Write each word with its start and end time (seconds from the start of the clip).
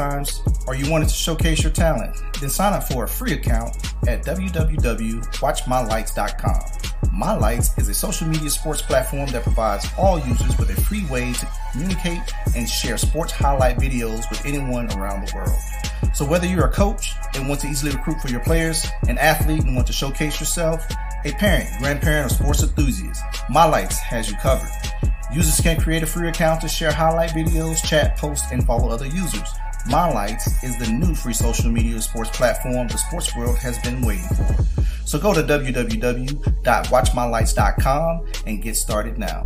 times? 0.00 0.42
Or 0.66 0.74
you 0.74 0.90
wanted 0.90 1.08
to 1.08 1.14
showcase 1.14 1.62
your 1.62 1.72
talent? 1.72 2.16
Then 2.40 2.48
sign 2.48 2.72
up 2.72 2.84
for 2.84 3.04
a 3.04 3.08
free 3.08 3.34
account 3.34 3.76
at 4.08 4.24
www.watchmylights.com. 4.24 6.62
My 7.12 7.34
Lights 7.34 7.76
is 7.76 7.88
a 7.88 7.94
social 7.94 8.28
media 8.28 8.50
sports 8.50 8.82
platform 8.82 9.28
that 9.30 9.42
provides 9.42 9.84
all 9.98 10.20
users 10.20 10.56
with 10.58 10.70
a 10.70 10.80
free 10.82 11.04
way 11.06 11.32
to 11.32 11.48
communicate 11.72 12.20
and 12.56 12.68
share 12.68 12.96
sports 12.96 13.32
highlight 13.32 13.78
videos 13.78 14.30
with 14.30 14.46
anyone 14.46 14.88
around 14.92 15.26
the 15.26 15.34
world. 15.34 15.58
So 16.14 16.24
whether 16.24 16.46
you're 16.46 16.66
a 16.66 16.72
coach 16.72 17.14
and 17.34 17.48
want 17.48 17.60
to 17.60 17.68
easily 17.68 17.92
recruit 17.92 18.20
for 18.20 18.28
your 18.28 18.40
players, 18.40 18.86
an 19.08 19.18
athlete 19.18 19.64
and 19.64 19.74
want 19.74 19.86
to 19.88 19.92
showcase 19.92 20.38
yourself, 20.40 20.86
a 21.24 21.32
parent, 21.32 21.68
grandparent, 21.78 22.30
or 22.30 22.34
sports 22.34 22.62
enthusiast, 22.62 23.22
My 23.50 23.66
Lights 23.66 23.98
has 23.98 24.30
you 24.30 24.36
covered. 24.36 24.70
Users 25.32 25.60
can 25.60 25.80
create 25.80 26.02
a 26.02 26.06
free 26.06 26.28
account 26.28 26.60
to 26.62 26.68
share 26.68 26.90
highlight 26.90 27.30
videos, 27.30 27.84
chat, 27.84 28.16
post, 28.16 28.46
and 28.50 28.64
follow 28.64 28.88
other 28.88 29.06
users. 29.06 29.48
My 29.86 30.12
Lights 30.12 30.62
is 30.62 30.76
the 30.78 30.92
new 30.92 31.14
free 31.14 31.32
social 31.32 31.70
media 31.70 31.98
sports 32.00 32.28
platform 32.30 32.88
the 32.88 32.98
sports 32.98 33.34
world 33.36 33.56
has 33.58 33.78
been 33.78 34.02
waiting 34.02 34.26
for. 34.28 34.56
So 35.06 35.18
go 35.18 35.32
to 35.34 35.42
www.watchmylights.com 35.42 38.26
and 38.46 38.62
get 38.62 38.76
started 38.76 39.18
now. 39.18 39.42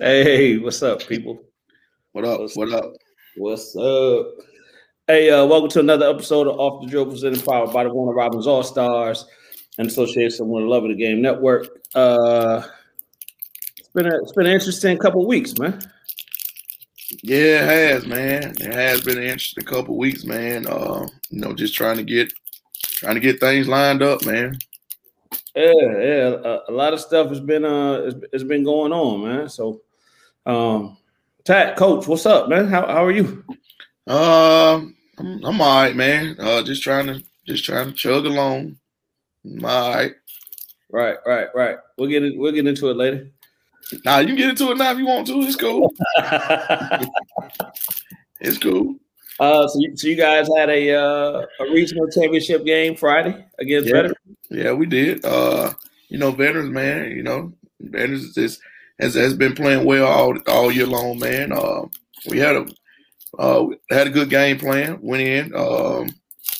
Hey, 0.00 0.56
what's 0.58 0.82
up, 0.82 1.06
people? 1.06 1.44
What 2.10 2.24
up? 2.24 2.40
What's 2.40 2.56
what 2.56 2.72
up? 2.72 2.92
What's 3.36 3.76
up? 3.76 4.26
Hey, 5.08 5.30
uh, 5.30 5.44
welcome 5.44 5.68
to 5.70 5.80
another 5.80 6.08
episode 6.08 6.46
of 6.46 6.60
Off 6.60 6.80
the 6.80 6.86
Dribble 6.86 7.10
presented 7.10 7.44
powered 7.44 7.72
by 7.72 7.82
the 7.82 7.92
Warner 7.92 8.14
Robins 8.14 8.46
All 8.46 8.62
Stars 8.62 9.26
and 9.76 9.88
association 9.88 10.48
with 10.48 10.62
the 10.62 10.68
Love 10.68 10.84
of 10.84 10.90
the 10.90 10.94
Game 10.94 11.20
Network. 11.20 11.66
Uh, 11.92 12.62
it's 13.76 13.88
been 13.88 14.06
a, 14.06 14.16
it's 14.22 14.30
been 14.30 14.46
an 14.46 14.52
interesting 14.52 14.96
couple 14.98 15.26
weeks, 15.26 15.58
man. 15.58 15.82
Yeah, 17.20 17.68
it 17.68 17.94
has, 17.94 18.06
man. 18.06 18.54
It 18.60 18.72
has 18.72 19.00
been 19.00 19.18
an 19.18 19.24
interesting 19.24 19.64
couple 19.64 19.98
weeks, 19.98 20.22
man. 20.22 20.68
Uh, 20.68 21.08
you 21.30 21.40
know, 21.40 21.52
just 21.52 21.74
trying 21.74 21.96
to 21.96 22.04
get 22.04 22.32
trying 22.84 23.16
to 23.16 23.20
get 23.20 23.40
things 23.40 23.66
lined 23.66 24.04
up, 24.04 24.24
man. 24.24 24.56
Yeah, 25.56 25.72
yeah. 25.74 26.36
A, 26.44 26.60
a 26.68 26.72
lot 26.72 26.92
of 26.92 27.00
stuff 27.00 27.28
has 27.30 27.40
been 27.40 27.64
uh 27.64 28.04
has, 28.04 28.14
has 28.32 28.44
been 28.44 28.62
going 28.62 28.92
on, 28.92 29.24
man. 29.24 29.48
So, 29.48 29.80
um, 30.46 30.96
Tat, 31.44 31.76
coach, 31.76 32.06
what's 32.06 32.24
up, 32.24 32.48
man? 32.48 32.68
How 32.68 32.86
how 32.86 33.04
are 33.04 33.10
you? 33.10 33.44
Um, 34.06 34.96
I'm, 35.18 35.44
I'm 35.44 35.60
all 35.60 35.82
right, 35.82 35.94
man. 35.94 36.36
Uh, 36.38 36.62
just 36.62 36.82
trying 36.82 37.06
to 37.06 37.22
just 37.46 37.64
trying 37.64 37.88
to 37.88 37.92
chug 37.92 38.26
along. 38.26 38.76
I'm 39.44 39.64
all 39.64 39.94
right. 39.94 40.12
Right, 40.90 41.16
right, 41.26 41.48
right. 41.54 41.76
We'll 41.96 42.08
get 42.08 42.22
it. 42.22 42.36
We'll 42.36 42.52
get 42.52 42.66
into 42.66 42.90
it 42.90 42.96
later. 42.96 43.30
Nah, 44.04 44.18
you 44.18 44.28
can 44.28 44.36
get 44.36 44.50
into 44.50 44.70
it 44.70 44.78
now 44.78 44.92
if 44.92 44.98
you 44.98 45.06
want 45.06 45.26
to. 45.26 45.40
It's 45.42 45.56
cool. 45.56 45.92
it's 48.40 48.58
cool. 48.58 48.96
Uh, 49.40 49.66
so 49.66 49.78
you, 49.80 49.96
so 49.96 50.08
you 50.08 50.16
guys 50.16 50.48
had 50.56 50.68
a 50.68 50.94
uh, 50.94 51.46
a 51.60 51.64
regional 51.72 52.08
championship 52.08 52.64
game 52.64 52.94
Friday 52.96 53.44
against 53.58 53.88
yeah. 53.88 53.94
Veterans. 53.94 54.16
Yeah, 54.50 54.72
we 54.72 54.86
did. 54.86 55.24
Uh, 55.24 55.72
you 56.08 56.18
know, 56.18 56.30
veterans, 56.30 56.70
man. 56.70 57.10
You 57.10 57.22
know, 57.22 57.52
veterans 57.80 58.36
is 58.36 58.60
has 59.00 59.14
has 59.14 59.34
been 59.34 59.54
playing 59.54 59.84
well 59.84 60.06
all 60.06 60.38
all 60.46 60.70
year 60.70 60.86
long, 60.86 61.18
man. 61.18 61.52
Uh, 61.52 61.82
we 62.28 62.38
had 62.38 62.56
a 62.56 62.66
uh, 63.38 63.66
had 63.90 64.06
a 64.06 64.10
good 64.10 64.30
game 64.30 64.58
plan. 64.58 64.98
Went 65.00 65.22
in 65.22 65.54
um, 65.54 66.10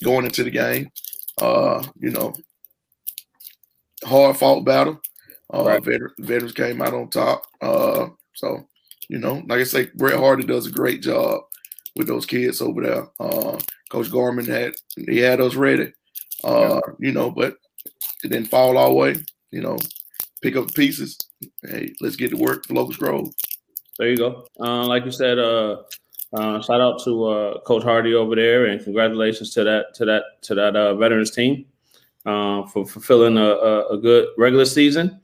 going 0.03 0.25
into 0.25 0.44
the 0.44 0.50
game. 0.50 0.91
Uh, 1.41 1.83
you 1.99 2.10
know, 2.10 2.34
hard 4.05 4.37
fought 4.37 4.65
battle. 4.65 5.00
Uh, 5.53 5.65
right. 5.65 5.84
veterans, 5.84 6.15
veterans 6.19 6.53
came 6.53 6.81
out 6.81 6.94
on 6.94 7.11
top. 7.11 7.44
Uh, 7.61 8.09
so 8.34 8.66
you 9.09 9.19
know, 9.19 9.43
like 9.47 9.61
I 9.61 9.65
say, 9.65 9.88
Brett 9.94 10.19
Hardy 10.19 10.44
does 10.44 10.66
a 10.66 10.71
great 10.71 11.03
job 11.03 11.43
with 11.97 12.06
those 12.06 12.27
kids 12.27 12.62
over 12.62 12.82
there. 12.82 13.06
Uh, 13.21 13.59
Coach 13.91 14.11
Gorman 14.11 14.47
had 14.47 14.72
he 14.97 15.19
had 15.19 15.41
us 15.41 15.55
ready. 15.55 15.93
Uh, 16.43 16.81
you 16.99 17.12
know, 17.12 17.31
but 17.31 17.56
it 18.25 18.28
didn't 18.28 18.49
fall 18.49 18.78
our 18.78 18.93
way. 18.93 19.16
You 19.50 19.61
know, 19.61 19.78
pick 20.41 20.56
up 20.56 20.69
the 20.69 20.72
pieces. 20.72 21.19
Hey, 21.62 21.93
let's 22.00 22.16
get 22.16 22.31
to 22.31 22.37
work 22.37 22.66
for 22.66 22.75
Locust 22.75 22.99
Grove. 22.99 23.28
There 23.99 24.09
you 24.09 24.16
go. 24.16 24.47
Uh, 24.59 24.87
like 24.87 25.05
you 25.05 25.11
said, 25.11 25.38
uh, 25.38 25.82
uh, 26.32 26.60
shout 26.62 26.81
out 26.81 27.03
to 27.04 27.25
uh, 27.25 27.60
Coach 27.60 27.82
Hardy 27.82 28.15
over 28.15 28.34
there, 28.34 28.66
and 28.66 28.82
congratulations 28.82 29.53
to 29.54 29.65
that 29.65 29.94
to 29.94 30.04
that 30.06 30.25
to 30.43 30.54
that 30.54 30.75
uh, 30.76 30.94
veterans 30.94 31.31
team 31.31 31.66
uh, 32.25 32.66
for 32.66 32.87
fulfilling 32.87 33.37
a, 33.37 33.43
a, 33.43 33.88
a, 33.88 33.98
good 33.98 34.28
regular 34.38 34.65
season, 34.65 35.20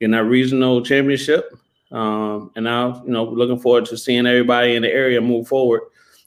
getting 0.00 0.12
that 0.12 0.24
regional 0.24 0.82
championship, 0.82 1.52
um, 1.92 2.50
and 2.56 2.64
now 2.64 3.02
you 3.04 3.12
know 3.12 3.24
looking 3.24 3.58
forward 3.58 3.84
to 3.86 3.96
seeing 3.96 4.26
everybody 4.26 4.74
in 4.74 4.82
the 4.82 4.92
area 4.92 5.20
move 5.20 5.46
forward 5.46 5.82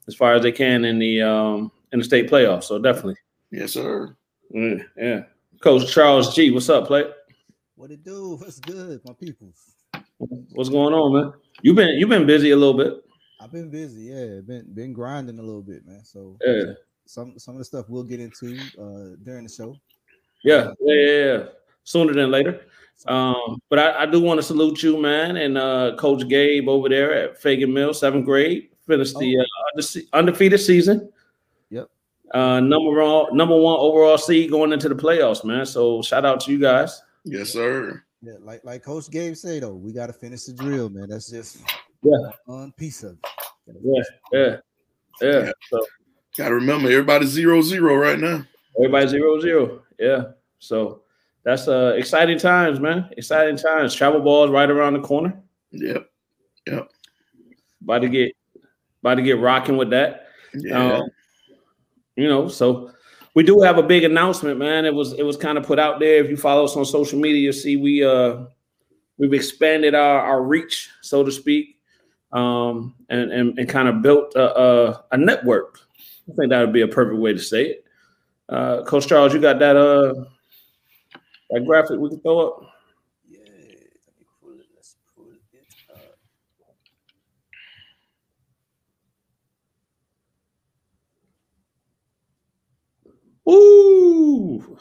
as 0.08 0.16
far 0.16 0.34
as 0.34 0.44
they 0.44 0.52
can 0.52 0.86
in 0.86 0.98
the 0.98 1.22
um, 1.22 1.72
in 1.92 2.00
the 2.00 2.06
state 2.06 2.30
playoffs. 2.30 2.64
So 2.64 2.80
definitely, 2.80 3.18
yes, 3.52 3.74
sir. 3.74 4.16
Mm, 4.56 4.86
yeah, 4.98 5.24
Coach 5.62 5.92
Charles 5.92 6.34
G, 6.34 6.52
what's 6.52 6.70
up, 6.70 6.88
play? 6.88 7.04
What 7.76 7.92
it 7.92 8.04
do? 8.04 8.36
What's 8.36 8.60
good, 8.60 9.02
my 9.06 9.14
people? 9.14 9.52
What's 10.20 10.70
going 10.70 10.94
on, 10.94 11.14
man? 11.14 11.34
You've 11.64 11.76
been 11.76 12.00
you've 12.00 12.10
been 12.10 12.26
busy 12.26 12.52
a 12.52 12.56
little 12.56 12.78
bit. 12.78 13.04
I've 13.42 13.52
been 13.52 13.70
busy, 13.70 14.02
yeah. 14.04 14.42
Been 14.42 14.66
been 14.74 14.94
grinding 14.94 15.40
a 15.40 15.42
little 15.42 15.64
bit, 15.64 15.86
man. 15.86 16.04
So 16.04 16.38
yeah, 16.46 16.74
some 17.06 17.40
some 17.40 17.56
of 17.56 17.60
the 17.60 17.66
stuff 17.66 17.90
we'll 17.90 18.04
get 18.04 18.20
into 18.20 18.58
uh 18.80 19.16
during 19.24 19.44
the 19.44 19.50
show. 19.50 19.76
Yeah, 20.44 20.72
yeah, 20.80 20.96
yeah, 20.96 21.24
yeah. 21.24 21.44
Sooner 21.84 22.14
than 22.14 22.30
later. 22.30 22.62
Um, 23.08 23.60
but 23.70 23.80
I, 23.80 24.04
I 24.04 24.06
do 24.06 24.20
want 24.22 24.38
to 24.38 24.44
salute 24.44 24.84
you, 24.84 25.02
man, 25.02 25.38
and 25.38 25.58
uh, 25.58 25.96
Coach 25.98 26.28
Gabe 26.28 26.70
over 26.70 26.88
there 26.88 27.14
at 27.14 27.42
Feagin 27.42 27.74
Mill, 27.74 27.94
seventh 27.96 28.26
grade, 28.26 28.70
finished 28.86 29.18
the 29.18 29.40
oh. 29.40 29.80
uh, 29.80 30.02
undefeated 30.14 30.60
season. 30.60 31.12
Yep. 31.72 31.90
Uh, 32.32 32.60
number 32.60 32.92
one, 32.92 33.36
number 33.36 33.58
one 33.58 33.78
overall 33.80 34.20
seed 34.20 34.52
going 34.52 34.72
into 34.72 34.88
the 34.88 34.96
playoffs, 34.96 35.44
man. 35.44 35.66
So 35.66 36.04
shout 36.04 36.26
out 36.26 36.42
to 36.42 36.52
you 36.52 36.60
guys. 36.60 37.02
Yes, 37.24 37.50
sir. 37.50 38.04
Yeah, 38.22 38.34
like 38.40 38.64
like 38.64 38.84
Coach 38.84 39.10
Gabe 39.10 39.36
said 39.36 39.64
though, 39.64 39.74
we 39.74 39.94
got 39.94 40.08
to 40.08 40.14
finish 40.14 40.44
the 40.44 40.54
drill, 40.54 40.90
man. 40.90 41.10
That's 41.10 41.30
just 41.30 41.58
yeah, 42.04 42.32
on 42.48 42.72
piece 42.74 43.04
of 43.04 43.14
it. 43.14 43.76
Yeah, 43.84 44.04
yeah, 44.32 44.58
yeah. 45.22 45.46
yeah. 45.46 45.52
So 45.70 45.86
gotta 46.38 46.56
remember, 46.56 46.90
everybody's 46.90 47.30
zero 47.30 47.62
zero 47.62 47.96
right 47.96 48.20
now. 48.20 48.46
Everybody 48.78 49.08
zero 49.08 49.40
zero. 49.40 49.82
Yeah. 50.00 50.24
So 50.60 51.02
that's 51.44 51.68
uh 51.68 51.94
exciting 51.96 52.38
times, 52.38 52.80
man. 52.80 53.10
Exciting 53.18 53.58
times. 53.58 53.94
Travel 53.94 54.22
balls 54.22 54.50
right 54.50 54.70
around 54.70 54.94
the 54.94 55.02
corner. 55.02 55.42
Yep. 55.72 56.10
Yep. 56.68 56.90
About 57.84 58.00
to 58.00 58.10
get 58.10 58.36
about 59.02 59.16
to 59.16 59.22
get 59.22 59.40
rocking 59.40 59.78
with 59.78 59.90
that. 59.92 60.28
Yeah. 60.54 60.96
Um, 60.96 61.10
you 62.16 62.28
know, 62.28 62.48
so 62.48 62.92
we 63.34 63.44
do 63.44 63.62
have 63.62 63.78
a 63.78 63.84
big 63.84 64.04
announcement, 64.04 64.60
man. 64.60 64.86
It 64.86 64.94
was 64.94 65.14
it 65.14 65.24
was 65.24 65.38
kind 65.38 65.58
of 65.58 65.66
put 65.66 65.80
out 65.80 66.00
there. 66.00 66.24
If 66.24 66.30
you 66.30 66.38
follow 66.38 66.66
us 66.66 66.76
on 66.76 66.86
social 66.86 67.20
media, 67.20 67.52
see 67.54 67.78
we 67.78 68.04
uh 68.04 68.46
we've 69.18 69.34
expanded 69.34 69.96
our, 69.96 70.20
our 70.22 70.44
reach, 70.44 70.90
so 71.02 71.24
to 71.24 71.32
speak, 71.32 71.78
um, 72.34 72.96
and, 73.10 73.32
and 73.32 73.60
and 73.60 73.70
kind 73.70 73.88
of 73.88 74.02
built 74.02 74.34
a, 74.36 74.60
a, 74.60 75.04
a 75.12 75.18
network. 75.18 75.80
I 76.30 76.34
think 76.36 76.50
that 76.52 76.62
would 76.62 76.74
be 76.74 76.82
a 76.82 76.88
perfect 76.88 77.20
way 77.20 77.34
to 77.34 77.40
say 77.40 77.64
it. 77.66 77.86
Uh, 78.50 78.84
Coach 78.84 79.08
Charles, 79.08 79.34
you 79.34 79.40
got 79.42 79.60
that 79.60 79.76
uh 79.78 80.14
that 81.52 81.66
graphic 81.66 82.00
we 82.00 82.10
can 82.10 82.20
throw 82.22 82.48
up? 82.48 82.62
Yeah, 83.30 83.40
let 83.40 84.20
me 84.20 84.26
pull 84.42 84.52
it. 84.54 84.66
Let's 84.76 84.96
pull 85.16 85.28
it. 85.32 85.42
Ooh. 93.52 94.78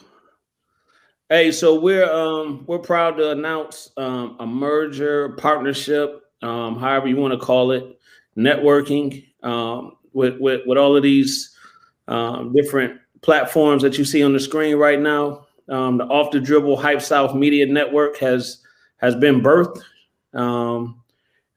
Hey, 1.29 1.51
so 1.51 1.79
we're 1.79 2.09
um 2.11 2.65
we're 2.67 2.79
proud 2.79 3.17
to 3.17 3.31
announce 3.31 3.91
um 3.97 4.37
a 4.39 4.45
merger 4.47 5.29
partnership, 5.29 6.21
um, 6.41 6.79
however 6.79 7.07
you 7.07 7.17
want 7.17 7.33
to 7.33 7.39
call 7.39 7.71
it, 7.71 7.99
networking 8.37 9.25
um 9.43 9.97
with 10.13 10.39
with, 10.39 10.61
with 10.65 10.77
all 10.77 10.95
of 10.95 11.03
these 11.03 11.55
um, 12.07 12.53
different 12.53 12.99
platforms 13.21 13.81
that 13.83 13.97
you 13.97 14.05
see 14.05 14.23
on 14.23 14.33
the 14.33 14.39
screen 14.39 14.75
right 14.75 14.99
now. 14.99 15.47
Um, 15.69 15.97
the 15.97 16.05
Off 16.05 16.31
the 16.31 16.39
Dribble 16.39 16.77
Hype 16.77 17.01
South 17.01 17.35
Media 17.35 17.65
Network 17.65 18.17
has 18.17 18.59
has 18.97 19.15
been 19.15 19.41
birthed. 19.41 19.81
Um, 20.33 21.01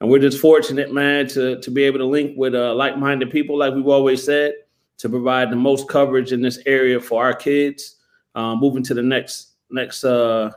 and 0.01 0.11
we're 0.11 0.19
just 0.19 0.41
fortunate, 0.41 0.93
man, 0.93 1.27
to 1.29 1.61
to 1.61 1.71
be 1.71 1.85
able 1.85 1.99
to 1.99 2.07
link 2.07 2.37
with 2.37 2.55
uh, 2.55 2.75
like-minded 2.75 3.31
people, 3.31 3.59
like 3.59 3.75
we've 3.75 3.87
always 3.87 4.23
said 4.23 4.55
to 4.99 5.09
provide 5.09 5.51
the 5.51 5.57
most 5.57 5.89
coverage 5.89 6.33
in 6.33 6.41
this 6.41 6.61
area 6.67 7.01
for 7.01 7.23
our 7.23 7.35
kids 7.35 7.97
uh, 8.35 8.55
moving 8.55 8.83
to 8.83 8.95
the 8.95 9.03
next 9.03 9.53
next 9.71 10.05
uh 10.05 10.51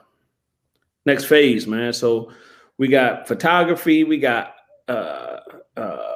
next 1.06 1.26
phase 1.26 1.66
man 1.66 1.94
so 1.94 2.32
we 2.78 2.88
got 2.88 3.28
photography 3.28 4.04
we 4.04 4.18
got 4.18 4.56
uh 4.88 5.40
uh 5.76 6.14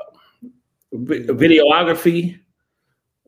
videography 0.94 2.42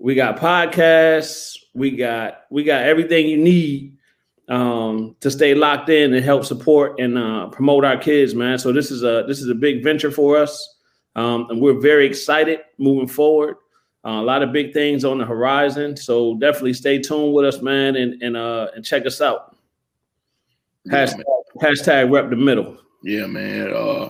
we 0.04 0.16
got 0.16 0.38
podcasts, 0.38 1.58
we 1.74 1.92
got 1.92 2.42
we 2.50 2.66
got 2.66 2.84
everything 2.84 3.26
you 3.26 3.38
need 3.38 3.98
um, 4.50 5.16
to 5.22 5.32
stay 5.32 5.56
locked 5.56 5.88
in 5.88 6.14
and 6.14 6.26
help 6.26 6.44
support 6.44 7.00
and 7.00 7.18
uh, 7.18 7.48
promote 7.48 7.86
our 7.86 7.96
kids, 7.98 8.36
man. 8.36 8.60
So 8.60 8.74
this 8.74 8.92
is 8.92 9.04
a 9.04 9.24
this 9.30 9.40
is 9.40 9.48
a 9.48 9.56
big 9.56 9.82
venture 9.82 10.12
for 10.12 10.38
us, 10.38 10.76
um, 11.16 11.48
and 11.50 11.62
we're 11.62 11.80
very 11.80 12.06
excited 12.06 12.60
moving 12.78 13.08
forward. 13.08 13.56
Uh, 14.06 14.20
a 14.20 14.22
lot 14.22 14.44
of 14.44 14.52
big 14.52 14.74
things 14.74 15.06
on 15.06 15.20
the 15.20 15.26
horizon, 15.26 15.96
so 15.96 16.36
definitely 16.36 16.74
stay 16.74 17.00
tuned 17.00 17.34
with 17.34 17.46
us, 17.46 17.62
man, 17.62 17.96
and 17.96 18.22
and 18.22 18.36
uh, 18.36 18.68
and 18.76 18.84
check 18.84 19.06
us 19.06 19.22
out. 19.22 19.56
Hashtag, 20.90 21.24
hashtag 21.62 22.12
rep 22.12 22.30
the 22.30 22.36
middle. 22.36 22.78
Yeah, 23.04 23.28
man. 23.28 23.74
Uh, 23.74 24.10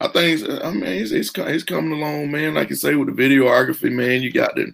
I 0.00 0.08
think 0.08 0.48
I 0.64 0.70
mean 0.70 0.84
it's, 0.84 1.12
it's 1.12 1.64
coming 1.64 1.92
along, 1.92 2.30
man. 2.30 2.54
Like 2.54 2.70
you 2.70 2.76
say 2.76 2.94
with 2.94 3.14
the 3.14 3.22
videography, 3.22 3.92
man, 3.92 4.22
you 4.22 4.32
got 4.32 4.54
the 4.54 4.72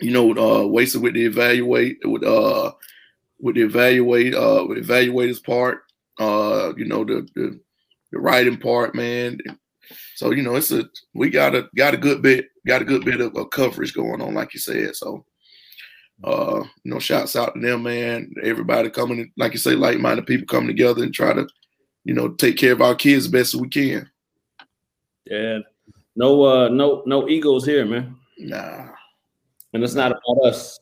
you 0.00 0.12
know 0.12 0.30
uh 0.36 0.66
wasted 0.66 1.02
with 1.02 1.14
the 1.14 1.24
evaluate 1.24 1.98
with 2.04 2.22
uh 2.24 2.72
with 3.40 3.54
the 3.56 3.62
evaluate 3.62 4.34
uh 4.34 4.64
with 4.68 4.86
evaluators 4.86 5.42
part, 5.42 5.82
uh, 6.18 6.72
you 6.76 6.84
know, 6.84 7.04
the 7.04 7.26
the, 7.34 7.58
the 8.12 8.18
writing 8.18 8.58
part, 8.58 8.94
man. 8.94 9.38
So, 10.16 10.32
you 10.32 10.42
know, 10.42 10.56
it's 10.56 10.72
a 10.72 10.84
we 11.14 11.30
got 11.30 11.54
a 11.54 11.68
got 11.74 11.94
a 11.94 11.96
good 11.96 12.20
bit, 12.20 12.48
got 12.66 12.82
a 12.82 12.84
good 12.84 13.04
bit 13.04 13.20
of, 13.20 13.34
of 13.34 13.50
coverage 13.50 13.94
going 13.94 14.20
on, 14.20 14.34
like 14.34 14.52
you 14.52 14.60
said. 14.60 14.94
So 14.94 15.24
uh, 16.24 16.64
you 16.82 16.90
know, 16.92 16.98
shouts 16.98 17.36
out 17.36 17.54
to 17.54 17.60
them, 17.60 17.84
man. 17.84 18.32
Everybody 18.42 18.90
coming, 18.90 19.32
like 19.36 19.52
you 19.52 19.58
say, 19.58 19.74
like-minded 19.74 20.26
people 20.26 20.46
coming 20.46 20.68
together 20.68 21.02
and 21.02 21.14
try 21.14 21.32
to, 21.32 21.46
you 22.04 22.14
know, 22.14 22.28
take 22.28 22.56
care 22.56 22.72
of 22.72 22.82
our 22.82 22.94
kids 22.94 23.26
as 23.26 23.30
best 23.30 23.54
as 23.54 23.60
we 23.60 23.68
can. 23.68 24.10
Yeah. 25.24 25.58
No 26.16 26.44
uh 26.44 26.68
no 26.68 27.02
no 27.06 27.28
egos 27.28 27.64
here, 27.64 27.84
man. 27.84 28.16
Nah. 28.38 28.88
And 29.72 29.84
it's 29.84 29.94
not 29.94 30.12
about 30.12 30.46
us 30.46 30.80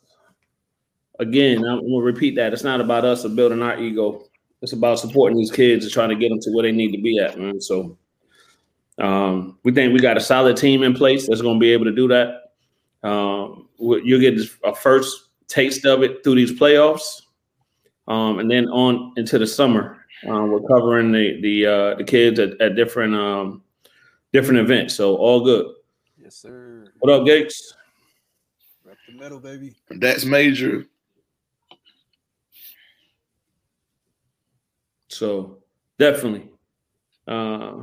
again, 1.18 1.64
I'm 1.64 1.80
gonna 1.80 2.02
repeat 2.02 2.36
that. 2.36 2.52
It's 2.52 2.64
not 2.64 2.80
about 2.80 3.04
us 3.04 3.24
or 3.24 3.28
building 3.30 3.62
our 3.62 3.78
ego. 3.78 4.24
It's 4.62 4.72
about 4.72 4.98
supporting 4.98 5.38
these 5.38 5.50
kids 5.50 5.84
and 5.84 5.92
trying 5.92 6.08
to 6.08 6.16
get 6.16 6.30
them 6.30 6.40
to 6.40 6.50
where 6.50 6.62
they 6.62 6.72
need 6.72 6.92
to 6.92 7.02
be 7.02 7.18
at, 7.18 7.38
man. 7.38 7.60
So 7.60 7.96
um, 8.98 9.58
we 9.64 9.72
think 9.72 9.92
we 9.92 10.00
got 10.00 10.16
a 10.16 10.20
solid 10.20 10.56
team 10.56 10.82
in 10.82 10.94
place 10.94 11.28
that's 11.28 11.42
gonna 11.42 11.58
be 11.58 11.72
able 11.72 11.84
to 11.84 11.92
do 11.92 12.08
that. 12.08 12.52
Um, 13.02 13.68
you'll 13.78 14.20
get 14.20 14.40
a 14.64 14.74
first 14.74 15.28
taste 15.48 15.84
of 15.84 16.02
it 16.02 16.24
through 16.24 16.36
these 16.36 16.58
playoffs, 16.58 17.22
um, 18.08 18.38
and 18.38 18.50
then 18.50 18.68
on 18.68 19.12
into 19.16 19.38
the 19.38 19.46
summer. 19.46 19.95
Um, 20.24 20.50
we're 20.50 20.62
covering 20.62 21.12
the 21.12 21.40
the 21.40 21.66
uh, 21.66 21.94
the 21.96 22.04
kids 22.04 22.38
at, 22.40 22.60
at 22.60 22.74
different 22.74 23.14
um, 23.14 23.62
different 24.32 24.60
events. 24.60 24.94
So 24.94 25.16
all 25.16 25.44
good. 25.44 25.66
Yes, 26.16 26.36
sir. 26.36 26.92
What 26.98 27.12
up, 27.12 27.26
Gates? 27.26 27.74
Rep 28.84 28.96
the 29.06 29.14
middle, 29.14 29.40
baby. 29.40 29.74
That's 29.90 30.24
major. 30.24 30.86
So 35.08 35.58
definitely. 35.98 36.50
Uh, 37.28 37.82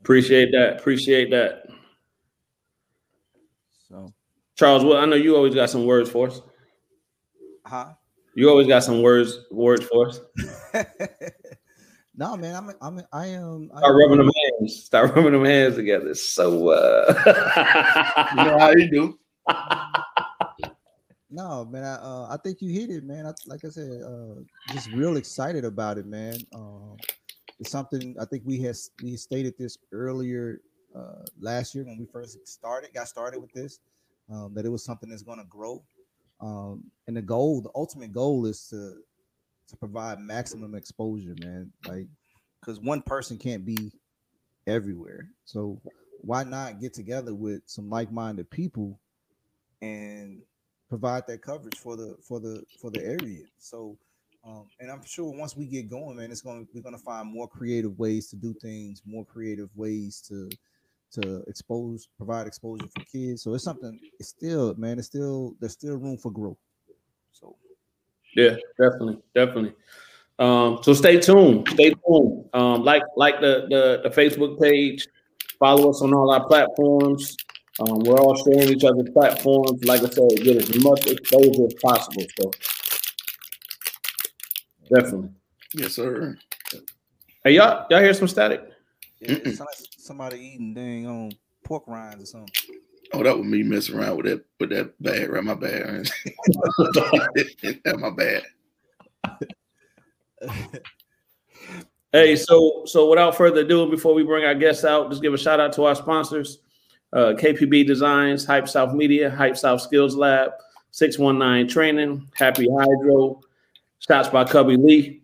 appreciate 0.00 0.50
that. 0.52 0.78
Appreciate 0.78 1.30
that. 1.30 1.64
So 3.88 4.12
Charles, 4.56 4.84
well, 4.84 4.98
I 4.98 5.06
know 5.06 5.16
you 5.16 5.36
always 5.36 5.54
got 5.54 5.70
some 5.70 5.84
words 5.86 6.10
for 6.10 6.28
us. 6.28 6.40
huh? 7.64 7.92
You 8.36 8.50
always 8.50 8.66
got 8.66 8.84
some 8.84 9.00
words 9.00 9.46
words 9.50 9.86
for 9.86 10.08
us. 10.08 10.20
no, 12.14 12.36
man, 12.36 12.54
I'm 12.54 12.70
I'm 12.82 13.02
I 13.10 13.28
am 13.28 13.70
I 13.74 13.78
Start 13.78 13.94
am, 13.94 13.98
rubbing 13.98 14.18
them 14.18 14.30
hands. 14.60 14.84
Start 14.84 15.16
rubbing 15.16 15.32
them 15.32 15.44
hands 15.46 15.76
together. 15.76 16.14
So 16.14 16.68
uh 16.68 17.14
You 18.36 18.44
know 18.44 18.58
how 18.58 18.70
you 18.72 18.90
do. 18.90 19.18
No, 21.28 21.64
man, 21.64 21.82
I 21.84 21.94
uh, 21.96 22.28
I 22.30 22.36
think 22.42 22.62
you 22.62 22.70
hit 22.70 22.88
it, 22.88 23.04
man. 23.04 23.26
I, 23.26 23.32
like 23.46 23.64
I 23.64 23.68
said, 23.68 24.00
uh, 24.00 24.40
just 24.72 24.90
real 24.92 25.16
excited 25.16 25.64
about 25.64 25.98
it, 25.98 26.06
man. 26.06 26.38
Um, 26.54 26.96
it's 27.58 27.70
something 27.70 28.16
I 28.18 28.24
think 28.24 28.44
we 28.46 28.60
had 28.60 28.76
we 29.02 29.16
stated 29.16 29.54
this 29.58 29.76
earlier 29.92 30.60
uh, 30.94 31.24
last 31.38 31.74
year 31.74 31.84
when 31.84 31.98
we 31.98 32.06
first 32.06 32.38
started, 32.46 32.94
got 32.94 33.08
started 33.08 33.40
with 33.40 33.52
this, 33.52 33.80
um, 34.32 34.54
that 34.54 34.64
it 34.64 34.70
was 34.70 34.84
something 34.84 35.10
that's 35.10 35.24
going 35.24 35.38
to 35.38 35.44
grow. 35.44 35.82
Um, 36.40 36.84
and 37.06 37.16
the 37.16 37.22
goal, 37.22 37.60
the 37.60 37.70
ultimate 37.74 38.12
goal, 38.12 38.46
is 38.46 38.68
to 38.68 38.94
to 39.68 39.76
provide 39.76 40.20
maximum 40.20 40.74
exposure, 40.74 41.34
man. 41.40 41.72
Like, 41.86 42.06
because 42.60 42.80
one 42.80 43.02
person 43.02 43.38
can't 43.38 43.64
be 43.64 43.92
everywhere, 44.66 45.30
so 45.44 45.80
why 46.20 46.44
not 46.44 46.80
get 46.80 46.92
together 46.94 47.34
with 47.34 47.62
some 47.66 47.88
like-minded 47.88 48.50
people 48.50 48.98
and 49.82 50.42
provide 50.88 51.26
that 51.26 51.42
coverage 51.42 51.76
for 51.76 51.96
the 51.96 52.16
for 52.22 52.40
the 52.40 52.64
for 52.80 52.90
the 52.90 53.02
area. 53.04 53.44
So 53.58 53.96
um, 54.44 54.68
and 54.78 54.90
I'm 54.90 55.04
sure 55.04 55.32
once 55.32 55.56
we 55.56 55.66
get 55.66 55.88
going, 55.88 56.16
man, 56.16 56.30
it's 56.30 56.40
going 56.40 56.64
to 56.64 56.70
we're 56.72 56.82
going 56.82 56.96
to 56.96 57.02
find 57.02 57.28
more 57.28 57.48
creative 57.48 57.98
ways 57.98 58.28
to 58.28 58.36
do 58.36 58.54
things, 58.54 59.02
more 59.04 59.24
creative 59.24 59.70
ways 59.74 60.22
to 60.28 60.48
to 61.12 61.42
expose, 61.46 62.08
provide 62.16 62.46
exposure 62.46 62.86
for 62.94 63.04
kids. 63.04 63.42
So 63.42 63.54
it's 63.54 63.64
something. 63.64 63.98
It's 64.18 64.28
still, 64.28 64.74
man, 64.76 64.98
it's 64.98 65.06
still 65.06 65.54
there's 65.60 65.72
still 65.72 65.96
room 65.96 66.18
for 66.18 66.30
growth. 66.30 66.58
So 67.32 67.56
yeah, 68.34 68.56
definitely, 68.78 69.18
definitely. 69.34 69.74
Um, 70.38 70.80
so 70.82 70.92
stay 70.92 71.18
tuned. 71.18 71.68
Stay 71.70 71.94
tuned. 72.06 72.44
Um, 72.52 72.82
like 72.82 73.02
like 73.16 73.40
the, 73.40 73.66
the 73.70 74.08
the 74.08 74.14
Facebook 74.14 74.60
page. 74.60 75.06
Follow 75.58 75.90
us 75.90 76.02
on 76.02 76.12
all 76.12 76.30
our 76.30 76.46
platforms. 76.46 77.36
Um, 77.80 78.00
we're 78.00 78.18
all 78.18 78.36
sharing 78.36 78.68
each 78.68 78.84
other's 78.84 79.08
platforms. 79.10 79.84
Like 79.84 80.02
I 80.02 80.08
said, 80.08 80.28
get 80.42 80.56
as 80.56 80.82
much 80.82 81.06
exposure 81.06 81.66
as 81.66 81.74
possible. 81.82 82.24
So 82.40 82.50
definitely. 84.94 85.30
Yes, 85.74 85.94
sir. 85.94 86.36
Hey, 87.44 87.52
y'all, 87.52 87.86
y'all 87.90 88.00
hear 88.00 88.14
some 88.14 88.28
static? 88.28 88.62
yeah, 89.20 89.32
it 89.32 89.56
sounds 89.56 89.60
like 89.60 89.95
somebody 90.06 90.38
eating 90.38 90.72
dang 90.74 91.06
on 91.06 91.32
pork 91.64 91.84
rinds 91.86 92.22
or 92.22 92.26
something. 92.26 92.76
Oh, 93.12 93.22
that 93.22 93.36
was 93.36 93.46
me 93.46 93.62
messing 93.62 93.96
around 93.96 94.16
with 94.16 94.26
that 94.26 94.44
with 94.58 94.70
that 94.70 95.00
bag, 95.02 95.30
right? 95.30 95.44
My 95.44 95.54
bad. 95.54 96.08
that 97.84 97.98
my 97.98 98.10
bad. 98.10 98.42
Hey, 102.12 102.34
so 102.34 102.84
so 102.86 103.10
without 103.10 103.36
further 103.36 103.60
ado, 103.60 103.90
before 103.90 104.14
we 104.14 104.22
bring 104.22 104.44
our 104.44 104.54
guests 104.54 104.86
out, 104.86 105.10
just 105.10 105.20
give 105.20 105.34
a 105.34 105.36
shout 105.38 105.60
out 105.60 105.74
to 105.74 105.84
our 105.84 105.94
sponsors, 105.94 106.60
uh, 107.12 107.34
KPB 107.36 107.86
Designs, 107.86 108.46
Hype 108.46 108.68
South 108.68 108.94
Media, 108.94 109.28
Hype 109.28 109.54
South 109.54 109.82
Skills 109.82 110.14
Lab, 110.16 110.52
619 110.92 111.68
Training, 111.68 112.26
Happy 112.34 112.68
Hydro, 112.70 113.42
Shots 113.98 114.30
by 114.30 114.44
Cubby 114.44 114.78
Lee. 114.78 115.22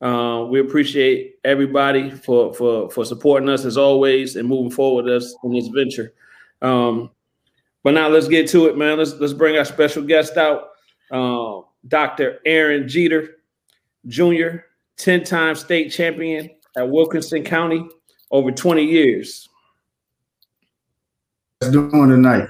Uh, 0.00 0.46
we 0.50 0.60
appreciate 0.60 1.36
everybody 1.44 2.10
for 2.10 2.52
for 2.52 2.90
for 2.90 3.04
supporting 3.04 3.48
us 3.48 3.64
as 3.64 3.78
always 3.78 4.36
and 4.36 4.48
moving 4.48 4.70
forward 4.70 5.06
with 5.06 5.14
us 5.22 5.34
in 5.42 5.52
this 5.52 5.68
venture. 5.68 6.12
Um, 6.60 7.10
but 7.82 7.94
now 7.94 8.08
let's 8.08 8.28
get 8.28 8.48
to 8.48 8.66
it, 8.66 8.76
man. 8.76 8.98
Let's 8.98 9.14
let's 9.14 9.32
bring 9.32 9.56
our 9.56 9.64
special 9.64 10.02
guest 10.02 10.36
out, 10.36 10.70
uh, 11.10 11.60
Dr. 11.88 12.40
Aaron 12.44 12.84
Geter 12.84 13.28
Jr., 14.06 14.64
10-time 14.98 15.54
state 15.54 15.90
champion 15.90 16.50
at 16.76 16.88
Wilkinson 16.88 17.42
County, 17.42 17.88
over 18.30 18.50
20 18.50 18.84
years. 18.84 19.48
What's 21.60 21.72
doing 21.72 22.10
tonight? 22.10 22.48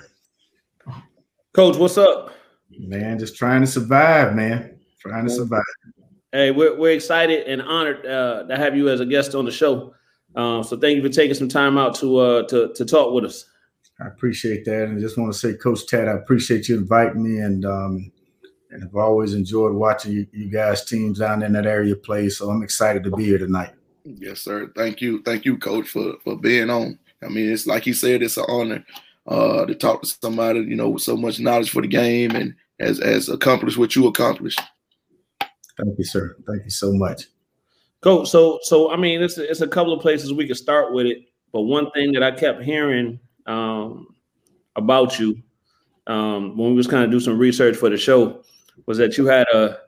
Coach, 1.52 1.76
what's 1.76 1.96
up? 1.96 2.34
Man, 2.70 3.18
just 3.18 3.36
trying 3.36 3.60
to 3.60 3.66
survive, 3.66 4.34
man. 4.34 4.78
Trying 4.98 5.24
to 5.24 5.30
survive. 5.30 5.62
Hey, 6.36 6.50
we're, 6.50 6.76
we're 6.76 6.92
excited 6.92 7.46
and 7.46 7.62
honored 7.62 8.04
uh, 8.04 8.42
to 8.42 8.58
have 8.58 8.76
you 8.76 8.90
as 8.90 9.00
a 9.00 9.06
guest 9.06 9.34
on 9.34 9.46
the 9.46 9.50
show. 9.50 9.94
Um, 10.34 10.62
so 10.62 10.76
thank 10.76 10.96
you 10.96 11.02
for 11.02 11.08
taking 11.08 11.32
some 11.32 11.48
time 11.48 11.78
out 11.78 11.94
to 11.94 12.18
uh, 12.18 12.42
to 12.48 12.74
to 12.74 12.84
talk 12.84 13.14
with 13.14 13.24
us. 13.24 13.46
I 14.02 14.08
appreciate 14.08 14.66
that, 14.66 14.84
and 14.84 14.98
I 14.98 15.00
just 15.00 15.16
want 15.16 15.32
to 15.32 15.38
say, 15.38 15.54
Coach 15.54 15.86
Tad, 15.86 16.08
I 16.08 16.12
appreciate 16.12 16.68
you 16.68 16.76
inviting 16.76 17.22
me, 17.22 17.38
and 17.40 17.64
um, 17.64 18.12
and 18.70 18.84
I've 18.84 18.94
always 18.96 19.32
enjoyed 19.32 19.72
watching 19.72 20.12
you, 20.12 20.26
you 20.30 20.50
guys 20.50 20.84
teams 20.84 21.20
down 21.20 21.42
in 21.42 21.54
that 21.54 21.64
area 21.64 21.96
play. 21.96 22.28
So 22.28 22.50
I'm 22.50 22.62
excited 22.62 23.02
to 23.04 23.10
be 23.12 23.24
here 23.24 23.38
tonight. 23.38 23.72
Yes, 24.04 24.42
sir. 24.42 24.70
Thank 24.76 25.00
you, 25.00 25.22
thank 25.22 25.46
you, 25.46 25.56
Coach, 25.56 25.88
for 25.88 26.16
for 26.22 26.36
being 26.36 26.68
on. 26.68 26.98
I 27.24 27.28
mean, 27.28 27.50
it's 27.50 27.66
like 27.66 27.84
he 27.84 27.94
said, 27.94 28.22
it's 28.22 28.36
an 28.36 28.44
honor 28.46 28.84
uh, 29.26 29.64
to 29.64 29.74
talk 29.74 30.02
to 30.02 30.08
somebody 30.22 30.60
you 30.60 30.76
know 30.76 30.90
with 30.90 31.02
so 31.02 31.16
much 31.16 31.40
knowledge 31.40 31.70
for 31.70 31.80
the 31.80 31.88
game 31.88 32.32
and 32.32 32.54
as 32.78 33.00
as 33.00 33.30
accomplished 33.30 33.78
what 33.78 33.96
you 33.96 34.06
accomplished. 34.06 34.60
Thank 35.78 35.98
you, 35.98 36.04
sir. 36.04 36.36
Thank 36.46 36.64
you 36.64 36.70
so 36.70 36.92
much. 36.92 37.24
Coach, 38.00 38.28
so 38.28 38.58
so 38.62 38.90
I 38.90 38.96
mean, 38.96 39.22
it's 39.22 39.38
it's 39.38 39.60
a 39.60 39.68
couple 39.68 39.92
of 39.92 40.00
places 40.00 40.32
we 40.32 40.46
could 40.46 40.56
start 40.56 40.92
with 40.92 41.06
it, 41.06 41.18
but 41.52 41.62
one 41.62 41.90
thing 41.92 42.12
that 42.12 42.22
I 42.22 42.30
kept 42.30 42.62
hearing 42.62 43.18
um, 43.46 44.14
about 44.76 45.18
you 45.18 45.42
um, 46.06 46.56
when 46.56 46.70
we 46.70 46.76
was 46.76 46.86
kind 46.86 47.04
of 47.04 47.10
do 47.10 47.20
some 47.20 47.38
research 47.38 47.76
for 47.76 47.90
the 47.90 47.96
show 47.96 48.42
was 48.86 48.98
that 48.98 49.18
you 49.18 49.26
had 49.26 49.46
a 49.52 49.78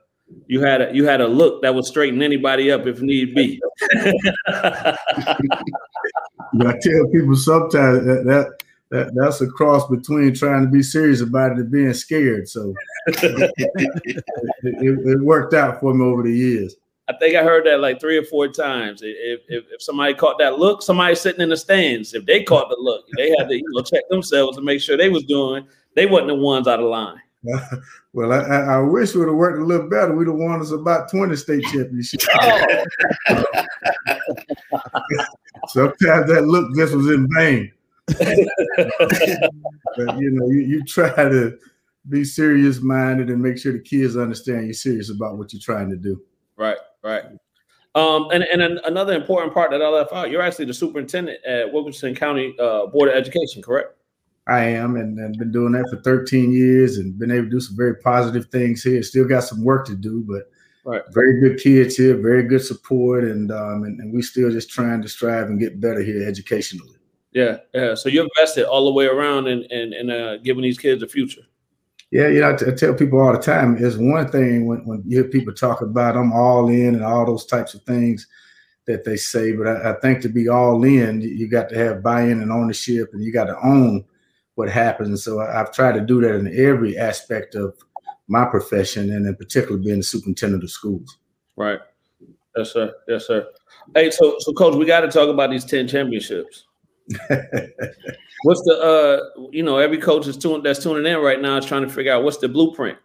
you 0.47 0.61
had 0.61 0.81
a 0.81 0.93
you 0.93 1.05
had 1.05 1.21
a 1.21 1.27
look 1.27 1.61
that 1.61 1.73
would 1.73 1.85
straighten 1.85 2.21
anybody 2.21 2.71
up 2.71 2.85
if 2.85 3.01
need 3.01 3.33
be. 3.35 3.61
I 4.47 4.95
tell 6.81 7.07
people 7.11 7.35
sometimes 7.35 8.05
that, 8.05 8.23
that 8.25 8.63
that, 8.91 9.13
that's 9.15 9.41
a 9.41 9.47
cross 9.47 9.87
between 9.87 10.33
trying 10.33 10.63
to 10.65 10.71
be 10.71 10.81
serious 10.81 11.21
about 11.21 11.51
it 11.51 11.59
and 11.59 11.71
being 11.71 11.93
scared. 11.93 12.47
So 12.47 12.73
it, 13.07 13.51
it, 14.07 14.23
it, 14.63 15.19
worked 15.21 15.53
out 15.53 15.79
for 15.79 15.93
me 15.93 16.03
over 16.03 16.23
the 16.23 16.31
years. 16.31 16.75
I 17.07 17.13
think 17.17 17.35
I 17.35 17.43
heard 17.43 17.65
that 17.65 17.79
like 17.79 17.99
three 17.99 18.17
or 18.17 18.23
four 18.23 18.47
times. 18.47 19.01
If, 19.03 19.41
if, 19.47 19.65
if 19.71 19.81
somebody 19.81 20.13
caught 20.13 20.37
that 20.39 20.59
look, 20.59 20.81
somebody 20.81 21.15
sitting 21.15 21.41
in 21.41 21.49
the 21.49 21.57
stands, 21.57 22.13
if 22.13 22.25
they 22.25 22.43
caught 22.43 22.69
the 22.69 22.77
look, 22.79 23.05
they 23.17 23.29
had 23.31 23.47
to 23.49 23.55
you 23.55 23.63
know 23.67 23.81
check 23.81 24.07
themselves 24.09 24.57
to 24.57 24.63
make 24.63 24.81
sure 24.81 24.97
they 24.97 25.09
was 25.09 25.23
doing. 25.23 25.67
They 25.95 26.05
wasn't 26.05 26.29
the 26.29 26.35
ones 26.35 26.67
out 26.67 26.79
of 26.79 26.85
line. 26.85 27.19
well, 28.13 28.33
I, 28.33 28.39
I 28.39 28.79
wish 28.79 29.13
we 29.13 29.21
would 29.21 29.29
have 29.29 29.37
worked 29.37 29.59
a 29.59 29.65
little 29.65 29.89
better. 29.89 30.13
We'd 30.13 30.27
have 30.27 30.35
won 30.35 30.61
us 30.61 30.71
about 30.71 31.09
20 31.09 31.35
state 31.35 31.63
championships. 31.65 32.27
Oh. 33.31 33.53
Sometimes 35.69 36.31
that 36.31 36.45
look 36.45 36.75
just 36.75 36.93
was 36.93 37.07
in 37.07 37.27
vain. 37.35 37.71
But, 39.97 40.19
you 40.19 40.31
know, 40.31 40.47
you, 40.49 40.59
you 40.59 40.83
try 40.83 41.13
to 41.15 41.57
be 42.07 42.23
serious 42.23 42.81
minded 42.81 43.29
and 43.29 43.41
make 43.41 43.57
sure 43.57 43.73
the 43.73 43.79
kids 43.79 44.17
understand 44.17 44.65
you're 44.65 44.73
serious 44.73 45.09
about 45.09 45.37
what 45.37 45.53
you're 45.53 45.61
trying 45.61 45.89
to 45.89 45.97
do. 45.97 46.21
Right, 46.57 46.77
right. 47.03 47.23
Um, 47.95 48.29
and, 48.31 48.43
and 48.43 48.79
another 48.85 49.13
important 49.13 49.53
part 49.53 49.71
that 49.71 49.81
I 49.81 49.87
left 49.87 50.13
out, 50.13 50.29
you're 50.29 50.41
actually 50.41 50.65
the 50.65 50.73
superintendent 50.73 51.43
at 51.45 51.71
Wilkinson 51.71 52.15
County 52.15 52.55
uh, 52.59 52.87
Board 52.87 53.09
of 53.09 53.15
Education, 53.15 53.61
correct? 53.61 53.95
I 54.47 54.61
am, 54.61 54.95
and, 54.95 55.17
and 55.19 55.37
been 55.37 55.51
doing 55.51 55.73
that 55.73 55.87
for 55.89 56.01
13 56.01 56.51
years, 56.51 56.97
and 56.97 57.17
been 57.19 57.31
able 57.31 57.45
to 57.45 57.49
do 57.49 57.59
some 57.59 57.77
very 57.77 57.95
positive 57.97 58.47
things 58.47 58.83
here. 58.83 59.03
Still 59.03 59.27
got 59.27 59.43
some 59.43 59.63
work 59.63 59.85
to 59.87 59.95
do, 59.95 60.23
but 60.27 60.49
right. 60.85 61.03
very 61.11 61.39
good 61.39 61.59
kids 61.59 61.95
here, 61.95 62.17
very 62.17 62.43
good 62.43 62.63
support, 62.63 63.23
and 63.23 63.51
um, 63.51 63.83
and, 63.83 63.99
and 63.99 64.13
we 64.13 64.23
still 64.23 64.49
just 64.49 64.69
trying 64.69 65.01
to 65.03 65.09
strive 65.09 65.47
and 65.47 65.59
get 65.59 65.79
better 65.79 66.01
here 66.01 66.27
educationally. 66.27 66.95
Yeah, 67.31 67.57
yeah. 67.73 67.95
So 67.95 68.09
you're 68.09 68.27
invested 68.37 68.65
all 68.65 68.85
the 68.85 68.93
way 68.93 69.05
around 69.05 69.47
and 69.47 69.63
in, 69.71 69.93
in 69.93 70.09
uh, 70.09 70.37
giving 70.43 70.63
these 70.63 70.79
kids 70.79 71.03
a 71.03 71.07
future. 71.07 71.41
Yeah, 72.11 72.27
you 72.27 72.41
know, 72.41 72.53
I, 72.53 72.55
t- 72.55 72.65
I 72.67 72.71
tell 72.71 72.95
people 72.95 73.19
all 73.19 73.33
the 73.33 73.39
time. 73.39 73.77
It's 73.79 73.95
one 73.95 74.27
thing 74.29 74.65
when, 74.65 74.83
when 74.85 75.03
you 75.05 75.21
hear 75.21 75.29
people 75.29 75.53
talk 75.53 75.81
about 75.81 76.17
I'm 76.17 76.33
all 76.33 76.67
in 76.67 76.95
and 76.95 77.03
all 77.03 77.25
those 77.25 77.45
types 77.45 77.75
of 77.75 77.83
things 77.83 78.27
that 78.87 79.03
they 79.03 79.15
say, 79.15 79.51
but 79.51 79.67
I, 79.67 79.91
I 79.91 79.99
think 79.99 80.21
to 80.21 80.29
be 80.29 80.49
all 80.49 80.83
in, 80.83 81.21
you, 81.21 81.47
got 81.47 81.69
to 81.69 81.77
have 81.77 82.01
buy-in 82.01 82.41
and 82.41 82.51
ownership, 82.51 83.11
and 83.13 83.23
you 83.23 83.31
got 83.31 83.43
to 83.43 83.55
own 83.63 84.03
what 84.55 84.69
happens. 84.69 85.09
And 85.09 85.19
so 85.19 85.39
I, 85.39 85.53
have 85.53 85.71
tried 85.71 85.93
to 85.93 86.01
do 86.01 86.19
that 86.21 86.33
in 86.33 86.47
every 86.59 86.97
aspect 86.97 87.53
of 87.53 87.77
my 88.27 88.45
profession, 88.45 89.11
and 89.11 89.27
in 89.27 89.35
particular 89.35 89.77
being 89.77 89.97
the 89.97 90.03
superintendent 90.03 90.63
of 90.63 90.71
schools. 90.71 91.19
Right. 91.55 91.79
Yes, 92.57 92.73
sir. 92.73 92.91
Yes, 93.07 93.27
sir. 93.27 93.47
Hey, 93.93 94.09
so 94.09 94.35
so 94.39 94.51
coach, 94.53 94.75
we 94.75 94.85
got 94.85 95.01
to 95.01 95.11
talk 95.11 95.29
about 95.29 95.51
these 95.51 95.65
ten 95.65 95.87
championships. 95.87 96.65
what's 98.43 98.61
the 98.61 98.79
uh 98.79 99.47
you 99.51 99.63
know 99.63 99.77
every 99.77 99.97
coach 99.97 100.27
is 100.27 100.37
tuning 100.37 100.61
that's 100.61 100.83
tuning 100.83 101.11
in 101.11 101.19
right 101.19 101.41
now 101.41 101.57
is 101.57 101.65
trying 101.65 101.81
to 101.81 101.89
figure 101.89 102.11
out 102.11 102.23
what's 102.23 102.37
the 102.37 102.47
blueprint? 102.47 102.97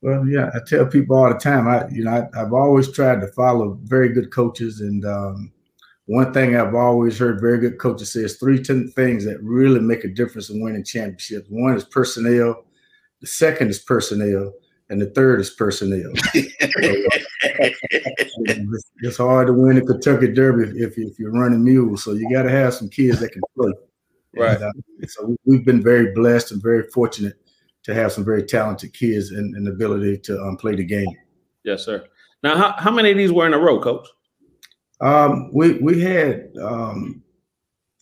Well 0.00 0.26
yeah 0.26 0.50
i 0.54 0.60
tell 0.66 0.86
people 0.86 1.16
all 1.16 1.28
the 1.28 1.38
time 1.38 1.68
i 1.68 1.86
you 1.88 2.04
know 2.04 2.28
I, 2.32 2.38
have 2.38 2.52
always 2.52 2.90
tried 2.90 3.20
to 3.20 3.28
follow 3.28 3.78
very 3.82 4.10
good 4.10 4.30
coaches 4.30 4.80
and 4.80 5.04
um, 5.04 5.52
one 6.06 6.32
thing 6.32 6.56
i've 6.56 6.74
always 6.74 7.18
heard 7.18 7.40
very 7.40 7.58
good 7.58 7.78
coaches 7.78 8.12
say 8.12 8.20
is 8.20 8.36
three 8.36 8.62
things 8.62 9.24
that 9.24 9.42
really 9.42 9.80
make 9.80 10.04
a 10.04 10.08
difference 10.08 10.50
in 10.50 10.62
winning 10.62 10.84
championships. 10.84 11.48
One 11.50 11.74
is 11.74 11.84
personnel 11.84 12.64
the 13.20 13.26
second 13.26 13.68
is 13.68 13.80
personnel 13.80 14.52
and 14.90 15.00
the 15.00 15.06
third 15.10 15.40
is 15.40 15.50
personnel. 15.50 16.12
it's, 19.02 19.16
hard 19.16 19.48
to 19.48 19.52
win 19.52 19.76
the 19.76 19.82
Kentucky 19.82 20.32
Derby 20.32 20.70
if, 20.80 20.96
if, 20.96 21.18
you're 21.18 21.32
running 21.32 21.62
mules. 21.62 22.04
So 22.04 22.12
you 22.12 22.30
got 22.32 22.44
to 22.44 22.50
have 22.50 22.74
some 22.74 22.88
kids 22.88 23.20
that 23.20 23.32
can 23.32 23.42
play. 23.56 23.72
Right. 24.36 24.56
And, 24.56 24.64
uh, 24.64 24.72
so 25.06 25.36
we've 25.44 25.64
been 25.64 25.82
very 25.82 26.14
blessed 26.14 26.52
and 26.52 26.62
very 26.62 26.84
fortunate 26.90 27.34
to 27.84 27.94
have 27.94 28.12
some 28.12 28.24
very 28.24 28.42
talented 28.42 28.92
kids 28.94 29.30
and, 29.30 29.54
and 29.56 29.66
the 29.66 29.72
ability 29.72 30.18
to 30.18 30.40
um, 30.42 30.56
play 30.56 30.74
the 30.74 30.84
game. 30.84 31.14
Yes, 31.64 31.84
sir. 31.84 32.06
Now, 32.42 32.56
how, 32.56 32.74
how 32.78 32.90
many 32.90 33.10
of 33.10 33.16
these 33.16 33.32
were 33.32 33.46
in 33.46 33.54
a 33.54 33.58
row, 33.58 33.80
Coach? 33.80 34.06
Um, 35.00 35.50
we 35.52 35.74
we 35.74 36.00
had 36.00 36.50
um, 36.60 37.22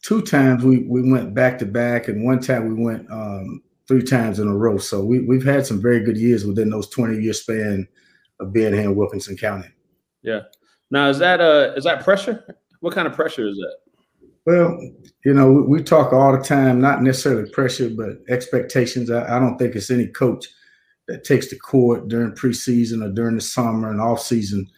two 0.02 0.22
times 0.22 0.64
we 0.64 0.78
we 0.88 1.10
went 1.10 1.34
back 1.34 1.58
to 1.58 1.66
back, 1.66 2.08
and 2.08 2.24
one 2.24 2.40
time 2.40 2.74
we 2.74 2.82
went 2.82 3.10
um, 3.10 3.62
three 3.88 4.02
times 4.02 4.38
in 4.38 4.48
a 4.48 4.56
row. 4.56 4.78
So 4.78 5.04
we, 5.04 5.20
we've 5.20 5.44
had 5.44 5.66
some 5.66 5.80
very 5.80 6.00
good 6.00 6.16
years 6.16 6.44
within 6.44 6.70
those 6.70 6.88
20 6.90 7.22
year 7.22 7.32
span 7.32 7.86
of 8.40 8.52
being 8.52 8.72
here 8.72 8.82
in 8.82 8.96
Wilkinson 8.96 9.36
County. 9.36 9.68
Yeah. 10.22 10.40
Now, 10.90 11.08
is 11.08 11.18
that 11.18 11.40
uh 11.40 11.72
is 11.76 11.84
that 11.84 12.04
pressure? 12.04 12.56
What 12.80 12.94
kind 12.94 13.06
of 13.06 13.14
pressure 13.14 13.48
is 13.48 13.56
that? 13.56 13.76
Well, 14.44 14.78
you 15.24 15.34
know, 15.34 15.50
we, 15.50 15.62
we 15.62 15.82
talk 15.82 16.12
all 16.12 16.36
the 16.36 16.42
time, 16.42 16.80
not 16.80 17.02
necessarily 17.02 17.50
pressure, 17.50 17.90
but 17.90 18.18
expectations. 18.28 19.10
I, 19.10 19.36
I, 19.36 19.40
don't 19.40 19.58
think 19.58 19.74
it's 19.74 19.90
any 19.90 20.06
coach 20.06 20.46
that 21.08 21.24
takes 21.24 21.50
the 21.50 21.58
court 21.58 22.06
during 22.06 22.30
preseason 22.32 23.04
or 23.04 23.10
during 23.10 23.34
the 23.34 23.40
summer 23.40 23.90
and 23.90 24.00
off 24.00 24.20
season 24.20 24.68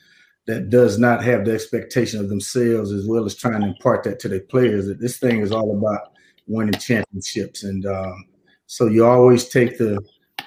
that 0.46 0.70
does 0.70 0.98
not 0.98 1.22
have 1.22 1.44
the 1.44 1.52
expectation 1.52 2.18
of 2.18 2.30
themselves 2.30 2.92
as 2.92 3.06
well 3.06 3.26
as 3.26 3.34
trying 3.34 3.60
to 3.60 3.66
impart 3.66 4.04
that 4.04 4.18
to 4.20 4.28
their 4.28 4.40
players. 4.40 4.86
That 4.86 5.00
this 5.00 5.18
thing 5.18 5.40
is 5.40 5.52
all 5.52 5.76
about 5.76 6.12
winning 6.46 6.80
championships, 6.80 7.64
and 7.64 7.84
um, 7.84 8.24
so 8.68 8.86
you 8.86 9.04
always 9.04 9.48
take 9.48 9.78
the 9.78 9.98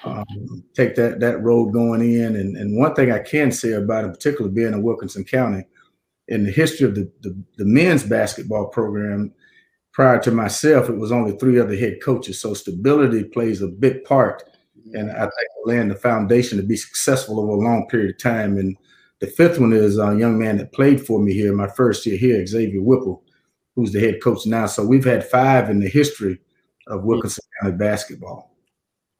um, 0.04 0.64
take 0.74 0.94
that 0.94 1.20
that 1.20 1.42
road 1.42 1.72
going 1.72 2.00
in. 2.00 2.36
And, 2.36 2.56
and 2.56 2.78
one 2.78 2.94
thing 2.94 3.10
I 3.10 3.18
can 3.18 3.50
say 3.52 3.72
about 3.72 4.04
in 4.04 4.10
particular 4.12 4.50
being 4.50 4.72
in 4.72 4.82
Wilkinson 4.82 5.24
County, 5.24 5.64
in 6.28 6.44
the 6.44 6.52
history 6.52 6.86
of 6.86 6.94
the, 6.94 7.10
the, 7.20 7.36
the 7.58 7.64
men's 7.64 8.04
basketball 8.04 8.68
program, 8.68 9.32
prior 9.92 10.20
to 10.20 10.30
myself, 10.30 10.88
it 10.88 10.96
was 10.96 11.10
only 11.10 11.36
three 11.36 11.58
other 11.58 11.76
head 11.76 11.98
coaches. 12.00 12.40
So 12.40 12.54
stability 12.54 13.24
plays 13.24 13.60
a 13.60 13.66
big 13.66 14.04
part. 14.04 14.44
And 14.94 15.10
I 15.10 15.22
think 15.22 15.48
laying 15.64 15.88
the 15.88 15.96
foundation 15.96 16.58
to 16.58 16.64
be 16.64 16.76
successful 16.76 17.40
over 17.40 17.52
a 17.52 17.56
long 17.56 17.88
period 17.88 18.14
of 18.14 18.18
time. 18.18 18.56
And 18.56 18.76
the 19.18 19.26
fifth 19.26 19.58
one 19.58 19.72
is 19.72 19.98
a 19.98 20.16
young 20.16 20.38
man 20.38 20.58
that 20.58 20.72
played 20.72 21.04
for 21.04 21.20
me 21.20 21.34
here 21.34 21.52
my 21.52 21.68
first 21.68 22.06
year 22.06 22.16
here, 22.16 22.46
Xavier 22.46 22.82
Whipple, 22.82 23.24
who's 23.74 23.92
the 23.92 24.00
head 24.00 24.22
coach 24.22 24.46
now. 24.46 24.66
So 24.66 24.86
we've 24.86 25.04
had 25.04 25.28
five 25.28 25.70
in 25.70 25.80
the 25.80 25.88
history 25.88 26.38
of 26.86 27.04
Wilkinson 27.04 27.44
County 27.60 27.76
basketball. 27.76 28.54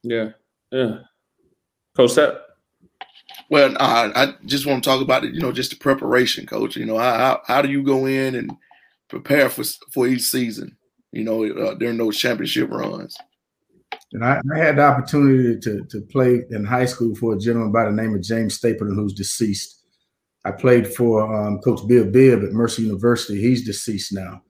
Yeah, 0.02 0.30
yeah. 0.70 0.98
Coach 1.96 2.12
Seth. 2.12 2.34
Well, 3.50 3.74
uh, 3.78 4.10
I 4.14 4.34
just 4.46 4.66
want 4.66 4.82
to 4.82 4.90
talk 4.90 5.02
about 5.02 5.24
it. 5.24 5.34
You 5.34 5.40
know, 5.40 5.52
just 5.52 5.70
the 5.70 5.76
preparation, 5.76 6.46
coach. 6.46 6.76
You 6.76 6.86
know, 6.86 6.98
how 6.98 7.40
how 7.46 7.62
do 7.62 7.70
you 7.70 7.82
go 7.82 8.06
in 8.06 8.34
and 8.34 8.50
prepare 9.08 9.48
for 9.48 9.64
for 9.92 10.06
each 10.06 10.22
season? 10.22 10.76
You 11.12 11.24
know, 11.24 11.44
uh, 11.44 11.74
during 11.74 11.98
those 11.98 12.16
championship 12.16 12.70
runs. 12.70 13.16
And 14.12 14.24
I, 14.24 14.40
I, 14.54 14.58
had 14.58 14.76
the 14.76 14.82
opportunity 14.82 15.58
to 15.60 15.84
to 15.84 16.00
play 16.02 16.42
in 16.50 16.64
high 16.64 16.86
school 16.86 17.14
for 17.14 17.34
a 17.34 17.38
gentleman 17.38 17.72
by 17.72 17.84
the 17.84 17.92
name 17.92 18.14
of 18.14 18.22
James 18.22 18.54
Stapleton, 18.54 18.94
who's 18.94 19.14
deceased. 19.14 19.80
I 20.44 20.50
played 20.50 20.92
for 20.92 21.32
um, 21.32 21.60
Coach 21.60 21.86
Bill 21.86 22.04
Bibb 22.04 22.42
at 22.42 22.52
Mercer 22.52 22.82
University. 22.82 23.40
He's 23.40 23.64
deceased 23.64 24.12
now. 24.12 24.42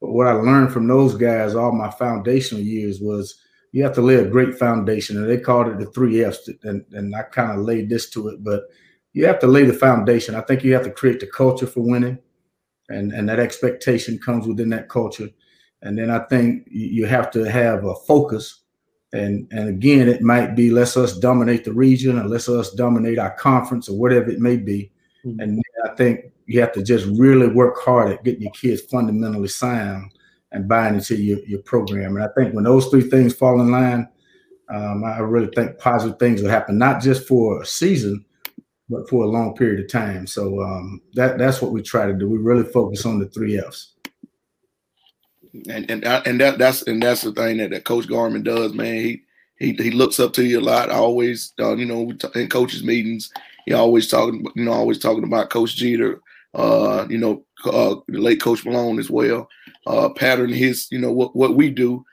But 0.00 0.12
what 0.12 0.26
I 0.26 0.32
learned 0.32 0.72
from 0.72 0.86
those 0.86 1.14
guys 1.14 1.54
all 1.54 1.72
my 1.72 1.90
foundational 1.90 2.62
years 2.62 3.00
was 3.00 3.40
you 3.72 3.82
have 3.82 3.94
to 3.94 4.00
lay 4.02 4.16
a 4.16 4.28
great 4.28 4.58
foundation. 4.58 5.16
And 5.16 5.28
they 5.28 5.38
called 5.38 5.68
it 5.68 5.78
the 5.78 5.86
three 5.86 6.24
F's. 6.24 6.48
And, 6.62 6.84
and 6.92 7.14
I 7.14 7.22
kind 7.22 7.52
of 7.52 7.64
laid 7.64 7.88
this 7.88 8.08
to 8.10 8.28
it, 8.28 8.42
but 8.42 8.64
you 9.12 9.26
have 9.26 9.38
to 9.40 9.46
lay 9.46 9.64
the 9.64 9.72
foundation. 9.72 10.34
I 10.34 10.40
think 10.42 10.62
you 10.62 10.72
have 10.74 10.84
to 10.84 10.90
create 10.90 11.20
the 11.20 11.26
culture 11.26 11.66
for 11.66 11.80
winning. 11.80 12.18
And, 12.88 13.12
and 13.12 13.28
that 13.28 13.40
expectation 13.40 14.18
comes 14.18 14.46
within 14.46 14.70
that 14.70 14.88
culture. 14.88 15.28
And 15.82 15.98
then 15.98 16.10
I 16.10 16.20
think 16.20 16.66
you 16.70 17.06
have 17.06 17.30
to 17.32 17.44
have 17.44 17.84
a 17.84 17.94
focus. 17.94 18.62
And, 19.12 19.46
and 19.52 19.68
again, 19.68 20.08
it 20.08 20.22
might 20.22 20.54
be 20.54 20.70
let's 20.70 20.96
us 20.96 21.18
dominate 21.18 21.64
the 21.64 21.72
region 21.72 22.18
or 22.18 22.24
let's 22.24 22.48
us 22.48 22.72
dominate 22.72 23.18
our 23.18 23.34
conference 23.36 23.88
or 23.88 23.98
whatever 23.98 24.30
it 24.30 24.40
may 24.40 24.56
be. 24.56 24.90
Mm-hmm. 25.24 25.40
And 25.40 25.62
I 25.84 25.94
think 25.94 26.32
you 26.48 26.60
have 26.62 26.72
to 26.72 26.82
just 26.82 27.06
really 27.18 27.46
work 27.46 27.78
hard 27.78 28.10
at 28.10 28.24
getting 28.24 28.42
your 28.42 28.52
kids 28.52 28.80
fundamentally 28.80 29.48
sound 29.48 30.10
and 30.50 30.66
buying 30.66 30.94
into 30.94 31.14
your, 31.14 31.38
your 31.40 31.60
program. 31.60 32.16
And 32.16 32.24
I 32.24 32.28
think 32.34 32.54
when 32.54 32.64
those 32.64 32.88
three 32.88 33.02
things 33.02 33.34
fall 33.34 33.60
in 33.60 33.70
line, 33.70 34.08
um, 34.70 35.04
I 35.04 35.18
really 35.18 35.50
think 35.54 35.78
positive 35.78 36.18
things 36.18 36.40
will 36.40 36.48
happen, 36.48 36.78
not 36.78 37.02
just 37.02 37.28
for 37.28 37.60
a 37.60 37.66
season, 37.66 38.24
but 38.88 39.08
for 39.10 39.24
a 39.24 39.28
long 39.28 39.54
period 39.54 39.84
of 39.84 39.90
time. 39.90 40.26
So 40.26 40.62
um, 40.62 41.02
that 41.12 41.36
that's 41.36 41.60
what 41.60 41.72
we 41.72 41.82
try 41.82 42.06
to 42.06 42.14
do. 42.14 42.26
We 42.26 42.38
really 42.38 42.64
focus 42.64 43.04
on 43.04 43.18
the 43.18 43.26
three 43.26 43.58
Fs. 43.58 43.94
And 45.68 45.90
and 45.90 46.04
and 46.04 46.40
that 46.40 46.58
that's 46.58 46.82
and 46.82 47.02
that's 47.02 47.22
the 47.22 47.32
thing 47.32 47.58
that, 47.58 47.70
that 47.70 47.84
Coach 47.84 48.08
Garman 48.08 48.42
does, 48.42 48.72
man. 48.72 48.94
He 48.94 49.22
he 49.58 49.72
he 49.74 49.90
looks 49.90 50.18
up 50.18 50.32
to 50.34 50.44
you 50.44 50.60
a 50.60 50.62
lot. 50.62 50.90
Always, 50.90 51.52
uh, 51.60 51.76
you 51.76 51.84
know, 51.84 52.12
in 52.34 52.48
coaches 52.48 52.82
meetings, 52.82 53.30
he 53.66 53.74
always 53.74 54.08
talking, 54.08 54.46
you 54.54 54.64
know, 54.64 54.72
always 54.72 54.98
talking 54.98 55.24
about 55.24 55.50
Coach 55.50 55.76
Geter, 55.76 56.20
uh, 56.58 57.06
you 57.08 57.18
know, 57.18 57.44
uh, 57.64 57.94
the 58.08 58.18
late 58.18 58.40
Coach 58.40 58.64
Malone 58.64 58.98
as 58.98 59.08
well. 59.08 59.48
Uh, 59.86 60.08
pattern 60.10 60.52
his, 60.52 60.88
you 60.90 60.98
know, 60.98 61.12
what 61.12 61.34
what 61.34 61.54
we 61.54 61.70
do, 61.70 62.04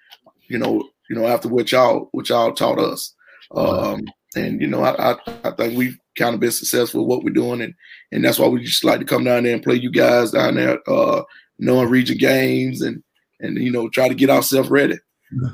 you 0.47 0.59
know, 0.59 0.87
you 1.09 1.15
know, 1.15 1.27
after 1.27 1.49
what 1.49 1.71
y'all 1.71 2.09
what 2.11 2.29
y'all 2.29 2.53
taught 2.53 2.79
us. 2.79 3.13
Um, 3.55 4.05
and 4.35 4.61
you 4.61 4.67
know, 4.67 4.83
I, 4.83 5.13
I, 5.13 5.15
I 5.43 5.51
think 5.51 5.77
we've 5.77 5.97
kind 6.15 6.35
of 6.35 6.39
been 6.39 6.51
successful 6.51 7.01
with 7.01 7.09
what 7.09 7.23
we're 7.23 7.33
doing, 7.33 7.61
and 7.61 7.73
and 8.11 8.23
that's 8.23 8.37
why 8.37 8.47
we 8.47 8.63
just 8.63 8.83
like 8.83 8.99
to 8.99 9.05
come 9.05 9.23
down 9.23 9.43
there 9.43 9.53
and 9.53 9.63
play 9.63 9.75
you 9.75 9.89
guys 9.89 10.31
down 10.31 10.55
there, 10.55 10.79
uh, 10.87 11.23
knowing 11.57 11.89
region 11.89 12.17
games 12.17 12.81
and 12.81 13.03
and 13.39 13.57
you 13.57 13.71
know 13.71 13.89
try 13.89 14.07
to 14.07 14.15
get 14.15 14.29
ourselves 14.29 14.69
ready. 14.69 14.99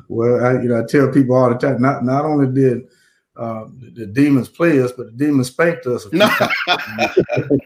Well, 0.09 0.45
I, 0.45 0.61
you 0.61 0.67
know, 0.67 0.81
I 0.81 0.85
tell 0.85 1.09
people 1.11 1.35
all 1.35 1.49
the 1.49 1.55
time. 1.55 1.81
Not 1.81 2.03
not 2.03 2.25
only 2.25 2.53
did 2.53 2.81
uh, 3.37 3.65
the, 3.79 3.91
the 3.91 4.05
demons 4.07 4.49
play 4.49 4.81
us, 4.81 4.91
but 4.91 5.05
the 5.05 5.13
demons 5.13 5.47
spanked 5.47 5.87
us. 5.87 6.05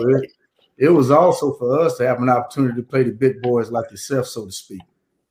It, 0.00 0.30
it 0.78 0.88
was 0.88 1.10
also 1.10 1.54
for 1.54 1.80
us 1.80 1.96
to 1.98 2.06
have 2.06 2.22
an 2.22 2.28
opportunity 2.28 2.76
to 2.76 2.86
play 2.86 3.02
the 3.02 3.10
big 3.10 3.42
boys 3.42 3.70
like 3.70 3.90
yourself, 3.90 4.28
so 4.28 4.46
to 4.46 4.52
speak. 4.52 4.80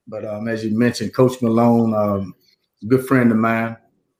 But 0.05 0.25
um, 0.25 0.49
as 0.49 0.63
you 0.63 0.77
mentioned, 0.77 1.13
Coach 1.13 1.41
Malone, 1.41 1.93
um, 1.93 2.35
a 2.83 2.85
good 2.85 3.07
friend 3.07 3.31
of 3.31 3.37
mine, 3.37 3.77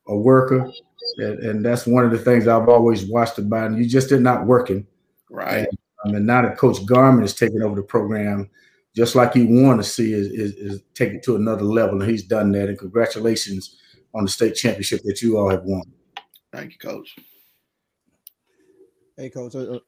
a 0.08 0.16
worker, 0.16 0.72
and, 1.18 1.40
and, 1.40 1.66
that's 1.66 1.86
one 1.86 2.06
of 2.06 2.12
the 2.12 2.18
things 2.18 2.48
I've 2.48 2.70
always 2.70 3.06
watched 3.06 3.38
about. 3.38 3.68
And 3.68 3.78
you 3.78 3.90
just 3.90 4.10
did 4.10 4.22
not 4.22 4.46
working, 4.46 4.88
right? 5.30 5.68
And, 5.68 5.78
um, 6.06 6.16
and 6.16 6.26
now 6.26 6.42
that 6.42 6.58
Coach 6.58 6.78
Garmin 6.86 7.24
is 7.24 7.34
taking 7.34 7.62
over 7.62 7.76
the 7.76 7.84
program, 7.84 8.50
just 8.96 9.16
like 9.16 9.36
you 9.36 9.48
want 9.48 9.82
to 9.82 9.90
see, 9.90 10.14
is, 10.14 10.28
is, 10.28 10.54
is 10.56 10.82
take 10.94 11.14
it 11.14 11.24
to 11.24 11.36
another 11.36 11.64
level, 11.64 12.02
and 12.02 12.10
he's 12.10 12.24
done 12.24 12.52
that. 12.54 12.70
And 12.70 12.80
congratulations 12.80 13.78
on 14.14 14.24
the 14.24 14.30
state 14.30 14.56
championship 14.56 15.02
that 15.04 15.22
you 15.22 15.38
all 15.38 15.50
have 15.50 15.64
won. 15.64 15.84
Thank 16.54 16.74
you, 16.74 16.78
Coach. 16.80 17.16
Hey, 19.18 19.30
Coach. 19.30 19.56
Uh, 19.56 19.76
uh 19.76 19.80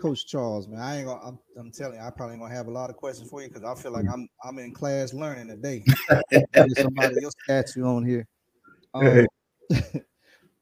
Coach 0.00 0.26
Charles, 0.26 0.68
man, 0.68 0.80
I 0.80 0.98
ain't 0.98 1.06
gonna. 1.06 1.20
I'm, 1.24 1.38
I'm, 1.58 1.70
telling 1.70 1.98
you, 1.98 2.04
I 2.04 2.10
probably 2.10 2.34
ain't 2.34 2.42
gonna 2.42 2.54
have 2.54 2.66
a 2.66 2.70
lot 2.70 2.90
of 2.90 2.96
questions 2.96 3.30
for 3.30 3.40
you 3.40 3.48
because 3.48 3.64
I 3.64 3.74
feel 3.80 3.92
like 3.92 4.04
I'm 4.12 4.28
I'm 4.44 4.58
in 4.58 4.74
class 4.74 5.14
learning 5.14 5.48
today. 5.48 5.82
somebody 6.76 7.24
else 7.24 7.34
statue 7.44 7.84
on 7.84 8.04
here. 8.04 8.26
Um, 8.92 9.26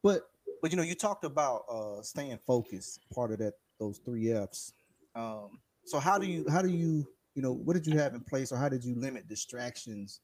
but 0.03 0.23
but 0.63 0.71
you 0.71 0.77
know, 0.77 0.85
you 0.85 0.95
talked 0.95 1.25
about 1.25 1.63
uh 1.69 2.01
staying 2.03 2.39
focused, 2.47 3.01
part 3.13 3.33
of 3.33 3.39
that 3.39 3.55
those 3.81 3.99
three 4.05 4.31
F's. 4.31 4.73
Um, 5.17 5.59
so 5.85 5.99
how 5.99 6.19
do 6.19 6.27
you 6.27 6.47
how 6.49 6.63
do 6.63 6.69
you 6.69 7.05
you 7.35 7.43
know 7.43 7.53
what 7.53 7.75
did 7.75 7.89
you 7.89 7.99
have 7.99 8.15
in 8.15 8.21
place, 8.21 8.53
or 8.53 8.57
how 8.57 8.69
did 8.69 8.85
you 8.85 8.95
limit 8.95 9.27
distractions 9.27 10.21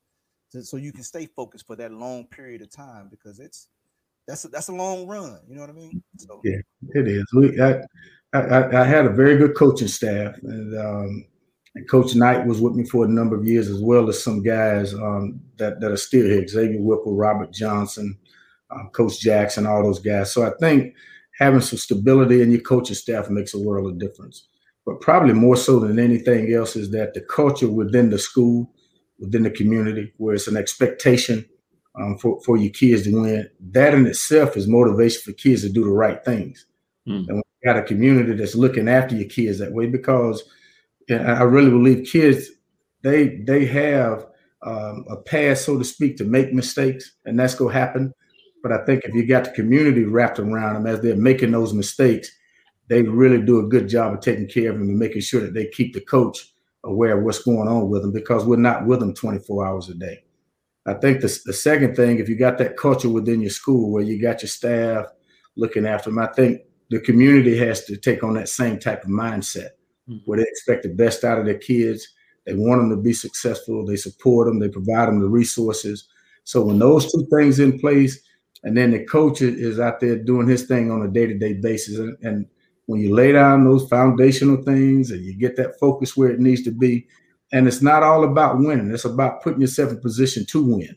to, 0.52 0.62
so 0.62 0.76
you 0.76 0.92
can 0.92 1.02
stay 1.02 1.26
focused 1.26 1.66
for 1.66 1.74
that 1.76 1.92
long 1.92 2.26
period 2.28 2.62
of 2.62 2.70
time 2.70 3.08
because 3.10 3.40
it's 3.40 3.66
that's 4.26 4.44
a, 4.44 4.48
that's 4.48 4.68
a 4.68 4.72
long 4.72 5.06
run. 5.06 5.40
You 5.48 5.56
know 5.56 5.62
what 5.62 5.70
I 5.70 5.74
mean? 5.74 6.02
So 6.16 6.40
yeah, 6.44 6.58
it 6.94 7.08
is. 7.08 7.24
We 7.34 7.60
I, 7.60 7.80
I, 8.34 8.82
I 8.82 8.84
had 8.84 9.06
a 9.06 9.10
very 9.10 9.36
good 9.36 9.56
coaching 9.56 9.88
staff, 9.88 10.36
and, 10.42 10.78
um, 10.78 11.24
and 11.76 11.88
Coach 11.88 12.14
Knight 12.14 12.46
was 12.46 12.60
with 12.60 12.74
me 12.74 12.84
for 12.84 13.04
a 13.04 13.08
number 13.08 13.36
of 13.36 13.46
years, 13.46 13.68
as 13.68 13.80
well 13.80 14.08
as 14.08 14.22
some 14.22 14.42
guys 14.42 14.92
um, 14.94 15.40
that 15.56 15.80
that 15.80 15.92
are 15.92 15.96
still 15.96 16.26
here: 16.26 16.46
Xavier 16.46 16.80
Whipple, 16.80 17.16
Robert 17.16 17.52
Johnson, 17.52 18.18
um, 18.70 18.90
Coach 18.92 19.20
Jackson, 19.20 19.66
all 19.66 19.82
those 19.82 20.00
guys. 20.00 20.32
So 20.32 20.44
I 20.44 20.52
think 20.60 20.94
having 21.38 21.60
some 21.60 21.78
stability 21.78 22.42
in 22.42 22.50
your 22.50 22.60
coaching 22.60 22.94
staff 22.94 23.30
makes 23.30 23.54
a 23.54 23.58
world 23.58 23.90
of 23.90 23.98
difference. 23.98 24.48
But 24.86 25.00
probably 25.00 25.32
more 25.32 25.56
so 25.56 25.80
than 25.80 25.98
anything 25.98 26.52
else 26.52 26.76
is 26.76 26.90
that 26.90 27.14
the 27.14 27.22
culture 27.22 27.68
within 27.68 28.10
the 28.10 28.18
school, 28.18 28.70
within 29.18 29.42
the 29.42 29.50
community, 29.50 30.12
where 30.18 30.34
it's 30.34 30.46
an 30.46 30.56
expectation 30.56 31.44
um, 31.98 32.18
for, 32.18 32.40
for 32.44 32.56
your 32.56 32.72
kids 32.72 33.04
to 33.04 33.22
win, 33.22 33.48
that 33.72 33.94
in 33.94 34.06
itself 34.06 34.56
is 34.56 34.68
motivation 34.68 35.22
for 35.22 35.32
kids 35.32 35.62
to 35.62 35.70
do 35.70 35.84
the 35.84 35.90
right 35.90 36.22
things. 36.24 36.66
Mm. 37.08 37.28
And 37.28 37.42
got 37.64 37.76
a 37.76 37.82
community 37.82 38.34
that's 38.34 38.54
looking 38.54 38.88
after 38.88 39.14
your 39.14 39.28
kids 39.28 39.58
that 39.58 39.72
way, 39.72 39.86
because 39.86 40.44
I 41.10 41.42
really 41.42 41.70
believe 41.70 42.06
kids, 42.06 42.50
they 43.02 43.42
they 43.46 43.64
have 43.66 44.26
um, 44.62 45.04
a 45.10 45.16
path, 45.16 45.58
so 45.58 45.78
to 45.78 45.84
speak, 45.84 46.16
to 46.16 46.24
make 46.24 46.52
mistakes, 46.52 47.12
and 47.24 47.38
that's 47.38 47.56
to 47.56 47.68
happen. 47.68 48.12
But 48.62 48.72
I 48.72 48.84
think 48.86 49.04
if 49.04 49.14
you 49.14 49.26
got 49.26 49.44
the 49.44 49.50
community 49.50 50.04
wrapped 50.04 50.38
around 50.38 50.74
them 50.74 50.86
as 50.86 51.00
they're 51.00 51.16
making 51.16 51.50
those 51.50 51.74
mistakes, 51.74 52.30
they 52.88 53.02
really 53.02 53.40
do 53.42 53.60
a 53.60 53.68
good 53.68 53.88
job 53.88 54.14
of 54.14 54.20
taking 54.20 54.48
care 54.48 54.70
of 54.70 54.78
them 54.78 54.88
and 54.88 54.98
making 54.98 55.20
sure 55.20 55.42
that 55.42 55.52
they 55.52 55.66
keep 55.66 55.92
the 55.92 56.00
coach 56.00 56.54
aware 56.84 57.18
of 57.18 57.24
what's 57.24 57.42
going 57.42 57.68
on 57.68 57.88
with 57.88 58.02
them 58.02 58.12
because 58.12 58.44
we're 58.44 58.56
not 58.56 58.86
with 58.86 59.00
them 59.00 59.14
24 59.14 59.66
hours 59.66 59.88
a 59.88 59.94
day. 59.94 60.24
I 60.86 60.94
think 60.94 61.20
the, 61.20 61.40
the 61.46 61.52
second 61.52 61.96
thing, 61.96 62.18
if 62.18 62.28
you 62.28 62.36
got 62.36 62.58
that 62.58 62.76
culture 62.76 63.08
within 63.08 63.40
your 63.40 63.50
school 63.50 63.90
where 63.90 64.02
you 64.02 64.20
got 64.20 64.42
your 64.42 64.50
staff 64.50 65.06
looking 65.56 65.86
after 65.86 66.10
them, 66.10 66.18
I 66.18 66.26
think 66.28 66.60
the 66.94 67.00
community 67.00 67.56
has 67.58 67.84
to 67.86 67.96
take 67.96 68.22
on 68.22 68.34
that 68.34 68.48
same 68.48 68.78
type 68.78 69.02
of 69.02 69.10
mindset 69.10 69.70
mm-hmm. 70.08 70.18
where 70.26 70.38
they 70.38 70.44
expect 70.44 70.84
the 70.84 70.88
best 70.90 71.24
out 71.24 71.38
of 71.38 71.44
their 71.44 71.58
kids. 71.58 72.06
They 72.46 72.54
want 72.54 72.80
them 72.80 72.90
to 72.90 72.96
be 72.96 73.12
successful. 73.12 73.84
They 73.84 73.96
support 73.96 74.46
them. 74.46 74.60
They 74.60 74.68
provide 74.68 75.08
them 75.08 75.18
the 75.18 75.28
resources. 75.28 76.08
So 76.44 76.64
when 76.64 76.78
those 76.78 77.10
two 77.10 77.26
things 77.34 77.58
in 77.58 77.80
place, 77.80 78.20
and 78.62 78.76
then 78.76 78.92
the 78.92 79.04
coach 79.04 79.42
is 79.42 79.80
out 79.80 79.98
there 79.98 80.16
doing 80.16 80.46
his 80.46 80.64
thing 80.64 80.90
on 80.90 81.02
a 81.02 81.08
day-to-day 81.08 81.54
basis, 81.54 81.98
and, 81.98 82.16
and 82.22 82.46
when 82.86 83.00
you 83.00 83.12
lay 83.12 83.32
down 83.32 83.64
those 83.64 83.88
foundational 83.88 84.62
things 84.62 85.10
and 85.10 85.24
you 85.24 85.34
get 85.34 85.56
that 85.56 85.78
focus 85.80 86.16
where 86.16 86.30
it 86.30 86.38
needs 86.38 86.62
to 86.62 86.70
be, 86.70 87.06
and 87.52 87.66
it's 87.66 87.82
not 87.82 88.02
all 88.02 88.24
about 88.24 88.58
winning. 88.58 88.90
It's 88.92 89.04
about 89.04 89.42
putting 89.42 89.62
yourself 89.62 89.90
in 89.90 90.00
position 90.00 90.46
to 90.46 90.62
win. 90.62 90.96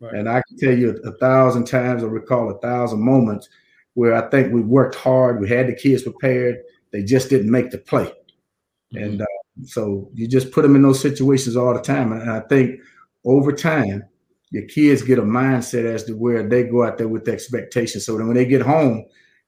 Right. 0.00 0.14
And 0.14 0.28
I 0.28 0.42
can 0.48 0.56
tell 0.58 0.76
you 0.76 0.90
a, 1.04 1.10
a 1.10 1.12
thousand 1.18 1.66
times, 1.66 2.02
I 2.02 2.06
recall 2.06 2.50
a 2.50 2.58
thousand 2.58 3.00
moments 3.00 3.48
where 3.94 4.14
I 4.14 4.28
think 4.28 4.52
we 4.52 4.60
worked 4.60 4.94
hard. 4.94 5.40
We 5.40 5.48
had 5.48 5.68
the 5.68 5.74
kids 5.74 6.02
prepared. 6.02 6.58
They 6.92 7.02
just 7.02 7.30
didn't 7.30 7.50
make 7.50 7.70
the 7.70 7.78
play. 7.78 8.06
Mm-hmm. 8.06 8.98
And 8.98 9.22
uh, 9.22 9.26
so 9.64 10.10
you 10.14 10.28
just 10.28 10.52
put 10.52 10.62
them 10.62 10.76
in 10.76 10.82
those 10.82 11.00
situations 11.00 11.56
all 11.56 11.74
the 11.74 11.80
time. 11.80 12.12
And 12.12 12.30
I 12.30 12.40
think 12.40 12.80
over 13.24 13.52
time, 13.52 14.04
your 14.50 14.64
kids 14.66 15.02
get 15.02 15.18
a 15.18 15.22
mindset 15.22 15.84
as 15.84 16.04
to 16.04 16.12
where 16.12 16.48
they 16.48 16.64
go 16.64 16.84
out 16.84 16.98
there 16.98 17.08
with 17.08 17.24
the 17.24 17.32
expectation. 17.32 18.00
So 18.00 18.16
that 18.16 18.24
when 18.24 18.34
they 18.34 18.46
get 18.46 18.62
home, 18.62 19.04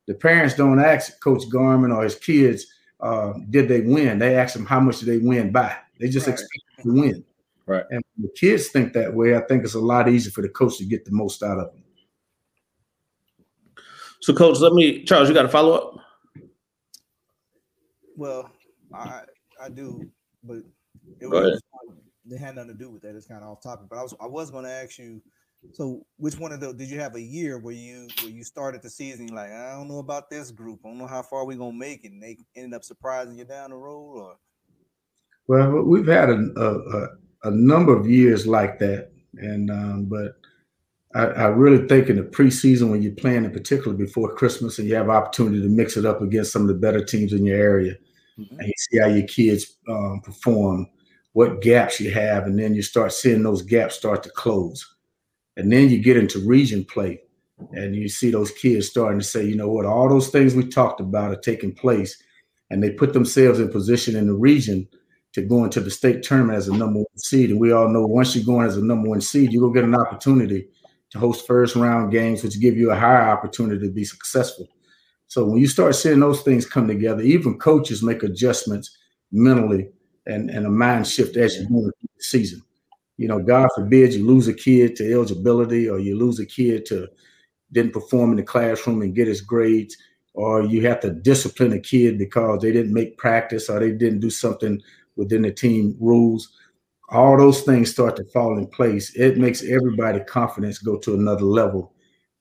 the 0.07 0.15
parents 0.15 0.55
don't 0.55 0.81
ask 0.81 1.21
Coach 1.21 1.43
Garmin 1.53 1.95
or 1.95 2.05
his 2.05 2.17
kids, 2.17 2.67
uh, 3.01 3.35
did 3.51 3.69
they 3.69 3.83
win? 3.83 4.19
They 4.19 4.37
ask 4.37 4.55
them 4.55 4.67
how 4.67 4.81
much 4.81 5.01
did 5.01 5.09
they 5.09 5.19
win 5.19 5.53
by. 5.53 5.77
They 6.01 6.09
just 6.09 6.27
right. 6.27 6.33
expect 6.33 6.83
to 6.83 6.93
win. 6.93 7.25
Right. 7.67 7.85
And 7.91 8.03
the 8.19 8.29
kids 8.37 8.69
think 8.69 8.93
that 8.93 9.13
way. 9.13 9.37
I 9.37 9.41
think 9.41 9.65
it's 9.65 9.75
a 9.75 9.81
lot 9.81 10.09
easier 10.09 10.31
for 10.31 10.43
the 10.43 10.49
coach 10.49 10.79
to 10.79 10.85
get 10.85 11.05
the 11.05 11.11
most 11.11 11.43
out 11.43 11.59
of 11.59 11.73
them. 11.73 11.83
So, 14.21 14.35
coach, 14.35 14.59
let 14.61 14.73
me, 14.73 15.05
Charles, 15.05 15.29
you 15.29 15.35
got 15.35 15.45
a 15.45 15.49
follow 15.49 15.73
up? 15.73 15.97
Well, 18.17 18.51
I 18.95 19.23
I 19.63 19.69
do, 19.69 20.09
but 20.43 20.59
it 21.21 21.27
was 21.27 21.61
it 22.31 22.39
had 22.39 22.57
nothing 22.57 22.73
to 22.73 22.79
do 22.79 22.91
with 22.91 23.03
that. 23.03 23.15
It's 23.15 23.27
kind 23.27 23.43
of 23.43 23.51
off 23.51 23.63
topic. 23.63 23.89
But 23.89 23.99
I 23.99 24.03
was 24.03 24.15
I 24.21 24.27
was 24.27 24.51
going 24.51 24.65
to 24.65 24.71
ask 24.71 24.99
you. 24.99 25.23
So, 25.73 26.07
which 26.17 26.39
one 26.39 26.53
of 26.53 26.61
those 26.61 26.75
did 26.75 26.91
you 26.91 27.01
have 27.01 27.17
a 27.17 27.21
year 27.21 27.59
where 27.59 27.75
you 27.75 28.09
where 28.23 28.31
you 28.31 28.45
started 28.45 28.83
the 28.83 28.91
season 28.91 29.29
like 29.29 29.51
I 29.51 29.73
don't 29.73 29.89
know 29.89 29.99
about 29.99 30.31
this 30.31 30.51
group. 30.51 30.81
I 30.85 30.89
don't 30.89 30.99
know 30.99 31.07
how 31.07 31.23
far 31.23 31.45
we're 31.45 31.57
gonna 31.57 31.73
make 31.73 32.05
it, 32.05 32.13
and 32.13 32.23
they 32.23 32.37
ended 32.55 32.75
up 32.75 32.85
surprising 32.85 33.37
you 33.37 33.45
down 33.45 33.71
the 33.71 33.77
road, 33.77 34.17
or? 34.17 34.37
Well, 35.49 35.83
we've 35.83 36.07
had 36.07 36.31
a 36.31 36.53
a, 36.57 37.49
a 37.49 37.51
number 37.51 37.97
of 37.97 38.09
years 38.09 38.47
like 38.47 38.79
that, 38.79 39.11
and 39.39 39.71
um, 39.71 40.05
but 40.05 40.37
I, 41.15 41.25
I, 41.25 41.47
really 41.47 41.87
think 41.87 42.09
in 42.09 42.17
the 42.17 42.23
preseason 42.23 42.91
when 42.91 43.03
you're 43.03 43.13
playing, 43.13 43.45
in 43.45 43.51
particular 43.51 43.97
before 43.97 44.35
Christmas, 44.35 44.79
and 44.79 44.89
you 44.89 44.95
have 44.97 45.09
opportunity 45.09 45.63
to 45.63 45.69
mix 45.69 45.97
it 45.97 46.05
up 46.05 46.21
against 46.21 46.53
some 46.53 46.63
of 46.63 46.69
the 46.69 46.75
better 46.75 47.05
teams 47.05 47.33
in 47.33 47.45
your 47.45 47.59
area, 47.59 47.95
mm-hmm. 48.39 48.59
and 48.59 48.67
you 48.67 48.75
see 48.77 48.99
how 48.99 49.07
your 49.07 49.27
kids 49.27 49.77
um, 49.89 50.21
perform, 50.23 50.87
what 51.33 51.63
gaps 51.63 52.01
you 52.01 52.11
have, 52.11 52.47
and 52.47 52.59
then 52.59 52.75
you 52.75 52.83
start 52.83 53.13
seeing 53.13 53.43
those 53.43 53.63
gaps 53.63 53.95
start 53.95 54.23
to 54.25 54.31
close, 54.31 54.97
and 55.57 55.73
then 55.73 55.89
you 55.89 55.99
get 55.99 56.17
into 56.17 56.47
region 56.47 56.85
play, 56.85 57.21
and 57.73 57.95
you 57.95 58.09
see 58.09 58.31
those 58.31 58.51
kids 58.51 58.89
starting 58.89 59.21
to 59.21 59.25
say, 59.25 59.45
you 59.45 59.57
know 59.57 59.69
what, 59.69 59.87
all 59.87 60.09
those 60.09 60.29
things 60.29 60.55
we 60.55 60.69
talked 60.69 61.01
about 61.01 61.31
are 61.31 61.41
taking 61.41 61.73
place, 61.73 62.23
and 62.71 62.83
they 62.83 62.91
put 62.91 63.13
themselves 63.13 63.61
in 63.61 63.71
position 63.71 64.17
in 64.17 64.27
the 64.27 64.35
region 64.35 64.87
to 65.33 65.43
go 65.43 65.65
into 65.65 65.81
the 65.81 65.91
state 65.91 66.23
tournament 66.23 66.57
as 66.57 66.69
a 66.69 66.75
number 66.75 67.01
one 67.01 67.19
seed. 67.19 67.51
And 67.51 67.61
we 67.61 67.71
all 67.71 67.89
know 67.89 68.07
once 68.07 68.35
you're 68.35 68.45
going 68.45 68.67
as 68.67 68.79
a 68.79 68.85
number 68.85 69.11
one 69.11 69.21
seed, 69.21 69.53
you 69.53 69.61
will 69.61 69.71
get 69.71 69.85
an 69.85 69.95
opportunity 69.95 70.67
to 71.17 71.21
host 71.21 71.47
first 71.47 71.77
round 71.77 72.13
games, 72.13 72.43
which 72.43 72.61
give 72.61 72.77
you 72.77 72.91
a 72.91 72.97
higher 72.97 73.29
opportunity 73.29 73.87
to 73.87 73.93
be 73.93 74.05
successful. 74.05 74.69
So 75.27 75.45
when 75.45 75.59
you 75.59 75.67
start 75.67 75.95
seeing 75.97 76.21
those 76.21 76.43
things 76.43 76.67
come 76.67 76.87
together, 76.87 77.23
even 77.23 77.59
coaches 77.59 78.03
make 78.03 78.23
adjustments 78.23 78.97
mentally 79.33 79.89
and, 80.27 80.51
and 80.51 80.67
a 80.67 80.71
mind 80.71 81.07
shift 81.07 81.37
as 81.37 81.57
you 81.57 81.69
go 81.69 81.83
through 81.83 81.93
the 82.17 82.23
season. 82.23 82.63
You 83.17 83.29
know, 83.29 83.41
God 83.41 83.69
forbid 83.75 84.15
you 84.15 84.27
lose 84.27 84.47
a 84.47 84.55
kid 84.55 84.95
to 84.97 85.13
eligibility 85.13 85.89
or 85.89 85.99
you 85.99 86.17
lose 86.17 86.39
a 86.39 86.47
kid 86.47 86.87
to 86.87 87.09
didn't 87.73 87.93
perform 87.93 88.31
in 88.31 88.37
the 88.37 88.43
classroom 88.43 89.03
and 89.03 89.15
get 89.15 89.27
his 89.27 89.41
grades, 89.41 89.97
or 90.35 90.63
you 90.63 90.87
have 90.87 91.01
to 91.01 91.11
discipline 91.11 91.73
a 91.73 91.81
kid 91.81 92.19
because 92.19 92.63
they 92.63 92.71
didn't 92.71 92.93
make 92.93 93.19
practice 93.19 93.69
or 93.69 93.81
they 93.81 93.91
didn't 93.91 94.21
do 94.21 94.31
something 94.31 94.81
within 95.17 95.43
the 95.43 95.51
team 95.51 95.97
rules 95.99 96.57
all 97.09 97.37
those 97.37 97.63
things 97.63 97.91
start 97.91 98.17
to 98.17 98.25
fall 98.25 98.59
in 98.59 98.67
place, 98.67 99.15
it 99.15 99.39
makes 99.39 99.63
everybody 99.63 100.21
confidence 100.21 100.79
go 100.79 100.99
to 100.99 101.15
another 101.15 101.45
level. 101.45 101.93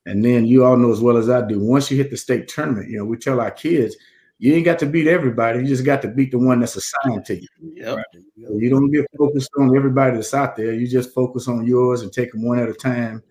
And 0.06 0.24
then 0.24 0.46
you 0.46 0.64
all 0.64 0.78
know 0.78 0.92
as 0.92 1.02
well 1.02 1.18
as 1.18 1.30
I 1.30 1.46
do, 1.46 1.60
once 1.60 1.90
you 1.90 1.98
hit 1.98 2.12
the 2.12 2.18
state 2.18 2.48
tournament, 2.48 2.90
you 2.90 2.98
know, 2.98 3.06
we 3.06 3.18
tell 3.18 3.40
our 3.40 3.52
kids, 3.52 3.96
you 4.38 4.54
ain't 4.54 4.66
got 4.66 4.80
to 4.80 4.86
beat 4.86 5.08
everybody. 5.08 5.60
You 5.60 5.66
just 5.66 5.86
got 5.86 6.02
to 6.02 6.08
beat 6.08 6.32
the 6.32 6.38
one 6.38 6.60
that's 6.60 6.76
assigned 6.76 7.26
to 7.26 7.36
you. 7.36 7.48
Yep. 7.76 8.06
So 8.48 8.58
you 8.58 8.70
don't 8.70 8.92
get 8.92 9.06
focused 9.18 9.50
on 9.58 9.76
everybody 9.76 10.16
that's 10.16 10.34
out 10.34 10.56
there. 10.56 10.74
You 10.74 10.88
just 10.88 11.14
focus 11.14 11.48
on 11.48 11.66
yours 11.66 12.02
and 12.02 12.12
take 12.12 12.32
them 12.32 12.44
one 12.44 12.60
at 12.60 12.70
a 12.70 12.74
time. 12.74 13.24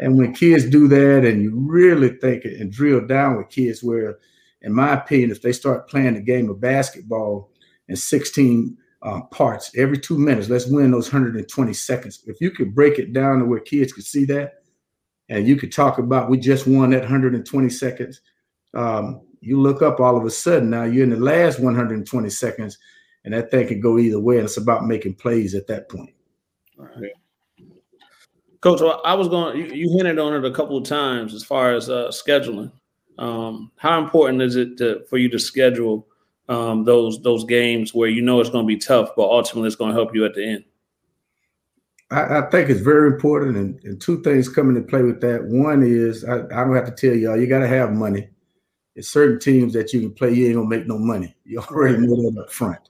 And 0.00 0.16
when 0.16 0.34
kids 0.34 0.68
do 0.68 0.88
that, 0.88 1.24
and 1.24 1.42
you 1.42 1.54
really 1.54 2.10
think 2.18 2.44
and 2.44 2.72
drill 2.72 3.06
down 3.06 3.36
with 3.36 3.50
kids, 3.50 3.82
where, 3.82 4.18
in 4.62 4.72
my 4.72 4.94
opinion, 4.94 5.30
if 5.30 5.42
they 5.42 5.52
start 5.52 5.88
playing 5.88 6.14
the 6.14 6.20
game 6.20 6.48
of 6.48 6.60
basketball 6.60 7.50
and 7.88 7.98
16 7.98 8.76
uh, 9.02 9.22
parts 9.30 9.70
every 9.76 9.98
two 9.98 10.18
minutes. 10.18 10.48
Let's 10.48 10.66
win 10.66 10.90
those 10.90 11.12
120 11.12 11.72
seconds. 11.72 12.22
If 12.26 12.40
you 12.40 12.50
could 12.50 12.74
break 12.74 12.98
it 12.98 13.12
down 13.12 13.40
to 13.40 13.44
where 13.44 13.60
kids 13.60 13.92
could 13.92 14.04
see 14.04 14.24
that, 14.26 14.62
and 15.28 15.46
you 15.46 15.56
could 15.56 15.72
talk 15.72 15.98
about 15.98 16.30
we 16.30 16.38
just 16.38 16.66
won 16.66 16.90
that 16.90 17.02
120 17.02 17.68
seconds. 17.68 18.20
Um, 18.74 19.22
you 19.40 19.60
look 19.60 19.82
up 19.82 20.00
all 20.00 20.16
of 20.16 20.24
a 20.24 20.30
sudden 20.30 20.70
now 20.70 20.84
you're 20.84 21.04
in 21.04 21.10
the 21.10 21.16
last 21.16 21.60
120 21.60 22.30
seconds, 22.30 22.78
and 23.24 23.34
that 23.34 23.50
thing 23.50 23.68
could 23.68 23.82
go 23.82 23.98
either 23.98 24.20
way. 24.20 24.36
And 24.36 24.44
it's 24.44 24.56
about 24.56 24.86
making 24.86 25.14
plays 25.14 25.54
at 25.54 25.66
that 25.66 25.88
point. 25.88 26.14
Right. 26.76 27.12
Coach, 28.60 28.80
I 29.04 29.14
was 29.14 29.28
going. 29.28 29.58
You, 29.58 29.66
you, 29.66 29.96
hinted 29.96 30.18
on 30.18 30.34
it 30.34 30.44
a 30.44 30.54
couple 30.54 30.76
of 30.76 30.84
times 30.84 31.34
as 31.34 31.44
far 31.44 31.74
as 31.74 31.88
uh, 31.88 32.08
scheduling. 32.08 32.72
Um, 33.18 33.70
how 33.76 34.02
important 34.02 34.42
is 34.42 34.56
it 34.56 34.76
to, 34.78 35.04
for 35.08 35.18
you 35.18 35.28
to 35.30 35.38
schedule 35.38 36.06
um, 36.48 36.84
those 36.84 37.20
those 37.22 37.44
games 37.44 37.94
where 37.94 38.08
you 38.08 38.22
know 38.22 38.40
it's 38.40 38.50
going 38.50 38.64
to 38.64 38.66
be 38.66 38.78
tough, 38.78 39.10
but 39.16 39.24
ultimately 39.24 39.66
it's 39.66 39.76
going 39.76 39.90
to 39.90 39.96
help 39.96 40.14
you 40.14 40.24
at 40.24 40.34
the 40.34 40.44
end? 40.44 40.64
I, 42.10 42.38
I 42.38 42.50
think 42.50 42.70
it's 42.70 42.80
very 42.80 43.08
important, 43.08 43.56
and, 43.56 43.82
and, 43.82 44.00
two 44.00 44.22
things 44.22 44.48
come 44.48 44.68
into 44.68 44.82
play 44.82 45.02
with 45.02 45.20
that. 45.22 45.44
One 45.44 45.82
is 45.82 46.24
I, 46.24 46.38
I 46.44 46.64
don't 46.64 46.76
have 46.76 46.86
to 46.86 46.92
tell 46.92 47.16
y'all 47.16 47.36
you 47.36 47.48
got 47.48 47.60
to 47.60 47.68
have 47.68 47.92
money. 47.92 48.28
It's 48.94 49.08
certain 49.08 49.40
teams 49.40 49.72
that 49.74 49.92
you 49.92 50.00
can 50.00 50.12
play, 50.12 50.32
you 50.32 50.46
ain't 50.46 50.56
gonna 50.56 50.68
make 50.68 50.86
no 50.86 50.98
money. 50.98 51.34
You 51.44 51.60
already 51.60 51.98
know 51.98 52.16
that 52.16 52.42
up 52.42 52.50
front. 52.50 52.88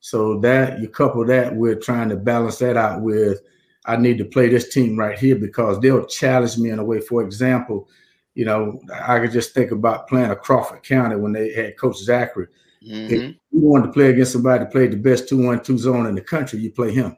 So 0.00 0.38
that 0.40 0.80
you 0.80 0.88
couple 0.88 1.24
that 1.26 1.56
with 1.56 1.82
trying 1.82 2.08
to 2.10 2.16
balance 2.16 2.58
that 2.58 2.76
out 2.76 3.02
with 3.02 3.40
I 3.86 3.96
need 3.96 4.18
to 4.18 4.24
play 4.24 4.48
this 4.48 4.68
team 4.68 4.98
right 4.98 5.18
here 5.18 5.36
because 5.36 5.80
they'll 5.80 6.06
challenge 6.06 6.58
me 6.58 6.70
in 6.70 6.78
a 6.78 6.84
way. 6.84 7.00
For 7.00 7.22
example, 7.22 7.88
you 8.34 8.44
know, 8.44 8.80
I 8.92 9.20
could 9.20 9.32
just 9.32 9.54
think 9.54 9.70
about 9.70 10.08
playing 10.08 10.30
a 10.30 10.36
Crawford 10.36 10.82
County 10.82 11.16
when 11.16 11.32
they 11.32 11.52
had 11.52 11.78
Coach 11.78 11.96
Zachary. 11.98 12.48
Mm-hmm. 12.86 13.14
If 13.14 13.20
you 13.50 13.60
want 13.60 13.84
to 13.84 13.92
play 13.92 14.10
against 14.10 14.32
somebody 14.32 14.64
that 14.64 14.72
played 14.72 14.92
the 14.92 14.96
best 14.96 15.28
two-one-two 15.28 15.78
zone 15.78 16.06
in 16.06 16.14
the 16.14 16.20
country, 16.20 16.60
you 16.60 16.70
play 16.70 16.92
him. 16.92 17.16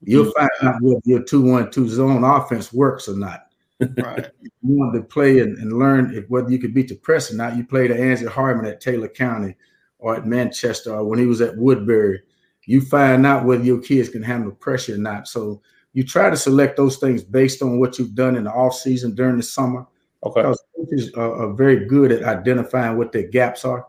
You'll 0.00 0.26
mm-hmm. 0.26 0.38
find 0.38 0.74
out 0.74 0.82
whether 0.82 1.00
your 1.04 1.22
two-one-two 1.22 1.88
zone 1.88 2.24
offense 2.24 2.72
works 2.72 3.08
or 3.08 3.16
not. 3.16 3.46
Right. 3.80 4.28
you 4.42 4.50
want 4.62 4.94
to 4.94 5.02
play 5.02 5.40
and, 5.40 5.56
and 5.58 5.72
learn 5.78 6.14
if, 6.14 6.28
whether 6.28 6.50
you 6.50 6.58
could 6.58 6.74
beat 6.74 6.88
the 6.88 6.96
press 6.96 7.32
or 7.32 7.36
not. 7.36 7.56
You 7.56 7.64
played 7.64 7.90
Ansley 7.90 8.28
Hardeman 8.28 8.70
at 8.70 8.80
Taylor 8.80 9.08
County 9.08 9.54
or 9.98 10.16
at 10.16 10.26
Manchester 10.26 10.94
or 10.94 11.04
when 11.04 11.18
he 11.18 11.26
was 11.26 11.40
at 11.40 11.56
Woodbury. 11.56 12.22
You 12.66 12.80
find 12.80 13.26
out 13.26 13.44
whether 13.44 13.62
your 13.62 13.80
kids 13.80 14.08
can 14.08 14.22
handle 14.22 14.52
pressure 14.52 14.94
or 14.94 14.98
not. 14.98 15.28
So 15.28 15.60
you 15.92 16.02
try 16.02 16.30
to 16.30 16.36
select 16.36 16.76
those 16.76 16.96
things 16.96 17.22
based 17.22 17.62
on 17.62 17.78
what 17.78 17.98
you've 17.98 18.14
done 18.14 18.36
in 18.36 18.44
the 18.44 18.52
off 18.52 18.74
season 18.74 19.14
during 19.14 19.36
the 19.36 19.42
summer. 19.42 19.86
Okay. 20.24 20.40
Because 20.40 20.64
coaches 20.76 21.12
are, 21.14 21.42
are 21.42 21.52
very 21.52 21.86
good 21.86 22.10
at 22.10 22.22
identifying 22.22 22.96
what 22.96 23.12
their 23.12 23.28
gaps 23.28 23.64
are. 23.64 23.86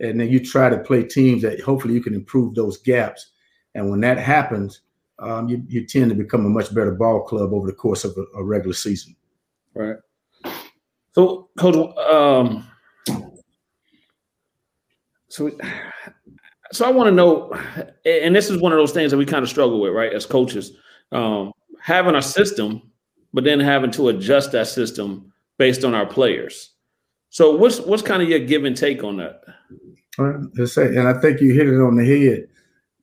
And 0.00 0.20
then 0.20 0.28
you 0.28 0.40
try 0.40 0.68
to 0.68 0.78
play 0.78 1.04
teams 1.04 1.42
that 1.42 1.60
hopefully 1.60 1.94
you 1.94 2.02
can 2.02 2.14
improve 2.14 2.54
those 2.54 2.78
gaps. 2.78 3.32
And 3.74 3.90
when 3.90 4.00
that 4.00 4.18
happens, 4.18 4.80
um, 5.18 5.48
you, 5.48 5.62
you 5.68 5.86
tend 5.86 6.10
to 6.10 6.16
become 6.16 6.44
a 6.44 6.48
much 6.48 6.74
better 6.74 6.92
ball 6.92 7.22
club 7.22 7.52
over 7.52 7.66
the 7.66 7.72
course 7.72 8.04
of 8.04 8.16
a, 8.16 8.38
a 8.38 8.44
regular 8.44 8.74
season. 8.74 9.14
Right. 9.74 9.96
So, 11.12 11.48
coach, 11.56 11.96
um, 11.98 12.68
so, 15.28 15.50
so 16.72 16.84
I 16.84 16.90
want 16.90 17.06
to 17.08 17.12
know, 17.12 17.52
and 18.04 18.34
this 18.34 18.50
is 18.50 18.60
one 18.60 18.72
of 18.72 18.78
those 18.78 18.92
things 18.92 19.12
that 19.12 19.16
we 19.16 19.24
kind 19.24 19.44
of 19.44 19.48
struggle 19.48 19.80
with, 19.80 19.92
right, 19.92 20.12
as 20.12 20.26
coaches, 20.26 20.72
um, 21.12 21.52
having 21.80 22.16
a 22.16 22.22
system, 22.22 22.82
but 23.32 23.44
then 23.44 23.60
having 23.60 23.92
to 23.92 24.08
adjust 24.08 24.52
that 24.52 24.66
system 24.66 25.32
based 25.56 25.84
on 25.84 25.94
our 25.94 26.06
players. 26.06 26.73
So, 27.34 27.56
what's 27.56 27.80
what's 27.80 28.00
kind 28.00 28.22
of 28.22 28.28
your 28.28 28.38
give 28.38 28.64
and 28.64 28.76
take 28.76 29.02
on 29.02 29.16
that? 29.16 29.42
And 30.18 31.08
I 31.08 31.14
think 31.14 31.40
you 31.40 31.52
hit 31.52 31.66
it 31.66 31.80
on 31.80 31.96
the 31.96 32.06
head. 32.06 32.46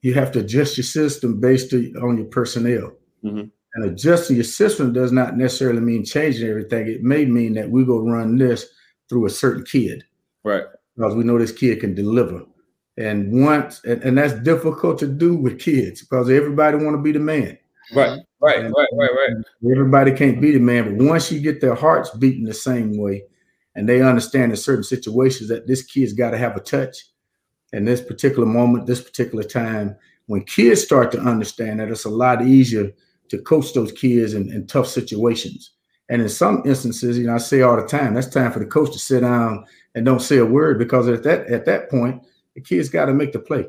You 0.03 0.13
have 0.13 0.31
to 0.31 0.39
adjust 0.39 0.77
your 0.77 0.85
system 0.85 1.41
based 1.41 1.73
on 1.73 2.17
your 2.17 2.27
personnel. 2.27 2.93
Mm-hmm. 3.25 3.49
And 3.73 3.85
adjusting 3.85 4.37
your 4.37 4.45
system 4.45 4.93
does 4.93 5.11
not 5.11 5.35
necessarily 5.35 5.81
mean 5.81 6.05
changing 6.05 6.47
everything. 6.47 6.87
It 6.87 7.03
may 7.03 7.25
mean 7.25 7.55
that 7.55 7.69
we 7.69 7.83
go 7.83 7.99
run 7.99 8.37
this 8.37 8.69
through 9.09 9.25
a 9.25 9.29
certain 9.29 9.65
kid. 9.65 10.05
Right. 10.45 10.63
Because 10.95 11.13
we 11.13 11.25
know 11.25 11.37
this 11.37 11.51
kid 11.51 11.81
can 11.81 11.93
deliver. 11.93 12.45
And 12.95 13.43
once 13.43 13.83
and, 13.83 14.01
and 14.01 14.17
that's 14.17 14.35
difficult 14.43 14.97
to 14.99 15.07
do 15.07 15.35
with 15.35 15.59
kids 15.59 16.03
because 16.03 16.29
everybody 16.29 16.77
want 16.77 16.95
to 16.95 17.01
be 17.01 17.11
the 17.11 17.19
man. 17.19 17.57
Right, 17.93 18.17
right, 18.39 18.59
and, 18.59 18.73
right, 18.77 18.87
right, 18.93 19.11
right. 19.11 19.45
Everybody 19.69 20.13
can't 20.13 20.39
be 20.39 20.53
the 20.53 20.59
man, 20.59 20.97
but 20.97 21.05
once 21.05 21.29
you 21.29 21.41
get 21.41 21.59
their 21.59 21.75
hearts 21.75 22.11
beating 22.11 22.45
the 22.45 22.53
same 22.53 22.97
way, 22.97 23.23
and 23.75 23.87
they 23.87 24.01
understand 24.01 24.51
in 24.51 24.57
certain 24.57 24.83
situations 24.83 25.49
that 25.49 25.67
this 25.67 25.83
kid's 25.83 26.13
got 26.13 26.31
to 26.31 26.37
have 26.37 26.55
a 26.55 26.59
touch, 26.59 27.05
in 27.73 27.85
this 27.85 28.01
particular 28.01 28.45
moment, 28.45 28.85
this 28.85 29.01
particular 29.01 29.43
time, 29.43 29.95
when 30.27 30.43
kids 30.43 30.81
start 30.81 31.11
to 31.11 31.19
understand 31.19 31.79
that, 31.79 31.89
it's 31.89 32.05
a 32.05 32.09
lot 32.09 32.45
easier 32.45 32.91
to 33.29 33.37
coach 33.41 33.73
those 33.73 33.91
kids 33.91 34.33
in, 34.33 34.51
in 34.51 34.67
tough 34.67 34.87
situations. 34.87 35.71
And 36.09 36.21
in 36.21 36.29
some 36.29 36.61
instances, 36.65 37.17
you 37.17 37.27
know, 37.27 37.35
I 37.35 37.37
say 37.37 37.61
all 37.61 37.77
the 37.77 37.87
time, 37.87 38.13
that's 38.13 38.27
time 38.27 38.51
for 38.51 38.59
the 38.59 38.65
coach 38.65 38.91
to 38.91 38.99
sit 38.99 39.21
down 39.21 39.65
and 39.95 40.05
don't 40.05 40.21
say 40.21 40.37
a 40.37 40.45
word 40.45 40.77
because 40.77 41.07
at 41.07 41.23
that 41.23 41.47
at 41.47 41.65
that 41.65 41.89
point, 41.89 42.21
the 42.53 42.61
kids 42.61 42.89
got 42.89 43.05
to 43.05 43.13
make 43.13 43.31
the 43.31 43.39
play. 43.39 43.65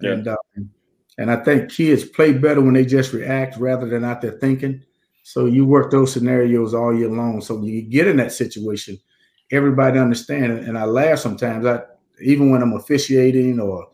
Yeah. 0.00 0.12
And 0.12 0.28
um, 0.28 0.70
and 1.18 1.30
I 1.30 1.36
think 1.42 1.70
kids 1.70 2.04
play 2.04 2.32
better 2.32 2.60
when 2.60 2.74
they 2.74 2.84
just 2.84 3.12
react 3.12 3.56
rather 3.56 3.88
than 3.88 4.04
out 4.04 4.20
there 4.20 4.38
thinking. 4.38 4.84
So 5.24 5.46
you 5.46 5.64
work 5.64 5.90
those 5.90 6.12
scenarios 6.12 6.74
all 6.74 6.96
year 6.96 7.10
long. 7.10 7.40
So 7.40 7.56
when 7.56 7.64
you 7.64 7.82
get 7.82 8.06
in 8.06 8.16
that 8.18 8.32
situation, 8.32 8.98
everybody 9.50 9.98
understand. 9.98 10.52
And 10.60 10.78
I 10.78 10.84
laugh 10.84 11.18
sometimes. 11.18 11.66
I 11.66 11.82
even 12.22 12.50
when 12.50 12.62
I'm 12.62 12.74
officiating 12.74 13.60
or 13.60 13.88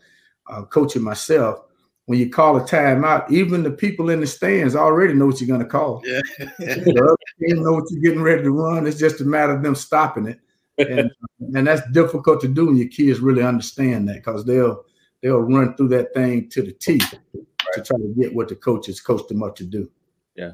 uh, 0.49 0.63
coaching 0.63 1.03
myself, 1.03 1.59
when 2.05 2.19
you 2.19 2.29
call 2.29 2.57
a 2.57 2.61
timeout, 2.61 3.29
even 3.29 3.63
the 3.63 3.71
people 3.71 4.09
in 4.09 4.21
the 4.21 4.27
stands 4.27 4.75
already 4.75 5.13
know 5.13 5.25
what 5.25 5.41
you're 5.41 5.47
going 5.47 5.59
to 5.59 5.65
call. 5.65 6.01
Yeah. 6.05 6.21
the 6.59 7.03
other 7.03 7.47
team 7.47 7.63
know 7.63 7.73
what 7.73 7.91
you're 7.91 8.01
getting 8.01 8.21
ready 8.21 8.43
to 8.43 8.51
run. 8.51 8.87
It's 8.87 8.97
just 8.97 9.21
a 9.21 9.25
matter 9.25 9.53
of 9.53 9.61
them 9.61 9.75
stopping 9.75 10.27
it, 10.27 10.39
and 10.77 11.11
and 11.55 11.67
that's 11.67 11.89
difficult 11.91 12.39
to 12.41 12.47
do 12.47 12.67
when 12.67 12.77
your 12.77 12.87
kids 12.87 13.19
really 13.19 13.43
understand 13.43 14.07
that 14.07 14.15
because 14.15 14.45
they'll 14.45 14.83
they'll 15.21 15.41
run 15.41 15.75
through 15.75 15.89
that 15.89 16.13
thing 16.13 16.49
to 16.49 16.61
the 16.61 16.71
teeth 16.71 17.13
right. 17.33 17.45
to 17.73 17.81
try 17.81 17.97
to 17.97 18.13
get 18.17 18.33
what 18.33 18.47
the 18.47 18.55
coaches 18.55 19.01
coached 19.01 19.27
them 19.27 19.43
up 19.43 19.55
to 19.57 19.65
do. 19.65 19.89
Yeah. 20.35 20.53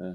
yeah. 0.00 0.14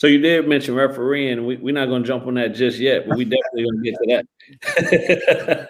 So 0.00 0.06
you 0.06 0.18
did 0.18 0.48
mention 0.48 0.74
refereeing. 0.74 1.44
We, 1.44 1.58
we're 1.58 1.74
not 1.74 1.88
going 1.88 2.02
to 2.02 2.08
jump 2.08 2.26
on 2.26 2.32
that 2.34 2.54
just 2.54 2.78
yet, 2.78 3.06
but 3.06 3.18
we 3.18 3.26
definitely 3.26 3.64
going 3.64 3.84
to 3.84 3.90
get 3.90 3.98
to 3.98 4.06
that. 5.36 5.68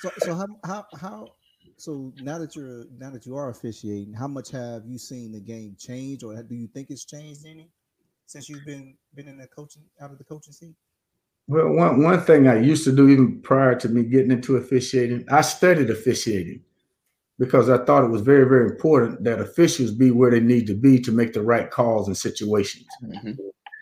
so, 0.00 0.10
so 0.18 0.34
how 0.34 0.46
how 0.64 0.84
how 1.00 1.28
so 1.76 2.12
now 2.20 2.36
that 2.38 2.56
you're 2.56 2.86
now 2.98 3.10
that 3.10 3.26
you 3.26 3.36
are 3.36 3.50
officiating, 3.50 4.12
how 4.12 4.26
much 4.26 4.50
have 4.50 4.82
you 4.86 4.98
seen 4.98 5.30
the 5.30 5.38
game 5.38 5.76
change, 5.78 6.24
or 6.24 6.34
do 6.42 6.56
you 6.56 6.66
think 6.66 6.90
it's 6.90 7.04
changed 7.04 7.46
any 7.46 7.70
since 8.26 8.48
you've 8.48 8.66
been 8.66 8.96
been 9.14 9.28
in 9.28 9.38
the 9.38 9.46
coaching 9.46 9.84
out 10.00 10.10
of 10.10 10.18
the 10.18 10.24
coaching 10.24 10.52
seat? 10.52 10.74
Well, 11.46 11.68
one 11.68 12.02
one 12.02 12.20
thing 12.22 12.48
I 12.48 12.58
used 12.58 12.82
to 12.86 12.92
do 12.92 13.08
even 13.08 13.40
prior 13.40 13.76
to 13.76 13.88
me 13.88 14.02
getting 14.02 14.32
into 14.32 14.56
officiating, 14.56 15.26
I 15.30 15.42
studied 15.42 15.90
officiating 15.90 16.64
because 17.40 17.68
I 17.68 17.84
thought 17.84 18.04
it 18.04 18.10
was 18.10 18.22
very 18.22 18.48
very 18.48 18.70
important 18.70 19.24
that 19.24 19.40
officials 19.40 19.90
be 19.90 20.12
where 20.12 20.30
they 20.30 20.38
need 20.38 20.68
to 20.68 20.74
be 20.74 21.00
to 21.00 21.10
make 21.10 21.32
the 21.32 21.42
right 21.42 21.68
calls 21.68 22.06
in 22.06 22.14
situations. 22.14 22.86
Mm-hmm. 23.02 23.32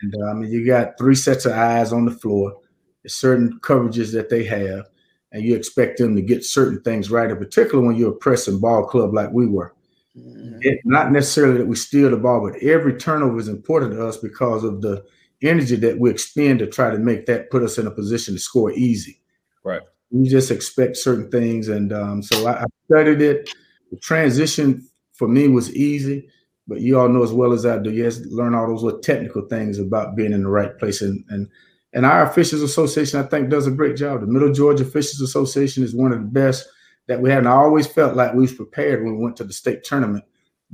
And 0.01 0.15
uh, 0.23 0.31
I 0.31 0.33
mean, 0.33 0.49
you 0.49 0.65
got 0.65 0.97
three 0.97 1.15
sets 1.15 1.45
of 1.45 1.51
eyes 1.51 1.93
on 1.93 2.05
the 2.05 2.11
floor. 2.11 2.57
There's 3.03 3.13
certain 3.13 3.59
coverages 3.61 4.11
that 4.13 4.29
they 4.29 4.43
have 4.45 4.85
and 5.31 5.43
you 5.43 5.55
expect 5.55 5.97
them 5.97 6.15
to 6.15 6.21
get 6.21 6.43
certain 6.43 6.81
things 6.81 7.11
right, 7.11 7.29
in 7.29 7.37
particular 7.37 7.83
when 7.83 7.95
you're 7.95 8.11
a 8.11 8.15
pressing 8.15 8.59
ball 8.59 8.85
club 8.85 9.13
like 9.13 9.31
we 9.31 9.45
were. 9.45 9.75
Mm-hmm. 10.17 10.59
It, 10.61 10.79
not 10.85 11.11
necessarily 11.11 11.57
that 11.59 11.67
we 11.67 11.75
steal 11.75 12.09
the 12.09 12.17
ball, 12.17 12.49
but 12.49 12.61
every 12.63 12.97
turnover 12.97 13.37
is 13.37 13.47
important 13.47 13.93
to 13.93 14.07
us 14.07 14.17
because 14.17 14.63
of 14.63 14.81
the 14.81 15.05
energy 15.41 15.75
that 15.77 15.99
we 15.99 16.09
expend 16.09 16.59
to 16.59 16.67
try 16.67 16.89
to 16.89 16.97
make 16.97 17.25
that 17.27 17.51
put 17.51 17.63
us 17.63 17.77
in 17.77 17.87
a 17.87 17.91
position 17.91 18.33
to 18.33 18.39
score 18.39 18.71
easy. 18.71 19.21
Right. 19.63 19.81
We 20.11 20.27
just 20.27 20.51
expect 20.51 20.97
certain 20.97 21.29
things, 21.29 21.67
and 21.67 21.93
um, 21.93 22.23
so 22.23 22.47
I, 22.47 22.63
I 22.63 22.65
studied 22.85 23.21
it. 23.21 23.49
The 23.91 23.97
transition 23.97 24.87
for 25.13 25.27
me 25.27 25.47
was 25.47 25.75
easy, 25.75 26.29
but 26.67 26.81
you 26.81 26.99
all 26.99 27.09
know 27.09 27.23
as 27.23 27.31
well 27.31 27.53
as 27.53 27.65
I 27.65 27.77
do. 27.77 27.91
yes, 27.91 28.19
learn 28.25 28.55
all 28.55 28.67
those 28.67 28.83
little 28.83 28.99
technical 28.99 29.47
things 29.47 29.77
about 29.77 30.15
being 30.15 30.33
in 30.33 30.43
the 30.43 30.49
right 30.49 30.77
place, 30.77 31.01
and 31.01 31.23
and 31.29 31.47
and 31.93 32.05
our 32.05 32.23
Officials 32.23 32.61
Association, 32.61 33.19
I 33.19 33.23
think, 33.23 33.49
does 33.49 33.67
a 33.67 33.71
great 33.71 33.95
job. 33.95 34.21
The 34.21 34.27
Middle 34.27 34.53
Georgia 34.53 34.83
Officials 34.83 35.21
Association 35.21 35.83
is 35.83 35.95
one 35.95 36.11
of 36.11 36.19
the 36.19 36.25
best 36.25 36.67
that 37.07 37.19
we 37.19 37.29
had. 37.29 37.39
And 37.39 37.47
I 37.47 37.53
always 37.53 37.87
felt 37.87 38.15
like 38.15 38.33
we 38.33 38.41
was 38.41 38.53
prepared 38.53 39.03
when 39.03 39.17
we 39.17 39.23
went 39.23 39.35
to 39.37 39.43
the 39.43 39.53
state 39.53 39.83
tournament 39.83 40.23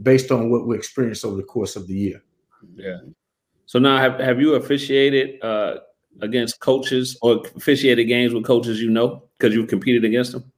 based 0.01 0.31
on 0.31 0.51
what 0.51 0.67
we 0.67 0.75
experienced 0.75 1.23
over 1.23 1.37
the 1.37 1.43
course 1.43 1.77
of 1.77 1.87
the 1.87 1.93
year. 1.93 2.21
Yeah. 2.75 2.97
So 3.65 3.79
now 3.79 3.97
have, 3.97 4.19
have 4.19 4.39
you 4.39 4.55
officiated 4.55 5.41
uh, 5.41 5.77
against 6.21 6.59
coaches 6.59 7.17
or 7.21 7.45
officiated 7.55 8.07
games 8.07 8.33
with 8.33 8.45
coaches 8.45 8.81
you 8.81 8.89
know 8.89 9.23
because 9.37 9.53
you've 9.53 9.67
competed 9.67 10.05
against 10.05 10.31
them? 10.31 10.51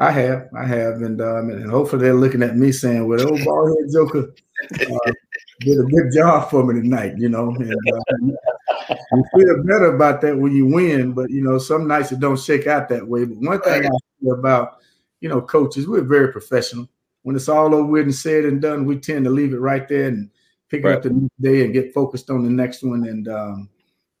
I 0.00 0.12
have, 0.12 0.48
I 0.56 0.64
have, 0.64 1.02
and 1.02 1.20
um, 1.20 1.50
and 1.50 1.68
hopefully 1.68 2.02
they're 2.02 2.14
looking 2.14 2.42
at 2.42 2.56
me 2.56 2.70
saying, 2.70 3.06
"Well, 3.08 3.28
old 3.28 3.44
ball 3.44 3.66
head 3.66 3.90
Joker 3.92 4.32
uh, 4.74 5.12
did 5.60 5.80
a 5.80 5.82
good 5.82 6.12
job 6.14 6.50
for 6.50 6.64
me 6.64 6.80
tonight," 6.80 7.14
you 7.18 7.28
know. 7.28 7.50
And, 7.50 7.72
uh, 7.72 8.94
you 9.12 9.24
feel 9.34 9.62
better 9.64 9.94
about 9.94 10.20
that 10.20 10.38
when 10.38 10.54
you 10.54 10.66
win, 10.66 11.12
but 11.12 11.30
you 11.30 11.42
know, 11.42 11.58
some 11.58 11.88
nights 11.88 12.12
it 12.12 12.20
don't 12.20 12.38
shake 12.38 12.68
out 12.68 12.88
that 12.90 13.06
way. 13.06 13.24
But 13.24 13.38
one 13.38 13.60
thing 13.60 13.86
I 13.86 13.90
feel 14.20 14.34
about 14.34 14.78
you 15.20 15.28
know, 15.28 15.40
coaches, 15.40 15.88
we're 15.88 16.02
very 16.02 16.32
professional. 16.32 16.88
When 17.22 17.36
it's 17.36 17.48
all 17.48 17.74
over 17.74 17.84
with 17.84 18.04
and 18.04 18.14
said 18.14 18.44
and 18.44 18.62
done, 18.62 18.84
we 18.84 18.98
tend 18.98 19.24
to 19.24 19.30
leave 19.30 19.52
it 19.52 19.60
right 19.60 19.86
there 19.88 20.08
and 20.08 20.30
pick 20.68 20.84
right. 20.84 20.96
up 20.96 21.02
the 21.02 21.10
next 21.10 21.42
day 21.42 21.64
and 21.64 21.74
get 21.74 21.92
focused 21.92 22.30
on 22.30 22.44
the 22.44 22.50
next 22.50 22.82
one. 22.82 23.06
And 23.06 23.28
um, 23.28 23.68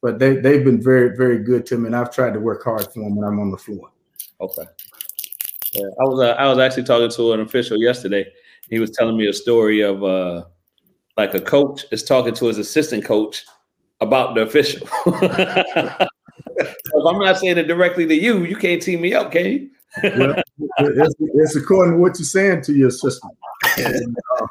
but 0.02 0.18
they 0.18 0.36
they've 0.36 0.64
been 0.64 0.82
very 0.82 1.16
very 1.16 1.38
good 1.38 1.66
to 1.66 1.78
me, 1.78 1.86
and 1.86 1.96
I've 1.96 2.12
tried 2.12 2.34
to 2.34 2.40
work 2.40 2.64
hard 2.64 2.84
for 2.84 3.00
them 3.00 3.16
when 3.16 3.26
I'm 3.26 3.40
on 3.40 3.50
the 3.50 3.58
floor. 3.58 3.90
Okay. 4.40 4.64
Yeah, 5.72 5.86
I 6.00 6.04
was 6.04 6.20
uh, 6.20 6.32
I 6.38 6.48
was 6.48 6.58
actually 6.58 6.84
talking 6.84 7.10
to 7.10 7.32
an 7.32 7.40
official 7.40 7.80
yesterday. 7.80 8.26
He 8.70 8.78
was 8.78 8.90
telling 8.90 9.16
me 9.16 9.28
a 9.28 9.32
story 9.32 9.80
of 9.80 10.02
uh, 10.04 10.44
like 11.16 11.34
a 11.34 11.40
coach 11.40 11.84
is 11.90 12.04
talking 12.04 12.34
to 12.34 12.46
his 12.46 12.58
assistant 12.58 13.04
coach 13.04 13.44
about 14.00 14.34
the 14.34 14.42
official. 14.42 14.88
if 15.06 16.06
I'm 17.06 17.18
not 17.18 17.38
saying 17.38 17.58
it 17.58 17.68
directly 17.68 18.06
to 18.06 18.14
you, 18.14 18.44
you 18.44 18.56
can't 18.56 18.80
team 18.80 19.00
me 19.00 19.14
up, 19.14 19.32
can 19.32 19.46
you? 19.46 19.70
well, 20.02 20.42
it's, 20.78 21.14
it's, 21.18 21.56
according 21.56 21.94
to 21.94 21.98
what 21.98 22.18
you're 22.18 22.26
saying 22.26 22.62
to 22.62 22.72
your 22.72 22.90
system. 22.90 23.30
And, 23.78 24.16
uh, 24.40 24.46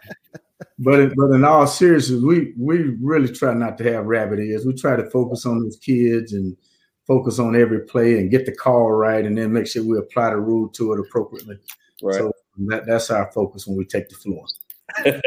but 0.80 1.16
but 1.16 1.32
in 1.32 1.44
all 1.44 1.68
seriousness, 1.68 2.22
we 2.22 2.54
we 2.58 2.96
really 3.02 3.32
try 3.32 3.54
not 3.54 3.78
to 3.78 3.94
have 3.94 4.06
rabbit 4.06 4.40
ears. 4.40 4.66
We 4.66 4.74
try 4.74 4.96
to 4.96 5.10
focus 5.10 5.46
on 5.46 5.64
those 5.64 5.78
kids 5.78 6.34
and 6.34 6.56
focus 7.06 7.40
on 7.40 7.56
every 7.56 7.82
play 7.82 8.20
and 8.20 8.32
get 8.32 8.46
the 8.46 8.52
call 8.52 8.92
right, 8.92 9.26
and 9.26 9.38
then 9.38 9.54
make 9.54 9.68
sure 9.68 9.84
we 9.84 9.98
apply 9.98 10.32
the 10.32 10.38
rule 10.38 10.70
to 10.70 10.94
it 10.94 11.00
appropriately. 11.00 11.58
Right. 12.02 12.16
So 12.16 12.32
that, 12.68 12.86
that's 12.86 13.10
our 13.10 13.32
focus 13.32 13.68
when 13.68 13.78
we 13.78 13.86
take 13.86 14.10
the 14.10 14.16
floor. 14.16 14.46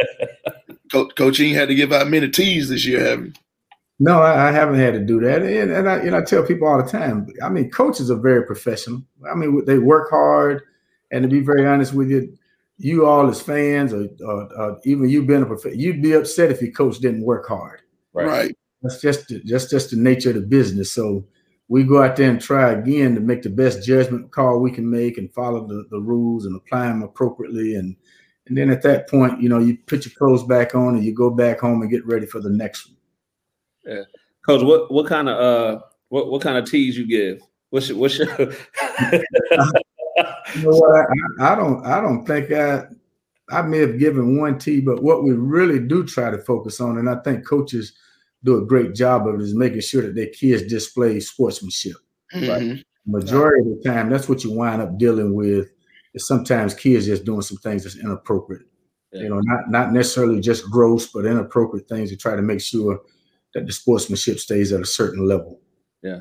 Coach, 0.93 1.15
Coach, 1.15 1.39
you 1.39 1.55
had 1.55 1.69
to 1.69 1.75
give 1.75 1.93
out 1.93 2.09
many 2.09 2.29
tees 2.29 2.69
this 2.69 2.85
year, 2.85 3.01
have 3.01 3.25
you? 3.25 3.33
No, 4.03 4.23
I, 4.23 4.49
I, 4.49 4.53
haven't 4.53 4.81
had 4.81 4.95
to 4.95 5.01
do 5.01 5.21
that, 5.21 5.43
and 5.43 5.71
and 5.71 5.89
I, 5.89 5.97
and 5.99 6.17
I 6.17 6.23
tell 6.23 6.43
people 6.43 6.67
all 6.67 6.83
the 6.83 6.91
time. 6.91 7.29
I 7.43 7.51
mean, 7.51 7.71
coaches 7.71 8.11
are 8.11 8.19
very 8.19 8.45
professional. 8.47 9.03
I 9.31 9.35
mean, 9.35 9.63
they 9.67 9.79
work 9.79 10.09
hard, 10.09 10.63
and 11.13 11.23
to 11.23 11.29
be 11.29 11.41
very 11.41 11.67
honest 11.67 11.93
with 11.93 12.11
you, 12.11 12.35
you 12.81 13.07
all 13.07 13.29
as 13.29 13.43
fans, 13.43 13.93
or, 13.93 14.09
or, 14.25 14.53
or 14.59 14.81
even 14.85 15.09
you 15.09 15.25
being 15.25 15.43
a 15.43 15.47
prof- 15.47 15.77
you'd 15.77 16.03
be 16.03 16.13
upset 16.13 16.51
if 16.51 16.63
your 16.63 16.73
coach 16.73 16.99
didn't 16.99 17.25
work 17.25 17.47
hard. 17.47 17.83
Right. 18.13 18.27
right. 18.27 18.59
That's 18.83 19.01
just 19.01 19.29
the, 19.29 19.41
just 19.41 19.71
just 19.71 19.91
the 19.91 19.97
nature 19.97 20.31
of 20.31 20.37
the 20.37 20.41
business. 20.41 20.91
So 20.91 21.25
we 21.69 21.85
go 21.85 22.03
out 22.03 22.17
there 22.17 22.31
and 22.31 22.41
try 22.41 22.73
again 22.73 23.15
to 23.15 23.21
make 23.21 23.43
the 23.43 23.51
best 23.51 23.85
judgment 23.85 24.33
call 24.33 24.59
we 24.59 24.71
can 24.71 24.91
make 24.91 25.19
and 25.19 25.33
follow 25.33 25.67
the, 25.67 25.85
the 25.91 26.01
rules 26.01 26.47
and 26.47 26.57
apply 26.57 26.87
them 26.87 27.03
appropriately. 27.03 27.75
And 27.75 27.97
and 28.47 28.57
then 28.57 28.71
at 28.71 28.83
that 28.83 29.09
point, 29.09 29.41
you 29.41 29.49
know, 29.49 29.59
you 29.59 29.77
put 29.87 30.07
your 30.07 30.15
clothes 30.17 30.43
back 30.45 30.75
on 30.75 30.97
and 30.97 31.05
you 31.05 31.15
go 31.15 31.31
back 31.31 31.61
home 31.61 31.83
and 31.83 31.91
get 31.91 32.07
ready 32.07 32.27
for 32.27 32.41
the 32.41 32.51
next 32.51 32.89
one. 32.89 32.97
Yeah, 33.85 34.03
coach, 34.45 34.63
what 34.63 34.91
what 34.91 35.07
kind 35.07 35.29
of 35.29 35.39
uh 35.39 35.81
what 36.09 36.31
what 36.31 36.41
kind 36.41 36.57
of 36.57 36.65
teas 36.65 36.97
you 36.97 37.07
give? 37.07 37.43
What's 37.69 37.91
your, 37.91 37.99
what's 37.99 38.19
your 38.19 38.27
you 40.57 40.63
know 40.63 40.77
what? 40.77 41.07
I, 41.41 41.53
I, 41.53 41.55
don't. 41.55 41.87
I 41.87 42.01
don't 42.01 42.25
think 42.25 42.53
I. 42.53 42.85
I 43.51 43.63
may 43.63 43.79
have 43.79 43.99
given 43.99 44.39
one 44.39 44.59
T, 44.59 44.81
but 44.81 45.03
what 45.03 45.25
we 45.25 45.33
really 45.33 45.81
do 45.81 46.05
try 46.05 46.31
to 46.31 46.39
focus 46.39 46.81
on, 46.81 46.99
and 46.99 47.11
I 47.11 47.17
think 47.17 47.45
coaches 47.47 47.95
do 48.45 48.59
a 48.59 48.65
great 48.65 48.95
job 48.95 49.27
of 49.27 49.35
it, 49.35 49.41
is 49.41 49.55
making 49.55 49.81
sure 49.81 50.03
that 50.03 50.15
their 50.15 50.29
kids 50.29 50.63
display 50.63 51.19
sportsmanship. 51.21 51.97
Mm-hmm. 52.35 52.49
Right. 52.49 52.85
Majority 53.07 53.69
of 53.69 53.83
the 53.83 53.89
time, 53.89 54.09
that's 54.09 54.29
what 54.29 54.45
you 54.45 54.53
wind 54.53 54.83
up 54.83 54.99
dealing 54.99 55.35
with. 55.35 55.69
Is 56.15 56.27
sometimes 56.27 56.75
kids 56.75 57.07
just 57.07 57.25
doing 57.25 57.43
some 57.43 57.59
things 57.59 57.85
that's 57.85 57.97
inappropriate. 57.97 58.63
Yeah. 59.13 59.23
You 59.23 59.29
know, 59.31 59.41
not 59.43 59.71
not 59.71 59.93
necessarily 59.93 60.41
just 60.41 60.71
gross, 60.71 61.07
but 61.07 61.27
inappropriate 61.27 61.89
things 61.89 62.11
to 62.11 62.17
try 62.17 62.37
to 62.37 62.43
make 62.43 62.61
sure 62.61 63.01
that 63.55 63.67
the 63.67 63.73
sportsmanship 63.73 64.39
stays 64.39 64.73
at 64.73 64.81
a 64.81 64.87
certain 64.87 65.27
level. 65.27 65.61
Yeah. 66.03 66.21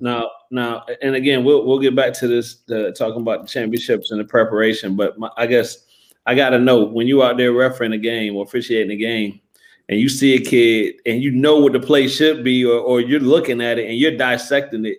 Now, 0.00 0.30
now, 0.50 0.84
and 1.02 1.14
again, 1.14 1.44
we'll 1.44 1.66
we'll 1.66 1.78
get 1.78 1.96
back 1.96 2.12
to 2.14 2.28
this 2.28 2.56
talking 2.96 3.20
about 3.20 3.42
the 3.42 3.48
championships 3.48 4.10
and 4.10 4.20
the 4.20 4.24
preparation. 4.24 4.96
But 4.96 5.18
my, 5.18 5.30
I 5.36 5.46
guess 5.46 5.78
I 6.26 6.34
got 6.34 6.50
to 6.50 6.58
know 6.58 6.84
when 6.84 7.06
you 7.06 7.22
out 7.22 7.36
there 7.36 7.52
refereeing 7.52 7.92
a 7.92 7.98
game 7.98 8.36
or 8.36 8.44
officiating 8.44 8.92
a 8.92 8.96
game, 8.96 9.40
and 9.88 10.00
you 10.00 10.08
see 10.08 10.34
a 10.34 10.40
kid 10.40 10.96
and 11.06 11.22
you 11.22 11.30
know 11.30 11.58
what 11.58 11.72
the 11.72 11.80
play 11.80 12.08
should 12.08 12.44
be, 12.44 12.64
or, 12.64 12.78
or 12.78 13.00
you're 13.00 13.20
looking 13.20 13.60
at 13.60 13.78
it 13.78 13.88
and 13.88 13.98
you're 13.98 14.16
dissecting 14.16 14.86
it. 14.86 14.98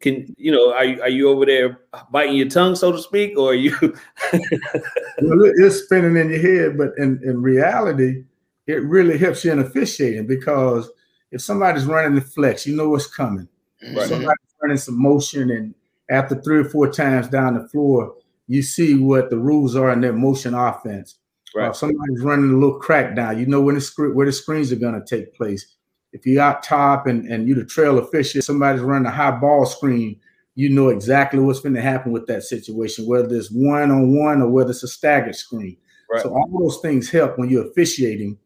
Can 0.00 0.34
you 0.36 0.52
know? 0.52 0.74
Are 0.74 0.84
you, 0.84 1.02
are 1.02 1.08
you 1.08 1.28
over 1.28 1.46
there 1.46 1.80
biting 2.10 2.36
your 2.36 2.48
tongue, 2.48 2.76
so 2.76 2.92
to 2.92 2.98
speak, 2.98 3.38
or 3.38 3.50
are 3.50 3.54
you? 3.54 3.74
well, 3.80 5.52
it's 5.56 5.84
spinning 5.84 6.16
in 6.16 6.30
your 6.30 6.40
head, 6.40 6.78
but 6.78 6.92
in 6.98 7.20
in 7.24 7.40
reality, 7.40 8.24
it 8.66 8.82
really 8.84 9.16
helps 9.16 9.44
you 9.44 9.52
in 9.52 9.58
officiating 9.60 10.26
because 10.26 10.90
if 11.30 11.40
somebody's 11.40 11.86
running 11.86 12.14
the 12.14 12.20
flex, 12.20 12.66
you 12.66 12.76
know 12.76 12.90
what's 12.90 13.06
coming 13.06 13.48
Right. 13.94 14.08
Somebody's 14.08 14.54
running 14.62 14.76
some 14.76 15.00
motion, 15.00 15.50
and 15.50 15.74
after 16.10 16.40
three 16.40 16.58
or 16.58 16.64
four 16.64 16.90
times 16.90 17.28
down 17.28 17.54
the 17.54 17.68
floor, 17.68 18.14
you 18.46 18.62
see 18.62 18.94
what 18.94 19.30
the 19.30 19.38
rules 19.38 19.76
are 19.76 19.92
in 19.92 20.00
their 20.00 20.12
motion 20.12 20.54
offense. 20.54 21.16
Right. 21.54 21.70
Uh, 21.70 21.72
somebody's 21.72 22.22
running 22.22 22.50
a 22.50 22.54
little 22.54 22.78
crack 22.78 23.16
down. 23.16 23.38
You 23.38 23.46
know 23.46 23.60
when 23.60 23.76
the 23.76 24.12
where 24.14 24.26
the 24.26 24.32
screens 24.32 24.72
are 24.72 24.76
going 24.76 25.00
to 25.00 25.06
take 25.06 25.34
place. 25.34 25.74
If 26.12 26.24
you're 26.24 26.42
out 26.42 26.62
top 26.62 27.06
and, 27.06 27.26
and 27.30 27.46
you're 27.46 27.58
the 27.58 27.64
trail 27.64 27.98
official, 27.98 28.40
somebody's 28.40 28.80
running 28.80 29.06
a 29.06 29.10
high 29.10 29.32
ball 29.32 29.66
screen, 29.66 30.18
you 30.54 30.70
know 30.70 30.88
exactly 30.88 31.40
what's 31.40 31.60
going 31.60 31.74
to 31.74 31.82
happen 31.82 32.10
with 32.10 32.26
that 32.26 32.42
situation, 32.42 33.06
whether 33.06 33.34
it's 33.36 33.50
one 33.50 33.90
on 33.90 34.16
one 34.16 34.40
or 34.40 34.48
whether 34.48 34.70
it's 34.70 34.82
a 34.82 34.88
staggered 34.88 35.36
screen. 35.36 35.76
Right. 36.10 36.22
So 36.22 36.30
all 36.30 36.48
those 36.58 36.80
things 36.80 37.10
help 37.10 37.38
when 37.38 37.50
you're 37.50 37.68
officiating 37.68 38.38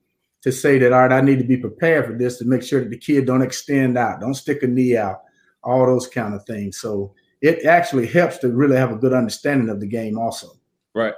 to 0.42 0.50
say 0.50 0.78
that, 0.78 0.92
all 0.92 1.02
right, 1.02 1.12
I 1.12 1.20
need 1.20 1.38
to 1.38 1.44
be 1.44 1.56
prepared 1.56 2.06
for 2.06 2.16
this 2.16 2.38
to 2.38 2.44
make 2.44 2.62
sure 2.62 2.80
that 2.80 2.90
the 2.90 2.98
kid 2.98 3.26
don't 3.26 3.42
extend 3.42 3.96
out, 3.96 4.20
don't 4.20 4.34
stick 4.34 4.62
a 4.62 4.66
knee 4.66 4.96
out, 4.96 5.22
all 5.62 5.86
those 5.86 6.06
kind 6.06 6.34
of 6.34 6.44
things. 6.44 6.78
So 6.78 7.14
it 7.40 7.64
actually 7.64 8.06
helps 8.06 8.38
to 8.38 8.48
really 8.48 8.76
have 8.76 8.92
a 8.92 8.96
good 8.96 9.12
understanding 9.12 9.68
of 9.68 9.80
the 9.80 9.86
game 9.86 10.18
also. 10.18 10.52
Right. 10.94 11.14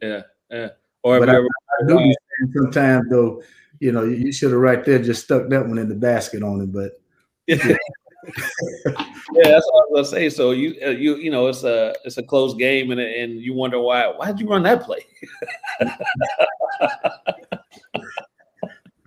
Yeah. 0.00 0.22
Yeah. 0.50 0.68
Or 1.02 1.20
but 1.20 1.28
I, 1.28 1.36
ever, 1.36 1.46
I 1.80 1.86
do 1.86 2.14
sometimes 2.54 3.08
though, 3.10 3.42
you 3.80 3.92
know, 3.92 4.04
you 4.04 4.32
should 4.32 4.52
have 4.52 4.60
right 4.60 4.84
there 4.84 4.98
just 4.98 5.24
stuck 5.24 5.48
that 5.48 5.66
one 5.66 5.78
in 5.78 5.88
the 5.88 5.94
basket 5.94 6.42
on 6.42 6.62
it, 6.62 6.72
but 6.72 7.00
yeah. 7.46 7.76
yeah, 9.32 9.34
that's 9.34 9.66
what 9.70 9.84
I 9.84 9.86
was 9.90 9.92
gonna 9.94 10.04
say. 10.04 10.30
So 10.30 10.50
you, 10.50 10.76
uh, 10.84 10.90
you, 10.90 11.16
you 11.16 11.30
know, 11.30 11.46
it's 11.46 11.62
a 11.62 11.94
it's 12.04 12.16
a 12.16 12.22
close 12.22 12.54
game, 12.54 12.90
and 12.90 13.00
and 13.00 13.40
you 13.40 13.54
wonder 13.54 13.80
why 13.80 14.08
why 14.08 14.26
did 14.26 14.40
you 14.40 14.48
run 14.48 14.64
that 14.64 14.82
play? 14.82 15.06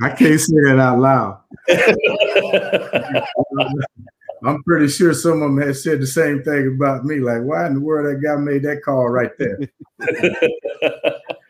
I 0.02 0.12
can't 0.12 0.40
say 0.40 0.56
that 0.68 0.80
out 0.80 1.00
loud. 1.00 1.42
I'm 4.44 4.64
pretty 4.64 4.88
sure 4.88 5.14
some 5.14 5.42
of 5.42 5.50
them 5.50 5.62
have 5.62 5.78
said 5.78 6.00
the 6.02 6.08
same 6.08 6.44
thing 6.44 6.76
about 6.76 7.06
me. 7.06 7.20
Like, 7.20 7.42
why 7.44 7.68
in 7.68 7.76
the 7.76 7.80
world 7.80 8.08
that 8.08 8.26
guy 8.26 8.36
made 8.36 8.64
that 8.64 8.82
call 8.84 9.10
right 9.10 9.32
there? 9.38 9.60
it, 10.00 10.52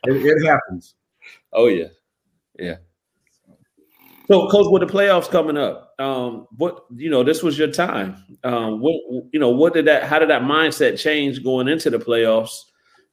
it, 0.04 0.46
happens. 0.46 0.96
Oh 1.54 1.68
yeah, 1.68 1.88
yeah. 2.58 2.78
So, 4.28 4.48
coach, 4.50 4.68
with 4.70 4.88
the 4.88 4.94
playoffs 4.94 5.30
coming 5.30 5.58
up, 5.58 5.96
um, 6.00 6.48
what 6.58 6.86
you 6.96 7.10
know, 7.10 7.24
this 7.24 7.42
was 7.42 7.58
your 7.58 7.72
time. 7.72 8.24
Um, 8.44 8.80
what 8.80 8.96
you 9.32 9.40
know, 9.40 9.50
what 9.50 9.74
did 9.74 9.86
that? 9.86 10.04
How 10.04 10.20
did 10.20 10.30
that 10.30 10.44
mindset 10.44 11.00
change 11.00 11.44
going 11.44 11.68
into 11.68 11.90
the 11.90 12.00
playoffs? 12.00 12.66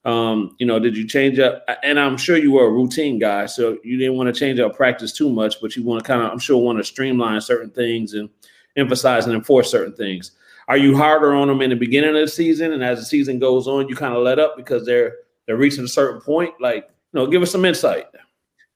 Um, 0.06 0.54
you 0.60 0.66
know, 0.66 0.78
did 0.78 0.96
you 0.96 1.06
change 1.06 1.40
up? 1.40 1.64
And 1.82 1.98
I'm 1.98 2.16
sure 2.16 2.36
you 2.36 2.52
were 2.52 2.66
a 2.66 2.70
routine 2.70 3.18
guy, 3.18 3.46
so 3.46 3.76
you 3.82 3.98
didn't 3.98 4.16
want 4.16 4.32
to 4.32 4.38
change 4.38 4.60
up 4.60 4.76
practice 4.76 5.12
too 5.12 5.28
much, 5.28 5.60
but 5.60 5.74
you 5.74 5.82
want 5.82 6.04
to 6.04 6.06
kind 6.06 6.22
of, 6.22 6.30
I'm 6.30 6.38
sure, 6.38 6.62
want 6.62 6.78
to 6.78 6.84
streamline 6.84 7.40
certain 7.40 7.70
things 7.70 8.14
and 8.14 8.30
emphasize 8.76 9.26
and 9.26 9.34
enforce 9.34 9.70
certain 9.70 9.94
things. 9.94 10.32
Are 10.68 10.76
you 10.76 10.96
harder 10.96 11.34
on 11.34 11.48
them 11.48 11.62
in 11.62 11.70
the 11.70 11.76
beginning 11.76 12.10
of 12.10 12.16
the 12.16 12.28
season, 12.28 12.72
and 12.72 12.82
as 12.82 12.98
the 12.98 13.04
season 13.04 13.38
goes 13.38 13.68
on, 13.68 13.88
you 13.88 13.94
kind 13.94 14.14
of 14.14 14.22
let 14.22 14.38
up 14.38 14.56
because 14.56 14.84
they're 14.84 15.14
they're 15.46 15.56
reaching 15.56 15.84
a 15.84 15.88
certain 15.88 16.20
point? 16.20 16.54
Like, 16.60 16.88
you 17.12 17.20
know, 17.20 17.26
give 17.26 17.42
us 17.42 17.52
some 17.52 17.64
insight. 17.64 18.06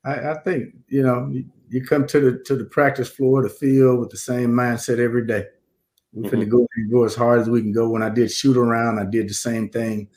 I, 0.04 0.30
I 0.30 0.34
think 0.44 0.74
you 0.88 1.02
know 1.02 1.32
you 1.68 1.84
come 1.84 2.06
to 2.06 2.20
the 2.20 2.38
to 2.44 2.56
the 2.56 2.64
practice 2.64 3.08
floor, 3.08 3.42
the 3.42 3.48
field 3.48 4.00
with 4.00 4.10
the 4.10 4.16
same 4.16 4.50
mindset 4.50 4.98
every 4.98 5.26
day. 5.26 5.46
We're 6.12 6.22
mm-hmm. 6.22 6.30
going 6.30 6.44
to 6.44 6.50
go 6.50 6.66
go 6.90 7.04
as 7.04 7.14
hard 7.14 7.40
as 7.40 7.50
we 7.50 7.60
can 7.60 7.72
go. 7.72 7.88
When 7.88 8.02
I 8.02 8.08
did 8.08 8.30
shoot 8.30 8.56
around, 8.56 8.98
I 8.98 9.04
did 9.04 9.28
the 9.28 9.34
same 9.34 9.68
thing 9.68 10.08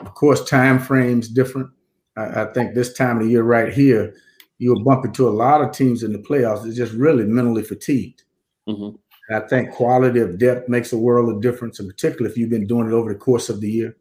of 0.00 0.14
course, 0.14 0.44
time 0.44 0.78
frames 0.78 1.28
different. 1.28 1.70
I, 2.16 2.42
I, 2.42 2.52
think 2.52 2.74
this 2.74 2.92
time 2.94 3.18
of 3.18 3.24
the 3.24 3.30
year 3.30 3.42
right 3.42 3.72
here, 3.72 4.14
you'll 4.58 4.82
bump 4.82 5.04
into 5.04 5.28
a 5.28 5.30
lot 5.30 5.60
of 5.60 5.72
teams 5.72 6.02
in 6.02 6.12
the 6.12 6.18
playoffs 6.18 6.64
that's 6.64 6.76
just 6.76 6.92
really 6.92 7.24
mentally 7.24 7.62
fatigued. 7.62 8.24
Mm-hmm. 8.68 8.96
I 9.30 9.40
think 9.40 9.70
quality 9.70 10.20
of 10.20 10.38
depth 10.38 10.68
makes 10.68 10.92
a 10.92 10.98
world 10.98 11.30
of 11.32 11.40
difference, 11.40 11.78
and 11.78 11.88
particularly 11.88 12.30
if 12.30 12.36
you've 12.36 12.50
been 12.50 12.66
doing 12.66 12.88
it 12.88 12.92
over 12.92 13.12
the 13.12 13.18
course 13.18 13.48
of 13.48 13.60
the 13.60 13.70
year. 13.70 13.96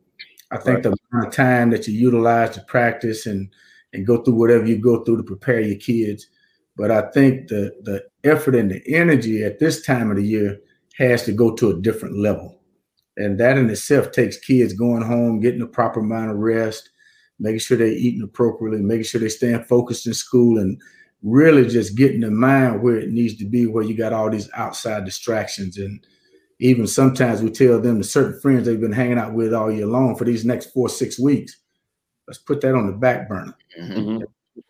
I 0.52 0.58
think 0.58 0.76
right. 0.78 0.84
the 0.84 0.98
amount 1.12 1.28
of 1.28 1.34
time 1.34 1.70
that 1.70 1.88
you 1.88 1.94
utilize 1.94 2.52
to 2.52 2.62
practice 2.62 3.26
and 3.26 3.50
and 3.94 4.06
go 4.06 4.22
through 4.22 4.36
whatever 4.36 4.66
you 4.66 4.78
go 4.78 5.04
through 5.04 5.18
to 5.18 5.24
prepare 5.24 5.62
your 5.62 5.78
kids. 5.78 6.28
But 6.76 6.92
I 6.92 7.10
think 7.12 7.48
the 7.48 7.76
the 7.84 8.04
effort 8.24 8.56
and 8.56 8.72
the 8.72 8.82
energy 8.88 9.44
at 9.44 9.60
this 9.60 9.86
time 9.86 10.10
of 10.10 10.18
the 10.18 10.26
year 10.26 10.60
has 10.98 11.24
to 11.26 11.32
go 11.32 11.54
to 11.56 11.70
a 11.70 11.82
different 11.82 12.18
level. 12.18 12.60
And 13.18 13.40
that 13.40 13.58
in 13.58 13.70
itself 13.70 14.12
takes 14.12 14.38
kids 14.38 14.74
going 14.74 15.02
home, 15.02 15.40
getting 15.40 15.60
the 15.60 15.68
proper 15.68 16.00
amount 16.00 16.32
of 16.32 16.38
rest, 16.38 16.90
making 17.40 17.60
sure 17.60 17.78
they're 17.78 17.88
eating 17.88 18.22
appropriately, 18.22 18.82
making 18.82 19.04
sure 19.04 19.20
they're 19.20 19.30
staying 19.30 19.64
focused 19.66 20.08
in 20.08 20.14
school, 20.14 20.58
and 20.58 20.82
really 21.24 21.68
just 21.68 21.96
getting 21.98 22.22
the 22.22 22.32
mind 22.32 22.82
where 22.82 22.98
it 22.98 23.10
needs 23.10 23.36
to 23.38 23.46
be, 23.46 23.66
where 23.66 23.84
you 23.84 23.96
got 23.96 24.14
all 24.14 24.30
these 24.30 24.50
outside 24.54 25.06
distractions. 25.06 25.78
And 25.78 26.06
even 26.60 26.88
sometimes 26.88 27.42
we 27.42 27.50
tell 27.50 27.80
them 27.80 27.98
the 27.98 28.04
certain 28.04 28.40
friends 28.40 28.66
they've 28.66 28.80
been 28.80 28.92
hanging 28.92 29.18
out 29.18 29.34
with 29.34 29.54
all 29.54 29.72
year 29.72 29.86
long 29.86 30.16
for 30.16 30.26
these 30.26 30.46
next 30.46 30.68
four 30.68 30.90
six 30.90 31.20
weeks. 31.20 31.58
Let's 32.28 32.38
put 32.38 32.62
that 32.62 32.76
on 32.76 32.88
the 32.88 32.94
back 32.94 33.28
burner. 33.28 33.56
Mhm. 33.80 34.24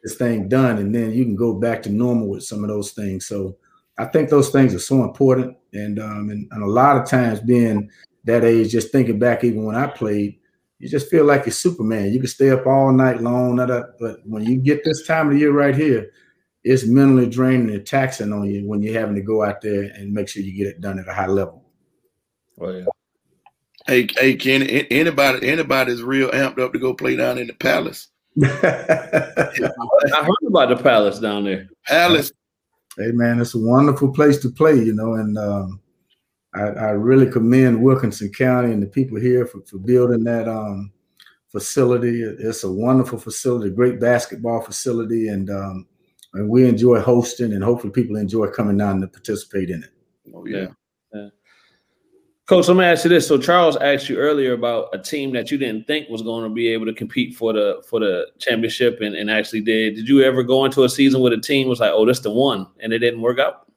This 0.04 0.16
thing 0.16 0.48
done, 0.48 0.78
and 0.78 0.94
then 0.94 1.12
you 1.12 1.26
can 1.26 1.36
go 1.36 1.54
back 1.54 1.82
to 1.84 1.90
normal 1.90 2.30
with 2.30 2.44
some 2.44 2.64
of 2.64 2.70
those 2.70 2.92
things. 2.92 3.26
So 3.26 3.58
I 3.98 4.06
think 4.06 4.30
those 4.30 4.50
things 4.50 4.74
are 4.74 4.80
so 4.80 5.04
important. 5.04 5.58
And 5.74 6.00
um, 6.00 6.30
and, 6.30 6.48
and 6.52 6.64
a 6.64 6.68
lot 6.68 6.96
of 6.96 7.08
times 7.08 7.40
being 7.42 7.90
that 8.26 8.44
age, 8.44 8.72
just 8.72 8.92
thinking 8.92 9.20
back, 9.20 9.44
even 9.44 9.66
when 9.66 9.76
I 9.76 9.88
played, 9.88 10.38
you 10.80 10.88
just 10.88 11.10
feel 11.10 11.26
like 11.26 11.46
you're 11.46 11.52
Superman. 11.52 12.14
You 12.14 12.20
can 12.20 12.28
stay 12.28 12.52
up 12.52 12.66
all 12.66 12.92
night 12.92 13.22
long, 13.22 13.58
but 13.58 14.20
when 14.26 14.44
you 14.44 14.58
get 14.58 14.84
this 14.84 15.06
time 15.06 15.28
of 15.28 15.34
the 15.34 15.40
year 15.40 15.52
right 15.52 15.76
here, 15.76 16.12
it's 16.64 16.86
mentally 16.86 17.28
draining 17.28 17.70
and 17.70 17.86
taxing 17.86 18.34
on 18.34 18.50
you 18.50 18.68
when 18.68 18.82
you're 18.82 19.00
having 19.00 19.16
to 19.16 19.22
go 19.22 19.44
out 19.44 19.62
there 19.62 19.84
and 19.84 20.14
make 20.14 20.28
sure 20.28 20.44
you 20.44 20.54
get 20.54 20.68
it 20.68 20.82
done 20.82 21.00
at 21.00 21.08
a 21.08 21.14
high 21.14 21.28
level. 21.28 21.64
Oh, 22.60 22.72
yeah. 22.72 22.86
Hey, 23.88 24.08
hey, 24.18 24.36
Kenny, 24.36 24.66
a- 24.66 24.88
anybody, 24.92 25.48
anybody's 25.48 26.04
real 26.04 26.30
amped 26.32 26.60
up 26.60 26.74
to 26.74 26.80
go 26.80 26.94
play 26.94 27.16
down 27.16 27.38
in 27.38 27.48
the 27.48 27.54
Palace. 27.54 28.10
I 28.44 28.48
heard 30.24 30.48
about 30.48 30.70
the 30.70 30.80
palace 30.82 31.20
down 31.20 31.46
there. 31.46 31.68
Palace, 31.86 32.32
hey 32.98 33.12
man, 33.12 33.42
it's 33.42 33.56
a 33.56 33.60
wonderful 33.60 34.14
place 34.14 34.38
to 34.40 34.50
play, 34.50 34.76
you 34.76 34.94
know, 34.94 35.16
and 35.16 35.38
um, 35.38 35.82
I, 36.54 36.62
I 36.62 36.90
really 36.92 37.30
commend 37.30 37.82
Wilkinson 37.82 38.32
County 38.32 38.72
and 38.72 38.82
the 38.82 38.88
people 38.88 39.20
here 39.20 39.46
for, 39.46 39.62
for 39.66 39.78
building 39.78 40.24
that 40.26 40.48
um, 40.48 40.92
facility. 41.52 42.22
It's 42.22 42.64
a 42.64 42.72
wonderful 42.72 43.20
facility, 43.20 43.72
great 43.72 44.00
basketball 44.00 44.62
facility, 44.62 45.30
and 45.30 45.50
um, 45.50 45.88
and 46.34 46.50
we 46.50 46.68
enjoy 46.68 47.00
hosting, 47.00 47.54
and 47.54 47.64
hopefully 47.64 47.92
people 47.92 48.16
enjoy 48.16 48.48
coming 48.48 48.78
down 48.78 49.02
to 49.02 49.08
participate 49.08 49.70
in 49.70 49.84
it. 49.84 49.90
oh 50.34 50.46
yeah, 50.46 50.68
Coach, 52.46 52.68
let 52.68 52.78
me 52.78 52.84
ask 52.84 53.04
you 53.04 53.10
this. 53.10 53.28
So 53.28 53.38
Charles 53.38 53.78
asked 53.78 54.10
you 54.10 54.18
earlier 54.18 54.54
about 54.54 54.90
a 54.92 54.98
team 54.98 55.32
that 55.34 55.52
you 55.52 55.58
didn't 55.60 55.86
think 55.86 56.10
was 56.10 56.24
going 56.24 56.44
to 56.44 56.50
be 56.50 56.68
able 56.70 56.88
to 56.88 56.94
compete 56.94 57.36
for 57.36 57.54
the 57.54 57.84
for 57.88 58.00
the 58.00 58.26
championship 58.40 59.02
and, 59.02 59.16
and 59.16 59.30
actually 59.30 59.62
did. 59.62 59.96
Did 59.96 60.08
you 60.08 60.24
ever 60.24 60.42
go 60.42 60.66
into 60.66 60.84
a 60.84 60.90
season 60.90 61.22
with 61.22 61.34
a 61.34 61.38
team 61.40 61.68
was 61.68 61.80
like, 61.80 61.92
oh, 61.94 62.08
this 62.08 62.22
the 62.22 62.32
one, 62.32 62.66
and 62.80 62.92
it 62.92 63.00
didn't 63.00 63.22
work 63.22 63.38
out? 63.38 63.68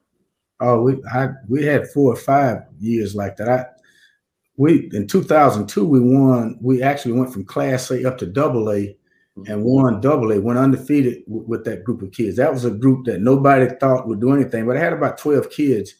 Oh, 0.60 0.80
we 0.80 1.02
I, 1.12 1.28
we 1.48 1.64
had 1.64 1.88
four 1.88 2.12
or 2.12 2.16
five 2.16 2.62
years 2.80 3.14
like 3.14 3.36
that. 3.36 3.48
I 3.48 3.66
we 4.56 4.90
in 4.92 5.06
2002 5.06 5.84
we 5.84 6.00
won. 6.00 6.58
We 6.60 6.82
actually 6.82 7.12
went 7.12 7.32
from 7.32 7.44
Class 7.44 7.90
A 7.90 8.06
up 8.06 8.16
to 8.18 8.26
Double 8.26 8.70
A, 8.72 8.96
and 9.46 9.64
won 9.64 10.00
Double 10.00 10.32
A. 10.32 10.40
Went 10.40 10.58
undefeated 10.58 11.24
w- 11.26 11.44
with 11.46 11.64
that 11.64 11.84
group 11.84 12.02
of 12.02 12.12
kids. 12.12 12.36
That 12.36 12.52
was 12.52 12.64
a 12.64 12.70
group 12.70 13.06
that 13.06 13.20
nobody 13.20 13.68
thought 13.80 14.06
would 14.06 14.20
do 14.20 14.32
anything, 14.34 14.66
but 14.66 14.76
I 14.76 14.80
had 14.80 14.92
about 14.92 15.18
12 15.18 15.50
kids, 15.50 15.94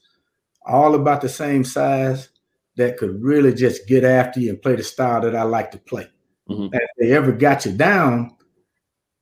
all 0.67 0.95
about 0.95 1.21
the 1.21 1.29
same 1.29 1.65
size, 1.65 2.29
that 2.77 2.97
could 2.97 3.23
really 3.23 3.53
just 3.53 3.87
get 3.87 4.05
after 4.05 4.41
you 4.41 4.51
and 4.51 4.63
play 4.63 4.77
the 4.77 4.83
style 4.83 5.21
that 5.21 5.37
I 5.37 5.43
like 5.43 5.71
to 5.73 5.79
play. 5.79 6.07
Mhm. 6.49 6.71
And 6.73 6.75
if 6.75 6.91
they 6.99 7.13
ever 7.13 7.33
got 7.33 7.67
you 7.67 7.73
down, 7.73 8.35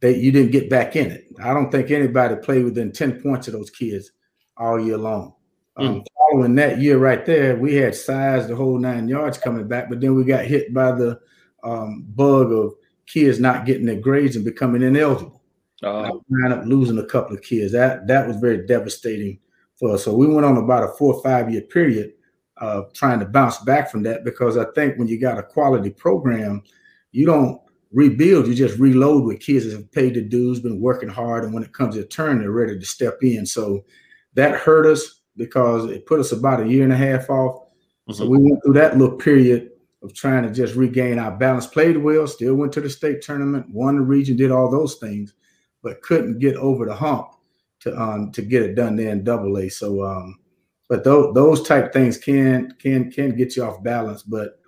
they 0.01 0.17
you 0.17 0.33
didn't 0.33 0.53
get 0.53 0.71
back 0.71 0.97
in 0.97 1.11
it. 1.11 1.27
I 1.43 1.53
don't 1.53 1.71
think 1.71 1.91
anybody 1.91 2.37
played 2.37 2.65
within 2.65 2.93
10 2.93 3.21
points 3.21 3.49
of 3.49 3.55
those 3.55 3.71
kids 3.71 4.13
all 4.57 4.79
year 4.81 4.97
long. 4.99 5.35
Um, 5.77 6.05
following 6.19 6.55
that 6.57 6.81
year 6.81 6.99
right 6.99 7.25
there, 7.25 7.57
we 7.57 7.75
had 7.75 7.95
size 7.95 8.47
the 8.47 8.55
whole 8.57 8.79
nine 8.79 9.09
yards 9.09 9.39
coming 9.39 9.67
back, 9.67 9.89
but 9.89 10.01
then 10.01 10.15
we 10.15 10.25
got 10.25 10.45
hit 10.45 10.75
by 10.75 10.93
the 10.93 11.19
um, 11.63 12.05
bug 12.15 12.53
of 12.53 12.75
kids 13.13 13.41
not 13.41 13.67
getting 13.67 13.87
their 13.87 14.01
grades 14.01 14.37
and 14.37 14.45
becoming 14.45 14.83
ineligible. 14.83 15.43
Uh, 15.83 16.03
I 16.03 16.11
wound 16.29 16.53
up 16.53 16.65
losing 16.67 16.99
a 16.99 17.07
couple 17.07 17.35
of 17.35 17.43
kids. 17.43 17.73
That 17.73 18.07
that 18.07 18.27
was 18.27 18.37
very 18.37 18.67
devastating 18.67 19.39
for 19.77 19.95
us. 19.95 20.05
So 20.05 20.15
we 20.15 20.27
went 20.27 20.45
on 20.45 20.59
about 20.59 20.85
a 20.85 20.93
four 20.99 21.15
or 21.15 21.23
five 21.23 21.51
year 21.51 21.63
period 21.63 22.13
uh, 22.59 22.83
trying 22.93 23.19
to 23.21 23.27
bounce 23.27 23.59
back 23.59 23.91
from 23.91 24.03
that 24.03 24.25
because 24.25 24.57
I 24.59 24.67
think 24.75 24.99
when 24.99 25.09
you 25.09 25.19
got 25.19 25.39
a 25.39 25.43
quality 25.43 25.91
program, 25.91 26.63
you 27.13 27.25
don't 27.25 27.61
rebuild, 27.93 28.47
you 28.47 28.55
just 28.55 28.79
reload 28.79 29.25
with 29.25 29.41
kids 29.41 29.65
that 29.65 29.73
have 29.73 29.91
paid 29.91 30.15
the 30.15 30.23
dues, 30.23 30.61
been 30.61 30.81
working 30.81 31.09
hard, 31.09 31.45
and 31.45 31.53
when 31.53 31.63
it 31.63 31.73
comes 31.73 31.95
to 31.95 32.05
turn, 32.05 32.39
they're 32.39 32.53
ready 32.53 32.79
to 32.79 32.87
step 32.87 33.19
in. 33.23 33.47
So 33.47 33.85
that 34.35 34.55
hurt 34.55 34.87
us 34.87 35.23
because 35.37 35.91
it 35.91 36.07
put 36.07 36.21
us 36.21 36.33
about 36.33 36.61
a 36.61 36.69
year 36.69 36.85
and 36.85 36.93
a 36.93 36.97
half 36.97 37.31
off. 37.31 37.69
So 38.13 38.25
mhm. 38.25 38.29
we 38.29 38.39
went 38.39 38.63
through 38.63 38.75
that 38.75 38.99
little 38.99 39.17
period 39.17 39.70
of 40.03 40.15
trying 40.15 40.43
to 40.43 40.51
just 40.51 40.75
regain 40.75 41.19
our 41.19 41.33
balance. 41.33 41.67
Played 41.67 41.99
well, 41.99 42.27
still 42.27 42.55
went 42.55 42.73
to 42.73 42.81
the 42.81 42.91
state 42.91 43.23
tournament, 43.23 43.69
won 43.71 43.97
the 43.97 44.03
region, 44.03 44.37
did 44.37 44.51
all 44.51 44.71
those 44.71 44.97
things, 44.97 45.35
but 45.83 46.03
couldn't 46.03 46.39
get 46.39 46.57
over 46.57 46.87
the 46.87 46.95
hump 46.95 47.29
to 47.81 47.99
um 48.01 48.31
to 48.33 48.43
get 48.43 48.63
it 48.63 48.75
done 48.75 48.97
there 48.97 49.11
in 49.11 49.25
double 49.25 49.57
A. 49.59 49.69
So 49.69 50.05
um, 50.05 50.39
but 50.89 51.05
those 51.05 51.35
those 51.35 51.63
type 51.63 51.93
things 51.93 52.19
can 52.19 52.73
can 52.79 53.11
can 53.11 53.37
get 53.37 53.57
you 53.57 53.65
off 53.65 53.83
balance. 53.83 54.23
But 54.23 54.61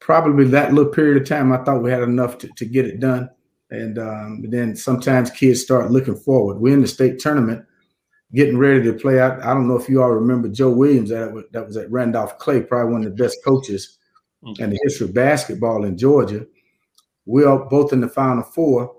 probably 0.00 0.44
that 0.46 0.72
little 0.74 0.92
period 0.92 1.22
of 1.22 1.28
time, 1.28 1.52
I 1.52 1.58
thought 1.64 1.82
we 1.82 1.90
had 1.90 2.02
enough 2.02 2.38
to, 2.38 2.48
to 2.48 2.64
get 2.64 2.86
it 2.86 3.00
done. 3.00 3.30
And 3.70 3.98
um, 3.98 4.44
then 4.48 4.74
sometimes 4.74 5.30
kids 5.30 5.62
start 5.62 5.92
looking 5.92 6.16
forward. 6.16 6.58
We're 6.58 6.74
in 6.74 6.80
the 6.80 6.88
state 6.88 7.20
tournament, 7.20 7.64
getting 8.34 8.58
ready 8.58 8.82
to 8.82 8.92
play 8.92 9.20
out. 9.20 9.42
I 9.44 9.54
don't 9.54 9.68
know 9.68 9.76
if 9.76 9.88
you 9.88 10.02
all 10.02 10.10
remember 10.10 10.48
Joe 10.48 10.70
Williams 10.70 11.10
that 11.10 11.44
that 11.52 11.66
was 11.66 11.76
at 11.76 11.90
Randolph 11.90 12.38
Clay, 12.38 12.62
probably 12.62 12.92
one 12.92 13.04
of 13.04 13.16
the 13.16 13.22
best 13.22 13.38
coaches 13.44 13.98
in 14.42 14.70
the 14.70 14.78
history 14.82 15.06
of 15.08 15.14
basketball 15.14 15.84
in 15.84 15.96
Georgia. 15.98 16.46
We're 17.26 17.56
both 17.58 17.92
in 17.92 18.00
the 18.00 18.08
Final 18.08 18.42
Four. 18.42 18.96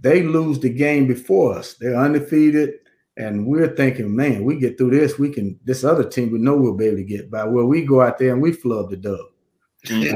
They 0.00 0.22
lose 0.22 0.58
the 0.60 0.70
game 0.70 1.06
before 1.06 1.56
us. 1.58 1.74
They're 1.74 1.96
undefeated, 1.96 2.74
and 3.16 3.46
we're 3.46 3.74
thinking, 3.76 4.14
man, 4.14 4.44
we 4.44 4.56
get 4.58 4.78
through 4.78 4.90
this. 4.90 5.18
We 5.18 5.30
can. 5.30 5.58
This 5.64 5.84
other 5.84 6.08
team, 6.08 6.30
we 6.32 6.38
know 6.38 6.56
we'll 6.56 6.74
be 6.76 6.86
able 6.86 6.96
to 6.98 7.04
get 7.04 7.30
by. 7.30 7.44
Well, 7.44 7.66
we 7.66 7.84
go 7.84 8.00
out 8.00 8.18
there 8.18 8.32
and 8.32 8.40
we 8.42 8.52
flub 8.52 8.90
the 8.90 8.96
dub. 8.96 9.20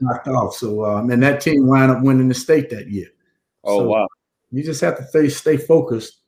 Knocked 0.00 0.28
off. 0.28 0.54
So, 0.56 0.84
um, 0.84 1.10
and 1.10 1.22
that 1.22 1.40
team 1.40 1.66
wound 1.66 1.90
up 1.90 2.02
winning 2.02 2.28
the 2.28 2.34
state 2.34 2.70
that 2.70 2.88
year. 2.88 3.08
oh 3.64 3.78
So- 3.78 3.88
wow. 3.88 4.08
You 4.54 4.62
just 4.62 4.82
have 4.82 4.98
to 4.98 5.06
stay, 5.06 5.30
stay 5.30 5.56
focused 5.56 6.18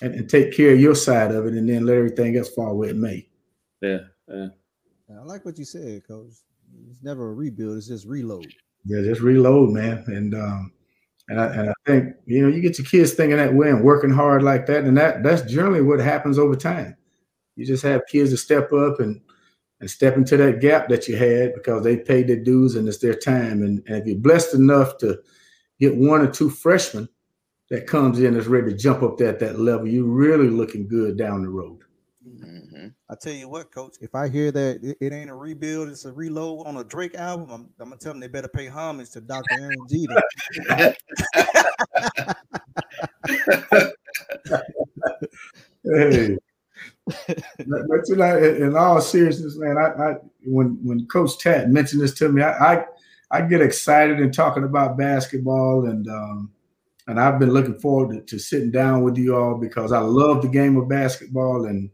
and, 0.00 0.14
and 0.14 0.26
take 0.30 0.56
care 0.56 0.72
of 0.72 0.80
your 0.80 0.94
side 0.94 1.32
of 1.32 1.44
it, 1.46 1.52
and 1.52 1.68
then 1.68 1.84
let 1.84 1.98
everything 1.98 2.34
else 2.34 2.48
fall 2.48 2.74
where 2.78 2.88
it 2.88 2.96
may. 2.96 3.28
Yeah. 3.82 3.98
yeah. 4.26 4.48
I 5.10 5.22
like 5.22 5.44
what 5.44 5.58
you 5.58 5.66
said, 5.66 6.08
coach. 6.08 6.32
It's 6.90 7.02
never 7.02 7.30
a 7.30 7.34
rebuild; 7.34 7.76
it's 7.78 7.88
just 7.88 8.06
reload. 8.06 8.46
Yeah, 8.84 9.02
just 9.02 9.20
reload, 9.20 9.70
man. 9.70 10.04
And 10.08 10.34
um, 10.34 10.72
and 11.28 11.40
I, 11.40 11.46
and 11.54 11.70
I 11.70 11.74
think 11.86 12.14
you 12.26 12.42
know 12.42 12.54
you 12.54 12.60
get 12.60 12.78
your 12.78 12.86
kids 12.86 13.14
thinking 13.14 13.36
that 13.38 13.54
way 13.54 13.70
and 13.70 13.82
working 13.84 14.10
hard 14.10 14.42
like 14.42 14.66
that, 14.66 14.84
and 14.84 14.96
that 14.98 15.22
that's 15.22 15.42
generally 15.50 15.82
what 15.82 16.00
happens 16.00 16.38
over 16.38 16.56
time. 16.56 16.96
You 17.56 17.66
just 17.66 17.82
have 17.84 18.02
kids 18.08 18.30
to 18.30 18.36
step 18.36 18.72
up 18.72 19.00
and 19.00 19.20
and 19.80 19.90
step 19.90 20.16
into 20.16 20.36
that 20.36 20.60
gap 20.60 20.88
that 20.88 21.08
you 21.08 21.16
had 21.16 21.54
because 21.54 21.82
they 21.84 21.96
paid 21.96 22.28
their 22.28 22.42
dues 22.42 22.74
and 22.76 22.88
it's 22.88 22.98
their 22.98 23.14
time. 23.14 23.62
And, 23.62 23.82
and 23.86 23.96
if 23.98 24.06
you're 24.06 24.16
blessed 24.18 24.54
enough 24.54 24.98
to 24.98 25.18
get 25.80 25.96
one 25.96 26.20
or 26.22 26.30
two 26.30 26.48
freshmen 26.48 27.08
that 27.70 27.86
comes 27.86 28.20
in 28.20 28.34
that's 28.34 28.46
ready 28.46 28.70
to 28.70 28.76
jump 28.78 29.02
up 29.02 29.20
at 29.20 29.40
that 29.40 29.58
level, 29.58 29.88
you're 29.88 30.04
really 30.04 30.48
looking 30.48 30.86
good 30.88 31.18
down 31.18 31.42
the 31.42 31.48
road. 31.50 31.80
Mhm. 32.26 32.53
I 33.14 33.16
tell 33.16 33.32
you 33.32 33.48
what, 33.48 33.70
coach. 33.70 33.94
If 34.00 34.16
I 34.16 34.28
hear 34.28 34.50
that 34.50 34.96
it, 35.00 35.12
ain't 35.12 35.30
a 35.30 35.34
rebuild, 35.36 35.88
it's 35.88 36.04
a 36.04 36.10
reload 36.10 36.66
on 36.66 36.78
a 36.78 36.84
Drake 36.84 37.14
album, 37.14 37.48
I'm, 37.48 37.68
I'm 37.78 37.90
gonna 37.90 37.96
tell 37.96 38.12
them 38.12 38.18
they 38.18 38.26
better 38.26 38.48
pay 38.48 38.66
homage 38.66 39.10
to 39.10 39.20
Dr. 39.20 39.44
Aaron 39.52 39.78
Geter. 39.88 40.20
Hey. 45.84 46.38
but, 47.06 47.82
but 47.88 48.08
you 48.08 48.16
know, 48.16 48.38
in, 48.38 48.62
in 48.62 48.76
all 48.76 49.00
seriousness, 49.00 49.58
man, 49.58 49.76
I, 49.78 49.90
I 50.02 50.14
when 50.44 50.78
when 50.82 51.06
Coach 51.06 51.38
Tat 51.38 51.70
mentioned 51.70 52.02
this 52.02 52.14
to 52.14 52.30
me, 52.30 52.42
I, 52.42 52.74
I 52.74 52.84
I 53.30 53.42
get 53.42 53.60
excited 53.60 54.18
and 54.18 54.34
talking 54.34 54.64
about 54.64 54.96
basketball, 54.96 55.86
and 55.86 56.08
um, 56.08 56.50
and 57.06 57.20
I've 57.20 57.38
been 57.38 57.52
looking 57.52 57.78
forward 57.78 58.14
to, 58.14 58.22
to 58.22 58.38
sitting 58.42 58.70
down 58.70 59.02
with 59.02 59.18
you 59.18 59.36
all 59.36 59.56
because 59.56 59.92
I 59.92 60.00
love 60.00 60.42
the 60.42 60.48
game 60.48 60.76
of 60.78 60.88
basketball, 60.88 61.66
and 61.66 61.90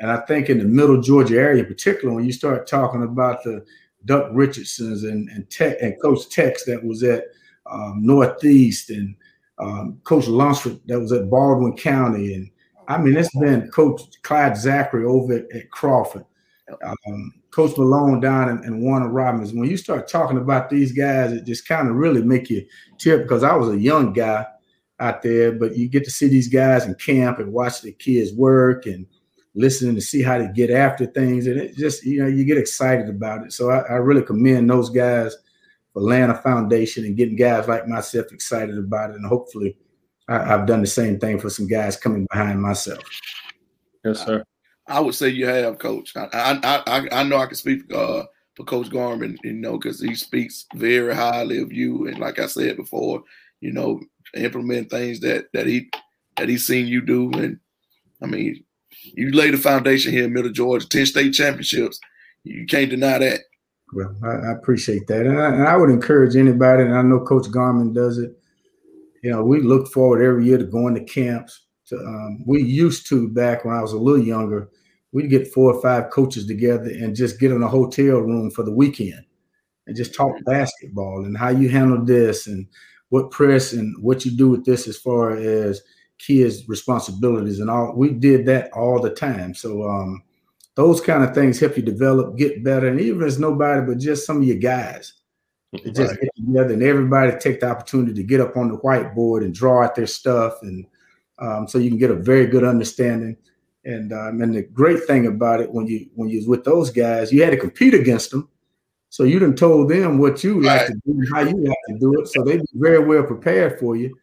and 0.00 0.10
I 0.10 0.18
think 0.26 0.50
in 0.50 0.58
the 0.58 0.64
Middle 0.64 1.00
Georgia 1.00 1.36
area, 1.36 1.64
particularly 1.64 2.16
when 2.16 2.24
you 2.24 2.32
start 2.32 2.66
talking 2.66 3.02
about 3.02 3.42
the 3.44 3.64
Duck 4.04 4.28
Richardsons 4.32 5.04
and 5.04 5.28
and 5.30 5.48
Tech 5.50 5.76
and 5.80 6.00
Coach 6.00 6.28
Tex 6.28 6.64
that 6.64 6.84
was 6.84 7.02
at 7.02 7.24
um, 7.70 8.00
Northeast, 8.02 8.90
and 8.90 9.14
um, 9.58 10.00
Coach 10.04 10.26
Lunsford 10.26 10.80
that 10.86 11.00
was 11.00 11.12
at 11.12 11.30
Baldwin 11.30 11.76
County, 11.76 12.34
and 12.34 12.50
I 12.88 12.98
mean, 12.98 13.16
it's 13.16 13.34
been 13.36 13.68
Coach 13.70 14.02
Clyde 14.22 14.56
Zachary 14.56 15.04
over 15.04 15.34
at, 15.34 15.50
at 15.52 15.70
Crawford, 15.70 16.24
um, 16.84 17.32
Coach 17.50 17.76
Malone 17.78 18.20
down 18.20 18.64
in 18.64 18.82
Warner 18.82 19.08
Robins. 19.08 19.52
When 19.52 19.70
you 19.70 19.76
start 19.76 20.08
talking 20.08 20.38
about 20.38 20.68
these 20.68 20.92
guys, 20.92 21.32
it 21.32 21.46
just 21.46 21.66
kind 21.68 21.88
of 21.88 21.94
really 21.94 22.22
make 22.22 22.50
you 22.50 22.66
tear 22.98 23.18
because 23.18 23.42
I 23.42 23.54
was 23.54 23.68
a 23.70 23.78
young 23.78 24.12
guy 24.12 24.44
out 25.00 25.22
there, 25.22 25.52
but 25.52 25.76
you 25.76 25.88
get 25.88 26.04
to 26.04 26.10
see 26.10 26.28
these 26.28 26.48
guys 26.48 26.84
in 26.84 26.94
camp 26.96 27.38
and 27.38 27.52
watch 27.52 27.80
the 27.80 27.92
kids 27.92 28.32
work 28.32 28.86
and 28.86 29.06
listening 29.54 29.94
to 29.94 30.00
see 30.00 30.22
how 30.22 30.38
to 30.38 30.48
get 30.48 30.70
after 30.70 31.06
things. 31.06 31.46
And 31.46 31.60
it 31.60 31.76
just, 31.76 32.04
you 32.04 32.20
know, 32.20 32.28
you 32.28 32.44
get 32.44 32.58
excited 32.58 33.08
about 33.08 33.44
it. 33.44 33.52
So 33.52 33.70
I, 33.70 33.80
I 33.80 33.94
really 33.94 34.22
commend 34.22 34.68
those 34.68 34.90
guys 34.90 35.36
for 35.92 36.02
laying 36.02 36.30
a 36.30 36.34
foundation 36.34 37.04
and 37.04 37.16
getting 37.16 37.36
guys 37.36 37.68
like 37.68 37.86
myself 37.86 38.32
excited 38.32 38.76
about 38.76 39.10
it. 39.10 39.16
And 39.16 39.26
hopefully 39.26 39.76
I, 40.28 40.54
I've 40.54 40.66
done 40.66 40.80
the 40.80 40.86
same 40.86 41.18
thing 41.18 41.38
for 41.38 41.50
some 41.50 41.68
guys 41.68 41.96
coming 41.96 42.26
behind 42.30 42.60
myself. 42.60 43.04
Yes, 44.04 44.24
sir. 44.24 44.44
I 44.86 45.00
would 45.00 45.14
say 45.14 45.28
you 45.30 45.46
have, 45.46 45.78
Coach. 45.78 46.14
I 46.16 46.28
I 46.32 46.82
I, 46.86 47.08
I 47.10 47.22
know 47.22 47.38
I 47.38 47.46
can 47.46 47.54
speak 47.54 47.90
uh, 47.94 48.24
for 48.54 48.64
Coach 48.64 48.90
Garman, 48.90 49.38
you 49.42 49.54
know, 49.54 49.78
because 49.78 50.00
he 50.00 50.14
speaks 50.14 50.66
very 50.74 51.14
highly 51.14 51.58
of 51.62 51.72
you, 51.72 52.06
and 52.06 52.18
like 52.18 52.38
I 52.38 52.46
said 52.46 52.76
before, 52.76 53.22
you 53.60 53.72
know, 53.72 54.00
implement 54.34 54.90
things 54.90 55.20
that 55.20 55.46
that 55.54 55.66
he 55.66 55.90
that 56.36 56.50
he's 56.50 56.66
seen 56.66 56.86
you 56.86 57.00
do, 57.00 57.30
and 57.32 57.58
I 58.22 58.26
mean, 58.26 58.62
you 59.14 59.30
lay 59.30 59.50
the 59.50 59.58
foundation 59.58 60.12
here 60.12 60.24
in 60.24 60.32
Middle 60.32 60.52
Georgia, 60.52 60.88
ten 60.88 61.06
state 61.06 61.32
championships. 61.32 62.00
You 62.44 62.66
can't 62.66 62.90
deny 62.90 63.18
that. 63.18 63.40
Well, 63.92 64.14
I, 64.24 64.48
I 64.48 64.52
appreciate 64.52 65.06
that, 65.08 65.26
and 65.26 65.40
I, 65.40 65.48
and 65.54 65.68
I 65.68 65.76
would 65.76 65.90
encourage 65.90 66.36
anybody, 66.36 66.82
and 66.82 66.94
I 66.94 67.02
know 67.02 67.20
Coach 67.20 67.50
Garman 67.50 67.92
does 67.92 68.18
it. 68.18 68.36
You 69.22 69.30
know, 69.30 69.44
we 69.44 69.60
look 69.60 69.88
forward 69.88 70.22
every 70.22 70.46
year 70.46 70.58
to 70.58 70.64
going 70.64 70.94
to 70.94 71.04
camps 71.04 71.64
to, 71.86 71.96
um, 71.96 72.44
we 72.46 72.62
used 72.62 73.06
to 73.08 73.28
back 73.28 73.64
when 73.64 73.74
I 73.74 73.82
was 73.82 73.92
a 73.92 73.98
little 73.98 74.22
younger, 74.22 74.70
we'd 75.12 75.30
get 75.30 75.52
four 75.52 75.72
or 75.72 75.82
five 75.82 76.10
coaches 76.10 76.46
together 76.46 76.90
and 76.90 77.16
just 77.16 77.40
get 77.40 77.52
in 77.52 77.62
a 77.62 77.68
hotel 77.68 78.18
room 78.18 78.50
for 78.50 78.62
the 78.62 78.72
weekend 78.72 79.24
and 79.86 79.96
just 79.96 80.14
talk 80.14 80.32
basketball 80.44 81.24
and 81.24 81.36
how 81.36 81.50
you 81.50 81.68
handle 81.68 82.04
this 82.04 82.46
and 82.46 82.66
what 83.10 83.30
press 83.30 83.72
and 83.72 83.94
what 84.02 84.24
you 84.24 84.36
do 84.36 84.48
with 84.48 84.64
this 84.64 84.88
as 84.88 84.96
far 84.96 85.36
as 85.36 85.82
kids' 86.18 86.68
responsibilities 86.68 87.60
and 87.60 87.70
all. 87.70 87.94
We 87.94 88.10
did 88.10 88.46
that 88.46 88.72
all 88.72 89.00
the 89.00 89.10
time. 89.10 89.54
So 89.54 89.88
um, 89.88 90.22
those 90.74 91.00
kind 91.00 91.22
of 91.22 91.34
things 91.34 91.60
help 91.60 91.76
you 91.76 91.82
develop, 91.82 92.36
get 92.36 92.64
better, 92.64 92.88
and 92.88 93.00
even 93.00 93.22
as 93.22 93.38
nobody 93.38 93.86
but 93.86 93.98
just 93.98 94.26
some 94.26 94.38
of 94.38 94.44
your 94.44 94.56
guys. 94.56 95.14
Just 95.86 95.98
right. 95.98 96.20
get 96.20 96.30
together 96.36 96.72
and 96.72 96.82
everybody 96.84 97.36
take 97.38 97.58
the 97.58 97.68
opportunity 97.68 98.14
to 98.14 98.22
get 98.22 98.40
up 98.40 98.56
on 98.56 98.68
the 98.68 98.78
whiteboard 98.78 99.44
and 99.44 99.52
draw 99.52 99.82
out 99.82 99.96
their 99.96 100.06
stuff 100.06 100.54
and 100.62 100.86
um, 101.38 101.66
so 101.66 101.78
you 101.78 101.90
can 101.90 101.98
get 101.98 102.10
a 102.10 102.16
very 102.16 102.46
good 102.46 102.64
understanding. 102.64 103.36
And 103.84 104.12
um, 104.12 104.40
and 104.40 104.54
the 104.54 104.62
great 104.62 105.04
thing 105.04 105.26
about 105.26 105.60
it 105.60 105.70
when 105.70 105.86
you 105.86 106.08
when 106.14 106.30
you 106.30 106.38
was 106.38 106.48
with 106.48 106.64
those 106.64 106.90
guys, 106.90 107.32
you 107.32 107.42
had 107.42 107.50
to 107.50 107.58
compete 107.58 107.92
against 107.92 108.30
them. 108.30 108.48
So 109.10 109.24
you 109.24 109.38
done 109.38 109.54
told 109.54 109.90
them 109.90 110.18
what 110.18 110.42
you 110.42 110.62
like 110.62 110.86
to 110.86 110.94
do, 110.94 111.00
and 111.12 111.28
how 111.32 111.40
you 111.40 111.56
like 111.56 111.76
to 111.88 111.98
do 111.98 112.20
it. 112.20 112.28
So 112.28 112.42
they 112.42 112.56
be 112.56 112.64
very 112.74 113.04
well 113.04 113.24
prepared 113.24 113.78
for 113.78 113.94
you. 113.94 114.16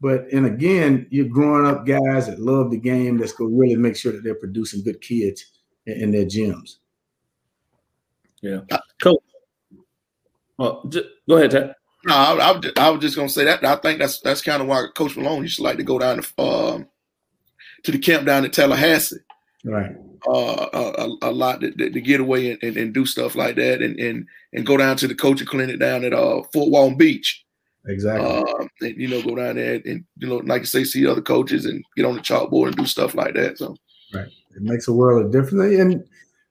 But 0.00 0.28
and 0.32 0.46
again, 0.46 1.06
you're 1.10 1.26
growing 1.28 1.66
up 1.66 1.86
guys 1.86 2.26
that 2.26 2.38
love 2.38 2.70
the 2.70 2.78
game. 2.78 3.18
That's 3.18 3.32
gonna 3.32 3.50
really 3.50 3.76
make 3.76 3.96
sure 3.96 4.12
that 4.12 4.22
they're 4.22 4.34
producing 4.34 4.82
good 4.84 5.00
kids 5.00 5.44
in, 5.86 6.02
in 6.02 6.10
their 6.12 6.24
gyms. 6.24 6.76
Yeah, 8.40 8.60
cool. 9.02 9.22
Well, 10.56 10.84
just, 10.88 11.06
go 11.28 11.36
ahead, 11.36 11.50
Ted. 11.50 11.74
No, 12.04 12.14
I, 12.14 12.52
I, 12.52 12.60
I, 12.76 12.90
was 12.90 13.00
just 13.00 13.16
gonna 13.16 13.28
say 13.28 13.44
that. 13.44 13.64
I 13.64 13.76
think 13.76 13.98
that's 13.98 14.20
that's 14.20 14.42
kind 14.42 14.62
of 14.62 14.68
why 14.68 14.86
Coach 14.94 15.16
Malone 15.16 15.42
used 15.42 15.56
to 15.56 15.62
like 15.64 15.78
to 15.78 15.82
go 15.82 15.98
down 15.98 16.22
to 16.22 16.42
um, 16.42 16.88
to 17.82 17.90
the 17.92 17.98
camp 17.98 18.24
down 18.24 18.44
in 18.44 18.50
Tallahassee, 18.52 19.16
right? 19.64 19.96
Uh, 20.26 20.66
a, 20.72 21.28
a, 21.28 21.30
lot 21.30 21.60
to, 21.60 21.70
to, 21.70 22.00
get 22.00 22.20
away 22.20 22.50
and, 22.50 22.62
and, 22.62 22.76
and, 22.76 22.92
do 22.92 23.06
stuff 23.06 23.36
like 23.36 23.54
that, 23.56 23.82
and 23.82 23.98
and 23.98 24.26
and 24.52 24.66
go 24.66 24.76
down 24.76 24.96
to 24.96 25.06
the 25.06 25.14
coaching 25.14 25.46
clinic 25.46 25.78
down 25.78 26.04
at 26.04 26.12
uh, 26.12 26.42
Fort 26.52 26.70
Walton 26.70 26.96
Beach. 26.96 27.44
Exactly. 27.88 28.26
Uh, 28.26 28.66
and 28.82 28.96
you 28.96 29.08
know, 29.08 29.22
go 29.22 29.34
down 29.34 29.56
there 29.56 29.80
and 29.84 30.04
you 30.16 30.28
know, 30.28 30.36
like 30.36 30.62
I 30.62 30.64
say, 30.64 30.84
see 30.84 31.06
other 31.06 31.22
coaches 31.22 31.64
and 31.64 31.82
get 31.96 32.04
on 32.04 32.14
the 32.14 32.20
chalkboard 32.20 32.68
and 32.68 32.76
do 32.76 32.86
stuff 32.86 33.14
like 33.14 33.34
that. 33.34 33.58
So, 33.58 33.76
right, 34.14 34.26
it 34.26 34.62
makes 34.62 34.88
a 34.88 34.92
world 34.92 35.24
of 35.24 35.32
difference. 35.32 35.78
And 35.78 36.04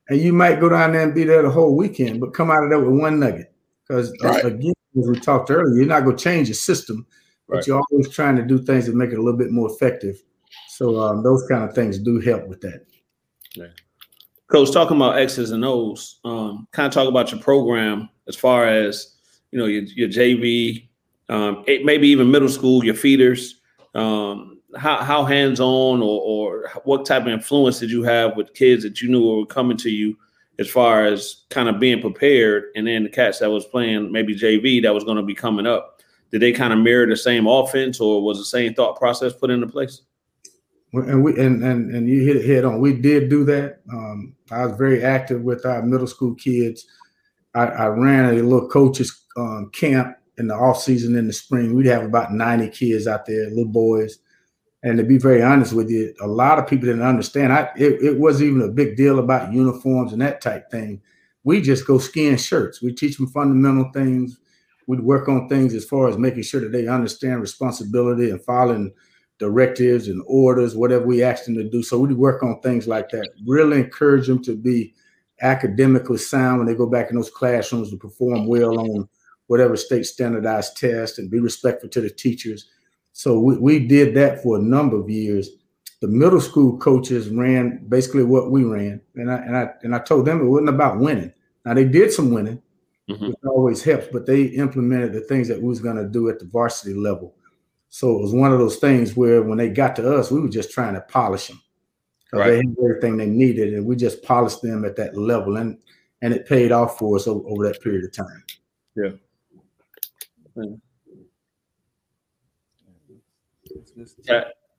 and 0.10 0.20
you 0.20 0.34
might 0.34 0.60
go 0.60 0.70
down 0.70 0.94
there 0.94 1.04
and 1.04 1.14
be 1.14 1.24
there 1.24 1.44
the 1.44 1.50
whole 1.50 1.76
weekend, 1.76 2.20
but 2.20 2.34
come 2.34 2.50
out 2.50 2.64
of 2.64 2.70
there 2.70 2.80
with 2.80 3.00
one 3.00 3.20
nugget. 3.20 3.54
Because 3.88 4.12
uh, 4.24 4.30
right. 4.30 4.46
again, 4.46 4.74
as 5.00 5.08
we 5.08 5.20
talked 5.20 5.52
earlier, 5.52 5.76
you're 5.76 5.86
not 5.86 6.04
going 6.04 6.18
to 6.18 6.24
change 6.24 6.48
the 6.48 6.54
system, 6.54 7.06
but 7.48 7.58
right. 7.58 7.68
you're 7.68 7.82
always 7.92 8.10
trying 8.10 8.36
to 8.38 8.44
do 8.44 8.58
things 8.58 8.86
that 8.86 8.96
make 8.96 9.12
it 9.12 9.20
a 9.20 9.22
little 9.22 9.38
bit 9.38 9.52
more 9.52 9.70
effective. 9.70 10.22
So 10.70 11.00
um, 11.00 11.24
those 11.24 11.46
kind 11.48 11.64
of 11.64 11.74
things 11.74 12.00
do 12.00 12.20
help 12.20 12.48
with 12.48 12.62
that. 12.62 12.86
Yeah. 13.56 13.68
Coach, 14.48 14.72
talking 14.72 14.96
about 14.96 15.18
X's 15.18 15.52
and 15.52 15.66
O's, 15.66 16.20
um, 16.24 16.68
kind 16.72 16.88
of 16.88 16.94
talk 16.94 17.08
about 17.08 17.32
your 17.32 17.42
program 17.42 18.10
as 18.28 18.36
far 18.36 18.66
as 18.66 19.16
you 19.52 19.60
know 19.60 19.66
your, 19.66 19.84
your 19.84 20.08
JV, 20.08 20.87
um, 21.30 21.64
maybe 21.66 22.08
even 22.08 22.32
middle 22.32 22.50
school, 22.50 22.84
your 22.84 22.96
feeders. 22.96 23.62
Um, 23.96 24.58
how 24.76 25.02
how 25.04 25.24
hands 25.24 25.60
on 25.60 26.02
or, 26.02 26.22
or 26.22 26.72
what 26.84 27.06
type 27.06 27.24
of 27.24 27.30
influence 27.30 27.80
did 27.80 27.90
you 27.90 28.04
have 28.04 28.36
with 28.36 28.54
kids 28.54 28.84
that 28.84 29.02
you 29.02 29.10
knew 29.10 29.26
were 29.26 29.46
coming 29.46 29.78
to 29.78 29.90
you 29.90 30.18
as 30.60 30.70
far 30.70 31.06
as 31.06 31.46
kind 31.50 31.70
of 31.70 31.80
being 31.80 32.02
prepared, 32.02 32.66
and 32.76 32.88
then 32.88 33.04
the 33.04 33.10
cats 33.10 33.40
that 33.40 33.50
was 33.50 33.66
playing 33.66 34.12
maybe 34.12 34.36
JV 34.36 34.82
that 34.82 34.94
was 34.94 35.04
going 35.04 35.18
to 35.18 35.24
be 35.24 35.36
coming 35.36 35.68
up, 35.68 36.02
did 36.32 36.42
they 36.42 36.52
kind 36.52 36.74
of 36.74 36.80
mirror 36.80 37.06
the 37.06 37.16
same 37.16 37.48
offense, 37.48 38.00
or 38.00 38.22
was 38.24 38.38
the 38.38 38.46
same 38.46 38.74
thought 38.74 38.98
process 38.98 39.34
put 39.34 39.52
into 39.52 39.68
place? 39.68 40.02
And 40.94 41.24
we 41.24 41.40
and 41.40 41.64
and, 41.64 41.94
and 41.94 42.10
you 42.10 42.24
hit 42.24 42.38
it 42.38 42.46
head 42.46 42.66
on. 42.66 42.80
We 42.80 42.94
did 42.94 43.30
do 43.30 43.44
that. 43.46 43.82
Um, 43.92 44.36
I 44.52 44.66
was 44.66 44.78
very 44.78 45.04
active 45.04 45.42
with 45.42 45.66
our 45.66 45.84
middle 45.84 46.08
school 46.08 46.34
kids. 46.36 46.86
I, 47.54 47.66
I 47.66 47.88
ran 47.88 48.34
a 48.34 48.42
little 48.42 48.70
coaches 48.70 49.26
um, 49.38 49.70
camp 49.74 50.17
in 50.38 50.48
the 50.48 50.56
off 50.56 50.82
season 50.82 51.16
in 51.16 51.28
the 51.28 51.34
spring. 51.34 51.74
We'd 51.74 51.88
have 51.88 52.04
about 52.04 52.34
ninety 52.34 52.70
kids 52.70 53.08
out 53.08 53.26
there, 53.26 53.50
little 53.50 53.66
boys 53.66 54.20
and 54.84 54.98
to 54.98 55.04
be 55.04 55.18
very 55.18 55.42
honest 55.42 55.74
with 55.74 55.90
you, 55.90 56.14
a 56.22 56.28
lot 56.28 56.60
of 56.60 56.68
people 56.68 56.86
didn't 56.86 57.02
understand. 57.02 57.52
I 57.52 57.72
it, 57.78 58.02
it 58.02 58.20
wasn't 58.20 58.52
even 58.52 58.62
a 58.62 58.72
big 58.72 58.96
deal 58.96 59.20
about 59.20 59.52
uniforms 59.52 60.14
and 60.14 60.22
that 60.22 60.42
type 60.42 60.70
thing. 60.70 61.02
We 61.44 61.62
just 61.62 61.88
go 61.88 61.98
skin 61.98 62.38
shirts. 62.38 62.82
We 62.82 62.94
teach 62.94 63.18
them 63.18 63.28
fundamental 63.28 63.92
things. 63.92 64.38
We'd 64.88 65.02
work 65.02 65.28
on 65.28 65.50
things 65.50 65.74
as 65.74 65.84
far 65.84 66.08
as 66.08 66.18
making 66.18 66.44
sure 66.44 66.62
that 66.62 66.72
they 66.72 66.88
understand 66.88 67.42
responsibility 67.42 68.30
and 68.30 68.42
following 68.42 68.94
directives 69.40 70.08
and 70.08 70.24
orders, 70.26 70.76
whatever 70.76 71.06
we 71.06 71.24
asked 71.24 71.46
them 71.46 71.56
to 71.56 71.70
do. 71.70 71.84
So 71.84 72.00
we'd 72.00 72.16
work 72.16 72.44
on 72.44 72.62
things 72.62 72.88
like 72.88 73.10
that. 73.10 73.30
Really 73.46 73.80
encourage 73.80 74.28
them 74.28 74.42
to 74.44 74.56
be 74.56 74.94
academically 75.42 76.18
sound 76.18 76.60
when 76.60 76.68
they 76.68 76.76
go 76.76 76.88
back 76.88 77.10
in 77.10 77.16
those 77.16 77.30
classrooms 77.30 77.92
to 77.92 77.98
perform 77.98 78.48
well 78.48 78.80
on 78.80 79.10
whatever 79.48 79.76
state 79.76 80.06
standardized 80.06 80.78
test 80.78 81.20
and 81.20 81.32
be 81.32 81.40
respectful 81.40 81.90
to 81.90 82.02
the 82.02 82.10
teachers 82.10 82.70
so 83.18 83.40
we, 83.40 83.58
we 83.58 83.80
did 83.80 84.14
that 84.14 84.44
for 84.44 84.58
a 84.58 84.62
number 84.62 84.96
of 84.96 85.10
years. 85.10 85.50
The 86.02 86.08
middle 86.08 86.40
school 86.40 86.78
coaches 86.78 87.30
ran 87.30 87.84
basically 87.90 88.24
what 88.24 88.52
we 88.52 88.64
ran, 88.64 89.02
and 89.16 89.32
I 89.32 89.38
and 89.38 89.58
I 89.58 89.70
and 89.82 89.96
I 89.96 90.00
told 90.00 90.28
them 90.28 90.40
it 90.40 90.46
wasn't 90.46 90.70
about 90.70 91.00
winning. 91.00 91.34
Now 91.66 91.74
they 91.74 91.84
did 91.84 92.14
some 92.14 92.32
winning, 92.32 92.62
mm-hmm. 93.10 93.30
which 93.30 93.36
always 93.44 93.84
helps, 93.84 94.06
but 94.14 94.28
they 94.28 94.44
implemented 94.44 95.14
the 95.14 95.22
things 95.22 95.48
that 95.48 95.60
we 95.60 95.68
was 95.68 95.80
going 95.80 95.96
to 95.96 96.08
do 96.08 96.30
at 96.30 96.38
the 96.38 96.46
varsity 96.46 96.94
level. 96.94 97.34
So 97.90 98.16
it 98.16 98.22
was 98.22 98.34
one 98.34 98.54
of 98.54 98.60
those 98.60 98.76
things 98.76 99.18
where 99.18 99.42
when 99.42 99.58
they 99.58 99.70
got 99.70 99.96
to 99.96 100.16
us, 100.16 100.30
we 100.30 100.40
were 100.40 100.48
just 100.48 100.70
trying 100.70 100.94
to 100.94 101.02
polish 101.02 101.48
them. 101.48 101.60
Right. 102.32 102.52
They 102.52 102.58
had 102.58 102.76
everything 102.84 103.18
they 103.18 103.26
needed, 103.26 103.74
and 103.74 103.84
we 103.84 103.96
just 103.96 104.22
polished 104.22 104.62
them 104.62 104.86
at 104.86 104.96
that 104.98 105.18
level, 105.18 105.58
and 105.58 105.80
and 106.22 106.36
it 106.36 106.48
paid 106.48 106.72
off 106.72 107.00
for 107.00 107.16
us 107.16 107.26
over, 107.26 107.50
over 107.50 107.64
that 107.64 107.82
period 107.82 108.06
of 108.06 108.12
time. 108.12 108.44
Yeah. 108.96 109.14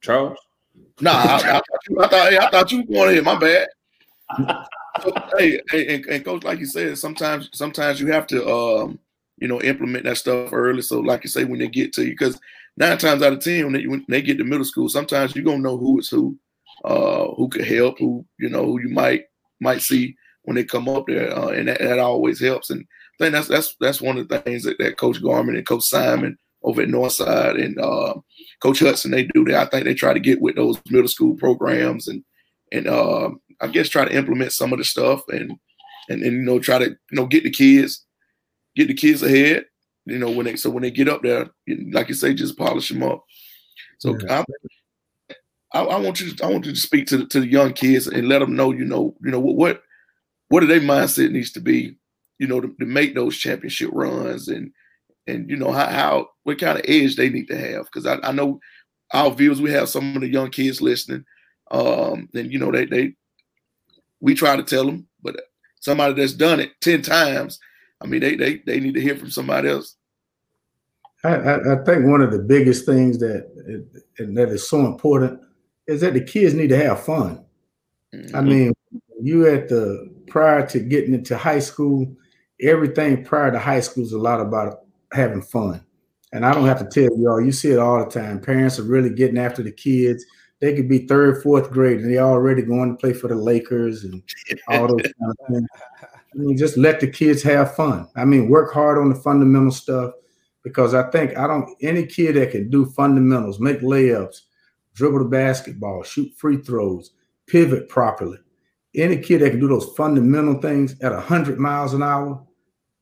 Charles. 0.01 0.39
Nah, 1.01 1.11
I, 1.11 1.15
I, 1.15 1.61
I, 2.01 2.09
thought, 2.09 2.31
hey, 2.31 2.39
I 2.39 2.51
thought 2.51 2.73
you 2.73 2.79
were 2.79 2.95
going 2.95 3.15
here. 3.15 3.23
My 3.23 3.39
bad. 3.39 3.69
hey, 5.39 5.61
hey 5.71 5.95
and, 5.95 6.07
and, 6.07 6.25
coach, 6.25 6.45
like 6.45 6.59
you 6.59 6.67
said, 6.67 6.99
sometimes 6.99 7.51
sometimes 7.53 8.01
you 8.01 8.09
have 8.13 8.27
to 8.29 8.49
um, 8.49 8.99
you 9.39 9.49
know 9.49 9.61
implement 9.63 10.05
that 10.05 10.19
stuff 10.19 10.53
early. 10.53 10.83
So, 10.83 11.01
like 11.01 11.25
you 11.25 11.31
say, 11.31 11.45
when 11.45 11.59
they 11.59 11.69
get 11.69 11.93
to 11.95 12.05
you, 12.05 12.11
because 12.11 12.41
nine 12.77 12.99
times 12.99 13.23
out 13.23 13.33
of 13.33 13.41
ten, 13.41 13.65
when 13.65 13.73
they, 13.75 13.87
when 13.87 14.05
they 14.09 14.23
get 14.23 14.39
to 14.39 14.45
middle 14.45 14.65
school, 14.65 14.89
sometimes 14.89 15.35
you're 15.35 15.45
gonna 15.45 15.59
know 15.59 15.77
who 15.77 15.99
is 15.99 16.09
who, 16.09 16.39
uh, 16.85 17.29
who 17.37 17.49
could 17.49 17.65
help, 17.65 17.99
who 17.99 18.25
you 18.39 18.49
know 18.49 18.65
who 18.65 18.81
you 18.81 18.89
might 18.89 19.25
might 19.61 19.83
see 19.83 20.17
when 20.43 20.57
they 20.57 20.65
come 20.65 20.89
up 20.89 21.07
there, 21.07 21.37
uh, 21.37 21.49
and 21.49 21.69
that, 21.69 21.79
that 21.81 21.99
always 21.99 22.41
helps. 22.41 22.71
And 22.71 22.85
I 23.19 23.25
think 23.25 23.35
that's 23.35 23.49
that's 23.49 23.77
that's 23.81 24.01
one 24.01 24.19
of 24.19 24.29
the 24.29 24.39
things 24.41 24.63
that, 24.65 24.79
that 24.79 24.97
Coach 24.97 25.21
Garman 25.23 25.57
and 25.57 25.67
Coach 25.67 25.85
Simon 25.85 26.39
over 26.63 26.83
at 26.83 26.89
Northside 26.89 27.63
and 27.63 27.79
uh, 27.81 28.15
Coach 28.61 28.81
Hudson, 28.81 29.11
they 29.11 29.25
do 29.25 29.45
that. 29.47 29.67
I 29.67 29.71
think 29.71 29.85
they 29.85 29.95
try 29.95 30.13
to 30.13 30.21
get 30.21 30.41
with 30.41 30.57
those 30.57 30.79
middle 30.91 31.09
school 31.09 31.35
programs 31.35 32.09
and 32.09 32.25
and 32.73 32.87
uh, 32.87 33.31
I 33.61 33.69
guess 33.69 33.89
try 33.89 34.05
to 34.05 34.15
implement 34.15 34.53
some 34.53 34.73
of 34.73 34.79
the 34.79 34.85
stuff 34.85 35.23
and 35.29 35.53
and, 36.09 36.23
and 36.23 36.33
you 36.33 36.43
know 36.43 36.59
try 36.59 36.79
to 36.79 36.91
you 36.91 36.97
know 37.13 37.27
get 37.27 37.45
the 37.45 37.51
kids 37.51 38.05
get 38.77 38.89
the 38.89 38.95
kids 38.95 39.23
ahead. 39.23 39.65
You 40.07 40.19
know 40.19 40.31
when 40.31 40.47
they 40.47 40.57
so 40.57 40.71
when 40.71 40.83
they 40.83 40.91
get 40.91 41.09
up 41.09 41.23
there, 41.23 41.51
like 41.93 42.09
you 42.09 42.15
say, 42.15 42.35
just 42.35 42.57
polish 42.57 42.89
them 42.89 43.03
up. 43.03 43.25
So 43.99 44.17
yeah. 44.21 44.45
I, 45.75 45.83
I, 45.83 45.99
want 45.99 46.21
you 46.21 46.33
to, 46.33 46.45
I 46.45 46.51
want 46.51 46.65
you 46.65 46.73
to 46.73 46.79
speak 46.79 47.07
to 47.09 47.19
the, 47.19 47.27
to 47.27 47.41
the 47.41 47.47
young 47.47 47.73
kids 47.73 48.07
and 48.07 48.29
let 48.29 48.39
them 48.39 48.57
know 48.57 48.71
you 48.71 48.85
know 48.85 49.15
you 49.23 49.31
know 49.31 49.41
what 49.41 49.57
what 49.57 49.83
what 50.49 50.67
their 50.67 50.81
mindset 50.81 51.31
needs 51.31 51.53
to 51.53 51.61
be 51.61 51.97
you 52.39 52.47
know 52.47 52.61
to, 52.61 52.69
to 52.81 52.87
make 52.87 53.15
those 53.15 53.37
championship 53.37 53.91
runs 53.93 54.49
and 54.49 54.73
and 55.27 55.49
you 55.51 55.57
know 55.57 55.73
how, 55.73 55.87
how 55.87 56.29
what 56.45 56.59
kind 56.59 56.79
of 56.79 56.85
edge 56.89 57.17
they 57.17 57.29
need 57.29 57.47
to 57.49 57.57
have 57.57 57.85
because 57.87 58.07
I, 58.07 58.19
I, 58.23 58.33
know 58.33 58.61
our 59.13 59.31
viewers 59.31 59.61
we 59.61 59.71
have 59.73 59.89
some 59.89 60.15
of 60.15 60.23
the 60.23 60.29
young 60.29 60.51
kids 60.51 60.81
listening 60.81 61.25
um 61.71 62.29
and 62.35 62.53
you 62.53 62.59
know 62.59 62.73
they 62.73 62.87
they 62.87 63.15
we 64.21 64.35
try 64.35 64.57
to 64.57 64.63
tell 64.63 64.87
them 64.87 65.07
but 65.23 65.41
somebody 65.81 66.15
that's 66.15 66.33
done 66.33 66.61
it 66.61 66.73
10 66.81 67.03
times 67.03 67.59
i 68.01 68.07
mean 68.07 68.21
they 68.21 68.37
they, 68.37 68.63
they 68.67 68.81
need 68.81 68.95
to 68.95 69.01
hear 69.01 69.17
from 69.17 69.31
somebody 69.31 69.69
else 69.69 69.97
I, 71.25 71.55
I 71.55 71.77
think 71.85 72.07
one 72.07 72.21
of 72.21 72.31
the 72.31 72.39
biggest 72.39 72.87
things 72.87 73.19
that 73.19 73.51
and 74.19 74.37
that 74.37 74.51
is 74.51 74.69
so 74.69 74.87
important 74.87 75.41
is 75.89 76.01
that 76.03 76.15
the 76.15 76.21
kids 76.21 76.55
need 76.55 76.69
to 76.69 76.77
have 76.77 77.03
fun. 77.03 77.45
Mm-hmm. 78.15 78.37
I 78.37 78.41
mean, 78.41 78.73
you 79.21 79.49
at 79.49 79.69
the 79.69 80.15
prior 80.29 80.65
to 80.69 80.79
getting 80.79 81.15
into 81.15 81.37
high 81.37 81.59
school, 81.59 82.15
everything 82.61 83.25
prior 83.25 83.51
to 83.51 83.59
high 83.59 83.81
school 83.81 84.05
is 84.05 84.13
a 84.13 84.19
lot 84.19 84.41
about 84.41 84.81
having 85.13 85.43
fun. 85.43 85.85
And 86.33 86.45
I 86.45 86.53
don't 86.53 86.67
have 86.67 86.81
to 86.81 86.85
tell 86.85 87.19
y'all, 87.19 87.41
you 87.41 87.53
see 87.53 87.71
it 87.71 87.79
all 87.79 88.05
the 88.05 88.11
time. 88.11 88.41
Parents 88.41 88.79
are 88.79 88.85
really 88.85 89.11
getting 89.11 89.39
after 89.39 89.63
the 89.63 89.73
kids. 89.73 90.25
They 90.61 90.75
could 90.75 90.89
be 90.89 91.07
third, 91.07 91.43
fourth 91.43 91.71
grade, 91.71 92.01
and 92.01 92.13
they're 92.13 92.23
already 92.23 92.63
going 92.63 92.91
to 92.91 92.97
play 92.97 93.13
for 93.13 93.29
the 93.29 93.35
Lakers 93.35 94.05
and 94.05 94.23
all 94.69 94.89
those 94.89 95.03
kind 95.21 95.31
of 95.31 95.37
things. 95.49 95.69
I 96.03 96.37
mean, 96.37 96.57
just 96.59 96.77
let 96.77 97.01
the 97.01 97.07
kids 97.07 97.43
have 97.45 97.75
fun. 97.75 98.09
I 98.17 98.25
mean, 98.25 98.51
work 98.51 98.73
hard 98.73 98.99
on 98.99 99.09
the 99.09 99.15
fundamental 99.15 99.71
stuff 99.71 100.13
because 100.63 100.93
I 100.95 101.09
think 101.11 101.39
I 101.39 101.47
don't 101.47 101.71
any 101.81 102.05
kid 102.05 102.37
that 102.37 102.51
can 102.51 102.69
do 102.69 102.87
fundamentals, 102.87 103.61
make 103.61 103.81
layups, 103.81 104.43
dribble 104.95 105.21
the 105.21 105.25
basketball, 105.25 106.03
shoot 106.03 106.35
free 106.37 106.59
throws, 106.59 107.13
pivot 107.47 107.89
properly. 107.89 108.39
Any 108.95 109.19
kid 109.19 109.41
that 109.41 109.51
can 109.51 109.61
do 109.61 109.69
those 109.69 109.95
fundamental 109.97 110.61
things 110.61 111.01
at 111.01 111.13
100 111.13 111.59
miles 111.59 111.95
an 111.95 112.03
hour 112.03 112.45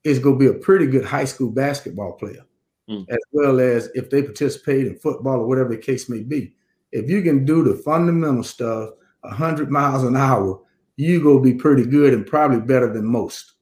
is 0.07 0.19
going 0.21 0.39
to 0.39 0.53
be 0.53 0.57
a 0.57 0.61
pretty 0.61 0.87
good 0.87 1.05
high 1.05 1.25
school 1.25 1.51
basketball 1.51 2.13
player, 2.13 2.45
mm. 2.89 3.05
as 3.09 3.19
well 3.33 3.59
as 3.59 3.89
if 3.95 4.09
they 4.09 4.23
participate 4.23 4.87
in 4.87 4.97
football 4.99 5.41
or 5.41 5.47
whatever 5.47 5.71
the 5.71 5.79
case 5.79 6.09
may 6.09 6.23
be. 6.23 6.55
If 6.93 7.11
you 7.11 7.23
can 7.23 7.45
do 7.45 7.65
the 7.65 7.75
fundamental 7.83 8.45
stuff 8.45 8.91
100 9.23 9.71
miles 9.71 10.05
an 10.05 10.17
hour, 10.17 10.61
you're 10.97 11.23
going 11.23 11.43
to 11.43 11.53
be 11.53 11.59
pretty 11.59 11.85
good 11.85 12.15
and 12.15 12.27
probably 12.27 12.61
better 12.61 12.93
than 12.93 13.05
most. 13.05 13.55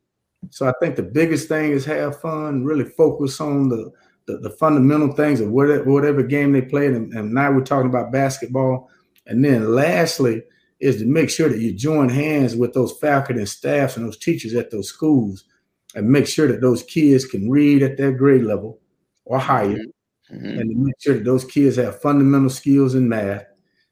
So 0.50 0.68
I 0.68 0.72
think 0.80 0.96
the 0.96 1.02
biggest 1.02 1.48
thing 1.48 1.72
is 1.72 1.86
have 1.86 2.20
fun, 2.20 2.64
really 2.64 2.84
focus 2.84 3.40
on 3.40 3.70
the 3.70 3.90
the, 4.26 4.38
the 4.38 4.50
fundamental 4.50 5.12
things 5.12 5.40
of 5.40 5.50
whatever, 5.50 5.84
whatever 5.84 6.22
game 6.22 6.52
they 6.52 6.62
play. 6.62 6.86
And, 6.86 7.12
and 7.12 7.32
now 7.32 7.52
we're 7.52 7.62
talking 7.62 7.90
about 7.90 8.10
basketball. 8.10 8.88
And 9.26 9.44
then 9.44 9.74
lastly 9.74 10.42
is 10.80 10.96
to 10.98 11.06
make 11.06 11.28
sure 11.28 11.48
that 11.48 11.60
you 11.60 11.74
join 11.74 12.08
hands 12.08 12.56
with 12.56 12.72
those 12.72 12.98
faculty 12.98 13.40
and 13.40 13.48
staffs 13.48 13.96
and 13.96 14.06
those 14.06 14.18
teachers 14.18 14.54
at 14.54 14.70
those 14.70 14.88
schools 14.88 15.44
and 15.94 16.08
make 16.08 16.26
sure 16.26 16.48
that 16.48 16.60
those 16.60 16.82
kids 16.82 17.24
can 17.24 17.48
read 17.48 17.82
at 17.82 17.96
their 17.96 18.12
grade 18.12 18.42
level 18.42 18.80
or 19.24 19.38
higher. 19.38 19.78
Mm-hmm. 20.32 20.58
And 20.58 20.70
to 20.70 20.76
make 20.76 20.94
sure 21.00 21.14
that 21.14 21.24
those 21.24 21.44
kids 21.44 21.76
have 21.76 22.00
fundamental 22.00 22.50
skills 22.50 22.94
in 22.94 23.08
math, 23.08 23.44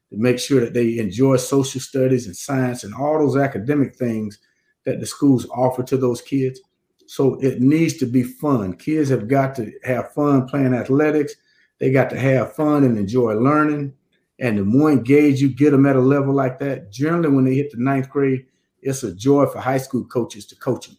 to 0.09 0.17
make 0.17 0.39
sure 0.39 0.59
that 0.61 0.73
they 0.73 0.97
enjoy 0.97 1.37
social 1.37 1.79
studies 1.79 2.25
and 2.25 2.35
science 2.35 2.83
and 2.83 2.93
all 2.93 3.19
those 3.19 3.37
academic 3.37 3.95
things 3.95 4.39
that 4.85 4.99
the 4.99 5.05
schools 5.05 5.47
offer 5.49 5.83
to 5.83 5.97
those 5.97 6.21
kids. 6.21 6.59
So 7.07 7.35
it 7.41 7.61
needs 7.61 7.97
to 7.97 8.05
be 8.05 8.23
fun. 8.23 8.73
Kids 8.73 9.09
have 9.09 9.27
got 9.27 9.55
to 9.55 9.71
have 9.83 10.13
fun 10.13 10.47
playing 10.47 10.73
athletics. 10.73 11.35
They 11.79 11.91
got 11.91 12.09
to 12.09 12.19
have 12.19 12.55
fun 12.55 12.83
and 12.83 12.97
enjoy 12.97 13.33
learning. 13.33 13.93
And 14.39 14.57
the 14.57 14.65
more 14.65 14.91
engaged 14.91 15.39
you 15.39 15.49
get 15.49 15.71
them 15.71 15.85
at 15.85 15.95
a 15.95 16.01
level 16.01 16.33
like 16.33 16.59
that, 16.59 16.91
generally 16.91 17.29
when 17.29 17.45
they 17.45 17.55
hit 17.55 17.71
the 17.71 17.77
ninth 17.77 18.09
grade, 18.09 18.45
it's 18.81 19.03
a 19.03 19.13
joy 19.13 19.45
for 19.45 19.59
high 19.59 19.77
school 19.77 20.03
coaches 20.05 20.45
to 20.47 20.55
coach 20.55 20.87
them 20.87 20.97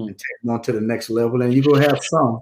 mm. 0.00 0.08
and 0.08 0.18
take 0.18 0.42
them 0.42 0.52
on 0.52 0.62
to 0.62 0.72
the 0.72 0.80
next 0.80 1.10
level. 1.10 1.42
And 1.42 1.52
you're 1.52 1.64
gonna 1.64 1.88
have 1.88 2.00
some 2.02 2.40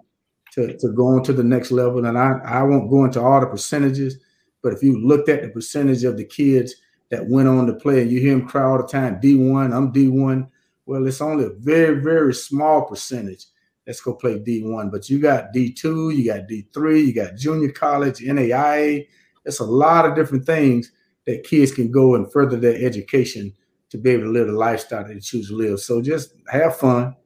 to, 0.53 0.77
to 0.79 0.89
go 0.93 1.07
on 1.07 1.23
to 1.25 1.33
the 1.33 1.43
next 1.43 1.71
level. 1.71 2.05
And 2.07 2.19
I, 2.19 2.39
I 2.45 2.63
won't 2.63 2.91
go 2.91 3.05
into 3.05 3.21
all 3.21 3.41
the 3.41 3.47
percentages, 3.47 4.19
but 4.63 4.73
if 4.73 4.83
you 4.83 4.99
looked 4.99 5.29
at 5.29 5.43
the 5.43 5.49
percentage 5.49 6.05
of 6.05 6.17
the 6.17 6.25
kids 6.25 6.75
that 7.11 7.27
went 7.27 7.49
on 7.49 7.67
to 7.67 7.75
play, 7.75 8.03
and 8.03 8.11
you 8.11 8.21
hear 8.21 8.37
them 8.37 8.47
cry 8.47 8.65
all 8.65 8.79
the 8.79 8.87
time, 8.87 9.21
D1, 9.21 9.75
I'm 9.75 9.93
D1. 9.93 10.49
Well, 10.87 11.07
it's 11.07 11.21
only 11.21 11.45
a 11.45 11.51
very, 11.51 12.01
very 12.01 12.35
small 12.35 12.85
percentage 12.85 13.47
that's 13.87 14.03
to 14.05 14.15
play 14.15 14.39
D1. 14.39 14.91
But 14.91 15.09
you 15.09 15.19
got 15.19 15.55
D2, 15.55 16.17
you 16.17 16.27
got 16.27 16.49
D3, 16.49 17.07
you 17.07 17.15
got 17.15 17.37
junior 17.37 17.71
college, 17.71 18.19
NAIA. 18.19 19.07
It's 19.45 19.61
a 19.61 19.65
lot 19.65 20.05
of 20.05 20.15
different 20.15 20.45
things 20.45 20.93
that 21.27 21.45
kids 21.45 21.73
can 21.73 21.91
go 21.91 22.15
and 22.15 22.31
further 22.31 22.57
their 22.57 22.77
education 22.85 23.53
to 23.91 23.97
be 23.97 24.11
able 24.11 24.25
to 24.25 24.31
live 24.31 24.47
the 24.49 24.53
lifestyle 24.53 25.07
they 25.07 25.19
choose 25.21 25.49
to 25.49 25.57
live. 25.57 25.81
So 25.81 26.03
just 26.03 26.35
have 26.51 26.77
fun 26.77 27.17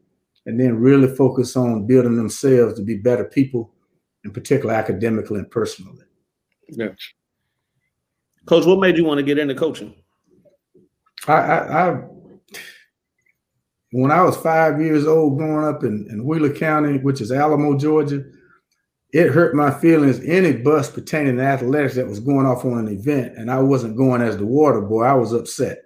and 0.47 0.59
then 0.59 0.77
really 0.77 1.15
focus 1.15 1.57
on 1.57 1.87
building 1.87 2.17
themselves 2.17 2.75
to 2.75 2.83
be 2.83 2.97
better 2.97 3.25
people, 3.25 3.73
in 4.25 4.33
particular 4.33 4.75
academically 4.75 5.39
and 5.39 5.51
personally. 5.51 6.05
Yeah. 6.69 6.89
Coach, 8.47 8.67
what 8.67 8.81
made 8.81 8.97
you 8.97 9.05
want 9.05 9.19
to 9.19 9.25
get 9.25 9.39
into 9.39 9.55
coaching? 9.55 9.95
I, 11.29 11.33
I, 11.33 11.91
I 11.91 12.03
when 13.93 14.11
I 14.11 14.23
was 14.23 14.37
five 14.37 14.81
years 14.81 15.07
old 15.07 15.37
growing 15.37 15.67
up 15.67 15.85
in, 15.85 16.07
in 16.11 16.25
Wheeler 16.25 16.53
County, 16.53 16.99
which 16.99 17.21
is 17.21 17.31
Alamo, 17.31 17.77
Georgia, 17.77 18.25
it 19.13 19.29
hurt 19.29 19.55
my 19.55 19.71
feelings. 19.71 20.19
Any 20.25 20.53
bus 20.53 20.91
pertaining 20.91 21.37
to 21.37 21.43
athletics 21.43 21.95
that 21.97 22.09
was 22.09 22.19
going 22.19 22.47
off 22.47 22.65
on 22.65 22.79
an 22.79 22.89
event 22.89 23.37
and 23.37 23.51
I 23.51 23.61
wasn't 23.61 23.97
going 23.97 24.23
as 24.23 24.39
the 24.39 24.47
water 24.47 24.81
boy, 24.81 25.05
I 25.05 25.13
was 25.13 25.35
upset. 25.35 25.83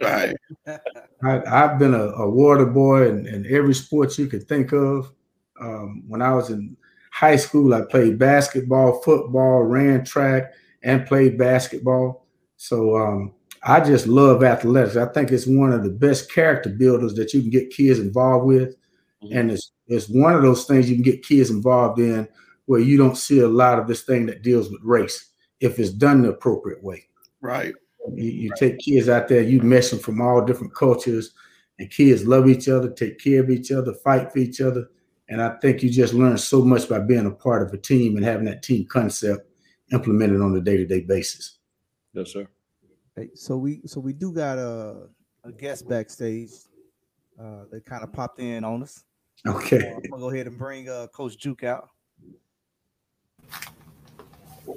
Right. 0.00 0.36
I, 1.22 1.42
have 1.46 1.78
been 1.78 1.94
a, 1.94 2.08
a, 2.08 2.28
water 2.28 2.66
boy 2.66 3.08
in, 3.08 3.26
in, 3.26 3.46
every 3.54 3.74
sport 3.74 4.16
you 4.18 4.26
could 4.26 4.48
think 4.48 4.72
of. 4.72 5.12
Um, 5.60 6.04
when 6.08 6.22
I 6.22 6.32
was 6.34 6.50
in 6.50 6.76
high 7.12 7.36
school, 7.36 7.74
I 7.74 7.82
played 7.82 8.18
basketball, 8.18 9.00
football, 9.02 9.62
ran 9.62 10.04
track, 10.04 10.52
and 10.82 11.06
played 11.06 11.36
basketball. 11.36 12.26
So 12.56 12.96
um, 12.96 13.34
I 13.62 13.80
just 13.80 14.06
love 14.06 14.42
athletics. 14.42 14.96
I 14.96 15.06
think 15.06 15.30
it's 15.30 15.46
one 15.46 15.72
of 15.72 15.82
the 15.82 15.90
best 15.90 16.32
character 16.32 16.70
builders 16.70 17.14
that 17.14 17.34
you 17.34 17.42
can 17.42 17.50
get 17.50 17.70
kids 17.70 17.98
involved 17.98 18.46
with. 18.46 18.76
Mm-hmm. 19.22 19.36
And 19.36 19.50
it's 19.50 19.72
it's 19.86 20.08
one 20.08 20.34
of 20.34 20.42
those 20.42 20.66
things 20.66 20.88
you 20.88 20.96
can 20.96 21.02
get 21.02 21.24
kids 21.24 21.50
involved 21.50 21.98
in 21.98 22.28
where 22.66 22.80
you 22.80 22.96
don't 22.96 23.18
see 23.18 23.40
a 23.40 23.48
lot 23.48 23.78
of 23.78 23.88
this 23.88 24.02
thing 24.02 24.26
that 24.26 24.42
deals 24.42 24.70
with 24.70 24.80
race 24.84 25.30
if 25.58 25.78
it's 25.78 25.90
done 25.90 26.22
the 26.22 26.30
appropriate 26.30 26.82
way. 26.82 27.04
Right. 27.40 27.74
You, 28.14 28.24
you 28.24 28.50
right. 28.50 28.58
take 28.58 28.78
kids 28.78 29.08
out 29.08 29.28
there, 29.28 29.42
you 29.42 29.60
mesh 29.60 29.90
them 29.90 29.98
from 29.98 30.20
all 30.20 30.44
different 30.44 30.74
cultures, 30.74 31.32
and 31.78 31.90
kids 31.90 32.26
love 32.26 32.48
each 32.48 32.68
other, 32.68 32.90
take 32.90 33.18
care 33.18 33.40
of 33.40 33.50
each 33.50 33.70
other, 33.72 33.92
fight 33.94 34.32
for 34.32 34.38
each 34.38 34.60
other. 34.60 34.90
And 35.28 35.40
I 35.40 35.56
think 35.58 35.82
you 35.82 35.90
just 35.90 36.12
learn 36.12 36.36
so 36.38 36.64
much 36.64 36.88
by 36.88 36.98
being 36.98 37.26
a 37.26 37.30
part 37.30 37.62
of 37.62 37.72
a 37.72 37.78
team 37.78 38.16
and 38.16 38.24
having 38.24 38.46
that 38.46 38.62
team 38.62 38.86
concept 38.86 39.48
implemented 39.92 40.40
on 40.40 40.56
a 40.56 40.60
day-to-day 40.60 41.02
basis. 41.02 41.58
Yes, 42.12 42.32
sir. 42.32 42.48
Hey, 43.16 43.28
so 43.34 43.56
we 43.56 43.80
so 43.86 44.00
we 44.00 44.12
do 44.12 44.32
got 44.32 44.58
a, 44.58 45.08
a 45.44 45.52
guest 45.52 45.88
backstage 45.88 46.50
uh, 47.40 47.64
that 47.70 47.84
kind 47.84 48.02
of 48.02 48.12
popped 48.12 48.40
in 48.40 48.64
on 48.64 48.82
us. 48.82 49.04
Okay. 49.46 49.80
So 49.80 49.86
I'm 49.86 50.02
gonna 50.10 50.20
go 50.20 50.30
ahead 50.30 50.46
and 50.46 50.58
bring 50.58 50.88
uh, 50.88 51.06
Coach 51.08 51.38
Juke 51.38 51.64
out. 51.64 51.88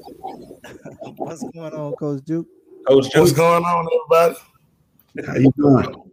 What's 1.17 1.43
going 1.51 1.73
on, 1.73 1.93
Coach 1.93 2.23
Juke? 2.25 2.47
Coach 2.87 3.05
Juke. 3.05 3.15
What's 3.15 3.31
going 3.31 3.63
on, 3.63 3.87
everybody? 3.93 4.35
How 5.25 5.35
you 5.35 5.53
doing? 5.57 6.11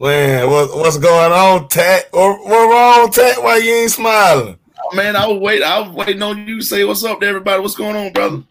Man, 0.00 0.50
what, 0.50 0.76
what's 0.76 0.98
going 0.98 1.32
on, 1.32 1.68
Tat? 1.68 2.08
What, 2.10 2.44
what 2.44 2.70
wrong, 2.70 3.10
Tat? 3.10 3.42
Why 3.42 3.56
you 3.56 3.72
ain't 3.72 3.90
smiling? 3.90 4.58
Man, 4.92 5.16
I 5.16 5.26
was 5.26 5.40
waiting. 5.40 5.66
I 5.66 5.80
was 5.80 5.90
waiting 5.94 6.22
on 6.22 6.46
you 6.46 6.58
to 6.58 6.64
say 6.64 6.84
what's 6.84 7.04
up 7.04 7.20
to 7.20 7.26
everybody. 7.26 7.62
What's 7.62 7.76
going 7.76 7.96
on, 7.96 8.12
brother? 8.12 8.42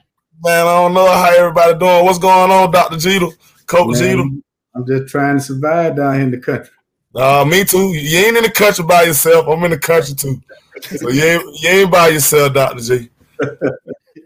Man, 0.43 0.65
I 0.65 0.81
don't 0.81 0.93
know 0.93 1.05
how 1.05 1.31
everybody 1.37 1.77
doing. 1.77 2.05
What's 2.05 2.17
going 2.17 2.49
on, 2.49 2.71
Dr. 2.71 2.95
Geter? 2.95 3.31
Coach 3.67 3.97
Geter? 3.97 4.41
I'm 4.75 4.87
just 4.87 5.11
trying 5.11 5.37
to 5.37 5.43
survive 5.43 5.95
down 5.95 6.15
here 6.15 6.23
in 6.23 6.31
the 6.31 6.39
country. 6.39 6.73
Uh, 7.13 7.45
me 7.45 7.63
too. 7.63 7.93
You 7.93 8.19
ain't 8.25 8.37
in 8.37 8.43
the 8.43 8.49
country 8.49 8.83
by 8.83 9.03
yourself. 9.03 9.47
I'm 9.47 9.63
in 9.63 9.71
the 9.71 9.77
country 9.77 10.15
too. 10.15 10.41
So 10.81 11.09
you 11.09 11.23
ain't, 11.23 11.61
you 11.61 11.69
ain't 11.69 11.91
by 11.91 12.07
yourself, 12.07 12.53
Dr. 12.53 12.81
G. 12.81 13.09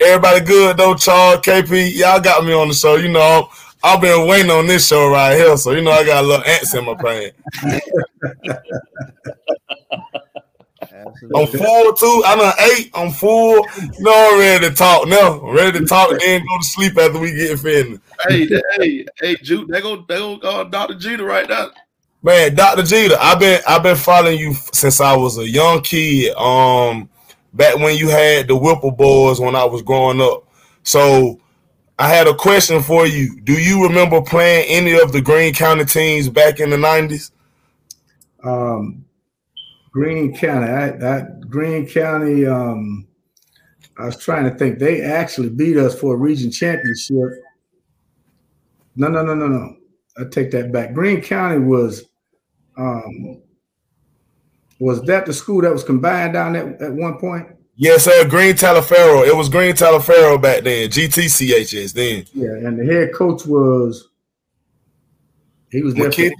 Everybody 0.01 0.45
good 0.45 0.77
though, 0.77 0.95
Charles, 0.95 1.41
KP. 1.41 1.95
Y'all 1.95 2.19
got 2.19 2.45
me 2.45 2.53
on 2.53 2.67
the 2.67 2.73
show. 2.73 2.95
You 2.95 3.09
know, 3.09 3.49
I've 3.83 4.01
been 4.01 4.27
waiting 4.27 4.51
on 4.51 4.67
this 4.67 4.87
show 4.87 5.09
right 5.09 5.35
here. 5.35 5.57
So 5.57 5.71
you 5.71 5.81
know 5.81 5.91
I 5.91 6.05
got 6.05 6.23
a 6.23 6.27
little 6.27 6.45
ants 6.45 6.73
in 6.73 6.85
my 6.85 6.95
pants. 6.95 7.37
I'm 11.35 11.47
full 11.47 11.93
too. 11.93 12.23
I'm 12.25 12.39
an 12.39 12.53
eight. 12.71 12.91
I'm 12.93 13.11
full. 13.11 13.65
No, 13.99 14.11
I'm 14.33 14.39
ready 14.39 14.69
to 14.69 14.75
talk 14.75 15.07
now. 15.07 15.39
I'm 15.39 15.55
ready 15.55 15.79
to 15.79 15.85
talk 15.85 16.09
then 16.19 16.41
go 16.41 16.57
to 16.57 16.63
sleep 16.63 16.97
after 16.97 17.19
we 17.19 17.33
get 17.33 17.59
finished. 17.59 18.01
Hey, 18.27 18.47
hey, 18.77 19.05
hey, 19.19 19.35
Jude, 19.41 19.67
they 19.69 19.81
go, 19.81 19.97
they 20.07 20.17
go, 20.17 20.35
uh, 20.37 20.63
Dr. 20.63 20.95
Geter 20.95 21.25
right 21.27 21.47
now. 21.47 21.69
Man, 22.23 22.55
Dr. 22.55 22.81
Geter, 22.81 23.17
I've 23.19 23.39
been, 23.39 23.61
I've 23.67 23.83
been 23.83 23.95
following 23.95 24.39
you 24.39 24.53
since 24.73 24.99
I 24.99 25.15
was 25.15 25.37
a 25.37 25.47
young 25.47 25.81
kid. 25.81 26.35
Um, 26.35 27.09
back 27.57 27.75
when 27.77 27.97
you 27.97 28.09
had 28.09 28.47
the 28.47 28.55
Whipple 28.55 28.91
Boys 28.91 29.39
when 29.39 29.55
I 29.55 29.65
was 29.65 29.81
growing 29.81 30.21
up. 30.21 30.47
So 30.83 31.41
I 31.99 32.07
had 32.07 32.27
a 32.27 32.35
question 32.35 32.81
for 32.81 33.07
you. 33.07 33.41
Do 33.41 33.53
you 33.53 33.83
remember 33.83 34.21
playing 34.21 34.67
any 34.69 34.97
of 34.97 35.11
the 35.11 35.21
Green 35.21 35.53
County 35.53 35.83
teams 35.83 36.29
back 36.29 36.59
in 36.59 36.69
the 36.69 36.77
nineties? 36.77 37.31
Um, 38.43 39.03
Greene 39.91 40.35
County. 40.37 40.71
I, 40.71 40.91
that 40.91 41.49
Greene 41.49 41.87
County. 41.87 42.45
Um, 42.45 43.07
I 43.97 44.05
was 44.05 44.17
trying 44.17 44.49
to 44.49 44.55
think. 44.57 44.77
They 44.77 45.01
actually 45.01 45.49
beat 45.49 45.75
us 45.75 45.99
for 45.99 46.13
a 46.13 46.17
region 46.17 46.51
championship. 46.51 47.43
No, 48.95 49.07
no, 49.07 49.23
no, 49.23 49.33
no, 49.33 49.47
no. 49.47 49.75
I 50.17 50.23
take 50.29 50.51
that 50.51 50.71
back. 50.71 50.93
Green 50.93 51.21
County 51.21 51.59
was. 51.59 52.05
Um, 52.77 53.41
was 54.79 55.01
that 55.03 55.25
the 55.25 55.33
school 55.33 55.61
that 55.61 55.71
was 55.71 55.83
combined 55.83 56.33
down 56.33 56.55
at, 56.55 56.81
at 56.81 56.93
one 56.93 57.17
point? 57.17 57.47
Yes, 57.75 58.05
sir. 58.05 58.27
Greene 58.27 58.55
Taliaferro. 58.55 59.27
It 59.27 59.35
was 59.35 59.49
Green 59.49 59.75
Taliaferro 59.75 60.41
back 60.41 60.63
then. 60.63 60.89
GTCHS 60.89 61.93
then. 61.93 62.25
Yeah, 62.33 62.67
and 62.67 62.79
the 62.79 62.91
head 62.91 63.13
coach 63.13 63.45
was 63.45 64.09
He 65.71 65.83
was 65.83 65.93
there. 65.93 66.09
McKinney. 66.09 66.31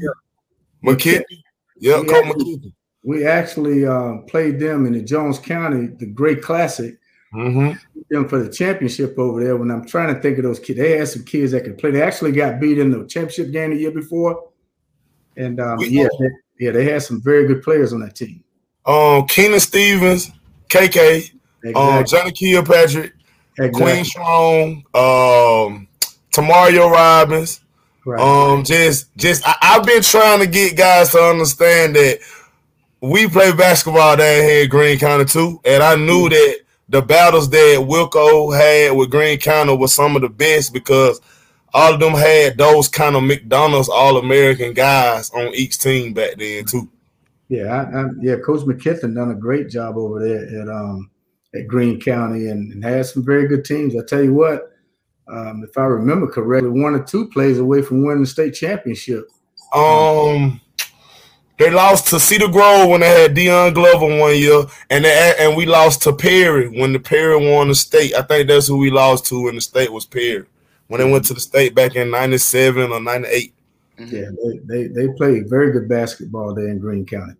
McKinney. 0.84 1.44
Yeah, 1.78 2.04
Coach 2.04 2.26
McKinney. 2.26 2.74
We 3.04 3.26
actually 3.26 3.86
uh, 3.86 4.18
played 4.28 4.60
them 4.60 4.86
in 4.86 4.94
the 4.94 5.02
Jones 5.02 5.40
County, 5.40 5.88
the 5.88 6.08
Great 6.08 6.42
Classic. 6.42 6.98
Mm-hmm. 7.34 7.78
Them 8.10 8.28
for 8.28 8.40
the 8.40 8.52
championship 8.52 9.18
over 9.20 9.44
there. 9.44 9.58
When 9.58 9.70
I'm 9.70 9.86
trying 9.86 10.14
to 10.14 10.20
think 10.20 10.38
of 10.40 10.44
those 10.44 10.60
kids, 10.60 10.80
they 10.80 10.98
had 10.98 11.08
some 11.08 11.24
kids 11.24 11.52
that 11.52 11.64
could 11.64 11.78
play. 11.78 11.92
They 11.92 12.02
actually 12.02 12.32
got 12.32 12.60
beat 12.60 12.80
in 12.80 12.90
the 12.90 13.06
championship 13.06 13.52
game 13.52 13.72
the 13.72 13.78
year 13.78 13.92
before, 13.92 14.50
and 15.36 15.60
um, 15.60 15.78
yeah, 15.82 16.08
they, 16.20 16.30
yeah, 16.60 16.72
they 16.72 16.86
had 16.86 17.02
some 17.04 17.22
very 17.22 17.48
good 17.48 17.62
players 17.64 17.94
on 17.94 18.00
that 18.02 18.16
team. 18.16 18.44
Um, 18.86 19.28
Keenan 19.28 19.60
Stevens, 19.60 20.32
KK, 20.70 21.32
Exactly. 21.64 21.74
um, 21.76 22.06
Johnny 22.06 22.32
Kilpatrick, 22.32 23.14
exactly. 23.58 23.82
Queen 23.82 24.06
Strong, 24.06 24.70
um, 24.94 25.88
Tamario 26.32 26.90
Robbins. 26.92 27.62
Right. 28.06 28.22
Um, 28.22 28.64
just, 28.64 29.14
just 29.18 29.46
I, 29.46 29.56
I've 29.62 29.86
been 29.86 30.02
trying 30.02 30.40
to 30.40 30.48
get 30.48 30.78
guys 30.78 31.12
to 31.12 31.20
understand 31.20 31.96
that 31.98 32.20
we 33.02 33.28
play 33.28 33.52
basketball 33.52 34.16
down 34.16 34.44
here 34.44 34.64
in 34.64 34.70
Green 34.70 34.98
County 34.98 35.26
too, 35.26 35.60
and 35.66 35.84
I 35.84 35.96
knew 35.96 36.30
that 36.30 36.60
the 36.90 37.02
battles 37.02 37.50
that 37.50 37.86
Wilco 37.86 38.58
had 38.58 38.96
with 38.96 39.12
Green 39.12 39.38
County 39.40 39.76
was 39.76 39.94
some 39.94 40.16
of 40.16 40.22
the 40.22 40.30
best 40.30 40.72
because 40.72 41.20
all 41.78 41.94
of 41.94 42.00
them 42.00 42.16
had 42.16 42.58
those 42.58 42.88
kind 42.88 43.16
of 43.16 43.22
McDonald's 43.22 43.88
All 43.88 44.18
American 44.18 44.74
guys 44.74 45.30
on 45.30 45.54
each 45.54 45.78
team 45.78 46.12
back 46.12 46.36
then 46.36 46.66
too. 46.66 46.90
Yeah, 47.50 47.66
I, 47.66 48.00
I, 48.00 48.06
yeah. 48.20 48.38
Coach 48.38 48.62
McKithen 48.62 49.14
done 49.14 49.30
a 49.30 49.36
great 49.36 49.70
job 49.70 49.96
over 49.96 50.20
there 50.20 50.62
at 50.62 50.68
um 50.68 51.12
at 51.54 51.68
Greene 51.68 52.02
County 52.02 52.48
and, 52.48 52.74
and 52.74 52.84
had 52.84 53.06
some 53.06 53.24
very 53.24 53.48
good 53.48 53.64
teams. 53.64 53.96
I 53.96 54.04
tell 54.04 54.24
you 54.24 54.34
what, 54.34 54.72
um, 55.28 55.64
if 55.64 55.78
I 55.78 55.84
remember 55.84 56.28
correctly, 56.28 56.72
one 56.72 56.96
or 56.96 57.04
two 57.04 57.30
plays 57.30 57.60
away 57.60 57.84
from 57.84 58.04
winning 58.04 58.24
the 58.24 58.28
state 58.28 58.56
championship. 58.56 59.28
Um, 59.72 60.60
they 61.60 61.70
lost 61.70 62.08
to 62.08 62.20
Cedar 62.20 62.48
Grove 62.48 62.90
when 62.90 63.02
they 63.02 63.22
had 63.22 63.36
Dion 63.36 63.74
Glover 63.74 64.20
one 64.20 64.36
year, 64.36 64.64
and 64.90 65.06
they, 65.06 65.36
and 65.40 65.56
we 65.56 65.68
lost 65.68 66.02
to 66.04 66.14
Perry 66.14 66.70
when 66.70 66.92
the 66.92 67.00
Perry 67.00 67.52
won 67.52 67.68
the 67.68 67.76
state. 67.76 68.16
I 68.16 68.24
think 68.24 68.48
that's 68.48 68.68
who 68.68 68.78
we 68.78 68.90
lost 68.90 69.28
to 69.28 69.44
when 69.44 69.56
the 69.56 69.62
state 69.62 69.94
was 69.94 70.06
Perry 70.06 70.48
when 70.88 71.02
they 71.02 71.12
went 71.12 71.26
to 71.26 71.34
the 71.34 71.40
state 71.40 71.76
back 71.76 71.96
in 71.96 72.12
'97 72.12 72.92
or 72.92 73.00
'98. 73.00 73.54
Yeah, 74.00 74.30
they, 74.44 74.58
they 74.66 74.88
they 74.88 75.08
played 75.14 75.50
very 75.50 75.72
good 75.72 75.90
basketball 75.90 76.54
there 76.54 76.68
in 76.68 76.80
Greene 76.80 77.06
County. 77.06 77.34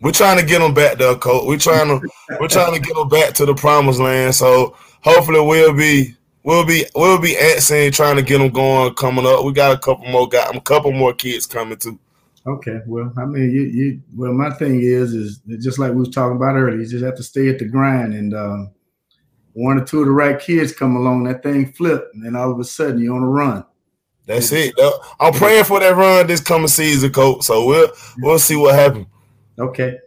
We're 0.00 0.12
trying 0.12 0.38
to 0.38 0.44
get 0.44 0.58
them 0.58 0.74
back 0.74 0.98
there, 0.98 1.14
coach. 1.14 1.46
We're 1.46 1.58
trying 1.58 1.88
to 1.88 2.08
we're 2.38 2.48
trying 2.48 2.74
to 2.74 2.80
get 2.80 2.94
them 2.94 3.08
back 3.08 3.32
to 3.34 3.46
the 3.46 3.54
promised 3.54 4.00
land. 4.00 4.34
So 4.34 4.76
hopefully 5.00 5.40
we'll 5.40 5.74
be 5.74 6.14
we'll 6.42 6.64
be 6.64 6.84
we'll 6.94 7.20
be 7.20 7.36
answering 7.36 7.90
trying 7.90 8.16
to 8.16 8.22
get 8.22 8.38
them 8.38 8.50
going 8.50 8.94
coming 8.94 9.26
up. 9.26 9.44
We 9.44 9.52
got 9.52 9.74
a 9.74 9.78
couple 9.78 10.06
more 10.06 10.28
guys, 10.28 10.50
a 10.54 10.60
couple 10.60 10.92
more 10.92 11.14
kids 11.14 11.46
coming 11.46 11.78
too. 11.78 11.98
Okay, 12.46 12.80
well, 12.86 13.10
I 13.16 13.24
mean, 13.24 13.50
you, 13.50 13.62
you 13.62 14.02
well, 14.14 14.34
my 14.34 14.50
thing 14.50 14.82
is, 14.82 15.14
is 15.14 15.38
just 15.60 15.78
like 15.78 15.92
we 15.92 16.00
was 16.00 16.10
talking 16.10 16.36
about 16.36 16.56
earlier, 16.56 16.78
you 16.78 16.86
just 16.86 17.04
have 17.04 17.16
to 17.16 17.22
stay 17.22 17.48
at 17.48 17.58
the 17.58 17.64
grind, 17.64 18.12
and 18.12 18.34
um, 18.34 18.70
one 19.54 19.80
or 19.80 19.84
two 19.84 20.00
of 20.00 20.06
the 20.06 20.12
right 20.12 20.38
kids 20.38 20.72
come 20.72 20.96
along, 20.96 21.24
that 21.24 21.42
thing 21.42 21.72
flip, 21.72 22.10
and 22.12 22.24
then 22.24 22.36
all 22.36 22.50
of 22.50 22.60
a 22.60 22.64
sudden 22.64 23.00
you're 23.00 23.16
on 23.16 23.22
a 23.22 23.28
run. 23.28 23.64
That's 24.26 24.52
it. 24.52 24.74
I'm 25.20 25.32
praying 25.32 25.64
for 25.64 25.80
that 25.80 25.96
run 25.96 26.26
this 26.26 26.40
coming 26.40 26.68
season, 26.68 27.12
coach. 27.12 27.44
So 27.44 27.66
we'll 27.66 27.90
we'll 28.18 28.38
see 28.38 28.56
what 28.56 28.74
happens. 28.74 29.06
Okay, 29.58 29.98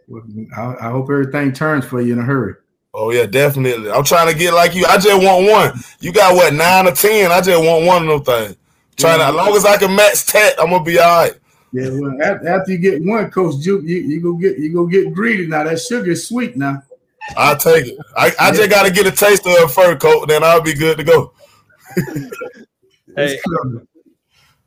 I, 0.56 0.74
I 0.80 0.90
hope 0.90 1.08
everything 1.10 1.52
turns 1.52 1.84
for 1.84 2.00
you 2.00 2.12
in 2.12 2.18
a 2.18 2.22
hurry. 2.22 2.54
Oh 2.92 3.10
yeah, 3.10 3.26
definitely. 3.26 3.90
I'm 3.90 4.04
trying 4.04 4.30
to 4.30 4.38
get 4.38 4.54
like 4.54 4.74
you. 4.74 4.84
I 4.86 4.98
just 4.98 5.22
want 5.22 5.46
one. 5.46 5.80
You 6.00 6.12
got 6.12 6.34
what 6.34 6.52
nine 6.52 6.88
or 6.88 6.92
ten? 6.92 7.30
I 7.30 7.40
just 7.40 7.64
want 7.64 7.86
one 7.86 8.08
of 8.08 8.24
them 8.24 8.36
things. 8.36 8.56
Trying 8.96 9.20
to, 9.20 9.26
as 9.26 9.34
long 9.34 9.54
as 9.54 9.64
I 9.64 9.76
can 9.76 9.94
match 9.94 10.26
tat, 10.26 10.54
I'm 10.58 10.70
gonna 10.70 10.82
be 10.82 10.98
all 10.98 11.22
right. 11.22 11.34
Yeah, 11.72 11.90
well, 11.90 12.16
after, 12.22 12.48
after 12.48 12.72
you 12.72 12.78
get 12.78 13.04
one, 13.04 13.30
Coach 13.30 13.62
Juke, 13.62 13.84
you, 13.84 13.98
you 13.98 14.20
go 14.20 14.32
get 14.34 14.58
you 14.58 14.72
go 14.72 14.86
get 14.86 15.14
greedy 15.14 15.46
now. 15.46 15.62
That 15.62 15.80
sugar 15.80 16.10
is 16.10 16.26
sweet 16.26 16.56
now. 16.56 16.82
I'll 17.36 17.56
take 17.56 17.86
it. 17.86 17.98
I, 18.16 18.32
I 18.38 18.50
just 18.52 18.70
got 18.70 18.84
to 18.84 18.92
get 18.92 19.06
a 19.06 19.12
taste 19.12 19.46
of 19.46 19.52
it 19.52 19.70
first, 19.70 20.00
coach. 20.00 20.28
Then 20.28 20.42
I'll 20.42 20.60
be 20.60 20.74
good 20.74 20.98
to 20.98 21.04
go. 21.04 21.32
Hey, 23.16 23.36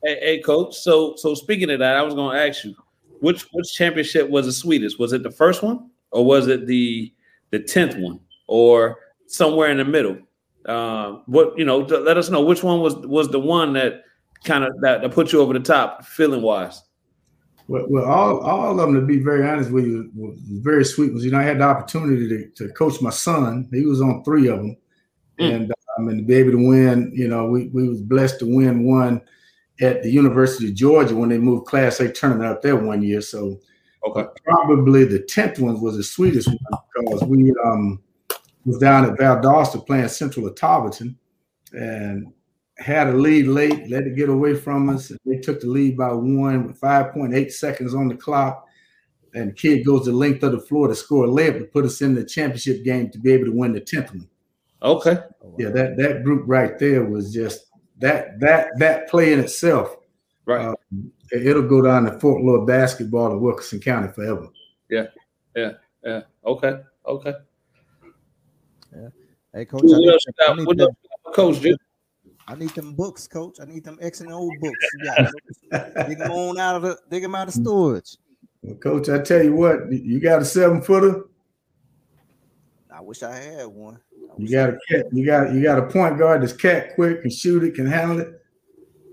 hey, 0.04 0.20
hey, 0.20 0.42
coach. 0.42 0.76
So, 0.76 1.16
so 1.16 1.36
speaking 1.36 1.70
of 1.70 1.80
that, 1.80 1.96
I 1.96 2.02
was 2.02 2.14
going 2.14 2.36
to 2.36 2.46
ask 2.46 2.66
you, 2.66 2.76
which 3.22 3.44
which 3.54 3.74
championship 3.74 4.30
was 4.30 4.46
the 4.46 4.52
sweetest? 4.52 5.00
Was 5.00 5.14
it 5.14 5.24
the 5.24 5.32
first 5.32 5.64
one, 5.64 5.90
or 6.12 6.26
was 6.26 6.48
it 6.48 6.68
the 6.68 7.14
the 7.52 7.60
tenth 7.60 7.96
one, 7.96 8.20
or 8.48 8.98
somewhere 9.28 9.70
in 9.70 9.78
the 9.78 9.86
middle? 9.86 10.18
Uh, 10.66 11.20
what 11.28 11.58
you 11.58 11.64
know? 11.64 11.78
Let 11.78 12.18
us 12.18 12.30
know 12.30 12.42
which 12.42 12.62
one 12.62 12.82
was 12.82 12.96
was 12.98 13.30
the 13.30 13.40
one 13.40 13.74
that 13.74 14.04
kind 14.44 14.66
of 14.66 14.72
that, 14.82 15.02
that 15.02 15.12
put 15.14 15.32
you 15.32 15.40
over 15.40 15.54
the 15.54 15.60
top, 15.60 16.04
feeling 16.04 16.42
wise. 16.42 16.82
Well, 17.72 17.86
well, 17.88 18.04
all, 18.04 18.40
all 18.42 18.72
of 18.72 18.78
them, 18.78 18.96
to 18.96 19.02
be 19.02 19.20
very 19.20 19.48
honest 19.48 19.72
with 19.72 19.86
you, 19.86 20.12
was 20.14 20.38
very 20.42 20.84
sweet. 20.84 21.14
Was 21.14 21.24
you 21.24 21.32
know 21.32 21.40
I 21.40 21.44
had 21.44 21.60
the 21.60 21.64
opportunity 21.64 22.28
to, 22.28 22.68
to 22.68 22.74
coach 22.74 23.02
my 23.02 23.12
son. 23.12 23.70
He 23.72 23.86
was 23.86 24.02
on 24.02 24.26
three 24.26 24.50
of 24.50 24.58
them, 24.58 24.76
mm. 25.40 25.56
and 25.56 25.74
um, 25.98 26.10
and 26.10 26.20
to 26.20 26.26
be 26.26 26.34
able 26.34 26.52
to 26.52 26.68
win. 26.68 27.14
You 27.16 27.30
know, 27.30 27.46
we 27.46 27.68
we 27.68 27.88
was 27.88 28.02
blessed 28.02 28.40
to 28.40 28.46
win 28.46 28.84
one 28.84 29.22
at 29.80 30.04
the 30.04 30.12
University 30.12 30.68
of 30.68 30.76
Georgia 30.76 31.16
when 31.16 31.30
they 31.30 31.38
moved 31.38 31.66
Class 31.66 32.02
A 32.02 32.12
tournament 32.12 32.50
up 32.50 32.62
there 32.62 32.76
one 32.76 33.02
year. 33.02 33.22
So, 33.22 33.62
okay, 34.06 34.26
probably 34.44 35.06
the 35.06 35.20
tenth 35.20 35.58
one 35.60 35.80
was 35.80 35.96
the 35.96 36.04
sweetest 36.04 36.50
one 36.50 36.82
because 36.94 37.24
we 37.24 37.54
um 37.64 38.02
was 38.66 38.80
down 38.80 39.06
at 39.06 39.18
Valdosta 39.18 39.88
playing 39.88 40.10
Central 40.10 40.46
of 40.46 40.56
Tarleton, 40.56 41.18
and 41.72 42.34
had 42.82 43.08
a 43.08 43.14
lead 43.14 43.48
late, 43.48 43.90
let 43.90 44.04
it 44.04 44.16
get 44.16 44.30
away 44.30 44.56
from 44.56 44.90
us. 44.90 45.12
They 45.26 45.38
took 45.38 45.62
the 45.62 45.68
lead 45.68 45.98
by 45.98 46.12
one 46.12 46.68
with 46.68 46.80
5.8 46.80 47.52
seconds 47.52 47.94
on 47.94 48.08
the 48.08 48.16
clock. 48.16 48.68
And 49.34 49.50
the 49.50 49.54
kid 49.54 49.86
goes 49.86 50.06
the 50.06 50.12
length 50.12 50.44
of 50.44 50.52
the 50.52 50.60
floor 50.60 50.88
to 50.88 50.96
score 50.96 51.26
a 51.26 51.28
layup 51.28 51.60
to 51.60 51.66
put 51.66 51.86
us 51.86 52.02
in 52.02 52.16
the 52.16 52.26
championship 52.26 52.84
game 52.84 53.10
to 53.12 53.20
be 53.20 53.32
able 53.32 53.46
to 53.46 53.54
win 53.54 53.72
the 53.72 53.82
10th 53.82 54.10
one. 54.10 54.28
Okay. 54.84 55.18
Yeah, 55.58 55.70
that 55.70 55.96
that 55.98 56.24
group 56.24 56.44
right 56.48 56.78
there 56.80 57.06
was 57.06 57.32
just 57.32 57.68
that 58.00 58.40
that 58.40 58.70
that 58.80 59.10
play 59.10 59.32
in 59.32 59.40
itself. 59.40 59.96
Right. 60.46 60.66
Um, 60.66 61.12
it'll 61.32 61.68
go 61.68 61.84
down 61.84 62.06
to 62.06 62.20
Fort 62.20 62.44
Lord 62.44 62.66
basketball 62.66 63.32
in 63.32 63.42
Wilkinson 63.42 63.80
County 63.80 64.12
forever. 64.12 64.48
Yeah. 64.90 65.06
Yeah. 65.56 65.74
Yeah. 66.04 66.22
Okay. 66.46 66.80
Okay. 67.06 67.34
Yeah. 68.96 69.10
Hey, 69.54 69.66
coach. 69.66 69.82
What 69.84 70.14
else 70.14 70.26
got? 70.40 70.66
What 70.66 70.80
else 70.80 70.96
coach? 71.36 71.62
Dude? 71.62 71.78
I 72.52 72.56
need 72.56 72.72
them 72.72 72.94
books, 72.94 73.30
coach. 73.30 73.60
I 73.62 73.66
need 73.66 73.86
them 73.86 73.98
X 74.02 74.20
and 74.20 74.30
O 74.34 74.50
books. 74.60 74.88
Yeah, 75.06 75.30
dig 76.08 76.18
them 76.18 76.32
on 76.32 76.60
out 76.60 76.76
of 76.76 76.82
the 76.82 76.98
dig 77.10 77.24
them 77.24 77.34
out 77.34 77.48
of 77.48 77.54
storage. 77.54 78.18
Well, 78.62 78.76
coach, 78.76 79.08
I 79.08 79.20
tell 79.20 79.42
you 79.42 79.54
what, 79.54 79.90
you 79.90 80.20
got 80.20 80.42
a 80.42 80.46
seven 80.46 80.82
footer. 80.82 81.24
I 82.94 83.00
wish 83.00 83.24
I 83.24 83.34
had 83.34 83.68
one. 83.68 84.02
I 84.30 84.34
You 84.38 84.50
got 84.52 84.70
a 84.72 84.78
cat, 84.90 85.06
you 85.14 85.26
got 85.26 85.54
you 85.54 85.64
got 85.64 85.80
a 85.80 85.84
point 85.84 86.20
guard 86.20 86.44
that's 86.44 86.52
cat 86.52 86.94
quick, 86.96 87.22
can 87.22 87.32
shoot 87.32 87.64
it, 87.64 87.74
can 87.74 87.86
handle 87.86 88.20
it. 88.20 88.42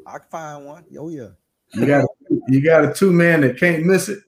I 0.05 0.18
can 0.18 0.28
find 0.32 0.66
one. 0.66 0.84
Oh 0.99 1.09
yeah. 1.09 1.28
You 1.74 1.86
got 1.86 2.09
you 2.49 2.61
got 2.61 2.84
a 2.84 2.93
two 2.93 3.12
man 3.12 3.43
that 3.43 3.57
can't 3.57 3.84
miss 3.84 4.09
it. 4.09 4.18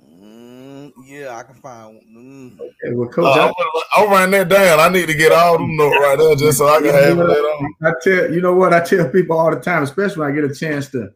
Mm, 0.00 0.92
yeah, 1.20 1.36
I 1.36 1.42
can 1.42 1.54
find 1.54 1.94
one. 1.94 2.04
Mm. 2.10 2.60
Okay, 2.60 2.94
well, 2.94 3.08
coach, 3.08 3.24
Uh, 3.24 3.52
I'll 3.94 4.08
write 4.08 4.30
that 4.30 4.48
down. 4.48 4.80
I 4.80 4.88
need 4.88 5.06
to 5.06 5.14
get 5.14 5.32
all 5.32 5.58
them 5.58 5.76
notes 5.76 5.96
right 6.00 6.18
there 6.18 6.36
just 6.36 6.58
so 6.58 6.68
I 6.68 6.80
can 6.80 6.94
have 6.94 7.18
it 7.18 7.22
on. 7.22 7.74
I 7.82 7.92
tell 8.02 8.32
you 8.32 8.40
know 8.40 8.54
what 8.54 8.74
I 8.74 8.80
tell 8.84 9.08
people 9.08 9.38
all 9.38 9.50
the 9.50 9.60
time, 9.60 9.82
especially 9.82 10.20
when 10.20 10.32
I 10.32 10.34
get 10.34 10.44
a 10.50 10.54
chance 10.54 10.88
to 10.90 11.12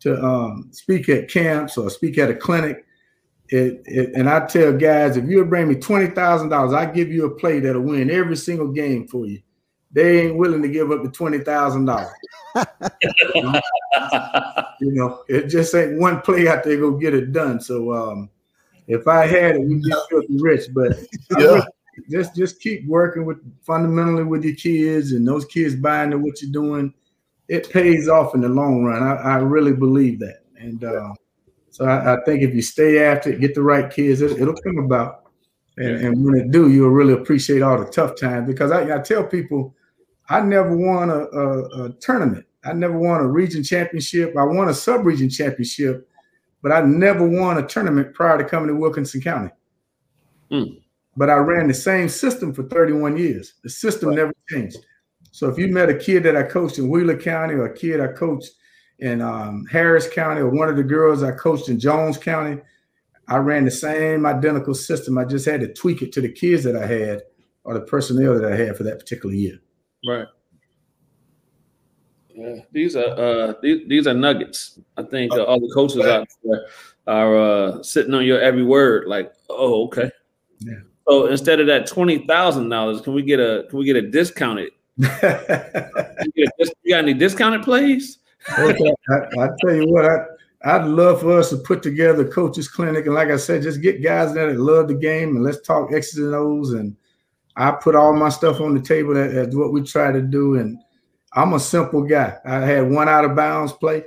to 0.00 0.22
um, 0.22 0.68
speak 0.72 1.08
at 1.08 1.28
camps 1.28 1.78
or 1.78 1.88
speak 1.90 2.18
at 2.18 2.30
a 2.30 2.34
clinic. 2.34 2.84
It, 3.50 3.82
it, 3.84 4.14
and 4.14 4.28
I 4.28 4.46
tell 4.46 4.72
guys, 4.72 5.16
if 5.16 5.26
you 5.26 5.44
bring 5.44 5.68
me 5.68 5.76
twenty 5.76 6.08
thousand 6.08 6.48
dollars, 6.48 6.72
I 6.72 6.86
give 6.86 7.10
you 7.10 7.26
a 7.26 7.30
play 7.30 7.60
that'll 7.60 7.82
win 7.82 8.10
every 8.10 8.36
single 8.36 8.68
game 8.68 9.06
for 9.06 9.26
you. 9.26 9.40
They 9.92 10.22
ain't 10.22 10.36
willing 10.36 10.62
to 10.62 10.68
give 10.68 10.90
up 10.90 11.02
the 11.02 11.10
twenty 11.10 11.38
thousand 11.38 11.84
dollars. 11.84 12.12
You 14.80 14.92
know, 14.92 15.22
it 15.28 15.46
just 15.46 15.74
ain't 15.74 16.00
one 16.00 16.20
play 16.20 16.48
out 16.48 16.64
there 16.64 16.76
go 16.76 16.90
get 16.92 17.14
it 17.14 17.32
done. 17.32 17.60
So 17.60 17.94
um, 17.94 18.28
if 18.86 19.06
I 19.08 19.26
had 19.26 19.56
it, 19.56 19.60
we'd 19.60 19.82
be 19.82 19.94
filthy 20.10 20.38
rich. 20.40 20.68
But 20.74 20.98
Yeah. 21.38 21.62
just 22.10 22.34
just 22.34 22.60
keep 22.60 22.86
working 22.86 23.24
with 23.24 23.38
fundamentally 23.62 24.24
with 24.24 24.44
your 24.44 24.56
kids 24.56 25.12
and 25.12 25.26
those 25.26 25.44
kids 25.44 25.76
buying 25.76 26.12
into 26.12 26.18
what 26.18 26.42
you're 26.42 26.52
doing. 26.52 26.92
It 27.48 27.70
pays 27.70 28.08
off 28.08 28.34
in 28.34 28.40
the 28.40 28.48
long 28.48 28.84
run. 28.84 29.02
I, 29.02 29.14
I 29.14 29.36
really 29.36 29.72
believe 29.72 30.18
that. 30.20 30.44
And 30.58 30.82
uh, 30.82 31.12
so 31.70 31.84
I, 31.84 32.14
I 32.14 32.24
think 32.24 32.42
if 32.42 32.54
you 32.54 32.62
stay 32.62 33.04
after 33.04 33.30
it, 33.30 33.40
get 33.40 33.54
the 33.54 33.62
right 33.62 33.90
kids, 33.90 34.22
it, 34.22 34.40
it'll 34.40 34.54
come 34.54 34.78
about. 34.78 35.24
And, 35.76 35.96
and 36.06 36.24
when 36.24 36.36
it 36.36 36.50
do, 36.50 36.70
you'll 36.70 36.90
really 36.90 37.12
appreciate 37.12 37.60
all 37.60 37.78
the 37.78 37.90
tough 37.90 38.18
times. 38.18 38.46
Because 38.46 38.70
I, 38.70 38.96
I 38.96 39.00
tell 39.00 39.24
people, 39.24 39.74
I 40.28 40.40
never 40.40 40.74
won 40.74 41.10
a, 41.10 41.18
a, 41.18 41.84
a 41.84 41.92
tournament. 42.00 42.46
I 42.64 42.72
never 42.72 42.98
won 42.98 43.20
a 43.20 43.26
region 43.26 43.62
championship. 43.62 44.34
I 44.38 44.44
won 44.44 44.70
a 44.70 44.74
sub-region 44.74 45.28
championship, 45.28 46.08
but 46.64 46.72
I 46.72 46.80
never 46.80 47.28
won 47.28 47.58
a 47.58 47.66
tournament 47.66 48.14
prior 48.14 48.38
to 48.38 48.44
coming 48.44 48.68
to 48.68 48.74
Wilkinson 48.74 49.20
County. 49.20 49.50
Mm. 50.50 50.80
But 51.14 51.28
I 51.28 51.34
ran 51.34 51.68
the 51.68 51.74
same 51.74 52.08
system 52.08 52.54
for 52.54 52.62
31 52.62 53.18
years. 53.18 53.52
The 53.62 53.68
system 53.68 54.14
never 54.14 54.32
changed. 54.48 54.78
So 55.30 55.50
if 55.50 55.58
you 55.58 55.68
met 55.68 55.90
a 55.90 55.94
kid 55.94 56.22
that 56.22 56.38
I 56.38 56.42
coached 56.42 56.78
in 56.78 56.88
Wheeler 56.88 57.18
County 57.18 57.52
or 57.52 57.66
a 57.66 57.76
kid 57.76 58.00
I 58.00 58.06
coached 58.06 58.52
in 58.98 59.20
um, 59.20 59.66
Harris 59.70 60.08
County 60.08 60.40
or 60.40 60.48
one 60.48 60.70
of 60.70 60.76
the 60.76 60.82
girls 60.82 61.22
I 61.22 61.32
coached 61.32 61.68
in 61.68 61.78
Jones 61.78 62.16
County, 62.16 62.62
I 63.28 63.36
ran 63.36 63.66
the 63.66 63.70
same 63.70 64.24
identical 64.24 64.72
system. 64.72 65.18
I 65.18 65.26
just 65.26 65.44
had 65.44 65.60
to 65.60 65.70
tweak 65.70 66.00
it 66.00 66.12
to 66.12 66.22
the 66.22 66.32
kids 66.32 66.64
that 66.64 66.76
I 66.76 66.86
had 66.86 67.24
or 67.64 67.74
the 67.74 67.82
personnel 67.82 68.40
that 68.40 68.50
I 68.50 68.56
had 68.56 68.74
for 68.74 68.84
that 68.84 68.98
particular 68.98 69.34
year. 69.34 69.60
Right. 70.08 70.26
Yeah, 72.34 72.56
these 72.72 72.96
are 72.96 73.06
uh, 73.06 73.54
these, 73.62 73.86
these 73.86 74.06
are 74.06 74.14
nuggets. 74.14 74.80
I 74.96 75.04
think 75.04 75.32
uh, 75.32 75.44
all 75.44 75.60
the 75.60 75.72
coaches 75.72 76.04
out 76.04 76.26
there 76.42 76.66
are 77.06 77.36
uh, 77.36 77.82
sitting 77.82 78.12
on 78.12 78.24
your 78.24 78.40
every 78.40 78.64
word. 78.64 79.06
Like, 79.06 79.32
oh, 79.48 79.84
okay. 79.86 80.10
Yeah. 80.58 80.74
So 81.08 81.26
instead 81.26 81.60
of 81.60 81.68
that 81.68 81.86
twenty 81.86 82.26
thousand 82.26 82.70
dollars, 82.70 83.00
can 83.02 83.14
we 83.14 83.22
get 83.22 83.38
a 83.38 83.66
can 83.70 83.78
we 83.78 83.84
get 83.84 83.96
a 83.96 84.10
discounted? 84.10 84.70
you, 84.96 86.46
got 86.88 87.04
any 87.04 87.14
discounted 87.14 87.62
plays? 87.62 88.18
okay, 88.58 88.92
I, 89.10 89.42
I, 89.42 89.48
tell 89.60 89.74
you 89.74 89.86
what, 89.88 90.04
I 90.04 90.18
I'd 90.64 90.86
love 90.86 91.20
for 91.20 91.38
us 91.38 91.50
to 91.50 91.56
put 91.58 91.82
together 91.82 92.26
coaches 92.26 92.68
clinic, 92.68 93.06
and 93.06 93.14
like 93.14 93.28
I 93.28 93.36
said, 93.36 93.62
just 93.62 93.82
get 93.82 94.02
guys 94.02 94.34
that 94.34 94.56
love 94.56 94.88
the 94.88 94.94
game, 94.94 95.36
and 95.36 95.44
let's 95.44 95.60
talk 95.60 95.92
X's 95.92 96.18
and 96.18 96.34
O's. 96.34 96.72
And 96.72 96.96
I 97.56 97.70
put 97.72 97.94
all 97.94 98.12
my 98.12 98.28
stuff 98.28 98.60
on 98.60 98.74
the 98.74 98.80
table. 98.80 99.14
That's 99.14 99.54
what 99.54 99.72
we 99.72 99.82
try 99.82 100.10
to 100.10 100.22
do, 100.22 100.56
and 100.56 100.78
I'm 101.34 101.52
a 101.52 101.60
simple 101.60 102.02
guy. 102.02 102.36
I 102.44 102.60
had 102.60 102.90
one 102.90 103.08
out 103.08 103.24
of 103.24 103.34
bounds 103.34 103.72
play, 103.72 104.04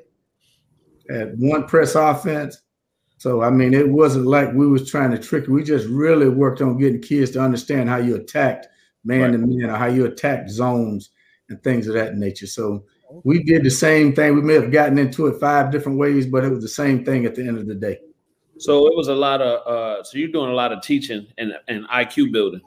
had 1.09 1.33
one 1.37 1.67
press 1.67 1.95
offense. 1.95 2.61
So 3.17 3.41
I 3.41 3.49
mean, 3.49 3.73
it 3.73 3.89
wasn't 3.89 4.27
like 4.27 4.53
we 4.53 4.67
was 4.67 4.89
trying 4.89 5.11
to 5.11 5.17
trick. 5.17 5.47
We 5.47 5.63
just 5.63 5.87
really 5.87 6.29
worked 6.29 6.61
on 6.61 6.77
getting 6.77 7.01
kids 7.01 7.31
to 7.31 7.41
understand 7.41 7.89
how 7.89 7.97
you 7.97 8.15
attacked 8.15 8.67
man 9.03 9.31
to 9.31 9.37
man, 9.37 9.69
or 9.69 9.75
how 9.75 9.87
you 9.87 10.05
attacked 10.05 10.49
zones 10.49 11.09
and 11.49 11.61
things 11.63 11.87
of 11.87 11.95
that 11.95 12.15
nature. 12.15 12.47
So 12.47 12.85
we 13.23 13.43
did 13.43 13.63
the 13.63 13.71
same 13.71 14.13
thing. 14.13 14.35
We 14.35 14.41
may 14.41 14.53
have 14.55 14.71
gotten 14.71 14.97
into 14.97 15.27
it 15.27 15.39
five 15.39 15.71
different 15.71 15.97
ways, 15.97 16.25
but 16.25 16.43
it 16.43 16.49
was 16.49 16.61
the 16.61 16.69
same 16.69 17.03
thing 17.03 17.25
at 17.25 17.35
the 17.35 17.47
end 17.47 17.57
of 17.57 17.67
the 17.67 17.75
day. 17.75 17.99
So 18.59 18.87
it 18.87 18.95
was 18.95 19.07
a 19.07 19.15
lot 19.15 19.41
of. 19.41 19.67
Uh, 19.67 20.03
so 20.03 20.17
you're 20.17 20.31
doing 20.31 20.51
a 20.51 20.55
lot 20.55 20.71
of 20.71 20.81
teaching 20.81 21.27
and 21.37 21.53
and 21.67 21.87
IQ 21.89 22.31
building. 22.31 22.61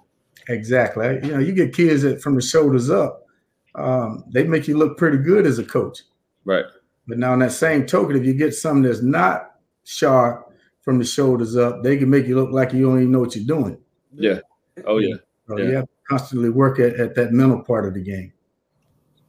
Exactly. 0.48 1.20
You 1.22 1.32
know, 1.32 1.38
you 1.38 1.52
get 1.52 1.74
kids 1.74 2.02
that 2.02 2.20
from 2.20 2.34
the 2.34 2.42
shoulders 2.42 2.90
up 2.90 3.26
um, 3.74 4.24
they 4.32 4.44
make 4.44 4.68
you 4.68 4.76
look 4.76 4.98
pretty 4.98 5.18
good 5.18 5.46
as 5.46 5.58
a 5.58 5.64
coach. 5.64 6.02
Right. 6.44 6.64
But 7.06 7.18
now, 7.18 7.32
in 7.34 7.40
that 7.40 7.52
same 7.52 7.86
token, 7.86 8.16
if 8.16 8.24
you 8.24 8.34
get 8.34 8.54
something 8.54 8.82
that's 8.82 9.02
not 9.02 9.56
sharp 9.84 10.52
from 10.82 10.98
the 10.98 11.04
shoulders 11.04 11.56
up, 11.56 11.82
they 11.82 11.96
can 11.96 12.10
make 12.10 12.26
you 12.26 12.36
look 12.36 12.50
like 12.50 12.72
you 12.72 12.82
don't 12.82 12.98
even 12.98 13.12
know 13.12 13.20
what 13.20 13.34
you're 13.34 13.44
doing. 13.44 13.78
Yeah. 14.14 14.40
Oh 14.86 14.98
yeah. 14.98 15.16
So 15.48 15.58
yeah. 15.58 15.64
you 15.64 15.70
have 15.76 15.84
to 15.84 15.90
constantly 16.08 16.50
work 16.50 16.78
at, 16.78 16.94
at 16.94 17.14
that 17.16 17.32
mental 17.32 17.62
part 17.62 17.86
of 17.86 17.94
the 17.94 18.02
game. 18.02 18.32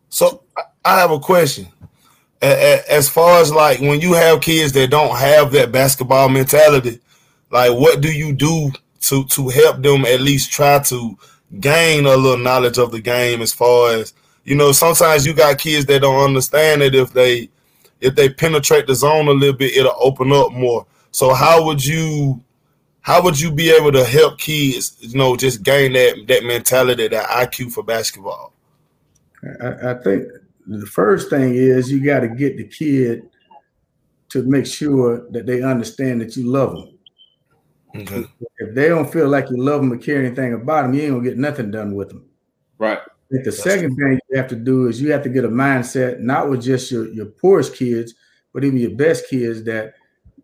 So 0.10 0.44
I 0.84 1.00
have 1.00 1.12
a 1.12 1.20
question. 1.20 1.68
As 2.42 3.08
far 3.08 3.40
as 3.40 3.52
like 3.52 3.80
when 3.80 4.02
you 4.02 4.14
have 4.14 4.42
kids 4.42 4.72
that 4.74 4.90
don't 4.90 5.16
have 5.16 5.52
that 5.52 5.72
basketball 5.72 6.30
mentality, 6.30 7.00
like 7.52 7.72
what 7.72 8.02
do 8.02 8.12
you 8.12 8.34
do 8.34 8.72
to 9.02 9.26
to 9.26 9.50
help 9.50 9.82
them 9.82 10.06
at 10.06 10.22
least 10.22 10.52
try 10.52 10.80
to 10.80 11.18
gain 11.60 12.06
a 12.06 12.16
little 12.16 12.38
knowledge 12.38 12.78
of 12.78 12.92
the 12.92 13.02
game 13.02 13.42
as 13.42 13.54
far 13.54 13.94
as 13.94 14.14
you 14.44 14.56
know, 14.56 14.72
sometimes 14.72 15.26
you 15.26 15.34
got 15.34 15.60
kids 15.60 15.86
that 15.86 16.02
don't 16.02 16.24
understand 16.24 16.82
it. 16.82 16.96
If 16.96 17.14
they 17.14 17.50
if 18.00 18.16
they 18.16 18.30
penetrate 18.30 18.88
the 18.88 18.96
zone 18.96 19.28
a 19.28 19.32
little 19.32 19.56
bit, 19.56 19.76
it'll 19.76 19.96
open 20.00 20.32
up 20.32 20.52
more. 20.52 20.86
So 21.12 21.34
how 21.34 21.64
would 21.66 21.84
you 21.86 22.44
how 23.02 23.22
would 23.24 23.40
you 23.40 23.52
be 23.52 23.70
able 23.72 23.92
to 23.92 24.04
help 24.04 24.40
kids, 24.40 24.98
you 25.00 25.18
know, 25.18 25.36
just 25.36 25.64
gain 25.64 25.94
that 25.94 26.26
that 26.28 26.44
mentality, 26.44 27.08
that 27.08 27.30
IQ 27.30 27.72
for 27.72 27.84
basketball? 27.84 28.54
I, 29.62 29.92
I 29.92 29.94
think 29.96 30.28
the 30.68 30.86
first 30.86 31.30
thing 31.30 31.56
is 31.56 31.92
you 31.92 32.04
got 32.04 32.22
to 32.22 32.28
get 32.28 32.58
the 32.58 32.64
kid 32.64 33.30
to 34.30 34.44
make 34.44 34.66
sure 34.66 35.30
that 35.32 35.46
they 35.46 35.62
understand 35.62 36.22
that 36.22 36.38
you 36.38 36.50
love 36.50 36.74
them. 36.74 36.98
Okay. 37.94 38.26
If 38.60 38.74
they 38.74 38.88
don't 38.88 39.12
feel 39.12 39.28
like 39.28 39.50
you 39.50 39.58
love 39.58 39.82
them 39.82 39.92
or 39.92 39.98
care 39.98 40.24
anything 40.24 40.54
about 40.54 40.84
them, 40.84 40.94
you 40.94 41.02
ain't 41.02 41.12
gonna 41.12 41.24
get 41.24 41.38
nothing 41.38 41.70
done 41.70 41.94
with 41.94 42.10
them. 42.10 42.26
Right 42.78 43.00
think 43.32 43.46
the 43.46 43.52
second 43.52 43.96
thing 43.96 44.20
you 44.30 44.38
have 44.38 44.50
to 44.50 44.56
do 44.56 44.88
is 44.88 45.02
you 45.02 45.12
have 45.12 45.24
to 45.24 45.30
get 45.30 45.46
a 45.46 45.50
mindset, 45.50 46.20
not 46.20 46.50
with 46.50 46.62
just 46.62 46.92
your, 46.92 47.08
your 47.10 47.28
poorest 47.28 47.76
kids, 47.76 48.14
but 48.54 48.64
even 48.64 48.78
your 48.78 48.96
best 48.96 49.30
kids 49.30 49.64
that 49.64 49.94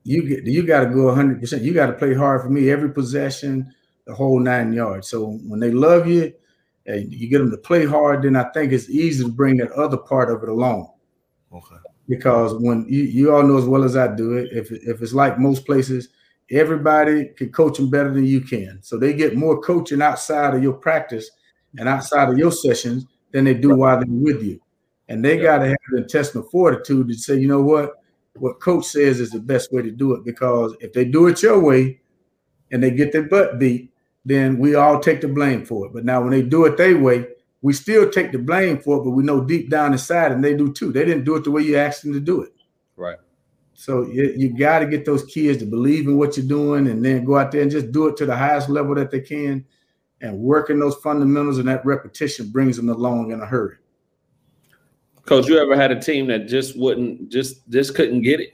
you 0.03 0.23
get 0.23 0.45
you 0.45 0.63
got 0.63 0.85
to 0.85 0.87
go 0.87 1.05
100%. 1.05 1.61
You 1.61 1.73
got 1.73 1.87
to 1.87 1.93
play 1.93 2.13
hard 2.13 2.41
for 2.41 2.49
me 2.49 2.69
every 2.69 2.91
possession, 2.91 3.73
the 4.05 4.15
whole 4.15 4.39
nine 4.39 4.71
yards. 4.71 5.09
So 5.09 5.37
when 5.47 5.59
they 5.59 5.71
love 5.71 6.07
you 6.07 6.33
and 6.85 7.11
you 7.11 7.27
get 7.29 7.39
them 7.39 7.51
to 7.51 7.57
play 7.57 7.85
hard, 7.85 8.23
then 8.23 8.37
I 8.37 8.49
think 8.51 8.71
it's 8.71 8.89
easy 8.89 9.25
to 9.25 9.29
bring 9.29 9.57
that 9.57 9.71
other 9.73 9.97
part 9.97 10.31
of 10.31 10.41
it 10.43 10.49
along. 10.49 10.91
Okay. 11.53 11.75
Because 12.07 12.53
when 12.55 12.85
you, 12.87 13.03
you 13.03 13.35
all 13.35 13.43
know 13.43 13.57
as 13.57 13.65
well 13.65 13.83
as 13.83 13.97
I 13.97 14.15
do 14.15 14.37
it, 14.37 14.49
if, 14.53 14.71
if 14.71 15.01
it's 15.01 15.13
like 15.13 15.37
most 15.37 15.65
places, 15.65 16.07
everybody 16.49 17.25
can 17.35 17.51
coach 17.51 17.77
them 17.77 17.89
better 17.89 18.13
than 18.13 18.25
you 18.25 18.39
can. 18.39 18.79
So 18.81 18.97
they 18.97 19.11
get 19.11 19.35
more 19.35 19.59
coaching 19.59 20.01
outside 20.01 20.55
of 20.55 20.63
your 20.63 20.73
practice 20.73 21.29
and 21.77 21.87
outside 21.87 22.29
of 22.29 22.37
your 22.37 22.51
sessions 22.51 23.05
than 23.31 23.45
they 23.45 23.53
do 23.53 23.75
while 23.75 23.97
they're 23.97 24.05
with 24.07 24.43
you. 24.43 24.59
And 25.09 25.23
they 25.23 25.37
yeah. 25.37 25.43
got 25.43 25.57
to 25.59 25.67
have 25.69 25.77
the 25.91 25.97
intestinal 25.97 26.47
fortitude 26.49 27.07
to 27.07 27.13
say, 27.13 27.37
you 27.37 27.47
know 27.47 27.61
what, 27.61 27.93
what 28.35 28.59
coach 28.59 28.85
says 28.85 29.19
is 29.19 29.31
the 29.31 29.39
best 29.39 29.71
way 29.71 29.81
to 29.81 29.91
do 29.91 30.13
it. 30.13 30.25
Because 30.25 30.75
if 30.79 30.93
they 30.93 31.05
do 31.05 31.27
it 31.27 31.41
your 31.41 31.59
way 31.59 31.99
and 32.71 32.83
they 32.83 32.91
get 32.91 33.11
their 33.11 33.23
butt 33.23 33.59
beat, 33.59 33.91
then 34.25 34.57
we 34.57 34.75
all 34.75 34.99
take 34.99 35.21
the 35.21 35.27
blame 35.27 35.65
for 35.65 35.85
it. 35.85 35.93
But 35.93 36.03
now 36.03 36.21
when 36.21 36.31
they 36.31 36.41
do 36.41 36.65
it 36.65 36.77
their 36.77 36.97
way, 36.97 37.27
we 37.61 37.73
still 37.73 38.09
take 38.09 38.31
the 38.31 38.39
blame 38.39 38.79
for 38.79 38.97
it, 38.97 39.03
but 39.03 39.11
we 39.11 39.23
know 39.23 39.43
deep 39.43 39.69
down 39.69 39.93
inside, 39.93 40.31
and 40.31 40.43
they 40.43 40.55
do 40.55 40.71
too. 40.71 40.91
They 40.91 41.05
didn't 41.05 41.23
do 41.23 41.35
it 41.37 41.43
the 41.43 41.51
way 41.51 41.63
you 41.63 41.77
asked 41.77 42.03
them 42.03 42.13
to 42.13 42.19
do 42.19 42.41
it. 42.41 42.53
Right. 42.95 43.17
So 43.73 44.05
you, 44.05 44.33
you 44.37 44.57
got 44.57 44.79
to 44.79 44.85
get 44.85 45.05
those 45.05 45.23
kids 45.25 45.59
to 45.59 45.65
believe 45.65 46.07
in 46.07 46.17
what 46.17 46.37
you're 46.37 46.45
doing 46.45 46.87
and 46.87 47.03
then 47.03 47.25
go 47.25 47.37
out 47.37 47.51
there 47.51 47.61
and 47.61 47.71
just 47.71 47.91
do 47.91 48.07
it 48.07 48.17
to 48.17 48.25
the 48.25 48.35
highest 48.35 48.69
level 48.69 48.95
that 48.95 49.11
they 49.11 49.21
can 49.21 49.65
and 50.21 50.37
working 50.37 50.79
those 50.79 50.95
fundamentals 50.95 51.57
and 51.57 51.67
that 51.67 51.85
repetition 51.85 52.49
brings 52.49 52.77
them 52.77 52.89
along 52.89 53.31
in 53.31 53.41
a 53.41 53.45
hurry. 53.45 53.75
Coach, 55.25 55.47
you 55.47 55.59
ever 55.59 55.75
had 55.75 55.91
a 55.91 55.99
team 55.99 56.27
that 56.27 56.47
just 56.47 56.77
wouldn't 56.77 57.29
just 57.29 57.69
just 57.69 57.95
couldn't 57.95 58.21
get 58.21 58.39
it, 58.39 58.51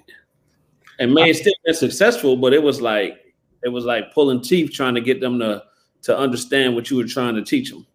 and 0.99 1.13
may 1.13 1.31
still 1.33 1.53
been 1.63 1.75
successful, 1.75 2.35
but 2.35 2.51
it 2.51 2.61
was 2.61 2.81
like 2.81 3.35
it 3.63 3.69
was 3.69 3.85
like 3.85 4.13
pulling 4.13 4.41
teeth 4.41 4.71
trying 4.71 4.95
to 4.95 5.01
get 5.01 5.21
them 5.21 5.37
to 5.39 5.63
to 6.01 6.17
understand 6.17 6.75
what 6.75 6.89
you 6.89 6.97
were 6.97 7.05
trying 7.05 7.35
to 7.35 7.43
teach 7.43 7.69
them. 7.69 7.85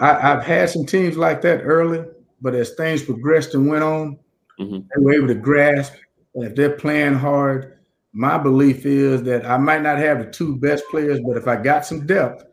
I, 0.00 0.18
have 0.20 0.42
had 0.42 0.70
some 0.70 0.86
teams 0.86 1.16
like 1.16 1.42
that 1.42 1.62
early, 1.62 2.04
but 2.40 2.54
as 2.54 2.74
things 2.74 3.02
progressed 3.02 3.54
and 3.54 3.68
went 3.68 3.84
on, 3.84 4.18
mm-hmm. 4.58 4.78
they 4.78 5.04
were 5.04 5.12
able 5.12 5.28
to 5.28 5.34
grasp. 5.34 5.94
And 6.34 6.44
if 6.44 6.54
they're 6.54 6.76
playing 6.76 7.14
hard, 7.14 7.78
my 8.12 8.36
belief 8.38 8.84
is 8.84 9.22
that 9.24 9.46
I 9.46 9.56
might 9.56 9.82
not 9.82 9.98
have 9.98 10.18
the 10.18 10.30
two 10.30 10.56
best 10.56 10.84
players, 10.90 11.20
but 11.20 11.36
if 11.36 11.48
I 11.48 11.56
got 11.56 11.86
some 11.86 12.06
depth, 12.06 12.44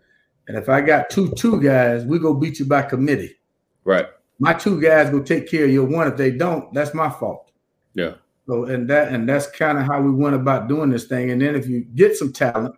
and 0.48 0.58
if 0.58 0.70
I 0.70 0.82
got 0.82 1.10
two 1.10 1.32
two 1.34 1.62
guys, 1.62 2.06
we 2.06 2.18
go 2.18 2.34
beat 2.34 2.60
you 2.60 2.66
by 2.66 2.82
committee. 2.82 3.36
Right. 3.84 4.08
My 4.40 4.54
two 4.54 4.82
guys 4.82 5.10
go 5.10 5.22
take 5.22 5.50
care 5.50 5.66
of 5.66 5.72
your 5.72 5.86
one. 5.86 6.08
If 6.08 6.18
they 6.18 6.32
don't, 6.32 6.74
that's 6.74 6.94
my 6.94 7.10
fault. 7.10 7.52
Yeah. 7.94 8.16
So 8.48 8.66
and 8.66 8.90
that 8.90 9.12
and 9.12 9.28
that's 9.28 9.48
kind 9.52 9.78
of 9.78 9.86
how 9.86 10.02
we 10.02 10.12
went 10.12 10.36
about 10.36 10.68
doing 10.68 10.90
this 10.90 11.06
thing. 11.06 11.30
And 11.32 11.42
then 11.42 11.56
if 11.56 11.68
you 11.68 11.82
get 11.82 12.16
some 12.16 12.34
talent, 12.34 12.76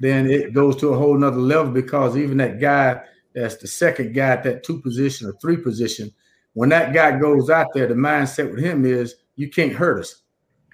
then 0.00 0.30
it 0.30 0.52
goes 0.52 0.76
to 0.76 0.92
a 0.92 0.96
whole 0.96 1.16
nother 1.16 1.38
level 1.38 1.72
because 1.72 2.16
even 2.16 2.36
that 2.38 2.60
guy 2.60 3.00
that's 3.34 3.56
the 3.56 3.66
second 3.66 4.14
guy 4.14 4.28
at 4.28 4.44
that 4.44 4.62
two 4.62 4.80
position 4.80 5.26
or 5.26 5.32
three 5.40 5.56
position, 5.56 6.12
when 6.52 6.68
that 6.68 6.92
guy 6.92 7.18
goes 7.18 7.50
out 7.50 7.72
there, 7.74 7.88
the 7.88 7.94
mindset 7.94 8.50
with 8.50 8.62
him 8.62 8.84
is 8.84 9.16
you 9.34 9.50
can't 9.50 9.72
hurt 9.72 9.98
us. 9.98 10.22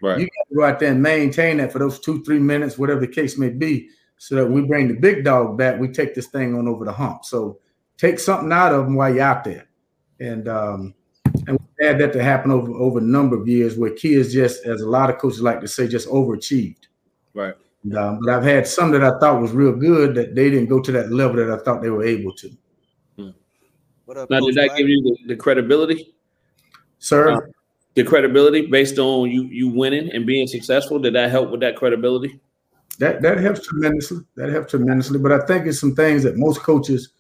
Right. 0.03 0.19
You 0.19 0.25
got 0.25 0.49
to 0.49 0.55
go 0.55 0.65
out 0.65 0.81
there 0.81 0.93
and 0.93 1.03
maintain 1.03 1.59
that 1.59 1.73
for 1.73 1.79
those 1.79 2.01
two, 2.01 2.25
three 2.25 2.39
minutes, 2.39 2.79
whatever 2.79 3.01
the 3.01 3.09
case 3.09 3.37
may 3.37 3.51
be, 3.51 3.91
so 4.17 4.35
that 4.37 4.47
we 4.47 4.63
bring 4.63 4.89
the 4.89 4.95
big 4.95 5.25
dog 5.25 5.59
back. 5.59 5.79
We 5.79 5.89
take 5.89 6.15
this 6.15 6.27
thing 6.27 6.55
on 6.55 6.69
over 6.69 6.85
the 6.85 6.93
hump. 6.93 7.25
So 7.25 7.59
take 7.99 8.19
something 8.19 8.53
out 8.53 8.73
of 8.73 8.85
them 8.85 8.95
while 8.95 9.15
you're 9.15 9.25
out 9.25 9.45
there, 9.45 9.69
and 10.19 10.49
um, 10.49 10.95
and 11.47 11.59
we 11.79 11.87
had 11.87 11.99
that 11.99 12.13
to 12.15 12.23
happen 12.23 12.51
over 12.51 12.73
over 12.73 12.99
a 12.99 13.03
number 13.03 13.37
of 13.37 13.47
years 13.47 13.77
where 13.77 13.91
kids 13.91 14.33
just, 14.33 14.65
as 14.65 14.81
a 14.81 14.89
lot 14.89 15.11
of 15.11 15.19
coaches 15.19 15.43
like 15.43 15.61
to 15.61 15.69
say, 15.69 15.87
just 15.87 16.09
overachieved. 16.09 16.87
Right. 17.35 17.55
And, 17.85 17.97
um, 17.97 18.21
but 18.23 18.35
I've 18.35 18.45
had 18.45 18.67
some 18.67 18.91
that 18.93 19.03
I 19.03 19.19
thought 19.19 19.41
was 19.41 19.53
real 19.53 19.73
good 19.73 20.15
that 20.15 20.35
they 20.35 20.51
didn't 20.51 20.69
go 20.69 20.81
to 20.81 20.93
that 20.93 21.11
level 21.11 21.37
that 21.37 21.51
I 21.51 21.63
thought 21.63 21.83
they 21.83 21.91
were 21.91 22.05
able 22.05 22.35
to. 22.35 22.51
Hmm. 23.17 23.31
Up, 24.17 24.29
now, 24.29 24.41
did 24.41 24.55
that 24.57 24.77
give 24.77 24.89
you 24.89 25.03
the, 25.03 25.29
the 25.29 25.37
credibility, 25.37 26.15
sir? 26.99 27.33
Uh, 27.33 27.41
the 27.95 28.05
credibility 28.05 28.67
based 28.67 28.99
on 28.99 29.31
you 29.31 29.45
you 29.45 29.69
winning 29.69 30.11
and 30.13 30.27
being 30.27 30.47
successful? 30.47 30.99
Did 30.99 31.15
that 31.15 31.31
help 31.31 31.51
with 31.51 31.61
that 31.61 31.77
credibility? 31.77 32.41
That 32.99 33.23
that 33.23 33.39
helps 33.39 33.67
tremendously. 33.67 34.21
That 34.37 34.51
helps 34.51 34.71
tremendously. 34.71 35.19
But 35.19 35.33
I 35.33 35.47
think 35.47 35.67
it's 35.67 35.81
some 35.81 35.95
things 35.95 36.23
that 36.23 36.37
most 36.37 36.61
coaches 36.61 37.11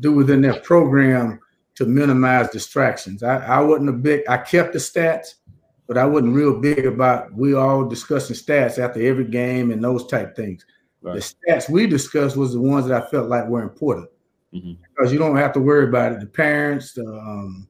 do 0.00 0.12
within 0.12 0.40
their 0.40 0.60
program 0.60 1.40
to 1.74 1.86
minimize 1.86 2.50
distractions. 2.50 3.22
I, 3.22 3.38
I 3.38 3.60
wasn't 3.60 3.88
a 3.88 3.92
big. 3.92 4.22
I 4.28 4.36
kept 4.38 4.72
the 4.72 4.78
stats, 4.78 5.34
but 5.86 5.98
I 5.98 6.04
wasn't 6.04 6.34
real 6.34 6.60
big 6.60 6.86
about 6.86 7.32
we 7.34 7.54
all 7.54 7.84
discussing 7.84 8.36
stats 8.36 8.78
after 8.78 9.00
every 9.00 9.24
game 9.24 9.70
and 9.70 9.82
those 9.82 10.06
type 10.06 10.36
things. 10.36 10.64
Right. 11.00 11.14
The 11.14 11.20
stats 11.20 11.68
we 11.68 11.86
discussed 11.86 12.36
was 12.36 12.52
the 12.52 12.60
ones 12.60 12.86
that 12.86 13.02
I 13.02 13.06
felt 13.08 13.28
like 13.28 13.48
were 13.48 13.62
important. 13.62 14.08
Mhm. 14.54 14.76
because 14.82 15.10
you 15.12 15.18
don't 15.18 15.36
have 15.36 15.52
to 15.54 15.60
worry 15.60 15.84
about 15.88 16.12
it. 16.12 16.20
The 16.20 16.26
parents, 16.26 16.92
the 16.92 17.06
um, 17.06 17.66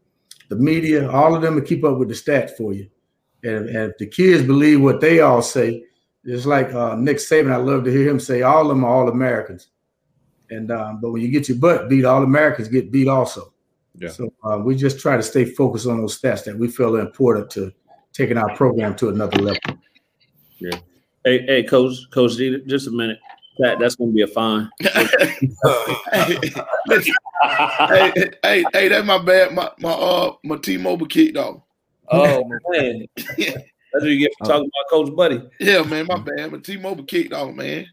the 0.53 0.62
media, 0.62 1.11
all 1.11 1.34
of 1.34 1.40
them 1.40 1.55
will 1.55 1.62
keep 1.62 1.82
up 1.82 1.96
with 1.96 2.09
the 2.09 2.14
stats 2.14 2.50
for 2.57 2.74
you. 2.74 2.86
And, 3.42 3.70
and 3.70 3.90
if 3.90 3.98
the 3.98 4.07
kids 4.07 4.46
believe 4.46 4.82
what 4.82 5.00
they 5.00 5.20
all 5.20 5.40
say, 5.40 5.84
it's 6.24 6.44
like 6.44 6.72
uh, 6.74 6.94
Nick 6.94 7.16
Saban. 7.16 7.50
I 7.50 7.57
love 7.57 7.84
to 7.84 7.90
hear 7.90 8.09
him 8.09 8.20
say, 8.20 8.42
"All 8.42 8.62
of 8.62 8.68
them 8.68 8.84
are 8.84 8.94
all 8.94 9.09
Americans." 9.09 9.68
And 10.50 10.70
um, 10.70 11.00
but 11.00 11.11
when 11.11 11.22
you 11.22 11.28
get 11.28 11.48
your 11.48 11.57
butt 11.57 11.88
beat, 11.88 12.05
all 12.05 12.22
Americans 12.22 12.68
get 12.68 12.92
beat 12.92 13.09
also. 13.09 13.55
Yeah. 13.94 14.11
So 14.11 14.32
uh, 14.44 14.59
we 14.59 14.76
just 14.76 15.00
try 15.00 15.16
to 15.16 15.22
stay 15.22 15.46
focused 15.46 15.86
on 15.86 16.00
those 16.00 16.20
stats 16.20 16.44
that 16.44 16.57
we 16.57 16.68
feel 16.68 16.96
are 16.96 17.00
important 17.00 17.50
to 17.53 17.72
taking 18.12 18.36
our 18.36 18.55
program 18.55 18.94
to 18.96 19.09
another 19.09 19.38
level. 19.38 19.78
Yeah. 20.59 20.78
Hey, 21.24 21.46
hey, 21.46 21.62
coach, 21.62 21.96
coach, 22.11 22.36
G, 22.36 22.62
just 22.66 22.88
a 22.88 22.90
minute. 22.90 23.18
That 23.62 23.78
that's 23.78 23.94
gonna 23.94 24.10
be 24.10 24.22
a 24.22 24.26
fine. 24.26 24.68
hey, 24.80 24.88
hey, 26.90 28.12
hey, 28.42 28.64
hey, 28.72 28.88
that's 28.88 29.06
my 29.06 29.18
bad. 29.22 29.54
My 29.54 29.70
my 29.78 29.92
uh 29.92 30.32
my 30.42 30.56
T-Mobile 30.56 31.06
kick 31.06 31.34
though. 31.34 31.62
oh 32.10 32.42
man, 32.70 33.06
that's 33.16 33.62
what 33.92 34.02
you 34.02 34.18
get 34.18 34.32
for 34.38 34.46
talking 34.48 34.68
about 34.68 34.90
Coach 34.90 35.14
Buddy. 35.14 35.48
Yeah, 35.60 35.82
man, 35.84 36.08
my 36.08 36.18
bad. 36.18 36.50
My 36.50 36.58
T-Mobile 36.58 37.04
kicked 37.04 37.32
off, 37.32 37.54
man. 37.54 37.86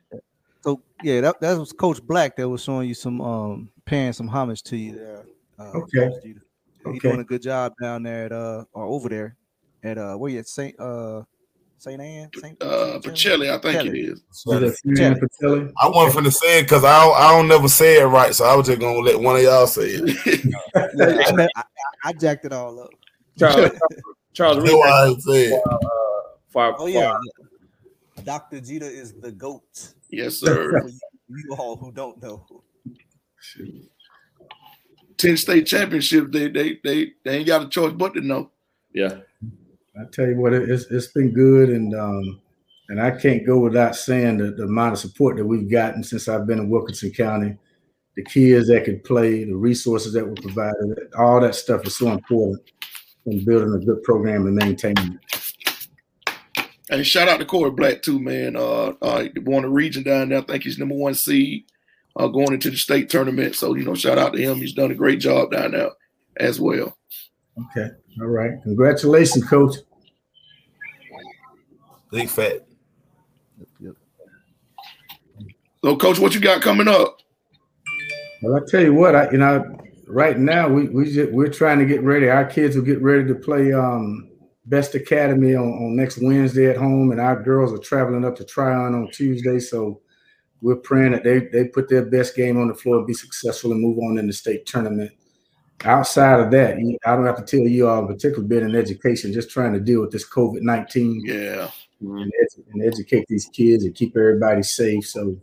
So 0.63 0.81
yeah, 1.03 1.21
that, 1.21 1.39
that 1.39 1.55
was 1.59 1.71
Coach 1.71 2.01
Black 2.01 2.35
that 2.37 2.49
was 2.49 2.63
showing 2.63 2.87
you 2.87 2.95
some 2.95 3.21
um 3.21 3.69
paying 3.85 4.13
some 4.13 4.27
homage 4.27 4.63
to 4.63 4.75
you 4.77 4.95
there. 4.95 5.25
Uh, 5.59 5.77
Okay. 5.77 6.09
Coach 6.09 6.13
He's 6.23 6.37
Okay. 6.83 6.99
doing 6.99 7.19
a 7.19 7.25
good 7.25 7.43
job 7.43 7.73
down 7.79 8.01
there 8.01 8.25
at 8.25 8.31
uh 8.31 8.65
or 8.73 8.85
over 8.85 9.07
there 9.07 9.35
at 9.83 9.99
uh 9.99 10.15
where 10.15 10.31
you 10.31 10.39
at 10.39 10.47
Saint 10.47 10.79
uh 10.79 11.21
Saint 11.79 12.01
Anne 12.01 12.29
Saint 12.35 12.61
Uh, 12.61 12.99
Pacelli, 12.99 13.49
I 13.49 13.57
think 13.57 13.85
it 13.85 13.93
Pacelli. 13.93 14.11
is. 14.11 14.19
Is 14.19 14.43
that 14.45 14.77
Fran 14.97 15.15
Patelli? 15.19 15.71
I 15.81 15.87
wasn't 15.87 16.25
finna 16.25 16.33
say 16.33 16.59
it 16.59 16.63
because 16.63 16.83
I 16.83 17.03
don't, 17.03 17.15
I 17.15 17.31
don't 17.31 17.47
never 17.47 17.67
say 17.69 18.01
it 18.01 18.05
right, 18.05 18.35
so 18.35 18.45
I 18.45 18.55
was 18.55 18.67
just 18.67 18.79
gonna 18.79 18.99
let 18.99 19.19
one 19.19 19.37
of 19.37 19.41
y'all 19.41 19.65
say 19.67 19.91
it. 19.95 20.55
I, 20.75 21.39
I, 21.55 21.63
I 22.05 22.13
jacked 22.13 22.45
it 22.45 22.53
all 22.53 22.81
up. 22.81 22.89
Charles, 23.37 23.71
Charles, 24.33 24.57
That's 24.57 24.69
read 24.69 24.83
I 24.83 25.07
ain't 25.07 25.21
say 25.23 25.45
it. 25.45 25.63
for 26.49 26.75
Oh 26.79 26.87
yeah, 26.87 27.17
yeah. 27.23 28.23
Dr. 28.23 28.57
Geter 28.57 28.81
is 28.83 29.13
the 29.13 29.31
goat. 29.31 29.93
yes, 30.09 30.35
sir. 30.39 30.81
You, 30.85 30.99
you 31.29 31.55
all 31.57 31.77
who 31.77 31.91
don't 31.91 32.21
know. 32.21 32.45
Ten 35.17 35.37
state 35.37 35.65
championship. 35.65 36.31
They 36.31 36.49
they 36.49 36.79
they 36.83 37.13
they 37.23 37.37
ain't 37.37 37.47
got 37.47 37.63
a 37.63 37.69
choice 37.69 37.93
but 37.93 38.13
to 38.15 38.21
know. 38.21 38.51
yeah. 38.93 39.19
I 39.99 40.03
tell 40.11 40.27
you 40.27 40.35
what, 40.37 40.53
it- 40.53 40.69
it's 40.69 40.85
it's 40.85 41.07
been 41.07 41.31
good, 41.31 41.69
and 41.69 41.93
um, 41.95 42.41
and 42.89 43.01
I 43.01 43.11
can't 43.11 43.45
go 43.45 43.59
without 43.59 43.95
saying 43.95 44.37
the, 44.37 44.51
the 44.51 44.63
amount 44.63 44.93
of 44.93 44.99
support 44.99 45.37
that 45.37 45.45
we've 45.45 45.69
gotten 45.69 46.03
since 46.03 46.27
I've 46.27 46.47
been 46.47 46.59
in 46.59 46.69
Wilkinson 46.69 47.11
County. 47.11 47.55
The 48.15 48.23
kids 48.23 48.67
that 48.67 48.83
could 48.85 49.03
play, 49.03 49.43
the 49.45 49.55
resources 49.55 50.11
that 50.13 50.25
were 50.27 50.33
provided, 50.35 50.97
all 51.17 51.39
that 51.41 51.55
stuff 51.55 51.85
is 51.85 51.95
so 51.97 52.11
important 52.11 52.59
in 53.27 53.45
building 53.45 53.73
a 53.73 53.85
good 53.85 54.01
program 54.03 54.45
and 54.47 54.55
maintaining 54.55 55.13
it. 55.13 55.19
And 56.89 57.05
shout 57.05 57.29
out 57.29 57.37
to 57.39 57.45
Corey 57.45 57.69
Black 57.71 58.01
too, 58.01 58.19
man. 58.19 58.55
Uh, 58.55 58.93
uh, 59.01 59.25
won 59.45 59.61
the 59.61 59.69
region 59.69 60.03
down 60.03 60.29
there. 60.29 60.39
I 60.39 60.41
think 60.41 60.63
he's 60.63 60.79
number 60.79 60.95
one 60.95 61.13
seed, 61.13 61.65
uh, 62.15 62.27
going 62.27 62.51
into 62.53 62.71
the 62.71 62.77
state 62.77 63.09
tournament. 63.09 63.55
So 63.55 63.75
you 63.75 63.85
know, 63.85 63.93
shout 63.95 64.17
out 64.17 64.33
to 64.33 64.41
him. 64.41 64.57
He's 64.57 64.73
done 64.73 64.91
a 64.91 64.95
great 64.95 65.19
job 65.19 65.51
down 65.51 65.71
there 65.71 65.91
as 66.37 66.59
well. 66.59 66.97
Okay, 67.57 67.89
all 68.21 68.27
right. 68.27 68.53
Congratulations, 68.63 69.45
Coach. 69.47 69.75
Big 72.11 72.29
fat. 72.29 72.65
So, 75.83 75.95
coach, 75.95 76.19
what 76.19 76.33
you 76.33 76.41
got 76.41 76.61
coming 76.61 76.87
up? 76.87 77.19
Well, 78.41 78.55
I 78.55 78.59
tell 78.69 78.81
you 78.81 78.93
what, 78.93 79.15
I 79.15 79.31
you 79.31 79.37
know, 79.37 79.77
right 80.07 80.37
now 80.37 80.67
we 80.67 80.89
we 80.89 81.11
just, 81.11 81.31
we're 81.31 81.49
trying 81.49 81.79
to 81.79 81.85
get 81.85 82.03
ready. 82.03 82.29
Our 82.29 82.45
kids 82.45 82.75
will 82.75 82.83
get 82.83 83.01
ready 83.01 83.27
to 83.27 83.35
play 83.35 83.73
um, 83.73 84.29
Best 84.65 84.95
Academy 84.95 85.55
on, 85.55 85.67
on 85.67 85.95
next 85.95 86.19
Wednesday 86.21 86.69
at 86.69 86.77
home, 86.77 87.11
and 87.11 87.21
our 87.21 87.41
girls 87.41 87.73
are 87.73 87.77
traveling 87.77 88.25
up 88.25 88.35
to 88.37 88.45
Tryon 88.45 88.93
on 88.95 89.09
Tuesday. 89.11 89.59
So 89.59 90.01
we're 90.61 90.77
praying 90.77 91.11
that 91.11 91.23
they 91.23 91.47
they 91.51 91.65
put 91.65 91.89
their 91.89 92.05
best 92.05 92.35
game 92.35 92.59
on 92.59 92.67
the 92.67 92.73
floor, 92.73 93.05
be 93.05 93.13
successful, 93.13 93.71
and 93.71 93.81
move 93.81 93.99
on 93.99 94.17
in 94.17 94.27
the 94.27 94.33
state 94.33 94.65
tournament. 94.65 95.11
Outside 95.85 96.41
of 96.41 96.51
that, 96.51 96.75
I 97.05 97.15
don't 97.15 97.25
have 97.25 97.37
to 97.37 97.57
tell 97.57 97.65
you 97.65 97.87
all, 97.87 98.05
particularly 98.05 98.47
being 98.47 98.65
in 98.69 98.75
education, 98.75 99.31
just 99.31 99.49
trying 99.49 99.71
to 99.73 99.79
deal 99.79 100.01
with 100.01 100.11
this 100.11 100.27
COVID 100.29 100.61
nineteen 100.61 101.21
Yeah, 101.23 101.69
and, 102.01 102.31
edu- 102.41 102.65
and 102.73 102.83
educate 102.83 103.25
these 103.27 103.49
kids 103.53 103.83
and 103.83 103.95
keep 103.95 104.15
everybody 104.15 104.63
safe. 104.63 105.05
So, 105.07 105.37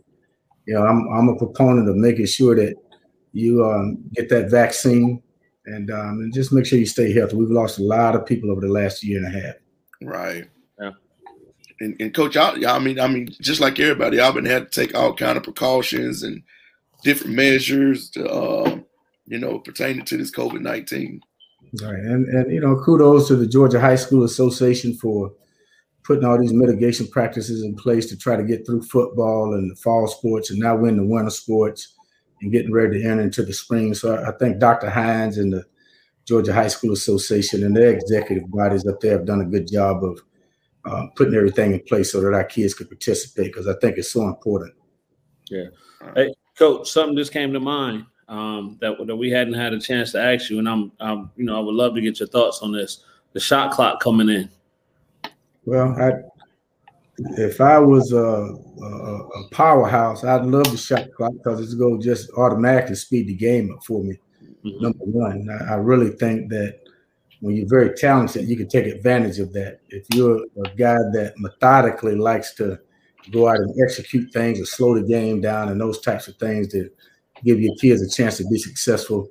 you 0.65 0.73
know, 0.73 0.85
I'm 0.85 1.07
I'm 1.13 1.29
a 1.29 1.35
proponent 1.35 1.89
of 1.89 1.95
making 1.95 2.25
sure 2.25 2.55
that 2.55 2.75
you 3.33 3.65
um, 3.65 3.99
get 4.13 4.29
that 4.29 4.49
vaccine 4.49 5.21
and 5.65 5.91
um, 5.91 6.19
and 6.19 6.33
just 6.33 6.51
make 6.51 6.65
sure 6.65 6.79
you 6.79 6.85
stay 6.85 7.13
healthy. 7.13 7.35
We've 7.35 7.49
lost 7.49 7.79
a 7.79 7.83
lot 7.83 8.15
of 8.15 8.25
people 8.25 8.51
over 8.51 8.61
the 8.61 8.67
last 8.67 9.03
year 9.03 9.23
and 9.23 9.27
a 9.27 9.39
half. 9.39 9.55
right. 10.01 10.49
Yeah. 10.79 10.91
And, 11.79 11.95
and 11.99 12.13
coach, 12.13 12.35
I, 12.35 12.55
I 12.67 12.79
mean, 12.79 12.99
I 12.99 13.07
mean, 13.07 13.29
just 13.39 13.61
like 13.61 13.79
everybody, 13.79 14.19
I've 14.19 14.33
been 14.33 14.45
had 14.45 14.71
to 14.71 14.81
take 14.81 14.95
all 14.95 15.13
kind 15.13 15.37
of 15.37 15.43
precautions 15.43 16.23
and 16.23 16.41
different 17.03 17.35
measures 17.35 18.09
to, 18.11 18.27
uh, 18.27 18.79
you 19.27 19.37
know, 19.37 19.59
pertaining 19.59 20.05
to 20.05 20.17
this 20.17 20.31
COVID 20.31 20.61
nineteen. 20.61 21.21
Right, 21.81 21.99
and 21.99 22.27
and 22.29 22.51
you 22.51 22.61
know, 22.61 22.81
kudos 22.83 23.27
to 23.27 23.35
the 23.35 23.45
Georgia 23.45 23.79
High 23.79 23.97
School 23.97 24.23
Association 24.23 24.95
for 24.95 25.31
putting 26.07 26.23
all 26.23 26.39
these 26.39 26.53
mitigation 26.53 27.05
practices 27.05 27.63
in 27.63 27.75
place 27.75 28.05
to 28.05 28.17
try 28.17 28.37
to 28.37 28.43
get 28.43 28.65
through 28.65 28.81
football 28.81 29.53
and 29.53 29.69
the 29.69 29.75
fall 29.75 30.07
sports, 30.07 30.49
and 30.49 30.57
now 30.57 30.73
we're 30.73 30.87
in 30.87 30.95
the 30.95 31.05
winter 31.05 31.29
sports 31.29 31.95
and 32.41 32.51
getting 32.51 32.71
ready 32.71 33.01
to 33.01 33.05
enter 33.05 33.23
into 33.23 33.43
the 33.43 33.51
spring. 33.51 33.93
So 33.93 34.15
I, 34.15 34.29
I 34.29 34.37
think 34.37 34.57
Dr. 34.57 34.89
Hines 34.89 35.37
and 35.37 35.51
the 35.51 35.65
Georgia 36.25 36.53
High 36.53 36.69
School 36.69 36.93
Association 36.93 37.63
and 37.63 37.75
their 37.75 37.89
executive 37.89 38.49
bodies 38.49 38.87
up 38.87 39.01
there 39.01 39.17
have 39.17 39.25
done 39.25 39.41
a 39.41 39.45
good 39.45 39.69
job 39.69 40.01
of 40.01 40.21
uh, 40.85 41.07
putting 41.17 41.35
everything 41.35 41.73
in 41.73 41.81
place 41.81 42.13
so 42.13 42.21
that 42.21 42.33
our 42.33 42.45
kids 42.45 42.73
could 42.73 42.87
participate 42.87 43.47
because 43.47 43.67
I 43.67 43.73
think 43.81 43.97
it's 43.97 44.11
so 44.11 44.27
important. 44.27 44.73
Yeah. 45.49 45.65
Hey, 46.15 46.33
Coach, 46.57 46.89
something 46.89 47.17
just 47.17 47.33
came 47.33 47.51
to 47.51 47.59
mind 47.59 48.05
um, 48.29 48.77
that 48.79 48.95
that 49.05 49.15
we 49.15 49.29
hadn't 49.29 49.55
had 49.55 49.73
a 49.73 49.79
chance 49.79 50.13
to 50.13 50.21
ask 50.21 50.49
you, 50.49 50.59
and 50.59 50.69
I'm, 50.69 50.91
I'm, 51.01 51.31
you 51.35 51.43
know, 51.43 51.57
I 51.57 51.59
would 51.59 51.75
love 51.75 51.95
to 51.95 52.01
get 52.01 52.19
your 52.19 52.29
thoughts 52.29 52.59
on 52.61 52.71
this. 52.71 53.03
The 53.33 53.41
shot 53.41 53.71
clock 53.71 53.99
coming 53.99 54.29
in. 54.29 54.49
Well, 55.67 55.89
I, 56.01 56.11
if 57.37 57.59
I 57.61 57.79
was 57.79 58.11
a, 58.11 58.17
a, 58.17 58.85
a 58.85 59.49
powerhouse, 59.51 60.23
I'd 60.23 60.45
love 60.45 60.69
the 60.71 60.77
shot 60.77 61.11
clock 61.15 61.33
because 61.33 61.59
it's 61.59 61.73
going 61.73 61.99
to 61.99 62.05
just 62.05 62.29
automatically 62.37 62.95
speed 62.95 63.27
the 63.27 63.35
game 63.35 63.71
up 63.73 63.83
for 63.83 64.03
me. 64.03 64.17
Mhm. 64.65 64.81
Number 64.81 65.05
one, 65.05 65.47
I, 65.49 65.73
I 65.73 65.75
really 65.75 66.11
think 66.11 66.49
that 66.49 66.79
when 67.41 67.55
you're 67.55 67.67
very 67.69 67.93
talented, 67.95 68.47
you 68.47 68.57
can 68.57 68.67
take 68.67 68.85
advantage 68.85 69.39
of 69.39 69.53
that. 69.53 69.79
If 69.89 70.05
you're 70.13 70.43
a 70.65 70.69
guy 70.75 70.97
that 71.13 71.33
methodically 71.37 72.15
likes 72.15 72.53
to 72.55 72.79
go 73.31 73.47
out 73.49 73.57
and 73.59 73.75
execute 73.83 74.31
things 74.33 74.59
or 74.61 74.65
slow 74.65 74.95
the 74.95 75.07
game 75.07 75.41
down 75.41 75.69
and 75.69 75.81
those 75.81 76.01
types 76.01 76.27
of 76.27 76.37
things 76.37 76.69
that 76.69 76.89
give 77.43 77.59
your 77.59 77.75
kids 77.75 78.01
a 78.01 78.09
chance 78.09 78.37
to 78.37 78.45
be 78.49 78.57
successful, 78.57 79.29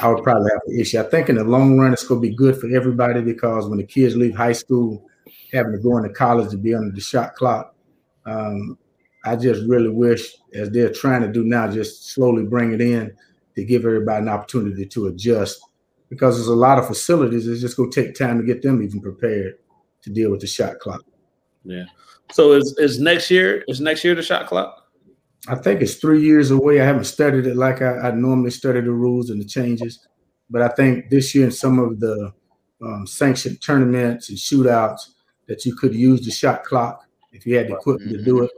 I 0.00 0.08
would 0.08 0.22
probably 0.24 0.50
have 0.52 0.60
an 0.66 0.80
issue. 0.80 1.00
I 1.00 1.04
think 1.04 1.28
in 1.28 1.36
the 1.36 1.44
long 1.44 1.78
run, 1.78 1.92
it's 1.92 2.06
going 2.06 2.22
to 2.22 2.28
be 2.28 2.34
good 2.36 2.56
for 2.56 2.68
everybody 2.74 3.22
because 3.22 3.68
when 3.68 3.78
the 3.78 3.86
kids 3.86 4.16
leave 4.16 4.36
high 4.36 4.52
school, 4.52 5.07
having 5.52 5.72
to 5.72 5.78
go 5.78 5.96
into 5.96 6.10
college 6.10 6.50
to 6.50 6.56
be 6.56 6.74
under 6.74 6.94
the 6.94 7.00
shot 7.00 7.34
clock, 7.34 7.74
um, 8.26 8.78
I 9.24 9.36
just 9.36 9.62
really 9.66 9.88
wish, 9.88 10.34
as 10.54 10.70
they're 10.70 10.92
trying 10.92 11.22
to 11.22 11.28
do 11.28 11.44
now, 11.44 11.70
just 11.70 12.10
slowly 12.10 12.44
bring 12.44 12.72
it 12.72 12.80
in 12.80 13.14
to 13.56 13.64
give 13.64 13.84
everybody 13.84 14.22
an 14.22 14.28
opportunity 14.28 14.86
to 14.86 15.06
adjust. 15.08 15.60
Because 16.08 16.36
there's 16.36 16.48
a 16.48 16.54
lot 16.54 16.78
of 16.78 16.86
facilities, 16.86 17.46
it's 17.46 17.60
just 17.60 17.76
going 17.76 17.90
to 17.90 18.02
take 18.02 18.14
time 18.14 18.38
to 18.38 18.44
get 18.44 18.62
them 18.62 18.82
even 18.82 19.00
prepared 19.00 19.56
to 20.02 20.10
deal 20.10 20.30
with 20.30 20.40
the 20.40 20.46
shot 20.46 20.78
clock. 20.78 21.02
Yeah. 21.64 21.84
So 22.32 22.52
is 22.52 22.74
is 22.78 23.00
next 23.00 23.30
year? 23.30 23.64
Is 23.68 23.80
next 23.80 24.04
year 24.04 24.14
the 24.14 24.22
shot 24.22 24.46
clock? 24.46 24.86
I 25.48 25.54
think 25.54 25.82
it's 25.82 25.94
three 25.94 26.22
years 26.22 26.50
away. 26.50 26.80
I 26.80 26.84
haven't 26.84 27.04
studied 27.04 27.46
it 27.46 27.56
like 27.56 27.82
I, 27.82 27.98
I 27.98 28.10
normally 28.10 28.50
study 28.50 28.80
the 28.80 28.90
rules 28.90 29.30
and 29.30 29.40
the 29.40 29.46
changes, 29.46 30.06
but 30.50 30.62
I 30.62 30.68
think 30.68 31.10
this 31.10 31.34
year 31.34 31.46
in 31.46 31.50
some 31.50 31.78
of 31.78 32.00
the 32.00 32.32
um, 32.82 33.06
sanctioned 33.06 33.62
tournaments 33.62 34.28
and 34.28 34.38
shootouts 34.38 35.10
that 35.48 35.64
you 35.64 35.74
could 35.74 35.94
use 35.94 36.24
the 36.24 36.30
shot 36.30 36.64
clock 36.64 37.04
if 37.32 37.46
you 37.46 37.56
had 37.56 37.68
the 37.68 37.74
equipment 37.74 38.12
to 38.12 38.22
do 38.22 38.44
it. 38.44 38.50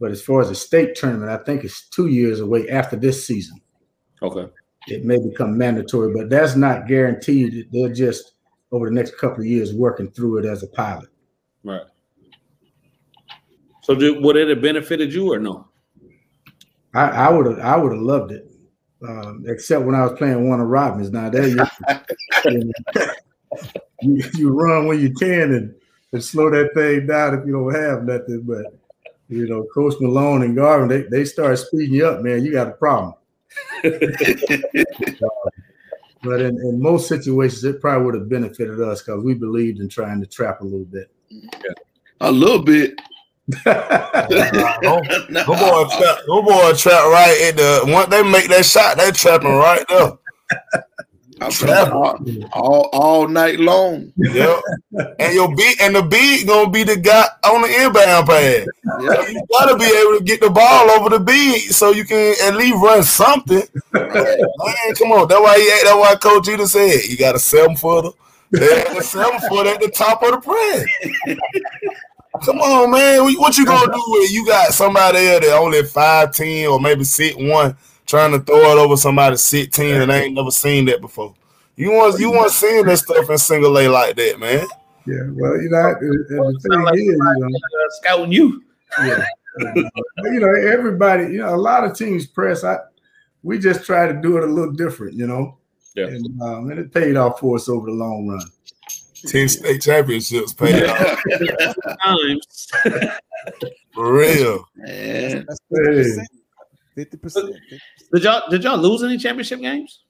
But 0.00 0.10
as 0.10 0.20
far 0.20 0.40
as 0.40 0.48
the 0.48 0.54
state 0.54 0.96
tournament, 0.96 1.30
I 1.30 1.42
think 1.44 1.64
it's 1.64 1.88
two 1.88 2.08
years 2.08 2.40
away 2.40 2.68
after 2.68 2.96
this 2.96 3.26
season. 3.26 3.60
Okay. 4.20 4.50
It 4.88 5.04
may 5.04 5.18
become 5.18 5.56
mandatory, 5.56 6.12
but 6.12 6.28
that's 6.28 6.56
not 6.56 6.86
guaranteed. 6.86 7.68
They're 7.72 7.92
just 7.92 8.34
over 8.70 8.88
the 8.88 8.94
next 8.94 9.16
couple 9.18 9.40
of 9.40 9.46
years 9.46 9.72
working 9.72 10.10
through 10.10 10.38
it 10.38 10.44
as 10.44 10.62
a 10.62 10.66
pilot. 10.66 11.08
Right. 11.62 11.86
So 13.82 13.94
do, 13.94 14.20
would 14.20 14.36
it 14.36 14.48
have 14.48 14.62
benefited 14.62 15.12
you 15.12 15.32
or 15.32 15.38
no? 15.38 15.68
I, 16.94 17.08
I 17.08 17.30
would 17.30 17.46
have 17.46 17.58
I 17.58 17.76
would 17.76 17.92
have 17.92 18.00
loved 18.00 18.32
it, 18.32 18.50
um, 19.06 19.44
except 19.46 19.84
when 19.84 19.94
I 19.94 20.04
was 20.04 20.16
playing 20.16 20.44
Warner 20.44 20.66
Robins. 20.66 21.10
Now 21.10 21.28
there 21.28 21.48
you, 21.48 21.64
you 24.02 24.22
you 24.34 24.50
run 24.50 24.86
when 24.86 25.00
you 25.00 25.12
can 25.12 25.52
and, 25.52 25.74
and 26.14 26.24
slow 26.24 26.48
that 26.48 26.72
thing 26.74 27.06
down 27.06 27.38
if 27.38 27.44
you 27.44 27.52
don't 27.52 27.74
have 27.74 28.04
nothing. 28.04 28.42
But 28.42 28.66
you 29.28 29.48
know, 29.48 29.66
Coach 29.74 29.94
Malone 30.00 30.42
and 30.42 30.56
Garvin, 30.56 30.88
they, 30.88 31.02
they 31.02 31.24
start 31.24 31.58
speeding 31.58 31.94
you 31.94 32.06
up, 32.06 32.22
man. 32.22 32.44
You 32.44 32.52
got 32.52 32.68
a 32.68 32.72
problem. 32.72 33.14
but 33.82 33.92
in, 36.40 36.56
in 36.58 36.80
most 36.80 37.08
situations, 37.08 37.64
it 37.64 37.80
probably 37.80 38.04
would 38.06 38.14
have 38.14 38.28
benefited 38.28 38.80
us 38.80 39.02
because 39.02 39.24
we 39.24 39.34
believed 39.34 39.80
in 39.80 39.88
trying 39.88 40.20
to 40.20 40.26
trap 40.26 40.60
a 40.60 40.64
little 40.64 40.86
bit. 40.86 41.10
A 42.20 42.30
little 42.30 42.62
bit. 42.62 42.98
go, 43.64 43.72
go 44.82 45.02
boy 45.46 45.84
trap, 45.98 46.18
go 46.26 46.42
boy 46.42 46.72
trap 46.74 47.04
right 47.04 47.48
in 47.48 47.56
the 47.56 47.82
once 47.86 48.08
they 48.08 48.22
make 48.22 48.48
that 48.48 48.64
shot, 48.64 48.96
they 48.96 49.10
trapping 49.10 49.50
right 49.50 49.84
there. 49.88 50.12
all, 51.40 52.18
all, 52.52 52.88
all 52.92 53.28
night 53.28 53.58
long. 53.60 54.12
Yep. 54.16 54.60
and 55.18 55.34
your 55.34 55.54
beat 55.54 55.80
and 55.80 55.96
the 55.96 56.02
beat 56.02 56.46
gonna 56.46 56.70
be 56.70 56.84
the 56.84 56.96
guy 56.96 57.26
on 57.44 57.62
the 57.62 57.68
inbound 57.68 58.26
pass. 58.26 58.66
Yep. 59.00 59.28
You 59.30 59.42
gotta 59.50 59.76
be 59.76 59.84
able 59.84 60.18
to 60.18 60.24
get 60.24 60.40
the 60.40 60.50
ball 60.50 60.90
over 60.90 61.10
the 61.10 61.20
beat 61.20 61.70
so 61.70 61.90
you 61.90 62.04
can 62.04 62.34
at 62.42 62.56
least 62.56 62.76
run 62.76 63.02
something. 63.02 63.62
Man, 63.92 64.94
come 64.96 65.12
on. 65.12 65.28
That's 65.28 65.40
why 65.40 65.58
he 65.58 65.66
that's 65.84 65.96
why 65.96 66.14
Coach 66.16 66.44
Geter 66.44 66.66
said 66.66 67.08
you 67.08 67.16
got 67.16 67.34
a 67.34 67.38
seven 67.38 67.76
footer. 67.76 68.10
There's 68.50 68.96
a 68.96 69.02
seven 69.02 69.40
foot 69.48 69.66
at 69.66 69.80
the 69.80 69.88
top 69.88 70.22
of 70.22 70.30
the 70.30 70.38
press. 70.38 71.36
Come 72.44 72.58
on, 72.58 72.90
man. 72.90 73.22
What 73.38 73.56
you 73.56 73.64
gonna 73.64 73.92
do 73.92 74.02
with 74.08 74.32
you 74.32 74.44
got 74.44 74.72
somebody 74.72 75.18
there 75.18 75.38
that 75.38 75.56
only 75.56 75.84
five 75.84 76.32
ten 76.32 76.66
or 76.66 76.80
maybe 76.80 77.04
six 77.04 77.36
one 77.36 77.76
trying 78.06 78.32
to 78.32 78.40
throw 78.40 78.76
it 78.76 78.78
over 78.78 78.96
somebody 78.96 79.36
sit 79.36 79.72
ten 79.72 80.02
and 80.02 80.10
they 80.10 80.24
ain't 80.24 80.34
never 80.34 80.50
seen 80.50 80.84
that 80.86 81.00
before. 81.00 81.34
You 81.76 81.90
want 81.90 82.20
you 82.20 82.30
want 82.30 82.50
seeing 82.50 82.86
that 82.86 82.98
stuff 82.98 83.28
in 83.28 83.38
single 83.38 83.78
A 83.78 83.88
like 83.88 84.16
that, 84.16 84.38
man. 84.38 84.66
Yeah, 85.06 85.24
well, 85.32 85.60
you 85.60 85.68
know, 85.68 85.94
the 86.00 86.58
thing 86.62 86.82
like 86.82 86.94
is, 86.94 87.00
you 87.02 87.16
know, 87.18 87.46
uh, 87.46 87.90
scouting 88.00 88.32
you. 88.32 88.62
Yeah, 89.00 89.24
you 89.58 90.40
know, 90.40 90.54
everybody, 90.72 91.24
you 91.24 91.38
know, 91.38 91.54
a 91.54 91.56
lot 91.56 91.84
of 91.84 91.96
teams 91.96 92.26
press. 92.26 92.64
I 92.64 92.78
we 93.42 93.58
just 93.58 93.84
try 93.84 94.06
to 94.06 94.14
do 94.14 94.38
it 94.38 94.44
a 94.44 94.46
little 94.46 94.72
different, 94.72 95.14
you 95.14 95.26
know. 95.26 95.58
Yeah, 95.94 96.06
and, 96.06 96.42
um, 96.42 96.70
and 96.70 96.80
it 96.80 96.92
paid 96.92 97.16
off 97.16 97.40
for 97.40 97.56
us 97.56 97.68
over 97.68 97.86
the 97.86 97.92
long 97.92 98.28
run. 98.28 98.40
Ten 99.26 99.48
state 99.48 99.80
championships 99.80 100.52
paid 100.52 100.84
off. 100.84 101.22
Times. 102.04 102.68
For 103.94 104.12
real. 104.12 104.68
Man. 104.76 105.46
That's 105.46 106.18
50%. 106.96 107.18
50%. 107.20 107.58
Did 108.12 108.22
y'all 108.22 108.42
did 108.50 108.64
y'all 108.64 108.78
lose 108.78 109.02
any 109.02 109.18
championship 109.18 109.60
games? 109.60 110.04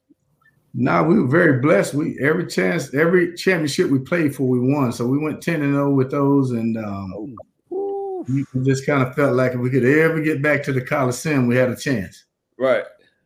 No, 0.77 1.03
nah, 1.03 1.03
we 1.05 1.21
were 1.21 1.29
very 1.29 1.61
blessed. 1.61 1.95
We 1.95 2.19
every 2.21 2.47
chance, 2.47 2.93
every 2.95 3.35
championship 3.37 3.91
we 3.91 4.01
played 4.01 4.35
for, 4.35 4.43
we 4.43 4.59
won. 4.59 4.93
So 4.93 5.07
we 5.07 5.19
went 5.19 5.41
10 5.41 5.63
and 5.63 5.75
0 5.75 5.93
with 5.93 6.11
those. 6.11 6.51
And 6.51 6.77
um, 6.77 7.37
we 7.71 8.45
just 8.65 8.85
kind 8.85 9.01
of 9.01 9.15
felt 9.15 9.37
like 9.37 9.53
if 9.53 9.61
we 9.61 9.71
could 9.71 9.85
ever 9.85 10.21
get 10.21 10.43
back 10.43 10.65
to 10.65 10.73
the 10.73 10.81
Coliseum, 10.81 11.47
we 11.47 11.55
had 11.55 11.71
a 11.71 11.77
chance. 11.77 12.25
Right. 12.59 12.85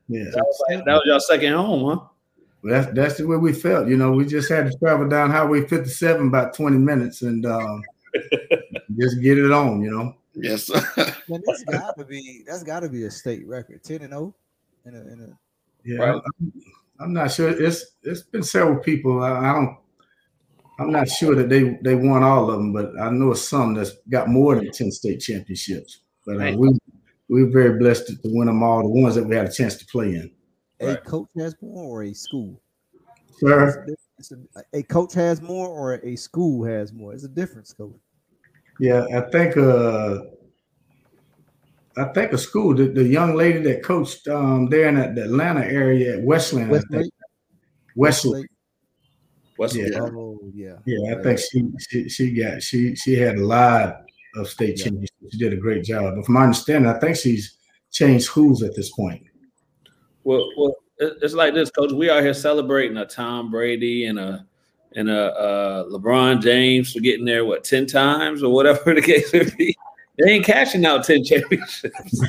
Yeah. 0.08 0.24
That 0.24 0.44
was, 0.44 0.62
like, 0.68 0.84
that 0.84 0.92
was 0.92 1.02
your 1.06 1.20
second 1.20 1.54
home, 1.54 1.84
huh? 1.84 2.06
Well, 2.62 2.82
that's 2.82 2.94
that's 2.94 3.16
the 3.16 3.26
way 3.26 3.36
we 3.38 3.54
felt. 3.54 3.88
You 3.88 3.96
know, 3.96 4.12
we 4.12 4.26
just 4.26 4.50
had 4.50 4.70
to 4.70 4.78
travel 4.78 5.08
down 5.08 5.30
Highway 5.30 5.66
57 5.66 6.28
about 6.28 6.54
20 6.54 6.76
minutes 6.76 7.22
and 7.22 7.46
um, 7.46 7.82
just 8.98 9.22
get 9.22 9.38
it 9.38 9.52
on, 9.52 9.80
you 9.80 9.90
know. 9.90 10.14
Yes. 10.40 10.70
Man, 11.28 11.42
that's 11.44 11.64
gotta 11.64 12.04
be 12.04 12.42
that's 12.46 12.62
gotta 12.62 12.88
be 12.88 13.04
a 13.04 13.10
state 13.10 13.46
record. 13.46 13.82
10 13.82 14.02
and 14.02 14.12
0 14.12 14.34
in 14.86 14.94
a, 14.94 15.00
in 15.00 15.20
a 15.20 15.38
yeah. 15.84 15.98
Right. 15.98 16.22
I'm, 16.40 16.52
I'm, 17.00 17.12
not 17.12 17.30
sure. 17.32 17.48
It's 17.50 17.84
it's 18.02 18.22
been 18.22 18.42
several 18.42 18.78
people. 18.80 19.22
I, 19.22 19.30
I, 19.30 19.52
don't 19.54 19.78
I'm 20.78 20.90
not 20.90 21.08
sure 21.08 21.34
that 21.34 21.48
they 21.48 21.78
they 21.82 21.94
won 21.94 22.22
all 22.22 22.50
of 22.50 22.58
them, 22.58 22.72
but 22.72 22.98
I 23.00 23.10
know 23.10 23.34
some 23.34 23.74
that's 23.74 23.92
got 24.08 24.28
more 24.28 24.56
than 24.56 24.70
10 24.70 24.90
state 24.90 25.20
championships. 25.20 26.00
But 26.26 26.36
uh, 26.36 26.38
right. 26.38 26.58
we 26.58 26.70
we 27.28 27.44
were 27.44 27.50
very 27.50 27.78
blessed 27.78 28.06
to, 28.08 28.16
to 28.16 28.28
win 28.32 28.46
them 28.46 28.62
all, 28.62 28.82
the 28.82 28.88
ones 28.88 29.14
that 29.14 29.24
we 29.24 29.36
had 29.36 29.46
a 29.46 29.52
chance 29.52 29.76
to 29.76 29.86
play 29.86 30.14
in. 30.14 30.30
A 30.80 30.86
right. 30.86 31.04
coach 31.04 31.28
has 31.36 31.54
more 31.60 31.84
or 31.84 32.04
a 32.04 32.14
school? 32.14 32.60
Sir? 33.38 33.86
A, 34.56 34.78
a 34.78 34.82
coach 34.82 35.14
has 35.14 35.42
more 35.42 35.68
or 35.68 35.94
a 36.04 36.16
school 36.16 36.64
has 36.64 36.92
more. 36.92 37.12
It's 37.12 37.24
a 37.24 37.28
difference, 37.28 37.72
coach. 37.72 38.00
Yeah, 38.80 39.04
I 39.14 39.20
think 39.30 39.56
uh 39.56 40.20
I 41.96 42.04
think 42.14 42.32
a 42.32 42.38
school, 42.38 42.74
the, 42.74 42.86
the 42.86 43.04
young 43.04 43.34
lady 43.34 43.60
that 43.62 43.82
coached 43.82 44.28
um 44.28 44.68
there 44.68 44.88
in 44.88 44.94
the, 44.94 45.12
the 45.14 45.24
Atlanta 45.24 45.64
area 45.64 46.16
at 46.18 46.22
Westland, 46.22 46.70
Westlake. 46.70 47.10
Westlake. 47.96 48.46
Westlake. 49.58 49.92
Yeah. 49.92 50.00
Oh 50.02 50.38
yeah. 50.54 50.76
Yeah, 50.86 51.16
I 51.16 51.22
think 51.22 51.40
she, 51.40 51.68
she 51.80 52.08
she 52.08 52.30
got 52.32 52.62
she 52.62 52.94
she 52.94 53.14
had 53.14 53.36
a 53.36 53.44
lot 53.44 54.02
of 54.36 54.48
state 54.48 54.78
yeah. 54.78 54.84
championships. 54.84 55.32
She 55.32 55.38
did 55.38 55.52
a 55.52 55.56
great 55.56 55.84
job. 55.84 56.14
But 56.14 56.24
from 56.26 56.34
my 56.34 56.44
understanding, 56.44 56.88
I 56.90 56.98
think 57.00 57.16
she's 57.16 57.58
changed 57.90 58.26
schools 58.26 58.62
at 58.62 58.76
this 58.76 58.90
point. 58.90 59.24
Well, 60.22 60.48
well, 60.56 60.76
it's 60.98 61.34
like 61.34 61.54
this, 61.54 61.70
coach. 61.70 61.92
We 61.92 62.10
are 62.10 62.22
here 62.22 62.34
celebrating 62.34 62.98
a 62.98 63.06
Tom 63.06 63.50
Brady 63.50 64.06
and 64.06 64.18
a 64.18 64.46
and 64.96 65.10
a 65.10 65.34
uh, 65.34 65.84
LeBron 65.86 66.42
James 66.42 66.92
for 66.92 67.00
getting 67.00 67.24
there 67.24 67.44
what 67.44 67.64
ten 67.64 67.86
times 67.86 68.42
or 68.42 68.52
whatever 68.52 68.94
the 68.94 69.02
case 69.02 69.32
may 69.32 69.44
be. 69.56 69.76
They 70.18 70.32
ain't 70.32 70.44
cashing 70.44 70.84
out 70.84 71.04
ten 71.04 71.22
championships. 71.24 72.22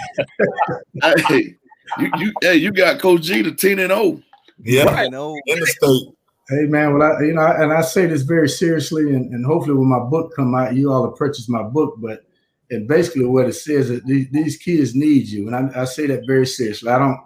hey, 1.03 1.55
you, 1.97 2.11
you, 2.17 2.33
hey, 2.41 2.55
you 2.55 2.71
got 2.71 2.99
Coach 2.99 3.23
G 3.23 3.41
to 3.43 3.51
ten 3.51 3.79
and 3.79 3.89
zero. 3.89 3.99
Oh. 4.01 4.21
Yeah, 4.61 4.89
I 4.89 5.07
know 5.07 5.39
in 5.45 5.59
the 5.59 5.65
state. 5.65 6.15
Hey 6.49 6.65
man, 6.65 6.97
well, 6.97 7.03
I, 7.03 7.21
you 7.21 7.33
know, 7.33 7.45
and 7.45 7.71
I 7.71 7.81
say 7.81 8.07
this 8.07 8.23
very 8.23 8.49
seriously, 8.49 9.13
and, 9.13 9.31
and 9.33 9.45
hopefully 9.45 9.75
when 9.75 9.87
my 9.87 9.99
book 9.99 10.35
come 10.35 10.55
out, 10.55 10.75
you 10.75 10.91
all 10.91 11.03
will 11.03 11.11
purchase 11.11 11.47
my 11.47 11.63
book. 11.63 11.95
But 11.97 12.25
and 12.71 12.87
basically 12.87 13.25
what 13.25 13.47
it 13.47 13.53
says 13.53 13.89
that 13.89 14.05
these, 14.05 14.27
these 14.31 14.57
kids 14.57 14.95
need 14.95 15.27
you, 15.27 15.47
and 15.47 15.55
I, 15.55 15.81
I 15.81 15.85
say 15.85 16.07
that 16.07 16.25
very 16.27 16.45
seriously. 16.45 16.91
I 16.91 16.99
don't, 16.99 17.19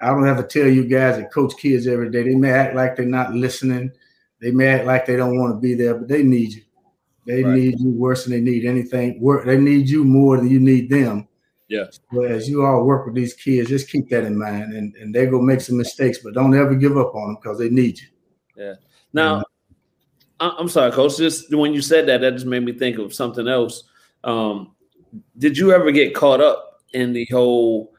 I 0.00 0.06
don't 0.06 0.24
have 0.24 0.38
to 0.38 0.42
tell 0.42 0.68
you 0.68 0.84
guys 0.84 1.16
that 1.16 1.32
coach 1.32 1.56
kids 1.58 1.86
every 1.86 2.10
day. 2.10 2.22
They 2.22 2.34
may 2.34 2.50
act 2.50 2.74
like 2.74 2.96
they're 2.96 3.06
not 3.06 3.34
listening. 3.34 3.92
They 4.40 4.50
may 4.50 4.68
act 4.68 4.86
like 4.86 5.06
they 5.06 5.16
don't 5.16 5.38
want 5.38 5.54
to 5.54 5.60
be 5.60 5.74
there, 5.74 5.94
but 5.94 6.08
they 6.08 6.22
need 6.22 6.54
you. 6.54 6.62
They 7.26 7.44
right. 7.44 7.54
need 7.54 7.80
you 7.80 7.90
worse 7.90 8.24
than 8.24 8.32
they 8.32 8.40
need 8.40 8.64
anything. 8.64 9.20
Work. 9.20 9.44
They 9.46 9.58
need 9.58 9.88
you 9.88 10.04
more 10.04 10.38
than 10.38 10.50
you 10.50 10.60
need 10.60 10.88
them. 10.88 11.28
Yeah. 11.68 11.84
As 12.26 12.48
you 12.48 12.64
all 12.64 12.84
work 12.84 13.06
with 13.06 13.14
these 13.14 13.34
kids, 13.34 13.68
just 13.68 13.90
keep 13.90 14.08
that 14.10 14.24
in 14.24 14.36
mind, 14.36 14.72
and 14.72 14.94
and 14.96 15.14
they 15.14 15.26
go 15.26 15.40
make 15.40 15.60
some 15.60 15.76
mistakes, 15.76 16.18
but 16.18 16.34
don't 16.34 16.56
ever 16.56 16.74
give 16.74 16.96
up 16.96 17.14
on 17.14 17.28
them 17.28 17.36
because 17.40 17.58
they 17.58 17.68
need 17.68 18.00
you. 18.00 18.08
Yeah. 18.56 18.74
Now, 19.12 19.44
I'm 20.40 20.68
sorry, 20.68 20.90
coach. 20.90 21.18
Just 21.18 21.54
when 21.54 21.72
you 21.72 21.82
said 21.82 22.06
that, 22.06 22.22
that 22.22 22.32
just 22.32 22.46
made 22.46 22.64
me 22.64 22.72
think 22.72 22.98
of 22.98 23.14
something 23.14 23.46
else. 23.46 23.84
Um, 24.24 24.74
did 25.38 25.56
you 25.56 25.72
ever 25.72 25.92
get 25.92 26.14
caught 26.14 26.40
up 26.40 26.82
in 26.92 27.12
the 27.12 27.26
whole, 27.26 27.92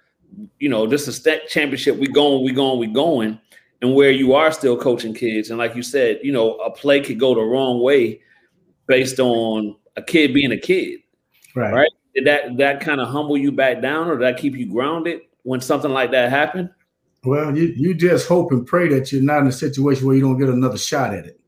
you 0.60 0.68
know, 0.68 0.86
this 0.88 1.08
is 1.08 1.22
that 1.24 1.48
championship? 1.48 1.98
We 1.98 2.08
going, 2.08 2.44
we 2.44 2.52
going, 2.52 2.80
we 2.80 2.88
going 2.88 3.40
and 3.82 3.96
where 3.96 4.12
you 4.12 4.34
are 4.34 4.52
still 4.52 4.78
coaching 4.78 5.14
kids. 5.14 5.50
And 5.50 5.58
like 5.58 5.76
you 5.76 5.84
said, 5.84 6.20
you 6.24 6.32
know, 6.32 6.56
a 6.58 6.70
play 6.72 7.02
could 7.02 7.20
go 7.20 7.34
the 7.34 7.42
wrong 7.42 7.82
way 7.82 8.22
based 8.88 9.20
on 9.20 9.76
a 9.96 10.02
kid 10.02 10.34
being 10.34 10.52
a 10.52 10.58
kid. 10.58 11.00
Right. 11.56 11.74
Right. 11.74 11.92
Did 12.14 12.26
that 12.28 12.58
that 12.58 12.82
kind 12.82 13.02
of 13.02 13.08
humble 13.08 13.38
you 13.38 13.52
back 13.52 13.82
down 13.82 14.08
or 14.08 14.18
did 14.18 14.24
that 14.24 14.40
keep 14.40 14.56
you 14.56 14.72
grounded 14.72 15.22
when 15.44 15.62
something 15.62 15.92
like 15.92 16.12
that 16.12 16.30
happened? 16.30 16.70
Well, 17.24 17.56
you, 17.56 17.74
you 17.76 17.94
just 17.94 18.28
hope 18.28 18.52
and 18.52 18.66
pray 18.66 18.88
that 18.90 19.12
you're 19.12 19.22
not 19.22 19.42
in 19.42 19.48
a 19.48 19.52
situation 19.52 20.06
where 20.06 20.16
you 20.16 20.22
don't 20.22 20.40
get 20.40 20.50
another 20.50 20.78
shot 20.78 21.14
at 21.14 21.26
it. 21.26 21.40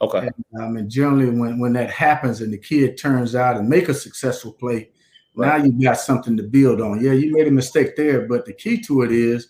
Okay. 0.00 0.18
And, 0.18 0.62
um, 0.62 0.76
and 0.76 0.90
generally 0.90 1.30
when, 1.30 1.58
when 1.58 1.72
that 1.72 1.90
happens 1.90 2.40
and 2.40 2.52
the 2.52 2.58
kid 2.58 2.98
turns 2.98 3.34
out 3.34 3.56
and 3.56 3.68
make 3.68 3.88
a 3.88 3.94
successful 3.94 4.52
play, 4.52 4.90
right. 5.34 5.58
now 5.58 5.64
you've 5.64 5.80
got 5.80 5.98
something 5.98 6.36
to 6.36 6.42
build 6.42 6.80
on. 6.80 7.02
Yeah, 7.02 7.12
you 7.12 7.32
made 7.32 7.48
a 7.48 7.52
mistake 7.52 7.96
there, 7.96 8.26
but 8.26 8.44
the 8.44 8.52
key 8.52 8.80
to 8.82 9.02
it 9.02 9.12
is 9.12 9.48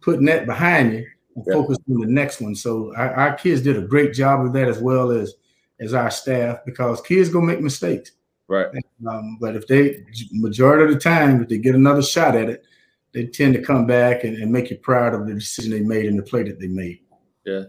putting 0.00 0.24
that 0.26 0.46
behind 0.46 0.94
you 0.94 1.06
yeah. 1.36 1.52
focus 1.52 1.78
on 1.90 2.00
the 2.00 2.06
next 2.06 2.40
one. 2.40 2.54
So 2.54 2.94
our, 2.96 3.14
our, 3.14 3.34
kids 3.34 3.62
did 3.62 3.76
a 3.76 3.82
great 3.82 4.12
job 4.12 4.44
of 4.44 4.52
that 4.52 4.68
as 4.68 4.78
well 4.78 5.10
as 5.10 5.34
as 5.80 5.94
our 5.94 6.10
staff 6.10 6.58
because 6.64 7.00
kids 7.00 7.28
gonna 7.28 7.46
make 7.46 7.60
mistakes. 7.60 8.12
Right. 8.48 8.66
Um, 9.08 9.38
but 9.40 9.56
if 9.56 9.66
they 9.66 10.04
majority 10.32 10.84
of 10.84 10.90
the 10.90 11.00
time, 11.00 11.42
if 11.42 11.48
they 11.48 11.58
get 11.58 11.74
another 11.74 12.02
shot 12.02 12.36
at 12.36 12.50
it, 12.50 12.64
they 13.12 13.26
tend 13.26 13.54
to 13.54 13.62
come 13.62 13.86
back 13.86 14.24
and, 14.24 14.36
and 14.36 14.52
make 14.52 14.70
you 14.70 14.76
proud 14.76 15.14
of 15.14 15.26
the 15.26 15.34
decision 15.34 15.70
they 15.70 15.80
made 15.80 16.06
and 16.06 16.18
the 16.18 16.22
play 16.22 16.42
that 16.42 16.60
they 16.60 16.66
made. 16.66 17.00
Yeah. 17.44 17.64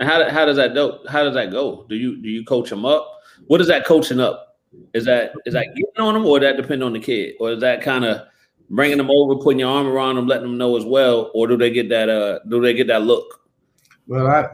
And 0.00 0.08
how, 0.08 0.28
how 0.30 0.44
does 0.44 0.56
that 0.56 0.74
go? 0.74 1.04
How 1.08 1.22
does 1.22 1.34
that 1.34 1.50
go? 1.50 1.86
Do 1.88 1.94
you 1.94 2.20
do 2.20 2.28
you 2.28 2.44
coach 2.44 2.70
them 2.70 2.84
up? 2.84 3.20
What 3.46 3.60
is 3.60 3.68
that 3.68 3.86
coaching 3.86 4.20
up? 4.20 4.58
Is 4.94 5.04
that 5.04 5.32
is 5.46 5.54
that 5.54 5.66
getting 5.76 6.00
on 6.00 6.14
them, 6.14 6.26
or 6.26 6.40
that 6.40 6.56
depend 6.56 6.82
on 6.82 6.92
the 6.92 7.00
kid, 7.00 7.36
or 7.38 7.52
is 7.52 7.60
that 7.60 7.82
kind 7.82 8.04
of 8.04 8.26
bringing 8.72 8.96
them 8.96 9.10
over, 9.10 9.36
putting 9.36 9.60
your 9.60 9.70
arm 9.70 9.86
around 9.86 10.16
them, 10.16 10.26
letting 10.26 10.48
them 10.48 10.58
know 10.58 10.76
as 10.76 10.84
well, 10.84 11.30
or 11.34 11.46
do 11.46 11.56
they 11.56 11.70
get 11.70 11.88
that? 11.90 12.08
Uh, 12.08 12.40
do 12.48 12.60
they 12.60 12.74
get 12.74 12.88
that 12.88 13.02
look? 13.02 13.40
Well, 14.06 14.26
I, 14.26 14.48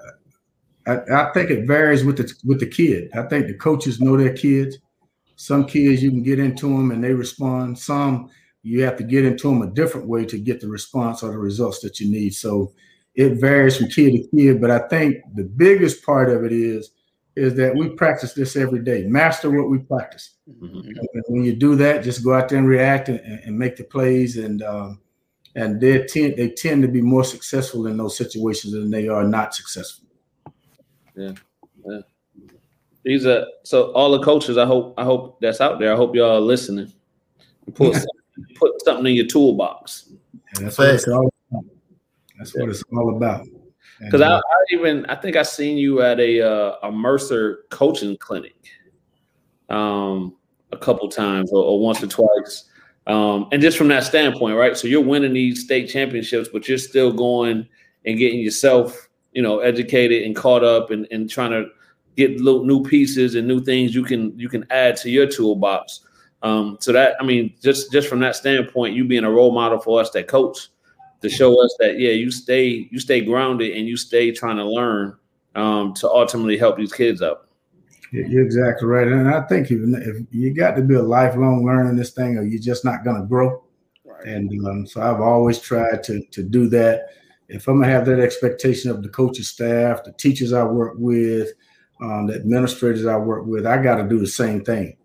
I, 0.90 0.98
I 1.10 1.32
think 1.32 1.50
it 1.50 1.66
varies 1.66 2.04
with 2.04 2.18
the 2.18 2.30
with 2.44 2.60
the 2.60 2.66
kid. 2.66 3.10
I 3.14 3.22
think 3.22 3.46
the 3.46 3.54
coaches 3.54 4.00
know 4.00 4.16
their 4.16 4.34
kids. 4.34 4.78
Some 5.36 5.64
kids 5.64 6.02
you 6.02 6.10
can 6.10 6.24
get 6.24 6.40
into 6.40 6.66
them 6.66 6.90
and 6.90 7.02
they 7.02 7.14
respond. 7.14 7.78
Some 7.78 8.28
you 8.62 8.82
have 8.82 8.96
to 8.96 9.04
get 9.04 9.24
into 9.24 9.48
them 9.48 9.62
a 9.62 9.70
different 9.70 10.08
way 10.08 10.26
to 10.26 10.38
get 10.38 10.60
the 10.60 10.68
response 10.68 11.22
or 11.22 11.30
the 11.30 11.38
results 11.38 11.78
that 11.80 12.00
you 12.00 12.10
need. 12.10 12.34
So 12.34 12.72
it 13.14 13.40
varies 13.40 13.76
from 13.76 13.88
kid 13.88 14.12
to 14.12 14.36
kid. 14.36 14.60
But 14.60 14.72
I 14.72 14.80
think 14.88 15.16
the 15.34 15.44
biggest 15.44 16.04
part 16.04 16.28
of 16.28 16.44
it 16.44 16.52
is 16.52 16.90
is 17.38 17.54
that 17.54 17.74
we 17.74 17.88
practice 17.90 18.32
this 18.32 18.56
every 18.56 18.80
day. 18.80 19.04
Master 19.04 19.50
what 19.50 19.70
we 19.70 19.78
practice. 19.78 20.30
Mm-hmm. 20.50 20.92
When 21.28 21.44
you 21.44 21.54
do 21.54 21.76
that, 21.76 22.02
just 22.02 22.24
go 22.24 22.34
out 22.34 22.48
there 22.48 22.58
and 22.58 22.68
react 22.68 23.08
and, 23.08 23.20
and 23.20 23.58
make 23.58 23.76
the 23.76 23.84
plays 23.84 24.36
and 24.36 24.62
um, 24.62 25.00
and 25.54 25.80
they 25.80 26.04
tend 26.04 26.36
they 26.36 26.50
tend 26.50 26.82
to 26.82 26.88
be 26.88 27.00
more 27.00 27.24
successful 27.24 27.86
in 27.86 27.96
those 27.96 28.16
situations 28.16 28.72
than 28.72 28.90
they 28.90 29.08
are 29.08 29.24
not 29.24 29.54
successful. 29.54 30.06
Yeah, 31.16 31.32
yeah. 31.86 32.00
These 33.04 33.26
are 33.26 33.46
so 33.62 33.92
all 33.92 34.10
the 34.12 34.22
coaches. 34.22 34.58
I 34.58 34.66
hope 34.66 34.94
I 34.98 35.04
hope 35.04 35.40
that's 35.40 35.60
out 35.60 35.78
there. 35.78 35.92
I 35.92 35.96
hope 35.96 36.14
y'all 36.14 36.36
are 36.36 36.40
listening. 36.40 36.92
Put 37.74 37.94
something, 37.94 38.54
put 38.54 38.82
something 38.82 39.06
in 39.06 39.14
your 39.14 39.26
toolbox. 39.26 40.10
And 40.54 40.66
that's 40.66 40.78
what 40.78 40.88
it's 40.88 41.08
all 41.08 41.32
about. 41.50 41.64
That's 42.38 42.54
what 42.54 42.68
it's 42.68 42.82
all 42.92 43.16
about. 43.16 43.46
Because 44.00 44.20
I, 44.20 44.36
I, 44.36 44.42
even 44.70 45.06
I 45.06 45.14
think 45.16 45.36
I 45.36 45.42
seen 45.42 45.76
you 45.76 46.02
at 46.02 46.20
a 46.20 46.40
uh, 46.40 46.76
a 46.82 46.92
Mercer 46.92 47.64
coaching 47.70 48.16
clinic, 48.16 48.56
um, 49.68 50.36
a 50.72 50.76
couple 50.76 51.08
times 51.08 51.52
or, 51.52 51.62
or 51.62 51.80
once 51.80 52.02
or 52.02 52.06
twice. 52.06 52.64
Um, 53.06 53.48
and 53.52 53.62
just 53.62 53.78
from 53.78 53.88
that 53.88 54.04
standpoint, 54.04 54.56
right? 54.56 54.76
So 54.76 54.86
you're 54.86 55.00
winning 55.00 55.32
these 55.32 55.64
state 55.64 55.88
championships, 55.88 56.50
but 56.52 56.68
you're 56.68 56.76
still 56.76 57.10
going 57.10 57.66
and 58.04 58.18
getting 58.18 58.40
yourself, 58.40 59.08
you 59.32 59.42
know, 59.42 59.60
educated 59.60 60.24
and 60.24 60.36
caught 60.36 60.62
up 60.62 60.90
and, 60.90 61.06
and 61.10 61.28
trying 61.28 61.50
to 61.52 61.68
get 62.16 62.40
little 62.40 62.64
new 62.64 62.82
pieces 62.82 63.34
and 63.34 63.48
new 63.48 63.62
things 63.64 63.94
you 63.94 64.04
can 64.04 64.38
you 64.38 64.48
can 64.48 64.66
add 64.70 64.96
to 64.98 65.10
your 65.10 65.26
toolbox. 65.26 66.00
Um, 66.42 66.76
so 66.80 66.92
that 66.92 67.16
I 67.20 67.24
mean, 67.24 67.54
just 67.62 67.90
just 67.90 68.08
from 68.08 68.20
that 68.20 68.36
standpoint, 68.36 68.94
you 68.94 69.04
being 69.04 69.24
a 69.24 69.30
role 69.30 69.52
model 69.52 69.80
for 69.80 70.00
us 70.00 70.10
that 70.10 70.28
coach 70.28 70.68
to 71.20 71.28
show 71.28 71.62
us 71.62 71.74
that 71.80 71.98
yeah, 71.98 72.10
you 72.10 72.30
stay 72.30 72.88
you 72.90 73.00
stay 73.00 73.20
grounded 73.20 73.76
and 73.76 73.86
you 73.86 73.96
stay 73.96 74.30
trying 74.30 74.56
to 74.56 74.64
learn 74.64 75.16
um, 75.54 75.94
to 75.94 76.08
ultimately 76.08 76.56
help 76.56 76.76
these 76.76 76.92
kids 76.92 77.22
out. 77.22 77.48
You're 78.12 78.44
exactly 78.44 78.88
right, 78.88 79.06
and 79.06 79.28
I 79.28 79.42
think 79.42 79.70
if, 79.70 79.80
if 79.82 80.26
you 80.30 80.54
got 80.54 80.76
to 80.76 80.82
be 80.82 80.94
a 80.94 81.02
lifelong 81.02 81.64
learner 81.64 81.90
in 81.90 81.96
this 81.96 82.12
thing, 82.12 82.38
or 82.38 82.42
you're 82.42 82.62
just 82.62 82.84
not 82.84 83.04
going 83.04 83.20
to 83.20 83.26
grow. 83.26 83.62
Right. 84.04 84.26
And 84.26 84.50
um, 84.66 84.86
so 84.86 85.02
I've 85.02 85.20
always 85.20 85.58
tried 85.58 86.02
to 86.04 86.22
to 86.24 86.42
do 86.42 86.68
that. 86.68 87.08
If 87.48 87.68
I'm 87.68 87.80
gonna 87.80 87.92
have 87.92 88.06
that 88.06 88.20
expectation 88.20 88.90
of 88.90 89.02
the 89.02 89.08
coaching 89.08 89.44
staff, 89.44 90.04
the 90.04 90.12
teachers 90.12 90.52
I 90.52 90.64
work 90.64 90.94
with, 90.96 91.52
um, 92.00 92.26
the 92.26 92.34
administrators 92.34 93.06
I 93.06 93.16
work 93.16 93.46
with, 93.46 93.66
I 93.66 93.82
got 93.82 93.96
to 93.96 94.08
do 94.08 94.18
the 94.18 94.26
same 94.26 94.64
thing. 94.64 94.96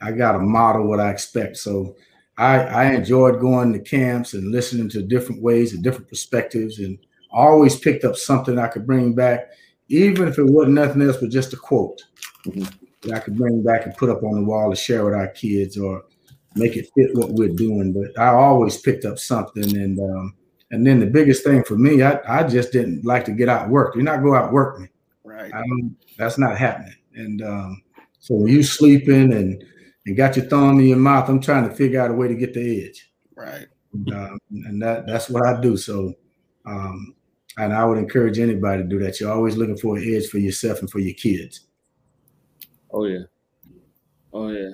I 0.00 0.12
got 0.12 0.32
to 0.32 0.38
model 0.38 0.86
what 0.86 1.00
I 1.00 1.10
expect. 1.10 1.56
So 1.56 1.96
I, 2.38 2.58
I 2.58 2.84
enjoyed 2.92 3.40
going 3.40 3.72
to 3.72 3.78
camps 3.78 4.34
and 4.34 4.52
listening 4.52 4.88
to 4.90 5.02
different 5.02 5.42
ways 5.42 5.72
and 5.72 5.82
different 5.82 6.08
perspectives, 6.08 6.78
and 6.78 6.98
always 7.30 7.78
picked 7.78 8.04
up 8.04 8.16
something 8.16 8.58
I 8.58 8.68
could 8.68 8.86
bring 8.86 9.14
back, 9.14 9.50
even 9.88 10.28
if 10.28 10.38
it 10.38 10.44
wasn't 10.44 10.74
nothing 10.74 11.02
else 11.02 11.16
but 11.18 11.30
just 11.30 11.52
a 11.52 11.56
quote 11.56 12.02
mm-hmm. 12.46 12.64
that 13.02 13.14
I 13.14 13.20
could 13.20 13.36
bring 13.36 13.62
back 13.62 13.86
and 13.86 13.96
put 13.96 14.10
up 14.10 14.22
on 14.22 14.34
the 14.34 14.44
wall 14.44 14.70
to 14.70 14.76
share 14.76 15.04
with 15.04 15.14
our 15.14 15.28
kids 15.28 15.78
or 15.78 16.04
make 16.54 16.76
it 16.76 16.90
fit 16.94 17.14
what 17.14 17.32
we're 17.32 17.48
doing. 17.48 17.92
But 17.92 18.20
I 18.20 18.28
always 18.28 18.78
picked 18.80 19.04
up 19.04 19.18
something, 19.18 19.76
and 19.76 19.98
um, 19.98 20.34
and 20.70 20.86
then 20.86 21.00
the 21.00 21.06
biggest 21.06 21.44
thing 21.44 21.64
for 21.64 21.76
me, 21.76 22.02
I, 22.02 22.20
I 22.26 22.42
just 22.46 22.72
didn't 22.72 23.04
like 23.04 23.24
to 23.26 23.32
get 23.32 23.48
out 23.48 23.68
work. 23.68 23.94
Do 23.94 24.02
not 24.02 24.22
go 24.22 24.34
out 24.34 24.52
work 24.52 24.80
me. 24.80 24.88
Right. 25.24 25.52
that's 26.16 26.38
not 26.38 26.56
happening. 26.56 26.94
And 27.14 27.42
um, 27.42 27.82
so 28.18 28.34
when 28.34 28.52
you 28.52 28.62
sleeping 28.62 29.32
and 29.32 29.62
and 30.06 30.16
got 30.16 30.36
your 30.36 30.46
thumb 30.46 30.78
in 30.78 30.86
your 30.86 30.98
mouth, 30.98 31.28
I'm 31.28 31.40
trying 31.40 31.68
to 31.68 31.74
figure 31.74 32.00
out 32.00 32.10
a 32.10 32.14
way 32.14 32.28
to 32.28 32.34
get 32.34 32.54
the 32.54 32.86
edge. 32.86 33.10
Right. 33.34 33.66
And, 33.92 34.12
uh, 34.12 34.36
and 34.50 34.82
that 34.82 35.06
that's 35.06 35.28
what 35.28 35.46
I 35.46 35.60
do. 35.60 35.76
So, 35.76 36.14
um, 36.64 37.14
and 37.58 37.72
I 37.72 37.84
would 37.84 37.98
encourage 37.98 38.38
anybody 38.38 38.82
to 38.82 38.88
do 38.88 38.98
that. 39.00 39.18
You're 39.20 39.32
always 39.32 39.56
looking 39.56 39.76
for 39.76 39.96
an 39.96 40.04
edge 40.14 40.28
for 40.28 40.38
yourself 40.38 40.80
and 40.80 40.90
for 40.90 40.98
your 40.98 41.14
kids. 41.14 41.66
Oh 42.92 43.04
yeah. 43.04 43.24
Oh 44.32 44.48
yeah. 44.48 44.70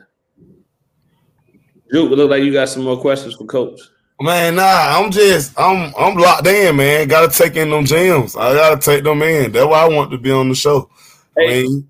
Duke, 1.91 2.13
it 2.13 2.17
look 2.17 2.31
like 2.31 2.43
you 2.43 2.53
got 2.53 2.69
some 2.69 2.85
more 2.85 3.01
questions 3.01 3.35
for 3.35 3.45
Coach. 3.45 3.81
Man, 4.21 4.57
nah, 4.57 4.99
I'm 4.99 5.11
just 5.11 5.59
I'm 5.59 5.93
I'm 5.99 6.17
locked 6.17 6.47
in, 6.47 6.77
man. 6.77 7.09
Gotta 7.09 7.29
take 7.29 7.57
in 7.57 7.71
them 7.71 7.85
gems. 7.85 8.37
I 8.37 8.55
gotta 8.55 8.81
take 8.81 9.05
them 9.05 9.23
in. 9.23 9.53
That's 9.53 9.67
why 9.67 9.85
I 9.85 9.89
want 9.89 10.11
to 10.13 10.19
be 10.19 10.31
on 10.31 10.49
the 10.49 10.55
show. 10.55 10.91
Hey, 11.37 11.61
I 11.61 11.63
mean, 11.63 11.89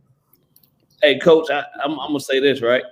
hey 1.03 1.19
Coach, 1.19 1.51
I, 1.51 1.65
I'm, 1.85 1.93
I'm 1.93 2.09
gonna 2.09 2.21
say 2.21 2.41
this 2.41 2.63
right. 2.63 2.83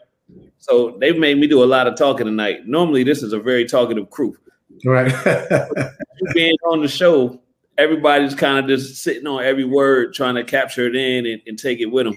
So 0.61 0.97
they've 1.01 1.19
made 1.19 1.39
me 1.39 1.47
do 1.47 1.65
a 1.65 1.67
lot 1.67 1.87
of 1.87 1.97
talking 1.97 2.27
tonight. 2.27 2.67
Normally, 2.67 3.03
this 3.03 3.23
is 3.23 3.33
a 3.33 3.41
very 3.41 3.65
talkative 3.65 4.11
crew. 4.11 4.37
Right. 4.85 5.13
being 6.35 6.57
on 6.69 6.83
the 6.83 6.89
show, 6.89 7.41
everybody's 7.79 8.35
kind 8.35 8.59
of 8.59 8.67
just 8.67 9.03
sitting 9.03 9.27
on 9.27 9.43
every 9.43 9.65
word, 9.65 10.15
trying 10.15 10.35
to 10.37 10.45
capture 10.45 10.87
it 10.87 10.95
in 10.95 11.27
and, 11.27 11.43
and 11.47 11.59
take 11.59 11.81
it 11.81 11.87
with 11.87 12.05
them. 12.05 12.17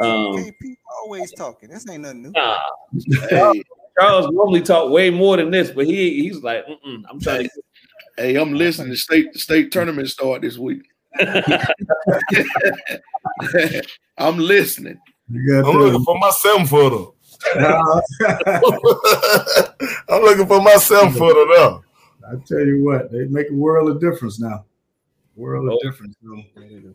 Um, 0.00 0.52
people 0.60 0.76
always 1.02 1.32
talking. 1.32 1.68
This 1.68 1.88
ain't 1.90 2.02
nothing 2.02 2.22
new. 2.22 2.30
Nah. 2.30 2.60
Hey. 3.28 3.62
Charles 3.98 4.30
normally 4.32 4.62
talk 4.62 4.90
way 4.90 5.10
more 5.10 5.36
than 5.36 5.50
this, 5.50 5.70
but 5.70 5.86
he 5.86 6.22
he's 6.22 6.42
like, 6.42 6.64
I'm 7.08 7.20
trying 7.20 7.44
to. 7.44 7.50
Hey, 8.16 8.36
I'm 8.36 8.54
listening. 8.54 8.90
The 8.90 8.96
state 8.96 9.34
state 9.34 9.72
tournament 9.72 10.08
start 10.08 10.40
this 10.42 10.56
week. 10.56 10.82
I'm 14.16 14.38
listening. 14.38 15.00
I'm 15.28 15.62
looking 15.64 16.04
for 16.04 16.16
my 16.16 16.30
seven 16.30 16.64
footer. 16.64 17.10
I'm 20.08 20.22
looking 20.22 20.46
for 20.46 20.62
my 20.62 20.76
seven 20.76 21.12
footer 21.18 21.46
now. 21.56 21.82
I 22.26 22.36
tell 22.46 22.64
you 22.64 22.84
what, 22.84 23.12
they 23.12 23.26
make 23.26 23.50
a 23.50 23.54
world 23.54 23.90
of 23.90 24.00
difference 24.00 24.40
now. 24.40 24.64
World 25.36 25.68
of 25.68 25.74
oh. 25.74 25.78
difference. 25.82 26.16
So 26.22 26.42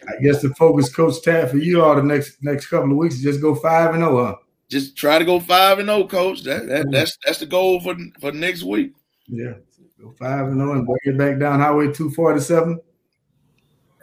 I 0.07 0.21
guess 0.21 0.41
the 0.41 0.49
focus, 0.55 0.93
Coach 0.93 1.21
Tad, 1.21 1.51
for 1.51 1.57
you 1.57 1.83
all 1.83 1.95
the 1.95 2.03
next 2.03 2.41
next 2.41 2.67
couple 2.67 2.91
of 2.91 2.97
weeks 2.97 3.15
is 3.15 3.21
just 3.21 3.41
go 3.41 3.53
five 3.53 3.93
and 3.93 4.01
zero, 4.01 4.17
oh, 4.17 4.25
huh? 4.25 4.35
Just 4.69 4.95
try 4.95 5.19
to 5.19 5.25
go 5.25 5.39
five 5.39 5.79
and 5.79 5.89
zero, 5.89 6.07
Coach. 6.07 6.43
That, 6.43 6.67
that 6.67 6.89
that's 6.91 7.17
that's 7.25 7.39
the 7.39 7.45
goal 7.45 7.79
for 7.81 7.95
for 8.19 8.31
next 8.31 8.63
week. 8.63 8.93
Yeah, 9.27 9.53
go 10.01 10.13
five 10.17 10.47
and 10.47 10.57
zero 10.57 10.71
and 10.73 10.85
bring 10.85 10.99
it 11.03 11.17
back 11.17 11.37
down 11.37 11.59
Highway 11.59 11.91
two 11.91 12.11
forty 12.11 12.39
seven. 12.39 12.79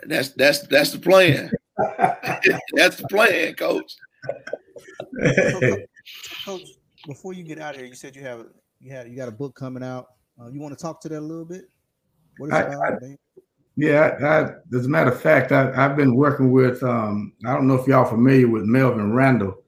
That's 0.04 0.28
that's 0.30 0.66
that's 0.66 0.92
the 0.92 0.98
plan. 0.98 1.50
that's 1.78 2.96
the 2.96 3.08
plan, 3.08 3.54
Coach. 3.54 3.96
Coach, 6.44 6.68
before 7.06 7.32
you 7.32 7.42
get 7.42 7.58
out 7.60 7.74
of 7.74 7.80
here, 7.80 7.88
you 7.88 7.94
said 7.94 8.14
you 8.14 8.22
have 8.22 8.46
you 8.80 8.92
had 8.92 9.08
you 9.08 9.16
got 9.16 9.28
a 9.28 9.32
book 9.32 9.54
coming 9.54 9.82
out. 9.82 10.08
Uh, 10.40 10.48
you 10.48 10.60
want 10.60 10.76
to 10.76 10.82
talk 10.82 11.00
to 11.00 11.08
that 11.08 11.18
a 11.18 11.20
little 11.20 11.44
bit? 11.44 11.64
What 12.38 12.48
is 12.48 12.52
I, 12.52 12.60
about? 12.62 13.02
I, 13.02 13.16
yeah, 13.76 14.16
I, 14.22 14.76
as 14.76 14.86
a 14.86 14.88
matter 14.88 15.12
of 15.12 15.20
fact, 15.20 15.52
I, 15.52 15.70
have 15.74 15.96
been 15.96 16.14
working 16.14 16.50
with. 16.50 16.82
Um, 16.82 17.32
I 17.44 17.52
don't 17.52 17.66
know 17.66 17.74
if 17.74 17.86
y'all 17.86 18.04
familiar 18.04 18.48
with 18.48 18.64
Melvin 18.64 19.12
Randall. 19.12 19.62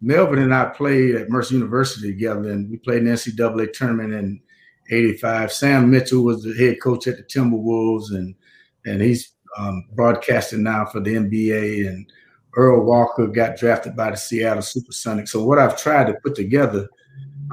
Melvin 0.00 0.40
and 0.40 0.54
I 0.54 0.66
played 0.66 1.14
at 1.14 1.30
Mercer 1.30 1.54
University 1.54 2.12
together, 2.12 2.50
and 2.50 2.70
we 2.70 2.76
played 2.76 3.02
an 3.02 3.08
NCAA 3.08 3.72
tournament 3.72 4.12
in 4.12 4.40
'85. 4.90 5.52
Sam 5.52 5.90
Mitchell 5.90 6.24
was 6.24 6.42
the 6.42 6.54
head 6.54 6.80
coach 6.82 7.06
at 7.06 7.16
the 7.16 7.22
Timberwolves, 7.22 8.10
and 8.10 8.34
and 8.84 9.00
he's 9.00 9.32
um, 9.56 9.86
broadcasting 9.92 10.62
now 10.62 10.84
for 10.84 11.00
the 11.00 11.14
NBA. 11.14 11.88
And 11.88 12.06
Earl 12.56 12.84
Walker 12.84 13.26
got 13.26 13.56
drafted 13.56 13.96
by 13.96 14.10
the 14.10 14.16
Seattle 14.16 14.62
Supersonics. 14.62 15.30
So 15.30 15.44
what 15.44 15.58
I've 15.58 15.80
tried 15.80 16.06
to 16.06 16.14
put 16.22 16.34
together, 16.34 16.88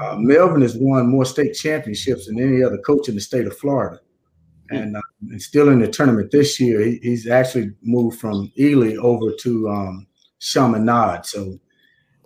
uh, 0.01 0.15
Melvin 0.17 0.61
has 0.61 0.75
won 0.75 1.09
more 1.09 1.25
state 1.25 1.53
championships 1.53 2.27
than 2.27 2.39
any 2.39 2.63
other 2.63 2.77
coach 2.79 3.09
in 3.09 3.15
the 3.15 3.21
state 3.21 3.47
of 3.47 3.57
Florida, 3.57 3.99
hmm. 4.69 4.77
and, 4.77 4.97
uh, 4.97 5.01
and 5.29 5.41
still 5.41 5.69
in 5.69 5.79
the 5.79 5.87
tournament 5.87 6.31
this 6.31 6.59
year. 6.59 6.81
He, 6.81 6.99
he's 7.01 7.27
actually 7.27 7.71
moved 7.81 8.19
from 8.19 8.51
Ely 8.57 8.95
over 8.95 9.31
to 9.39 9.69
um, 9.69 10.07
Chaminade. 10.39 11.25
So 11.25 11.59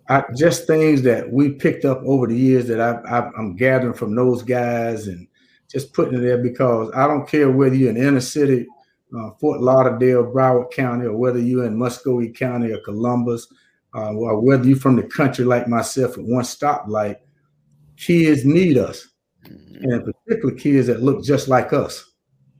I, 0.08 0.24
just 0.36 0.68
things 0.68 1.02
that 1.04 1.32
we 1.32 1.52
picked 1.54 1.86
up 1.86 2.02
over 2.06 2.28
the 2.28 2.38
years 2.38 2.68
that 2.68 2.80
I, 2.80 3.30
am 3.38 3.56
gathering 3.56 3.94
from 3.94 4.16
those 4.16 4.44
guys 4.44 5.08
and 5.08 5.28
just 5.70 5.94
putting 5.94 6.20
it 6.20 6.22
there 6.22 6.38
because 6.38 6.92
I 6.96 7.08
don't 7.08 7.28
care 7.28 7.50
whether 7.50 7.76
you're 7.76 7.90
in 7.90 7.98
inner 7.98 8.22
city 8.22 8.68
uh, 9.18 9.32
Fort 9.40 9.62
Lauderdale, 9.62 10.24
Broward 10.24 10.72
County, 10.72 11.06
or 11.06 11.16
whether 11.16 11.40
you're 11.40 11.66
in 11.66 11.78
Muscogee 11.78 12.30
County 12.30 12.72
or 12.72 12.80
Columbus, 12.80 13.48
uh, 13.94 14.14
or 14.14 14.42
whether 14.42 14.68
you're 14.68 14.78
from 14.78 14.96
the 14.96 15.04
country 15.04 15.46
like 15.46 15.68
myself 15.68 16.18
at 16.18 16.24
one 16.24 16.44
stoplight, 16.44 17.18
kids 17.98 18.46
need 18.46 18.78
us, 18.78 19.08
mm-hmm. 19.46 19.84
and 19.84 19.94
in 19.94 20.14
particular 20.14 20.54
kids 20.56 20.88
that 20.88 21.02
look 21.02 21.24
just 21.24 21.48
like 21.48 21.74
us. 21.74 22.12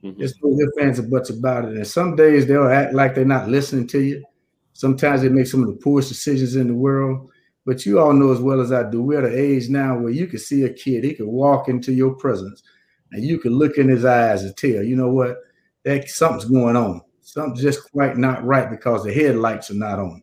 Mm-hmm. 0.02 0.20
Just 0.20 0.36
know 0.42 0.56
their 0.56 0.70
fans 0.78 0.98
a 0.98 1.02
bunch 1.02 1.30
about 1.30 1.64
it. 1.64 1.76
And 1.76 1.86
some 1.86 2.16
days 2.16 2.46
they'll 2.46 2.68
act 2.68 2.94
like 2.94 3.14
they're 3.14 3.24
not 3.24 3.48
listening 3.48 3.86
to 3.88 4.00
you. 4.00 4.24
Sometimes 4.72 5.22
they 5.22 5.28
make 5.28 5.46
some 5.46 5.62
of 5.62 5.68
the 5.68 5.82
poorest 5.82 6.08
decisions 6.08 6.56
in 6.56 6.68
the 6.68 6.74
world. 6.74 7.30
But 7.64 7.84
you 7.84 7.98
all 7.98 8.12
know 8.12 8.30
as 8.30 8.38
well 8.38 8.60
as 8.60 8.70
I 8.70 8.88
do, 8.88 9.02
we're 9.02 9.26
at 9.26 9.32
an 9.32 9.38
age 9.38 9.68
now 9.68 9.98
where 9.98 10.12
you 10.12 10.28
can 10.28 10.38
see 10.38 10.62
a 10.62 10.72
kid, 10.72 11.02
he 11.02 11.14
can 11.14 11.26
walk 11.26 11.68
into 11.68 11.92
your 11.92 12.14
presence 12.14 12.62
and 13.10 13.24
you 13.24 13.38
can 13.38 13.52
look 13.54 13.76
in 13.76 13.88
his 13.88 14.04
eyes 14.04 14.44
and 14.44 14.56
tell, 14.56 14.84
you 14.84 14.94
know 14.94 15.08
what, 15.08 15.36
that 15.86 16.08
something's 16.10 16.44
going 16.44 16.76
on. 16.76 17.00
Something's 17.22 17.62
just 17.62 17.90
quite 17.92 18.16
not 18.16 18.44
right 18.44 18.68
because 18.68 19.04
the 19.04 19.14
headlights 19.14 19.70
are 19.70 19.74
not 19.74 20.00
on. 20.00 20.20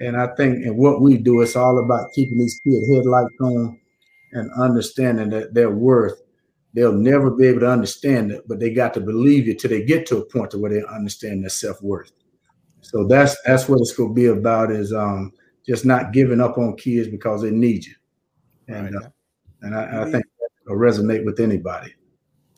And 0.00 0.16
I 0.16 0.28
think 0.36 0.64
and 0.64 0.76
what 0.76 1.00
we 1.00 1.16
do, 1.16 1.42
it's 1.42 1.56
all 1.56 1.78
about 1.84 2.12
keeping 2.14 2.38
these 2.38 2.60
kids 2.62 2.88
headlights 2.88 3.34
on 3.40 3.78
and 4.32 4.50
understanding 4.52 5.30
that 5.30 5.52
their 5.52 5.70
worth. 5.70 6.22
They'll 6.74 6.92
never 6.92 7.30
be 7.30 7.46
able 7.46 7.60
to 7.60 7.70
understand 7.70 8.30
it, 8.30 8.46
but 8.46 8.60
they 8.60 8.70
got 8.72 8.94
to 8.94 9.00
believe 9.00 9.48
it 9.48 9.58
till 9.58 9.70
they 9.70 9.82
get 9.82 10.06
to 10.06 10.18
a 10.18 10.24
point 10.24 10.52
to 10.52 10.58
where 10.58 10.70
they 10.70 10.84
understand 10.84 11.42
their 11.42 11.50
self-worth. 11.50 12.12
So 12.82 13.04
that's 13.04 13.36
that's 13.42 13.68
what 13.68 13.80
it's 13.80 13.94
going 13.94 14.10
to 14.10 14.14
be 14.14 14.26
about 14.26 14.70
is 14.70 14.92
um, 14.92 15.32
just 15.66 15.84
not 15.84 16.12
giving 16.12 16.40
up 16.40 16.56
on 16.56 16.76
kids 16.76 17.08
because 17.08 17.42
they 17.42 17.50
need 17.50 17.84
you. 17.84 17.94
And, 18.68 18.94
right. 18.94 19.06
uh, 19.06 19.08
and 19.62 19.74
I, 19.74 20.02
I 20.02 20.04
think 20.04 20.24
that 20.24 20.50
will 20.66 20.76
resonate 20.76 21.24
with 21.24 21.40
anybody. 21.40 21.94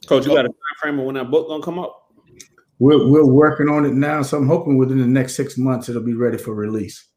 Coach, 0.06 0.26
you 0.26 0.34
got 0.34 0.44
a 0.44 0.48
time 0.48 0.56
frame 0.80 0.98
of 0.98 1.06
when 1.06 1.14
that 1.14 1.30
book 1.30 1.48
gonna 1.48 1.62
come 1.62 1.78
up? 1.78 2.09
We're 2.80 3.06
we're 3.06 3.26
working 3.26 3.68
on 3.68 3.84
it 3.84 3.92
now, 3.92 4.22
so 4.22 4.38
I'm 4.38 4.48
hoping 4.48 4.78
within 4.78 4.98
the 4.98 5.06
next 5.06 5.36
six 5.36 5.58
months 5.58 5.90
it'll 5.90 6.02
be 6.02 6.14
ready 6.14 6.38
for 6.38 6.54
release. 6.54 7.08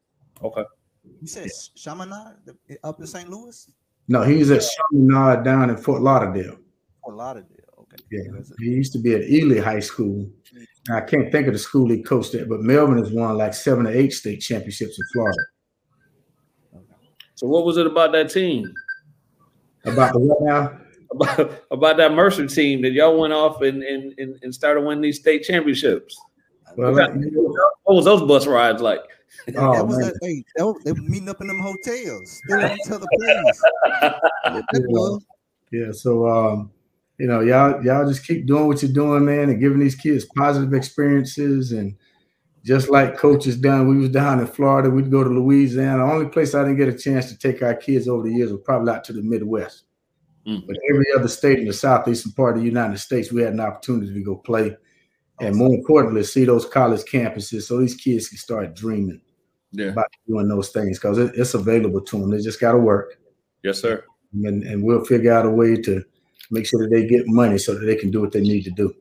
Okay. 0.44 0.64
You 1.22 1.28
said 1.28 1.50
Chaminade 1.76 2.36
up 2.84 3.00
in 3.00 3.08
St. 3.08 3.30
Louis? 3.30 3.72
No, 4.10 4.24
he's 4.24 4.52
at 4.52 4.62
Chaminade 4.92 5.46
down 5.46 5.70
in 5.70 5.78
Fort 5.78 6.02
Lauderdale. 6.02 6.58
Fort 7.02 7.16
Lauderdale. 7.16 7.58
Okay. 7.80 7.96
Yeah, 8.12 8.42
he 8.60 8.66
used 8.66 8.92
to 8.94 9.00
be 9.00 9.16
at 9.16 9.24
Ely 9.24 9.62
High 9.62 9.80
School. 9.80 10.30
I 10.94 11.00
can't 11.00 11.32
think 11.32 11.48
of 11.48 11.54
the 11.54 11.60
school 11.60 11.90
he 11.90 12.04
coached 12.04 12.36
at, 12.36 12.50
but 12.50 12.60
Melvin 12.60 12.98
has 12.98 13.12
won 13.12 13.38
like 13.38 13.54
seven 13.54 13.88
or 13.88 13.92
eight 13.92 14.12
state 14.12 14.42
championships 14.42 15.00
in 15.00 15.06
Florida. 15.14 15.38
So 17.36 17.48
what 17.48 17.66
was 17.66 17.78
it 17.78 17.88
about 17.88 18.12
that 18.12 18.30
team? 18.30 18.70
About 19.86 20.12
the 20.12 20.20
what 20.20 20.42
now? 20.42 20.78
About, 21.14 21.64
about 21.72 21.98
that 21.98 22.14
Mercer 22.14 22.48
team 22.48 22.82
that 22.82 22.92
y'all 22.92 23.20
went 23.20 23.34
off 23.34 23.62
and 23.62 23.84
and, 23.84 24.14
and, 24.18 24.40
and 24.42 24.54
started 24.54 24.82
winning 24.82 25.02
these 25.02 25.20
state 25.20 25.44
championships. 25.44 26.20
Well, 26.76 26.94
what, 26.94 27.16
like, 27.16 27.32
what 27.84 27.96
was 27.96 28.06
those 28.06 28.24
bus 28.24 28.48
rides 28.48 28.82
like? 28.82 29.02
Oh, 29.58 29.74
that 29.74 29.86
was 29.86 29.98
man. 29.98 30.08
that, 30.08 30.20
hey, 30.22 30.44
that 30.56 30.66
was, 30.66 30.82
they 30.86 30.92
were 30.92 31.02
meeting 31.02 31.28
up 31.28 31.42
in 31.42 31.48
them 31.48 31.60
hotels, 31.60 32.40
stealing 32.46 32.78
each 32.78 32.92
other 32.92 33.08
plays. 33.18 33.62
Yeah, 35.72 35.92
so 35.92 36.28
um, 36.28 36.72
you 37.18 37.26
know, 37.26 37.40
y'all 37.40 37.84
y'all 37.84 38.08
just 38.08 38.28
keep 38.28 38.46
doing 38.46 38.68
what 38.68 38.84
you're 38.84 38.92
doing, 38.92 39.26
man, 39.26 39.50
and 39.50 39.60
giving 39.60 39.80
these 39.80 39.96
kids 39.96 40.26
positive 40.36 40.72
experiences. 40.74 41.72
And 41.72 41.96
just 42.64 42.90
like 42.90 43.18
coaches 43.18 43.58
done, 43.58 43.88
we 43.88 43.98
was 43.98 44.10
down 44.10 44.40
in 44.40 44.46
Florida, 44.46 44.90
we'd 44.90 45.10
go 45.10 45.24
to 45.24 45.30
Louisiana. 45.30 46.06
The 46.06 46.14
only 46.14 46.28
place 46.28 46.54
I 46.54 46.64
didn't 46.64 46.78
get 46.78 46.90
a 46.90 46.98
chance 46.98 47.32
to 47.32 47.38
take 47.38 47.64
our 47.64 47.74
kids 47.74 48.08
over 48.08 48.22
the 48.22 48.34
years 48.34 48.52
was 48.52 48.62
probably 48.64 48.94
out 48.94 49.04
to 49.06 49.14
the 49.14 49.24
Midwest. 49.24 49.86
Mm. 50.48 50.68
But 50.68 50.78
every 50.90 51.06
other 51.16 51.28
state 51.28 51.60
in 51.60 51.66
the 51.66 51.74
southeastern 51.74 52.34
part 52.34 52.56
of 52.56 52.62
the 52.62 52.68
United 52.68 52.98
States, 53.00 53.32
we 53.32 53.42
had 53.42 53.54
an 53.54 53.60
opportunity 53.60 54.14
to 54.14 54.24
go 54.24 54.36
play. 54.36 54.76
And 55.40 55.56
more 55.56 55.74
importantly, 55.74 56.24
see 56.24 56.46
those 56.46 56.66
college 56.66 57.02
campuses 57.02 57.64
so 57.64 57.80
these 57.80 57.96
kids 57.96 58.30
can 58.30 58.38
start 58.38 58.76
dreaming 58.76 59.22
Yeah. 59.72 59.88
about 59.88 60.08
doing 60.28 60.48
those 60.48 60.70
things 60.70 61.00
because 61.00 61.18
it, 61.18 61.32
it's 61.36 61.54
available 61.54 62.02
to 62.02 62.20
them. 62.20 62.30
They 62.30 62.40
just 62.42 62.60
got 62.60 62.74
to 62.74 62.78
work 62.78 63.18
Yes, 63.64 63.80
sir. 63.82 64.04
and, 64.44 64.64
and 64.64 64.84
we'll 64.84 65.04
figure 65.06 65.34
out 65.34 65.46
a 65.46 65.50
way 65.50 65.76
to 65.78 66.04
make 66.52 66.66
sure 66.68 66.82
that 66.84 66.90
they 66.94 67.08
get 67.08 67.26
money 67.28 67.58
so 67.58 67.74
that 67.74 67.86
they 67.86 67.96
can 67.96 68.12
do 68.12 68.22
what 68.22 68.32
they 68.32 68.42
need 68.42 68.64
to 68.66 68.72
do. 68.72 68.94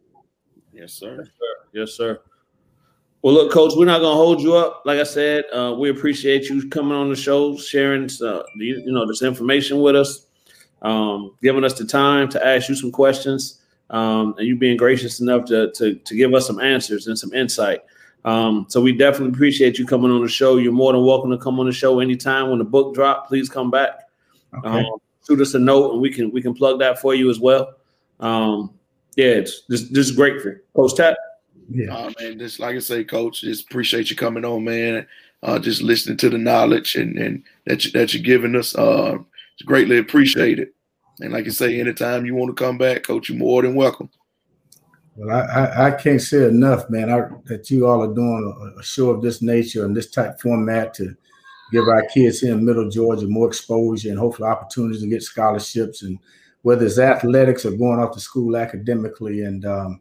Yes, 0.72 0.94
sir. 0.94 1.28
Yes, 1.72 1.92
sir. 1.92 2.20
Well, 3.22 3.34
look, 3.34 3.52
Coach, 3.52 3.72
we're 3.76 3.84
not 3.84 4.00
gonna 4.00 4.16
hold 4.16 4.40
you 4.40 4.56
up. 4.56 4.82
Like 4.84 4.98
I 4.98 5.04
said, 5.04 5.44
uh, 5.52 5.76
we 5.78 5.90
appreciate 5.90 6.48
you 6.48 6.68
coming 6.70 6.92
on 6.96 7.08
the 7.08 7.14
show, 7.16 7.56
sharing 7.56 8.08
uh, 8.20 8.42
you 8.56 8.90
know 8.90 9.06
this 9.06 9.22
information 9.22 9.80
with 9.80 9.94
us, 9.94 10.26
um, 10.82 11.34
giving 11.42 11.64
us 11.64 11.74
the 11.74 11.84
time 11.84 12.28
to 12.28 12.46
ask 12.46 12.68
you 12.68 12.74
some 12.74 12.92
questions, 12.92 13.60
um, 13.90 14.34
and 14.38 14.46
you 14.46 14.56
being 14.56 14.76
gracious 14.76 15.20
enough 15.20 15.44
to, 15.46 15.72
to 15.72 15.94
to 15.94 16.16
give 16.16 16.34
us 16.34 16.46
some 16.46 16.60
answers 16.60 17.06
and 17.06 17.18
some 17.18 17.32
insight. 17.32 17.80
Um, 18.24 18.66
so 18.68 18.80
we 18.80 18.92
definitely 18.92 19.34
appreciate 19.34 19.78
you 19.78 19.86
coming 19.86 20.10
on 20.10 20.22
the 20.22 20.28
show. 20.28 20.56
You're 20.56 20.72
more 20.72 20.92
than 20.92 21.04
welcome 21.04 21.30
to 21.30 21.38
come 21.38 21.58
on 21.58 21.66
the 21.66 21.72
show 21.72 22.00
anytime 22.00 22.50
when 22.50 22.58
the 22.58 22.64
book 22.64 22.94
drop. 22.94 23.26
Please 23.26 23.48
come 23.48 23.70
back. 23.70 24.08
Okay. 24.56 24.68
Um, 24.68 24.86
shoot 25.26 25.40
us 25.40 25.54
a 25.54 25.58
note, 25.58 25.92
and 25.92 26.00
we 26.00 26.10
can 26.10 26.30
we 26.30 26.42
can 26.42 26.54
plug 26.54 26.78
that 26.80 27.00
for 27.00 27.14
you 27.14 27.30
as 27.30 27.40
well. 27.40 27.74
Um, 28.20 28.70
yeah, 29.16 29.26
it's 29.26 29.62
just 29.70 29.92
just 29.92 30.16
great 30.16 30.40
for 30.40 30.62
Coach 30.74 30.94
Tap. 30.94 31.16
yeah. 31.70 31.94
Uh, 31.94 32.12
man, 32.20 32.38
just 32.38 32.60
like 32.60 32.76
I 32.76 32.78
say, 32.78 33.04
Coach, 33.04 33.42
just 33.42 33.64
appreciate 33.64 34.10
you 34.10 34.16
coming 34.16 34.44
on, 34.44 34.64
man. 34.64 35.06
Uh, 35.42 35.58
just 35.58 35.82
listening 35.82 36.16
to 36.16 36.30
the 36.30 36.38
knowledge 36.38 36.94
and, 36.94 37.18
and 37.18 37.42
that 37.66 37.84
you, 37.84 37.90
that 37.90 38.14
you're 38.14 38.22
giving 38.22 38.54
us. 38.54 38.76
Uh, 38.76 39.18
it's 39.62 39.68
greatly 39.68 39.98
appreciated. 39.98 40.70
And 41.20 41.32
like 41.32 41.46
I 41.46 41.50
say, 41.50 41.78
anytime 41.78 42.26
you 42.26 42.34
want 42.34 42.56
to 42.56 42.64
come 42.64 42.78
back, 42.78 43.04
Coach, 43.04 43.28
you're 43.28 43.38
more 43.38 43.62
than 43.62 43.76
welcome. 43.76 44.10
Well, 45.14 45.30
I, 45.30 45.42
I, 45.42 45.86
I 45.86 45.90
can't 45.92 46.20
say 46.20 46.48
enough, 46.48 46.90
man, 46.90 47.12
I, 47.12 47.28
that 47.44 47.70
you 47.70 47.86
all 47.86 48.02
are 48.02 48.12
doing 48.12 48.72
a, 48.76 48.80
a 48.80 48.82
show 48.82 49.10
of 49.10 49.22
this 49.22 49.40
nature 49.40 49.84
and 49.84 49.96
this 49.96 50.10
type 50.10 50.40
format 50.40 50.94
to 50.94 51.14
give 51.70 51.86
our 51.86 52.02
kids 52.12 52.40
here 52.40 52.54
in 52.54 52.64
Middle 52.64 52.90
Georgia 52.90 53.28
more 53.28 53.46
exposure 53.46 54.08
and 54.08 54.18
hopefully 54.18 54.48
opportunities 54.48 55.02
to 55.02 55.08
get 55.08 55.22
scholarships 55.22 56.02
and 56.02 56.18
whether 56.62 56.84
it's 56.84 56.98
athletics 56.98 57.64
or 57.64 57.70
going 57.72 58.00
off 58.00 58.14
to 58.14 58.20
school 58.20 58.56
academically. 58.56 59.42
And 59.42 59.64
um, 59.64 60.00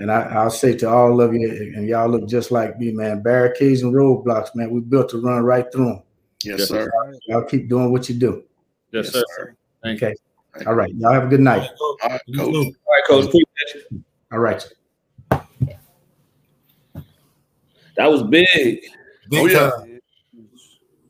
and 0.00 0.12
I, 0.12 0.22
I'll 0.22 0.50
say 0.50 0.76
to 0.76 0.88
all 0.88 1.20
of 1.22 1.32
you, 1.32 1.72
and 1.74 1.88
y'all 1.88 2.10
look 2.10 2.28
just 2.28 2.50
like 2.50 2.78
me, 2.78 2.92
man, 2.92 3.22
barricades 3.22 3.82
and 3.82 3.94
roadblocks, 3.94 4.54
man, 4.54 4.70
we 4.70 4.80
built 4.80 5.08
to 5.10 5.20
run 5.22 5.44
right 5.44 5.66
through 5.72 5.86
them. 5.86 6.02
Yes, 6.44 6.58
Yes, 6.58 6.68
sir. 6.68 6.90
Y'all 7.26 7.44
keep 7.44 7.68
doing 7.68 7.90
what 7.90 8.08
you 8.08 8.14
do. 8.14 8.44
Yes, 8.92 9.06
Yes, 9.06 9.12
sir. 9.12 9.24
sir. 9.36 9.54
Thank 9.82 10.02
Okay. 10.02 10.14
All 10.66 10.74
right. 10.74 10.92
Y'all 10.96 11.12
have 11.12 11.24
a 11.24 11.28
good 11.28 11.40
night. 11.40 11.68
All 11.80 11.96
right, 12.04 12.20
Coach. 12.36 12.54
All 12.54 12.64
right, 12.64 13.04
Coach. 13.06 13.34
All 14.32 14.38
right. 14.38 14.68
That 17.96 18.06
was 18.10 18.22
big. 18.22 18.46
Big 18.50 18.82
Oh, 19.32 19.46
yeah. 19.46 19.70
time. 19.70 20.00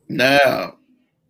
Now, 0.08 0.74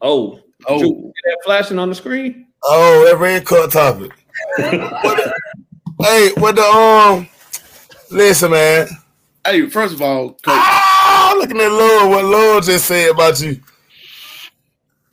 Oh, 0.00 0.38
oh, 0.68 0.78
Did 0.78 0.88
you 0.88 1.12
that 1.24 1.38
flashing 1.44 1.78
on 1.78 1.88
the 1.88 1.94
screen? 1.94 2.46
Oh, 2.62 3.04
that 3.06 3.18
red 3.18 3.44
cut 3.44 3.72
topic. 3.72 4.12
hey, 4.58 6.30
what 6.36 6.54
the 6.54 6.62
um? 6.62 7.28
Listen, 8.10 8.52
man. 8.52 8.86
hey, 9.44 9.68
first 9.68 9.94
of 9.94 10.00
all, 10.02 10.30
Coach, 10.30 10.40
Ah, 10.46 11.34
looking 11.38 11.60
at 11.60 11.70
Lord, 11.72 12.10
what 12.10 12.24
Lord 12.24 12.62
just 12.64 12.86
said 12.86 13.10
about 13.10 13.40
you. 13.40 13.60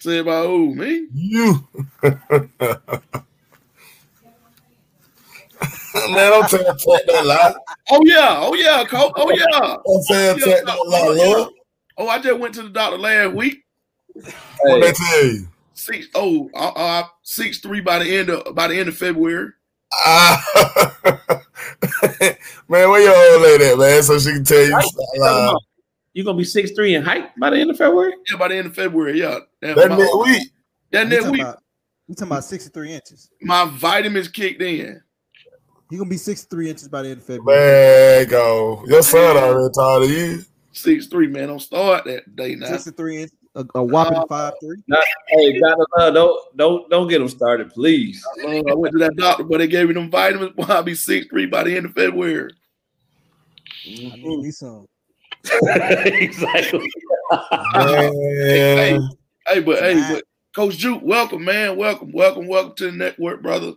Say 0.06 0.20
about 0.20 0.46
who, 0.48 0.76
me? 0.76 1.08
You. 1.14 1.68
man, 2.04 2.20
don't 6.32 6.48
tell 6.48 6.64
Tat 6.64 7.02
that 7.08 7.26
lie. 7.26 7.56
Oh 7.90 8.02
yeah, 8.06 8.38
oh 8.40 8.54
yeah, 8.54 8.84
Coach. 8.86 9.14
Oh 9.16 9.32
yeah. 9.32 9.78
Don't 9.86 10.06
tell 10.08 10.38
Tat 10.38 10.66
that 10.66 10.88
lie, 10.88 11.26
Lord. 11.26 11.54
Oh, 11.98 12.08
I 12.08 12.20
just 12.20 12.40
went 12.40 12.54
to 12.56 12.64
the 12.64 12.70
doctor 12.70 12.98
last 12.98 13.34
week. 13.34 13.64
What 14.14 14.82
they 14.82 14.92
tell 14.92 15.26
you? 15.26 15.48
Six 15.74 16.08
oh 16.16 16.50
uh, 16.54 16.72
uh 16.76 17.04
six 17.24 17.60
three 17.60 17.82
by 17.82 18.00
the 18.00 18.18
end 18.18 18.30
of 18.30 18.56
by 18.56 18.68
the 18.68 18.78
end 18.78 18.90
of 18.90 18.98
February. 18.98 19.52
Ah. 19.94 20.44
man, 22.68 22.90
where 22.90 23.02
your 23.02 23.34
old 23.34 23.42
lady 23.42 23.66
at, 23.66 23.78
man? 23.78 24.04
So 24.04 24.20
she 24.20 24.34
can 24.34 24.44
tell 24.44 24.66
you. 24.66 24.80
Uh, 26.16 26.20
You 26.20 26.24
gonna 26.24 26.38
be 26.38 26.44
six 26.46 26.72
three 26.72 26.96
in 26.96 27.04
height 27.04 27.38
by 27.38 27.50
the 27.50 27.58
end 27.58 27.70
of 27.70 27.78
February? 27.78 28.14
Yeah, 28.32 28.38
by 28.38 28.48
the 28.48 28.56
end 28.56 28.68
of 28.68 28.76
February. 28.76 29.20
Yeah, 29.20 29.40
that, 29.62 29.76
that 29.76 29.90
my, 29.90 29.98
next 29.98 30.16
week. 30.18 30.50
that 30.92 31.04
You 31.04 31.10
next 31.10 31.30
week, 31.30 31.42
about, 31.42 31.60
you 32.08 32.16
talking 32.16 32.28
about 32.32 32.44
63 32.46 32.94
inches. 32.94 33.30
my 33.42 33.66
vitamins 33.66 34.30
kicked 34.30 34.62
in. 34.62 35.02
He 35.90 35.98
gonna 35.98 36.10
be 36.10 36.18
63 36.18 36.70
inches 36.70 36.88
by 36.88 37.02
the 37.04 37.10
end 37.10 37.18
of 37.20 37.26
February. 37.26 37.62
Man, 37.62 38.28
go. 38.30 38.84
Your 38.88 39.02
son 39.04 39.38
already 39.38 39.74
taller 39.74 40.08
than 40.08 40.16
you. 40.16 40.46
Six 40.72 41.08
three, 41.08 41.28
man. 41.28 41.50
Don't 41.50 41.60
start 41.60 42.06
that 42.06 42.36
day 42.36 42.56
now. 42.56 42.68
63 42.68 43.18
inches, 43.18 43.38
a, 43.56 43.66
a 43.76 43.84
whopping 43.84 44.18
Uh, 44.18 44.26
five 44.28 44.54
three. 44.62 44.78
Hey, 45.30 45.60
Dr. 45.60 45.86
Love, 45.98 46.14
don't 46.14 46.58
don't 46.58 46.90
don't 46.90 47.08
get 47.08 47.22
him 47.22 47.30
started, 47.30 47.70
please. 47.72 48.26
Uh, 48.44 48.62
I 48.70 48.74
went 48.74 48.94
to 48.94 49.00
that 49.00 49.16
doctor, 49.16 49.44
but 49.44 49.58
they 49.60 49.68
gave 49.68 49.88
me 49.88 49.94
them 49.94 50.10
vitamins. 50.10 50.54
Boy, 50.54 50.64
I'll 50.70 50.82
be 50.84 50.96
six 50.96 51.28
three 51.28 51.46
by 51.46 51.64
the 51.64 51.76
end 51.76 51.86
of 51.88 51.94
February. 51.94 52.52
I 53.86 54.16
need 54.16 54.40
me 54.40 54.52
some. 54.52 54.88
exactly. 56.06 56.90
Man. 57.76 59.10
Hey, 59.48 59.60
but 59.60 59.80
hey, 59.80 60.02
but 60.12 60.24
Coach 60.56 60.78
Juke, 60.78 61.02
welcome, 61.04 61.44
man. 61.44 61.78
Welcome, 61.78 62.12
welcome, 62.14 62.48
welcome 62.48 62.76
to 62.78 62.86
the 62.92 62.98
network, 62.98 63.42
brother. 63.42 63.74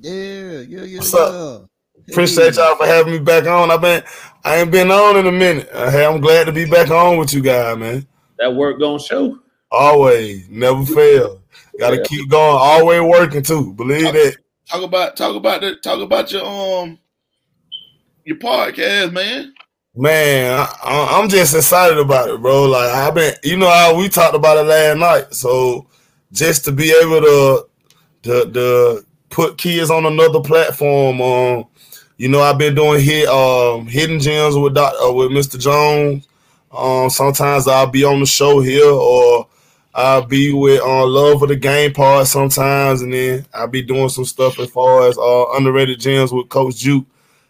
Yeah, 0.00 0.60
yeah, 0.60 0.82
yeah. 0.82 0.98
What's 0.98 1.12
yeah. 1.12 1.20
up? 1.20 1.70
Appreciate 2.08 2.56
y'all 2.56 2.76
for 2.76 2.86
having 2.86 3.12
me 3.12 3.18
back 3.18 3.46
on. 3.46 3.70
I've 3.70 3.80
been 3.80 4.02
I 4.44 4.56
ain't 4.56 4.70
been 4.70 4.90
on 4.90 5.16
in 5.18 5.26
a 5.26 5.32
minute. 5.32 5.68
Uh, 5.72 5.90
Hey, 5.90 6.04
I'm 6.04 6.20
glad 6.20 6.44
to 6.44 6.52
be 6.52 6.64
back 6.64 6.90
on 6.90 7.18
with 7.18 7.32
you 7.32 7.42
guys, 7.42 7.76
man. 7.76 8.06
That 8.38 8.54
work 8.54 8.80
gonna 8.80 8.98
show. 8.98 9.38
Always, 9.70 10.48
never 10.48 10.84
fail. 10.84 11.42
Gotta 11.78 11.96
Yeah. 11.96 12.02
keep 12.04 12.28
going. 12.30 12.56
Always 12.58 13.02
working 13.02 13.42
too. 13.42 13.74
Believe 13.74 14.12
that. 14.12 14.36
Talk 14.68 14.82
about 14.82 15.16
talk 15.16 15.36
about 15.36 15.60
the 15.60 15.76
talk 15.76 16.00
about 16.00 16.32
your 16.32 16.44
um 16.44 16.98
your 18.24 18.36
podcast, 18.38 19.12
man. 19.12 19.52
Man, 19.94 20.52
I, 20.82 21.18
I'm 21.20 21.28
just 21.28 21.54
excited 21.54 21.98
about 21.98 22.30
it, 22.30 22.40
bro. 22.40 22.64
Like 22.66 22.90
I've 22.90 23.14
been, 23.14 23.34
you 23.42 23.56
know, 23.56 23.68
how 23.68 23.96
we 23.96 24.08
talked 24.08 24.36
about 24.36 24.58
it 24.58 24.68
last 24.68 24.98
night. 24.98 25.34
So 25.34 25.86
just 26.32 26.64
to 26.66 26.72
be 26.72 26.92
able 26.92 27.20
to, 27.20 27.66
to, 28.22 28.52
to 28.52 29.06
put 29.30 29.58
kids 29.58 29.90
on 29.90 30.06
another 30.06 30.40
platform, 30.40 31.20
um, 31.20 31.66
you 32.18 32.28
know, 32.28 32.40
I've 32.40 32.58
been 32.58 32.74
doing 32.76 33.02
hit, 33.02 33.28
um, 33.28 33.86
hidden 33.86 34.20
gems 34.20 34.56
with 34.56 34.76
uh, 34.76 34.92
with 35.12 35.32
Mr. 35.32 35.58
Jones. 35.58 36.28
Um, 36.70 37.10
sometimes 37.10 37.66
I'll 37.66 37.86
be 37.90 38.04
on 38.04 38.20
the 38.20 38.26
show 38.26 38.60
here, 38.60 38.86
or 38.86 39.48
I'll 39.92 40.24
be 40.24 40.52
with 40.52 40.80
uh, 40.82 41.06
Love 41.06 41.42
of 41.42 41.48
the 41.48 41.56
Game 41.56 41.92
part 41.92 42.28
sometimes, 42.28 43.02
and 43.02 43.12
then 43.12 43.44
I'll 43.52 43.66
be 43.66 43.82
doing 43.82 44.08
some 44.08 44.24
stuff 44.24 44.60
as 44.60 44.70
far 44.70 45.08
as 45.08 45.18
uh, 45.18 45.50
underrated 45.56 45.98
gems 45.98 46.30
with 46.32 46.48
Coach 46.48 46.76
Juke, 46.76 47.06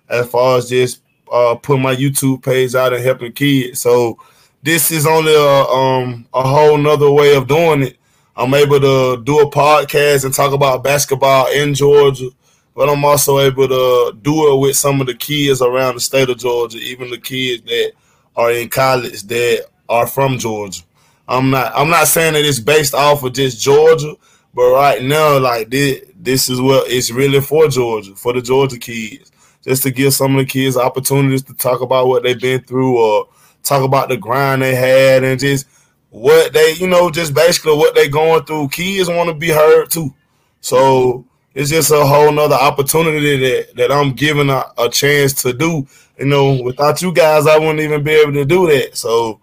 as 0.08 0.30
far 0.30 0.56
as 0.56 0.70
just 0.70 1.02
uh 1.30 1.54
putting 1.56 1.82
my 1.82 1.94
YouTube 1.94 2.42
page 2.42 2.74
out 2.74 2.92
and 2.92 3.02
helping 3.02 3.32
kids. 3.32 3.80
So 3.80 4.18
this 4.62 4.90
is 4.90 5.06
only 5.06 5.34
a 5.34 5.64
um 5.64 6.26
a 6.34 6.42
whole 6.42 6.76
nother 6.76 7.10
way 7.10 7.34
of 7.34 7.46
doing 7.46 7.82
it. 7.82 7.96
I'm 8.36 8.54
able 8.54 8.80
to 8.80 9.22
do 9.22 9.40
a 9.40 9.50
podcast 9.50 10.24
and 10.24 10.32
talk 10.32 10.52
about 10.52 10.84
basketball 10.84 11.50
in 11.52 11.74
Georgia, 11.74 12.30
but 12.74 12.88
I'm 12.88 13.04
also 13.04 13.38
able 13.38 13.68
to 13.68 14.16
do 14.22 14.52
it 14.52 14.60
with 14.60 14.76
some 14.76 15.00
of 15.00 15.06
the 15.06 15.14
kids 15.14 15.60
around 15.60 15.96
the 15.96 16.00
state 16.00 16.30
of 16.30 16.38
Georgia, 16.38 16.78
even 16.78 17.10
the 17.10 17.18
kids 17.18 17.64
that 17.64 17.92
are 18.36 18.50
in 18.50 18.68
college 18.68 19.22
that 19.24 19.66
are 19.88 20.06
from 20.06 20.38
Georgia. 20.38 20.82
I'm 21.28 21.50
not 21.50 21.72
I'm 21.74 21.90
not 21.90 22.08
saying 22.08 22.34
that 22.34 22.44
it's 22.44 22.60
based 22.60 22.94
off 22.94 23.22
of 23.22 23.32
just 23.32 23.60
Georgia, 23.60 24.14
but 24.54 24.72
right 24.72 25.02
now, 25.02 25.38
like 25.38 25.70
this, 25.70 26.02
this 26.18 26.48
is 26.48 26.60
what 26.60 26.90
it's 26.90 27.10
really 27.10 27.40
for 27.40 27.68
Georgia, 27.68 28.16
for 28.16 28.32
the 28.32 28.42
Georgia 28.42 28.78
kids, 28.78 29.29
just 29.62 29.82
to 29.82 29.90
give 29.90 30.14
some 30.14 30.36
of 30.36 30.38
the 30.38 30.50
kids 30.50 30.76
opportunities 30.76 31.42
to 31.42 31.54
talk 31.54 31.80
about 31.80 32.08
what 32.08 32.22
they've 32.22 32.40
been 32.40 32.62
through 32.62 32.98
or 32.98 33.28
talk 33.62 33.82
about 33.82 34.08
the 34.08 34.16
grind 34.16 34.62
they 34.62 34.74
had 34.74 35.22
and 35.24 35.38
just 35.38 35.66
what 36.10 36.52
they, 36.52 36.74
you 36.74 36.88
know, 36.88 37.10
just 37.10 37.34
basically 37.34 37.76
what 37.76 37.94
they 37.94 38.08
going 38.08 38.44
through. 38.44 38.68
Kids 38.68 39.08
want 39.08 39.28
to 39.28 39.34
be 39.34 39.50
heard 39.50 39.90
too, 39.90 40.14
so 40.60 41.24
it's 41.54 41.70
just 41.70 41.90
a 41.90 42.04
whole 42.04 42.32
nother 42.32 42.54
opportunity 42.54 43.36
that 43.36 43.76
that 43.76 43.92
I'm 43.92 44.12
giving 44.12 44.50
a, 44.50 44.64
a 44.78 44.88
chance 44.88 45.34
to 45.42 45.52
do. 45.52 45.86
You 46.18 46.26
know, 46.26 46.62
without 46.62 47.00
you 47.00 47.12
guys, 47.12 47.46
I 47.46 47.58
wouldn't 47.58 47.80
even 47.80 48.02
be 48.02 48.12
able 48.12 48.32
to 48.34 48.44
do 48.44 48.66
that. 48.66 48.96
So 48.96 49.40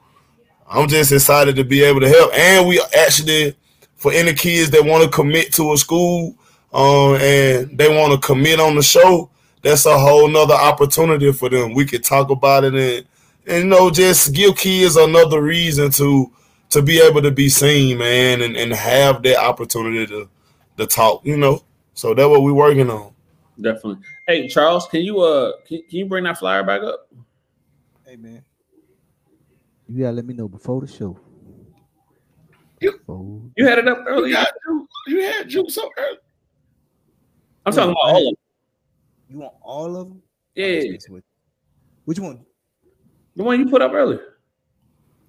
I'm 0.69 0.87
just 0.87 1.11
excited 1.11 1.55
to 1.55 1.63
be 1.63 1.83
able 1.83 2.01
to 2.01 2.09
help. 2.09 2.33
And 2.33 2.67
we 2.67 2.81
actually, 2.97 3.55
for 3.95 4.11
any 4.11 4.33
kids 4.33 4.69
that 4.71 4.83
want 4.83 5.03
to 5.03 5.09
commit 5.09 5.53
to 5.53 5.73
a 5.73 5.77
school 5.77 6.35
um, 6.73 7.15
and 7.15 7.77
they 7.77 7.89
want 7.89 8.13
to 8.13 8.25
commit 8.25 8.59
on 8.59 8.75
the 8.75 8.83
show, 8.83 9.29
that's 9.61 9.85
a 9.85 9.97
whole 9.97 10.27
nother 10.27 10.53
opportunity 10.53 11.31
for 11.31 11.49
them. 11.49 11.73
We 11.73 11.85
could 11.85 12.03
talk 12.03 12.29
about 12.29 12.63
it 12.63 12.73
and, 12.75 13.07
and 13.47 13.63
you 13.63 13.69
know, 13.69 13.89
just 13.89 14.33
give 14.33 14.55
kids 14.55 14.95
another 14.95 15.41
reason 15.41 15.91
to 15.91 16.31
to 16.69 16.81
be 16.81 16.99
able 16.99 17.21
to 17.21 17.31
be 17.31 17.47
seen, 17.49 17.97
man, 17.97 18.41
and, 18.41 18.57
and 18.57 18.73
have 18.73 19.23
that 19.23 19.37
opportunity 19.37 20.05
to 20.07 20.29
to 20.77 20.85
talk, 20.85 21.25
you 21.25 21.37
know. 21.37 21.63
So 21.93 22.13
that's 22.13 22.27
what 22.27 22.43
we're 22.43 22.53
working 22.53 22.89
on. 22.89 23.13
Definitely. 23.59 23.97
Hey, 24.27 24.47
Charles, 24.47 24.87
can 24.87 25.01
you 25.01 25.19
uh 25.21 25.53
can, 25.67 25.81
can 25.89 25.99
you 25.99 26.05
bring 26.05 26.25
that 26.25 26.37
flyer 26.37 26.63
back 26.63 26.81
up? 26.83 27.07
Hey 28.05 28.15
man. 28.15 28.43
You 29.87 30.03
gotta 30.03 30.15
let 30.15 30.25
me 30.25 30.33
know 30.33 30.47
before 30.47 30.81
the 30.81 30.87
show. 30.87 31.17
You, 32.79 32.99
You 33.55 33.65
had 33.65 33.79
it 33.79 33.87
up 33.87 33.99
you, 33.99 34.05
earlier. 34.07 34.33
got 34.33 34.47
you 35.07 35.21
had 35.21 35.49
Juice 35.49 35.73
so 35.75 35.89
early. 35.97 36.17
I'm 37.65 37.73
talking 37.73 37.91
about 37.91 37.97
all 38.03 38.17
of 38.17 38.23
them. 38.25 38.46
You 39.29 39.39
want 39.39 39.53
all 39.61 39.95
of 39.97 40.09
them? 40.09 40.21
Yeah, 40.55 40.81
Which 42.05 42.19
one? 42.19 42.45
the 43.35 43.43
one 43.43 43.59
you 43.59 43.69
put 43.69 43.81
up 43.81 43.93
earlier. 43.93 44.39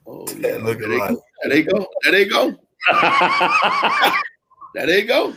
Oh, 0.06 0.24
Yeah, 0.38 0.58
look 0.62 0.80
at 0.80 0.88
go. 0.88 1.22
There 1.42 1.50
they 1.50 1.62
go. 1.62 1.86
There 2.02 2.12
they 2.12 2.24
go. 2.24 2.54
There 4.74 4.86
they 4.86 5.02
go. 5.02 5.32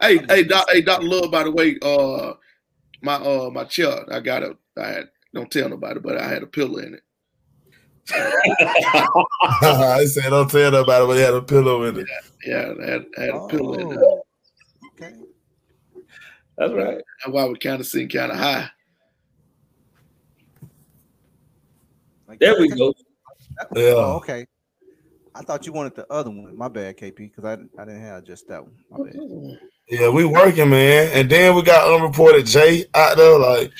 Hey, 0.00 0.20
hey, 0.28 0.44
doc, 0.44 0.66
hey, 0.70 0.80
Doctor 0.80 1.06
Love. 1.06 1.30
By 1.30 1.42
the 1.42 1.50
way, 1.50 1.76
uh, 1.82 2.34
my 3.02 3.14
uh, 3.14 3.50
my 3.50 3.64
chair. 3.64 4.10
I 4.12 4.20
got 4.20 4.42
a. 4.42 4.56
I 4.78 4.86
had, 4.86 5.08
don't 5.34 5.50
tell 5.50 5.68
nobody, 5.68 6.00
but 6.00 6.16
I 6.16 6.28
had 6.28 6.42
a 6.42 6.46
pillow 6.46 6.78
in 6.78 6.94
it. 6.94 7.02
I 9.62 10.04
said, 10.06 10.30
don't 10.30 10.50
tell 10.50 10.70
nobody, 10.70 11.06
but 11.06 11.16
he 11.16 11.20
had 11.22 11.34
a 11.34 11.42
pillow 11.42 11.82
in 11.84 11.98
it. 11.98 12.06
Yeah, 12.44 12.72
I 12.80 12.90
had, 12.90 13.06
I 13.18 13.20
had 13.22 13.34
a 13.34 13.46
pillow 13.48 13.74
in 13.74 13.92
it. 13.92 13.98
Oh, 14.00 14.22
Okay. 14.92 15.12
That's 16.58 16.72
right. 16.72 16.96
That's 16.96 17.32
why 17.32 17.46
we 17.46 17.58
kind 17.58 17.80
of 17.80 17.86
sitting 17.86 18.08
kind 18.08 18.32
of 18.32 18.38
high. 18.38 18.70
Like 22.28 22.38
There 22.38 22.58
we 22.58 22.68
go. 22.68 22.94
Yeah. 23.74 23.94
Oh, 23.96 24.16
okay. 24.16 24.46
I 25.34 25.42
thought 25.42 25.66
you 25.66 25.72
wanted 25.72 25.94
the 25.94 26.10
other 26.10 26.30
one. 26.30 26.56
My 26.56 26.68
bad, 26.68 26.96
KP, 26.96 27.16
because 27.16 27.44
I, 27.44 27.52
I 27.80 27.84
didn't 27.84 28.00
have 28.00 28.24
just 28.24 28.48
that 28.48 28.62
one. 28.62 28.72
My 28.90 29.04
bad. 29.04 29.58
Yeah, 29.88 30.08
we 30.08 30.24
working, 30.24 30.70
man. 30.70 31.10
And 31.12 31.30
then 31.30 31.54
we 31.54 31.62
got 31.62 31.92
unreported 31.92 32.46
Jay 32.46 32.86
out 32.94 33.16
there. 33.18 33.38
Like, 33.38 33.70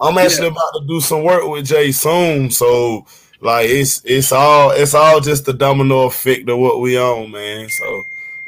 I'm 0.00 0.16
actually 0.18 0.48
about 0.48 0.72
to 0.74 0.86
do 0.86 1.00
some 1.00 1.24
work 1.24 1.46
with 1.46 1.66
Jay 1.66 1.90
soon. 1.90 2.50
So, 2.50 3.06
like, 3.40 3.68
it's 3.68 4.02
it's 4.04 4.30
all 4.30 4.70
it's 4.70 4.94
all 4.94 5.20
just 5.20 5.46
the 5.46 5.52
domino 5.52 6.04
effect 6.04 6.48
of 6.48 6.58
what 6.58 6.80
we 6.80 6.96
own, 6.96 7.32
man. 7.32 7.68
So 7.68 8.02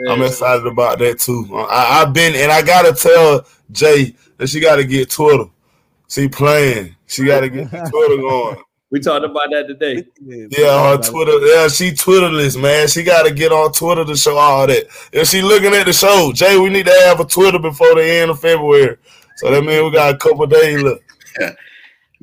I'm 0.08 0.22
excited 0.22 0.66
about 0.66 0.98
that 0.98 1.18
too. 1.18 1.48
I, 1.52 2.02
I've 2.02 2.12
been 2.12 2.34
and 2.34 2.50
I 2.50 2.62
gotta 2.62 2.92
tell 2.92 3.46
Jay 3.70 4.14
that 4.38 4.48
she 4.48 4.60
gotta 4.60 4.84
get 4.84 5.10
Twitter. 5.10 5.44
She 6.08 6.28
playing. 6.28 6.96
She 7.06 7.24
gotta 7.24 7.48
get 7.48 7.70
Twitter 7.70 8.16
going. 8.16 8.56
We 8.90 9.00
talked 9.00 9.24
about 9.24 9.50
that 9.50 9.66
today. 9.66 10.04
Yeah, 10.24 10.96
her 10.96 11.02
Twitter. 11.02 11.44
Yeah, 11.44 11.66
she 11.66 11.90
Twitterless, 11.90 12.60
man. 12.62 12.86
She 12.86 13.02
got 13.02 13.24
to 13.24 13.34
get 13.34 13.50
on 13.50 13.72
Twitter 13.72 14.04
to 14.04 14.16
show 14.16 14.36
all 14.36 14.68
that. 14.68 14.86
If 15.12 15.26
she 15.26 15.42
looking 15.42 15.74
at 15.74 15.86
the 15.86 15.92
show, 15.92 16.30
Jay, 16.32 16.56
we 16.56 16.70
need 16.70 16.86
to 16.86 16.92
have 17.06 17.18
a 17.18 17.24
Twitter 17.24 17.58
before 17.58 17.92
the 17.96 18.04
end 18.04 18.30
of 18.30 18.38
February. 18.38 18.96
So 19.38 19.50
that 19.50 19.64
means 19.64 19.82
we 19.82 19.90
got 19.90 20.14
a 20.14 20.16
couple 20.16 20.46
days 20.46 20.80
left. 20.80 21.02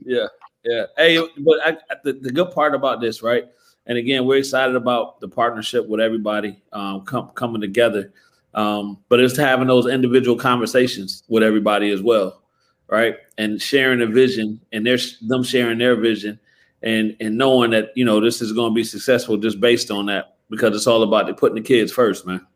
Yeah, 0.06 0.28
yeah. 0.64 0.86
Hey, 0.96 1.18
but 1.18 1.60
I, 1.66 1.78
the, 2.06 2.14
the 2.14 2.32
good 2.32 2.52
part 2.52 2.74
about 2.74 3.02
this, 3.02 3.22
right? 3.22 3.50
And 3.92 3.98
again, 3.98 4.26
we're 4.26 4.38
excited 4.38 4.78
about 4.78 5.20
the 5.20 5.28
partnership 5.28 5.86
with 5.86 6.00
everybody 6.00 6.64
um, 6.72 7.02
com- 7.02 7.32
coming 7.36 7.60
together. 7.60 8.14
Um, 8.54 8.98
but 9.10 9.20
it's 9.20 9.36
having 9.36 9.68
those 9.68 9.86
individual 9.86 10.38
conversations 10.38 11.24
with 11.28 11.44
everybody 11.44 11.92
as 11.92 12.02
well, 12.02 12.42
right? 12.88 13.18
And 13.38 13.62
sharing 13.62 14.02
a 14.02 14.06
vision, 14.06 14.62
and 14.72 14.86
they're 14.86 14.98
them 15.24 15.44
sharing 15.44 15.78
their 15.78 15.98
vision, 15.98 16.40
and 16.82 17.18
and 17.20 17.38
knowing 17.38 17.72
that 17.72 17.90
you 17.94 18.06
know 18.06 18.22
this 18.22 18.42
is 18.42 18.54
going 18.54 18.72
to 18.72 18.74
be 18.74 18.86
successful 18.86 19.36
just 19.36 19.60
based 19.60 19.92
on 19.92 20.06
that 20.06 20.38
because 20.50 20.74
it's 20.74 20.88
all 20.88 21.04
about 21.04 21.28
the, 21.28 21.34
putting 21.34 21.56
the 21.56 21.62
kids 21.62 21.92
first, 21.92 22.26
man. 22.26 22.48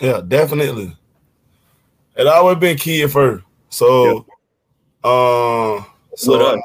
Yeah, 0.00 0.22
definitely. 0.26 0.96
It 2.16 2.26
always 2.26 2.56
been 2.56 2.78
key 2.78 3.02
at 3.02 3.10
first. 3.10 3.44
So, 3.68 4.24
uh, 5.04 5.84
so 6.16 6.32
with 6.32 6.40
us, 6.40 6.60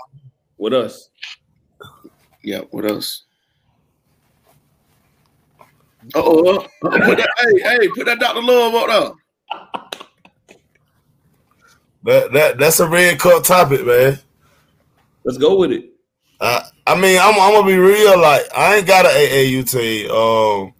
with 0.57 0.73
us. 0.73 1.09
Yeah, 2.41 2.61
what 2.71 2.89
else? 2.89 3.23
Oh, 6.15 6.57
uh, 6.57 6.67
put 6.81 7.17
that, 7.17 7.29
hey, 7.37 7.61
hey, 7.61 7.89
put 7.89 8.05
that 8.05 8.19
Dr. 8.19 8.41
Love 8.41 8.75
up 8.75 8.87
there. 8.87 9.11
that 12.03 12.31
that 12.31 12.57
that's 12.57 12.79
a 12.79 12.87
red 12.87 13.19
cup 13.19 13.43
topic, 13.43 13.85
man. 13.85 14.19
Let's 15.23 15.37
go 15.37 15.57
with 15.57 15.71
it. 15.71 15.89
Uh, 16.39 16.61
I 16.85 16.95
mean, 16.95 17.19
I'm, 17.19 17.33
I'm 17.33 17.53
gonna 17.53 17.67
be 17.67 17.77
real. 17.77 18.19
Like, 18.19 18.43
I 18.55 18.77
ain't 18.77 18.87
got 18.87 19.05
an 19.05 19.11
AAUT. 19.11 20.09
Um, 20.09 20.73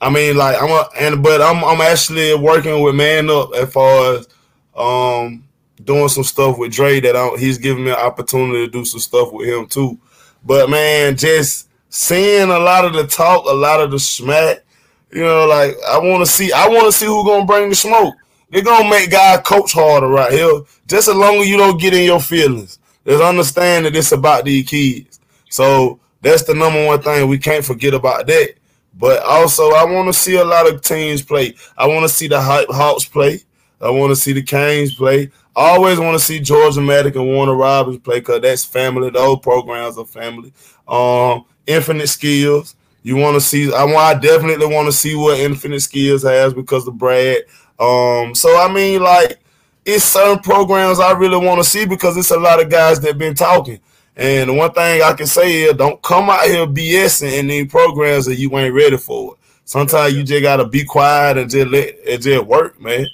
I 0.00 0.10
mean, 0.10 0.36
like, 0.36 0.60
I'm 0.60 0.70
a, 0.70 0.88
and 0.98 1.22
but 1.22 1.42
I'm 1.42 1.64
I'm 1.64 1.80
actually 1.80 2.34
working 2.34 2.80
with 2.82 2.94
Man 2.94 3.28
Up 3.28 3.50
as 3.54 3.72
far 3.72 4.14
as 4.14 4.28
um 4.74 5.44
doing 5.82 6.08
some 6.08 6.24
stuff 6.24 6.58
with 6.58 6.72
Dre 6.72 7.00
that 7.00 7.16
I, 7.16 7.36
he's 7.36 7.58
giving 7.58 7.84
me 7.84 7.90
an 7.90 7.96
opportunity 7.96 8.66
to 8.66 8.70
do 8.70 8.84
some 8.84 9.00
stuff 9.00 9.32
with 9.32 9.48
him 9.48 9.66
too. 9.66 9.98
But 10.44 10.70
man, 10.70 11.16
just 11.16 11.65
seeing 11.88 12.50
a 12.50 12.58
lot 12.58 12.84
of 12.84 12.92
the 12.92 13.06
talk, 13.06 13.44
a 13.46 13.54
lot 13.54 13.80
of 13.80 13.90
the 13.90 13.98
smack, 13.98 14.64
you 15.10 15.22
know, 15.22 15.46
like 15.46 15.76
I 15.88 15.98
want 15.98 16.24
to 16.24 16.30
see, 16.30 16.52
I 16.52 16.68
want 16.68 16.86
to 16.86 16.92
see 16.92 17.06
who 17.06 17.24
gonna 17.24 17.46
bring 17.46 17.68
the 17.68 17.76
smoke. 17.76 18.14
They're 18.50 18.62
gonna 18.62 18.88
make 18.88 19.10
guy 19.10 19.38
coach 19.38 19.72
harder 19.72 20.08
right 20.08 20.32
here. 20.32 20.62
Just 20.86 21.08
as 21.08 21.14
long 21.14 21.36
as 21.36 21.48
you 21.48 21.56
don't 21.56 21.80
get 21.80 21.94
in 21.94 22.04
your 22.04 22.20
feelings. 22.20 22.78
Just 23.06 23.22
understand 23.22 23.86
that 23.86 23.96
it's 23.96 24.12
about 24.12 24.44
these 24.44 24.68
kids. 24.68 25.20
So 25.48 26.00
that's 26.22 26.42
the 26.42 26.54
number 26.54 26.84
one 26.84 27.00
thing. 27.00 27.28
We 27.28 27.38
can't 27.38 27.64
forget 27.64 27.94
about 27.94 28.26
that. 28.26 28.54
But 28.98 29.22
also, 29.22 29.70
I 29.72 29.84
want 29.84 30.08
to 30.08 30.12
see 30.12 30.36
a 30.36 30.44
lot 30.44 30.72
of 30.72 30.82
teams 30.82 31.22
play. 31.22 31.54
I 31.76 31.86
want 31.86 32.02
to 32.02 32.08
see 32.08 32.28
the 32.28 32.40
Hawks 32.40 33.04
play. 33.04 33.40
I 33.80 33.90
want 33.90 34.10
to 34.10 34.16
see 34.16 34.32
the 34.32 34.42
Canes 34.42 34.94
play. 34.94 35.30
I 35.54 35.70
always 35.70 35.98
want 35.98 36.18
to 36.18 36.24
see 36.24 36.40
Georgia 36.40 36.80
Matic 36.80 37.14
and 37.14 37.26
Warner 37.26 37.54
Robins 37.54 37.98
play 37.98 38.20
because 38.20 38.40
that's 38.40 38.64
family. 38.64 39.10
The 39.10 39.20
whole 39.20 39.36
programs 39.36 39.98
are 39.98 40.04
family. 40.06 40.52
Um, 40.88 41.44
Infinite 41.66 42.08
Skills. 42.08 42.74
You 43.02 43.16
want 43.16 43.34
to 43.34 43.40
see? 43.40 43.72
I 43.72 43.84
want. 43.84 43.96
I 43.96 44.14
definitely 44.18 44.66
want 44.66 44.86
to 44.86 44.92
see 44.92 45.14
what 45.14 45.38
Infinite 45.38 45.80
Skills 45.80 46.22
has 46.22 46.54
because 46.54 46.86
of 46.86 46.98
Brad. 46.98 47.38
Um, 47.78 48.34
so 48.34 48.56
I 48.58 48.72
mean, 48.72 49.02
like, 49.02 49.38
it's 49.84 50.04
certain 50.04 50.42
programs 50.42 50.98
I 50.98 51.12
really 51.12 51.36
want 51.36 51.62
to 51.62 51.68
see 51.68 51.86
because 51.86 52.16
it's 52.16 52.30
a 52.32 52.38
lot 52.38 52.60
of 52.60 52.70
guys 52.70 53.00
that 53.00 53.18
been 53.18 53.34
talking. 53.34 53.80
And 54.16 54.48
the 54.48 54.54
one 54.54 54.72
thing 54.72 55.02
I 55.02 55.12
can 55.12 55.26
say 55.26 55.64
is, 55.64 55.74
don't 55.74 56.02
come 56.02 56.30
out 56.30 56.44
here 56.44 56.66
BSing 56.66 57.38
in 57.38 57.46
these 57.48 57.70
programs 57.70 58.24
that 58.26 58.36
you 58.36 58.56
ain't 58.58 58.74
ready 58.74 58.96
for. 58.96 59.34
it. 59.34 59.38
Sometimes 59.66 60.14
you 60.14 60.22
just 60.22 60.42
gotta 60.42 60.66
be 60.66 60.84
quiet 60.84 61.38
and 61.38 61.50
just 61.50 61.68
let 61.68 61.94
it 62.04 62.18
just 62.22 62.46
work, 62.46 62.80
man. 62.80 63.06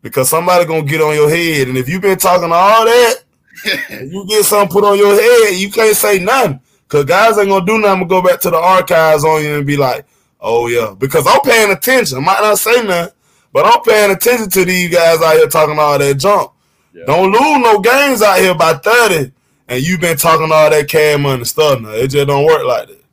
Because 0.00 0.28
somebody 0.28 0.64
gonna 0.64 0.82
get 0.82 1.02
on 1.02 1.14
your 1.14 1.28
head, 1.28 1.68
and 1.68 1.76
if 1.76 1.88
you've 1.88 2.02
been 2.02 2.18
talking 2.18 2.50
all 2.52 2.84
that, 2.84 3.16
you 3.90 4.24
get 4.26 4.44
something 4.44 4.72
put 4.72 4.84
on 4.84 4.96
your 4.96 5.14
head, 5.14 5.58
you 5.58 5.70
can't 5.70 5.96
say 5.96 6.18
nothing. 6.18 6.60
Cause 6.88 7.04
guys 7.04 7.38
ain't 7.38 7.48
gonna 7.48 7.66
do 7.66 7.78
nothing 7.78 8.00
but 8.00 8.08
go 8.08 8.22
back 8.22 8.40
to 8.40 8.50
the 8.50 8.56
archives 8.56 9.22
on 9.22 9.42
you 9.42 9.56
and 9.56 9.66
be 9.66 9.76
like, 9.76 10.06
"Oh 10.40 10.68
yeah," 10.68 10.94
because 10.96 11.26
I'm 11.26 11.40
paying 11.42 11.70
attention. 11.70 12.18
I 12.18 12.20
might 12.22 12.40
not 12.40 12.58
say 12.58 12.82
nothing, 12.82 13.14
but 13.52 13.66
I'm 13.66 13.82
paying 13.82 14.10
attention 14.10 14.48
to 14.50 14.64
these 14.64 14.94
guys 14.94 15.20
out 15.20 15.36
here 15.36 15.48
talking 15.48 15.78
all 15.78 15.98
that 15.98 16.14
junk. 16.14 16.50
Yeah. 16.94 17.04
Don't 17.06 17.30
lose 17.30 17.62
no 17.62 17.80
games 17.80 18.22
out 18.22 18.38
here 18.38 18.54
by 18.54 18.74
30, 18.74 19.32
and 19.68 19.82
you've 19.82 20.00
been 20.00 20.16
talking 20.16 20.50
all 20.50 20.70
that 20.70 20.88
cash 20.88 21.18
money 21.20 21.44
stuff. 21.44 21.80
Now 21.80 21.90
it 21.90 22.08
just 22.08 22.26
don't 22.26 22.46
work 22.46 22.64
like 22.64 22.88
that. 22.88 23.04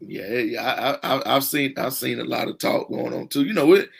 Yeah, 0.00 0.38
yeah. 0.38 0.98
I, 1.02 1.16
I, 1.16 1.36
I've 1.36 1.44
seen, 1.44 1.74
I've 1.76 1.94
seen 1.94 2.20
a 2.20 2.24
lot 2.24 2.48
of 2.48 2.58
talk 2.58 2.88
going 2.88 3.12
on 3.12 3.26
too. 3.26 3.44
You 3.44 3.54
know, 3.54 3.74
it 3.74 3.90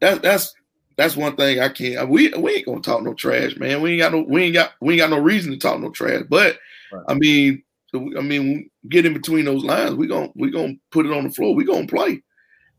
that 0.00 0.22
that's 0.22 0.54
that's 0.96 1.16
one 1.16 1.36
thing 1.36 1.60
I 1.60 1.68
can't. 1.68 2.08
We 2.08 2.30
we 2.30 2.52
ain't 2.52 2.66
gonna 2.66 2.80
talk 2.80 3.02
no 3.02 3.14
trash, 3.14 3.56
man. 3.56 3.82
We 3.82 3.92
ain't 3.92 4.00
got 4.00 4.12
no 4.12 4.22
we 4.22 4.44
ain't 4.44 4.54
got 4.54 4.72
we 4.80 4.94
ain't 4.94 5.00
got 5.00 5.10
no 5.10 5.18
reason 5.18 5.52
to 5.52 5.58
talk 5.58 5.80
no 5.80 5.90
trash. 5.90 6.22
But 6.28 6.58
right. 6.92 7.04
I 7.08 7.14
mean, 7.14 7.62
I 7.94 8.20
mean, 8.20 8.70
get 8.88 9.06
in 9.06 9.12
between 9.12 9.44
those 9.44 9.64
lines. 9.64 9.94
We 9.94 10.06
gonna 10.06 10.28
we 10.34 10.50
gonna 10.50 10.74
put 10.90 11.06
it 11.06 11.12
on 11.12 11.24
the 11.24 11.30
floor. 11.30 11.54
We 11.54 11.64
gonna 11.64 11.86
play. 11.86 12.22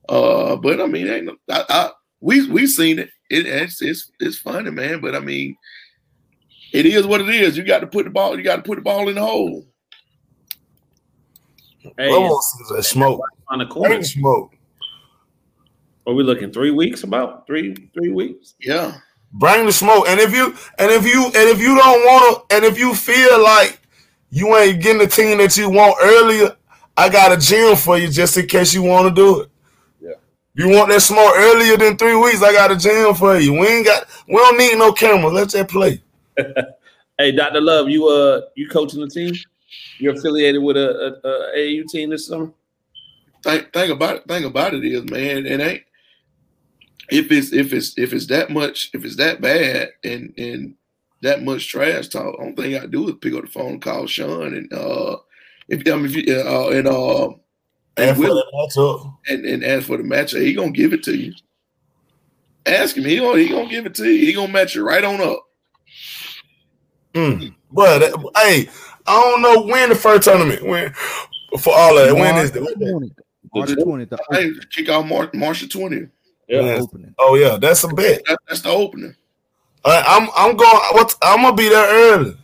Uh, 0.07 0.55
but 0.55 0.81
I 0.81 0.87
mean, 0.87 1.07
ain't 1.07 1.29
I, 1.49 1.65
I 1.69 1.89
we 2.19 2.49
we 2.49 2.67
seen 2.67 2.99
it. 2.99 3.09
it. 3.29 3.45
It's 3.45 3.81
it's 3.81 4.11
it's 4.19 4.37
funny, 4.37 4.71
man. 4.71 5.01
But 5.01 5.15
I 5.15 5.19
mean, 5.19 5.55
it 6.73 6.85
is 6.85 7.07
what 7.07 7.21
it 7.21 7.29
is. 7.29 7.57
You 7.57 7.63
got 7.63 7.79
to 7.79 7.87
put 7.87 8.05
the 8.05 8.11
ball. 8.11 8.37
You 8.37 8.43
got 8.43 8.57
to 8.57 8.61
put 8.61 8.75
the 8.75 8.81
ball 8.81 9.09
in 9.09 9.15
the 9.15 9.21
hole. 9.21 9.65
Hey, 11.97 12.09
that 12.09 12.83
smoke 12.83 13.21
on 13.49 13.59
the 13.59 13.65
corner. 13.65 14.01
Smoke. 14.03 14.55
Are 16.07 16.13
we 16.13 16.23
looking 16.23 16.51
three 16.51 16.71
weeks? 16.71 17.03
About 17.03 17.47
three 17.47 17.75
three 17.93 18.11
weeks? 18.11 18.55
Yeah. 18.59 18.97
Bring 19.33 19.65
the 19.65 19.73
smoke, 19.73 20.07
and 20.07 20.19
if 20.19 20.33
you 20.33 20.55
and 20.77 20.91
if 20.91 21.05
you 21.05 21.25
and 21.25 21.35
if 21.35 21.59
you 21.59 21.75
don't 21.75 22.05
want 22.05 22.49
to, 22.49 22.55
and 22.55 22.65
if 22.65 22.79
you 22.79 22.93
feel 22.95 23.43
like 23.43 23.81
you 24.35 24.53
ain't 24.57 24.81
getting 24.81 24.99
the 24.99 25.07
team 25.07 25.37
that 25.37 25.55
you 25.55 25.69
want 25.69 25.95
earlier, 26.03 26.57
I 26.97 27.07
got 27.07 27.31
a 27.31 27.37
gym 27.37 27.77
for 27.77 27.97
you 27.97 28.09
just 28.09 28.35
in 28.35 28.45
case 28.47 28.73
you 28.73 28.83
want 28.83 29.07
to 29.07 29.15
do 29.15 29.39
it. 29.39 29.49
Yeah. 30.01 30.11
You 30.53 30.75
want 30.75 30.89
that 30.89 30.99
smoke 30.99 31.31
earlier 31.37 31.77
than 31.77 31.95
three 31.95 32.17
weeks? 32.17 32.43
I 32.43 32.51
got 32.51 32.69
a 32.69 32.75
gym 32.75 33.15
for 33.15 33.39
you. 33.39 33.53
We 33.53 33.65
ain't 33.65 33.85
got. 33.85 34.05
We 34.27 34.35
don't 34.35 34.57
need 34.57 34.77
no 34.77 34.91
cameras. 34.91 35.31
Let 35.31 35.49
that 35.51 35.69
play. 35.69 36.01
hey, 37.17 37.31
Doctor 37.31 37.61
Love, 37.61 37.87
you 37.87 38.09
uh, 38.09 38.41
you 38.55 38.67
coaching 38.67 38.99
the 38.99 39.07
team? 39.07 39.33
You're 39.99 40.15
affiliated 40.15 40.61
with 40.61 40.75
a, 40.75 41.17
a, 41.23 41.29
a 41.29 41.57
AAU 41.57 41.87
team 41.87 42.09
this 42.09 42.27
summer. 42.27 42.51
Think, 43.41 43.71
think 43.71 43.93
about 43.93 44.17
it. 44.17 44.27
Think 44.27 44.45
about 44.45 44.73
it 44.73 44.83
is, 44.83 45.09
man. 45.09 45.45
It 45.45 45.61
ain't 45.61 45.83
if 47.09 47.31
it's 47.31 47.53
if 47.53 47.71
it's 47.71 47.97
if 47.97 48.11
it's 48.11 48.25
that 48.25 48.49
much 48.49 48.89
if 48.93 49.05
it's 49.05 49.15
that 49.15 49.39
bad 49.39 49.91
and 50.03 50.33
and 50.37 50.75
that 51.21 51.43
much 51.43 51.69
trash 51.69 52.07
talk, 52.09 52.35
only 52.39 52.55
thing 52.55 52.75
I 52.77 52.85
do 52.85 53.09
is 53.09 53.15
pick 53.21 53.33
up 53.33 53.41
the 53.41 53.47
phone, 53.47 53.73
and 53.73 53.81
call 53.81 54.07
Sean, 54.07 54.53
and 54.53 54.71
uh, 54.73 55.17
if 55.67 55.87
I 55.87 55.95
mean 55.95 56.05
if 56.05 56.15
you 56.15 56.35
uh, 56.35 56.69
and 56.69 56.87
uh, 56.87 57.29
and, 57.97 58.17
will, 58.17 58.43
and 59.27 59.45
and 59.45 59.63
ask 59.63 59.87
for 59.87 59.97
the 59.97 60.03
matchup, 60.03 60.41
he 60.41 60.53
gonna 60.53 60.71
give 60.71 60.93
it 60.93 61.03
to 61.03 61.15
you. 61.15 61.33
Ask 62.65 62.97
him, 62.97 63.05
he 63.05 63.17
gonna 63.17 63.39
he 63.39 63.49
gonna 63.49 63.69
give 63.69 63.85
it 63.85 63.95
to 63.95 64.09
you. 64.09 64.25
He 64.25 64.33
gonna 64.33 64.51
match 64.51 64.75
it 64.75 64.83
right 64.83 65.03
on 65.03 65.21
up. 65.21 65.39
Mm. 67.13 67.55
But 67.71 68.01
hey, 68.37 68.69
I 69.07 69.21
don't 69.21 69.41
know 69.41 69.61
when 69.71 69.89
the 69.89 69.95
first 69.95 70.23
tournament 70.23 70.63
when 70.63 70.93
for 71.59 71.73
all 71.73 71.97
of 71.97 72.07
that. 72.07 72.15
When 72.15 72.35
is 72.37 72.51
the 72.51 72.61
March 73.53 73.69
20th? 73.69 74.17
Hey, 74.31 74.51
kick 74.71 74.89
off 74.89 75.05
March 75.05 75.33
March 75.33 75.67
20th. 75.67 76.09
Yeah, 76.47 76.79
opening. 76.81 77.15
Oh 77.17 77.35
yeah, 77.35 77.57
that's 77.57 77.83
a 77.83 77.87
bet. 77.87 78.21
That, 78.27 78.39
that's 78.47 78.61
the 78.61 78.69
opening. 78.69 79.15
Uh, 79.85 80.03
I'm 80.05 80.29
I'm 80.35 80.57
going. 80.57 80.79
What 80.93 81.15
I'm 81.21 81.43
gonna 81.43 81.55
be 81.55 81.69
there 81.69 82.13
early. 82.13 82.35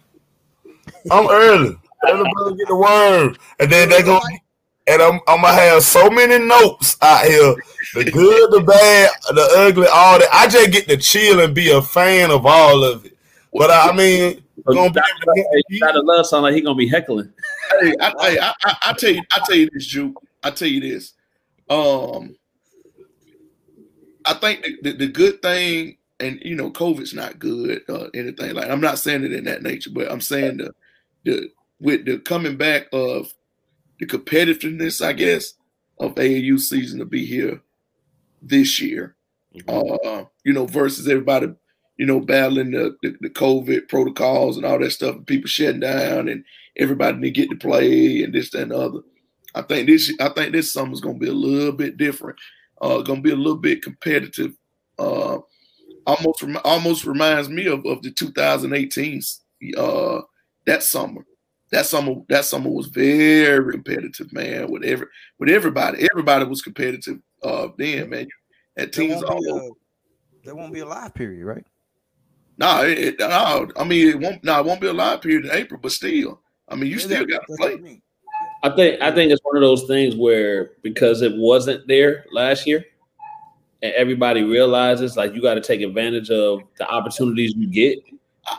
I'm 1.10 1.28
early. 1.28 1.76
Everybody 2.08 2.56
get 2.56 2.68
the 2.68 2.76
word, 2.76 3.38
and 3.60 3.72
then 3.72 3.90
they 3.90 4.04
gonna. 4.04 4.22
And 4.88 5.02
I'm, 5.02 5.20
I'm 5.28 5.42
gonna 5.42 5.54
have 5.54 5.84
so 5.84 6.10
many 6.10 6.44
notes 6.44 6.98
out 7.02 7.26
here: 7.26 7.56
the 7.96 8.12
good, 8.12 8.52
the 8.52 8.62
bad, 8.62 9.10
the 9.30 9.54
ugly, 9.58 9.88
all 9.88 10.20
that. 10.20 10.30
I 10.32 10.48
just 10.48 10.72
get 10.72 10.88
to 10.88 10.98
chill 10.98 11.40
and 11.40 11.54
be 11.54 11.72
a 11.72 11.82
fan 11.82 12.32
of 12.32 12.46
all 12.46 12.84
of 12.84 13.06
it. 13.06 13.18
But 13.54 13.72
I 13.72 13.92
mean, 13.96 14.44
gonna 14.66 14.92
be 14.92 15.80
Dr. 15.80 16.04
Love 16.04 16.26
sound 16.26 16.44
like 16.44 16.56
he 16.56 16.62
gonna 16.62 16.76
be 16.76 16.88
heckling. 16.88 17.32
Hey, 17.80 17.94
I, 18.00 18.14
I, 18.20 18.54
I, 18.64 18.76
I, 18.84 18.94
tell 18.94 19.12
you, 19.12 19.22
I 19.32 19.42
tell 19.46 19.56
you 19.56 19.70
this, 19.72 19.86
Juke. 19.86 20.22
I 20.44 20.52
tell 20.52 20.68
you 20.68 20.82
this. 20.82 21.14
Um, 21.70 22.36
I 24.26 24.34
think 24.36 24.64
the, 24.64 24.78
the, 24.82 24.98
the, 24.98 25.08
good 25.08 25.42
thing, 25.42 25.98
and 26.22 26.42
you 26.44 26.56
know, 26.56 26.72
COVID's 26.72 27.14
not 27.14 27.40
good 27.40 27.82
or 27.90 27.96
uh, 27.96 28.10
anything 28.14 28.54
like. 28.54 28.70
I'm 28.70 28.82
not 28.82 29.00
saying 29.00 29.24
it 29.24 29.34
in 29.34 29.46
that 29.46 29.64
nature, 29.64 29.90
but 29.92 30.12
I'm 30.12 30.22
saying 30.22 30.58
the 30.58 30.74
the 31.24 31.50
with 31.80 32.06
the 32.06 32.20
coming 32.20 32.58
back 32.58 32.88
of 32.94 33.34
the 34.00 34.06
competitiveness, 34.06 35.06
I 35.06 35.14
guess, 35.14 35.54
of 36.00 36.16
AAU 36.16 36.60
season 36.60 37.00
to 37.00 37.06
be 37.06 37.26
here 37.26 37.62
this 38.42 38.80
year. 38.80 39.16
Mm-hmm. 39.56 40.08
Uh, 40.08 40.26
you 40.46 40.54
know, 40.54 40.66
versus 40.66 41.08
everybody, 41.08 41.54
you 41.98 42.06
know, 42.06 42.22
battling 42.22 42.72
the, 42.72 42.96
the, 43.02 43.18
the 43.20 43.30
COVID 43.30 43.90
protocols 43.90 44.56
and 44.56 44.66
all 44.66 44.80
that 44.80 44.92
stuff, 44.92 45.16
and 45.16 45.28
people 45.28 45.50
shutting 45.50 45.82
down, 45.82 46.30
and 46.30 46.46
everybody 46.78 47.18
need 47.18 47.36
to 47.36 47.42
get 47.42 47.50
to 47.50 47.58
play 47.58 48.24
and 48.24 48.34
this 48.34 48.52
that, 48.52 48.64
and 48.64 48.72
the 48.72 48.78
other. 48.78 49.00
I 49.54 49.62
think 49.64 49.88
this 49.88 50.14
I 50.20 50.30
think 50.30 50.54
this 50.54 50.72
summer's 50.72 51.02
gonna 51.02 51.20
be 51.20 51.28
a 51.28 51.34
little 51.34 51.74
bit 51.74 51.98
different 51.98 52.38
uh, 52.82 53.02
going 53.02 53.20
to 53.20 53.24
be 53.24 53.32
a 53.32 53.36
little 53.36 53.58
bit 53.58 53.84
competitive. 53.84 54.54
Uh, 54.98 55.40
almost 56.06 56.44
almost 56.64 57.06
reminds 57.06 57.50
me 57.50 57.68
of, 57.68 57.86
of 57.86 58.02
the 58.02 58.12
2018 58.12 59.22
uh, 59.78 60.22
that 60.66 60.84
summer. 60.84 61.26
That 61.72 61.86
summer 61.86 62.16
that 62.28 62.46
summer 62.46 62.70
was 62.70 62.88
very 62.88 63.72
competitive, 63.72 64.34
man. 64.34 64.70
With 64.70 64.84
every 64.84 65.08
with 65.40 65.50
everybody, 65.50 66.08
everybody 66.12 66.46
was 66.46 66.62
competitive 66.62 67.20
uh, 67.44 67.70
then, 67.78 68.10
man. 68.10 68.28
At 68.78 68.94
teams 68.94 69.24
all 69.24 69.42
over. 69.50 69.76
There 70.44 70.56
won't 70.56 70.74
be 70.74 70.80
a 70.80 70.86
live 70.86 71.14
period, 71.14 71.46
right? 71.46 71.66
No, 72.58 72.84
it, 72.84 73.20
no, 73.20 73.70
I 73.78 73.84
mean 73.84 74.10
it 74.10 74.20
won't. 74.20 74.44
No, 74.44 74.60
it 74.60 74.66
won't 74.66 74.82
be 74.82 74.88
a 74.88 74.94
live 74.94 75.22
period 75.22 75.46
in 75.46 75.52
April, 75.52 75.80
but 75.82 75.92
still, 75.92 76.42
I 76.68 76.76
mean 76.76 76.88
you 76.88 76.98
yeah, 76.98 77.06
still 77.06 77.26
got 77.26 77.42
to 77.48 77.56
play. 77.58 78.02
I 78.64 78.70
think 78.70 79.02
I 79.02 79.12
think 79.12 79.32
it's 79.32 79.44
one 79.44 79.56
of 79.56 79.62
those 79.62 79.86
things 79.86 80.16
where 80.16 80.72
because 80.84 81.22
it 81.22 81.36
wasn't 81.36 81.88
there 81.88 82.26
last 82.32 82.68
year, 82.68 82.86
and 83.82 83.94
everybody 83.94 84.44
realizes 84.44 85.18
like 85.18 85.34
you 85.34 85.42
got 85.42 85.56
to 85.56 85.62
take 85.62 85.82
advantage 85.82 86.30
of 86.30 86.62
the 86.78 86.90
opportunities 86.90 87.54
you 87.56 87.68
get 87.68 88.00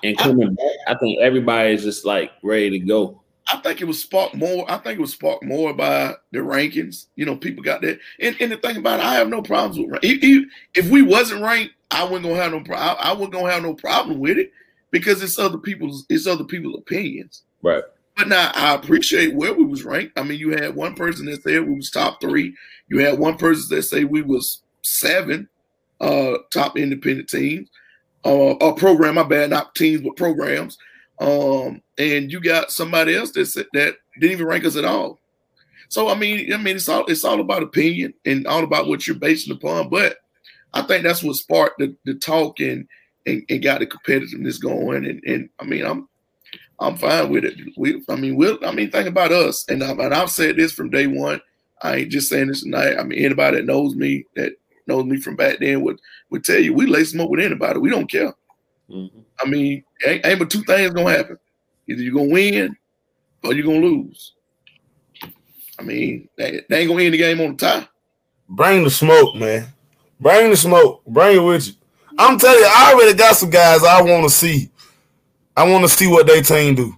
and 0.03 0.16
coming 0.19 0.55
back. 0.55 0.73
I 0.86 0.94
think 0.94 1.20
everybody 1.20 1.73
is 1.73 1.82
just 1.82 2.05
like 2.05 2.32
ready 2.43 2.70
to 2.70 2.78
go. 2.78 3.20
I 3.53 3.57
think 3.59 3.81
it 3.81 3.86
was 3.86 4.01
sparked 4.01 4.35
more. 4.35 4.70
I 4.70 4.78
think 4.78 4.99
it 4.99 5.01
was 5.01 5.12
sparked 5.12 5.44
more 5.44 5.74
by 5.74 6.15
the 6.31 6.39
rankings. 6.39 7.07
You 7.16 7.27
know, 7.27 7.36
people 7.36 7.62
got 7.62 7.82
that. 7.82 7.99
And, 8.20 8.36
and 8.40 8.53
the 8.53 8.57
thing 8.57 8.77
about 8.77 9.01
it, 9.01 9.05
I 9.05 9.15
have 9.15 9.28
no 9.28 9.43
problems 9.43 9.78
with 9.78 9.99
if, 10.03 10.49
if 10.74 10.90
we 10.90 11.03
wasn't 11.03 11.43
ranked, 11.43 11.74
I 11.90 12.05
wasn't 12.05 12.24
gonna 12.24 12.36
have 12.36 12.53
no. 12.53 12.61
problem. 12.61 12.97
I 13.01 13.12
wasn't 13.12 13.32
gonna 13.32 13.53
have 13.53 13.62
no 13.62 13.74
problem 13.74 14.20
with 14.20 14.39
it 14.39 14.53
because 14.90 15.23
it's 15.23 15.39
other 15.39 15.59
people's. 15.59 16.07
It's 16.09 16.27
other 16.27 16.44
people's 16.44 16.78
opinions. 16.78 17.43
Right. 17.62 17.82
But 18.16 18.28
now 18.28 18.51
I 18.55 18.74
appreciate 18.74 19.35
where 19.35 19.55
we 19.55 19.65
was 19.65 19.85
ranked. 19.85 20.19
I 20.19 20.23
mean, 20.23 20.39
you 20.39 20.51
had 20.51 20.74
one 20.74 20.94
person 20.94 21.27
that 21.27 21.43
said 21.43 21.66
we 21.66 21.74
was 21.74 21.90
top 21.90 22.20
three. 22.20 22.55
You 22.89 22.99
had 22.99 23.19
one 23.19 23.36
person 23.36 23.74
that 23.74 23.82
say 23.82 24.05
we 24.05 24.23
was 24.23 24.62
seven 24.83 25.49
uh, 26.01 26.39
top 26.53 26.77
independent 26.77 27.29
teams. 27.29 27.69
Uh, 28.25 28.55
a 28.61 28.75
program, 28.75 29.17
my 29.17 29.25
bad, 29.25 29.51
not 29.51 29.75
teams, 29.75 30.01
but 30.01 30.17
programs. 30.17 30.79
Um, 31.21 31.83
and 31.99 32.31
you 32.31 32.41
got 32.41 32.71
somebody 32.71 33.17
else 33.17 33.33
that 33.33 33.67
that 33.73 33.97
didn't 34.21 34.33
even 34.33 34.47
rank 34.47 34.65
us 34.65 34.77
at 34.77 34.85
all. 34.85 35.19
So 35.89 36.09
I 36.09 36.15
mean, 36.15 36.53
I 36.53 36.57
mean, 36.57 36.77
it's 36.77 36.89
all 36.89 37.05
it's 37.07 37.25
all 37.25 37.41
about 37.41 37.63
opinion 37.63 38.15
and 38.25 38.47
all 38.47 38.65
about 38.65 38.87
what 38.87 39.07
you're 39.07 39.17
basing 39.17 39.55
upon. 39.55 39.89
But 39.89 40.19
I 40.73 40.83
think 40.83 41.05
that's 41.05 41.23
what 41.23 41.37
sparked 41.37 41.79
the, 41.79 41.95
the 42.05 42.15
talk 42.15 42.61
and, 42.61 42.87
and, 43.27 43.45
and 43.51 43.63
got 43.63 43.81
the 43.81 43.87
competitiveness 43.87 44.61
going. 44.61 45.05
And, 45.05 45.23
and 45.25 45.49
I 45.61 45.65
mean, 45.65 45.85
I'm 45.85 46.09
I'm 46.81 46.97
fine 46.97 47.31
with 47.31 47.45
it. 47.45 47.59
We, 47.77 48.03
I 48.09 48.17
mean, 48.17 48.37
we'll, 48.37 48.59
I 48.65 48.73
mean, 48.73 48.91
think 48.91 49.07
about 49.07 49.33
us, 49.33 49.65
and, 49.69 49.85
I, 49.85 49.91
and 49.91 50.15
I've 50.15 50.31
said 50.31 50.57
this 50.57 50.73
from 50.73 50.91
day 50.91 51.07
one. 51.07 51.41
I 51.83 51.97
ain't 51.97 52.11
just 52.11 52.29
saying 52.29 52.49
this 52.49 52.63
tonight. 52.63 52.97
I 52.99 53.03
mean, 53.05 53.25
anybody 53.25 53.59
that 53.59 53.67
knows 53.67 53.95
me, 53.95 54.25
that 54.37 54.55
knows 54.87 55.05
me 55.05 55.19
from 55.19 55.37
back 55.37 55.59
then, 55.61 55.83
would 55.83 56.01
would 56.31 56.45
tell 56.45 56.59
you 56.59 56.75
we 56.75 56.87
lace 56.87 57.13
them 57.13 57.21
up 57.21 57.31
with 57.31 57.41
anybody. 57.41 57.79
We 57.79 57.91
don't 57.91 58.11
care. 58.11 58.33
Mm-hmm. 58.91 59.21
I 59.41 59.49
mean, 59.49 59.85
ain't, 60.07 60.27
ain't 60.27 60.39
but 60.39 60.51
two 60.51 60.63
things 60.63 60.93
gonna 60.93 61.11
happen: 61.11 61.39
either 61.89 62.03
you're 62.03 62.15
gonna 62.15 62.33
win 62.33 62.77
or 63.45 63.55
you're 63.55 63.67
gonna 63.67 63.87
lose. 63.87 64.33
I 65.79 65.83
mean, 65.83 66.29
they, 66.37 66.61
they 66.69 66.81
ain't 66.81 66.91
gonna 66.91 67.03
end 67.03 67.15
the 67.15 67.19
game 67.19 67.41
on 67.41 67.57
the 67.57 67.67
tie. 67.67 67.89
Bring 68.49 68.85
the 68.85 68.91
smoke, 68.91 69.35
man. 69.35 69.67
Bring 70.21 70.51
the 70.51 70.57
smoke. 70.57 71.05
Bring 71.07 71.37
it 71.39 71.41
with 71.41 71.69
you. 71.69 71.75
I'm 72.19 72.39
telling 72.39 72.59
you, 72.59 72.69
I 72.69 72.93
already 72.93 73.15
got 73.15 73.37
some 73.37 73.51
guys 73.51 73.83
I 73.83 74.03
want 74.03 74.25
to 74.25 74.31
see 74.31 74.71
I 75.57 75.69
want 75.69 75.85
to 75.85 75.89
see 75.89 76.07
what 76.07 76.27
they 76.27 76.41
team 76.41 76.75
do. 76.75 76.97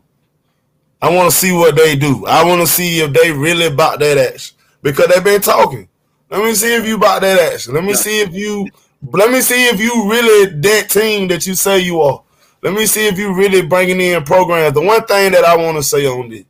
I 1.02 1.10
want 1.14 1.30
to 1.30 1.36
see 1.36 1.52
what 1.52 1.76
they 1.76 1.96
do. 1.96 2.24
I 2.26 2.44
want 2.44 2.60
to 2.60 2.66
see 2.66 3.00
if 3.00 3.12
they 3.12 3.32
really 3.32 3.74
bought 3.74 3.98
that 3.98 4.16
action 4.16 4.56
because 4.82 5.08
they've 5.08 5.24
been 5.24 5.40
talking. 5.40 5.88
Let 6.30 6.44
me 6.44 6.54
see 6.54 6.74
if 6.74 6.86
you 6.86 6.98
bought 6.98 7.22
that 7.22 7.52
action. 7.52 7.74
Let 7.74 7.84
me 7.84 7.90
yeah. 7.90 7.96
see 7.96 8.20
if 8.20 8.32
you. 8.32 8.68
Let 9.12 9.30
me 9.30 9.40
see 9.40 9.66
if 9.66 9.78
you 9.78 10.10
really 10.10 10.50
that 10.60 10.88
team 10.88 11.28
that 11.28 11.46
you 11.46 11.54
say 11.54 11.80
you 11.80 12.00
are. 12.00 12.22
Let 12.62 12.72
me 12.72 12.86
see 12.86 13.06
if 13.06 13.18
you 13.18 13.34
really 13.34 13.60
bringing 13.62 14.00
in 14.00 14.24
programs. 14.24 14.74
The 14.74 14.80
one 14.80 15.04
thing 15.04 15.32
that 15.32 15.44
I 15.44 15.56
want 15.56 15.76
to 15.76 15.82
say 15.82 16.06
on 16.06 16.30
this, 16.30 16.44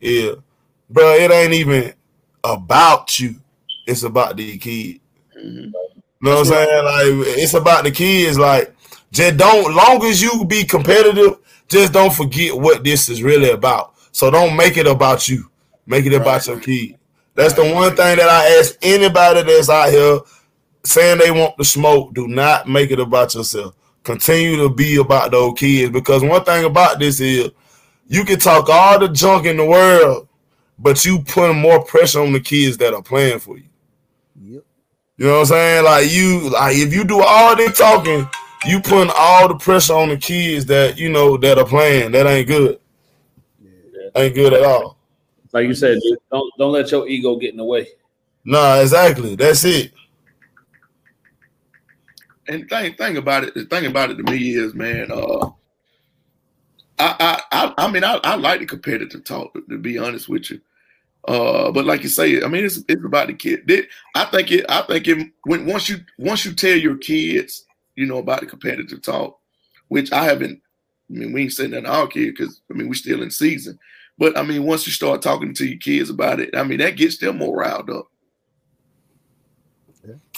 yeah, 0.00 0.32
bro, 0.88 1.12
it 1.12 1.30
ain't 1.30 1.52
even 1.52 1.92
about 2.42 3.20
you. 3.20 3.34
It's 3.86 4.02
about 4.02 4.36
the 4.36 4.56
kid. 4.56 5.00
Mm-hmm. 5.36 5.58
You 5.58 5.72
know 6.22 6.36
what 6.36 6.38
I'm 6.38 6.44
saying? 6.46 6.84
Like 6.84 7.28
it's 7.38 7.54
about 7.54 7.84
the 7.84 7.90
kids. 7.90 8.38
Like 8.38 8.74
just 9.12 9.36
don't. 9.36 9.74
Long 9.74 10.02
as 10.04 10.22
you 10.22 10.44
be 10.46 10.64
competitive 10.64 11.38
just 11.68 11.92
don't 11.92 12.12
forget 12.12 12.58
what 12.58 12.82
this 12.82 13.08
is 13.08 13.22
really 13.22 13.50
about. 13.50 13.94
So 14.12 14.30
don't 14.30 14.56
make 14.56 14.76
it 14.76 14.86
about 14.86 15.28
you. 15.28 15.50
Make 15.86 16.06
it 16.06 16.14
about 16.14 16.26
right. 16.26 16.46
your 16.46 16.60
kid. 16.60 16.97
That's 17.38 17.54
the 17.54 17.72
one 17.72 17.94
thing 17.94 18.16
that 18.16 18.28
I 18.28 18.58
ask 18.58 18.76
anybody 18.82 19.42
that's 19.42 19.70
out 19.70 19.90
here 19.90 20.18
saying 20.84 21.18
they 21.18 21.30
want 21.30 21.56
to 21.56 21.64
smoke, 21.64 22.12
do 22.12 22.26
not 22.26 22.68
make 22.68 22.90
it 22.90 22.98
about 22.98 23.32
yourself. 23.32 23.76
Continue 24.02 24.56
to 24.56 24.68
be 24.68 24.96
about 24.96 25.30
those 25.30 25.56
kids 25.56 25.92
because 25.92 26.24
one 26.24 26.42
thing 26.42 26.64
about 26.64 26.98
this 26.98 27.20
is 27.20 27.52
you 28.08 28.24
can 28.24 28.40
talk 28.40 28.68
all 28.68 28.98
the 28.98 29.06
junk 29.06 29.46
in 29.46 29.56
the 29.56 29.64
world, 29.64 30.26
but 30.80 31.04
you 31.04 31.20
putting 31.20 31.60
more 31.60 31.84
pressure 31.84 32.22
on 32.22 32.32
the 32.32 32.40
kids 32.40 32.76
that 32.78 32.92
are 32.92 33.02
playing 33.02 33.38
for 33.38 33.56
you. 33.56 33.68
Yep. 34.42 34.64
You 35.18 35.26
know 35.26 35.34
what 35.34 35.38
I'm 35.38 35.46
saying? 35.46 35.84
Like 35.84 36.10
you, 36.10 36.50
like 36.50 36.76
if 36.76 36.92
you 36.92 37.04
do 37.04 37.22
all 37.22 37.54
this 37.54 37.78
talking, 37.78 38.28
you 38.64 38.80
putting 38.80 39.12
all 39.16 39.46
the 39.46 39.54
pressure 39.54 39.94
on 39.94 40.08
the 40.08 40.16
kids 40.16 40.66
that 40.66 40.98
you 40.98 41.08
know 41.08 41.36
that 41.36 41.56
are 41.56 41.64
playing. 41.64 42.10
That 42.10 42.26
ain't 42.26 42.48
good. 42.48 42.80
Ain't 44.16 44.34
good 44.34 44.54
at 44.54 44.64
all. 44.64 44.97
Like 45.52 45.66
you 45.66 45.74
said, 45.74 45.98
dude, 46.02 46.18
don't 46.30 46.52
don't 46.58 46.72
let 46.72 46.90
your 46.90 47.08
ego 47.08 47.36
get 47.36 47.50
in 47.50 47.56
the 47.56 47.64
way. 47.64 47.88
Nah, 48.44 48.80
exactly. 48.80 49.34
That's 49.36 49.64
it. 49.64 49.92
And 52.48 52.68
thing 52.68 52.94
thing 52.94 53.16
about 53.16 53.44
it, 53.44 53.54
the 53.54 53.64
thing 53.64 53.86
about 53.86 54.10
it 54.10 54.16
to 54.16 54.22
me 54.22 54.54
is, 54.54 54.74
man, 54.74 55.10
uh, 55.12 55.50
I 56.98 57.14
I 57.20 57.42
I, 57.52 57.74
I 57.78 57.90
mean, 57.90 58.04
I, 58.04 58.18
I 58.24 58.36
like 58.36 58.60
the 58.60 58.66
competitive 58.66 59.24
talk. 59.24 59.52
To, 59.54 59.62
to 59.68 59.78
be 59.78 59.98
honest 59.98 60.28
with 60.28 60.50
you, 60.50 60.60
uh, 61.26 61.70
but 61.72 61.84
like 61.84 62.02
you 62.02 62.08
say, 62.08 62.42
I 62.42 62.48
mean, 62.48 62.64
it's 62.64 62.78
it's 62.88 63.04
about 63.04 63.26
the 63.26 63.34
kid. 63.34 63.66
They- 63.66 63.86
I 64.14 64.24
think 64.26 64.50
it. 64.50 64.64
I 64.68 64.82
think 64.82 65.06
it. 65.08 65.28
When 65.44 65.66
once 65.66 65.88
you 65.88 65.98
once 66.18 66.44
you 66.44 66.54
tell 66.54 66.76
your 66.76 66.96
kids, 66.96 67.66
you 67.96 68.06
know, 68.06 68.18
about 68.18 68.40
the 68.40 68.46
competitive 68.46 69.02
talk, 69.02 69.38
which 69.88 70.10
I 70.12 70.24
haven't. 70.24 70.60
I 71.10 71.14
mean, 71.14 71.32
we 71.32 71.42
ain't 71.42 71.52
saying 71.52 71.70
that 71.70 71.82
to 71.82 71.90
our 71.90 72.06
kid 72.06 72.34
because 72.36 72.60
I 72.70 72.74
mean 72.74 72.88
we're 72.88 72.94
still 72.94 73.22
in 73.22 73.30
season. 73.30 73.78
But 74.18 74.36
I 74.36 74.42
mean, 74.42 74.64
once 74.64 74.86
you 74.86 74.92
start 74.92 75.22
talking 75.22 75.54
to 75.54 75.66
your 75.66 75.78
kids 75.78 76.10
about 76.10 76.40
it, 76.40 76.56
I 76.56 76.64
mean 76.64 76.78
that 76.78 76.96
gets 76.96 77.18
them 77.18 77.38
more 77.38 77.56
riled 77.56 77.90
up. 77.90 78.06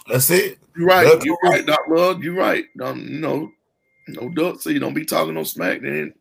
That's 0.08 0.30
it. 0.30 0.58
You're 0.76 0.86
right. 0.86 1.06
That's 1.06 1.24
You're 1.24 1.38
right, 1.42 1.64
Doc 1.64 1.80
Love. 1.88 2.22
You're 2.22 2.34
right. 2.34 2.64
Um, 2.82 3.00
you 3.00 3.20
know, 3.20 3.50
no 4.08 4.28
duck. 4.30 4.60
So 4.60 4.70
you 4.70 4.80
don't 4.80 4.94
be 4.94 5.04
talking 5.04 5.34
no 5.34 5.44
smack, 5.44 5.82
then 5.82 6.14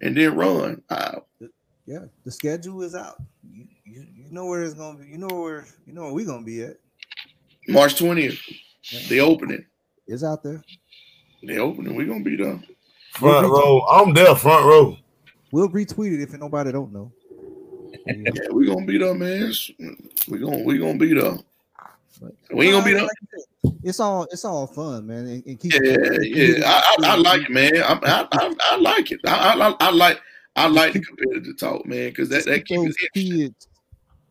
and 0.00 0.16
then 0.16 0.34
run. 0.36 0.82
Uh, 0.90 1.20
Yeah, 1.86 2.04
the 2.24 2.30
schedule 2.30 2.82
is 2.82 2.94
out. 2.94 3.16
You, 3.42 3.66
you, 3.84 4.06
you 4.14 4.30
know 4.30 4.46
where 4.46 4.62
it's 4.62 4.74
gonna 4.74 4.98
be. 4.98 5.06
You 5.08 5.18
know 5.18 5.28
where 5.28 5.66
you 5.86 5.92
know 5.92 6.02
where 6.02 6.12
we 6.12 6.24
gonna 6.24 6.44
be 6.44 6.62
at. 6.62 6.76
March 7.68 7.96
twentieth, 7.96 8.38
the 9.08 9.20
opening. 9.20 9.64
It's 10.06 10.22
out 10.22 10.42
there. 10.42 10.62
The 11.42 11.58
opening. 11.58 11.94
We're 11.94 12.06
gonna 12.06 12.24
be 12.24 12.36
there. 12.36 12.60
Front 13.12 13.48
row. 13.48 13.80
I'm 13.90 14.14
there. 14.14 14.34
Front 14.34 14.66
row. 14.66 14.96
We'll 15.56 15.70
retweet 15.70 16.12
it 16.12 16.20
if 16.20 16.38
nobody 16.38 16.70
don't 16.70 16.92
know. 16.92 17.10
Yeah. 18.06 18.12
Yeah, 18.34 18.42
we're 18.50 18.66
gonna 18.66 18.84
be 18.84 18.98
there, 18.98 19.14
man. 19.14 19.50
We're 20.28 20.36
gonna 20.38 20.62
we 20.64 20.76
gonna 20.76 20.98
be 20.98 21.14
there. 21.14 21.38
But- 22.20 22.34
We 22.52 22.66
ain't 22.66 22.74
gonna 22.74 22.84
be 22.84 22.92
Nah, 22.92 22.98
there. 22.98 23.08
like 23.64 23.74
It's 23.82 23.98
all 23.98 24.24
it's 24.30 24.44
all 24.44 24.66
fun, 24.66 25.06
man. 25.06 25.26
And, 25.26 25.46
and 25.46 25.58
keep 25.58 25.72
Yeah, 25.72 26.18
yeah. 26.20 26.60
I, 26.66 26.96
I, 26.98 27.12
I 27.12 27.16
like 27.16 27.42
it, 27.44 27.50
man. 27.50 27.74
I, 27.74 27.94
I, 28.02 28.28
I, 28.32 28.54
I 28.72 28.76
like 28.76 29.12
it. 29.12 29.20
I, 29.26 29.54
I, 29.54 29.74
I 29.80 29.90
like 29.92 30.20
I 30.56 30.66
like 30.68 30.92
the 30.92 31.00
competitive 31.00 31.58
talk, 31.58 31.86
man, 31.86 32.10
because 32.10 32.28
that, 32.28 32.44
that 32.44 32.66
keep 32.66 32.78
keeps 32.78 32.96
those 33.00 33.08
kids. 33.14 33.68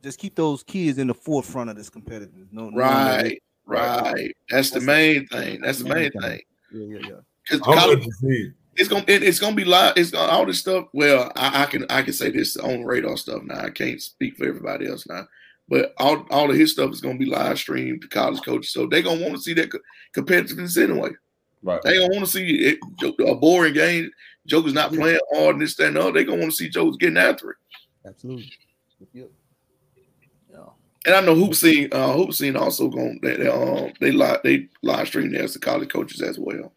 Just 0.03 0.19
keep 0.19 0.35
those 0.35 0.61
kids 0.61 0.99
in 0.99 1.07
the 1.07 1.15
forefront 1.15 1.71
of 1.71 1.75
this 1.75 1.89
competitiveness. 1.89 2.49
No, 2.51 2.69
no, 2.69 2.77
Right, 2.77 3.41
right. 3.65 4.31
That's 4.51 4.69
the 4.69 4.81
main 4.81 5.25
thing. 5.25 5.61
That's 5.61 5.79
the 5.79 5.89
main 5.89 6.11
thing. 6.11 6.41
Yeah, 6.71 6.99
yeah, 6.99 6.99
yeah. 7.09 7.19
Because 7.49 7.61
I'm 8.77 8.87
college 8.87 9.05
ready 9.05 9.05
to 9.05 9.05
see 9.05 9.05
it. 9.05 9.05
it's 9.05 9.05
gonna 9.05 9.05
it, 9.07 9.23
it's 9.23 9.39
gonna 9.39 9.55
be 9.55 9.65
live. 9.65 9.93
It's 9.97 10.11
gonna, 10.11 10.31
all 10.31 10.45
this 10.45 10.59
stuff. 10.59 10.87
Well, 10.93 11.31
I, 11.35 11.63
I 11.63 11.65
can 11.65 11.85
I 11.89 12.01
can 12.01 12.13
say 12.13 12.29
this 12.29 12.57
on 12.57 12.83
radar 12.83 13.17
stuff 13.17 13.43
now. 13.43 13.59
I 13.59 13.69
can't 13.69 14.01
speak 14.01 14.37
for 14.37 14.47
everybody 14.47 14.87
else 14.87 15.07
now, 15.07 15.27
but 15.67 15.93
all 15.97 16.25
all 16.29 16.49
of 16.49 16.57
his 16.57 16.71
stuff 16.71 16.91
is 16.91 17.01
gonna 17.01 17.17
be 17.17 17.25
live 17.25 17.57
streamed 17.57 18.01
to 18.01 18.07
college 18.07 18.41
coaches. 18.43 18.71
So 18.71 18.87
they're 18.87 19.01
gonna 19.01 19.21
want 19.21 19.35
to 19.35 19.41
see 19.41 19.53
that 19.53 19.71
co- 19.71 19.79
competitiveness 20.15 20.81
anyway. 20.81 21.11
Right. 21.63 21.81
They 21.83 21.97
gonna 21.97 22.13
want 22.13 22.25
to 22.25 22.31
see 22.31 22.47
it, 22.47 22.79
a 23.27 23.35
boring 23.35 23.73
game. 23.73 24.11
Joker's 24.45 24.73
not 24.73 24.93
playing 24.93 25.19
hard 25.33 25.55
and 25.55 25.61
this 25.61 25.75
that, 25.75 25.87
and 25.87 25.95
the 25.95 26.01
other. 26.01 26.11
They 26.11 26.23
gonna 26.23 26.39
want 26.39 26.51
to 26.51 26.57
see 26.57 26.69
Joker's 26.69 26.97
getting 26.97 27.17
after 27.17 27.51
it. 27.51 27.57
Absolutely. 28.05 28.51
Yep. 29.13 29.29
And 31.05 31.13
I 31.13 31.21
know 31.21 31.35
HoopSeen, 31.35 31.93
uh, 31.93 32.15
HoopSeen 32.15 32.59
also 32.59 32.87
going 32.87 33.19
they, 33.21 33.35
they, 33.35 33.47
um, 33.47 33.93
they 33.99 34.11
live 34.11 34.41
they 34.43 34.67
live 34.81 35.07
stream 35.07 35.31
there 35.31 35.43
as 35.43 35.53
the 35.53 35.59
college 35.59 35.89
coaches 35.89 36.21
as 36.21 36.39
well. 36.39 36.73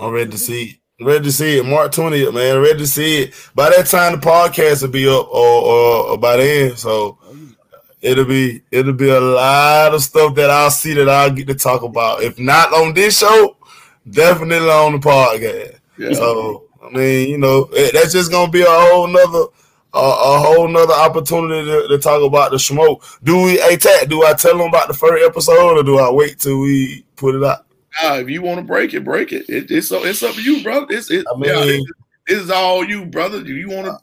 I'm 0.00 0.10
ready 0.10 0.30
to 0.30 0.38
see 0.38 0.62
it. 0.64 0.76
Ready 1.04 1.24
to 1.24 1.32
see 1.32 1.58
it. 1.58 1.66
March 1.66 1.96
20th, 1.96 2.32
man. 2.34 2.60
Ready 2.60 2.78
to 2.78 2.86
see 2.86 3.22
it. 3.24 3.34
By 3.54 3.70
that 3.70 3.86
time, 3.86 4.12
the 4.12 4.18
podcast 4.18 4.82
will 4.82 4.90
be 4.90 5.08
up 5.08 5.28
or, 5.28 5.62
or, 5.62 6.06
or 6.10 6.18
by 6.18 6.36
then. 6.36 6.76
So 6.76 7.18
it'll 8.00 8.24
be 8.24 8.62
it'll 8.70 8.92
be 8.92 9.08
a 9.10 9.20
lot 9.20 9.94
of 9.94 10.02
stuff 10.02 10.34
that 10.36 10.50
I'll 10.50 10.70
see 10.70 10.94
that 10.94 11.08
I'll 11.08 11.30
get 11.30 11.48
to 11.48 11.54
talk 11.54 11.82
about. 11.82 12.22
If 12.22 12.38
not 12.38 12.72
on 12.72 12.94
this 12.94 13.18
show, 13.18 13.56
definitely 14.08 14.68
on 14.68 14.92
the 14.92 14.98
podcast. 14.98 15.78
Yeah. 15.98 16.12
So 16.14 16.64
I 16.82 16.90
mean, 16.90 17.30
you 17.30 17.38
know, 17.38 17.68
it- 17.72 17.92
that's 17.94 18.12
just 18.12 18.30
gonna 18.30 18.50
be 18.50 18.62
a 18.62 18.66
whole 18.68 19.06
nother 19.08 19.46
a, 19.94 19.98
a 19.98 20.38
whole 20.38 20.68
nother 20.68 20.94
opportunity 20.94 21.68
to, 21.68 21.88
to 21.88 21.98
talk 21.98 22.22
about 22.22 22.50
the 22.52 22.58
smoke. 22.58 23.04
Do 23.24 23.42
we 23.42 23.58
hey 23.58 23.76
Tat, 23.76 24.08
do 24.08 24.24
I 24.24 24.34
tell 24.34 24.56
them 24.56 24.68
about 24.68 24.88
the 24.88 24.94
first 24.94 25.24
episode 25.24 25.78
or 25.78 25.82
do 25.82 25.98
I 25.98 26.10
wait 26.10 26.38
till 26.38 26.60
we 26.60 27.04
put 27.16 27.34
it 27.34 27.42
out? 27.44 27.66
Nah, 28.02 28.14
if 28.16 28.30
you 28.30 28.42
want 28.42 28.58
to 28.58 28.64
break 28.64 28.94
it, 28.94 29.04
break 29.04 29.32
it. 29.32 29.48
it 29.48 29.70
it's 29.70 29.88
so 29.88 30.04
it's 30.04 30.22
up 30.22 30.34
to 30.34 30.42
you, 30.42 30.62
bro. 30.62 30.86
It's 30.88 31.10
it, 31.10 31.26
I 31.32 31.36
mean- 31.38 31.50
yeah, 31.50 31.62
it- 31.64 31.84
it's 32.28 32.50
all 32.50 32.84
you, 32.84 33.04
brother. 33.06 33.42
Do 33.42 33.52
you 33.54 33.68
want 33.68 33.86
to? 33.86 33.98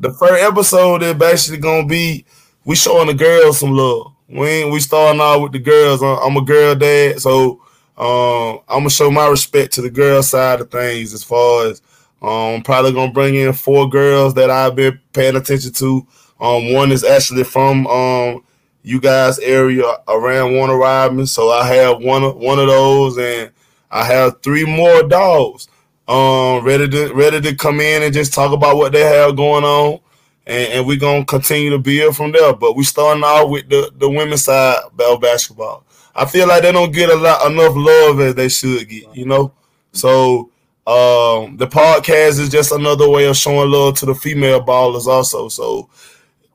The 0.00 0.12
first 0.14 0.42
episode 0.42 1.02
is 1.04 1.14
basically 1.14 1.58
gonna 1.60 1.86
be 1.86 2.24
we 2.64 2.74
showing 2.74 3.06
the 3.06 3.14
girls 3.14 3.60
some 3.60 3.70
love. 3.72 4.12
We 4.28 4.48
ain't, 4.48 4.72
we 4.72 4.80
starting 4.80 5.20
out 5.20 5.40
with 5.40 5.52
the 5.52 5.58
girls. 5.60 6.02
I'm, 6.02 6.18
I'm 6.18 6.36
a 6.36 6.44
girl 6.44 6.74
dad, 6.74 7.20
so 7.20 7.62
um, 7.96 8.60
I'm 8.68 8.80
gonna 8.80 8.90
show 8.90 9.10
my 9.10 9.28
respect 9.28 9.74
to 9.74 9.82
the 9.82 9.90
girl 9.90 10.22
side 10.22 10.60
of 10.60 10.70
things. 10.70 11.14
As 11.14 11.22
far 11.22 11.66
as 11.68 11.80
um, 12.20 12.62
probably 12.62 12.92
gonna 12.92 13.12
bring 13.12 13.36
in 13.36 13.52
four 13.52 13.88
girls 13.88 14.34
that 14.34 14.50
I've 14.50 14.74
been 14.74 14.98
paying 15.12 15.36
attention 15.36 15.72
to. 15.74 16.06
Um, 16.40 16.72
one 16.72 16.90
is 16.90 17.04
actually 17.04 17.44
from 17.44 17.86
um, 17.86 18.42
you 18.84 19.00
guys 19.00 19.38
area 19.40 19.84
around 20.06 20.54
Warner 20.54 20.76
Robin, 20.76 21.26
so 21.26 21.50
I 21.50 21.66
have 21.66 22.00
one 22.02 22.22
one 22.38 22.60
of 22.60 22.68
those, 22.68 23.18
and 23.18 23.50
I 23.90 24.04
have 24.04 24.40
three 24.42 24.64
more 24.64 25.02
dogs 25.02 25.68
um 26.06 26.62
ready 26.64 26.86
to 26.86 27.12
ready 27.14 27.40
to 27.40 27.54
come 27.56 27.80
in 27.80 28.02
and 28.02 28.12
just 28.12 28.34
talk 28.34 28.52
about 28.52 28.76
what 28.76 28.92
they 28.92 29.00
have 29.00 29.36
going 29.36 29.64
on 29.64 29.98
and, 30.46 30.72
and 30.72 30.86
we're 30.86 30.98
gonna 30.98 31.24
continue 31.24 31.70
to 31.70 31.78
build 31.78 32.16
from 32.16 32.32
there. 32.32 32.54
But 32.54 32.76
we 32.76 32.84
starting 32.84 33.24
off 33.24 33.48
with 33.48 33.68
the 33.68 33.90
the 33.96 34.08
women's 34.08 34.44
side 34.44 34.82
of 34.98 35.20
basketball. 35.20 35.84
I 36.14 36.26
feel 36.26 36.46
like 36.46 36.62
they 36.62 36.72
don't 36.72 36.92
get 36.92 37.10
a 37.10 37.16
lot 37.16 37.50
enough 37.50 37.72
love 37.74 38.20
as 38.20 38.34
they 38.34 38.48
should 38.48 38.88
get 38.88 39.16
you 39.16 39.26
know? 39.26 39.52
So 39.92 40.50
um 40.86 41.56
the 41.56 41.66
podcast 41.66 42.38
is 42.38 42.50
just 42.50 42.72
another 42.72 43.08
way 43.08 43.26
of 43.26 43.36
showing 43.36 43.70
love 43.70 43.96
to 43.98 44.06
the 44.06 44.14
female 44.14 44.62
ballers 44.62 45.06
also 45.06 45.48
so 45.48 45.88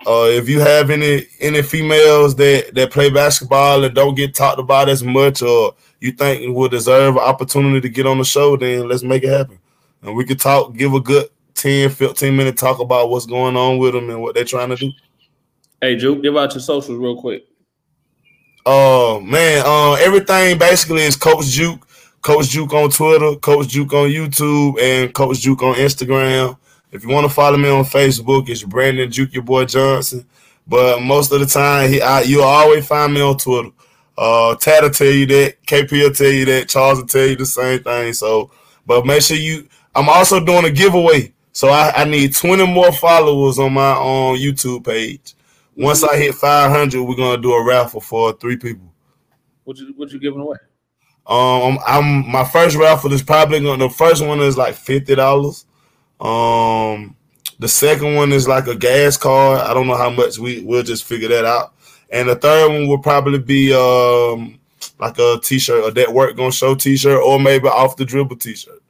uh, 0.07 0.27
if 0.29 0.47
you 0.47 0.59
have 0.59 0.89
any 0.89 1.25
any 1.41 1.61
females 1.61 2.35
that 2.35 2.73
that 2.73 2.91
play 2.91 3.09
basketball 3.09 3.83
and 3.83 3.93
don't 3.93 4.15
get 4.15 4.33
talked 4.33 4.59
about 4.59 4.87
as 4.87 5.03
much, 5.03 5.41
or 5.41 5.75
you 5.99 6.11
think 6.13 6.55
will 6.55 6.69
deserve 6.69 7.15
an 7.15 7.21
opportunity 7.21 7.81
to 7.81 7.89
get 7.89 8.05
on 8.05 8.17
the 8.17 8.23
show, 8.23 8.55
then 8.55 8.87
let's 8.87 9.03
make 9.03 9.23
it 9.23 9.29
happen. 9.29 9.59
And 10.01 10.15
we 10.15 10.23
could 10.23 10.39
talk, 10.39 10.73
give 10.75 10.93
a 10.93 11.01
good 11.01 11.27
10, 11.55 11.89
15 11.89 12.35
minute 12.35 12.57
talk 12.57 12.79
about 12.79 13.09
what's 13.09 13.25
going 13.25 13.57
on 13.57 13.77
with 13.77 13.93
them 13.93 14.09
and 14.09 14.21
what 14.21 14.35
they're 14.35 14.45
trying 14.45 14.69
to 14.69 14.77
do. 14.77 14.91
Hey, 15.81 15.97
Juke, 15.97 16.21
give 16.21 16.37
out 16.37 16.53
your 16.53 16.61
socials 16.61 16.97
real 16.97 17.19
quick. 17.19 17.45
Oh 18.65 19.19
man, 19.19 19.63
uh, 19.65 19.93
everything 19.93 20.57
basically 20.57 21.01
is 21.01 21.17
Coach 21.17 21.45
Juke, 21.47 21.85
Coach 22.21 22.49
Juke 22.49 22.73
on 22.73 22.89
Twitter, 22.89 23.35
Coach 23.35 23.67
Juke 23.67 23.93
on 23.93 24.09
YouTube, 24.09 24.79
and 24.79 25.13
Coach 25.13 25.39
Juke 25.39 25.63
on 25.63 25.75
Instagram. 25.75 26.57
If 26.91 27.03
you 27.03 27.09
want 27.09 27.27
to 27.27 27.33
follow 27.33 27.57
me 27.57 27.69
on 27.69 27.83
Facebook, 27.83 28.49
it's 28.49 28.63
Brandon 28.63 29.11
Juke, 29.11 29.33
your 29.33 29.43
boy 29.43 29.65
Johnson. 29.65 30.25
But 30.67 31.01
most 31.01 31.31
of 31.31 31.39
the 31.39 31.45
time, 31.45 31.89
he, 31.89 32.01
I, 32.01 32.21
you'll 32.21 32.43
always 32.43 32.87
find 32.87 33.13
me 33.13 33.21
on 33.21 33.37
Twitter. 33.37 33.69
Uh, 34.17 34.55
Tad 34.55 34.83
will 34.83 34.89
tell 34.89 35.07
you 35.07 35.25
that, 35.27 35.63
KP 35.65 35.91
will 35.91 36.13
tell 36.13 36.31
you 36.31 36.45
that, 36.45 36.69
Charles 36.69 36.99
will 36.99 37.07
tell 37.07 37.25
you 37.25 37.35
the 37.35 37.45
same 37.45 37.81
thing. 37.83 38.13
So, 38.13 38.51
but 38.85 39.05
make 39.05 39.21
sure 39.21 39.37
you. 39.37 39.67
I'm 39.95 40.09
also 40.09 40.43
doing 40.43 40.65
a 40.65 40.71
giveaway, 40.71 41.33
so 41.51 41.69
I, 41.69 41.91
I 41.95 42.05
need 42.05 42.35
20 42.35 42.67
more 42.71 42.91
followers 42.91 43.57
on 43.57 43.73
my 43.73 43.95
own 43.95 44.37
YouTube 44.37 44.85
page. 44.85 45.35
Once 45.75 46.03
I 46.03 46.17
hit 46.17 46.35
500, 46.35 47.01
we're 47.01 47.15
gonna 47.15 47.41
do 47.41 47.53
a 47.53 47.65
raffle 47.65 48.01
for 48.01 48.33
three 48.33 48.57
people. 48.57 48.93
What 49.63 49.77
you 49.77 49.93
what 49.95 50.11
you 50.11 50.19
giving 50.19 50.41
away? 50.41 50.57
Um, 51.25 51.79
I'm 51.85 52.29
my 52.29 52.43
first 52.43 52.75
raffle 52.75 53.13
is 53.13 53.23
probably 53.23 53.61
gonna. 53.61 53.87
The 53.87 53.93
first 53.93 54.25
one 54.25 54.39
is 54.41 54.57
like 54.57 54.75
fifty 54.75 55.15
dollars. 55.15 55.65
Um, 56.19 57.15
the 57.59 57.67
second 57.67 58.15
one 58.15 58.31
is 58.31 58.47
like 58.47 58.67
a 58.67 58.75
gas 58.75 59.17
card. 59.17 59.61
I 59.61 59.73
don't 59.73 59.87
know 59.87 59.97
how 59.97 60.09
much. 60.09 60.39
We 60.39 60.61
we'll 60.61 60.83
just 60.83 61.03
figure 61.03 61.29
that 61.29 61.45
out. 61.45 61.73
And 62.11 62.29
the 62.29 62.35
third 62.35 62.69
one 62.69 62.87
will 62.87 62.99
probably 62.99 63.39
be 63.39 63.73
um 63.73 64.59
like 64.99 65.17
a 65.19 65.39
t-shirt, 65.41 65.85
a 65.85 65.91
that 65.91 66.13
work 66.13 66.35
gonna 66.35 66.51
show 66.51 66.75
t-shirt, 66.75 67.21
or 67.21 67.39
maybe 67.39 67.67
off 67.67 67.95
the 67.95 68.05
dribble 68.05 68.37
t-shirt. 68.37 68.81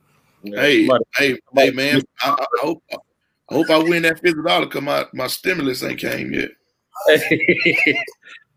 Hey, 0.44 0.88
Somebody- 0.88 1.06
hey, 1.16 1.40
hey, 1.56 1.72
man! 1.72 2.02
I, 2.22 2.30
I, 2.30 2.34
I 2.34 2.46
hope 2.62 2.84
I 2.92 3.54
hope 3.54 3.70
I 3.70 3.78
win 3.78 4.04
that 4.04 4.20
fifty 4.20 4.42
dollars. 4.42 4.70
Cause 4.72 4.82
my 4.82 5.06
my 5.14 5.28
stimulus 5.28 5.84
ain't 5.84 6.00
came 6.00 6.34
yet. 6.34 6.52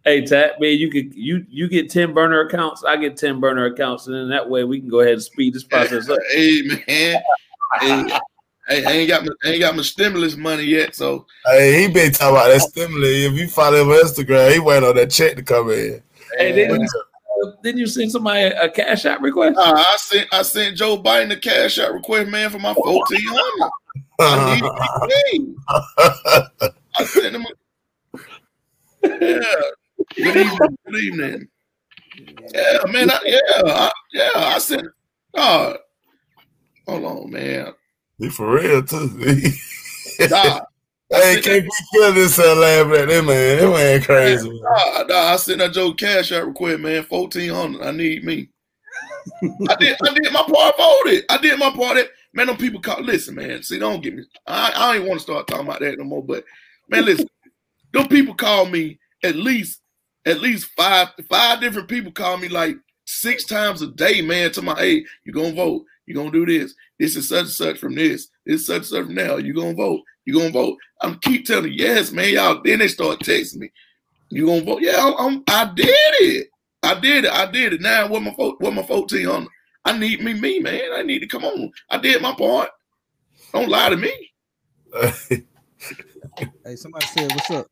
Hey, 0.05 0.25
Tat, 0.25 0.61
man, 0.61 0.79
you 0.79 0.91
could 0.91 1.15
you 1.15 1.47
you 1.49 1.69
get 1.69 1.89
ten 1.89 2.13
burner 2.13 2.41
accounts. 2.41 2.83
I 2.83 2.97
get 2.97 3.17
ten 3.17 3.39
burner 3.39 3.67
accounts, 3.67 4.09
and 4.09 4.17
then 4.17 4.29
that 4.31 4.51
way 4.51 4.65
we 4.65 4.81
can 4.81 4.89
go 4.89 4.99
ahead 4.99 5.13
and 5.13 5.23
speed 5.23 5.55
this 5.55 5.63
process 5.63 6.09
up. 6.09 6.19
hey 6.33 6.63
man, 6.89 7.23
hey, 7.79 8.19
hey, 8.73 8.85
I 8.85 8.93
ain't 8.93 9.09
got 9.09 9.25
my 9.25 9.33
I 9.45 9.49
ain't 9.49 9.61
got 9.61 9.77
my 9.77 9.83
stimulus 9.83 10.37
money 10.37 10.65
yet, 10.65 10.95
so 10.95 11.27
Hey, 11.47 11.83
he 11.83 11.93
been 11.93 12.13
talking 12.13 12.37
about 12.37 12.49
that 12.49 12.61
stimulus. 12.61 13.09
If 13.09 13.33
you 13.35 13.49
follow 13.49 13.83
him 13.83 13.89
on 13.89 14.05
Instagram, 14.05 14.53
he 14.53 14.59
waiting 14.59 14.89
on 14.89 14.97
that 14.97 15.11
check 15.11 15.37
to 15.37 15.43
come 15.43 15.71
in. 15.71 16.03
Hey, 16.39 16.53
didn't 16.53 16.81
you, 16.81 17.55
didn't 17.63 17.79
you 17.79 17.87
send 17.87 18.11
somebody 18.11 18.45
a 18.45 18.71
cash 18.71 19.05
out 19.05 19.21
request? 19.21 19.59
uh, 19.59 19.75
I 19.77 19.97
sent 19.99 20.29
I 20.33 20.43
sent 20.43 20.77
Joe 20.77 21.01
Biden 21.03 21.33
a 21.33 21.37
cash 21.37 21.79
out 21.79 21.93
request, 21.93 22.31
man, 22.31 22.51
for 22.51 22.59
my 22.59 22.75
fourteen 22.75 23.21
hundred. 23.27 23.71
I 24.21 24.55
need 24.55 24.65
it. 24.65 25.57
I 26.99 27.05
sent 27.05 27.37
him. 27.37 27.47
A, 27.47 27.49
yeah. 29.05 29.43
Good 30.17 30.37
evening. 30.37 30.79
Good 30.87 31.03
evening. 31.03 31.49
Yeah, 32.55 32.79
man. 32.91 33.11
I, 33.11 33.21
yeah, 33.25 33.39
I, 33.65 33.91
yeah. 34.13 34.31
I 34.35 34.59
sent. 34.59 34.87
Oh, 35.35 35.77
hold 36.87 37.05
on, 37.05 37.31
man. 37.31 37.73
He 38.23 38.29
for 38.29 38.55
real 38.55 38.83
too. 38.83 39.11
Nah, 40.31 40.61
hey, 41.11 41.41
can't 41.41 41.65
be 41.65 41.71
killing 41.93 42.15
this 42.15 42.37
son 42.37 42.61
laughing 42.61 42.93
at 42.93 43.11
him, 43.11 43.27
man. 43.27 43.59
That 43.59 43.71
man 43.71 44.03
crazy. 44.03 44.49
Man. 44.49 44.61
nah, 44.63 45.03
nah, 45.09 45.33
I 45.33 45.37
sent 45.37 45.59
that 45.59 45.73
Joe 45.73 45.93
cash 45.95 46.33
out 46.33 46.47
request, 46.47 46.81
man. 46.81 47.03
Fourteen 47.05 47.51
hundred. 47.51 47.83
I 47.83 47.91
need 47.93 48.23
me. 48.23 48.49
I 49.69 49.75
did. 49.77 49.97
I 50.03 50.15
did 50.15 50.33
my 50.33 50.43
part. 50.43 50.77
Voted. 50.77 51.25
I 51.29 51.39
did 51.39 51.59
my 51.59 51.71
part. 51.71 51.97
That 51.97 52.09
man. 52.35 52.47
Them 52.47 52.57
people 52.57 52.81
call. 52.81 53.01
Listen, 53.03 53.35
man. 53.35 53.63
See, 53.63 53.79
don't 53.79 54.03
get 54.03 54.15
me. 54.15 54.25
I, 54.47 54.73
I 54.75 54.97
ain't 54.97 55.09
want 55.09 55.19
to 55.19 55.25
start 55.25 55.47
talking 55.47 55.67
about 55.67 55.81
that 55.81 55.99
no 55.99 56.05
more. 56.05 56.23
But 56.23 56.45
man, 56.89 57.05
listen. 57.05 57.29
them 57.93 58.07
people 58.07 58.35
call 58.35 58.67
me 58.67 58.99
at 59.25 59.35
least 59.35 59.81
at 60.27 60.41
least 60.41 60.67
five 60.77 61.09
five 61.29 61.61
different 61.61 61.89
people 61.89 62.13
call 62.13 62.37
me 62.37 62.49
like 62.49 62.77
six 63.07 63.45
times 63.45 63.83
a 63.83 63.89
day, 63.89 64.23
man. 64.23 64.53
To 64.53 64.63
my 64.63 64.79
hey, 64.79 65.05
you 65.25 65.33
gonna 65.33 65.55
vote? 65.55 65.85
You 66.07 66.15
gonna 66.15 66.31
do 66.31 66.47
this? 66.47 66.75
This 67.03 67.17
is 67.17 67.29
such 67.29 67.41
and 67.41 67.49
such 67.49 67.79
from 67.79 67.97
this. 67.97 68.29
This 68.47 68.61
is 68.61 68.67
such 68.69 68.77
and 68.77 68.87
such 68.87 69.07
from 69.07 69.17
now. 69.17 69.37
You 69.37 69.53
gonna 69.55 69.75
vote? 69.75 70.03
You 70.25 70.35
gonna 70.39 70.51
vote? 70.53 70.79
I'm 71.01 71.19
keep 71.19 71.45
telling 71.45 71.73
you, 71.73 71.85
yes, 71.85 72.13
man. 72.13 72.33
Y'all. 72.33 72.63
Then 72.65 72.79
they 72.79 72.87
start 72.87 73.19
texting 73.19 73.57
me. 73.57 73.73
You 74.31 74.47
gonna 74.47 74.63
vote? 74.63 74.83
Yeah, 74.83 74.95
I'm, 74.99 75.15
I'm- 75.15 75.45
i 75.49 75.65
did 75.75 75.89
it. 75.89 76.47
I 76.85 76.95
did 77.01 77.25
it. 77.25 77.33
I 77.33 77.51
did 77.51 77.73
it. 77.73 77.81
Now 77.81 78.07
what 78.07 78.23
my 78.23 78.33
fo- 78.35 78.55
what 78.61 78.73
my 78.73 78.85
fourteen 78.85 79.27
hundred? 79.27 79.49
I 79.85 79.99
need 79.99 80.23
me, 80.23 80.35
me, 80.35 80.61
man. 80.61 80.93
I 80.95 81.03
need 81.03 81.19
to 81.19 81.27
come 81.27 81.45
on. 81.45 81.73
I 81.91 81.99
did 81.99 82.23
my 82.23 82.37
part. 82.37 82.71
Don't 83.53 83.69
lie 83.69 83.89
to 83.91 83.97
me. 83.97 84.31
Hey, 86.65 86.77
somebody 86.77 87.07
said, 87.07 87.33
"What's 87.33 87.51
up?" 87.51 87.67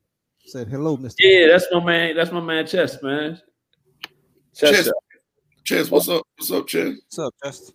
Said, 0.47 0.67
"Hello, 0.69 0.97
Mister." 0.97 1.25
Yeah, 1.25 1.47
that's 1.53 1.67
my 1.73 1.85
man. 1.85 2.17
That's 2.17 2.33
my 2.33 2.41
man, 2.41 2.67
Chess, 2.67 3.01
man. 3.01 3.41
Chess, 4.57 4.71
Chess. 4.87 4.91
Chess, 5.65 5.91
what's 5.91 6.09
up? 6.09 6.27
What's 6.37 6.51
up, 6.51 6.67
Chess? 6.67 6.97
What's 7.09 7.19
up, 7.21 7.35
Just? 7.45 7.73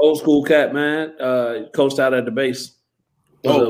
Old 0.00 0.18
school 0.18 0.42
cat, 0.42 0.72
man. 0.74 1.14
Uh, 1.20 1.68
coached 1.74 1.98
out 1.98 2.14
at 2.14 2.24
the 2.24 2.30
base. 2.30 2.76
Was 3.44 3.56
Oh. 3.56 3.68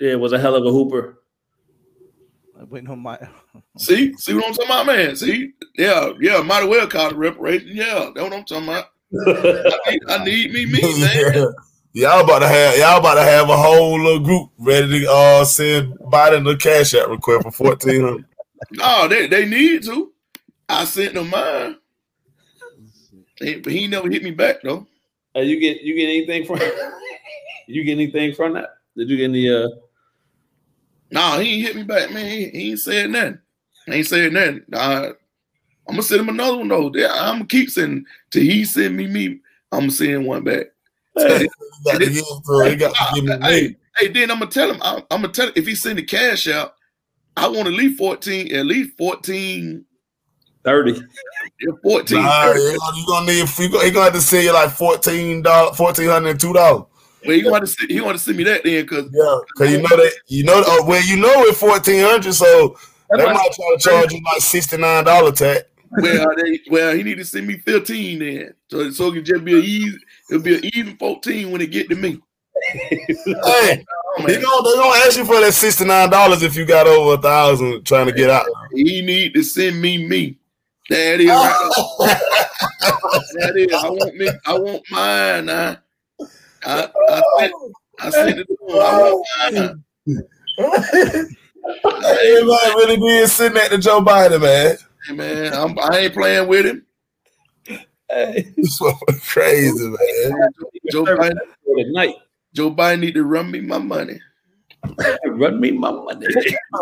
a, 0.00 0.04
yeah, 0.04 0.14
was 0.16 0.32
a 0.32 0.38
hell 0.38 0.54
of 0.56 0.64
a 0.64 0.70
hooper. 0.70 1.22
I'm 2.58 2.68
waiting 2.70 2.90
on 2.90 2.98
my. 3.00 3.18
See, 3.78 4.14
see 4.16 4.34
what 4.34 4.46
I'm 4.46 4.52
talking 4.52 4.66
about, 4.66 4.86
man. 4.86 5.16
See, 5.16 5.52
yeah, 5.76 6.12
yeah, 6.20 6.42
might 6.42 6.62
as 6.64 6.68
well 6.68 6.86
call 6.88 7.10
it 7.10 7.16
reparation. 7.16 7.68
Yeah, 7.72 8.10
that's 8.14 8.22
what 8.28 8.32
I'm 8.32 8.44
talking 8.44 8.64
about. 8.68 8.86
I 9.26 9.90
need, 9.90 10.00
I 10.08 10.24
need 10.24 10.52
me, 10.52 10.66
me, 10.66 10.80
man. 11.00 11.54
y'all 11.92 12.22
about 12.24 12.40
to 12.40 12.48
have 12.48 12.76
y'all 12.76 12.98
about 12.98 13.14
to 13.14 13.22
have 13.22 13.48
a 13.48 13.56
whole 13.56 13.98
little 14.02 14.20
group 14.20 14.50
ready 14.58 15.00
to 15.00 15.10
uh 15.10 15.44
send 15.44 15.94
Biden 16.00 16.44
the 16.44 16.56
cash 16.56 16.94
out 16.94 17.08
request 17.08 17.44
for 17.44 17.50
fourteen 17.52 18.02
hundred. 18.02 18.24
No, 18.72 19.06
they, 19.08 19.26
they 19.28 19.46
need 19.46 19.84
to. 19.84 20.12
I 20.68 20.84
sent 20.84 21.14
them 21.14 21.30
mine. 21.30 21.76
He- 23.40 23.60
But 23.60 23.72
he 23.72 23.86
never 23.86 24.10
hit 24.10 24.22
me 24.24 24.32
back 24.32 24.56
though. 24.62 24.86
Uh, 25.36 25.40
you 25.40 25.60
get 25.60 25.82
you 25.82 25.94
get 25.94 26.08
anything 26.08 26.44
from 26.44 26.58
you 27.66 27.84
get 27.84 27.92
anything 27.92 28.34
from 28.34 28.54
that? 28.54 28.70
Did 28.96 29.10
you 29.10 29.16
get 29.16 29.24
any 29.24 29.48
uh 29.48 29.68
Nah, 31.10 31.38
he 31.38 31.54
ain't 31.54 31.66
hit 31.66 31.76
me 31.76 31.84
back, 31.84 32.10
man. 32.12 32.26
He, 32.26 32.48
he 32.50 32.70
ain't 32.70 32.80
said 32.80 33.10
nothing. 33.10 33.38
He 33.86 33.92
ain't 33.94 34.06
said 34.06 34.32
nothing. 34.32 34.62
Nah, 34.68 35.04
I'm 35.88 35.94
gonna 35.94 36.02
send 36.02 36.20
him 36.20 36.28
another 36.28 36.58
one 36.58 36.68
though. 36.68 36.92
Yeah, 36.94 37.12
I'm 37.12 37.36
gonna 37.36 37.46
keep 37.46 37.70
sending 37.70 38.04
till 38.30 38.42
he 38.42 38.64
send 38.64 38.96
me 38.96 39.06
me. 39.06 39.40
I'm 39.72 39.80
gonna 39.80 39.90
send 39.90 40.26
one 40.26 40.44
back. 40.44 40.66
He 41.16 41.92
got 41.92 41.98
to 42.00 42.06
give 42.06 42.16
him 42.16 42.42
to- 42.44 42.70
he 42.70 42.76
got 42.76 42.94
to 42.94 43.38
Hey, 43.42 43.68
me. 43.68 43.76
hey, 43.98 44.08
then 44.08 44.30
I'm 44.30 44.40
gonna 44.40 44.50
tell 44.50 44.70
him. 44.70 44.78
I'm, 44.82 45.02
I'm 45.10 45.22
gonna 45.22 45.32
tell 45.32 45.46
him 45.46 45.52
if 45.56 45.66
he 45.66 45.74
send 45.74 45.98
the 45.98 46.02
cash 46.02 46.46
out, 46.48 46.74
I 47.36 47.48
want 47.48 47.68
at 47.68 47.72
least 47.74 47.98
14, 47.98 48.54
at 48.54 48.66
least 48.66 48.96
14, 48.98 49.84
30? 50.68 50.92
yeah, 51.60 51.72
14. 51.82 52.22
Nah, 52.22 52.52
30. 52.52 52.60
you 52.60 52.78
gonna, 52.78 53.06
gonna 53.06 53.26
need 53.26 53.58
you 53.58 53.68
gonna, 53.70 53.84
he 53.84 53.90
gonna 53.90 54.04
have 54.04 54.12
to 54.12 54.20
send 54.20 54.44
you 54.44 54.52
like 54.52 54.70
fourteen 54.70 55.42
dollars, 55.42 55.76
fourteen 55.76 56.08
hundred 56.08 56.30
and 56.30 56.40
two 56.40 56.52
dollars. 56.52 56.84
Well, 57.24 57.36
he 57.36 57.44
want 57.48 57.64
to 57.64 57.66
see, 57.66 57.86
he 57.88 58.00
want 58.00 58.18
to 58.18 58.22
send 58.22 58.36
me 58.36 58.44
that 58.44 58.62
then 58.64 58.82
because 58.84 59.10
Yeah, 59.12 59.38
cause 59.56 59.70
you 59.72 59.78
know 59.78 59.88
that 59.96 60.12
you 60.26 60.44
know 60.44 60.62
uh, 60.66 60.84
well 60.86 61.02
you 61.04 61.16
know 61.16 61.32
it's 61.44 61.58
fourteen 61.58 62.04
hundred, 62.04 62.34
so 62.34 62.76
they 63.10 63.16
That's 63.16 63.34
might 63.34 63.52
try 63.52 63.74
to 63.74 63.78
charge 63.78 64.12
you 64.12 64.20
like 64.24 64.42
sixty 64.42 64.76
nine 64.76 65.04
dollar 65.04 65.32
tax. 65.32 65.64
well, 65.90 66.28
they, 66.36 66.60
well, 66.70 66.94
he 66.94 67.02
need 67.02 67.16
to 67.16 67.24
send 67.24 67.46
me 67.46 67.56
15 67.56 68.18
then, 68.18 68.54
so 68.70 68.90
so 68.90 69.08
it 69.08 69.14
can 69.14 69.24
just 69.24 69.44
be 69.44 69.58
an 69.58 69.64
easy, 69.64 69.98
it'll 70.28 70.42
be 70.42 70.56
an 70.56 70.70
even 70.74 70.96
14 70.98 71.50
when 71.50 71.62
it 71.62 71.70
get 71.70 71.88
to 71.88 71.96
me. 71.96 72.20
Hey, 73.44 73.84
Oh, 74.18 74.26
they 74.26 74.34
man. 74.34 74.42
gonna 74.42 74.62
they 74.68 74.76
gonna 74.76 74.98
ask 75.06 75.18
you 75.18 75.24
for 75.24 75.40
that 75.40 75.52
sixty 75.52 75.84
nine 75.84 76.10
dollars 76.10 76.42
if 76.42 76.56
you 76.56 76.64
got 76.64 76.86
over 76.86 77.18
a 77.18 77.22
thousand 77.22 77.84
trying 77.84 78.06
to 78.06 78.12
get 78.12 78.30
out. 78.30 78.46
He 78.74 79.02
need 79.02 79.34
to 79.34 79.42
send 79.42 79.80
me 79.80 80.06
me. 80.06 80.37
That 80.88 81.20
is 81.20 81.28
right. 81.28 82.20
that 83.34 83.56
is. 83.56 83.72
I 83.72 83.88
want 83.90 84.16
me. 84.16 84.28
I 84.46 84.58
want 84.58 84.82
mine. 84.90 85.46
Now. 85.46 85.76
I 86.64 86.88
I 87.08 87.22
sent, 87.38 87.52
I 88.00 88.06
oh. 88.06 88.10
sent 88.10 88.38
it. 88.38 88.46
I 88.50 88.72
want 88.72 89.26
mine. 89.52 89.84
Everybody 91.68 92.70
really 92.74 92.96
did 92.96 93.28
sitting 93.28 93.58
at 93.58 93.70
the 93.70 93.78
Joe 93.78 94.00
Biden 94.00 94.40
man. 94.40 94.76
Hey, 95.06 95.14
man, 95.14 95.52
I'm, 95.52 95.78
I 95.78 95.98
ain't 95.98 96.14
playing 96.14 96.48
with 96.48 96.66
him. 96.66 96.86
Hey, 98.10 98.52
This 98.56 98.80
crazy, 99.30 99.86
man. 99.86 100.50
Joe 100.90 101.04
Biden, 101.04 101.36
tonight. 101.76 102.14
Joe 102.54 102.70
Biden 102.70 103.00
need 103.00 103.14
to 103.14 103.24
run 103.24 103.50
me 103.50 103.60
my 103.60 103.78
money. 103.78 104.18
Run 105.26 105.60
me 105.60 105.70
my 105.72 105.90
money. 105.90 106.26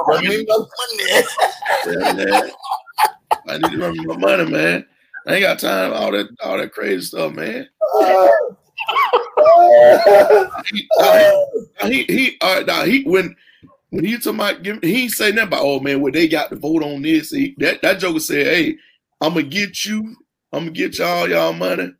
Run 0.06 0.28
me 0.28 0.46
my 0.46 0.56
money. 0.56 1.24
yeah, 1.86 2.12
man. 2.12 2.50
I 3.46 3.58
need 3.58 3.70
to 3.72 3.78
run 3.78 4.06
my 4.06 4.16
money, 4.16 4.50
man. 4.50 4.86
I 5.26 5.34
ain't 5.34 5.42
got 5.42 5.58
time 5.58 5.92
all 5.92 6.12
that 6.12 6.28
all 6.42 6.56
that 6.56 6.72
crazy 6.72 7.02
stuff, 7.02 7.32
man. 7.32 7.68
He, 10.72 10.88
uh, 11.00 11.32
he, 11.82 12.02
he, 12.04 12.38
he 12.84 13.02
when 13.04 13.34
when 13.90 14.04
he 14.04 14.18
talking 14.18 14.78
he 14.82 15.02
ain't 15.04 15.12
say 15.12 15.30
nothing 15.30 15.48
about 15.48 15.62
oh 15.62 15.80
man, 15.80 16.00
what 16.00 16.12
they 16.12 16.28
got 16.28 16.50
to 16.50 16.56
vote 16.56 16.82
on 16.82 17.02
this. 17.02 17.30
He, 17.30 17.54
that 17.58 17.82
that 17.82 17.98
joker 17.98 18.20
said, 18.20 18.46
hey, 18.46 18.76
I'm 19.20 19.34
gonna 19.34 19.44
get 19.44 19.84
you, 19.84 20.16
I'm 20.52 20.64
gonna 20.64 20.70
get 20.70 20.98
y'all 20.98 21.28
y'all 21.28 21.52
money. 21.52 21.92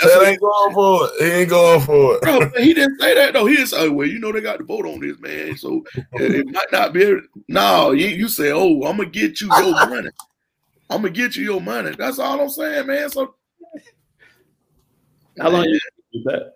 That's 0.00 0.14
That 0.14 0.26
ain't 0.28 0.40
going 0.40 0.74
for 0.74 1.06
it. 1.06 1.12
He 1.20 1.26
ain't 1.40 1.50
going 1.50 1.80
for 1.80 2.14
it. 2.16 2.22
Bro, 2.22 2.50
he 2.62 2.74
didn't 2.74 3.00
say 3.00 3.14
that 3.14 3.32
though. 3.32 3.46
He 3.46 3.54
didn't 3.56 3.68
say, 3.68 3.86
oh, 3.86 3.92
"Well, 3.92 4.08
you 4.08 4.18
know 4.18 4.32
they 4.32 4.40
got 4.40 4.58
the 4.58 4.64
vote 4.64 4.86
on 4.86 5.00
this, 5.00 5.18
man." 5.20 5.56
So 5.56 5.84
it, 6.14 6.34
it 6.34 6.46
might 6.50 6.72
not 6.72 6.92
be. 6.92 7.02
able- 7.02 7.20
No, 7.48 7.92
you, 7.92 8.08
you 8.08 8.28
say, 8.28 8.50
"Oh, 8.52 8.82
I'm 8.84 8.96
gonna 8.96 9.06
get 9.08 9.40
you 9.40 9.48
your 9.56 9.72
money. 9.88 10.10
I'm 10.90 11.02
gonna 11.02 11.10
get 11.10 11.36
you 11.36 11.44
your 11.44 11.60
money." 11.60 11.94
That's 11.96 12.18
all 12.18 12.40
I'm 12.40 12.48
saying, 12.50 12.86
man. 12.86 13.08
So 13.10 13.34
How 15.38 15.48
long 15.50 15.64
you 15.64 15.78
gonna 15.78 16.12
give 16.12 16.24
that? 16.24 16.54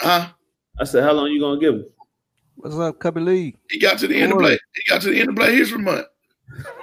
Huh? 0.00 0.28
I 0.78 0.84
said, 0.84 1.04
how 1.04 1.12
long 1.12 1.28
you 1.28 1.40
gonna 1.40 1.58
give 1.58 1.74
him? 1.74 1.86
What's 2.56 2.76
up, 2.76 2.98
Cubby 2.98 3.20
Lee? 3.20 3.56
He 3.70 3.78
got 3.78 3.98
to 4.00 4.06
the 4.06 4.16
end 4.16 4.32
of 4.32 4.38
play. 4.38 4.58
He 4.74 4.82
got 4.90 5.00
to 5.02 5.10
the 5.10 5.20
end 5.20 5.28
of 5.30 5.34
Black 5.34 5.50
History 5.50 5.78
Month. 5.78 6.06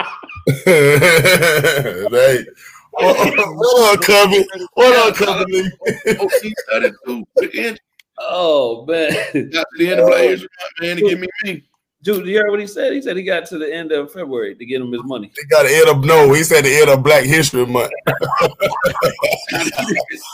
hey, 0.64 2.44
what, 2.92 3.56
what 3.56 3.94
up, 3.94 4.00
Cubby? 4.02 4.46
What 4.72 4.96
up, 4.96 5.14
Cubby? 5.14 5.70
Oh, 6.18 6.30
he 6.42 6.54
started 6.66 6.94
to 7.06 7.26
the 7.36 7.50
end. 7.54 7.78
oh 8.18 8.86
man, 8.86 9.10
Got 9.50 9.66
to 9.70 9.78
the 9.78 9.90
end 9.90 10.00
of 10.00 10.06
Black 10.06 10.38
man. 10.80 10.96
To 10.96 11.02
give 11.02 11.20
me 11.20 11.28
me. 11.44 11.64
dude, 12.02 12.26
you 12.26 12.38
heard 12.38 12.50
what 12.50 12.60
he 12.60 12.66
said? 12.66 12.94
He 12.94 13.02
said 13.02 13.18
he 13.18 13.24
got 13.24 13.44
to 13.46 13.58
the 13.58 13.70
end 13.72 13.92
of 13.92 14.10
February 14.10 14.54
to 14.54 14.64
get 14.64 14.80
him 14.80 14.90
his 14.90 15.02
money. 15.04 15.30
He 15.36 15.44
got 15.48 15.64
the 15.64 15.74
end 15.74 15.88
of 15.90 16.02
no. 16.06 16.32
He 16.32 16.42
said 16.42 16.64
the 16.64 16.74
end 16.74 16.88
of 16.88 17.02
Black 17.02 17.24
History 17.24 17.66
Month. 17.66 17.90
I 18.08 18.48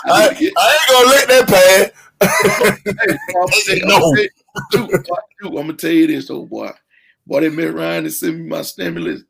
I, 0.07 0.28
need 0.28 0.36
to 0.36 0.45
get- 0.45 0.53
I 0.57 0.78
ain't 0.78 0.91
gonna 0.93 1.09
let 1.09 1.28
that 1.28 1.49
pass. 1.49 1.91
Hey, 2.85 3.19
I'm 3.28 3.35
gonna 3.35 3.53
say- 3.53 3.81
I'm 3.82 3.89
No. 3.89 3.99
gonna 4.01 4.16
say- 4.16 4.28
Dude, 4.70 4.89
dude, 4.91 5.09
I'm 5.49 5.53
gonna 5.55 5.73
tell 5.73 5.91
you 5.91 6.07
this, 6.07 6.28
though, 6.28 6.43
oh, 6.43 6.47
boy. 6.47 6.70
Boy, 7.27 7.41
they 7.41 7.49
met 7.49 7.74
Ryan 7.74 8.05
and 8.05 8.12
send 8.12 8.39
me 8.39 8.49
my 8.49 8.62
stimulus 8.62 9.23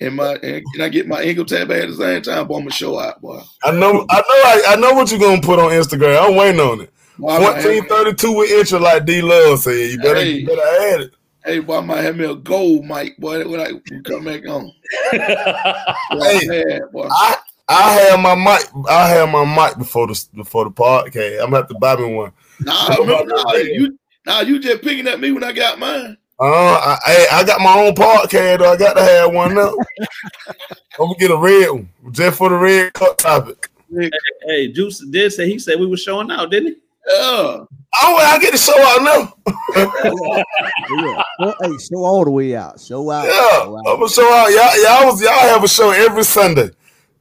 and 0.00 0.16
my 0.16 0.34
and 0.42 0.64
can 0.72 0.82
I 0.82 0.88
get 0.88 1.06
my 1.08 1.22
income 1.22 1.46
tax 1.46 1.66
back 1.66 1.82
at 1.82 1.88
the 1.88 1.96
same 1.96 2.22
time? 2.22 2.46
Boy, 2.46 2.56
I'm 2.56 2.62
gonna 2.62 2.72
show 2.72 2.98
out, 2.98 3.20
boy. 3.20 3.40
I 3.64 3.70
know, 3.72 4.06
I 4.10 4.16
know, 4.16 4.24
I, 4.28 4.62
I 4.68 4.76
know 4.76 4.92
what 4.94 5.10
you're 5.10 5.20
gonna 5.20 5.40
put 5.40 5.58
on 5.58 5.70
Instagram. 5.70 6.22
I'm 6.28 6.36
waiting 6.36 6.60
on 6.60 6.80
it. 6.82 6.92
Boy, 7.18 7.30
I 7.30 7.38
might 7.38 7.64
1432 7.64 8.36
with 8.36 8.50
intro 8.50 8.78
like 8.78 9.04
D 9.06 9.22
Love 9.22 9.58
said. 9.60 9.90
You 9.90 9.98
better, 9.98 10.20
Hey. 10.20 10.30
you 10.32 10.46
better 10.46 10.94
add 10.94 11.00
it. 11.00 11.14
Hey, 11.44 11.60
boy, 11.60 11.78
I 11.78 11.80
might 11.80 12.02
have 12.02 12.16
me 12.16 12.24
a 12.24 12.34
gold 12.34 12.84
mic, 12.84 13.16
boy. 13.18 13.48
When 13.48 13.60
I 13.60 13.70
come 14.02 14.24
back 14.24 14.46
on. 14.48 14.72
Hey. 15.12 16.40
yeah, 16.42 16.78
boy. 16.92 17.08
I 17.10 17.36
I 17.68 17.92
have 17.92 18.20
my 18.20 18.34
mic. 18.34 18.68
I 18.88 19.08
have 19.08 19.28
my 19.28 19.44
mic 19.44 19.78
before 19.78 20.06
the 20.06 20.24
before 20.34 20.64
the 20.64 20.70
podcast. 20.70 21.40
I'm 21.42 21.46
gonna 21.50 21.56
have 21.56 21.68
to 21.68 21.78
buy 21.78 21.96
me 21.96 22.14
one. 22.14 22.32
Nah, 22.60 22.88
remember, 22.96 23.24
nah, 23.34 23.52
you, 23.54 23.98
nah, 24.24 24.40
you 24.40 24.58
just 24.58 24.82
picking 24.82 25.06
at 25.08 25.20
me 25.20 25.32
when 25.32 25.42
I 25.44 25.52
got 25.52 25.78
mine. 25.78 26.16
Uh, 26.38 26.44
I, 26.44 26.98
I 27.06 27.26
I 27.32 27.44
got 27.44 27.60
my 27.60 27.78
own 27.78 27.94
podcast. 27.94 28.58
Though. 28.58 28.72
I 28.72 28.76
got 28.76 28.94
to 28.94 29.02
have 29.02 29.32
one 29.32 29.54
now. 29.54 29.74
I'm 30.98 31.06
gonna 31.06 31.14
get 31.18 31.30
a 31.30 31.36
red 31.36 31.70
one 31.70 31.88
just 32.10 32.38
for 32.38 32.48
the 32.50 32.56
red 32.56 32.92
cup 32.92 33.18
topic. 33.18 33.68
hey, 34.46 34.68
Juice 34.72 34.98
did 34.98 35.32
say 35.32 35.48
he 35.48 35.58
said 35.58 35.80
we 35.80 35.86
were 35.86 35.96
showing 35.96 36.30
out, 36.30 36.50
didn't 36.50 36.68
he? 36.68 36.74
Yeah. 37.08 37.64
Oh, 38.02 38.16
I 38.16 38.38
get 38.40 38.52
to 38.52 38.58
show 38.58 38.74
out 38.78 39.02
now. 39.02 39.32
Yeah. 40.88 41.22
Well, 41.38 41.54
hey, 41.62 41.76
show 41.78 42.04
all 42.04 42.24
the 42.24 42.30
way 42.30 42.54
out. 42.54 42.80
Show 42.80 43.10
out. 43.10 43.24
Yeah, 43.24 43.64
Show 43.64 43.76
I'm 43.78 43.84
gonna 43.84 44.08
show 44.08 44.32
out. 44.32 44.48
Y'all, 44.48 44.82
y'all 44.82 45.10
was 45.10 45.20
y'all 45.20 45.32
have 45.32 45.64
a 45.64 45.68
show 45.68 45.90
every 45.90 46.22
Sunday, 46.24 46.70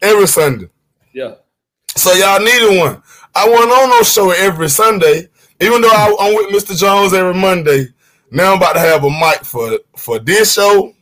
every 0.01 0.27
Sunday. 0.27 0.67
Yeah. 1.13 1.35
So 1.95 2.13
y'all 2.13 2.39
needed 2.39 2.77
one. 2.79 3.01
I 3.33 3.49
wasn't 3.49 3.71
on 3.71 3.89
no 3.89 4.03
show 4.03 4.31
every 4.31 4.69
Sunday, 4.69 5.27
even 5.59 5.81
though 5.81 5.89
I, 5.89 6.15
I'm 6.19 6.35
with 6.35 6.53
Mr. 6.63 6.77
Jones 6.77 7.13
every 7.13 7.33
Monday. 7.33 7.87
Now 8.35 8.51
I'm 8.51 8.57
about 8.57 8.73
to 8.73 8.79
have 8.79 9.05
a 9.05 9.09
mic 9.09 9.45
for 9.45 9.79
for 9.95 10.19
this 10.19 10.53
show, 10.55 10.93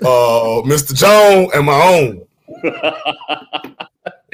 uh, 0.00 0.62
Mr. 0.64 0.94
Jones, 0.94 1.50
and 1.54 1.66
my 1.66 1.72
own. 1.72 2.24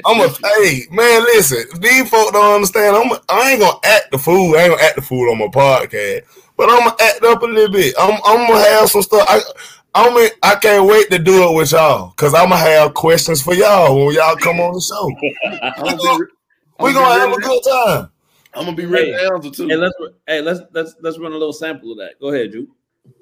I'm 0.05 0.21
a 0.21 0.29
hey 0.29 0.83
man, 0.91 1.23
listen. 1.23 1.65
These 1.81 2.07
folk 2.07 2.31
don't 2.31 2.55
understand. 2.55 2.95
I'm 2.95 3.11
a, 3.11 3.19
I 3.29 3.51
ain't 3.51 3.61
gonna 3.61 3.79
act 3.83 4.11
the 4.11 4.19
fool. 4.19 4.55
I 4.55 4.61
ain't 4.61 4.71
gonna 4.71 4.83
act 4.83 4.97
the 4.97 5.01
fool 5.01 5.31
on 5.31 5.39
my 5.39 5.47
podcast, 5.47 6.21
but 6.55 6.69
I'm 6.69 6.79
gonna 6.79 6.95
act 7.01 7.23
up 7.23 7.41
a 7.41 7.45
little 7.47 7.73
bit. 7.73 7.95
I'm 7.99 8.21
I'm 8.23 8.47
gonna 8.47 8.63
have 8.63 8.89
some 8.89 9.01
stuff. 9.01 9.25
I 9.27 9.41
I'm 9.95 10.15
in, 10.17 10.29
I 10.43 10.53
can't 10.53 10.87
wait 10.87 11.09
to 11.09 11.17
do 11.17 11.49
it 11.49 11.55
with 11.55 11.71
y'all 11.71 12.11
because 12.11 12.35
I'm 12.35 12.49
gonna 12.49 12.57
have 12.57 12.93
questions 12.93 13.41
for 13.41 13.55
y'all 13.55 14.05
when 14.05 14.13
y'all 14.13 14.35
come 14.35 14.59
on 14.59 14.75
the 14.75 14.81
show. 14.81 15.09
I'm 15.83 15.97
gonna 15.97 16.25
We're 16.79 16.93
gonna 16.93 17.19
have 17.21 17.33
a 17.33 17.41
good 17.41 17.63
time. 17.67 18.11
I'm 18.53 18.65
gonna 18.65 18.75
be 18.75 18.85
ready 18.85 19.11
Hey. 19.11 19.17
to 19.27 19.33
answer 19.33 19.49
too. 19.51 19.67
Hey, 19.67 19.75
let's 19.75 19.93
hey 20.27 20.41
let's 20.41 20.59
let's 20.73 20.95
let's 21.01 21.19
run 21.19 21.31
a 21.31 21.37
little 21.37 21.53
sample 21.53 21.91
of 21.91 21.97
that. 21.99 22.19
Go 22.19 22.29
ahead, 22.29 22.51
Juice. 22.51 22.67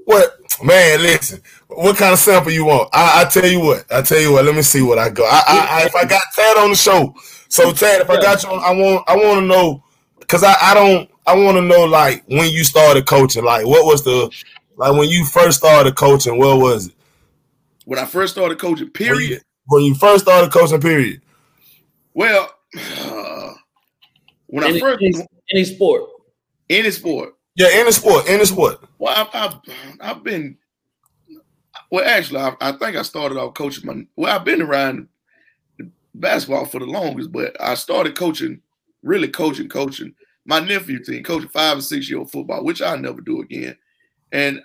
What 0.06 0.38
man? 0.64 1.02
Listen, 1.02 1.41
what 1.68 1.98
kind 1.98 2.14
of 2.14 2.20
sample 2.20 2.52
you 2.52 2.66
want? 2.66 2.90
I, 2.94 3.22
I 3.22 3.26
tell 3.26 3.45
you 3.45 3.60
what. 3.60 3.86
I 3.91 4.02
tell 4.02 4.20
you 4.20 4.32
what. 4.34 4.45
Let 4.45 4.56
me 4.56 4.62
see 4.62 4.82
what 4.82 4.98
I 4.98 5.10
got. 5.10 5.26
I, 5.26 5.54
I, 5.54 5.82
I 5.82 5.86
if 5.86 5.95
I 5.95 6.06
got 6.06 6.22
Tad 6.36 6.58
on 6.58 6.70
the 6.70 6.76
show, 6.76 7.14
so 7.49 7.72
Tad, 7.74 8.02
if 8.02 8.10
I 8.10 8.22
got 8.22 8.44
you, 8.44 8.49
on, 8.49 8.60
I 8.64 8.72
want 8.72 9.04
I 9.08 9.16
want 9.16 9.40
to 9.41 9.45
know 9.45 9.84
because 10.20 10.44
I, 10.44 10.56
I 10.62 10.74
don't 10.74 11.10
I 11.26 11.36
want 11.36 11.58
to 11.58 11.62
know 11.62 11.84
like 11.86 12.24
when 12.28 12.49
you 12.49 12.64
started 12.64 13.06
coaching. 13.06 13.44
Like 13.44 13.66
what 13.66 13.86
was 13.86 14.04
the 14.04 14.32
like 14.78 14.94
when 14.94 15.10
you 15.10 15.26
first 15.26 15.58
started 15.60 15.95
coaching? 15.95 16.38
What 16.38 16.60
was 16.60 16.88
it? 16.88 16.94
when 17.86 17.99
I 17.99 18.06
first 18.06 18.34
started 18.34 18.60
coaching, 18.60 18.88
When 18.88 18.91
period. 18.94 19.30
you, 19.30 19.40
when 19.68 19.84
you 19.84 19.95
first 19.95 20.26
started 20.26 20.52
coaching, 20.52 20.82
period. 20.82 21.22
Well, 22.14 22.54
uh, 22.99 23.47
when 24.48 24.64
I 24.64 24.69
Any, 24.69 24.80
first 24.80 25.02
any, 25.03 25.28
any 25.53 25.64
sport. 25.64 26.10
any 26.69 26.91
sport, 26.91 27.34
Yeah, 27.56 27.68
any 27.72 27.91
sport, 27.91 28.26
any 28.30 28.45
sport. 28.45 28.84
well, 28.99 29.14
I've, 29.15 29.30
I've 29.53 29.60
I've 30.02 30.24
been. 30.24 30.57
Well, 31.91 32.06
actually, 32.06 32.40
I, 32.41 32.56
I 32.60 32.72
think 32.74 32.98
I 32.98 33.02
started 33.02 33.38
off 33.38 33.53
coaching 33.53 33.86
my. 33.86 34.06
Well, 34.15 34.34
I've 34.36 34.45
been 34.45 34.61
around 34.61 35.07
basketball 36.15 36.65
for 36.65 36.80
the 36.80 36.86
longest, 36.86 37.32
but 37.32 37.56
I 37.61 37.76
started 37.76 38.15
coaching, 38.18 38.61
really 39.03 39.28
coaching, 39.28 39.69
coaching 39.69 40.14
my 40.45 40.60
nephew 40.60 41.03
team, 41.03 41.24
coaching 41.24 41.49
five 41.49 41.74
and 41.74 41.84
six 41.84 42.10
year 42.10 42.19
old 42.19 42.32
football, 42.32 42.64
which 42.64 42.82
I'll 42.82 42.98
never 42.98 43.22
do 43.22 43.41
again, 43.41 43.78
and 44.32 44.61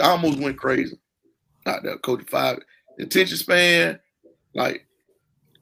I 0.00 0.10
almost 0.10 0.38
went 0.38 0.58
crazy. 0.58 0.98
Not 1.66 1.82
that 1.84 2.02
coaching 2.02 2.26
five 2.26 2.58
attention 2.98 3.36
span, 3.36 4.00
like. 4.54 4.84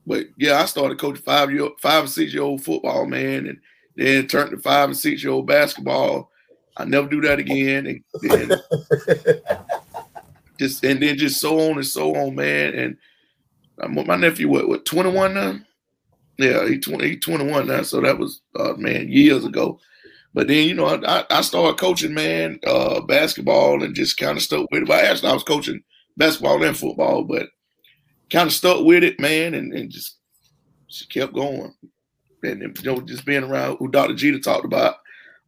But 0.07 0.27
yeah, 0.37 0.61
I 0.61 0.66
started 0.66 0.99
coaching 0.99 1.23
five 1.23 1.51
year, 1.51 1.69
five 1.81 2.05
and 2.05 2.12
six 2.12 2.33
year 2.33 2.43
old 2.43 2.62
football, 2.62 3.07
man, 3.07 3.47
and 3.47 3.59
then 3.97 4.28
turned 4.28 4.53
to 4.53 4.59
five 4.59 4.89
and 4.89 4.97
six 4.97 5.23
year 5.23 5.33
old 5.33 5.47
basketball. 5.47 6.31
I 6.77 6.85
never 6.85 7.09
do 7.09 7.20
that 7.23 7.39
again. 7.39 7.87
And 7.87 8.05
then 8.23 8.51
just 10.59 10.85
and 10.85 11.03
then 11.03 11.16
just 11.16 11.41
so 11.41 11.59
on 11.59 11.77
and 11.77 11.87
so 11.87 12.15
on, 12.15 12.35
man. 12.35 12.74
And 12.74 12.97
I'm, 13.81 13.95
my 14.07 14.16
nephew, 14.16 14.49
what, 14.49 14.69
what, 14.69 14.85
21 14.85 15.35
now? 15.35 15.59
Yeah, 16.39 16.69
he 16.69 16.78
20, 16.78 17.09
he 17.09 17.16
21 17.16 17.66
now. 17.66 17.83
So 17.83 18.01
that 18.01 18.19
was 18.19 18.43
uh, 18.59 18.74
man 18.74 19.09
years 19.09 19.45
ago. 19.45 19.81
But 20.35 20.49
then 20.49 20.69
you 20.69 20.74
know, 20.74 20.87
I, 20.87 21.24
I 21.31 21.41
started 21.41 21.81
coaching, 21.81 22.15
man, 22.15 22.61
uh, 22.66 23.01
basketball 23.01 23.83
and 23.83 23.95
just 23.95 24.19
kind 24.19 24.37
of 24.37 24.43
stuck 24.43 24.66
with 24.70 24.83
it. 24.83 24.89
But 24.89 25.05
actually, 25.05 25.31
I 25.31 25.35
was 25.35 25.43
coaching 25.43 25.83
basketball 26.16 26.62
and 26.62 26.77
football, 26.77 27.24
but 27.24 27.49
kind 28.31 28.47
of 28.47 28.53
stuck 28.53 28.85
with 28.85 29.05
it, 29.05 29.20
man, 29.20 29.55
and, 29.55 29.73
and 29.73 29.90
just, 29.90 30.19
she 30.89 31.07
kept 31.07 31.35
going. 31.35 31.74
And, 32.43 32.61
you 32.61 32.85
know, 32.85 33.01
just 33.01 33.24
being 33.24 33.44
around 33.44 33.77
who 33.78 33.89
Dr. 33.89 34.15
Geter 34.15 34.43
talked 34.43 34.65
about, 34.65 34.97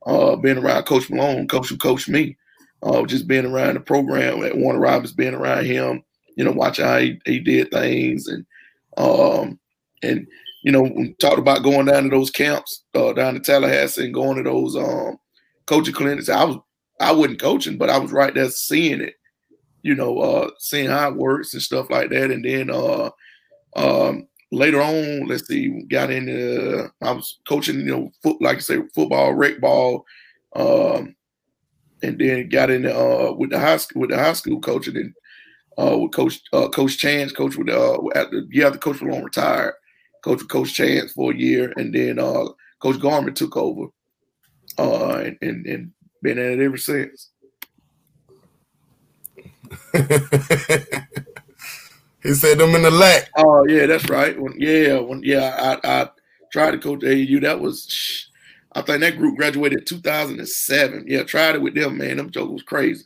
uh, 0.06 0.36
being 0.36 0.59
around 0.59 0.84
Coach 0.84 1.10
Malone, 1.10 1.48
coach 1.48 1.68
who 1.68 1.76
coached 1.76 2.09
me, 2.09 2.36
uh, 2.82 3.05
just 3.05 3.26
being 3.28 3.46
around 3.46 3.74
the 3.74 3.80
program 3.80 4.42
at 4.42 4.56
Warner 4.56 4.78
Robins, 4.78 5.12
being 5.12 5.34
around 5.34 5.66
him, 5.66 6.02
you 6.36 6.44
know, 6.44 6.52
watching 6.52 6.84
how 6.84 6.98
he, 6.98 7.20
he 7.24 7.40
did 7.40 7.70
things, 7.70 8.28
and 8.28 8.46
um, 8.96 9.59
and 10.02 10.26
you 10.62 10.72
know, 10.72 10.88
talked 11.20 11.38
about 11.38 11.62
going 11.62 11.86
down 11.86 12.05
to 12.05 12.09
those 12.09 12.30
camps, 12.30 12.84
uh, 12.94 13.12
down 13.12 13.34
to 13.34 13.40
Tallahassee, 13.40 14.05
and 14.05 14.14
going 14.14 14.36
to 14.36 14.42
those 14.42 14.76
um 14.76 15.18
coaching 15.66 15.94
clinics. 15.94 16.28
I 16.28 16.44
was 16.44 16.59
I 17.00 17.12
wasn't 17.12 17.40
coaching, 17.40 17.76
but 17.76 17.90
I 17.90 17.98
was 17.98 18.12
right 18.12 18.34
there 18.34 18.50
seeing 18.50 19.00
it, 19.00 19.14
you 19.82 19.94
know, 19.94 20.18
uh, 20.18 20.50
seeing 20.59 20.88
how 20.90 21.10
it 21.10 21.16
works 21.16 21.55
and 21.55 21.62
stuff 21.62 21.90
like 21.90 22.10
that, 22.10 22.30
and 22.30 22.44
then 22.44 22.70
uh, 22.70 23.10
um, 23.76 24.26
later 24.50 24.80
on, 24.80 25.26
let's 25.26 25.46
see, 25.46 25.82
got 25.84 26.10
into 26.10 26.88
I 27.02 27.12
was 27.12 27.38
coaching, 27.48 27.80
you 27.80 27.86
know, 27.86 28.10
foot 28.22 28.40
like 28.40 28.56
I 28.56 28.60
say, 28.60 28.78
football, 28.94 29.34
rec 29.34 29.60
ball, 29.60 30.05
um, 30.56 31.14
and 32.02 32.18
then 32.18 32.48
got 32.48 32.70
into 32.70 32.94
uh 32.94 33.32
with 33.32 33.50
the 33.50 33.59
high 33.59 33.76
school 33.76 34.02
with 34.02 34.10
the 34.10 34.18
high 34.18 34.32
school 34.32 34.60
coaching 34.60 34.96
and 34.96 35.14
uh 35.78 35.98
with 35.98 36.12
Coach 36.12 36.40
uh, 36.52 36.68
Coach 36.68 36.98
Chance, 36.98 37.32
coach 37.32 37.56
with 37.56 37.68
uh 37.68 37.98
at 38.14 38.30
the 38.30 38.46
yeah 38.50 38.70
the 38.70 38.78
coach 38.78 39.00
was 39.00 39.12
long 39.12 39.22
retired, 39.22 39.74
coach 40.24 40.38
with 40.38 40.48
Coach 40.48 40.74
Chance 40.74 41.12
for 41.12 41.32
a 41.32 41.36
year, 41.36 41.72
and 41.76 41.94
then 41.94 42.18
uh 42.18 42.46
Coach 42.80 43.00
Garment 43.00 43.36
took 43.36 43.56
over, 43.56 43.86
uh 44.78 45.18
and 45.18 45.38
and, 45.42 45.66
and 45.66 45.92
been 46.22 46.38
at 46.38 46.59
it 46.59 46.60
ever 46.60 46.76
since. 46.76 47.30
he 52.23 52.35
said 52.35 52.59
them 52.59 52.74
in 52.74 52.82
the 52.82 52.90
lack. 52.90 53.31
Oh 53.36 53.66
yeah, 53.66 53.86
that's 53.86 54.09
right. 54.09 54.39
When, 54.40 54.55
yeah, 54.59 54.99
when 54.99 55.23
yeah, 55.23 55.78
I, 55.82 56.03
I 56.03 56.11
tried 56.53 56.73
to 56.73 56.78
coach 56.78 57.01
AAU. 57.01 57.43
That 57.43 57.61
was, 57.61 58.28
I 58.73 58.82
think 58.82 59.01
that 59.01 59.16
group 59.16 59.36
graduated 59.36 59.86
2007. 59.86 61.05
Yeah, 61.07 61.23
tried 61.24 61.57
it 61.57 61.62
with 61.62 61.74
them, 61.74 61.99
man. 61.99 62.16
Them 62.16 62.31
jokers 62.31 62.53
was 62.53 62.62
crazy. 62.62 63.05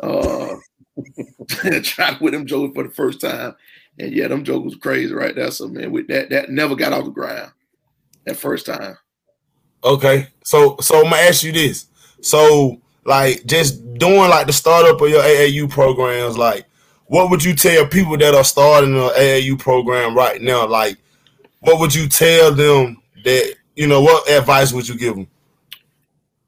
Uh, 0.00 0.56
tried 1.82 2.14
it 2.14 2.20
with 2.20 2.32
them 2.32 2.46
jokers 2.46 2.74
for 2.74 2.84
the 2.84 2.94
first 2.94 3.20
time, 3.20 3.54
and 3.98 4.12
yeah, 4.12 4.28
them 4.28 4.44
jokers 4.44 4.74
was 4.74 4.80
crazy 4.82 5.14
right 5.14 5.34
there. 5.34 5.50
So 5.50 5.68
man, 5.68 5.92
with 5.92 6.08
that, 6.08 6.30
that 6.30 6.50
never 6.50 6.74
got 6.76 6.92
off 6.92 7.04
the 7.04 7.10
ground 7.10 7.52
that 8.24 8.36
first 8.36 8.66
time. 8.66 8.96
Okay, 9.82 10.28
so 10.42 10.76
so 10.80 10.98
I'm 10.98 11.04
gonna 11.04 11.16
ask 11.16 11.42
you 11.42 11.52
this. 11.52 11.86
So 12.22 12.80
like 13.04 13.44
just 13.46 13.82
doing 13.94 14.30
like 14.30 14.46
the 14.46 14.52
startup 14.52 15.00
of 15.00 15.08
your 15.08 15.22
AAU 15.22 15.70
programs, 15.70 16.38
like 16.38 16.66
what 17.06 17.30
would 17.30 17.44
you 17.44 17.54
tell 17.54 17.86
people 17.86 18.16
that 18.16 18.34
are 18.34 18.44
starting 18.44 18.94
an 18.94 19.10
AAU 19.10 19.58
program 19.58 20.16
right 20.16 20.40
now? 20.40 20.66
Like, 20.66 20.98
what 21.60 21.78
would 21.78 21.94
you 21.94 22.08
tell 22.08 22.52
them 22.52 23.00
that 23.24 23.54
you 23.76 23.86
know? 23.86 24.00
What 24.00 24.28
advice 24.28 24.72
would 24.72 24.88
you 24.88 24.96
give 24.96 25.16
them? 25.16 25.26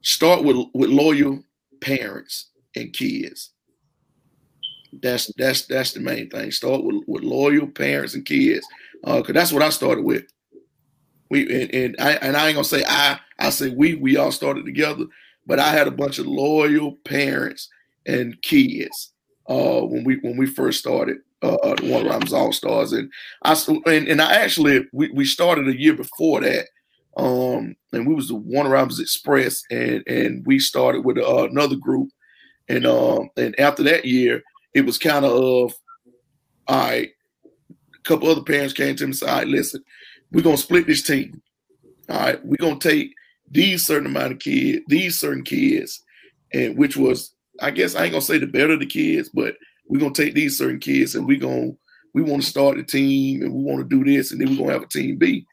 Start 0.01 0.43
with 0.43 0.57
with 0.73 0.89
loyal 0.89 1.43
parents 1.81 2.47
and 2.75 2.91
kids. 2.91 3.51
That's 5.01 5.31
that's 5.37 5.65
that's 5.67 5.93
the 5.93 5.99
main 5.99 6.29
thing. 6.29 6.51
Start 6.51 6.83
with, 6.83 7.03
with 7.07 7.23
loyal 7.23 7.67
parents 7.67 8.15
and 8.15 8.25
kids, 8.25 8.65
Uh 9.03 9.17
because 9.17 9.31
uh, 9.35 9.39
that's 9.39 9.51
what 9.53 9.63
I 9.63 9.69
started 9.69 10.03
with. 10.05 10.23
We 11.29 11.61
and, 11.61 11.73
and 11.73 11.95
I 11.99 12.11
and 12.13 12.35
I 12.37 12.47
ain't 12.47 12.55
gonna 12.55 12.63
say 12.63 12.83
I 12.87 13.19
I 13.37 13.49
say 13.51 13.69
we 13.69 13.95
we 13.95 14.17
all 14.17 14.31
started 14.31 14.65
together, 14.65 15.05
but 15.47 15.59
I 15.59 15.69
had 15.69 15.87
a 15.87 15.91
bunch 15.91 16.19
of 16.19 16.27
loyal 16.27 16.97
parents 17.05 17.69
and 18.05 18.39
kids 18.43 19.13
uh, 19.49 19.81
when 19.81 20.03
we 20.03 20.17
when 20.17 20.37
we 20.37 20.45
first 20.45 20.79
started 20.79 21.17
uh, 21.41 21.75
the 21.75 21.85
Warner 21.85 22.09
Robins 22.09 22.33
All 22.33 22.51
Stars, 22.51 22.93
and 22.93 23.11
I 23.43 23.55
and, 23.85 24.07
and 24.07 24.21
I 24.21 24.35
actually 24.35 24.85
we, 24.91 25.09
we 25.11 25.25
started 25.25 25.67
a 25.67 25.79
year 25.79 25.93
before 25.93 26.41
that, 26.41 26.67
um, 27.15 27.75
and 27.93 28.05
we 28.05 28.13
was 28.13 28.27
the 28.27 28.35
Warner 28.35 28.71
Robins 28.71 28.99
Express, 28.99 29.63
and 29.71 30.03
and 30.07 30.45
we 30.45 30.59
started 30.59 31.05
with 31.05 31.17
uh, 31.17 31.47
another 31.49 31.75
group, 31.75 32.09
and 32.67 32.85
um, 32.85 33.29
and 33.37 33.57
after 33.59 33.83
that 33.83 34.05
year, 34.05 34.41
it 34.73 34.85
was 34.85 34.97
kind 34.97 35.25
of 35.25 35.31
of 35.31 35.75
all 36.67 36.77
right. 36.77 37.09
A 37.95 38.09
couple 38.09 38.29
other 38.29 38.43
parents 38.43 38.73
came 38.73 38.95
to 38.95 39.03
me 39.03 39.09
and 39.09 39.15
said, 39.15 39.29
"All 39.29 39.37
right, 39.37 39.47
listen, 39.47 39.83
we're 40.31 40.43
gonna 40.43 40.57
split 40.57 40.87
this 40.87 41.03
team. 41.03 41.41
All 42.09 42.19
right, 42.19 42.45
we're 42.45 42.57
gonna 42.57 42.79
take 42.79 43.11
these 43.51 43.85
certain 43.85 44.07
amount 44.07 44.33
of 44.33 44.39
kids, 44.39 44.81
these 44.87 45.19
certain 45.19 45.43
kids, 45.43 46.03
and 46.53 46.77
which 46.77 46.97
was, 46.97 47.33
I 47.61 47.71
guess 47.71 47.95
I 47.95 48.03
ain't 48.03 48.11
gonna 48.11 48.21
say 48.21 48.37
the 48.37 48.47
better 48.47 48.77
the 48.77 48.85
kids, 48.85 49.29
but 49.29 49.55
we're 49.87 49.99
gonna 49.99 50.13
take 50.13 50.33
these 50.33 50.57
certain 50.57 50.79
kids 50.79 51.15
and 51.15 51.25
we're 51.25 51.39
gonna 51.39 51.71
we 52.13 52.21
want 52.21 52.43
to 52.43 52.49
start 52.49 52.79
a 52.79 52.83
team 52.83 53.41
and 53.41 53.53
we 53.53 53.63
want 53.63 53.79
to 53.79 53.95
do 53.95 54.03
this 54.03 54.31
and 54.31 54.41
then 54.41 54.49
we're 54.49 54.57
gonna 54.57 54.73
have 54.73 54.83
a 54.83 54.87
team 54.87 55.17
B. 55.17 55.45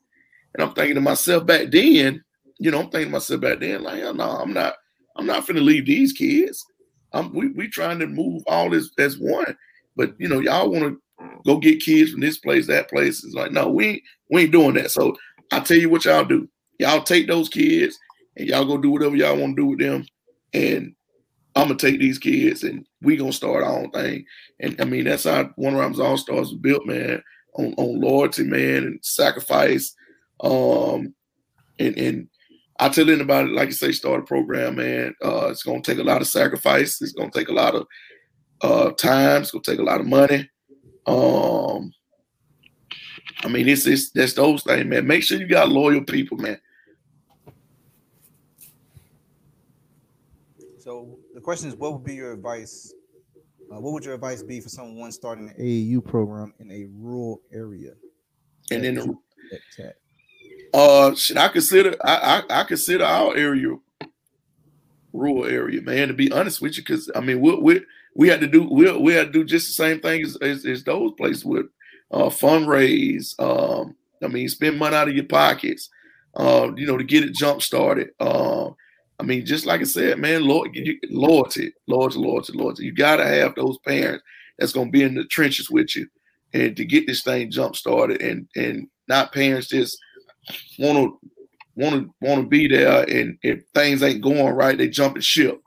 And 0.54 0.62
I'm 0.62 0.74
thinking 0.74 0.94
to 0.94 1.00
myself 1.00 1.46
back 1.46 1.70
then, 1.70 2.22
you 2.58 2.70
know, 2.70 2.78
I'm 2.78 2.90
thinking 2.90 3.08
to 3.08 3.12
myself 3.12 3.40
back 3.40 3.60
then, 3.60 3.82
like, 3.82 4.02
no, 4.14 4.30
I'm 4.30 4.52
not, 4.52 4.74
I'm 5.16 5.26
not 5.26 5.46
finna 5.46 5.62
leave 5.62 5.86
these 5.86 6.12
kids. 6.12 6.64
I'm 7.12 7.32
we 7.32 7.48
we 7.48 7.68
trying 7.68 7.98
to 8.00 8.06
move 8.06 8.42
all 8.46 8.70
this 8.70 8.90
as 8.98 9.18
one. 9.18 9.56
But 9.96 10.14
you 10.18 10.28
know, 10.28 10.40
y'all 10.40 10.70
want 10.70 10.84
to 10.84 11.00
go 11.46 11.58
get 11.58 11.80
kids 11.80 12.10
from 12.10 12.20
this 12.20 12.38
place, 12.38 12.66
that 12.66 12.90
place. 12.90 13.24
It's 13.24 13.34
like, 13.34 13.52
no, 13.52 13.68
we 13.68 14.02
we 14.30 14.42
ain't 14.42 14.52
doing 14.52 14.74
that. 14.74 14.90
So 14.90 15.16
I 15.52 15.60
tell 15.60 15.76
you 15.76 15.88
what 15.88 16.04
y'all 16.04 16.24
do. 16.24 16.48
Y'all 16.78 17.02
take 17.02 17.26
those 17.26 17.48
kids 17.48 17.98
and 18.36 18.48
y'all 18.48 18.64
go 18.64 18.78
do 18.78 18.90
whatever 18.90 19.16
y'all 19.16 19.36
want 19.36 19.56
to 19.56 19.62
do 19.62 19.66
with 19.66 19.78
them. 19.78 20.06
And 20.52 20.94
I'm 21.56 21.68
gonna 21.68 21.78
take 21.78 22.00
these 22.00 22.18
kids 22.18 22.64
and 22.64 22.84
we 23.00 23.16
gonna 23.16 23.32
start 23.32 23.62
our 23.62 23.78
own 23.78 23.90
thing. 23.90 24.24
And 24.60 24.80
I 24.80 24.84
mean, 24.84 25.04
that's 25.04 25.24
how 25.24 25.50
Warner 25.56 25.78
Robins 25.78 26.00
All 26.00 26.16
Stars 26.16 26.50
was 26.50 26.54
built, 26.54 26.86
man, 26.86 27.22
on, 27.54 27.74
on 27.76 28.00
loyalty, 28.00 28.44
man, 28.44 28.84
and 28.84 28.98
sacrifice. 29.02 29.94
Um, 30.40 31.14
and 31.78 31.96
and 31.96 32.28
I 32.80 32.88
tell 32.88 33.08
anybody, 33.08 33.50
like 33.50 33.68
you 33.68 33.72
say, 33.72 33.92
start 33.92 34.20
a 34.20 34.24
program, 34.24 34.76
man. 34.76 35.14
Uh, 35.24 35.48
it's 35.50 35.62
gonna 35.62 35.80
take 35.80 35.98
a 35.98 36.04
lot 36.04 36.20
of 36.20 36.28
sacrifice. 36.28 37.00
It's 37.00 37.12
gonna 37.12 37.30
take 37.30 37.48
a 37.48 37.52
lot 37.52 37.74
of 37.76 37.86
uh, 38.62 38.90
time. 38.92 39.42
It's 39.42 39.52
gonna 39.52 39.62
take 39.62 39.78
a 39.78 39.84
lot 39.84 40.00
of 40.00 40.06
money. 40.06 40.48
Um, 41.06 41.92
I 43.42 43.48
mean, 43.48 43.68
it's 43.68 43.86
it's 43.86 44.10
that's 44.10 44.34
those 44.34 44.62
things, 44.62 44.86
man. 44.86 45.06
Make 45.06 45.22
sure 45.22 45.38
you 45.38 45.46
got 45.46 45.68
loyal 45.68 46.04
people, 46.04 46.38
man. 46.38 46.60
So 50.78 51.18
the 51.34 51.40
question 51.40 51.68
is, 51.68 51.76
what 51.76 51.92
would 51.92 52.04
be 52.04 52.14
your 52.14 52.32
advice? 52.32 52.92
Uh, 53.70 53.80
what 53.80 53.92
would 53.92 54.04
your 54.04 54.14
advice 54.14 54.42
be 54.42 54.60
for 54.60 54.68
someone 54.68 55.10
starting 55.12 55.48
an 55.48 55.54
AAU 55.58 56.04
program 56.04 56.52
in 56.58 56.70
a 56.70 56.84
rural 56.92 57.40
area? 57.52 57.92
And 58.70 58.84
then, 58.84 58.94
the, 58.94 59.94
uh, 60.72 61.14
should 61.14 61.38
I 61.38 61.48
consider? 61.48 61.96
I, 62.04 62.42
I 62.48 62.60
I 62.60 62.64
consider 62.64 63.04
our 63.04 63.36
area 63.36 63.76
rural 65.14 65.46
area, 65.46 65.80
man. 65.80 66.08
To 66.08 66.14
be 66.14 66.30
honest 66.32 66.60
with 66.60 66.76
you, 66.76 66.82
because 66.82 67.10
I 67.14 67.20
mean, 67.20 67.40
we 67.40 67.54
we 67.54 67.80
we 68.14 68.28
had 68.28 68.40
to 68.40 68.46
do 68.46 68.64
we 68.64 68.90
we 68.98 69.14
had 69.14 69.28
to 69.28 69.32
do 69.32 69.44
just 69.44 69.68
the 69.68 69.72
same 69.72 70.00
thing 70.00 70.22
as 70.22 70.36
as, 70.42 70.66
as 70.66 70.84
those 70.84 71.12
places 71.16 71.44
would 71.44 71.68
uh, 72.10 72.28
fundraise. 72.28 73.34
Um, 73.38 73.94
I 74.22 74.28
mean, 74.28 74.48
spend 74.48 74.78
money 74.78 74.96
out 74.96 75.08
of 75.08 75.14
your 75.14 75.24
pockets, 75.24 75.90
uh, 76.36 76.70
you 76.76 76.86
know, 76.86 76.96
to 76.96 77.04
get 77.04 77.24
it 77.24 77.34
jump 77.34 77.62
started. 77.62 78.10
Uh, 78.20 78.70
I 79.18 79.22
mean, 79.22 79.46
just 79.46 79.66
like 79.66 79.80
I 79.80 79.84
said, 79.84 80.18
man, 80.18 80.44
loyalty, 80.44 81.00
loyalty, 81.10 81.72
loyalty, 81.86 82.52
loyalty. 82.52 82.84
You 82.84 82.94
got 82.94 83.16
to 83.16 83.26
have 83.26 83.54
those 83.54 83.78
parents 83.86 84.24
that's 84.58 84.72
going 84.72 84.88
to 84.88 84.92
be 84.92 85.02
in 85.02 85.14
the 85.14 85.24
trenches 85.24 85.70
with 85.70 85.94
you, 85.94 86.06
and 86.52 86.76
to 86.76 86.84
get 86.84 87.06
this 87.06 87.22
thing 87.22 87.50
jump 87.50 87.76
started, 87.76 88.20
and 88.22 88.48
and 88.56 88.88
not 89.08 89.32
parents 89.32 89.68
just 89.68 89.98
want 90.78 90.98
to 90.98 91.30
want 91.76 91.94
to 91.94 92.14
want 92.20 92.42
to 92.42 92.48
be 92.48 92.66
there, 92.66 93.08
and 93.08 93.38
if 93.42 93.62
things 93.74 94.02
ain't 94.02 94.22
going 94.22 94.54
right, 94.54 94.76
they 94.76 94.88
jumping 94.88 95.22
ship 95.22 95.60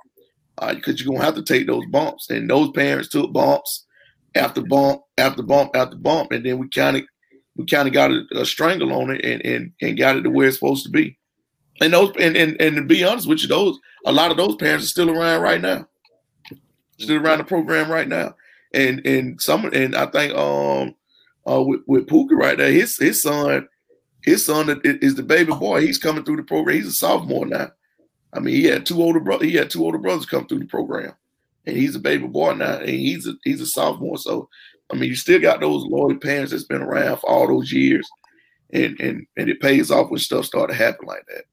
because 0.60 0.96
uh, 0.96 0.98
you're 0.98 1.14
gonna 1.14 1.26
have 1.26 1.36
to 1.36 1.44
take 1.44 1.68
those 1.68 1.86
bumps, 1.92 2.30
and 2.30 2.50
those 2.50 2.72
parents 2.72 3.10
took 3.10 3.32
bumps 3.32 3.86
after 4.36 4.62
bump 4.62 5.02
after 5.18 5.44
bump 5.44 5.76
after 5.76 5.96
bump, 5.96 6.32
and 6.32 6.46
then 6.46 6.58
we 6.58 6.70
kind 6.70 6.98
of 6.98 7.04
we 7.56 7.66
kind 7.66 7.88
of 7.88 7.94
got 7.94 8.12
a, 8.12 8.24
a, 8.36 8.46
strangle 8.46 8.94
on 8.94 9.10
it 9.10 9.24
and, 9.26 9.46
and 9.46 9.74
and 9.82 9.98
got 9.98 10.16
it 10.16 10.22
to 10.22 10.30
where 10.30 10.48
it's 10.48 10.58
supposed 10.58 10.86
to 10.86 10.92
be. 10.92 11.18
And 11.82 11.94
those 11.94 12.12
and, 12.20 12.38
and 12.38 12.60
and 12.62 12.76
to 12.76 12.84
be 12.84 13.04
honest 13.04 13.28
with 13.28 13.42
you, 13.42 13.48
those 13.48 13.78
a 14.06 14.12
lot 14.12 14.32
of 14.32 14.38
those 14.38 14.56
parents 14.56 14.86
are 14.86 14.90
still 14.90 15.10
around 15.10 15.42
right 15.42 15.62
now, 15.62 15.88
still 16.98 17.22
around 17.22 17.40
the 17.40 17.44
program 17.44 17.92
right 17.92 18.08
now. 18.08 18.36
And 18.74 19.06
and 19.06 19.42
some 19.42 19.66
and 19.66 19.96
I 19.96 20.06
think 20.08 20.34
um 20.36 20.96
uh 21.50 21.62
with, 21.62 21.82
with 21.88 22.08
Pookie 22.08 22.32
right 22.32 22.58
there, 22.58 22.72
his 22.72 22.98
his 22.98 23.22
son, 23.22 23.68
his 24.24 24.46
son 24.46 24.82
is 24.84 25.16
the 25.16 25.24
baby 25.24 25.54
boy. 25.54 25.82
He's 25.82 25.98
coming 25.98 26.24
through 26.24 26.38
the 26.38 26.44
program. 26.44 26.78
He's 26.78 26.88
a 26.88 26.92
sophomore 26.92 27.46
now. 27.46 27.72
I 28.34 28.40
mean, 28.40 28.56
he 28.56 28.66
had 28.66 28.86
two 28.86 29.02
older 29.02 29.20
brothers. 29.20 29.48
He 29.48 29.56
had 29.56 29.70
two 29.70 29.84
older 29.84 29.98
brothers 29.98 30.26
come 30.26 30.48
through 30.48 30.60
the 30.60 30.66
program, 30.66 31.14
and 31.68 31.76
he's 31.78 31.96
a 31.96 32.00
baby 32.00 32.26
boy 32.26 32.54
now, 32.54 32.78
and 32.78 32.90
he's 32.90 33.28
a 33.28 33.34
he's 33.44 33.62
a 33.62 33.66
sophomore. 33.66 34.18
So, 34.18 34.50
I 34.92 34.96
mean, 34.96 35.10
you 35.10 35.16
still 35.16 35.40
got 35.40 35.60
those 35.60 35.86
loyal 35.86 36.16
parents 36.16 36.52
that's 36.52 36.64
been 36.64 36.82
around 36.82 37.18
for 37.18 37.30
all 37.30 37.48
those 37.48 37.72
years, 37.72 38.10
and 38.72 39.00
and 39.00 39.28
and 39.36 39.50
it 39.50 39.60
pays 39.60 39.92
off 39.92 40.10
when 40.10 40.20
stuff 40.20 40.46
start 40.46 40.70
to 40.70 40.76
happen 40.76 41.06
like 41.06 41.26
that. 41.28 41.44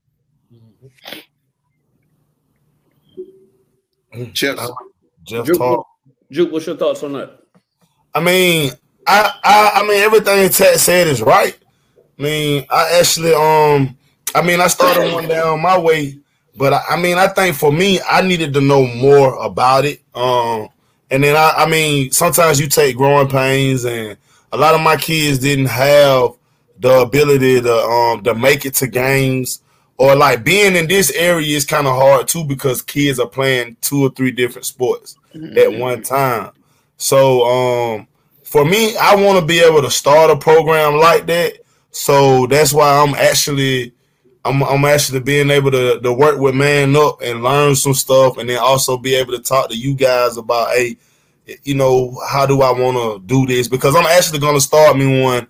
Mm-hmm. 4.14 4.30
Jeff, 4.32 4.56
Jeff 5.24 5.46
Juke, 5.46 5.58
talk. 5.58 5.86
Juke, 6.30 6.52
what's 6.52 6.66
your 6.66 6.76
thoughts 6.76 7.02
on 7.02 7.14
that? 7.14 7.40
I 8.14 8.20
mean, 8.20 8.70
I, 9.08 9.34
I 9.42 9.70
I 9.74 9.82
mean 9.82 10.00
everything 10.00 10.48
Ted 10.48 10.78
said 10.78 11.08
is 11.08 11.20
right. 11.20 11.58
I 12.18 12.22
mean, 12.22 12.66
I 12.70 13.00
actually 13.00 13.34
um 13.34 13.98
I 14.32 14.42
mean 14.42 14.60
I 14.60 14.68
started 14.68 15.12
one 15.12 15.26
down 15.26 15.60
my 15.60 15.76
way, 15.76 16.20
but 16.56 16.72
I, 16.72 16.80
I 16.90 17.00
mean 17.00 17.18
I 17.18 17.28
think 17.28 17.56
for 17.56 17.72
me 17.72 18.00
I 18.08 18.22
needed 18.22 18.54
to 18.54 18.60
know 18.60 18.86
more 18.86 19.34
about 19.42 19.84
it. 19.84 20.00
Um 20.14 20.68
and 21.10 21.22
then 21.22 21.36
I 21.36 21.64
I 21.64 21.68
mean 21.68 22.10
sometimes 22.10 22.60
you 22.60 22.68
take 22.68 22.96
growing 22.96 23.28
pains 23.28 23.84
and 23.84 24.16
a 24.52 24.56
lot 24.56 24.74
of 24.74 24.80
my 24.80 24.96
kids 24.96 25.38
didn't 25.38 25.66
have 25.66 26.30
the 26.78 27.00
ability 27.00 27.60
to 27.60 27.74
um 27.74 28.22
to 28.24 28.34
make 28.34 28.64
it 28.66 28.74
to 28.74 28.86
games 28.86 29.60
or 29.96 30.16
like 30.16 30.44
being 30.44 30.74
in 30.76 30.88
this 30.88 31.10
area 31.12 31.56
is 31.56 31.64
kind 31.64 31.86
of 31.86 31.94
hard 31.94 32.26
too 32.26 32.44
because 32.44 32.82
kids 32.82 33.20
are 33.20 33.28
playing 33.28 33.76
two 33.80 34.04
or 34.04 34.10
three 34.10 34.32
different 34.32 34.66
sports 34.66 35.16
at 35.56 35.72
one 35.72 36.02
time. 36.02 36.50
So 36.96 37.44
um 37.44 38.08
for 38.44 38.64
me, 38.64 38.96
I 38.96 39.16
want 39.16 39.40
to 39.40 39.44
be 39.44 39.58
able 39.58 39.82
to 39.82 39.90
start 39.90 40.30
a 40.30 40.36
program 40.36 40.94
like 40.94 41.26
that. 41.26 41.54
So 41.90 42.46
that's 42.46 42.72
why 42.72 43.00
I'm 43.02 43.14
actually 43.14 43.92
I'm 44.44 44.62
I'm 44.62 44.84
actually 44.84 45.20
being 45.20 45.50
able 45.50 45.70
to, 45.70 46.00
to 46.00 46.12
work 46.12 46.38
with 46.38 46.54
man 46.54 46.94
up 46.96 47.20
and 47.22 47.42
learn 47.42 47.74
some 47.76 47.94
stuff 47.94 48.36
and 48.36 48.48
then 48.48 48.58
also 48.58 48.98
be 48.98 49.14
able 49.14 49.32
to 49.32 49.38
talk 49.38 49.70
to 49.70 49.76
you 49.76 49.94
guys 49.94 50.36
about 50.36 50.70
hey, 50.70 50.96
you 51.62 51.74
know, 51.74 52.18
how 52.28 52.46
do 52.46 52.62
I 52.62 52.72
want 52.72 52.96
to 52.96 53.26
do 53.26 53.46
this? 53.46 53.68
Because 53.68 53.96
I'm 53.96 54.06
actually 54.06 54.40
gonna 54.40 54.60
start 54.60 54.96
me 54.96 55.22
one 55.22 55.46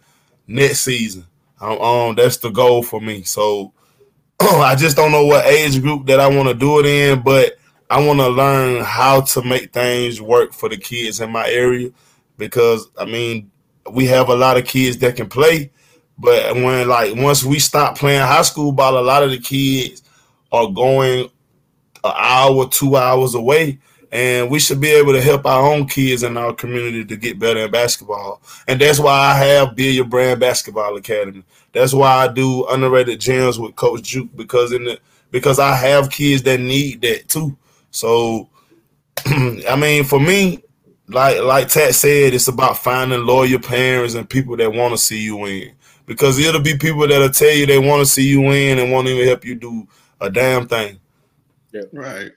next 0.47 0.81
season. 0.81 1.27
Um, 1.61 1.81
um 1.81 2.15
that's 2.15 2.37
the 2.37 2.51
goal 2.51 2.83
for 2.83 3.01
me. 3.01 3.23
So 3.23 3.73
I 4.41 4.77
just 4.77 4.97
don't 4.97 5.12
know 5.12 5.27
what 5.27 5.47
age 5.47 5.81
group 5.81 6.07
that 6.07 6.21
I 6.21 6.29
want 6.29 6.49
to 6.49 6.55
do 6.55 6.81
it 6.81 6.87
in, 6.87 7.23
but 7.23 7.55
I 7.91 8.05
want 8.05 8.21
to 8.21 8.29
learn 8.29 8.85
how 8.85 9.21
to 9.23 9.43
make 9.43 9.73
things 9.73 10.21
work 10.21 10.53
for 10.53 10.69
the 10.69 10.77
kids 10.77 11.21
in 11.21 11.31
my 11.31 11.49
area 11.49 11.91
because 12.39 12.89
I 12.99 13.05
mean 13.05 13.51
we 13.91 14.07
have 14.07 14.29
a 14.29 14.35
lot 14.35 14.57
of 14.57 14.65
kids 14.65 14.99
that 14.99 15.16
can 15.16 15.29
play, 15.29 15.71
but 16.19 16.55
when 16.55 16.89
like 16.89 17.15
once 17.16 17.45
we 17.45 17.59
stop 17.59 17.99
playing 17.99 18.20
high 18.20 18.43
school 18.43 18.73
ball, 18.73 18.99
a 18.99 19.01
lot 19.01 19.23
of 19.23 19.31
the 19.31 19.39
kids 19.39 20.03
are 20.53 20.70
going 20.70 21.31
an 22.05 22.12
hour, 22.15 22.69
two 22.69 22.97
hours 22.97 23.35
away, 23.35 23.78
and 24.12 24.49
we 24.51 24.61
should 24.61 24.81
be 24.81 24.91
able 24.91 25.12
to 25.12 25.20
help 25.20 25.45
our 25.45 25.73
own 25.73 25.86
kids 25.86 26.23
in 26.23 26.36
our 26.36 26.53
community 26.55 27.05
to 27.05 27.16
get 27.16 27.39
better 27.39 27.61
in 27.61 27.70
basketball. 27.70 28.41
And 28.69 28.81
that's 28.81 29.01
why 29.01 29.12
I 29.12 29.35
have 29.35 29.74
Be 29.74 29.91
Your 29.91 30.05
Brand 30.05 30.39
Basketball 30.39 30.97
Academy. 30.97 31.43
That's 31.73 31.93
why 31.93 32.24
I 32.24 32.28
do 32.32 32.65
underrated 32.69 33.20
gems 33.20 33.59
with 33.59 33.74
Coach 33.74 34.03
Juke 34.03 34.35
because 34.36 34.73
in 34.73 34.85
the 34.85 35.01
because 35.32 35.59
I 35.59 35.74
have 35.74 36.11
kids 36.11 36.45
that 36.45 36.61
need 36.61 37.01
that 37.03 37.28
too. 37.28 37.57
So 37.91 38.49
I 39.27 39.74
mean, 39.77 40.05
for 40.05 40.20
me, 40.20 40.62
like 41.09 41.41
like 41.43 41.69
Tat 41.69 41.95
said, 41.95 42.35
it's 42.35 42.47
about 42.49 42.78
finding 42.78 43.27
loyal 43.27 43.59
parents 43.59 44.15
and 44.15 44.31
people 44.31 44.57
that 44.59 44.73
want 44.73 44.93
to 44.93 44.99
see 44.99 45.20
you 45.20 45.36
win. 45.36 45.73
Because 46.06 46.39
it'll 46.39 46.60
be 46.60 46.76
people 46.76 47.06
that'll 47.06 47.31
tell 47.31 47.52
you 47.52 47.66
they 47.66 47.78
want 47.78 48.01
to 48.01 48.06
see 48.06 48.28
you 48.28 48.40
win 48.40 48.78
and 48.78 48.93
won't 48.93 49.09
even 49.09 49.26
help 49.26 49.44
you 49.44 49.55
do 49.55 49.89
a 50.20 50.31
damn 50.31 50.68
thing. 50.68 51.01
Yeah. 51.72 51.82
right? 51.93 52.31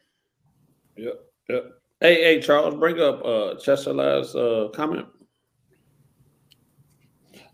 Yep. 0.95 1.19
Yep. 1.49 1.73
Hey, 1.99 2.23
hey, 2.23 2.41
Charles, 2.41 2.75
bring 2.75 2.99
up 2.99 3.23
uh 3.25 3.55
Chester 3.55 3.93
last 3.93 4.35
uh 4.35 4.69
comment. 4.73 5.07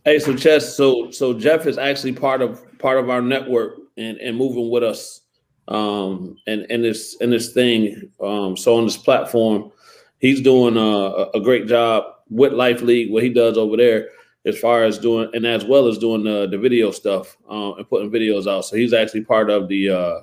Hey, 0.05 0.19
so 0.19 0.35
Chess, 0.35 0.75
so 0.75 1.11
so 1.11 1.33
Jeff 1.33 1.65
is 1.65 1.77
actually 1.77 2.13
part 2.13 2.41
of 2.41 2.61
part 2.77 2.99
of 2.99 3.09
our 3.09 3.21
network 3.21 3.79
and 3.97 4.17
and 4.17 4.37
moving 4.37 4.69
with 4.69 4.83
us 4.83 5.21
um 5.69 6.35
and 6.47 6.65
and 6.69 6.83
this 6.83 7.15
and 7.21 7.31
this 7.31 7.53
thing 7.53 8.11
um 8.21 8.57
so 8.57 8.75
on 8.75 8.83
this 8.83 8.97
platform 8.97 9.71
he's 10.19 10.41
doing 10.41 10.75
a, 10.75 11.37
a 11.37 11.39
great 11.41 11.67
job 11.67 12.03
with 12.29 12.51
life 12.51 12.81
league 12.81 13.11
what 13.11 13.23
he 13.23 13.29
does 13.29 13.57
over 13.57 13.77
there 13.77 14.09
as 14.45 14.59
far 14.59 14.83
as 14.83 14.97
doing 14.97 15.29
and 15.33 15.45
as 15.45 15.63
well 15.65 15.87
as 15.87 15.97
doing 15.97 16.25
uh, 16.27 16.45
the 16.47 16.57
video 16.57 16.91
stuff 16.91 17.37
um, 17.49 17.75
and 17.77 17.89
putting 17.89 18.11
videos 18.11 18.47
out 18.47 18.65
so 18.65 18.75
he's 18.75 18.93
actually 18.93 19.21
part 19.21 19.49
of 19.49 19.67
the 19.67 19.89
uh 19.89 20.19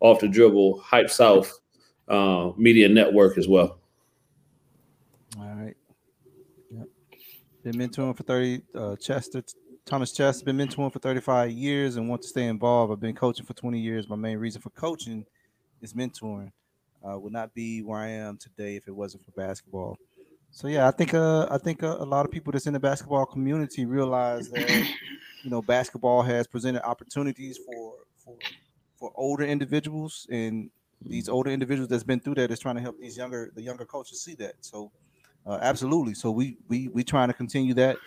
off 0.00 0.20
the 0.20 0.28
dribble 0.28 0.80
hype 0.80 1.10
south 1.10 1.60
uh, 2.08 2.50
media 2.56 2.88
network 2.88 3.36
as 3.36 3.48
well 3.48 3.78
All 5.38 5.54
right. 5.54 5.74
Been 7.64 7.74
mentoring 7.74 8.16
for 8.16 8.22
30, 8.22 8.62
uh, 8.74 8.96
Chester, 8.96 9.42
Thomas 9.84 10.12
Chess, 10.12 10.42
been 10.42 10.56
mentoring 10.56 10.92
for 10.92 11.00
35 11.00 11.50
years 11.50 11.96
and 11.96 12.08
want 12.08 12.22
to 12.22 12.28
stay 12.28 12.46
involved. 12.46 12.92
I've 12.92 13.00
been 13.00 13.14
coaching 13.14 13.44
for 13.44 13.54
20 13.54 13.78
years. 13.78 14.08
My 14.08 14.16
main 14.16 14.38
reason 14.38 14.62
for 14.62 14.70
coaching 14.70 15.26
is 15.82 15.92
mentoring. 15.92 16.52
Uh, 17.06 17.18
would 17.18 17.32
not 17.32 17.54
be 17.54 17.82
where 17.82 18.00
I 18.00 18.08
am 18.08 18.36
today 18.38 18.76
if 18.76 18.88
it 18.88 18.94
wasn't 18.94 19.24
for 19.24 19.32
basketball. 19.32 19.98
So 20.50 20.66
yeah, 20.68 20.88
I 20.88 20.90
think 20.90 21.14
uh, 21.14 21.46
I 21.50 21.58
think 21.58 21.82
uh, 21.82 21.96
a 21.98 22.04
lot 22.04 22.24
of 22.24 22.32
people 22.32 22.52
that's 22.52 22.66
in 22.66 22.72
the 22.72 22.80
basketball 22.80 23.26
community 23.26 23.84
realize 23.86 24.48
that 24.50 24.70
you 25.42 25.50
know 25.50 25.62
basketball 25.62 26.22
has 26.22 26.46
presented 26.46 26.82
opportunities 26.86 27.58
for 27.58 27.94
for 28.16 28.36
for 28.96 29.12
older 29.14 29.44
individuals 29.44 30.26
and 30.30 30.70
these 31.04 31.28
older 31.28 31.50
individuals 31.50 31.88
that's 31.88 32.02
been 32.02 32.18
through 32.18 32.34
that 32.34 32.50
is 32.50 32.58
trying 32.58 32.74
to 32.74 32.80
help 32.80 32.98
these 32.98 33.16
younger 33.16 33.52
the 33.54 33.62
younger 33.62 33.84
coaches 33.84 34.22
see 34.22 34.34
that. 34.36 34.54
So 34.60 34.90
uh, 35.46 35.58
absolutely. 35.60 36.14
So 36.14 36.30
we 36.30 36.56
we 36.68 36.88
we 36.88 37.04
trying 37.04 37.28
to 37.28 37.34
continue 37.34 37.74
that 37.74 37.98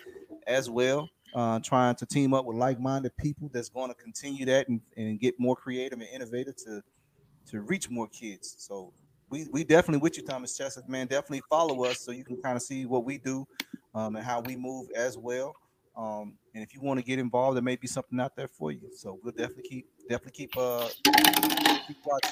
as 0.48 0.70
well. 0.70 1.10
Uh, 1.34 1.60
trying 1.62 1.96
to 1.96 2.06
team 2.06 2.34
up 2.34 2.44
with 2.44 2.58
like-minded 2.58 3.16
people 3.16 3.50
that's 3.54 3.70
going 3.70 3.88
to 3.88 3.96
continue 3.96 4.46
that 4.46 4.68
and, 4.68 4.82
and 4.98 5.18
get 5.18 5.40
more 5.40 5.56
creative 5.56 5.98
and 5.98 6.10
innovative 6.10 6.58
to 6.58 6.84
to 7.48 7.62
reach 7.62 7.90
more 7.90 8.08
kids. 8.08 8.56
So 8.60 8.94
we 9.32 9.48
we 9.52 9.64
definitely 9.64 10.02
with 10.02 10.18
you, 10.18 10.24
Thomas 10.24 10.56
Chester, 10.56 10.84
man. 10.88 11.08
Definitely 11.08 11.42
follow 11.50 11.86
us 11.86 12.02
so 12.02 12.12
you 12.12 12.24
can 12.24 12.38
kind 12.42 12.56
of 12.56 12.62
see 12.62 12.86
what 12.86 13.06
we 13.06 13.18
do 13.18 13.48
um, 13.96 14.16
and 14.18 14.26
how 14.26 14.42
we 14.42 14.56
move 14.56 14.90
as 14.96 15.18
well. 15.18 15.56
Um, 15.96 16.34
and 16.54 16.64
if 16.64 16.74
you 16.74 16.82
want 16.82 17.00
to 17.00 17.06
get 17.06 17.18
involved, 17.18 17.56
there 17.56 17.64
may 17.64 17.78
be 17.78 17.88
something 17.88 18.20
out 18.20 18.36
there 18.36 18.48
for 18.48 18.72
you. 18.72 18.90
So 18.96 19.20
we'll 19.24 19.34
definitely 19.34 19.64
keep 19.64 19.88
definitely 20.10 20.32
keep 20.34 20.58
uh 20.58 20.88
keep 21.88 21.98
watching. 22.06 22.32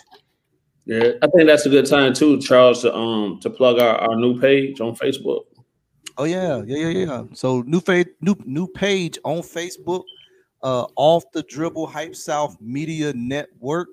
Yeah, 0.85 1.11
I 1.21 1.27
think 1.27 1.47
that's 1.47 1.65
a 1.65 1.69
good 1.69 1.85
time 1.85 2.13
too, 2.13 2.39
Charles, 2.41 2.81
to 2.81 2.93
um 2.93 3.39
to 3.41 3.49
plug 3.49 3.79
our, 3.79 3.95
our 3.95 4.15
new 4.15 4.39
page 4.39 4.81
on 4.81 4.95
Facebook. 4.95 5.43
Oh 6.17 6.25
yeah, 6.25 6.61
yeah, 6.65 6.87
yeah, 6.87 7.05
yeah. 7.05 7.23
So 7.33 7.61
new 7.61 7.79
page, 7.79 8.07
new 8.19 8.35
new 8.43 8.67
page 8.67 9.17
on 9.23 9.37
Facebook, 9.37 10.03
uh, 10.63 10.85
off 10.97 11.23
the 11.31 11.43
dribble 11.43 11.87
hype 11.87 12.15
South 12.15 12.57
Media 12.59 13.13
Network. 13.13 13.87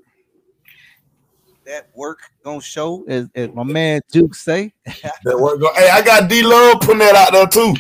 That 1.67 1.89
work 1.97 2.21
gonna 2.45 2.61
show, 2.61 3.05
as, 3.09 3.29
as 3.35 3.53
my 3.53 3.65
man 3.65 4.01
Duke 4.13 4.37
say. 4.37 4.73
That 5.25 5.37
work 5.37 5.59
go. 5.59 5.75
Hey, 5.75 5.91
I 5.91 6.01
got 6.01 6.31
D 6.31 6.45
Love 6.45 6.81
putting 6.81 7.01
that 7.01 7.17
out 7.17 7.33
there 7.33 7.49
too. 7.49 7.75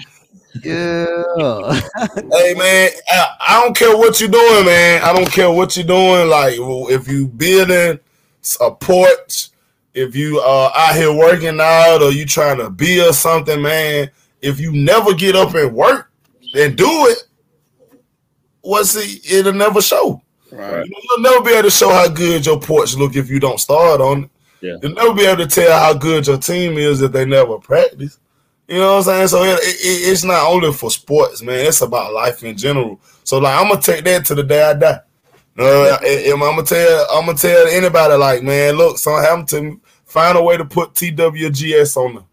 Yeah. 0.64 1.80
Hey 2.32 2.54
man, 2.54 2.90
I, 3.08 3.26
I 3.48 3.62
don't 3.62 3.76
care 3.76 3.96
what 3.96 4.18
you're 4.18 4.28
doing, 4.28 4.66
man. 4.66 5.02
I 5.02 5.12
don't 5.12 5.30
care 5.30 5.52
what 5.52 5.76
you're 5.76 5.86
doing. 5.86 6.28
Like 6.28 6.54
if 6.58 7.06
you 7.06 7.28
building 7.28 8.00
a 8.60 8.70
porch, 8.72 9.50
if 9.94 10.16
you 10.16 10.40
are 10.40 10.72
out 10.74 10.96
here 10.96 11.12
working 11.12 11.60
out, 11.60 12.02
or 12.02 12.10
you 12.10 12.26
trying 12.26 12.58
to 12.58 12.70
build 12.70 13.14
something, 13.14 13.62
man. 13.62 14.10
If 14.42 14.58
you 14.58 14.72
never 14.72 15.14
get 15.14 15.36
up 15.36 15.54
and 15.54 15.72
work 15.72 16.10
and 16.56 16.76
do 16.76 16.88
it, 17.06 17.22
what's 18.62 18.96
it? 18.96 19.30
It'll 19.30 19.52
never 19.52 19.80
show. 19.80 20.20
Right. 20.52 20.84
You 20.84 20.90
know, 20.90 20.98
You'll 21.02 21.20
never 21.20 21.44
be 21.44 21.50
able 21.52 21.62
to 21.64 21.70
show 21.70 21.90
how 21.90 22.08
good 22.08 22.46
your 22.46 22.60
porch 22.60 22.94
look 22.94 23.16
if 23.16 23.28
you 23.28 23.40
don't 23.40 23.60
start 23.60 24.00
on 24.00 24.24
it. 24.24 24.30
Yeah. 24.60 24.76
You'll 24.82 24.92
never 24.92 25.14
be 25.14 25.26
able 25.26 25.44
to 25.44 25.46
tell 25.46 25.78
how 25.78 25.94
good 25.94 26.26
your 26.26 26.38
team 26.38 26.78
is 26.78 27.02
if 27.02 27.12
they 27.12 27.24
never 27.24 27.58
practice. 27.58 28.18
You 28.68 28.78
know 28.78 28.94
what 28.94 28.98
I'm 28.98 29.02
saying? 29.04 29.28
So 29.28 29.44
it, 29.44 29.58
it, 29.62 30.08
it's 30.10 30.24
not 30.24 30.46
only 30.48 30.72
for 30.72 30.90
sports, 30.90 31.42
man. 31.42 31.66
It's 31.66 31.82
about 31.82 32.12
life 32.12 32.42
in 32.42 32.56
general. 32.56 33.00
So 33.22 33.38
like, 33.38 33.58
I'm 33.58 33.68
gonna 33.68 33.80
take 33.80 34.04
that 34.04 34.24
to 34.26 34.34
the 34.34 34.42
day 34.42 34.62
I 34.62 34.74
die. 34.74 35.00
Uh, 35.58 35.96
I'm 36.02 36.38
gonna 36.38 36.62
tell, 36.62 37.06
I'm 37.10 37.26
gonna 37.26 37.38
tell 37.38 37.66
anybody 37.68 38.14
like, 38.14 38.42
man, 38.42 38.74
look, 38.74 38.98
something 38.98 39.24
happened 39.24 39.48
to 39.48 39.62
me. 39.62 39.76
Find 40.04 40.36
a 40.36 40.42
way 40.42 40.56
to 40.56 40.64
put 40.64 40.94
TWGS 40.94 41.96
on 41.96 42.14
them. 42.16 42.24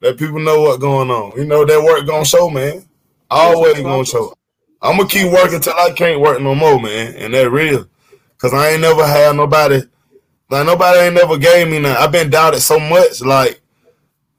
Let 0.00 0.18
people 0.18 0.38
know 0.38 0.62
what's 0.62 0.78
going 0.78 1.10
on. 1.10 1.38
You 1.38 1.44
know 1.44 1.64
that 1.64 1.82
work 1.82 2.06
gonna 2.06 2.24
show, 2.24 2.50
man. 2.50 2.84
Always 3.30 3.80
gonna 3.80 4.04
show. 4.04 4.34
I'm 4.80 4.96
gonna 4.96 5.08
keep 5.08 5.32
working 5.32 5.60
till 5.60 5.74
I 5.74 5.90
can't 5.92 6.20
work 6.20 6.40
no 6.40 6.54
more, 6.54 6.80
man. 6.80 7.14
And 7.14 7.34
that 7.34 7.50
real, 7.50 7.86
cause 8.38 8.54
I 8.54 8.70
ain't 8.70 8.80
never 8.80 9.06
had 9.06 9.36
nobody. 9.36 9.82
Like 10.50 10.66
nobody 10.66 11.00
ain't 11.00 11.14
never 11.14 11.36
gave 11.36 11.68
me 11.68 11.78
nothing. 11.80 12.02
I've 12.02 12.12
been 12.12 12.30
doubted 12.30 12.60
so 12.60 12.78
much, 12.78 13.20
like 13.20 13.60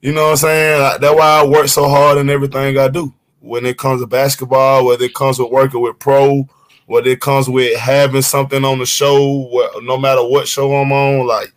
you 0.00 0.12
know 0.12 0.24
what 0.24 0.30
I'm 0.30 0.36
saying. 0.36 0.80
Like, 0.80 1.00
that's 1.00 1.14
why 1.14 1.40
I 1.40 1.46
work 1.46 1.68
so 1.68 1.88
hard 1.88 2.18
in 2.18 2.30
everything 2.30 2.78
I 2.78 2.88
do. 2.88 3.12
When 3.40 3.66
it 3.66 3.78
comes 3.78 4.00
to 4.00 4.06
basketball, 4.06 4.86
whether 4.86 5.04
it 5.04 5.14
comes 5.14 5.38
with 5.38 5.50
working 5.50 5.80
with 5.80 5.98
pro, 5.98 6.48
whether 6.86 7.08
it 7.08 7.20
comes 7.20 7.48
with 7.48 7.78
having 7.78 8.22
something 8.22 8.64
on 8.64 8.78
the 8.78 8.86
show, 8.86 9.48
no 9.82 9.96
matter 9.98 10.22
what 10.22 10.48
show 10.48 10.74
I'm 10.74 10.92
on, 10.92 11.26
like 11.26 11.52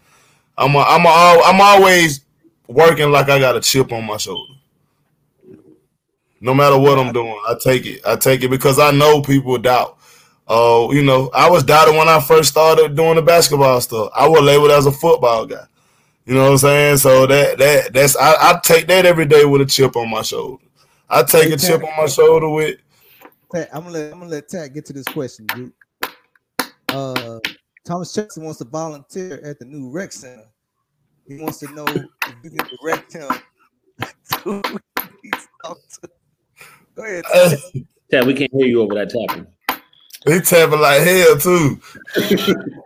I'm, 0.57 0.75
a, 0.75 0.79
I'm, 0.79 1.05
a, 1.05 1.41
I'm 1.45 1.61
always 1.61 2.21
working 2.67 3.11
like 3.11 3.29
I 3.29 3.39
got 3.39 3.55
a 3.55 3.61
chip 3.61 3.91
on 3.91 4.05
my 4.05 4.17
shoulder. 4.17 4.53
No 6.43 6.53
matter 6.53 6.77
what 6.77 6.99
I'm 6.99 7.13
doing, 7.13 7.39
I 7.47 7.55
take 7.63 7.85
it. 7.85 8.01
I 8.05 8.17
take 8.17 8.43
it 8.43 8.49
because 8.49 8.77
I 8.77 8.91
know 8.91 9.21
people 9.21 9.57
doubt. 9.57 9.97
Uh, 10.45 10.89
you 10.91 11.01
know, 11.01 11.29
I 11.33 11.49
was 11.49 11.63
doubted 11.63 11.95
when 11.95 12.09
I 12.09 12.19
first 12.19 12.49
started 12.49 12.97
doing 12.97 13.15
the 13.15 13.21
basketball 13.21 13.79
stuff. 13.79 14.09
I 14.13 14.27
was 14.27 14.41
labeled 14.41 14.71
as 14.71 14.85
a 14.85 14.91
football 14.91 15.45
guy. 15.45 15.65
You 16.25 16.33
know 16.33 16.43
what 16.43 16.51
I'm 16.51 16.57
saying? 16.57 16.97
So 16.97 17.25
that 17.27 17.57
that 17.59 17.93
that's 17.93 18.17
I, 18.17 18.33
I 18.33 18.59
take 18.61 18.87
that 18.87 19.05
every 19.05 19.25
day 19.25 19.45
with 19.45 19.61
a 19.61 19.65
chip 19.65 19.95
on 19.95 20.09
my 20.09 20.21
shoulder. 20.21 20.61
I 21.09 21.23
take 21.23 21.53
a 21.53 21.55
chip 21.55 21.81
on 21.81 21.95
my 21.97 22.07
shoulder 22.07 22.49
with 22.49 22.77
Tat, 23.53 23.69
I'm 23.71 23.83
gonna 23.83 23.93
let 23.93 24.11
I'm 24.11 24.19
gonna 24.19 24.31
let 24.31 24.49
Tat 24.49 24.73
get 24.73 24.85
to 24.87 24.93
this 24.93 25.05
question, 25.05 25.45
dude. 25.47 25.71
Uh, 26.89 27.39
Thomas 27.85 28.13
Jackson 28.13 28.43
wants 28.43 28.59
to 28.59 28.65
volunteer 28.65 29.39
at 29.45 29.59
the 29.59 29.65
new 29.65 29.89
rec 29.89 30.11
center. 30.11 30.43
He 31.25 31.37
wants 31.37 31.59
to 31.59 31.73
know 31.73 31.85
if 31.85 32.35
you 32.43 32.49
can 32.49 32.67
direct 32.81 33.13
him 33.13 33.29
to. 34.43 34.81
Go 36.95 37.03
ahead. 37.03 37.23
Tat. 37.31 37.59
Yeah, 38.11 38.23
we 38.25 38.33
can't 38.33 38.51
hear 38.53 38.67
you 38.67 38.81
over 38.81 38.93
that 38.95 39.09
tapping. 39.09 39.47
he 40.25 40.39
tapping 40.41 40.79
like 40.79 41.01
hell 41.01 41.37
too. 41.37 41.81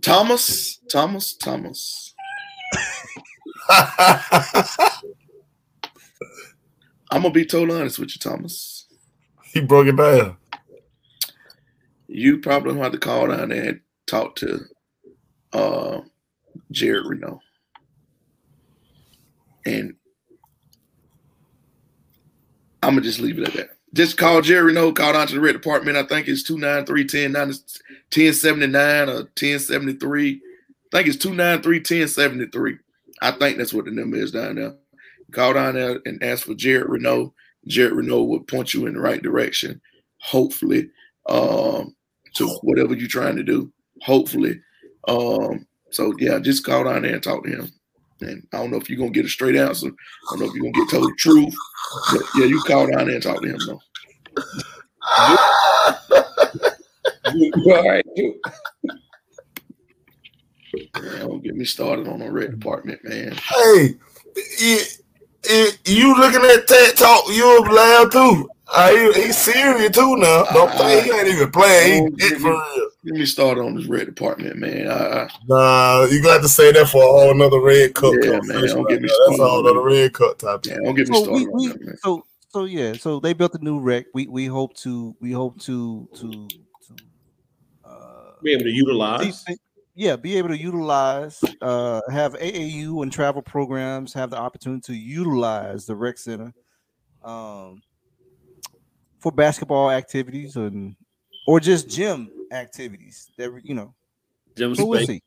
Thomas, 0.00 0.78
Thomas, 0.90 1.34
Thomas. 1.34 2.14
I'm 7.10 7.22
gonna 7.22 7.30
be 7.30 7.46
totally 7.46 7.80
honest 7.80 7.98
with 7.98 8.14
you, 8.14 8.20
Thomas. 8.20 8.86
he 9.52 9.60
broke 9.60 9.86
it 9.86 9.96
down. 9.96 10.36
You 12.08 12.38
probably 12.38 12.72
gonna 12.72 12.84
have 12.84 12.92
to 12.92 12.98
call 12.98 13.28
down 13.28 13.48
there 13.50 13.68
and 13.70 13.80
talk 14.06 14.36
to 14.36 14.60
uh 15.52 16.00
Jared 16.70 17.06
Reno. 17.06 17.40
And 19.64 19.94
I'm 22.86 22.94
gonna 22.94 23.02
just 23.02 23.18
leave 23.18 23.40
it 23.40 23.48
at 23.48 23.54
that. 23.54 23.70
Just 23.94 24.16
call 24.16 24.40
Jerry 24.40 24.66
Reno, 24.66 24.92
call 24.92 25.12
down 25.12 25.26
to 25.26 25.34
the 25.34 25.40
red 25.40 25.54
department. 25.54 25.96
I 25.96 26.04
think 26.04 26.28
it's 26.28 26.44
293 26.44 27.02
1079 27.02 29.08
or 29.08 29.14
1073. 29.14 30.30
I 30.30 30.96
think 30.96 31.08
it's 31.08 31.16
293 31.16 31.78
1073. 31.78 32.78
I 33.22 33.32
think 33.32 33.58
that's 33.58 33.74
what 33.74 33.86
the 33.86 33.90
number 33.90 34.18
is 34.18 34.30
down 34.30 34.54
there. 34.54 34.76
Call 35.32 35.54
down 35.54 35.74
there 35.74 36.00
and 36.06 36.22
ask 36.22 36.46
for 36.46 36.54
Jared 36.54 36.88
Renault. 36.88 37.34
Jared 37.66 37.94
Renault 37.94 38.24
will 38.24 38.40
point 38.40 38.72
you 38.72 38.86
in 38.86 38.94
the 38.94 39.00
right 39.00 39.20
direction, 39.20 39.80
hopefully, 40.18 40.88
um, 41.28 41.96
to 42.34 42.46
whatever 42.62 42.94
you're 42.94 43.08
trying 43.08 43.34
to 43.34 43.42
do. 43.42 43.72
Hopefully. 44.02 44.60
Um, 45.08 45.66
so 45.90 46.14
yeah, 46.20 46.38
just 46.38 46.64
call 46.64 46.84
down 46.84 47.02
there 47.02 47.14
and 47.14 47.22
talk 47.22 47.42
to 47.42 47.50
him. 47.50 47.72
And 48.20 48.46
I 48.52 48.58
don't 48.58 48.70
know 48.70 48.78
if 48.78 48.88
you're 48.88 48.98
gonna 48.98 49.10
get 49.10 49.26
a 49.26 49.28
straight 49.28 49.56
answer. 49.56 49.88
I 49.88 49.90
don't 50.30 50.40
know 50.40 50.46
if 50.46 50.54
you're 50.54 50.70
gonna 50.72 50.84
get 50.86 50.90
told 50.90 51.10
the 51.10 51.14
truth. 51.18 51.54
But 52.12 52.22
yeah, 52.36 52.46
you 52.46 52.62
call 52.62 52.86
down 52.86 53.06
there 53.06 53.14
and 53.16 53.22
talk 53.22 53.42
to 53.42 53.48
him 53.48 53.58
though. 53.66 53.80
All 57.66 57.88
right. 57.88 58.04
Man, 61.00 61.28
don't 61.28 61.42
get 61.42 61.54
me 61.56 61.64
started 61.64 62.08
on 62.08 62.20
the 62.20 62.30
red 62.30 62.50
department, 62.58 63.00
man. 63.04 63.32
Hey, 63.34 63.94
you, 64.60 64.78
you- 65.48 65.70
you 65.86 66.16
looking 66.18 66.42
at 66.42 66.66
that 66.66 66.94
talk? 66.96 67.24
You 67.28 67.58
a 67.58 67.60
loud 67.72 68.10
too. 68.12 68.48
Uh, 68.68 68.90
he, 68.90 69.22
he's 69.22 69.36
serious 69.38 69.90
too 69.92 70.16
now. 70.16 70.44
Don't 70.52 70.70
think 70.72 71.04
he 71.04 71.10
ain't 71.12 71.28
even 71.28 71.50
playing. 71.52 72.16
He 72.18 72.24
it 72.26 72.40
for 72.40 72.50
real. 72.50 72.90
Get 73.04 73.14
me 73.14 73.24
start 73.26 73.58
on 73.58 73.76
this 73.76 73.86
red 73.86 74.06
department, 74.06 74.56
man. 74.56 74.88
I, 74.88 74.94
I, 75.22 75.28
Nah, 75.46 76.04
you 76.06 76.20
got 76.20 76.42
to 76.42 76.48
say 76.48 76.72
that 76.72 76.88
for 76.88 77.00
a 77.02 77.06
whole 77.06 77.30
another 77.30 77.60
red 77.60 77.94
cup 77.94 78.14
Yeah, 78.14 78.40
man, 78.42 78.66
don't 78.66 78.88
get 78.88 79.00
me 79.00 79.08
That's 79.08 79.12
a 79.12 79.34
started. 79.34 79.38
whole 79.38 79.66
other 79.68 79.82
red 79.82 80.12
cup 80.12 80.38
topic. 80.38 80.72
yeah, 80.72 80.78
don't 80.82 80.96
get 80.96 81.08
me 81.08 81.14
So 81.14 81.22
started 81.24 81.34
we, 81.36 81.46
on 81.46 81.52
we 81.56 81.68
that, 81.68 81.80
man. 81.82 81.96
so 82.02 82.26
so 82.48 82.64
yeah, 82.64 82.96
so 82.96 83.20
they 83.20 83.32
built 83.32 83.54
a 83.54 83.62
new 83.64 83.78
rec. 83.78 84.06
We 84.14 84.26
we 84.26 84.46
hope 84.46 84.74
to 84.78 85.14
we 85.20 85.30
hope 85.30 85.60
to 85.60 86.08
to 86.16 86.48
to 86.88 86.94
uh 87.84 88.32
Be 88.42 88.52
able 88.52 88.64
to 88.64 88.70
utilize. 88.70 89.44
see- 89.44 89.56
yeah, 89.94 90.16
be 90.16 90.36
able 90.36 90.48
to 90.50 90.58
utilize, 90.58 91.42
uh, 91.62 92.02
have 92.10 92.34
AAU 92.34 93.02
and 93.02 93.10
travel 93.10 93.40
programs 93.40 94.12
have 94.12 94.28
the 94.30 94.36
opportunity 94.36 94.82
to 94.92 94.94
utilize 94.94 95.86
the 95.86 95.96
rec 95.96 96.18
center, 96.18 96.52
um, 97.24 97.80
for 99.18 99.32
basketball 99.32 99.90
activities 99.90 100.56
and 100.56 100.96
or 101.46 101.60
just 101.60 101.88
gym 101.88 102.30
activities. 102.52 103.30
That 103.38 103.60
you 103.64 103.74
know, 103.74 103.94
Gym 104.56 104.74
so 104.74 104.86
we'll 104.86 105.00
space, 105.00 105.08
see. 105.08 105.22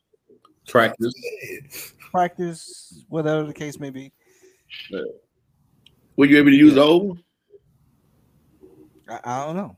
practice. 0.67 1.13
Practice, 2.11 3.03
whatever 3.09 3.43
the 3.43 3.53
case 3.53 3.79
may 3.79 3.91
be. 3.91 4.11
Were 6.15 6.25
you 6.25 6.37
able 6.37 6.49
to 6.49 6.55
use 6.55 6.73
the 6.73 6.81
old 6.81 7.07
one? 7.09 7.23
I, 9.07 9.19
I 9.23 9.45
don't 9.45 9.55
know. 9.55 9.77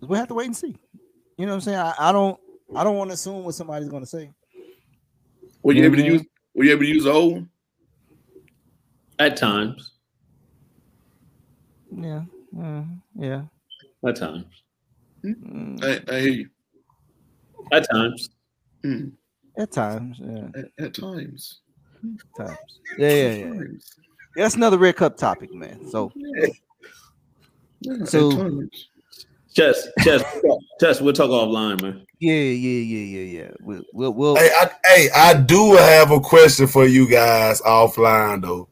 We 0.00 0.16
have 0.16 0.28
to 0.28 0.34
wait 0.34 0.46
and 0.46 0.56
see. 0.56 0.74
You 1.36 1.46
know 1.46 1.52
what 1.52 1.56
I'm 1.56 1.60
saying? 1.60 1.78
I, 1.78 1.94
I 1.98 2.12
don't 2.12 2.38
I 2.74 2.84
don't 2.84 2.96
want 2.96 3.10
to 3.10 3.14
assume 3.14 3.44
what 3.44 3.54
somebody's 3.54 3.88
gonna 3.88 4.06
say. 4.06 4.30
Were 5.62 5.72
you 5.72 5.84
able 5.84 5.96
to 5.96 6.04
use? 6.04 6.24
Were 6.54 6.64
you 6.64 6.72
able 6.72 6.82
to 6.82 6.88
use 6.88 7.04
the 7.04 7.12
old 7.12 7.32
one? 7.34 7.50
At 9.18 9.36
times. 9.36 9.92
Yeah. 11.94 12.22
Uh, 12.58 12.82
yeah. 13.16 13.42
At 14.06 14.16
times. 14.16 14.44
Mm, 15.24 15.82
I, 15.84 16.12
I 16.14 16.20
hear 16.20 16.30
you. 16.32 16.48
At 17.72 17.86
times. 17.90 18.30
Mm, 18.84 19.12
at 19.58 19.70
times. 19.72 20.18
Yeah. 20.22 20.48
at, 20.56 20.84
at 20.86 20.94
times. 20.94 21.60
Times. 22.36 22.56
Yeah, 22.98 23.08
yeah, 23.10 23.30
yeah. 23.32 23.44
Times. 23.50 23.90
Yeah, 24.36 24.42
That's 24.44 24.54
another 24.54 24.78
red 24.78 24.96
cup 24.96 25.16
topic, 25.18 25.52
man. 25.52 25.86
So 25.90 26.10
Yeah, 27.82 28.04
So- 28.04 28.62
Chess, 29.52 29.88
chess, 30.04 30.22
chess. 30.80 31.00
We'll 31.00 31.12
talk 31.12 31.28
offline, 31.30 31.82
man. 31.82 32.06
yeah, 32.20 32.32
yeah, 32.32 32.80
yeah, 32.82 33.18
yeah, 33.18 33.40
yeah. 33.42 33.50
We'll 33.60 33.82
we'll, 33.92 34.12
we'll 34.14 34.36
Hey, 34.36 34.48
I, 34.56 34.70
hey, 34.86 35.08
I 35.12 35.34
do 35.34 35.72
have 35.74 36.12
a 36.12 36.20
question 36.20 36.68
for 36.68 36.86
you 36.86 37.08
guys 37.10 37.60
offline 37.62 38.42
though. 38.42 38.68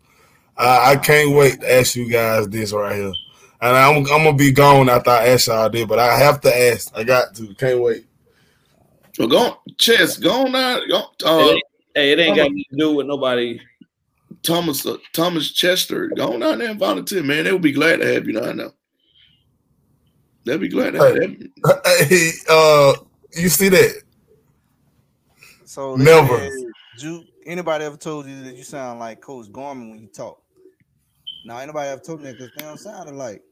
I, 0.57 0.93
I 0.93 0.97
can't 0.97 1.35
wait 1.35 1.61
to 1.63 1.73
ask 1.75 1.97
you 1.97 2.09
guys 2.09 2.49
this 2.49 2.73
right 2.73 2.95
here, 2.95 3.13
and 3.61 3.77
I'm, 3.77 3.97
I'm 3.99 4.05
gonna 4.05 4.35
be 4.35 4.53
gone 4.53 4.89
after 4.89 5.11
I 5.11 5.29
ask 5.29 5.49
y'all 5.49 5.69
this, 5.71 5.87
but 5.87 5.99
I 5.99 6.17
have 6.19 6.41
to 6.43 6.57
ask. 6.57 6.91
I 6.97 7.05
got 7.05 7.35
to. 7.37 7.55
Can't 7.55 7.81
wait. 7.81 8.07
Well, 9.19 9.29
go 9.29 9.39
on, 9.39 9.57
Chess. 9.79 10.17
Go 10.17 10.47
on 10.47 10.53
now. 10.53 10.79
Go, 10.89 11.03
Hey, 11.21 11.53
uh, 11.53 11.55
hey, 11.95 12.13
it 12.13 12.19
ain't 12.21 12.37
got 12.37 12.45
nothing 12.45 12.65
to 12.71 12.77
do 12.77 12.95
with 12.95 13.07
nobody. 13.07 13.61
Thomas 14.43 14.87
uh, 14.87 14.97
Thomas 15.13 15.51
Chester. 15.53 16.09
Go 16.09 16.35
on 16.35 16.41
down 16.41 16.59
there 16.59 16.71
and 16.71 16.79
volunteer, 16.79 17.23
man. 17.23 17.45
They 17.45 17.53
would 17.53 17.63
be 17.63 17.73
glad 17.73 18.01
to 18.01 18.07
have 18.07 18.27
you 18.27 18.41
down 18.41 18.59
there. 18.59 18.71
They'll 20.45 20.59
be 20.59 20.69
glad 20.69 20.93
to 20.93 20.99
have 20.99 21.17
you. 21.17 21.51
Hey, 21.85 22.31
uh, 22.49 22.95
you 23.37 23.49
see 23.49 23.69
that? 23.69 24.03
so 25.69 25.97
they 25.97 26.05
Never. 26.05 26.39
said, 26.39 26.73
Ju- 26.99 27.25
anybody 27.47 27.85
ever 27.85 27.97
told 27.97 28.27
you 28.27 28.43
that 28.45 28.57
you 28.57 28.65
sound 28.65 29.01
like 29.01 29.21
Coach 29.21 29.53
Gorman 29.53 29.91
when 29.91 30.01
you 30.01 30.09
talk? 30.09 30.41
Now 31.45 31.59
anybody 31.59 31.91
ever 31.91 32.01
told 32.01 32.21
me 32.21 32.27
that 32.29 32.39
because 32.39 32.53
they 32.55 32.63
don't 32.63 32.79
sound 32.79 33.09
alike. 33.11 33.43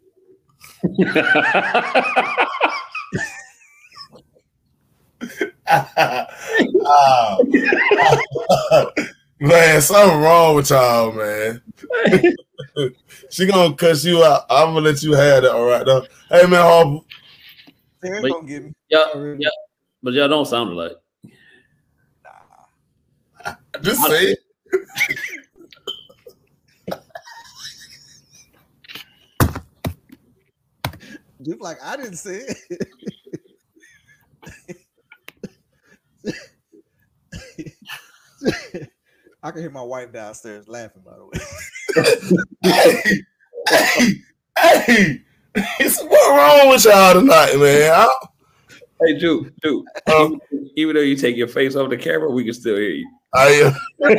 Ah. 5.68 7.36
man, 9.40 9.80
something 9.80 10.20
wrong 10.20 10.56
with 10.56 10.70
y'all, 10.70 11.12
man. 11.12 11.62
she 13.30 13.46
gonna 13.46 13.74
cuss 13.74 14.04
you 14.04 14.22
out. 14.22 14.42
I'm 14.48 14.74
gonna 14.74 14.80
let 14.80 15.02
you 15.02 15.12
have 15.12 15.42
that. 15.42 15.52
All 15.52 15.66
right, 15.66 15.84
though. 15.84 16.06
Hey, 16.30 16.46
man, 16.46 16.62
Harper. 16.62 16.98
They're 18.00 18.22
Wait. 18.22 18.32
gonna 18.32 18.46
get 18.46 18.64
me. 18.64 18.72
yeah, 18.88 19.04
yeah, 19.38 19.48
but 20.02 20.14
y'all 20.14 20.28
don't 20.28 20.46
sound 20.46 20.70
alike. 20.70 20.92
Just 23.82 24.02
say 24.06 24.32
it. 24.32 24.38
Just 31.47 31.60
like 31.60 31.78
I 31.81 31.97
didn't 31.97 32.16
see 32.16 32.40
it. 32.40 32.56
I 39.44 39.52
can 39.52 39.60
hear 39.60 39.70
my 39.70 39.82
wife 39.82 40.12
downstairs 40.12 40.66
laughing. 40.66 41.02
By 41.06 41.12
the 41.16 41.24
way, 41.24 41.39
hey, 42.62 43.12
hey, 44.59 45.20
hey, 45.56 45.89
so 45.89 46.05
what 46.06 46.36
wrong 46.36 46.68
with 46.70 46.85
y'all 46.85 47.14
tonight, 47.14 47.56
man? 47.56 47.93
I, 47.93 48.09
Hey, 49.05 49.16
Duke, 49.18 49.52
Duke. 49.62 49.85
um, 50.12 50.40
Even 50.74 50.97
though 50.97 51.02
you 51.02 51.14
take 51.14 51.36
your 51.36 51.47
face 51.47 51.77
off 51.77 51.90
the 51.90 51.97
camera, 51.97 52.28
we 52.28 52.43
can 52.44 52.55
still 52.55 52.74
hear 52.77 52.90
you. 52.90 53.09
I, 53.35 53.73
uh, 54.02 54.12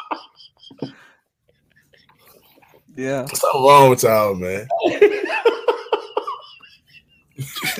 Yeah. 2.96 3.26
something 3.26 3.62
wrong 3.62 3.90
with 3.90 4.02
y'all, 4.02 4.34
man. 4.34 4.66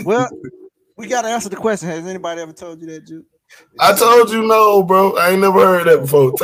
Well, 0.05 0.29
we 0.97 1.07
gotta 1.07 1.29
answer 1.29 1.49
the 1.49 1.57
question. 1.57 1.89
Has 1.89 2.07
anybody 2.07 2.41
ever 2.43 2.53
told 2.53 2.81
you 2.81 2.87
that, 2.89 3.07
Juke? 3.07 3.25
I 3.81 3.95
told 3.95 4.31
you 4.31 4.47
no, 4.47 4.83
bro. 4.83 5.17
I 5.17 5.31
ain't 5.31 5.41
never 5.41 5.61
heard 5.61 5.87
that 5.87 6.01
before. 6.01 6.35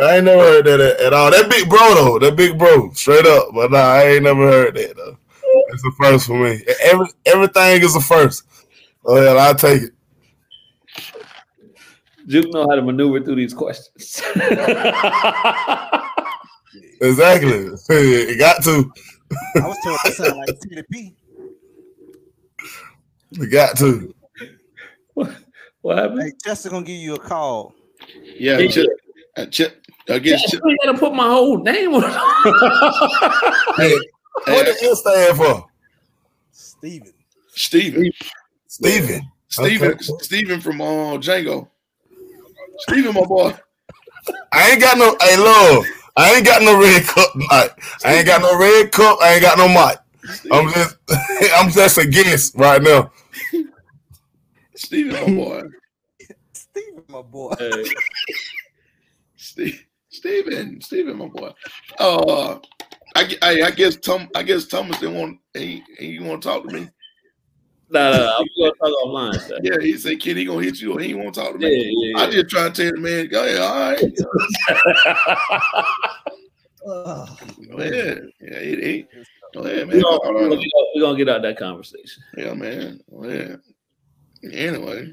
I 0.00 0.16
ain't 0.16 0.24
never 0.26 0.42
heard 0.42 0.66
that 0.66 0.80
at, 0.80 1.00
at 1.00 1.12
all. 1.12 1.30
That 1.30 1.50
big 1.50 1.68
bro 1.68 1.94
though, 1.94 2.18
that 2.18 2.36
big 2.36 2.58
bro, 2.58 2.90
straight 2.92 3.26
up. 3.26 3.48
But 3.54 3.72
nah, 3.72 3.78
I 3.78 4.02
ain't 4.04 4.24
never 4.24 4.48
heard 4.48 4.76
that 4.76 4.96
though. 4.96 5.16
It's 5.68 5.82
the 5.82 5.92
first 5.98 6.26
for 6.26 6.38
me. 6.38 6.62
Every 6.82 7.06
everything 7.24 7.82
is 7.82 7.96
a 7.96 8.00
first. 8.00 8.44
Oh 9.04 9.20
yeah, 9.20 9.32
I'll 9.32 9.54
take 9.54 9.82
it. 9.82 9.92
Duke 12.26 12.52
know 12.52 12.66
how 12.68 12.74
to 12.74 12.82
maneuver 12.82 13.20
through 13.24 13.36
these 13.36 13.54
questions. 13.54 14.20
Exactly. 17.00 17.50
it 17.88 18.38
got 18.38 18.62
to. 18.64 18.92
I 19.56 19.66
was 19.66 19.78
told 19.84 19.98
I 20.04 20.10
sound 20.10 20.36
like 20.38 20.60
Tina 20.60 20.82
P. 20.90 21.14
It 23.32 23.50
got 23.50 23.76
to. 23.78 24.14
what 25.14 25.98
happened? 25.98 26.22
Hey, 26.22 26.32
Chester 26.44 26.70
gonna 26.70 26.86
give 26.86 26.96
you 26.96 27.14
a 27.14 27.18
call. 27.18 27.74
Yeah, 28.38 28.58
Hey, 28.58 28.68
Chip, 28.68 28.88
uh, 29.36 29.46
Chip, 29.46 29.82
I 30.08 30.18
guess 30.18 30.42
Yeah, 30.42 30.48
Chip, 30.48 30.60
you 30.64 30.78
gotta 30.84 30.98
put 30.98 31.14
my 31.14 31.26
whole 31.28 31.58
name 31.58 31.94
on 31.94 32.04
it. 32.04 32.10
Hey, 33.76 33.98
what 34.44 34.46
hey, 34.46 34.64
does 34.64 34.82
it 34.82 34.96
stand 34.96 35.36
for? 35.36 35.66
Steven. 36.52 37.12
Steven, 37.48 38.10
Steven. 38.66 39.22
Steven, 39.48 39.92
Okay. 39.92 40.04
Steven 40.20 40.60
from 40.60 40.80
uh, 40.80 41.16
Django. 41.16 41.68
Steven, 42.80 43.14
my 43.14 43.24
boy. 43.24 43.54
I 44.52 44.70
ain't 44.70 44.80
got 44.80 44.98
no. 44.98 45.16
Hey, 45.20 45.36
love. 45.36 45.84
I 46.16 46.34
ain't 46.34 46.46
got 46.46 46.62
no 46.62 46.80
red 46.80 47.02
cup 47.04 47.32
tonight. 47.32 47.70
I 48.04 48.14
ain't 48.14 48.26
got 48.26 48.40
no 48.40 48.58
red 48.58 48.90
cup. 48.90 49.18
I 49.20 49.34
ain't 49.34 49.42
got 49.42 49.58
no 49.58 49.68
mic. 49.68 49.98
I'm 50.50 50.72
just. 50.72 50.96
I'm 51.54 51.70
just 51.70 51.98
a 51.98 52.06
guest 52.06 52.54
right 52.56 52.82
now. 52.82 53.12
Steven, 54.74 55.12
my 55.12 55.44
boy. 55.44 55.62
Steven, 56.52 57.04
my 57.08 57.22
boy. 57.22 57.54
Hey, 57.58 57.84
Steve, 59.36 59.86
Steven, 60.08 60.80
Steven, 60.80 61.16
my 61.18 61.26
boy. 61.28 61.52
Uh, 61.98 62.58
I, 63.14 63.36
I, 63.42 63.62
I 63.62 63.70
guess 63.70 63.96
Tom, 63.96 64.28
I 64.34 64.42
guess 64.42 64.66
Thomas 64.66 64.98
didn't 64.98 65.16
want 65.16 65.38
he, 65.54 65.82
he 65.98 66.18
want 66.18 66.42
to 66.42 66.48
talk 66.48 66.68
to 66.68 66.74
me. 66.74 66.88
Nah, 67.90 68.10
nah, 68.10 68.18
nah, 68.18 68.32
I'm 68.38 68.46
gonna 68.58 68.72
talk 68.72 69.04
offline. 69.04 69.40
sir. 69.40 69.58
Yeah, 69.62 69.76
he 69.80 69.96
said, 69.96 70.20
"Kid, 70.20 70.36
he 70.36 70.44
gonna 70.44 70.62
hit 70.62 70.80
you, 70.80 70.92
or 70.94 71.00
he 71.00 71.14
want 71.14 71.34
to 71.34 71.40
talk 71.40 71.52
to 71.52 71.58
Yeah, 71.58 71.68
me." 71.68 72.12
yeah, 72.14 72.22
I 72.22 72.30
just 72.30 72.48
try 72.48 72.68
to 72.68 72.70
tell 72.70 72.92
the 72.92 73.00
man, 73.00 73.28
go 73.28 73.44
ahead, 73.44 73.60
all 73.60 73.80
right, 73.80 73.98
go 77.70 77.76
ahead, 77.78 78.22
yeah, 78.40 78.60
he, 78.60 78.76
he, 78.76 79.06
go 79.54 79.60
ahead, 79.62 79.88
we 79.88 79.94
man. 79.94 80.02
gonna, 80.02 80.16
All 80.18 80.34
we 80.34 80.40
right. 80.40 80.50
gonna, 80.50 80.62
we 80.94 81.00
gonna 81.00 81.18
get 81.18 81.28
out 81.28 81.42
that 81.42 81.58
conversation. 81.58 82.22
Yeah, 82.36 82.54
man. 82.54 83.00
Go 83.10 83.24
ahead. 83.24 83.60
Anyway, 84.52 85.12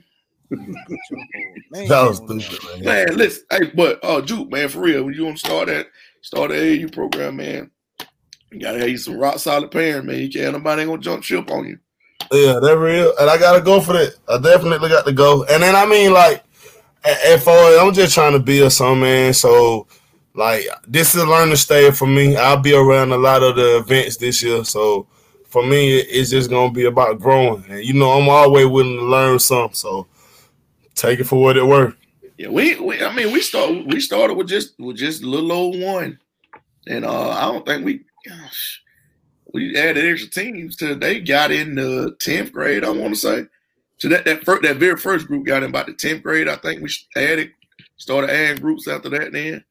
Man, 1.71 1.87
That 1.87 2.03
was 2.03 2.17
stupid, 2.17 2.59
man. 2.85 3.05
man, 3.07 3.17
listen, 3.17 3.45
hey, 3.49 3.71
but 3.73 3.99
uh, 4.03 4.21
Juke, 4.21 4.51
man, 4.51 4.69
for 4.69 4.81
real, 4.81 5.03
when 5.03 5.13
you 5.13 5.25
want 5.25 5.37
to 5.37 5.45
start 5.45 5.67
that, 5.67 5.87
start 6.21 6.49
the 6.51 6.55
AAU 6.55 6.93
program, 6.93 7.37
man, 7.37 7.71
you 8.51 8.59
gotta 8.59 8.79
have 8.79 8.89
you 8.89 8.97
some 8.97 9.17
rock 9.17 9.39
solid 9.39 9.71
parents, 9.71 10.05
man. 10.05 10.19
You 10.19 10.29
can't 10.29 10.53
nobody 10.53 10.81
ain't 10.83 10.91
gonna 10.91 11.01
jump 11.01 11.23
ship 11.23 11.49
on 11.49 11.65
you. 11.67 11.79
Yeah, 12.31 12.59
that 12.59 12.77
real, 12.77 13.13
and 13.19 13.29
I 13.29 13.37
gotta 13.37 13.61
go 13.61 13.79
for 13.81 13.93
that. 13.93 14.15
I 14.27 14.37
definitely 14.39 14.89
got 14.89 15.05
to 15.05 15.13
go. 15.13 15.43
And 15.45 15.63
then 15.63 15.75
I 15.75 15.85
mean, 15.85 16.13
like, 16.13 16.43
a- 17.05 17.27
and 17.31 17.41
for 17.41 17.51
I'm 17.51 17.93
just 17.93 18.13
trying 18.13 18.33
to 18.33 18.39
be 18.39 18.59
build 18.59 18.71
something, 18.73 19.01
man. 19.01 19.33
So, 19.33 19.87
like, 20.35 20.65
this 20.87 21.15
is 21.15 21.21
a 21.21 21.25
learning 21.27 21.55
stage 21.55 21.95
for 21.95 22.07
me. 22.07 22.35
I'll 22.35 22.57
be 22.61 22.73
around 22.73 23.11
a 23.11 23.17
lot 23.17 23.43
of 23.43 23.55
the 23.55 23.77
events 23.77 24.17
this 24.17 24.41
year, 24.43 24.63
so 24.63 25.07
for 25.47 25.65
me, 25.65 25.97
it's 25.97 26.31
just 26.31 26.49
gonna 26.49 26.71
be 26.73 26.85
about 26.85 27.19
growing. 27.19 27.63
And 27.69 27.83
you 27.83 27.93
know, 27.93 28.11
I'm 28.11 28.29
always 28.29 28.67
willing 28.67 28.97
to 28.97 29.05
learn 29.05 29.39
something. 29.39 29.75
So, 29.75 30.07
take 30.95 31.19
it 31.19 31.25
for 31.25 31.41
what 31.41 31.57
it 31.57 31.65
worth. 31.65 31.95
Yeah, 32.37 32.49
we, 32.49 32.79
we 32.79 33.03
I 33.03 33.13
mean, 33.13 33.31
we 33.31 33.41
start 33.41 33.85
we 33.87 33.99
started 33.99 34.35
with 34.35 34.47
just 34.47 34.73
with 34.79 34.97
just 34.97 35.23
a 35.23 35.27
little 35.29 35.51
old 35.51 35.79
one, 35.79 36.19
and 36.87 37.05
uh, 37.05 37.29
I 37.29 37.41
don't 37.51 37.65
think 37.65 37.85
we, 37.85 38.05
gosh, 38.27 38.81
we 39.53 39.77
added 39.77 40.05
extra 40.05 40.30
teams 40.30 40.75
to 40.77 40.95
they 40.95 41.19
got 41.19 41.51
in 41.51 41.75
the 41.75 42.15
tenth 42.19 42.51
grade. 42.51 42.84
I 42.84 42.89
want 42.89 43.13
to 43.13 43.19
say, 43.19 43.45
so 43.97 44.09
that 44.09 44.25
that 44.25 44.43
first, 44.43 44.63
that 44.63 44.77
very 44.77 44.97
first 44.97 45.27
group 45.27 45.45
got 45.45 45.63
in 45.63 45.69
about 45.69 45.85
the 45.85 45.93
tenth 45.93 46.23
grade. 46.23 46.47
I 46.47 46.55
think 46.55 46.81
we 46.81 46.89
added 47.15 47.51
started 47.97 48.31
adding 48.31 48.61
groups 48.61 48.88
after 48.88 49.09
that. 49.09 49.31
Then, 49.31 49.63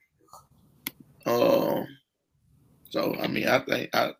um, 1.27 1.87
so 2.91 3.15
I 3.21 3.27
mean, 3.27 3.49
I 3.49 3.59
think 3.59 3.91
I. 3.95 4.13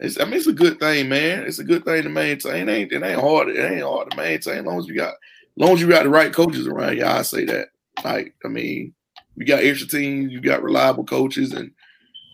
It's, 0.00 0.18
I 0.18 0.24
mean, 0.24 0.34
it's 0.34 0.48
a 0.48 0.52
good 0.52 0.80
thing, 0.80 1.08
man. 1.08 1.44
It's 1.44 1.60
a 1.60 1.64
good 1.64 1.84
thing 1.84 2.02
to 2.02 2.08
maintain. 2.08 2.68
It 2.68 2.72
ain't 2.72 2.92
it 2.92 3.02
ain't 3.02 3.20
hard. 3.20 3.48
It 3.48 3.58
ain't 3.58 3.82
hard 3.82 4.10
to 4.10 4.16
maintain 4.16 4.58
as 4.58 4.64
long 4.64 4.80
as 4.80 4.86
you 4.86 4.96
got 4.96 5.14
as 5.14 5.16
long 5.56 5.72
as 5.72 5.80
you 5.80 5.88
got 5.88 6.02
the 6.02 6.10
right 6.10 6.32
coaches 6.32 6.66
around 6.66 6.96
you, 6.96 7.04
I 7.04 7.22
say 7.22 7.44
that. 7.44 7.68
Like, 8.02 8.34
I 8.44 8.48
mean, 8.48 8.92
you 9.36 9.46
got 9.46 9.62
extra 9.62 9.88
teams, 9.88 10.32
you 10.32 10.40
got 10.40 10.62
reliable 10.62 11.04
coaches 11.04 11.52
and 11.52 11.70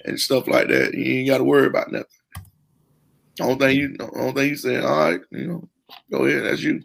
and 0.07 0.19
stuff 0.19 0.49
like 0.49 0.69
that. 0.69 0.95
You 0.95 1.19
ain't 1.19 1.29
got 1.29 1.39
to 1.39 1.45
worry 1.45 1.67
about 1.67 1.93
nothing. 1.93 2.07
Only 3.41 3.57
thing 3.57 3.77
you, 3.77 3.97
only 4.15 4.33
thing 4.33 4.49
you 4.51 4.57
saying, 4.57 4.85
all 4.85 5.11
right, 5.11 5.21
you 5.31 5.47
know, 5.47 5.69
go 6.11 6.25
ahead, 6.25 6.45
that's 6.45 6.63
you. 6.63 6.83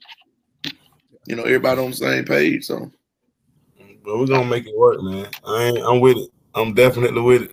You 1.28 1.36
know, 1.36 1.44
everybody 1.44 1.82
on 1.82 1.92
the 1.92 1.96
same 1.96 2.26
page. 2.26 2.66
So, 2.66 2.92
but 4.04 4.18
we're 4.18 4.28
gonna 4.28 4.46
make 4.46 4.68
it 4.68 4.78
work, 4.78 5.02
man. 5.02 5.28
I 5.46 5.64
ain't, 5.64 5.80
I'm 5.80 6.00
with 6.00 6.18
it. 6.18 6.30
I'm 6.54 6.74
definitely 6.74 7.22
with 7.22 7.44
it. 7.44 7.52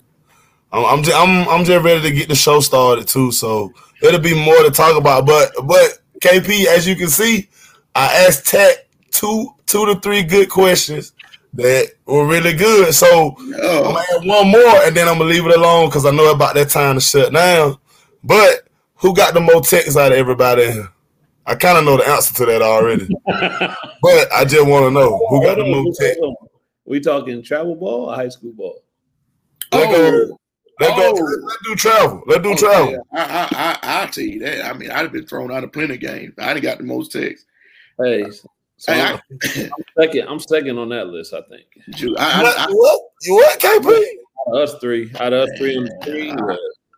I'm, 0.73 0.85
I'm, 0.85 1.03
just, 1.03 1.17
I'm, 1.17 1.49
I'm 1.49 1.65
just 1.65 1.85
ready 1.85 2.03
to 2.03 2.11
get 2.11 2.29
the 2.29 2.35
show 2.35 2.61
started 2.61 3.09
too. 3.09 3.33
So 3.33 3.73
it'll 4.03 4.21
be 4.21 4.35
more 4.35 4.63
to 4.63 4.71
talk 4.71 4.97
about. 4.97 5.27
But, 5.27 5.53
but 5.65 5.99
KP, 6.21 6.67
as 6.67 6.87
you 6.87 6.97
can 6.97 7.09
see, 7.09 7.49
I 7.95 8.27
asked 8.27 8.47
Tech 8.47 8.89
two, 9.11 9.55
two 9.67 9.87
to 9.87 10.01
three 10.01 10.23
good 10.23 10.49
questions 10.49 11.13
that 11.55 11.93
were 12.07 12.27
really 12.27 12.55
good. 12.55 12.95
So 12.95 13.37
oh. 13.39 13.85
I'm 13.85 13.95
gonna 13.95 14.05
add 14.17 14.27
one 14.27 14.49
more, 14.49 14.85
and 14.85 14.97
then 14.97 15.09
I'm 15.09 15.19
gonna 15.19 15.31
leave 15.31 15.47
it 15.47 15.57
alone 15.57 15.89
because 15.89 16.07
I 16.07 16.11
know 16.11 16.31
about 16.33 16.55
that 16.55 16.71
time 16.71 16.97
to 16.97 17.01
shut 17.01 17.33
down. 17.33 17.79
But 18.25 18.69
who 19.03 19.13
got 19.15 19.35
the 19.35 19.41
most 19.41 19.69
texts 19.69 19.97
out 19.97 20.13
of 20.13 20.19
everybody? 20.19 20.73
I 21.45 21.57
kind 21.57 21.77
of 21.77 21.85
know 21.85 21.97
the 21.97 22.09
answer 22.09 22.33
to 22.35 22.47
that 22.47 22.63
already, 22.63 23.09
but 23.27 24.33
I 24.33 24.45
just 24.45 24.67
want 24.67 24.87
to 24.87 24.91
know 24.93 25.27
who 25.29 25.43
got 25.43 25.59
the 25.59 25.67
most 25.67 25.99
texts. 25.99 26.23
We 26.85 27.01
talking 27.01 27.43
travel 27.43 27.75
ball 27.75 28.11
or 28.11 28.15
high 28.15 28.29
school 28.29 28.53
ball? 28.53 28.81
Let 29.73 29.89
oh. 29.89 29.93
go. 29.93 30.39
Let 30.81 30.99
oh. 30.99 31.15
go. 31.15 31.23
Let's 31.23 31.63
do 31.65 31.75
travel. 31.75 32.23
Let's 32.27 32.43
do 32.43 32.55
travel. 32.55 33.07
I, 33.13 33.21
I, 33.21 33.49
I, 33.51 33.79
I'll 33.83 34.09
tell 34.09 34.25
you 34.25 34.39
that. 34.41 34.65
I 34.65 34.73
mean, 34.73 34.91
I'd 34.91 34.99
have 34.99 35.13
been 35.13 35.27
thrown 35.27 35.51
out 35.51 35.65
of 35.65 35.73
plenty 35.73 35.95
of 35.95 36.01
games. 36.01 36.35
I 36.39 36.55
didn't 36.55 36.63
got 36.63 36.79
the 36.79 36.85
most 36.85 37.11
texts. 37.11 37.47
Hey, 38.01 38.31
so 38.77 38.93
hey, 38.93 39.01
I'm, 39.01 39.15
I, 39.15 39.63
am 39.63 39.71
second. 39.99 40.29
I'm 40.29 40.41
second 40.41 40.79
on 40.79 40.89
that 40.91 41.09
list. 41.09 41.35
I 41.35 41.43
think. 41.43 41.67
You, 41.99 42.15
I, 42.19 42.55
I, 42.57 42.67
what? 42.71 43.01
You 43.23 43.35
what? 43.35 43.59
KP? 43.59 44.05
Us 44.55 44.75
three. 44.81 45.11
Out 45.19 45.33
of 45.33 45.49
us 45.49 45.59
three 45.59 45.77
and 45.77 45.91
three. 46.05 46.33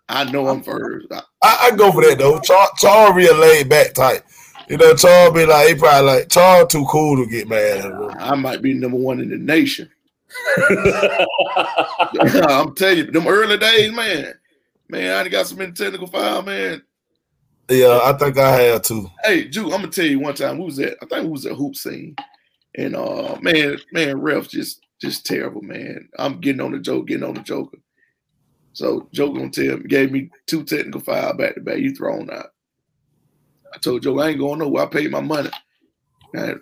I 0.09 0.31
know 0.31 0.49
I'm 0.49 0.63
first. 0.63 1.07
I, 1.11 1.23
I, 1.43 1.71
go 1.77 1.91
for 1.91 2.03
that 2.03 2.19
though. 2.19 2.39
Charles, 2.41 2.71
Charles 2.79 3.17
real 3.17 3.37
laid 3.37 3.69
back 3.69 3.95
type. 3.95 4.25
You 4.69 4.77
know, 4.77 4.95
Charles 4.95 5.35
be 5.35 5.47
like, 5.47 5.69
he 5.69 5.75
probably 5.75 6.11
like 6.11 6.29
Charles 6.29 6.73
too 6.73 6.87
cool 6.89 7.17
to 7.17 7.31
get 7.31 7.49
mad 7.49 7.79
at. 7.79 7.85
Him. 7.85 8.11
I 8.19 8.35
might 8.35 8.63
be 8.63 8.75
number 8.75 8.99
one 8.99 9.21
in 9.21 9.31
the 9.31 9.37
nation. 9.37 9.91
I'm 12.49 12.75
telling 12.75 12.99
you, 12.99 13.11
them 13.11 13.27
early 13.27 13.57
days, 13.57 13.93
man. 13.93 14.35
Man, 14.89 15.13
I 15.13 15.29
got 15.29 15.47
so 15.47 15.57
many 15.57 15.73
technical 15.73 16.07
files, 16.07 16.45
man. 16.45 16.83
Yeah, 17.71 18.01
I 18.03 18.13
think 18.13 18.37
I 18.37 18.51
have 18.51 18.83
too. 18.83 19.11
Hey, 19.25 19.49
Juke, 19.49 19.73
I'm 19.73 19.81
gonna 19.81 19.89
tell 19.89 20.05
you 20.05 20.21
one 20.21 20.35
time. 20.35 20.59
Who 20.59 20.65
was 20.65 20.77
that? 20.77 20.99
I 21.03 21.07
think 21.07 21.25
we 21.25 21.31
was 21.31 21.47
at 21.47 21.55
HoopSeen, 21.55 22.19
and 22.77 22.95
uh, 22.95 23.39
man, 23.41 23.79
man, 23.93 24.21
ref 24.21 24.49
just 24.49 24.85
just 25.01 25.25
terrible, 25.25 25.63
man. 25.63 26.09
I'm 26.19 26.41
getting 26.41 26.61
on 26.61 26.73
the 26.73 26.79
joke, 26.79 27.07
getting 27.07 27.25
on 27.25 27.35
the 27.35 27.41
joker. 27.41 27.79
So 28.75 29.09
Joe 29.13 29.33
gonna 29.33 29.51
tell 29.51 29.79
me, 29.79 29.85
gave 29.85 30.13
me 30.13 30.31
two 30.47 30.65
technical 30.65 31.01
files 31.01 31.37
back 31.37 31.55
to 31.55 31.61
back. 31.61 31.79
You 31.79 31.95
thrown 31.95 32.29
out. 32.31 32.51
I 33.73 33.79
told 33.79 34.03
Joe 34.03 34.19
I 34.19 34.31
ain't 34.31 34.39
going 34.39 34.59
nowhere. 34.59 34.83
I 34.83 34.87
paid 34.87 35.11
my 35.11 35.21
money. 35.21 35.51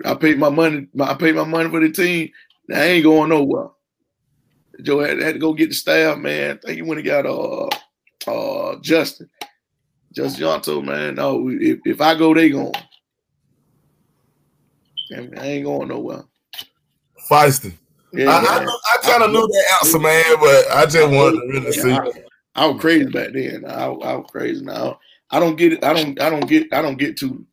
I 0.04 0.14
paid 0.14 0.38
my 0.38 0.50
money. 0.50 0.86
I 1.00 1.14
paid 1.14 1.34
my 1.34 1.44
money 1.44 1.70
for 1.70 1.80
the 1.80 1.90
team. 1.90 2.30
I 2.72 2.84
ain't 2.84 3.04
going 3.04 3.30
nowhere. 3.30 3.68
Joe 4.82 5.00
had, 5.00 5.20
had 5.20 5.34
to 5.34 5.40
go 5.40 5.54
get 5.54 5.70
the 5.70 5.74
staff, 5.74 6.18
man. 6.18 6.58
I 6.62 6.66
think 6.66 6.76
he 6.76 6.82
went 6.82 7.00
and 7.00 7.06
got 7.06 7.26
uh 7.26 7.68
uh 8.26 8.76
Justin. 8.80 9.30
Justin 10.14 10.40
John 10.40 10.60
told 10.60 10.84
man, 10.84 11.14
no, 11.14 11.48
if, 11.48 11.80
if 11.86 12.00
I 12.02 12.14
go, 12.14 12.34
they 12.34 12.50
going. 12.50 12.74
I 15.14 15.46
ain't 15.46 15.64
going 15.64 15.88
nowhere. 15.88 16.24
Feisty. 17.30 17.72
Yeah, 18.12 18.30
I, 18.30 18.40
I, 18.40 18.64
I 18.64 18.96
kind 19.02 19.22
of 19.22 19.30
knew 19.30 19.46
that 19.46 19.78
answer, 19.82 19.98
man, 19.98 20.24
but 20.38 20.70
I 20.70 20.84
just 20.84 21.10
wanted 21.10 21.40
to 21.40 21.46
really 21.48 21.72
see. 21.72 21.92
I, 21.92 22.10
I, 22.54 22.66
was 22.66 22.80
crazy 22.80 23.06
back 23.06 23.32
then. 23.32 23.64
I, 23.66 23.84
I 23.84 24.16
was 24.16 24.26
crazy 24.30 24.62
now. 24.62 24.98
I 25.30 25.40
don't 25.40 25.56
get 25.56 25.72
it. 25.72 25.84
I 25.84 25.94
don't. 25.94 26.20
I 26.20 26.28
don't 26.28 26.46
get. 26.46 26.72
I 26.74 26.82
don't 26.82 26.98
get 26.98 27.16
too, 27.16 27.46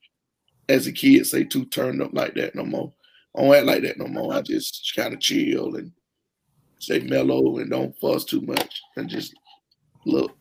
as 0.67 0.85
a 0.85 0.91
kid, 0.91 1.25
say 1.25 1.45
too 1.45 1.63
turned 1.65 2.01
up 2.01 2.11
like 2.13 2.35
that 2.35 2.55
no 2.55 2.65
more. 2.65 2.91
I 3.37 3.41
don't 3.41 3.55
act 3.55 3.65
like 3.65 3.83
that 3.83 3.97
no 3.97 4.07
more. 4.07 4.33
I 4.33 4.41
just 4.41 4.91
kind 4.95 5.13
of 5.13 5.21
chill 5.21 5.75
and 5.75 5.93
stay 6.79 6.99
mellow 6.99 7.59
and 7.59 7.69
don't 7.69 7.97
fuss 7.99 8.25
too 8.25 8.41
much 8.41 8.81
and 8.97 9.07
just 9.07 9.33
look. 10.05 10.35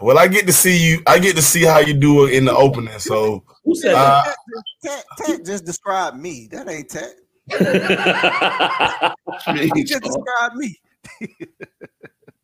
Well, 0.00 0.18
I 0.18 0.28
get 0.28 0.46
to 0.46 0.52
see 0.52 0.76
you. 0.76 1.02
I 1.08 1.18
get 1.18 1.34
to 1.34 1.42
see 1.42 1.64
how 1.64 1.80
you 1.80 1.94
do 1.94 2.26
it 2.26 2.34
in 2.34 2.44
the 2.44 2.54
opening. 2.54 2.98
So 3.00 3.42
who 3.64 3.74
said 3.74 3.94
uh, 3.94 4.22
that? 4.24 4.36
Tat, 4.84 5.04
Tat 5.18 5.44
just 5.44 5.64
described 5.64 6.18
me. 6.18 6.48
That 6.52 6.68
ain't 6.68 6.88
Tat. 6.88 7.14
he 9.54 9.84
just 9.84 10.02
described 10.02 10.56
me. 10.56 10.78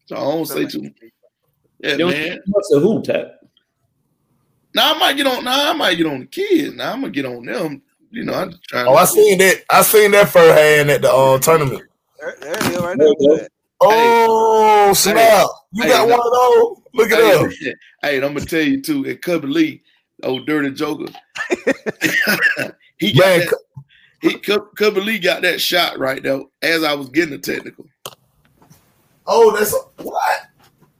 so 0.06 0.16
I 0.16 0.20
don't 0.20 0.46
say 0.46 0.66
too. 0.66 0.90
Yeah, 1.80 1.96
man. 1.96 2.40
What's 2.46 2.72
a 2.72 2.80
who 2.80 3.02
Tat? 3.02 3.40
Now 4.74 4.94
I 4.94 4.98
might 4.98 5.16
get 5.16 5.26
on. 5.26 5.44
Now 5.44 5.70
I 5.70 5.72
might 5.74 5.96
get 5.96 6.06
on 6.06 6.20
the 6.20 6.26
kids. 6.26 6.74
Now 6.74 6.92
I'm 6.92 7.00
gonna 7.00 7.12
get 7.12 7.26
on 7.26 7.44
them. 7.44 7.82
You 8.10 8.24
know, 8.24 8.34
I'm 8.34 8.54
trying. 8.68 8.86
Oh, 8.86 8.94
I 8.94 9.04
seen 9.04 9.38
that. 9.38 9.64
I 9.70 9.82
seen 9.82 10.10
that 10.12 10.28
fur 10.28 10.54
hand 10.54 10.90
at 10.90 11.02
the 11.02 11.12
uh, 11.12 11.38
tournament. 11.38 11.82
There, 12.20 12.36
there 12.40 12.64
you 12.64 12.78
go, 12.78 12.86
right 12.86 12.98
there. 12.98 13.48
Oh 13.84 14.86
hey, 14.88 14.94
snap! 14.94 15.46
You 15.72 15.82
hey, 15.82 15.88
got 15.88 16.08
one 16.08 16.20
of 16.20 16.32
those. 16.32 16.76
Look 16.94 17.10
at 17.10 17.18
hey, 17.18 17.46
that. 17.46 17.76
Hey, 18.02 18.16
I'm 18.16 18.34
gonna 18.34 18.46
tell 18.46 18.62
you 18.62 18.80
too. 18.80 19.06
At 19.06 19.22
Cubby 19.22 19.48
Lee, 19.48 19.82
old 20.22 20.46
dirty 20.46 20.70
joker, 20.70 21.06
he 22.98 23.12
got 23.12 23.26
Man, 23.26 23.40
that, 23.40 23.58
he 24.22 24.38
Cubby 24.38 25.00
Lee 25.00 25.18
got 25.18 25.42
that 25.42 25.60
shot 25.60 25.98
right 25.98 26.22
there 26.22 26.42
as 26.62 26.84
I 26.84 26.94
was 26.94 27.08
getting 27.10 27.32
the 27.32 27.38
technical. 27.38 27.84
Oh, 29.26 29.54
that's 29.56 29.74
a, 29.74 30.02
what? 30.02 30.46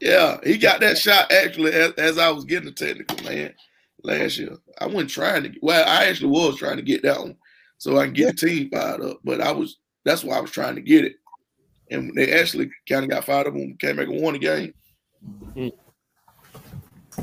Yeah, 0.01 0.39
he 0.43 0.59
got 0.59 0.81
that 0.81 0.99
shot 0.99 1.31
actually 1.31 1.73
as, 1.73 1.93
as 1.93 2.19
I 2.19 2.31
was 2.31 2.45
getting 2.45 2.67
the 2.67 2.73
technical, 2.73 3.25
man. 3.25 3.55
Last 4.03 4.37
year, 4.37 4.57
I 4.81 4.87
wasn't 4.87 5.11
trying 5.11 5.45
to. 5.45 5.53
Well, 5.63 5.89
I 5.89 6.07
actually 6.07 6.31
was 6.31 6.57
trying 6.57 6.77
to 6.77 6.83
get 6.83 7.05
that 7.05 7.21
one 7.21 7.37
so 7.79 7.99
I 7.99 8.07
can 8.07 8.15
get 8.15 8.37
the 8.37 8.49
team 8.49 8.71
fired 8.71 9.01
up. 9.01 9.21
But 9.23 9.41
I 9.41 9.53
was 9.53 9.79
that's 10.05 10.25
why 10.25 10.37
I 10.37 10.41
was 10.41 10.51
trying 10.51 10.75
to 10.75 10.81
get 10.81 11.05
it, 11.05 11.15
and 11.93 12.13
they 12.17 12.33
actually 12.33 12.71
kind 12.89 13.05
of 13.05 13.11
got 13.11 13.25
fired 13.25 13.47
up 13.47 13.55
when 13.55 13.69
we 13.69 13.77
came 13.77 13.97
back 13.97 14.09
and 14.09 14.21
won 14.21 14.33
the 14.33 14.41
game. 14.41 14.75
Mm-hmm. 15.25 15.69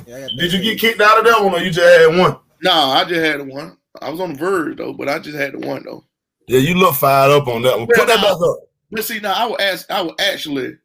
Yeah, 0.08 0.28
Did 0.38 0.54
you 0.54 0.62
get 0.62 0.80
kicked 0.80 1.02
out 1.02 1.20
of 1.20 1.26
that 1.26 1.44
one, 1.44 1.54
or 1.54 1.60
you 1.60 1.72
just 1.72 1.86
had 1.86 2.18
one? 2.18 2.38
No, 2.62 2.72
I 2.72 3.04
just 3.04 3.20
had 3.20 3.46
one. 3.46 3.78
I 4.02 4.10
was 4.10 4.20
on 4.20 4.34
the 4.34 4.40
verge 4.40 4.78
though, 4.78 4.94
but 4.94 5.10
I 5.10 5.20
just 5.20 5.38
had 5.38 5.54
the 5.54 5.60
one 5.60 5.84
though. 5.84 6.06
Yeah, 6.48 6.60
you 6.60 6.76
look 6.76 6.96
fired 6.96 7.32
up 7.32 7.48
on 7.48 7.62
that 7.64 7.78
one. 7.78 7.88
Put 7.88 8.08
that 8.08 8.22
back 8.22 8.32
up. 8.32 8.58
But 8.92 9.06
see, 9.06 9.20
now 9.20 9.34
I 9.34 9.46
was 9.46 9.58
ask, 9.60 9.92
I 9.92 10.02
was 10.02 10.14
actually 10.20 10.78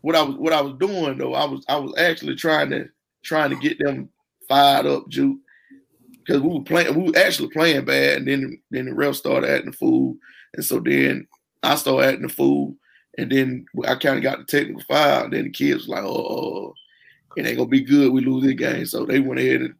what 0.00 0.16
I 0.16 0.22
was 0.22 0.36
what 0.36 0.52
I 0.52 0.60
was 0.60 0.74
doing 0.78 1.18
though. 1.18 1.34
I 1.34 1.44
was 1.44 1.64
I 1.68 1.76
was 1.76 1.94
actually 1.98 2.36
trying 2.36 2.70
to 2.70 2.88
trying 3.22 3.50
to 3.50 3.56
get 3.56 3.78
them 3.78 4.08
fired 4.48 4.86
up, 4.86 5.08
Juke, 5.08 5.38
because 6.18 6.40
we 6.40 6.48
were 6.48 6.62
playing. 6.62 6.94
We 6.94 7.10
were 7.10 7.18
actually 7.18 7.50
playing 7.50 7.84
bad, 7.84 8.18
and 8.18 8.28
then 8.28 8.62
then 8.70 8.86
the 8.86 8.94
ref 8.94 9.16
started 9.16 9.50
acting 9.50 9.72
the 9.72 9.76
fool, 9.76 10.16
and 10.54 10.64
so 10.64 10.80
then 10.80 11.26
I 11.62 11.74
started 11.74 12.08
acting 12.08 12.22
the 12.22 12.32
fool, 12.32 12.74
and 13.18 13.30
then 13.30 13.66
I 13.86 13.96
kind 13.96 14.16
of 14.16 14.22
got 14.22 14.38
the 14.38 14.44
technical 14.44 14.82
foul. 14.82 15.24
And 15.24 15.32
then 15.32 15.44
the 15.44 15.50
kids 15.50 15.88
like, 15.88 16.04
"Oh, 16.04 16.74
it 17.36 17.46
ain't 17.46 17.58
gonna 17.58 17.68
be 17.68 17.82
good. 17.82 18.12
We 18.12 18.22
lose 18.22 18.44
this 18.44 18.54
game," 18.54 18.86
so 18.86 19.04
they 19.04 19.20
went 19.20 19.40
ahead 19.40 19.60
and 19.60 19.74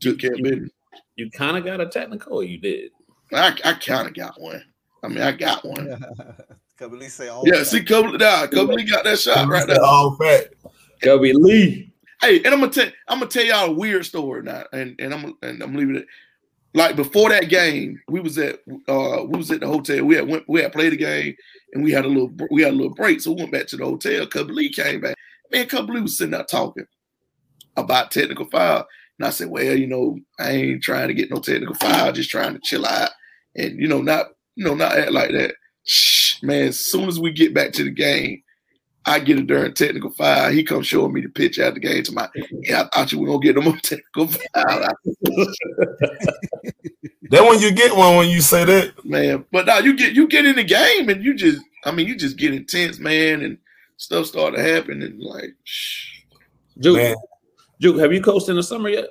took 0.00 0.20
care 0.20 0.34
of 0.34 0.42
business. 0.42 0.70
You 1.18 1.28
kind 1.32 1.56
of 1.56 1.64
got 1.64 1.80
a 1.80 1.86
technical, 1.86 2.36
or 2.36 2.44
you 2.44 2.58
did? 2.58 2.92
I, 3.32 3.48
I 3.64 3.72
kind 3.72 4.06
of 4.06 4.14
got 4.14 4.40
one. 4.40 4.62
I 5.02 5.08
mean, 5.08 5.20
I 5.20 5.32
got 5.32 5.64
one. 5.64 6.04
Cubby 6.78 6.96
Lee 6.96 7.08
say 7.08 7.26
all. 7.26 7.42
Yeah, 7.44 7.64
see, 7.64 7.82
Cubby, 7.82 8.16
nah, 8.16 8.46
Cubby 8.46 8.74
Lee 8.74 8.84
got 8.84 9.02
that 9.02 9.18
shot 9.18 9.48
right 9.48 9.66
there. 9.66 9.82
All 9.82 10.14
fat. 10.14 10.50
Cubby 11.02 11.32
Lee. 11.32 11.92
Hey, 12.20 12.36
and 12.44 12.54
I'm 12.54 12.60
gonna 12.60 12.70
tell 12.70 12.86
I'm 13.08 13.18
gonna 13.18 13.30
tell 13.30 13.44
y'all 13.44 13.70
a 13.70 13.72
weird 13.72 14.06
story 14.06 14.44
now, 14.44 14.62
and 14.72 14.94
and 15.00 15.12
I'm 15.12 15.36
and 15.42 15.60
I'm 15.60 15.74
leaving 15.74 15.96
it. 15.96 16.06
Like 16.72 16.94
before 16.94 17.30
that 17.30 17.48
game, 17.48 18.00
we 18.08 18.20
was 18.20 18.38
at 18.38 18.60
uh 18.88 19.24
we 19.26 19.38
was 19.38 19.50
at 19.50 19.58
the 19.58 19.66
hotel. 19.66 20.04
We 20.04 20.14
had 20.14 20.28
went 20.28 20.44
we 20.46 20.62
had 20.62 20.72
played 20.72 20.92
the 20.92 20.98
game, 20.98 21.34
and 21.74 21.82
we 21.82 21.90
had 21.90 22.04
a 22.04 22.08
little 22.08 22.30
we 22.52 22.62
had 22.62 22.74
a 22.74 22.76
little 22.76 22.94
break, 22.94 23.20
so 23.20 23.32
we 23.32 23.40
went 23.42 23.52
back 23.52 23.66
to 23.68 23.76
the 23.76 23.84
hotel. 23.84 24.24
Cubby 24.28 24.52
Lee 24.52 24.72
came 24.72 25.00
back. 25.00 25.16
Man, 25.50 25.66
Cubby 25.66 25.94
Lee 25.94 26.02
was 26.02 26.16
sitting 26.16 26.30
there 26.30 26.44
talking 26.44 26.86
about 27.76 28.12
technical 28.12 28.46
foul. 28.46 28.86
And 29.18 29.26
I 29.26 29.30
said, 29.30 29.48
well, 29.48 29.76
you 29.76 29.86
know, 29.86 30.18
I 30.38 30.50
ain't 30.50 30.82
trying 30.82 31.08
to 31.08 31.14
get 31.14 31.30
no 31.30 31.40
technical 31.40 31.74
foul, 31.74 32.12
just 32.12 32.30
trying 32.30 32.54
to 32.54 32.60
chill 32.60 32.86
out 32.86 33.10
and 33.58 33.78
you 33.78 33.88
know, 33.88 34.00
not 34.00 34.28
you 34.54 34.64
know, 34.64 34.74
not 34.74 34.96
act 34.96 35.12
like 35.12 35.30
that. 35.32 35.54
Shh, 35.84 36.42
man, 36.42 36.68
as 36.68 36.86
soon 36.86 37.08
as 37.08 37.18
we 37.18 37.32
get 37.32 37.54
back 37.54 37.72
to 37.72 37.84
the 37.84 37.90
game, 37.90 38.42
I 39.04 39.20
get 39.20 39.38
a 39.38 39.42
darn 39.42 39.74
technical 39.74 40.10
foul. 40.10 40.50
He 40.50 40.62
comes 40.64 40.86
showing 40.86 41.12
me 41.12 41.20
the 41.20 41.28
pitch 41.28 41.58
at 41.58 41.74
the 41.74 41.80
game 41.80 42.02
to 42.04 42.12
my 42.12 42.28
yeah, 42.62 42.82
I 42.82 42.84
thought 42.84 43.12
you 43.12 43.20
were 43.20 43.26
gonna 43.26 43.40
get 43.40 43.56
no 43.56 43.62
more 43.62 43.76
technical 43.82 44.28
foul. 44.28 44.38
that 47.30 47.46
when 47.46 47.60
you 47.60 47.72
get 47.72 47.96
one 47.96 48.16
when 48.16 48.28
you 48.28 48.40
say 48.40 48.64
that. 48.64 49.04
Man, 49.04 49.44
but 49.52 49.66
now 49.66 49.78
you 49.78 49.96
get 49.96 50.14
you 50.14 50.28
get 50.28 50.46
in 50.46 50.56
the 50.56 50.64
game 50.64 51.08
and 51.08 51.22
you 51.22 51.34
just 51.34 51.60
I 51.84 51.90
mean 51.90 52.06
you 52.06 52.16
just 52.16 52.36
get 52.36 52.54
intense, 52.54 52.98
man, 52.98 53.42
and 53.42 53.58
stuff 53.96 54.26
start 54.26 54.54
to 54.54 54.62
happen 54.62 55.02
and 55.02 55.20
like 55.20 55.54
shh. 55.64 56.22
Duke, 56.78 56.96
man. 56.96 57.16
Duke, 57.80 57.98
have 57.98 58.12
you 58.12 58.20
coached 58.20 58.48
in 58.48 58.56
the 58.56 58.62
summer 58.62 58.88
yet? 58.88 59.08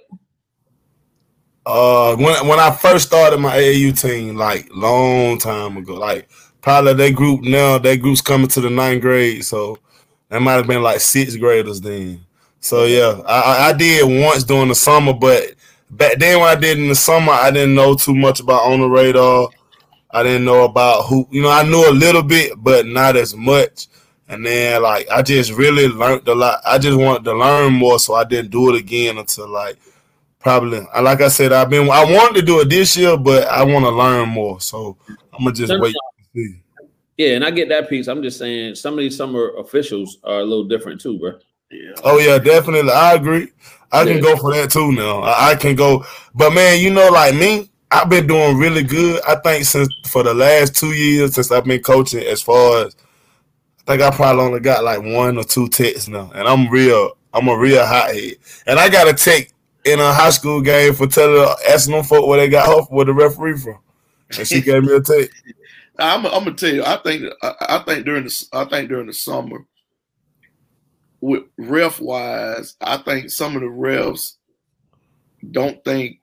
Uh, 1.65 2.15
when 2.15 2.47
when 2.47 2.59
I 2.59 2.71
first 2.71 3.07
started 3.07 3.39
my 3.39 3.57
AAU 3.57 3.99
team, 3.99 4.35
like 4.35 4.69
long 4.73 5.37
time 5.37 5.77
ago, 5.77 5.95
like 5.95 6.29
probably 6.61 6.93
that 6.93 7.15
group 7.15 7.41
now, 7.41 7.77
that 7.77 8.01
group's 8.01 8.21
coming 8.21 8.47
to 8.49 8.61
the 8.61 8.69
ninth 8.69 9.01
grade, 9.01 9.43
so 9.43 9.77
that 10.29 10.41
might 10.41 10.53
have 10.53 10.67
been 10.67 10.81
like 10.81 10.99
sixth 10.99 11.39
graders 11.39 11.81
then. 11.81 12.21
So 12.59 12.85
yeah, 12.85 13.21
I, 13.25 13.69
I 13.69 13.73
did 13.73 14.23
once 14.23 14.43
during 14.43 14.69
the 14.69 14.75
summer, 14.75 15.13
but 15.13 15.55
back 15.89 16.17
then 16.19 16.39
when 16.39 16.49
I 16.49 16.55
did 16.59 16.79
in 16.79 16.87
the 16.87 16.95
summer, 16.95 17.31
I 17.31 17.51
didn't 17.51 17.75
know 17.75 17.95
too 17.95 18.15
much 18.15 18.39
about 18.39 18.63
on 18.63 18.81
the 18.81 18.87
radar. 18.87 19.49
I 20.11 20.23
didn't 20.23 20.45
know 20.45 20.63
about 20.63 21.03
who, 21.03 21.27
you 21.31 21.41
know, 21.41 21.51
I 21.51 21.63
knew 21.63 21.89
a 21.89 21.91
little 21.91 22.23
bit, 22.23 22.53
but 22.57 22.85
not 22.85 23.15
as 23.17 23.35
much. 23.35 23.87
And 24.29 24.45
then 24.45 24.81
like 24.81 25.07
I 25.09 25.21
just 25.21 25.51
really 25.53 25.87
learned 25.87 26.27
a 26.27 26.35
lot. 26.35 26.61
I 26.65 26.77
just 26.77 26.97
wanted 26.97 27.23
to 27.25 27.33
learn 27.33 27.73
more, 27.73 27.99
so 27.99 28.13
I 28.15 28.23
didn't 28.23 28.51
do 28.51 28.73
it 28.73 28.79
again 28.79 29.17
until 29.17 29.47
like 29.47 29.77
probably. 30.39 30.81
Like 31.01 31.21
I 31.21 31.29
said, 31.29 31.53
I've 31.53 31.69
been. 31.69 31.89
I 31.89 32.03
wanted 32.03 32.39
to 32.39 32.45
do 32.45 32.59
it 32.59 32.69
this 32.69 32.97
year, 32.97 33.17
but 33.17 33.47
I 33.47 33.63
want 33.63 33.85
to 33.85 33.91
learn 33.91 34.29
more. 34.29 34.59
So 34.59 34.97
I'm 35.33 35.45
gonna 35.45 35.53
just 35.53 35.73
wait. 35.79 35.95
Yeah, 37.17 37.29
and 37.29 37.43
I 37.43 37.51
get 37.51 37.69
that 37.69 37.89
piece. 37.89 38.07
I'm 38.07 38.21
just 38.21 38.37
saying 38.37 38.75
some 38.75 38.93
of 38.93 38.99
these 38.99 39.17
summer 39.17 39.49
officials 39.57 40.19
are 40.23 40.39
a 40.39 40.43
little 40.43 40.65
different 40.65 41.01
too, 41.01 41.17
bro. 41.17 41.31
Yeah. 41.71 41.93
Oh 42.03 42.19
yeah, 42.19 42.37
definitely. 42.37 42.91
I 42.91 43.13
agree. 43.13 43.49
I 43.91 44.03
yeah. 44.03 44.13
can 44.13 44.21
go 44.21 44.35
for 44.37 44.53
that 44.53 44.69
too 44.69 44.91
now. 44.91 45.21
I, 45.21 45.51
I 45.51 45.55
can 45.55 45.75
go, 45.75 46.05
but 46.35 46.51
man, 46.51 46.79
you 46.79 46.91
know, 46.91 47.09
like 47.09 47.33
me, 47.33 47.69
I've 47.89 48.09
been 48.09 48.27
doing 48.27 48.57
really 48.57 48.83
good. 48.83 49.21
I 49.27 49.35
think 49.35 49.65
since 49.65 49.89
for 50.07 50.23
the 50.23 50.33
last 50.33 50.75
two 50.75 50.91
years 50.91 51.35
since 51.35 51.51
I've 51.51 51.65
been 51.65 51.81
coaching, 51.81 52.23
as 52.23 52.41
far 52.41 52.85
as 52.85 52.95
I 52.95 53.06
think 53.87 54.01
I 54.01 54.11
probably 54.11 54.43
only 54.43 54.59
got 54.59 54.83
like 54.83 55.01
one 55.01 55.37
or 55.37 55.43
two 55.43 55.69
texts 55.69 56.07
now, 56.07 56.31
and 56.35 56.47
I'm 56.47 56.69
real. 56.69 57.17
I'm 57.33 57.47
a 57.47 57.57
real 57.57 57.85
hothead, 57.85 58.35
and 58.65 58.79
I 58.79 58.89
got 58.89 59.07
a 59.07 59.13
text 59.13 59.53
in 59.85 59.99
a 59.99 60.13
high 60.13 60.29
school 60.29 60.61
game 60.61 60.93
for 60.93 61.07
telling 61.07 61.55
asking 61.69 61.93
them 61.93 62.03
folk 62.03 62.27
where 62.27 62.37
they 62.37 62.49
got 62.49 62.67
off 62.67 62.91
where 62.91 63.05
the 63.05 63.13
referee 63.13 63.57
from, 63.57 63.79
and 64.37 64.47
she 64.47 64.61
gave 64.61 64.83
me 64.83 64.93
a 64.93 65.01
text. 65.01 65.31
I'm, 65.99 66.25
I'm, 66.27 66.43
gonna 66.43 66.53
tell 66.53 66.73
you. 66.73 66.83
I 66.83 66.97
think 66.97 67.23
I, 67.41 67.53
I 67.61 67.79
think 67.79 68.05
during 68.05 68.25
the 68.25 68.45
I 68.53 68.65
think 68.65 68.89
during 68.89 69.07
the 69.07 69.13
summer, 69.13 69.65
with 71.21 71.43
ref 71.57 71.99
wise, 71.99 72.75
I 72.81 72.97
think 72.97 73.31
some 73.31 73.55
of 73.55 73.61
the 73.61 73.67
refs 73.67 74.33
don't 75.51 75.83
think 75.83 76.19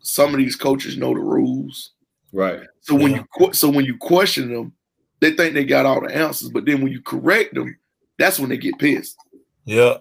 some 0.00 0.30
of 0.30 0.38
these 0.38 0.56
coaches 0.56 0.96
know 0.96 1.14
the 1.14 1.20
rules. 1.20 1.92
Right. 2.32 2.60
So 2.80 2.94
when 2.94 3.12
yeah. 3.12 3.22
you 3.38 3.52
so 3.52 3.68
when 3.68 3.84
you 3.84 3.96
question 3.98 4.52
them, 4.52 4.72
they 5.20 5.32
think 5.32 5.54
they 5.54 5.64
got 5.64 5.86
all 5.86 6.00
the 6.00 6.14
answers, 6.14 6.50
but 6.50 6.64
then 6.64 6.82
when 6.82 6.92
you 6.92 7.00
correct 7.00 7.54
them, 7.54 7.76
that's 8.18 8.38
when 8.38 8.50
they 8.50 8.56
get 8.56 8.78
pissed. 8.78 9.16
Yeah. 9.64 9.98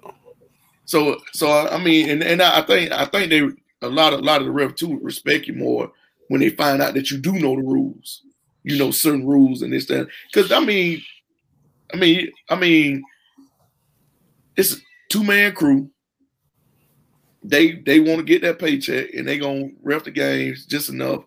So 0.85 1.19
so 1.33 1.49
I 1.49 1.77
mean, 1.83 2.09
and, 2.09 2.23
and 2.23 2.41
I 2.41 2.61
think 2.61 2.91
I 2.91 3.05
think 3.05 3.29
they 3.29 3.41
a 3.85 3.89
lot 3.89 4.13
of 4.13 4.19
a 4.19 4.23
lot 4.23 4.41
of 4.41 4.47
the 4.47 4.51
ref 4.51 4.75
too 4.75 4.99
respect 5.01 5.47
you 5.47 5.53
more 5.53 5.91
when 6.29 6.41
they 6.41 6.49
find 6.49 6.81
out 6.81 6.93
that 6.93 7.11
you 7.11 7.17
do 7.17 7.33
know 7.33 7.55
the 7.55 7.61
rules. 7.61 8.23
You 8.63 8.77
know 8.77 8.91
certain 8.91 9.25
rules 9.25 9.61
and 9.61 9.71
this 9.71 9.85
that. 9.87 10.07
Because 10.31 10.51
I 10.51 10.59
mean, 10.59 11.01
I 11.93 11.97
mean, 11.97 12.31
I 12.49 12.55
mean, 12.55 13.03
it's 14.55 14.73
a 14.73 14.77
two 15.09 15.23
man 15.23 15.53
crew 15.53 15.89
they 17.47 17.73
they 17.73 17.99
want 17.99 18.17
to 18.19 18.23
get 18.23 18.41
that 18.41 18.59
paycheck 18.59 19.13
and 19.13 19.27
they 19.27 19.37
gonna 19.37 19.69
ref 19.81 20.03
the 20.03 20.11
games 20.11 20.65
just 20.65 20.89
enough 20.89 21.23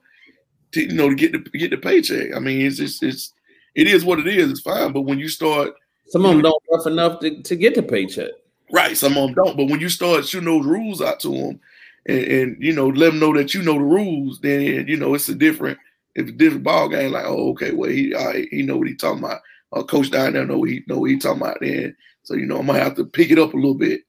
to 0.72 0.82
you 0.82 0.92
know 0.92 1.08
to 1.08 1.14
get 1.14 1.32
the 1.32 1.38
get 1.58 1.70
the 1.70 1.76
paycheck. 1.76 2.34
I 2.34 2.38
mean, 2.38 2.66
it's 2.66 2.76
just 2.76 3.02
it's 3.02 3.32
it 3.74 3.86
is 3.86 4.04
what 4.04 4.18
it 4.18 4.26
is. 4.26 4.50
It's 4.50 4.60
fine, 4.60 4.92
but 4.92 5.02
when 5.02 5.18
you 5.18 5.28
start, 5.28 5.74
some 6.08 6.24
of 6.24 6.32
them 6.32 6.42
don't 6.42 6.62
rough 6.70 6.86
enough 6.86 7.20
to, 7.20 7.42
to 7.42 7.56
get 7.56 7.74
the 7.74 7.82
paycheck. 7.82 8.30
Right, 8.72 8.96
some 8.96 9.16
of 9.16 9.26
them 9.26 9.34
don't. 9.34 9.56
But 9.56 9.68
when 9.68 9.80
you 9.80 9.88
start 9.88 10.26
shooting 10.26 10.46
those 10.46 10.66
rules 10.66 11.00
out 11.00 11.20
to 11.20 11.28
them, 11.28 11.60
and, 12.06 12.24
and 12.24 12.62
you 12.62 12.72
know 12.72 12.88
let 12.88 13.10
them 13.10 13.20
know 13.20 13.34
that 13.34 13.54
you 13.54 13.62
know 13.62 13.74
the 13.74 13.80
rules, 13.80 14.40
then 14.40 14.86
you 14.86 14.96
know 14.96 15.14
it's 15.14 15.28
a 15.28 15.34
different 15.34 15.78
it's 16.14 16.30
a 16.30 16.32
different 16.32 16.64
ball 16.64 16.88
game. 16.88 17.12
Like, 17.12 17.26
oh, 17.26 17.50
okay, 17.50 17.72
well 17.72 17.90
he 17.90 18.14
right, 18.14 18.48
he 18.50 18.62
know 18.62 18.76
what 18.76 18.88
he 18.88 18.94
talking 18.94 19.24
about. 19.24 19.40
Uh, 19.72 19.84
Coach 19.84 20.10
down 20.10 20.32
there 20.32 20.46
know 20.46 20.58
what 20.58 20.70
he 20.70 20.82
know 20.86 20.98
what 20.98 21.10
he 21.10 21.18
talking 21.18 21.42
about. 21.42 21.58
Then, 21.60 21.96
so 22.22 22.34
you 22.34 22.46
know 22.46 22.58
I'm 22.58 22.66
gonna 22.66 22.80
have 22.80 22.96
to 22.96 23.04
pick 23.04 23.30
it 23.30 23.38
up 23.38 23.54
a 23.54 23.56
little 23.56 23.74
bit 23.74 24.02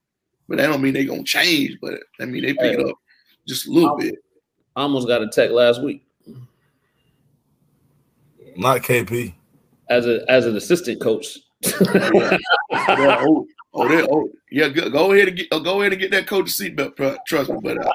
but 0.51 0.57
that 0.57 0.67
don't 0.67 0.81
mean 0.81 0.93
they 0.93 1.05
gonna 1.05 1.23
change. 1.23 1.77
But 1.81 2.01
I 2.19 2.25
mean 2.25 2.43
they 2.43 2.53
pick 2.53 2.59
hey, 2.59 2.73
it 2.73 2.85
up 2.85 2.95
just 3.47 3.67
a 3.67 3.71
little 3.71 3.95
I, 3.95 4.01
bit. 4.03 4.15
I 4.75 4.81
almost 4.81 5.07
got 5.07 5.23
a 5.23 5.29
tech 5.29 5.49
last 5.51 5.81
week. 5.81 6.05
Not 8.57 8.81
KP. 8.81 9.33
As 9.91 10.07
a 10.07 10.23
as 10.31 10.45
an 10.45 10.55
assistant 10.55 11.01
coach. 11.01 11.37
yeah. 11.61 12.37
yeah. 12.71 13.17
Oh, 13.19 13.45
oh, 13.73 13.87
they, 13.89 14.07
oh, 14.09 14.29
yeah. 14.49 14.69
Go, 14.69 14.89
go 14.89 15.11
ahead 15.11 15.27
and 15.27 15.37
get 15.37 15.49
go 15.49 15.81
ahead 15.81 15.91
and 15.91 16.01
get 16.01 16.11
that 16.11 16.27
coach 16.27 16.45
seatbelt. 16.45 16.95
Trust 17.27 17.49
me, 17.49 17.57
but 17.61 17.85
uh, 17.85 17.91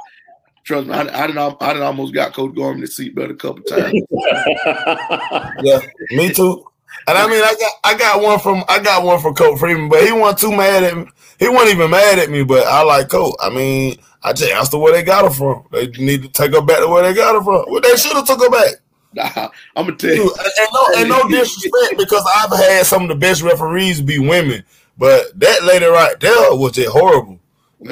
trust 0.63 0.89
me, 0.89 0.93
I, 0.93 1.01
I 1.01 1.27
didn't 1.27 1.39
I 1.39 1.73
didn't 1.73 1.83
almost 1.83 2.13
got 2.13 2.35
Coach 2.35 2.55
Gorman 2.55 2.83
the 2.83 2.87
seatbelt 2.87 3.31
a 3.31 3.35
couple 3.35 3.63
times. 3.63 3.95
yeah, 5.65 5.81
me 6.11 6.33
too. 6.33 6.67
And 7.09 7.17
I 7.17 7.27
mean, 7.27 7.43
I 7.43 7.55
got 7.59 7.73
I 7.85 7.99
got 7.99 8.23
one 8.23 8.39
from 8.41 8.65
I 8.69 8.79
got 8.81 9.03
one 9.03 9.21
from 9.21 9.35
Coach 9.35 9.59
Freeman, 9.59 9.89
but 9.89 10.05
he 10.05 10.13
wasn't 10.13 10.39
too 10.39 10.57
mad 10.57 10.83
at 10.85 10.97
me. 10.97 11.07
He 11.39 11.49
wasn't 11.49 11.77
even 11.77 11.91
mad 11.91 12.19
at 12.19 12.31
me, 12.31 12.45
but 12.45 12.67
I 12.67 12.83
like 12.83 13.09
Coach. 13.09 13.35
I 13.41 13.49
mean, 13.51 13.97
I 14.23 14.33
just 14.33 14.53
asked 14.53 14.73
her 14.73 14.79
where 14.79 14.93
they 14.93 15.03
got 15.03 15.25
her 15.25 15.31
from. 15.31 15.65
They 15.71 15.87
need 15.87 16.23
to 16.23 16.29
take 16.29 16.53
her 16.53 16.61
back 16.61 16.81
to 16.81 16.89
where 16.89 17.03
they 17.03 17.15
got 17.15 17.35
her 17.35 17.43
from. 17.43 17.65
Well, 17.69 17.81
they 17.81 17.97
should 17.97 18.17
have 18.17 18.27
took 18.27 18.41
her 18.41 18.51
back. 18.51 18.75
Nah, 19.35 19.49
I'm 19.75 19.87
gonna 19.87 19.97
tell 19.97 20.15
you, 20.15 20.31
and, 20.31 20.53
and 20.59 20.69
no, 20.75 20.87
and 20.99 21.09
no 21.09 21.29
disrespect 21.29 21.97
because 21.97 22.23
I've 22.37 22.51
had 22.51 22.85
some 22.85 23.05
of 23.05 23.09
the 23.09 23.15
best 23.15 23.41
referees 23.41 24.03
be 24.03 24.19
women, 24.19 24.63
but 24.99 25.39
that 25.41 25.65
lady 25.65 25.87
right 25.87 26.21
there 26.21 26.55
was 26.55 26.73
just 26.73 26.91
horrible. 26.91 27.41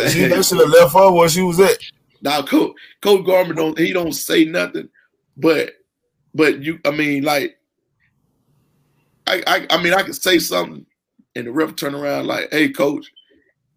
She 0.09 0.29
should 0.43 0.59
have 0.61 0.69
left 0.69 0.93
her 0.93 1.11
where 1.11 1.31
she 1.31 1.41
was 1.41 1.59
at. 1.61 1.79
Now, 2.21 2.43
Coach 2.43 2.77
Coach 3.01 3.25
Garman 3.25 3.57
don't 3.57 3.79
he 3.79 3.95
don't 3.95 4.13
say 4.13 4.45
nothing, 4.45 4.91
but 5.39 5.73
but 6.35 6.63
you, 6.63 6.79
I 6.85 6.91
mean, 6.91 7.23
like 7.23 7.59
I, 9.27 9.43
I, 9.47 9.67
I 9.71 9.83
mean, 9.83 9.95
I 9.95 10.03
could 10.03 10.17
say 10.17 10.39
something, 10.39 10.85
and 11.37 11.47
the 11.47 11.53
ref 11.53 11.75
turn 11.75 11.95
around 11.95 12.27
like, 12.27 12.49
"Hey, 12.51 12.69
coach," 12.69 13.11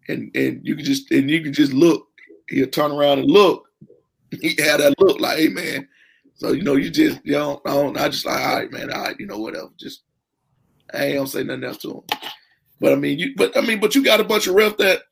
and 0.08 0.30
and 0.36 0.60
you 0.66 0.76
can 0.76 0.84
just 0.84 1.10
and 1.10 1.30
you 1.30 1.42
can 1.42 1.54
just 1.54 1.72
look. 1.72 2.08
He'll 2.50 2.66
turn 2.66 2.92
around 2.92 3.20
and 3.20 3.30
look. 3.30 3.64
He 4.42 4.54
had 4.58 4.80
that 4.80 4.94
look 4.98 5.18
like, 5.20 5.38
"Hey, 5.38 5.48
man." 5.48 5.88
So 6.38 6.52
you 6.52 6.62
know, 6.62 6.76
you 6.76 6.90
just 6.90 7.20
you 7.24 7.32
know, 7.32 7.60
I 7.66 7.74
don't. 7.74 7.96
I 7.98 8.08
just 8.08 8.24
like, 8.24 8.40
all 8.40 8.56
right, 8.56 8.72
man. 8.72 8.92
All 8.92 9.02
right, 9.02 9.16
you 9.18 9.26
know, 9.26 9.38
whatever. 9.38 9.68
Just 9.76 10.02
I 10.94 11.06
ain't 11.06 11.16
gonna 11.16 11.28
say 11.28 11.42
nothing 11.42 11.64
else 11.64 11.78
to 11.78 11.90
him. 11.90 12.18
But 12.80 12.92
I 12.92 12.96
mean, 12.96 13.18
you. 13.18 13.34
But 13.36 13.56
I 13.56 13.60
mean, 13.60 13.80
but 13.80 13.94
you 13.94 14.04
got 14.04 14.20
a 14.20 14.24
bunch 14.24 14.46
of 14.46 14.54
refs 14.54 14.76
that 14.78 15.02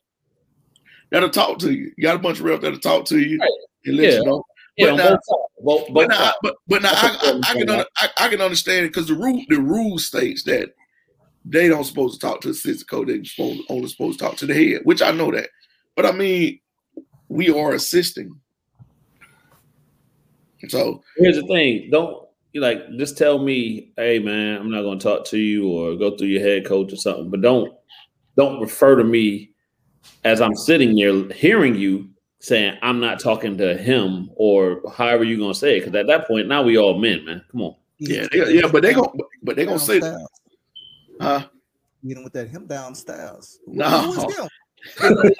that'll 1.11 1.29
talk 1.29 1.59
to 1.59 1.71
you. 1.71 1.91
You 1.97 2.03
got 2.03 2.15
a 2.15 2.19
bunch 2.19 2.39
of 2.39 2.45
refs 2.45 2.61
that'll 2.61 2.79
talk 2.79 3.05
to 3.05 3.19
you 3.19 3.37
right. 3.39 3.49
and 3.85 3.97
let 3.97 4.11
yeah. 4.11 4.19
you 4.19 4.25
know. 4.25 4.43
But, 4.79 4.95
now, 4.95 5.17
both, 5.63 5.87
both 5.87 5.93
but, 5.93 6.09
now, 6.09 6.33
but, 6.43 6.55
but 6.67 6.81
now, 6.83 6.91
I, 6.93 7.17
I, 7.19 7.49
I, 7.49 7.53
can 7.53 7.69
I, 7.71 7.85
I, 8.19 8.29
can 8.29 8.41
understand 8.41 8.87
because 8.87 9.07
the 9.07 9.15
rule 9.15 9.43
the 9.49 9.59
rule 9.59 9.97
states 9.97 10.43
that 10.43 10.75
they 11.43 11.67
don't 11.67 11.83
supposed 11.83 12.21
to 12.21 12.27
talk 12.27 12.41
to 12.41 12.49
the 12.49 12.51
assistant 12.51 12.89
coach. 12.89 13.07
They 13.07 13.23
supposed 13.23 13.61
only 13.69 13.87
supposed 13.87 14.19
to 14.19 14.25
talk 14.25 14.37
to 14.37 14.45
the 14.45 14.53
head, 14.53 14.81
which 14.83 15.01
I 15.01 15.11
know 15.11 15.31
that. 15.31 15.49
But 15.95 16.05
I 16.05 16.11
mean, 16.11 16.59
we 17.27 17.49
are 17.49 17.73
assisting. 17.73 18.39
So 20.69 21.03
here's 21.17 21.35
the 21.35 21.47
thing: 21.47 21.89
don't 21.91 22.27
you 22.53 22.61
like 22.61 22.79
just 22.97 23.17
tell 23.17 23.39
me, 23.39 23.91
hey 23.97 24.19
man, 24.19 24.59
I'm 24.59 24.71
not 24.71 24.81
going 24.81 24.99
to 24.99 25.03
talk 25.03 25.25
to 25.27 25.37
you, 25.37 25.67
or 25.67 25.95
go 25.95 26.17
through 26.17 26.27
your 26.27 26.41
head 26.41 26.65
coach 26.65 26.91
or 26.93 26.97
something. 26.97 27.29
But 27.29 27.41
don't 27.41 27.73
don't 28.35 28.59
refer 28.61 28.95
to 28.95 29.03
me 29.03 29.51
as 30.23 30.41
I'm 30.41 30.55
sitting 30.55 30.95
here 30.95 31.31
hearing 31.33 31.75
you 31.75 32.09
saying 32.39 32.77
I'm 32.81 32.99
not 32.99 33.19
talking 33.19 33.57
to 33.57 33.77
him 33.77 34.29
or 34.35 34.81
however 34.93 35.23
you're 35.23 35.39
gonna 35.39 35.53
say 35.53 35.77
it. 35.77 35.79
Because 35.81 35.95
at 35.95 36.07
that 36.07 36.27
point, 36.27 36.47
now 36.47 36.63
we 36.63 36.77
all 36.77 36.99
men, 36.99 37.25
man. 37.25 37.43
Come 37.51 37.61
on. 37.61 37.75
Yeah, 37.99 38.27
yeah, 38.31 38.45
yeah 38.45 38.67
but 38.71 38.83
they 38.83 38.93
gonna 38.93 39.09
but 39.43 39.55
they 39.55 39.65
gonna 39.65 39.79
say 39.79 39.99
that. 39.99 40.27
Huh? 41.19 41.47
Meeting 42.03 42.23
with 42.23 42.33
that 42.33 42.47
him 42.47 42.67
down 42.67 42.93
styles. 42.93 43.59
No. 43.65 44.15
But, 44.99 45.35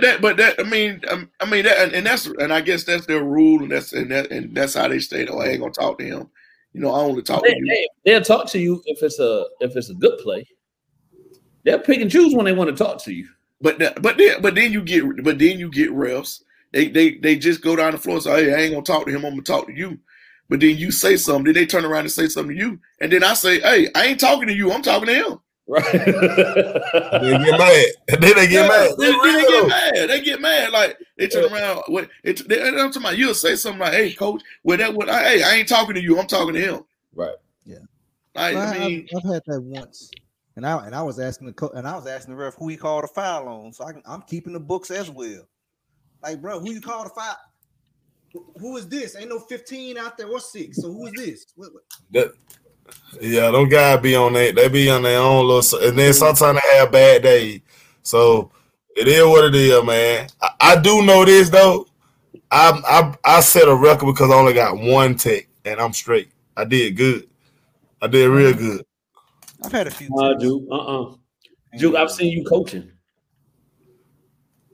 that, 0.00 0.18
but 0.20 0.36
that 0.36 0.54
I 0.58 0.64
mean 0.64 1.00
um, 1.08 1.30
I 1.40 1.48
mean 1.48 1.64
that 1.64 1.78
and, 1.78 1.92
and, 1.92 2.06
that's 2.06 2.26
and 2.26 2.52
I 2.52 2.60
guess 2.60 2.84
that's 2.84 3.06
their 3.06 3.24
rule 3.24 3.62
and 3.62 3.70
that's 3.70 3.92
and 3.92 4.10
that 4.10 4.30
and 4.30 4.54
that's 4.54 4.74
how 4.74 4.88
they 4.88 4.98
stay. 4.98 5.26
Oh, 5.26 5.38
I 5.38 5.48
ain't 5.48 5.60
gonna 5.60 5.72
talk 5.72 5.98
to 5.98 6.04
him. 6.04 6.28
You 6.72 6.80
know, 6.80 6.90
I 6.90 7.00
only 7.00 7.22
talk 7.22 7.42
they, 7.42 7.50
to 7.50 7.56
you. 7.56 7.88
They, 8.04 8.14
will 8.14 8.22
talk 8.22 8.46
to 8.48 8.58
you 8.58 8.82
if 8.86 9.02
it's 9.02 9.18
a 9.18 9.46
if 9.60 9.76
it's 9.76 9.90
a 9.90 9.94
good 9.94 10.18
play. 10.18 10.46
They'll 11.64 11.78
pick 11.78 12.00
and 12.00 12.10
choose 12.10 12.34
when 12.34 12.44
they 12.44 12.52
want 12.52 12.76
to 12.76 12.84
talk 12.84 13.02
to 13.04 13.12
you. 13.12 13.28
But 13.60 13.78
but 14.02 14.16
then 14.16 14.42
but 14.42 14.54
then 14.54 14.72
you 14.72 14.82
get 14.82 15.22
but 15.22 15.38
then 15.38 15.58
you 15.58 15.70
get 15.70 15.90
refs. 15.90 16.42
They 16.72 16.88
they 16.88 17.16
they 17.18 17.36
just 17.36 17.62
go 17.62 17.76
down 17.76 17.92
the 17.92 17.98
floor 17.98 18.16
and 18.16 18.24
say, 18.24 18.44
Hey, 18.44 18.54
I 18.54 18.58
ain't 18.62 18.72
gonna 18.72 18.84
talk 18.84 19.06
to 19.06 19.12
him, 19.12 19.24
I'm 19.24 19.32
gonna 19.32 19.42
talk 19.42 19.66
to 19.66 19.72
you. 19.72 19.98
But 20.48 20.60
then 20.60 20.76
you 20.76 20.90
say 20.90 21.16
something, 21.16 21.44
then 21.44 21.54
they 21.54 21.66
turn 21.66 21.84
around 21.84 22.00
and 22.00 22.10
say 22.10 22.26
something 22.28 22.56
to 22.56 22.62
you, 22.62 22.80
and 23.00 23.12
then 23.12 23.22
I 23.22 23.34
say, 23.34 23.60
Hey, 23.60 23.88
I 23.94 24.06
ain't 24.06 24.20
talking 24.20 24.48
to 24.48 24.54
you, 24.54 24.72
I'm 24.72 24.82
talking 24.82 25.06
to 25.06 25.14
him. 25.14 25.38
Right. 25.68 25.84
they 25.92 26.00
get 26.00 27.58
mad. 27.58 27.86
Then 28.20 28.36
they 28.36 28.46
get 28.46 28.50
yeah, 28.50 28.68
mad. 28.68 28.90
They, 28.98 29.12
they, 29.12 29.32
they, 29.32 29.42
get 29.42 29.68
mad. 29.68 30.10
They 30.10 30.20
get 30.20 30.40
mad. 30.40 30.72
Like 30.72 30.98
they 31.16 31.28
turn 31.28 31.52
around. 31.52 31.82
What 31.86 32.10
it, 32.24 32.46
they, 32.48 32.60
I'm 32.60 32.74
talking 32.74 33.02
about. 33.02 33.16
You'll 33.16 33.34
say 33.34 33.54
something 33.54 33.80
like, 33.80 33.94
"Hey, 33.94 34.12
coach, 34.12 34.42
well 34.64 34.76
that 34.78 34.92
what? 34.92 35.08
Hey, 35.08 35.42
I 35.42 35.54
ain't 35.54 35.68
talking 35.68 35.94
to 35.94 36.02
you. 36.02 36.18
I'm 36.18 36.26
talking 36.26 36.54
to 36.54 36.60
him." 36.60 36.84
Right. 37.14 37.34
Yeah. 37.64 37.78
I, 38.34 38.54
well, 38.54 38.68
I 38.68 38.78
mean, 38.78 39.08
I've, 39.14 39.24
I've, 39.24 39.32
had 39.32 39.42
that 39.46 39.60
once. 39.60 40.10
And 40.56 40.66
I 40.66 40.84
and 40.84 40.94
I 40.94 41.02
was 41.02 41.18
asking 41.18 41.46
the 41.46 41.52
co- 41.54 41.72
and 41.74 41.86
I 41.86 41.96
was 41.96 42.06
asking 42.06 42.34
the 42.34 42.42
ref 42.42 42.54
who 42.56 42.68
he 42.68 42.76
called 42.76 43.04
a 43.04 43.08
foul 43.08 43.48
on. 43.48 43.72
So 43.72 43.84
I, 43.84 44.14
am 44.14 44.22
keeping 44.22 44.52
the 44.52 44.60
books 44.60 44.90
as 44.90 45.10
well. 45.10 45.48
Like, 46.22 46.42
bro, 46.42 46.60
who 46.60 46.72
you 46.72 46.80
called 46.80 47.06
a 47.06 47.10
foul? 47.10 47.36
Who 48.58 48.76
is 48.76 48.88
this? 48.88 49.16
Ain't 49.16 49.28
no 49.28 49.38
15 49.38 49.98
out 49.98 50.16
there 50.16 50.28
or 50.28 50.40
six. 50.40 50.80
So 50.80 50.92
who 50.92 51.06
is 51.06 51.12
this? 51.12 51.46
What, 51.54 51.72
what? 51.74 51.82
That, 52.12 52.32
yeah, 53.20 53.50
them 53.50 53.68
guys 53.68 54.00
be 54.00 54.14
on 54.14 54.32
that. 54.34 54.54
They 54.54 54.68
be 54.68 54.90
on 54.90 55.02
their 55.02 55.18
own 55.18 55.46
little, 55.46 55.80
and 55.80 55.98
then 55.98 56.12
sometimes 56.14 56.60
they 56.60 56.78
have 56.78 56.92
bad 56.92 57.22
days. 57.22 57.60
So 58.02 58.50
it 58.96 59.08
is 59.08 59.24
what 59.24 59.44
it 59.44 59.54
is, 59.54 59.84
man. 59.84 60.28
I, 60.40 60.50
I 60.60 60.80
do 60.80 61.02
know 61.02 61.24
this 61.24 61.50
though. 61.50 61.86
I, 62.50 63.14
I 63.24 63.36
I 63.36 63.40
set 63.40 63.68
a 63.68 63.74
record 63.74 64.06
because 64.06 64.30
I 64.30 64.34
only 64.34 64.52
got 64.52 64.78
one 64.78 65.14
tech 65.14 65.48
and 65.64 65.80
I'm 65.80 65.92
straight. 65.92 66.30
I 66.56 66.64
did 66.64 66.96
good. 66.96 67.28
I 68.00 68.06
did 68.08 68.28
real 68.28 68.52
good. 68.52 68.84
I've 69.64 69.72
had 69.72 69.86
a 69.86 69.90
few. 69.90 70.08
Uh, 70.18 70.30
times. 70.30 70.42
Juke, 70.42 70.62
uh-uh. 70.70 71.14
Duke, 71.78 71.94
I've 71.94 72.10
seen 72.10 72.32
you 72.32 72.44
coaching. 72.44 72.90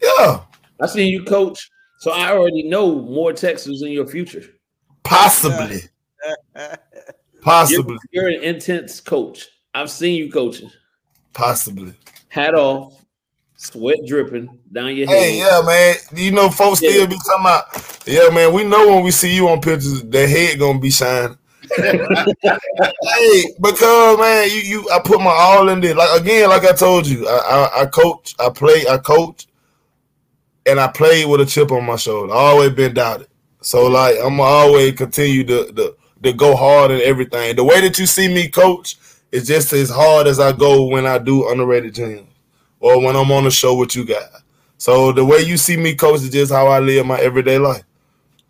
Yeah, 0.03 0.41
I've 0.81 0.91
seen 0.91 1.13
you 1.13 1.25
coach, 1.25 1.69
so 1.99 2.13
I 2.13 2.33
already 2.33 2.69
know 2.69 3.01
more 3.01 3.33
Texas 3.33 3.83
in 3.83 3.93
your 3.93 4.07
future. 4.07 4.45
possibly, 5.05 5.83
You're, 6.57 6.77
possibly, 7.41 7.97
you're 8.11 8.29
an 8.29 8.43
intense 8.43 9.01
coach. 9.01 9.47
I've 9.75 9.91
seen 9.91 10.17
you 10.17 10.31
coaching. 10.33 10.71
possibly. 11.35 11.95
Hat 12.29 12.55
off, 12.55 13.05
sweat 13.57 13.97
dripping 14.07 14.59
down 14.73 14.97
your 14.97 15.07
head. 15.07 15.17
Hey, 15.17 15.39
yeah, 15.39 15.63
man. 15.65 15.97
You 16.15 16.33
know, 16.33 16.51
folks 16.51 16.83
Yeah. 16.83 16.91
still 16.91 17.07
be 17.07 17.17
talking 17.17 17.41
about, 17.41 18.03
yeah, 18.07 18.29
man. 18.31 18.53
We 18.53 18.65
know 18.65 18.89
when 18.89 19.05
we 19.05 19.11
see 19.11 19.35
you 19.35 19.49
on 19.49 19.61
pictures, 19.61 20.03
the 20.03 20.27
head 20.27 20.59
gonna 20.59 20.79
be 20.79 20.91
shining. 20.91 21.39
hey, 21.77 23.45
because 23.61 24.19
man, 24.19 24.49
you 24.51 24.57
you 24.61 24.91
I 24.91 25.01
put 25.05 25.21
my 25.21 25.31
all 25.31 25.69
in 25.69 25.81
there. 25.81 25.95
Like 25.95 26.21
again, 26.21 26.49
like 26.49 26.65
I 26.65 26.73
told 26.73 27.07
you, 27.07 27.27
I, 27.29 27.37
I 27.77 27.83
I 27.83 27.87
coach, 27.87 28.35
I 28.39 28.49
play, 28.51 28.85
I 28.89 28.97
coach, 28.99 29.47
and 30.67 30.81
I 30.81 30.89
played 30.89 31.29
with 31.29 31.41
a 31.43 31.47
chip 31.47 31.71
on 31.71 31.85
my 31.85 31.97
shoulder. 31.97 32.33
I 32.33 32.37
always 32.37 32.71
been 32.71 32.95
doubted. 32.95 33.29
So 33.61 33.87
like 33.87 34.17
I'm 34.23 34.41
always 34.41 34.95
continue 34.95 35.45
to, 35.45 35.73
to 35.73 35.97
to 36.23 36.33
go 36.33 36.57
hard 36.57 36.91
in 36.91 37.01
everything. 37.03 37.57
The 37.57 37.65
way 37.65 37.81
that 37.81 37.99
you 37.99 38.07
see 38.07 38.33
me 38.33 38.49
coach 38.49 38.97
is 39.33 39.47
just 39.47 39.73
as 39.73 39.91
hard 39.91 40.27
as 40.27 40.41
I 40.41 40.53
go 40.53 40.85
when 40.87 41.07
I 41.07 41.19
do 41.19 41.49
underrated 41.51 41.95
gyms 41.95 42.27
or 42.81 43.01
when 43.03 43.17
I'm 43.17 43.31
on 43.31 43.45
the 43.45 43.51
show 43.51 43.75
with 43.75 43.95
you 43.97 44.05
guys. 44.05 44.29
So 44.79 45.13
the 45.13 45.25
way 45.25 45.41
you 45.41 45.57
see 45.57 45.77
me 45.77 45.95
coach 45.95 46.21
is 46.21 46.31
just 46.31 46.53
how 46.53 46.69
I 46.69 46.79
live 46.79 47.05
my 47.05 47.19
everyday 47.21 47.59
life. 47.59 47.83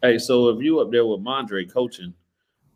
Hey, 0.03 0.19
so 0.19 0.51
if 0.51 0.63
you 0.63 0.79
up 0.81 0.91
there 0.91 1.05
with 1.07 1.21
Mondre 1.21 1.71
coaching 1.73 2.15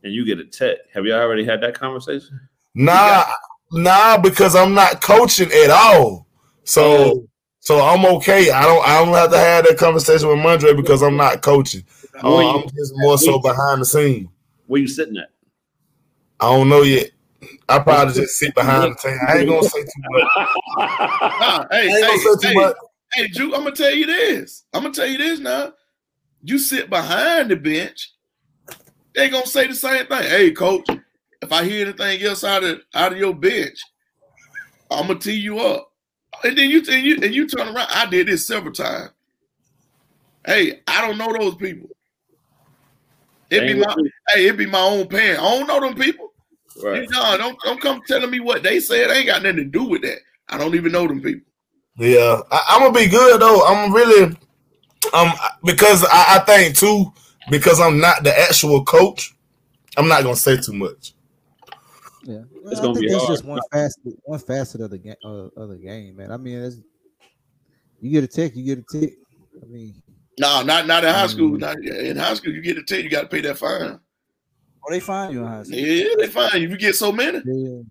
and 0.02 0.12
you 0.12 0.24
get 0.24 0.39
a 0.40 0.44
tech, 0.44 0.78
have 0.93 1.06
you 1.06 1.14
already 1.14 1.44
had 1.44 1.60
that 1.60 1.74
conversation? 1.74 2.40
Nah, 2.74 3.24
nah, 3.70 4.19
because 4.19 4.56
I'm 4.56 4.74
not 4.74 5.01
coaching 5.01 5.51
at 5.52 5.70
all. 5.70 6.27
So 6.64 6.82
Oh. 6.82 7.28
so 7.60 7.81
I'm 7.81 8.05
okay. 8.16 8.51
I 8.51 8.62
don't 8.62 8.86
I 8.86 9.05
don't 9.05 9.14
have 9.14 9.31
to 9.31 9.39
have 9.39 9.66
that 9.66 9.77
conversation 9.78 10.28
with 10.28 10.39
Mondre 10.39 10.74
because 10.77 11.02
I'm 11.02 11.16
not 11.16 11.43
coaching. 11.43 11.85
Uh, 12.23 12.55
I'm 12.55 12.69
just 12.69 12.93
more 12.97 13.19
so 13.19 13.39
behind 13.39 13.81
the 13.82 13.85
scene. 13.85 14.28
Where 14.66 14.80
you 14.80 14.89
sitting 14.89 15.16
at? 15.16 15.30
I 16.40 16.56
don't 16.56 16.68
know 16.68 16.82
yet. 16.82 17.10
I 17.68 17.78
probably 17.78 18.14
just 18.14 18.36
sit 18.36 18.55
behind 18.55 18.93
the 18.93 18.98
scene. 18.98 19.18
I 19.28 19.39
ain't 19.39 19.48
gonna 19.48 19.62
say 19.62 19.82
too 19.82 20.02
much. 20.10 20.28
Nah, 21.40 21.66
hey, 21.70 21.89
hey, 21.89 22.16
hey, 22.43 22.55
much. 22.55 22.74
hey, 23.14 23.28
Juke, 23.28 23.52
I'm 23.55 23.64
gonna 23.64 23.74
tell 23.74 23.94
you 23.94 24.06
this. 24.06 24.64
I'm 24.72 24.82
gonna 24.82 24.94
tell 24.94 25.06
you 25.06 25.18
this 25.18 25.40
now. 25.40 25.72
You 26.43 26.59
sit 26.59 26.89
behind 26.90 27.51
the 27.51 27.56
bench, 27.56 28.12
they 29.14 29.28
gonna 29.28 29.47
say 29.47 29.66
the 29.66 29.74
same 29.74 30.06
thing. 30.06 30.22
Hey, 30.22 30.51
coach, 30.52 30.86
if 31.40 31.52
I 31.52 31.64
hear 31.64 31.86
anything 31.86 32.22
else 32.22 32.44
out 32.44 32.64
of 32.64 32.80
out 32.94 33.12
of 33.12 33.18
your 33.18 33.34
bench, 33.34 33.78
I'm 34.90 35.09
gonna 35.09 35.18
tee 35.18 35.32
you 35.32 35.59
up. 35.59 35.93
And 36.44 36.56
then 36.56 36.70
you 36.70 36.82
and 36.90 37.05
you 37.05 37.18
and 37.22 37.34
you 37.34 37.47
turn 37.47 37.68
around. 37.68 37.89
I 37.90 38.06
did 38.06 38.28
this 38.28 38.47
several 38.47 38.72
times. 38.72 39.10
Hey, 40.47 40.80
I 40.86 41.06
don't 41.06 41.18
know 41.18 41.32
those 41.32 41.55
people. 41.56 41.89
It 43.53 43.66
be 43.66 43.74
my 43.74 43.95
hey, 44.35 44.47
it'd 44.47 44.57
be 44.59 44.66
my 44.66 44.81
own 44.81 45.09
parent. 45.09 45.41
I 45.41 45.59
don't 45.59 45.66
know 45.66 45.81
them 45.81 45.95
people. 45.95 46.33
you. 46.77 46.89
Right. 46.89 47.09
Don't 47.09 47.59
don't 47.62 47.81
come 47.81 48.01
telling 48.07 48.31
me 48.31 48.41
what 48.41 48.62
they 48.62 48.81
said. 48.81 49.11
Ain't 49.11 49.27
got 49.27 49.43
nothing 49.43 49.57
to 49.59 49.65
do 49.65 49.85
with 49.85 50.03
that. 50.03 50.19
I 50.49 50.59
don't 50.59 50.74
even 50.74 50.93
know 50.93 51.07
them 51.07 51.20
people. 51.20 51.47
Yeah, 51.99 52.41
I, 52.51 52.65
I'm 52.69 52.81
gonna 52.81 52.99
be 52.99 53.07
good 53.11 53.41
though. 53.41 53.66
I'm 53.66 53.93
really, 53.93 54.35
um, 55.12 55.33
because 55.65 56.05
I, 56.05 56.37
I 56.37 56.39
think 56.47 56.77
too, 56.77 57.12
because 57.51 57.81
I'm 57.81 57.99
not 58.01 58.24
the 58.24 58.37
actual 58.39 58.85
coach. 58.85 59.35
I'm 59.99 60.09
not 60.09 60.23
gonna 60.23 60.37
say 60.37 60.57
too 60.57 60.73
much. 60.73 61.12
Yeah, 62.24 62.43
It's 62.66 62.81
I 62.81 62.83
gonna 62.83 62.95
think 62.95 63.07
be 63.07 63.12
that's 63.12 63.24
hard. 63.24 63.37
just 63.37 63.45
one 63.45 63.61
facet, 63.70 64.19
one 64.24 64.39
facet 64.39 64.81
of 64.81 64.91
the 64.91 64.99
game, 64.99 65.16
uh, 65.24 65.49
of 65.57 65.69
the 65.69 65.77
game, 65.77 66.16
man. 66.16 66.33
I 66.33 66.37
mean, 66.39 66.59
it's, 66.62 66.77
you 68.01 68.11
get 68.11 68.24
a 68.24 68.29
tick, 68.29 68.57
you 68.57 68.65
get 68.65 68.79
a 68.79 68.99
tick. 68.99 69.15
I 69.62 69.66
mean, 69.66 70.02
No, 70.39 70.63
not 70.63 70.87
not 70.87 71.05
in 71.05 71.13
high 71.13 71.27
school. 71.27 71.53
Mm. 71.53 71.61
Not 71.61 71.79
in 71.79 72.17
high 72.17 72.35
school. 72.35 72.53
You 72.53 72.63
get 72.63 72.79
a 72.79 72.83
ticket, 72.83 73.05
you 73.05 73.11
got 73.11 73.23
to 73.23 73.29
pay 73.29 73.41
that 73.43 73.59
fine. 73.59 74.01
Oh, 74.85 74.91
they 74.91 75.01
find 75.01 75.33
you 75.33 75.41
in 75.41 75.47
high 75.47 75.63
school. 75.63 75.79
Yeah, 75.79 76.15
they 76.19 76.27
fine 76.29 76.61
you. 76.61 76.67
If 76.67 76.71
you 76.71 76.79
get 76.79 76.97
so 76.97 77.13
many, 77.13 77.39
yeah, 77.45 77.83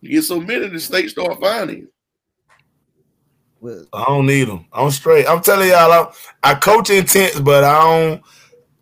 you 0.00 0.10
get 0.10 0.22
so 0.24 0.40
many, 0.40 0.68
the 0.68 0.80
state 0.80 1.10
start 1.10 1.40
fining 1.40 1.78
you. 1.78 1.88
well, 3.60 3.86
I 3.92 4.04
don't 4.04 4.26
need 4.26 4.48
them. 4.48 4.66
I'm 4.72 4.90
straight. 4.90 5.26
I'm 5.26 5.40
telling 5.42 5.68
y'all, 5.68 5.92
I, 5.92 6.12
I 6.42 6.54
coach 6.54 6.90
intense, 6.90 7.38
but 7.40 7.64
I 7.64 7.80
don't. 7.80 8.22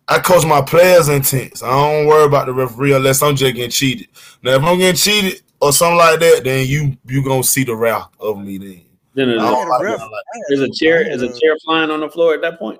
I 0.09 0.19
coach 0.19 0.45
my 0.45 0.61
players 0.61 1.07
intense. 1.07 1.63
I 1.63 1.69
don't 1.69 2.07
worry 2.07 2.25
about 2.25 2.47
the 2.47 2.53
referee 2.53 2.93
unless 2.93 3.23
I'm 3.23 3.37
just 3.37 3.55
getting 3.55 3.71
cheated. 3.71 4.07
Now, 4.41 4.51
if 4.55 4.63
I'm 4.63 4.77
getting 4.77 4.97
cheated 4.97 5.41
or 5.61 5.71
something 5.71 5.97
like 5.97 6.19
that, 6.19 6.41
then 6.43 6.67
you 6.67 6.97
you 7.05 7.23
gonna 7.23 7.43
see 7.43 7.63
the 7.63 7.75
wrath 7.75 8.09
of 8.19 8.37
me. 8.37 8.57
Then 8.57 8.81
Then 9.15 9.29
I 9.29 9.35
is, 9.35 9.41
don't 9.51 9.69
like 9.69 9.81
ref- 9.83 10.01
is 10.49 10.61
a 10.61 10.69
chair 10.71 11.11
is 11.11 11.21
a 11.21 11.27
chair 11.27 11.55
flying 11.65 11.91
on 11.91 11.99
the 12.01 12.09
floor 12.09 12.33
at 12.33 12.41
that 12.41 12.59
point? 12.59 12.79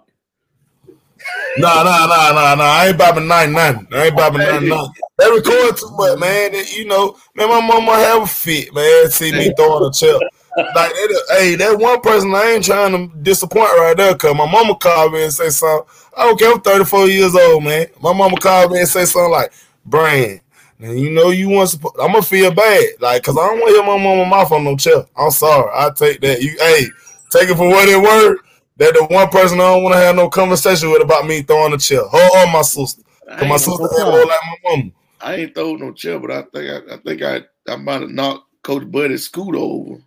Nah, 1.57 1.83
nah, 1.83 2.07
nah, 2.07 2.31
nah, 2.33 2.55
nah. 2.55 2.63
I 2.63 2.87
ain't 2.87 2.97
bobbing 2.97 3.27
nine 3.27 3.53
nine. 3.53 3.87
I 3.91 4.05
ain't 4.07 4.15
bobbing 4.17 4.43
nine 4.43 4.67
nine. 4.67 4.87
They 5.19 5.29
record 5.31 5.77
too 5.77 5.91
much, 5.91 6.19
man. 6.19 6.51
They- 6.53 6.65
you 6.75 6.85
know, 6.85 7.15
man, 7.35 7.49
my 7.49 7.61
mama 7.61 7.93
have 7.95 8.23
a 8.23 8.27
fit, 8.27 8.73
man. 8.73 9.09
See 9.11 9.31
me 9.31 9.51
throwing 9.55 9.85
a 9.89 9.93
chair. 9.93 10.19
Like, 10.75 10.91
that, 10.91 11.23
hey, 11.39 11.55
that 11.55 11.79
one 11.79 11.99
person 12.01 12.33
I 12.35 12.51
ain't 12.51 12.63
trying 12.65 12.91
to 12.93 13.15
disappoint 13.23 13.71
right 13.77 13.97
there, 13.97 14.15
cause 14.15 14.35
my 14.35 14.49
mama 14.51 14.75
called 14.75 15.13
me 15.13 15.23
and 15.23 15.33
say 15.33 15.49
something. 15.49 15.87
I 16.15 16.25
don't 16.25 16.39
care. 16.39 16.51
I'm 16.53 16.61
34 16.61 17.07
years 17.07 17.35
old, 17.35 17.63
man. 17.63 17.87
My 18.01 18.13
mama 18.13 18.37
called 18.37 18.71
me 18.71 18.79
and 18.79 18.87
say 18.87 19.05
something 19.05 19.31
like, 19.31 19.51
"Brian, 19.85 20.41
now 20.79 20.91
you 20.91 21.11
know 21.11 21.29
you 21.29 21.49
want 21.49 21.69
to. 21.71 21.77
I'm 22.01 22.11
gonna 22.11 22.21
feel 22.21 22.51
bad, 22.53 22.83
like, 22.99 23.23
cause 23.23 23.37
I 23.37 23.41
don't 23.47 23.59
want 23.59 23.69
to 23.69 23.73
hear 23.75 23.83
my 23.83 24.03
mama 24.03 24.25
mouth 24.25 24.51
on 24.51 24.63
no 24.63 24.75
chair. 24.75 25.05
I'm 25.17 25.31
sorry. 25.31 25.69
I 25.73 25.89
take 25.95 26.19
that. 26.21 26.41
You, 26.41 26.55
hey, 26.59 26.85
take 27.29 27.49
it 27.49 27.55
for 27.55 27.67
what 27.69 27.87
it 27.87 28.01
word. 28.01 28.37
That 28.77 28.93
the 28.95 29.05
one 29.05 29.29
person 29.29 29.59
I 29.59 29.73
don't 29.73 29.83
want 29.83 29.93
to 29.93 29.99
have 29.99 30.15
no 30.15 30.29
conversation 30.29 30.89
with 30.91 31.01
about 31.01 31.27
me 31.27 31.43
throwing 31.43 31.73
a 31.73 31.77
chair. 31.77 32.01
Her 32.07 32.29
or 32.43 32.51
my 32.51 32.63
sister. 32.63 33.03
I 33.29 33.37
Cause 33.37 33.47
my 33.47 33.51
ain't, 33.51 33.61
sister 33.61 33.83
no 33.83 34.17
ain't 34.17 34.27
like 34.27 34.39
my 34.45 34.57
mama. 34.65 34.91
I 35.21 35.35
ain't 35.35 35.55
throwing 35.55 35.79
no 35.79 35.93
chair, 35.93 36.19
but 36.19 36.31
I 36.31 36.41
think 36.41 36.89
I, 36.91 36.95
I 36.95 36.97
think 36.97 37.21
I 37.21 37.41
I 37.71 37.75
might 37.77 38.01
have 38.01 38.09
knocked 38.09 38.45
Coach 38.63 38.89
Buddy's 38.91 39.25
scooter 39.25 39.59
over. 39.59 40.01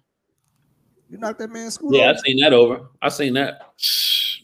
you 1.08 1.18
knocked 1.18 1.38
that 1.38 1.50
man's 1.50 1.74
school. 1.74 1.94
Yeah, 1.94 2.10
I 2.10 2.16
seen 2.16 2.40
that 2.40 2.52
over. 2.52 2.80
I 3.00 3.08
seen 3.08 3.34
that. 3.34 3.72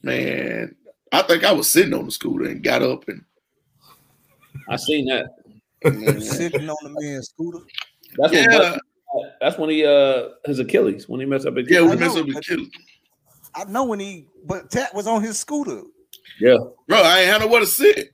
Man, 0.03 0.75
I 1.13 1.23
think 1.23 1.45
I 1.45 1.53
was 1.53 1.71
sitting 1.71 1.93
on 1.95 2.07
the 2.07 2.11
scooter 2.11 2.47
and 2.47 2.63
got 2.63 2.83
up 2.83 3.09
and 3.09 3.25
I 4.69 4.77
seen 4.77 5.07
that. 5.07 5.27
Man, 5.85 6.21
Sitting 6.21 6.69
on 6.69 6.77
the 6.83 7.01
man's 7.01 7.29
scooter. 7.31 7.65
That's 8.19 8.33
when 8.33 8.51
yeah, 8.51 8.59
Bud- 8.59 8.81
that's 9.41 9.59
when 9.59 9.71
he 9.71 9.85
uh 9.85 10.31
his 10.47 10.59
Achilles 10.59 11.09
when 11.09 11.21
he 11.21 11.27
messed 11.27 11.47
up 11.47 11.57
his 11.57 11.69
yeah, 11.71 11.83
we 11.83 11.93
I 11.93 11.97
messed 11.97 12.15
know, 12.15 12.21
up 12.23 12.27
his 12.27 12.35
but- 12.37 12.45
killer. 12.45 12.67
I 13.55 13.65
know 13.65 13.85
when 13.85 14.01
he, 14.01 14.27
but 14.47 14.71
Tat 14.71 14.95
was 14.95 15.07
on 15.07 15.23
his 15.23 15.39
scooter. 15.39 15.83
yeah. 16.41 16.57
Bro, 16.89 17.03
I 17.03 17.21
ain't 17.21 17.31
had 17.31 17.41
nowhere 17.43 17.61
to 17.61 17.67
sit. 17.67 18.09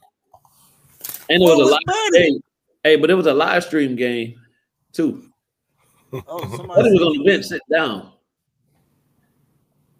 And 1.30 1.40
it 1.42 1.44
What 1.44 1.58
was 1.58 1.68
a 1.68 1.72
live 1.72 1.80
hey, 2.14 2.40
hey, 2.82 2.96
but 2.96 3.08
it 3.10 3.14
was 3.14 3.26
a 3.26 3.34
live 3.34 3.62
stream 3.62 3.94
game 3.94 4.34
too. 4.92 5.30
Oh, 6.26 6.40
somebody, 6.56 6.90
was 6.90 7.02
on 7.02 7.18
the 7.18 7.24
bench, 7.24 7.44
sit 7.44 7.60
down. 7.70 8.12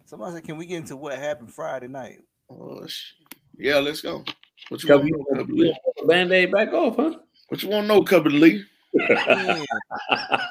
somebody 0.05 0.35
said, 0.35 0.43
"Can 0.43 0.57
we 0.57 0.65
get 0.65 0.77
into 0.79 0.97
what 0.97 1.17
happened 1.17 1.53
Friday 1.53 1.87
night?" 1.87 2.19
Oh, 2.49 2.85
sh- 2.87 3.13
yeah, 3.57 3.77
let's 3.77 4.01
go. 4.01 4.23
What 4.69 4.81
you 4.83 4.87
Cub, 4.89 5.01
want 5.01 5.03
to 5.03 5.07
you, 5.07 5.17
know, 5.35 5.39
Cubby 5.41 5.53
you 5.55 5.63
Lee? 5.65 5.79
put 5.85 5.95
the 6.01 6.07
band-aid 6.07 6.51
back 6.51 6.73
off, 6.73 6.95
huh? 6.97 7.15
What 7.49 7.61
you 7.63 7.69
want 7.69 7.83
to 7.83 7.87
know, 7.87 8.03
Cubby 8.03 8.29
Lee? 8.29 8.63
Yeah. 8.93 9.63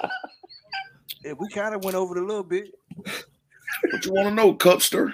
Yeah, 1.25 1.33
we 1.39 1.49
kind 1.49 1.75
of 1.75 1.83
went 1.85 1.97
over 1.97 2.17
it 2.17 2.23
a 2.23 2.27
little 2.27 2.45
bit. 2.45 2.73
What 2.97 4.05
you 4.07 4.13
want 4.13 4.29
to 4.29 4.35
know, 4.35 4.55
Cupster? 4.55 5.13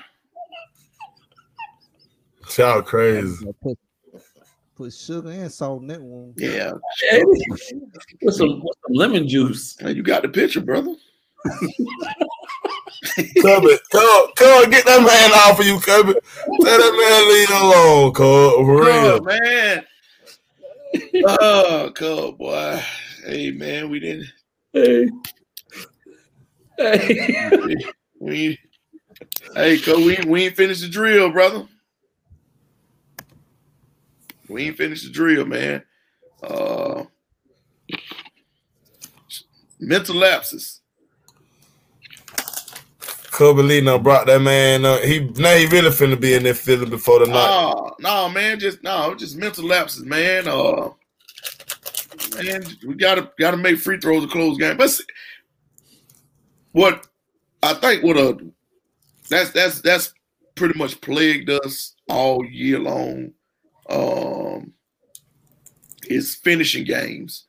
Y'all 2.58 2.82
crazy. 2.82 3.46
Put, 3.62 3.78
put 4.76 4.92
sugar 4.92 5.30
and 5.30 5.50
salt 5.50 5.80
in 5.80 5.88
that 5.88 6.02
one. 6.02 6.34
Yeah, 6.36 6.72
Hey, 7.10 7.24
with 7.24 8.34
some 8.34 8.60
with 8.60 8.76
some 8.86 8.94
lemon 8.94 9.26
juice. 9.26 9.80
man, 9.80 9.96
you 9.96 10.02
got 10.02 10.22
the 10.22 10.28
picture, 10.28 10.60
brother. 10.60 10.94
Cubby, 13.40 13.78
come, 13.90 14.26
come, 14.36 14.70
get 14.70 14.84
that 14.84 15.02
man 15.02 15.32
off 15.32 15.58
of 15.58 15.66
you, 15.66 15.80
Cubby. 15.80 16.14
Let 16.58 16.78
that 16.78 16.92
man 17.00 17.28
leave 17.32 17.50
alone, 17.62 18.12
Cub. 18.12 18.66
For 18.66 18.82
real. 18.84 19.20
Oh, 19.20 19.20
man. 19.22 19.84
Oh, 21.40 21.92
Cub, 21.94 22.38
boy. 22.38 22.82
Hey, 23.24 23.50
man, 23.50 23.90
we 23.90 24.00
didn't. 24.00 24.26
Hey. 24.72 25.08
Hey. 26.76 27.76
We, 28.20 28.58
hey, 29.54 29.78
Cub, 29.78 29.98
we, 29.98 30.18
we 30.26 30.46
ain't 30.46 30.56
finished 30.56 30.82
the 30.82 30.88
drill, 30.88 31.30
brother. 31.30 31.66
We 34.48 34.66
ain't 34.66 34.76
finished 34.76 35.04
the 35.04 35.10
drill, 35.10 35.46
man. 35.46 35.82
Uh, 36.42 37.04
mental 39.78 40.16
lapses. 40.16 40.80
Now 43.40 43.98
brought 43.98 44.26
that 44.26 44.40
man. 44.40 44.84
Uh, 44.84 44.98
he 44.98 45.20
now 45.20 45.54
he 45.56 45.66
really 45.66 45.90
finna 45.90 46.20
be 46.20 46.34
in 46.34 46.44
that 46.44 46.56
feeling 46.56 46.90
before 46.90 47.20
the 47.20 47.26
night. 47.26 47.48
Oh 47.50 47.94
no, 48.00 48.28
man, 48.28 48.58
just 48.58 48.82
no, 48.82 49.14
just 49.14 49.36
mental 49.36 49.66
lapses, 49.66 50.04
man. 50.04 50.48
Uh, 50.48 50.90
man, 52.42 52.64
we 52.86 52.94
gotta 52.94 53.30
gotta 53.38 53.56
make 53.56 53.78
free 53.78 53.98
throws 53.98 54.22
to 54.24 54.28
close 54.28 54.58
game. 54.58 54.76
But 54.76 54.90
see, 54.90 55.04
what 56.72 57.06
I 57.62 57.74
think 57.74 58.02
what 58.04 58.16
a 58.16 58.38
that's 59.28 59.50
that's 59.50 59.80
that's 59.80 60.14
pretty 60.54 60.78
much 60.78 61.00
plagued 61.00 61.50
us 61.50 61.94
all 62.08 62.44
year 62.44 62.78
long. 62.78 63.32
Um, 63.90 64.72
is 66.08 66.34
finishing 66.34 66.84
games. 66.84 67.46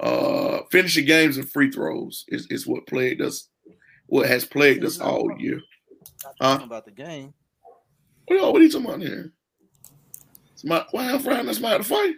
Uh, 0.00 0.60
finishing 0.70 1.06
games 1.06 1.36
and 1.36 1.48
free 1.48 1.70
throws 1.70 2.24
is, 2.28 2.46
is 2.50 2.66
what 2.66 2.86
plagued 2.86 3.22
us. 3.22 3.48
What 4.14 4.28
has 4.28 4.44
plagued 4.44 4.84
us 4.84 5.00
all 5.00 5.28
year. 5.40 5.60
Not 6.22 6.34
Huh? 6.40 6.52
talking 6.52 6.66
about 6.68 6.84
the 6.84 6.92
game. 6.92 7.34
What, 8.28 8.52
what 8.52 8.60
are 8.60 8.64
you 8.64 8.70
talking 8.70 8.86
about 8.86 9.00
here? 9.00 9.32
Somebody, 10.54 10.84
why 10.92 11.10
I'm 11.10 11.18
frying 11.18 11.46
that's 11.46 11.58
somebody 11.58 11.82
to 11.82 11.88
fight? 11.88 12.14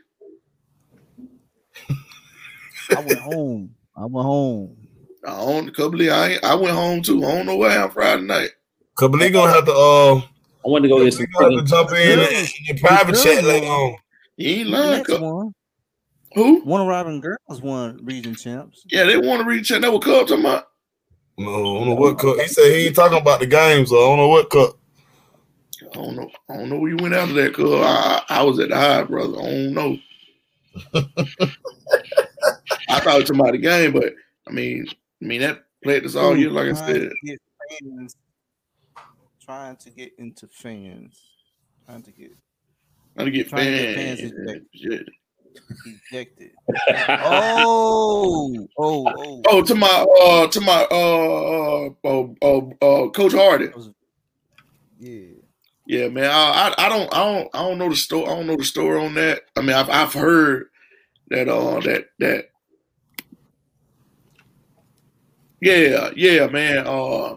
I 2.91 3.01
went 3.01 3.19
home. 3.19 3.75
I 3.97 4.05
went 4.05 4.27
home. 4.27 4.77
I 5.27 5.39
own 5.39 5.71
a 5.71 5.73
couple 5.73 6.03
of 6.03 6.09
I, 6.09 6.37
I 6.43 6.55
went 6.55 6.75
home 6.77 7.01
too. 7.01 7.25
I 7.25 7.35
don't 7.35 7.47
know 7.47 7.57
why 7.57 7.75
I'm 7.79 7.91
Friday 7.91 8.25
night. 8.25 8.51
Kobe 8.99 9.17
Lee 9.17 9.31
gonna 9.31 9.51
have 9.51 9.65
to 9.65 9.73
uh 9.73 10.17
I 10.17 10.69
wanted 10.69 10.89
to 10.89 10.95
go 10.95 11.03
get 11.03 11.15
some. 11.15 11.25
gonna 11.33 11.57
have 11.57 11.65
to 11.65 11.71
jump 11.71 11.93
in 11.93 12.19
and, 12.19 12.29
Girls- 12.29 12.55
in 12.69 12.77
private 12.79 13.13
girls 13.13 13.25
chat 13.25 13.43
later 13.43 13.67
on. 13.69 13.97
You 14.37 14.51
ain't 14.51 14.69
lying. 14.69 14.91
next 14.99 15.09
Cub. 15.09 15.23
one, 15.23 15.55
Who? 16.35 16.61
one 16.61 16.83
of 16.83 16.89
Robin 16.89 17.23
girls 17.23 17.63
won 17.63 18.01
region 18.05 18.35
champs. 18.35 18.83
Yeah, 18.91 19.05
they 19.05 19.17
want 19.17 19.41
to 19.41 19.49
reach 19.49 19.73
out. 19.73 19.81
That 19.81 19.91
what 19.91 20.03
Cub 20.03 20.29
talking 20.29 20.45
about? 20.45 20.67
No, 21.39 21.51
I 21.51 21.79
don't 21.79 21.89
know 21.89 21.95
what 21.95 22.19
cup. 22.19 22.37
He 22.39 22.49
said 22.49 22.73
he 22.73 22.87
ain't 22.87 22.97
talking 22.97 23.19
about 23.19 23.41
the 23.41 23.47
game, 23.47 23.87
so 23.87 23.97
I 23.97 24.09
don't 24.09 24.19
know 24.19 24.29
what 24.29 24.51
cup. 24.51 24.79
I 25.83 25.95
don't 25.95 26.17
know. 26.17 26.31
I 26.49 26.57
don't 26.57 26.69
know 26.71 26.79
where 26.79 26.91
you 26.91 26.97
went 26.97 27.15
after 27.15 27.35
that, 27.35 27.55
Cub. 27.55 27.67
I, 27.67 28.23
I 28.29 28.43
was 28.43 28.59
at 28.59 28.71
the 28.71 28.77
high, 28.77 29.03
brother. 29.05 29.39
I 29.39 29.43
don't 29.43 29.75
know. 29.75 29.99
I 32.89 33.01
thought 33.01 33.21
it 33.21 33.21
was 33.21 33.31
about 33.31 33.53
the 33.53 33.59
game, 33.59 33.93
but 33.93 34.15
I 34.49 34.53
mean, 34.53 34.87
I 35.23 35.25
mean 35.25 35.41
that 35.43 35.65
played 35.83 36.05
us 36.05 36.17
all 36.17 36.37
year, 36.37 36.51
like 36.51 36.69
I 36.69 36.75
said. 36.75 37.11
fans, 37.81 38.17
trying 39.45 39.77
to 39.77 39.91
get 39.91 40.13
into 40.19 40.47
fans, 40.49 41.21
trying 41.87 42.03
to 42.03 42.11
get 42.11 42.33
Trying 43.17 43.27
to 43.27 43.33
get 43.33 43.49
Trying 43.49 43.65
to 43.65 43.71
get 43.71 43.95
fans. 43.97 45.09
Fans 45.59 46.01
ejected. 46.11 46.51
Oh, 47.09 48.69
oh, 48.79 49.13
oh. 49.17 49.43
Oh, 49.47 49.63
to 49.63 49.75
my 49.75 50.07
uh 50.23 50.47
to 50.49 50.61
my 50.61 50.87
uh 50.91 51.87
uh 51.87 51.89
uh, 52.05 52.29
uh, 52.43 52.59
uh 52.83 53.11
Coach 53.11 53.33
Hardy. 53.33 53.69
Yeah. 54.99 55.37
Yeah, 55.87 56.09
man. 56.09 56.31
I, 56.31 56.75
I 56.79 56.87
I 56.87 56.89
don't 56.89 57.15
I 57.15 57.19
don't 57.25 57.49
I 57.55 57.63
don't 57.63 57.79
know 57.79 57.89
the 57.89 57.97
story. 57.97 58.25
I 58.27 58.37
don't 58.37 58.47
know 58.47 58.57
the 58.57 58.65
story 58.65 59.05
on 59.05 59.15
that. 59.15 59.43
I 59.57 59.61
mean, 59.61 59.77
I've 59.77 59.89
I've 59.89 60.13
heard 60.13 60.69
that 61.29 61.49
uh 61.49 61.81
that 61.81 62.07
that. 62.19 62.51
Yeah, 65.61 66.11
yeah, 66.17 66.47
man. 66.49 66.87
Uh, 66.87 67.37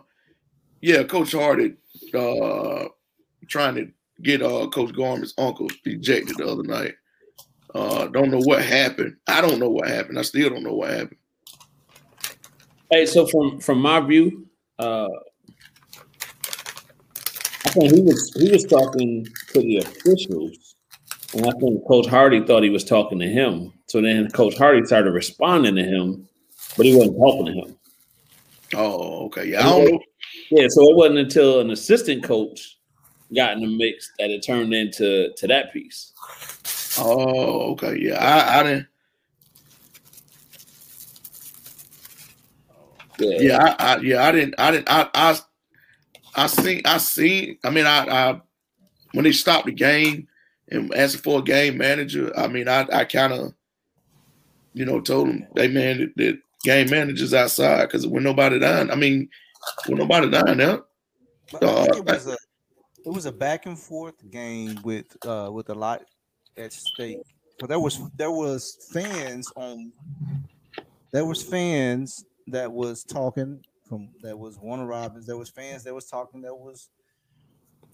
yeah, 0.81 1.03
Coach 1.03 1.31
Hardy 1.33 1.75
uh 2.13 2.85
trying 3.47 3.75
to 3.75 3.91
get 4.21 4.41
uh 4.41 4.67
Coach 4.67 4.93
Garman's 4.95 5.33
uncle 5.37 5.69
ejected 5.85 6.37
the 6.37 6.47
other 6.47 6.63
night. 6.63 6.95
Uh, 7.73 8.07
don't 8.07 8.31
know 8.31 8.39
what 8.39 8.63
happened. 8.63 9.15
I 9.27 9.41
don't 9.41 9.59
know 9.59 9.69
what 9.69 9.87
happened. 9.87 10.17
I 10.17 10.23
still 10.23 10.49
don't 10.49 10.63
know 10.63 10.73
what 10.73 10.89
happened. 10.89 11.17
Hey, 12.91 13.05
so 13.05 13.27
from 13.27 13.59
from 13.59 13.79
my 13.79 13.99
view, 13.99 14.47
uh, 14.79 15.07
I 17.65 17.69
think 17.69 17.93
he 17.93 18.01
was 18.01 18.33
he 18.33 18.51
was 18.51 18.65
talking 18.65 19.27
to 19.53 19.59
the 19.59 19.77
officials, 19.77 20.75
and 21.35 21.45
I 21.45 21.51
think 21.59 21.87
Coach 21.87 22.07
Hardy 22.07 22.43
thought 22.43 22.63
he 22.63 22.71
was 22.71 22.83
talking 22.83 23.19
to 23.19 23.27
him. 23.27 23.73
So 23.87 24.01
then 24.01 24.31
Coach 24.31 24.57
Hardy 24.57 24.83
started 24.85 25.11
responding 25.11 25.75
to 25.75 25.83
him, 25.83 26.27
but 26.75 26.87
he 26.87 26.95
wasn't 26.95 27.17
talking 27.17 27.45
to 27.45 27.51
him. 27.51 27.75
Oh, 28.75 29.25
okay. 29.25 29.45
Yeah, 29.45 29.67
I 29.67 29.69
don't 29.69 29.91
know. 29.91 29.99
Yeah, 30.51 30.67
so 30.69 30.89
it 30.89 30.95
wasn't 30.95 31.19
until 31.19 31.59
an 31.59 31.69
assistant 31.69 32.23
coach 32.23 32.79
got 33.35 33.53
in 33.53 33.61
the 33.61 33.67
mix 33.67 34.11
that 34.17 34.31
it 34.31 34.41
turned 34.41 34.73
into 34.73 35.31
to 35.35 35.47
that 35.47 35.71
piece. 35.71 36.13
Oh, 36.97 37.71
okay. 37.73 37.97
Yeah, 37.99 38.17
I, 38.17 38.59
I 38.59 38.63
didn't. 38.63 38.87
Yeah, 43.19 43.37
Yeah, 43.39 43.75
I, 43.79 43.95
I 43.95 43.97
yeah, 43.99 44.23
I 44.23 44.31
didn't, 44.31 44.55
I 44.57 44.71
didn't, 44.71 44.89
I, 44.89 45.09
I, 45.13 45.39
I 46.35 46.47
seen, 46.47 46.81
I 46.85 46.97
seen. 46.97 47.57
I 47.63 47.69
mean, 47.69 47.85
I, 47.85 48.05
I, 48.07 48.41
when 49.13 49.25
they 49.25 49.31
stopped 49.31 49.65
the 49.65 49.71
game 49.73 50.27
and 50.69 50.93
asked 50.93 51.23
for 51.23 51.39
a 51.39 51.43
game 51.43 51.77
manager, 51.77 52.31
I 52.37 52.47
mean, 52.47 52.67
I, 52.67 52.87
I 52.91 53.03
kind 53.05 53.33
of, 53.33 53.53
you 54.73 54.85
know, 54.85 55.01
told 55.01 55.27
them, 55.27 55.47
hey 55.55 55.67
man, 55.67 55.99
that, 55.99 56.13
the 56.15 56.39
game 56.63 56.89
manager's 56.89 57.33
outside 57.33 57.85
because 57.85 58.07
when 58.07 58.23
nobody 58.23 58.59
down, 58.59 58.91
I 58.91 58.95
mean, 58.95 59.29
when 59.87 59.97
nobody 59.97 60.29
down 60.29 60.57
there, 60.57 60.81
But 61.51 61.63
I 61.63 61.85
it 61.97 62.05
Uh, 62.07 62.13
was 62.13 62.27
a 62.27 62.37
it 63.05 63.09
was 63.09 63.25
a 63.25 63.31
back 63.31 63.65
and 63.65 63.77
forth 63.77 64.15
game 64.29 64.79
with 64.83 65.17
uh 65.25 65.49
with 65.51 65.69
a 65.69 65.75
lot 65.75 66.03
at 66.59 66.73
stake. 66.73 67.19
But 67.59 67.69
there 67.69 67.79
was 67.79 67.99
there 68.15 68.31
was 68.31 68.77
fans 68.91 69.51
on 69.55 69.91
there 71.11 71.25
was 71.25 71.41
fans 71.41 72.23
that 72.47 72.71
was 72.71 73.03
talking 73.03 73.63
from 73.87 74.09
that 74.21 74.37
was 74.37 74.57
Warner 74.57 74.85
Robins. 74.85 75.25
There 75.25 75.37
was 75.37 75.49
fans 75.49 75.83
that 75.83 75.93
was 75.93 76.05
talking 76.05 76.41
that 76.41 76.55
was 76.55 76.89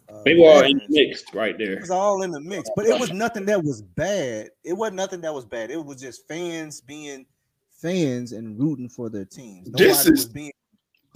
uh, 0.08 0.22
they 0.24 0.36
were 0.36 0.48
all 0.50 0.62
in 0.62 0.74
veterans. 0.80 0.86
mixed 0.90 1.34
right 1.34 1.58
there. 1.58 1.74
It 1.74 1.82
was 1.82 1.90
all 1.90 2.22
in 2.22 2.32
the 2.32 2.40
mix, 2.42 2.70
but 2.76 2.86
it 2.86 3.00
was 3.00 3.12
nothing 3.12 3.46
that 3.46 3.64
was 3.64 3.82
bad. 3.82 4.50
It 4.64 4.74
wasn't 4.74 4.98
nothing 4.98 5.22
that 5.22 5.34
was 5.34 5.46
bad. 5.46 5.72
It 5.72 5.84
was 5.84 6.00
just 6.02 6.28
fans 6.28 6.82
being 6.82 7.26
Fans 7.82 8.32
and 8.32 8.58
rooting 8.58 8.88
for 8.88 9.10
their 9.10 9.26
teams. 9.26 9.68
Nobody 9.68 9.84
This 9.84 10.06
is- 10.06 10.12
was 10.12 10.26
being 10.28 10.52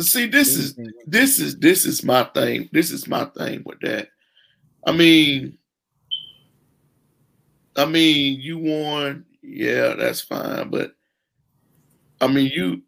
see, 0.02 0.28
this 0.28 0.56
is 0.56 0.78
this 1.08 1.40
is 1.40 1.58
this 1.58 1.86
is 1.86 2.04
my 2.04 2.24
thing. 2.26 2.70
This 2.72 2.92
is 2.92 3.08
my 3.08 3.26
thing 3.26 3.64
with 3.66 3.80
that. 3.82 4.10
I 4.86 4.92
mean, 4.92 5.58
I 7.76 7.86
mean, 7.86 8.40
you 8.42 8.58
won, 8.58 9.26
yeah, 9.42 9.96
that's 9.96 10.22
fine, 10.22 10.70
but 10.70 10.94
I 12.22 12.28
mean, 12.28 12.52
you. 12.54 12.82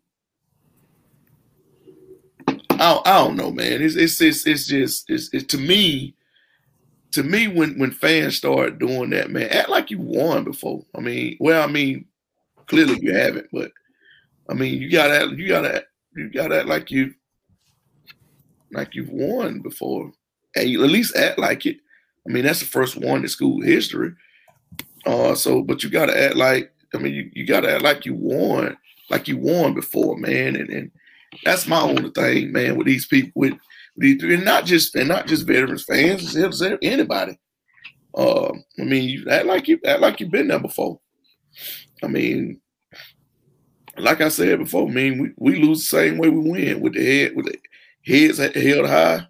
I, 2.72 3.02
I 3.06 3.24
don't 3.24 3.36
know, 3.36 3.52
man. 3.52 3.82
It's 3.82 3.96
it's 3.96 4.20
it's, 4.22 4.46
it's 4.48 4.68
just 4.68 5.10
it's, 5.10 5.30
it's 5.34 5.46
to 5.48 5.58
me. 5.58 6.16
To 7.14 7.24
me, 7.24 7.48
when 7.48 7.78
when 7.78 7.92
fans 7.92 8.38
start 8.38 8.80
doing 8.80 9.10
that, 9.12 9.30
man, 9.30 9.50
act 9.50 9.70
like 9.70 9.92
you 9.92 10.00
won 10.00 10.44
before. 10.46 10.84
I 10.96 11.02
mean, 11.02 11.38
well, 11.40 11.62
I 11.62 11.72
mean, 11.72 12.06
clearly 12.68 12.98
you 13.02 13.14
haven't, 13.14 13.48
but 13.52 13.72
I 14.50 14.54
mean, 14.54 14.82
you 14.82 14.90
gotta 14.90 15.34
you 15.36 15.48
gotta 15.48 15.84
you 16.16 16.30
gotta 16.30 16.60
act 16.60 16.68
like 16.68 16.90
you 16.90 17.14
like 18.72 18.96
you've 18.96 19.10
won 19.10 19.60
before. 19.60 20.12
At 20.56 20.66
least 20.68 21.16
act 21.16 21.38
like 21.38 21.66
it. 21.66 21.78
I 22.28 22.32
mean, 22.32 22.44
that's 22.44 22.60
the 22.60 22.66
first 22.66 22.98
one 22.98 23.22
in 23.22 23.28
school 23.28 23.62
history. 23.62 24.14
Uh 25.06 25.36
so 25.36 25.64
but 25.64 25.84
you 25.84 25.90
gotta 25.90 26.20
act 26.20 26.36
like 26.36 26.72
I 26.94 26.98
mean 26.98 27.14
you, 27.14 27.32
you 27.34 27.46
gotta 27.46 27.74
act 27.74 27.84
like 27.84 28.06
you 28.06 28.14
won, 28.14 28.78
like 29.10 29.28
you 29.28 29.38
won 29.38 29.74
before, 29.74 30.18
man. 30.18 30.56
And 30.56 30.70
and 30.70 30.92
that's 31.44 31.68
my 31.68 31.82
only 31.82 32.12
thing, 32.12 32.52
man, 32.52 32.78
with 32.78 32.88
these 32.88 33.08
people 33.08 33.32
with 33.36 33.54
these 33.98 34.22
and 34.24 34.46
not 34.46 34.66
just 34.66 34.96
and 34.96 35.08
not 35.08 35.28
just 35.28 35.48
veterans 35.48 35.84
fans, 35.84 36.36
it's 36.36 36.62
anybody. 36.82 37.38
Uh, 38.14 38.52
I 38.80 38.84
mean, 38.84 39.08
you 39.08 39.26
act 39.30 39.46
like 39.46 39.68
you 39.68 39.80
act 39.86 40.02
like 40.02 40.20
you've 40.20 40.32
been 40.32 40.48
there 40.48 40.60
before. 40.60 41.00
I 42.04 42.08
mean, 42.08 42.60
like 43.98 44.22
I 44.22 44.30
said 44.30 44.60
before, 44.60 44.88
I 44.88 44.92
mean, 44.92 45.22
we, 45.38 45.54
we 45.54 45.64
lose 45.64 45.80
the 45.80 45.98
same 45.98 46.18
way 46.18 46.30
we 46.30 46.50
win 46.50 46.82
with 46.82 46.94
the 46.94 47.06
head 47.06 47.36
with 47.36 47.46
the 47.46 47.58
heads 48.06 48.38
held 48.38 48.88
high. 48.88 49.28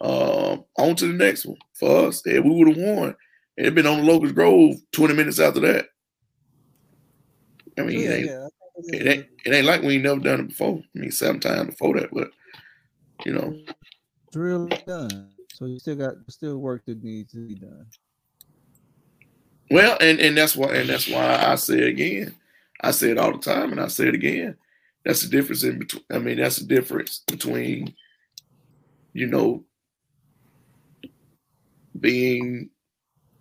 Um, 0.00 0.64
on 0.78 0.94
to 0.96 1.08
the 1.08 1.12
next 1.12 1.44
one 1.44 1.58
for 1.74 2.06
us. 2.06 2.22
If 2.24 2.44
we 2.44 2.50
would 2.50 2.68
have 2.68 2.76
won, 2.76 3.16
it'd 3.58 3.74
been 3.74 3.86
on 3.86 3.98
the 3.98 4.12
Locust 4.12 4.34
Grove 4.34 4.76
20 4.92 5.14
minutes 5.14 5.40
after 5.40 5.60
that. 5.60 5.86
I 7.78 7.82
mean, 7.82 8.00
yeah, 8.00 8.10
it, 8.10 8.14
ain't, 8.14 8.26
yeah. 8.26 8.48
It 8.92 9.06
ain't 9.06 9.26
it 9.44 9.54
ain't 9.54 9.66
like 9.66 9.82
we 9.82 9.94
ain't 9.94 10.04
never 10.04 10.20
done 10.20 10.40
it 10.40 10.48
before. 10.48 10.78
I 10.78 10.98
mean, 10.98 11.10
seven 11.10 11.40
times 11.40 11.70
before 11.70 12.00
that, 12.00 12.10
but 12.12 12.30
you 13.24 13.32
know, 13.32 13.40
mm-hmm. 13.40 13.70
It's 14.28 14.36
really 14.36 14.68
done. 14.86 15.30
So 15.54 15.64
you 15.64 15.78
still 15.78 15.96
got 15.96 16.14
still 16.28 16.58
work 16.58 16.84
that 16.84 17.02
needs 17.02 17.32
to 17.32 17.48
be 17.48 17.54
done. 17.54 17.86
well, 19.70 19.96
and 20.00 20.20
and 20.20 20.36
that's 20.36 20.54
why 20.54 20.74
and 20.74 20.88
that's 20.88 21.08
why 21.08 21.44
I 21.46 21.54
say 21.54 21.88
again. 21.88 22.34
I 22.80 22.92
say 22.92 23.10
it 23.10 23.18
all 23.18 23.32
the 23.32 23.38
time, 23.38 23.72
and 23.72 23.80
I 23.80 23.88
say 23.88 24.08
it 24.08 24.14
again. 24.14 24.56
That's 25.04 25.22
the 25.22 25.28
difference 25.28 25.64
in 25.64 25.78
between. 25.78 26.04
I 26.12 26.18
mean, 26.18 26.36
that's 26.36 26.56
the 26.56 26.66
difference 26.66 27.22
between, 27.26 27.94
you 29.14 29.26
know, 29.26 29.64
being 31.98 32.70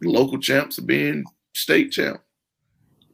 local 0.02 0.40
champs 0.40 0.78
and 0.78 0.88
being 0.88 1.24
state 1.54 1.92
champ. 1.92 2.22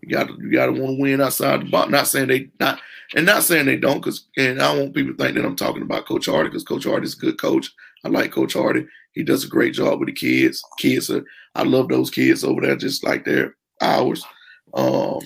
You 0.01 0.09
got 0.09 0.27
to 0.27 0.33
you 0.41 0.51
got 0.51 0.65
to 0.67 0.73
want 0.73 0.97
to 0.97 1.01
win 1.01 1.21
outside 1.21 1.61
the 1.61 1.69
box. 1.69 1.89
Not 1.89 2.07
saying 2.07 2.27
they 2.27 2.49
not 2.59 2.79
and 3.15 3.25
not 3.25 3.43
saying 3.43 3.65
they 3.65 3.77
don't, 3.77 3.99
because 3.99 4.25
and 4.37 4.61
I 4.61 4.73
don't 4.73 4.79
want 4.79 4.95
people 4.95 5.13
to 5.13 5.17
think 5.17 5.35
that 5.35 5.45
I'm 5.45 5.55
talking 5.55 5.81
about 5.81 6.05
Coach 6.05 6.25
Hardy 6.25 6.49
because 6.49 6.63
Coach 6.63 6.83
Hardy 6.85 7.05
is 7.05 7.15
a 7.15 7.19
good 7.19 7.39
coach. 7.39 7.71
I 8.03 8.09
like 8.09 8.31
Coach 8.31 8.53
Hardy. 8.53 8.85
He 9.13 9.23
does 9.23 9.43
a 9.43 9.47
great 9.47 9.73
job 9.73 9.99
with 9.99 10.07
the 10.07 10.13
kids. 10.13 10.63
Kids 10.77 11.09
are 11.09 11.23
I 11.55 11.63
love 11.63 11.87
those 11.87 12.09
kids 12.09 12.43
over 12.43 12.61
there 12.61 12.75
just 12.75 13.03
like 13.03 13.23
they're 13.23 13.55
ours. 13.81 14.25
Um, 14.73 15.19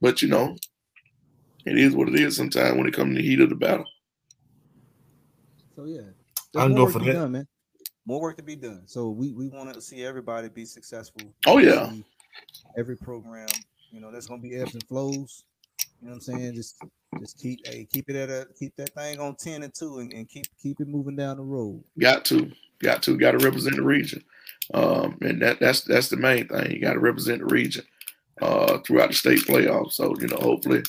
but 0.00 0.20
you 0.20 0.28
know, 0.28 0.56
it 1.64 1.78
is 1.78 1.94
what 1.94 2.08
it 2.08 2.16
is 2.16 2.36
sometimes 2.36 2.76
when 2.76 2.86
it 2.86 2.94
comes 2.94 3.16
to 3.16 3.22
the 3.22 3.28
heat 3.28 3.40
of 3.40 3.48
the 3.48 3.54
battle. 3.54 3.86
So 5.76 5.84
yeah, 5.84 6.00
I 6.56 6.64
can 6.64 6.74
more 6.74 6.86
go 6.86 6.92
for 6.92 6.98
to 6.98 7.04
that. 7.04 7.12
done, 7.12 7.32
man. 7.32 7.48
More 8.08 8.22
work 8.22 8.38
to 8.38 8.42
be 8.42 8.56
done. 8.56 8.84
So 8.86 9.10
we 9.10 9.32
we 9.32 9.48
want 9.48 9.74
to 9.74 9.82
see 9.82 10.02
everybody 10.02 10.48
be 10.48 10.64
successful. 10.64 11.20
Oh, 11.46 11.58
yeah. 11.58 11.92
Every 12.78 12.96
program, 12.96 13.48
you 13.90 14.00
know, 14.00 14.10
there's 14.10 14.26
gonna 14.26 14.40
be 14.40 14.56
ebbs 14.56 14.72
and 14.72 14.82
flows. 14.84 15.44
You 16.00 16.08
know 16.08 16.14
what 16.14 16.14
I'm 16.14 16.20
saying? 16.22 16.54
Just 16.54 16.76
just 17.20 17.38
keep 17.38 17.66
hey, 17.66 17.86
keep 17.92 18.08
it 18.08 18.16
at 18.16 18.30
a 18.30 18.48
keep 18.58 18.74
that 18.76 18.94
thing 18.94 19.20
on 19.20 19.36
10 19.36 19.62
and 19.62 19.74
2 19.74 19.98
and, 19.98 20.12
and 20.14 20.26
keep 20.26 20.46
keep 20.58 20.80
it 20.80 20.88
moving 20.88 21.16
down 21.16 21.36
the 21.36 21.42
road. 21.42 21.84
Got 21.98 22.24
to, 22.26 22.50
got 22.78 23.02
to, 23.02 23.18
got 23.18 23.32
to 23.32 23.44
represent 23.44 23.76
the 23.76 23.82
region, 23.82 24.24
um, 24.72 25.18
and 25.20 25.42
that 25.42 25.60
that's 25.60 25.82
that's 25.82 26.08
the 26.08 26.16
main 26.16 26.48
thing. 26.48 26.70
You 26.70 26.80
got 26.80 26.94
to 26.94 27.00
represent 27.00 27.40
the 27.40 27.54
region 27.54 27.84
uh, 28.40 28.78
throughout 28.78 29.10
the 29.10 29.16
state 29.16 29.40
playoffs. 29.40 29.92
So 29.92 30.14
you 30.18 30.28
know, 30.28 30.38
hopefully, 30.38 30.82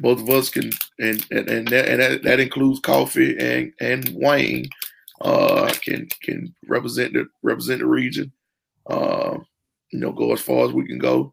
both 0.00 0.20
of 0.20 0.28
us 0.30 0.50
can, 0.50 0.72
and 0.98 1.24
and 1.30 1.48
and 1.48 1.68
that, 1.68 1.88
and 1.88 2.00
that, 2.00 2.22
that 2.24 2.40
includes 2.40 2.80
Coffee 2.80 3.38
and 3.38 3.72
and 3.78 4.10
Wayne, 4.16 4.68
uh, 5.20 5.72
can 5.80 6.08
can 6.22 6.54
represent 6.66 7.12
the 7.12 7.26
represent 7.42 7.80
the 7.80 7.86
region. 7.86 8.32
Uh, 8.88 9.38
you 9.90 9.98
know, 9.98 10.12
go 10.12 10.32
as 10.32 10.40
far 10.40 10.66
as 10.66 10.72
we 10.72 10.86
can 10.86 10.98
go, 10.98 11.32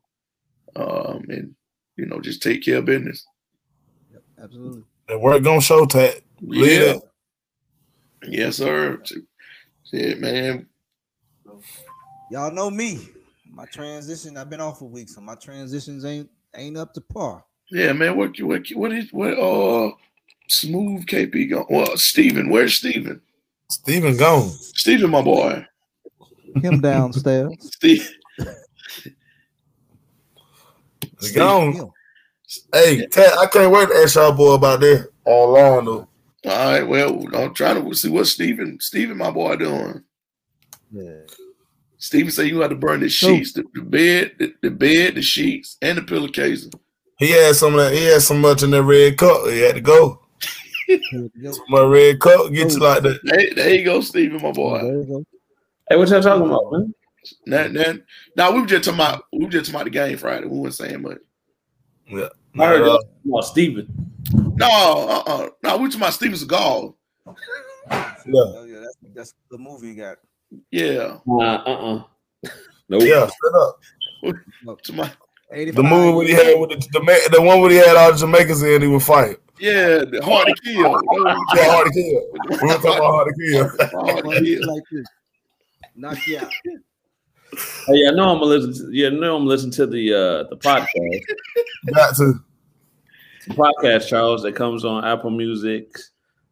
um, 0.75 1.25
and 1.29 1.55
you 1.97 2.05
know, 2.05 2.19
just 2.19 2.41
take 2.41 2.63
care 2.63 2.77
of 2.77 2.85
business. 2.85 3.25
Yep, 4.11 4.23
absolutely. 4.43 4.83
That 5.07 5.19
work 5.19 5.43
gonna 5.43 5.61
show 5.61 5.85
that. 5.85 6.21
Yeah. 6.39 6.79
that. 6.79 7.01
Yes, 8.27 8.57
sir. 8.57 9.01
Yeah, 9.91 10.15
man. 10.15 10.67
Y'all 12.31 12.51
know 12.51 12.69
me. 12.69 13.09
My 13.51 13.65
transition, 13.65 14.37
I've 14.37 14.49
been 14.49 14.61
off 14.61 14.81
a 14.81 14.85
week, 14.85 15.09
so 15.09 15.21
my 15.21 15.35
transitions 15.35 16.05
ain't 16.05 16.29
ain't 16.55 16.77
up 16.77 16.93
to 16.93 17.01
par. 17.01 17.45
Yeah, 17.69 17.93
man. 17.93 18.17
What 18.17 18.39
you 18.39 18.47
what 18.47 18.67
what 18.69 18.91
is 18.91 19.11
what 19.13 19.37
uh 19.37 19.91
smooth 20.47 21.05
KP 21.05 21.49
going? 21.49 21.65
Well, 21.69 21.95
Steven, 21.97 22.49
where's 22.49 22.75
Steven? 22.75 23.21
Steven 23.73 24.15
gone. 24.17 24.49
Steven, 24.49 25.09
my 25.09 25.21
boy. 25.21 25.65
Him 26.61 26.79
downstairs. 26.79 27.53
Steve. 27.59 28.09
He 31.19 31.31
gone. 31.33 31.91
Hey, 32.71 33.07
Tat, 33.07 33.37
I 33.39 33.47
can't 33.47 33.71
wait 33.71 33.89
to 33.89 33.95
ask 33.95 34.15
y'all 34.15 34.31
boy 34.31 34.53
about 34.53 34.81
that 34.81 35.09
online 35.25 35.85
though. 35.85 36.07
All 36.45 36.71
right. 36.71 36.83
Well, 36.83 37.35
I'm 37.35 37.53
trying 37.53 37.83
to 37.83 37.95
see 37.95 38.09
what 38.09 38.27
Steven, 38.27 38.79
Steven, 38.79 39.17
my 39.17 39.31
boy, 39.31 39.55
doing. 39.55 40.03
Yeah. 40.91 41.21
Steven 41.97 42.31
said 42.31 42.47
you 42.47 42.59
had 42.59 42.69
to 42.69 42.75
burn 42.75 42.99
the 42.99 43.09
sheets, 43.09 43.53
the, 43.53 43.63
the 43.73 43.81
bed, 43.81 44.33
the, 44.37 44.53
the 44.61 44.69
bed, 44.69 45.15
the 45.15 45.21
sheets, 45.21 45.77
and 45.81 45.97
the 45.97 46.01
pillowcases. 46.01 46.69
He 47.17 47.31
had 47.31 47.55
some 47.55 47.73
of 47.75 47.79
that. 47.79 47.93
He 47.93 48.03
had 48.03 48.21
so 48.21 48.33
much 48.35 48.61
in 48.61 48.71
that 48.71 48.83
red 48.83 49.17
cup. 49.17 49.47
He 49.47 49.61
had 49.61 49.75
to 49.75 49.81
go. 49.81 50.22
Here. 50.87 51.29
My 51.69 51.81
red 51.81 52.19
coat 52.19 52.51
get 52.53 52.71
you 52.71 52.79
like 52.79 53.03
that. 53.03 53.19
Hey, 53.25 53.53
there 53.53 53.73
you 53.73 53.85
go, 53.85 54.01
Steven, 54.01 54.41
my 54.41 54.51
boy. 54.51 54.81
There 54.81 54.93
you 54.97 55.03
go. 55.05 55.25
Hey, 55.89 55.95
what 55.97 56.09
y'all 56.09 56.21
talking 56.21 56.45
about, 56.47 56.71
man? 56.71 56.93
Now, 57.45 57.67
now, 57.67 57.93
now 58.35 58.51
we 58.51 58.61
were 58.61 58.67
just 58.67 58.83
talking 58.83 58.99
about 58.99 59.25
we 59.31 59.45
were 59.45 59.51
just 59.51 59.65
talking 59.71 59.75
about 59.75 59.83
the 59.85 59.89
game 59.91 60.17
Friday. 60.17 60.45
We 60.47 60.57
weren't 60.59 60.73
saying 60.73 61.01
much. 61.01 61.19
Yeah. 62.07 62.27
I 62.59 62.65
heard 62.67 62.81
Uh, 62.81 62.85
y'all 62.85 63.03
about 63.25 63.45
Steven. 63.45 63.87
No, 64.33 64.67
uh, 64.67 65.23
uh 65.25 65.49
no, 65.63 65.77
we 65.77 65.83
were 65.83 65.87
talking 65.87 66.01
about 66.01 66.13
Steven 66.13 66.37
Seagal. 66.37 66.95
Yeah. 67.87 68.03
Oh, 68.35 68.65
yeah, 68.65 68.79
that's 68.79 68.97
that's 69.13 69.33
the 69.49 69.57
movie 69.57 69.89
you 69.89 69.95
got. 69.95 70.17
Yeah, 70.71 71.17
Uh, 71.27 71.39
uh-uh. 71.39 72.03
Nope. 72.89 73.03
yeah, 73.03 73.27
straight 73.27 73.55
up. 73.55 74.77
to 74.83 74.93
my, 74.93 75.11
The 75.49 75.83
movie 75.83 76.13
what 76.15 76.27
he 76.27 76.33
had 76.33 76.59
with 76.59 76.69
the, 76.69 76.75
the 76.91 77.29
the 77.33 77.41
one 77.41 77.59
where 77.59 77.71
he 77.71 77.77
had 77.77 77.95
all 77.95 78.11
the 78.11 78.17
Jamaicans 78.17 78.61
in, 78.63 78.81
he 78.81 78.87
would 78.87 79.01
fighting. 79.01 79.37
Yeah, 79.59 80.03
hard 80.23 80.47
to 80.47 80.55
kill. 80.63 80.75
Yeah, 80.75 81.35
hard 81.71 81.87
to 81.87 81.93
kill. 81.93 82.59
We 82.61 82.67
were 82.67 82.73
talking 82.73 82.97
about 82.97 83.13
hard 83.13 83.27
to 83.27 83.51
kill. 83.51 83.67
Hard 84.01 84.23
to 84.23 84.41
kill. 84.43 84.73
like 84.73 84.83
this. 84.91 85.07
Knock 85.95 86.27
you 86.27 86.39
out. 86.39 86.51
Hey, 87.85 87.93
yeah, 87.95 88.09
I 88.09 88.13
know 88.13 88.29
I'm 88.29 88.39
gonna 88.39 88.45
listen. 88.45 88.73
To, 88.73 88.95
yeah, 88.95 89.07
I 89.07 89.11
know 89.11 89.35
I'm 89.35 89.45
listening 89.45 89.71
to 89.73 89.85
the 89.85 90.13
uh 90.13 90.43
the 90.49 90.57
podcast. 90.57 91.21
Got 91.93 92.15
to. 92.17 92.33
The 93.47 93.53
podcast, 93.55 94.07
Charles, 94.07 94.41
that 94.43 94.55
comes 94.55 94.85
on 94.85 95.03
Apple 95.03 95.29
Music, 95.29 95.93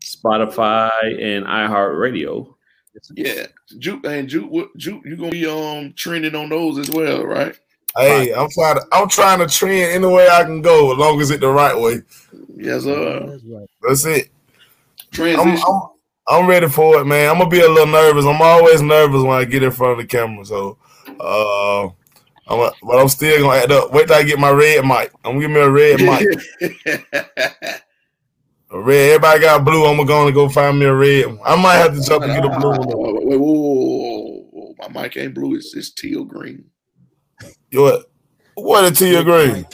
Spotify, 0.02 0.92
and 1.04 1.46
iHeartRadio. 1.46 2.54
Yeah, 3.16 3.48
Juke 3.80 4.06
and 4.06 4.28
Juke, 4.28 4.70
Juke, 4.76 5.06
you 5.06 5.16
gonna 5.16 5.32
be 5.32 5.48
um 5.48 5.94
trending 5.96 6.36
on 6.36 6.50
those 6.50 6.78
as 6.78 6.92
well, 6.92 7.26
right? 7.26 7.58
Hey, 7.98 8.34
I'm 8.34 8.50
trying 8.50 8.76
to 8.76 8.86
I'm 8.92 9.10
trying 9.10 9.40
to 9.40 9.48
trend 9.48 9.94
any 9.94 10.08
way 10.08 10.28
I 10.30 10.44
can 10.44 10.62
go, 10.62 10.92
as 10.92 10.98
long 10.98 11.20
as 11.20 11.32
it 11.32 11.42
the 11.42 11.50
right 11.50 11.78
way. 11.78 12.02
Yes, 12.56 12.84
sir. 12.84 13.26
That's 13.28 13.44
right. 13.44 13.70
That's 13.82 14.06
it. 14.06 14.30
I'm, 14.30 15.12
Transition. 15.12 15.64
I'm 15.68 15.90
I'm 16.28 16.48
ready 16.48 16.70
for 16.70 17.02
it, 17.02 17.06
man. 17.06 17.30
I'm 17.30 17.38
gonna 17.38 17.50
be 17.50 17.60
a 17.60 17.68
little 17.68 17.88
nervous. 17.88 18.26
I'm 18.26 18.42
always 18.42 18.82
nervous 18.82 19.24
when 19.24 19.38
I 19.38 19.44
get 19.44 19.64
in 19.64 19.72
front 19.72 19.94
of 19.94 19.98
the 19.98 20.06
camera. 20.06 20.46
So, 20.46 20.78
uh, 21.20 21.88
I'm 22.48 22.60
a, 22.60 22.72
but 22.84 23.00
I'm 23.00 23.10
still 23.10 23.42
gonna 23.42 23.60
act 23.60 23.72
up. 23.72 23.92
Wait 23.92 24.08
till 24.08 24.16
I 24.16 24.24
get 24.24 24.40
my 24.40 24.52
red 24.52 24.86
mic. 24.86 25.12
I'm 25.26 25.34
gonna 25.34 25.42
give 25.42 25.52
me 25.52 25.60
a 25.60 25.70
red 25.70 26.00
mic. 26.00 27.82
A 28.74 28.80
red. 28.80 29.10
Everybody 29.10 29.42
got 29.42 29.66
blue. 29.66 29.86
I'm 29.86 30.06
gonna 30.06 30.32
go 30.32 30.48
find 30.48 30.80
me 30.80 30.86
a 30.86 30.94
red. 30.94 31.26
I 31.44 31.62
might 31.62 31.76
have 31.76 31.94
to 31.94 32.02
jump 32.02 32.24
and 32.24 32.34
get 32.34 32.46
a 32.46 32.58
blue 32.58 32.70
one. 32.70 32.88
Wait, 32.88 33.26
wait, 33.26 33.38
whoa, 33.38 33.52
whoa, 33.52 33.74
whoa, 33.74 34.48
whoa. 34.50 34.76
My 34.80 35.02
mic 35.02 35.18
ain't 35.18 35.36
blue. 35.36 35.56
It's, 35.58 35.76
it's 35.76 35.92
teal 35.92 36.24
green. 36.24 36.64
You 37.72 37.82
What? 37.84 38.06
What 38.56 38.92
a 38.92 38.92
teal 38.94 39.24
green? 39.24 39.66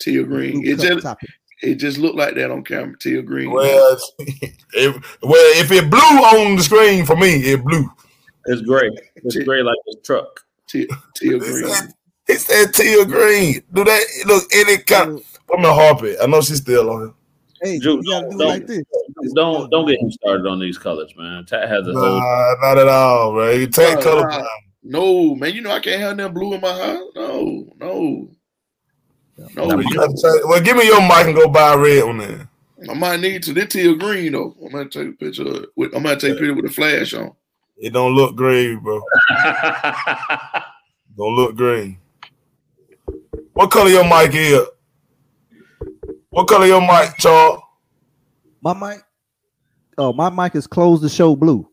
Teal 0.00 0.24
green. 0.24 0.66
It 0.66 0.78
just 0.80 1.06
it 1.62 1.74
just 1.76 1.98
looked 1.98 2.16
like 2.16 2.34
that 2.34 2.50
on 2.50 2.64
camera. 2.64 2.96
Teal 2.98 3.22
green. 3.22 3.50
Well, 3.52 3.98
if, 4.18 5.18
well, 5.22 5.60
if 5.60 5.70
it 5.70 5.88
blue 5.90 5.98
on 6.00 6.56
the 6.56 6.62
screen 6.62 7.04
for 7.06 7.14
me, 7.16 7.34
it 7.34 7.62
blue. 7.64 7.88
It's 8.46 8.62
gray. 8.62 8.90
It's 9.16 9.36
gray 9.44 9.62
like 9.62 9.76
this 9.86 9.96
truck. 10.04 10.40
Teal, 10.66 10.86
teal 11.14 11.34
He 11.34 11.38
green. 11.38 11.68
said, 11.68 11.88
he 12.26 12.34
said 12.34 12.74
teal 12.74 13.04
green. 13.04 13.62
Do 13.72 13.84
that 13.84 14.04
look 14.26 14.44
any 14.52 14.78
kind? 14.78 15.20
I'm 15.52 15.62
gonna 15.62 15.74
harp 15.74 16.02
it. 16.02 16.18
I 16.20 16.26
know 16.26 16.40
she's 16.40 16.58
still 16.58 16.90
on 16.90 17.00
here. 17.00 17.14
Hey, 17.62 17.78
Juke, 17.78 18.00
you 18.02 18.10
gotta 18.12 18.28
do 18.30 18.34
it 18.34 18.38
don't- 18.38 18.48
like 18.48 18.66
this. 18.66 18.82
Don't 19.36 19.70
don't 19.70 19.86
get 19.86 20.00
him 20.00 20.10
started 20.10 20.46
on 20.46 20.58
these 20.58 20.78
colors, 20.78 21.12
man. 21.16 21.44
Tat 21.46 21.68
has 21.68 21.86
a 21.86 21.92
whole. 21.92 22.18
Nah, 22.18 22.54
not 22.60 22.78
at 22.78 22.88
all, 22.88 23.32
bro. 23.32 23.50
You 23.52 23.66
take 23.68 23.96
Nah, 23.96 24.02
color. 24.02 24.44
Nah. 24.82 24.98
No, 25.00 25.34
man. 25.36 25.52
You 25.54 25.60
know 25.62 25.70
I 25.72 25.80
can't 25.80 26.00
have 26.00 26.16
that 26.16 26.34
blue 26.34 26.54
in 26.54 26.60
my 26.60 26.72
house. 26.72 27.10
No, 27.14 27.66
no, 27.78 28.28
no. 29.38 29.46
Nah, 29.56 29.76
You 29.76 29.88
you- 29.88 29.94
gotta 29.96 30.12
take- 30.14 30.46
Well, 30.48 30.60
give 30.60 30.76
me 30.76 30.84
your 30.86 31.00
mic 31.02 31.26
and 31.26 31.34
go 31.34 31.48
buy 31.48 31.72
a 31.74 31.78
red 31.78 32.04
one 32.04 32.18
then. 32.18 32.48
I 32.90 32.94
might 32.94 33.20
need 33.20 33.42
to. 33.44 33.52
This 33.52 33.68
teal 33.72 33.94
green 33.94 34.32
though. 34.32 34.56
I'm 34.64 34.70
gonna 34.72 34.88
take 34.88 35.08
a 35.08 35.12
picture. 35.12 35.42
Of 35.42 35.54
it 35.56 35.68
with, 35.76 35.94
I'm 35.94 36.02
gonna 36.02 36.16
take 36.18 36.32
a 36.32 36.34
picture 36.34 36.54
with 36.54 36.64
the 36.66 36.70
flash 36.72 37.14
on. 37.14 37.32
It 37.78 37.92
don't 37.92 38.12
look 38.14 38.34
green, 38.36 38.80
bro. 38.80 39.00
Don't 41.16 41.34
look 41.36 41.56
green. 41.56 41.98
What 43.52 43.70
color 43.70 43.90
your 43.90 44.04
mic 44.04 44.34
is? 44.34 44.60
What 46.30 46.48
color 46.48 46.64
your 46.66 46.80
mic, 46.80 47.16
Charles? 47.18 47.60
My 48.62 48.72
mic. 48.72 49.02
Oh, 49.98 50.12
my 50.12 50.30
mic 50.30 50.54
is 50.54 50.66
closed 50.66 51.02
to 51.02 51.08
show 51.10 51.36
blue. 51.36 51.68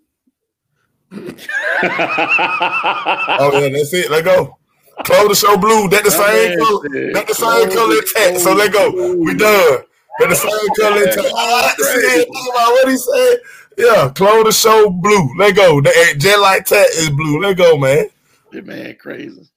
Oh 1.81 3.59
yeah, 3.61 3.69
that's 3.69 3.93
it. 3.93 4.11
Let 4.11 4.25
go. 4.25 4.57
Close 5.03 5.29
the 5.29 5.35
show 5.35 5.57
blue. 5.57 5.87
That 5.89 6.03
the 6.03 6.11
same 6.11 6.59
color. 6.59 7.13
That 7.13 7.27
the 7.27 7.33
same 7.33 7.69
color 7.71 7.95
in 7.95 8.05
text. 8.05 8.43
So 8.43 8.53
let 8.53 8.73
go. 8.73 9.15
We 9.15 9.35
done. 9.35 9.83
That 10.19 10.29
the 10.29 10.35
same 10.35 10.69
color 10.75 11.03
in 11.03 11.05
text. 11.05 11.33
I 11.35 11.61
like 11.61 11.75
to 11.77 11.83
see 11.83 12.21
it. 12.21 12.27
What 12.29 12.89
he 12.89 12.97
said. 12.97 13.39
Yeah, 13.77 14.09
close 14.13 14.43
the 14.43 14.51
show 14.51 14.89
blue. 14.89 15.29
Let 15.37 15.55
go. 15.55 15.79
The 15.79 16.15
jet 16.17 16.37
like 16.37 16.65
tat 16.65 16.87
is 16.89 17.09
blue. 17.09 17.41
Let 17.41 17.55
go, 17.57 17.77
man. 17.77 18.07
That 18.51 18.65
man 18.65 18.95
crazy. 18.99 19.49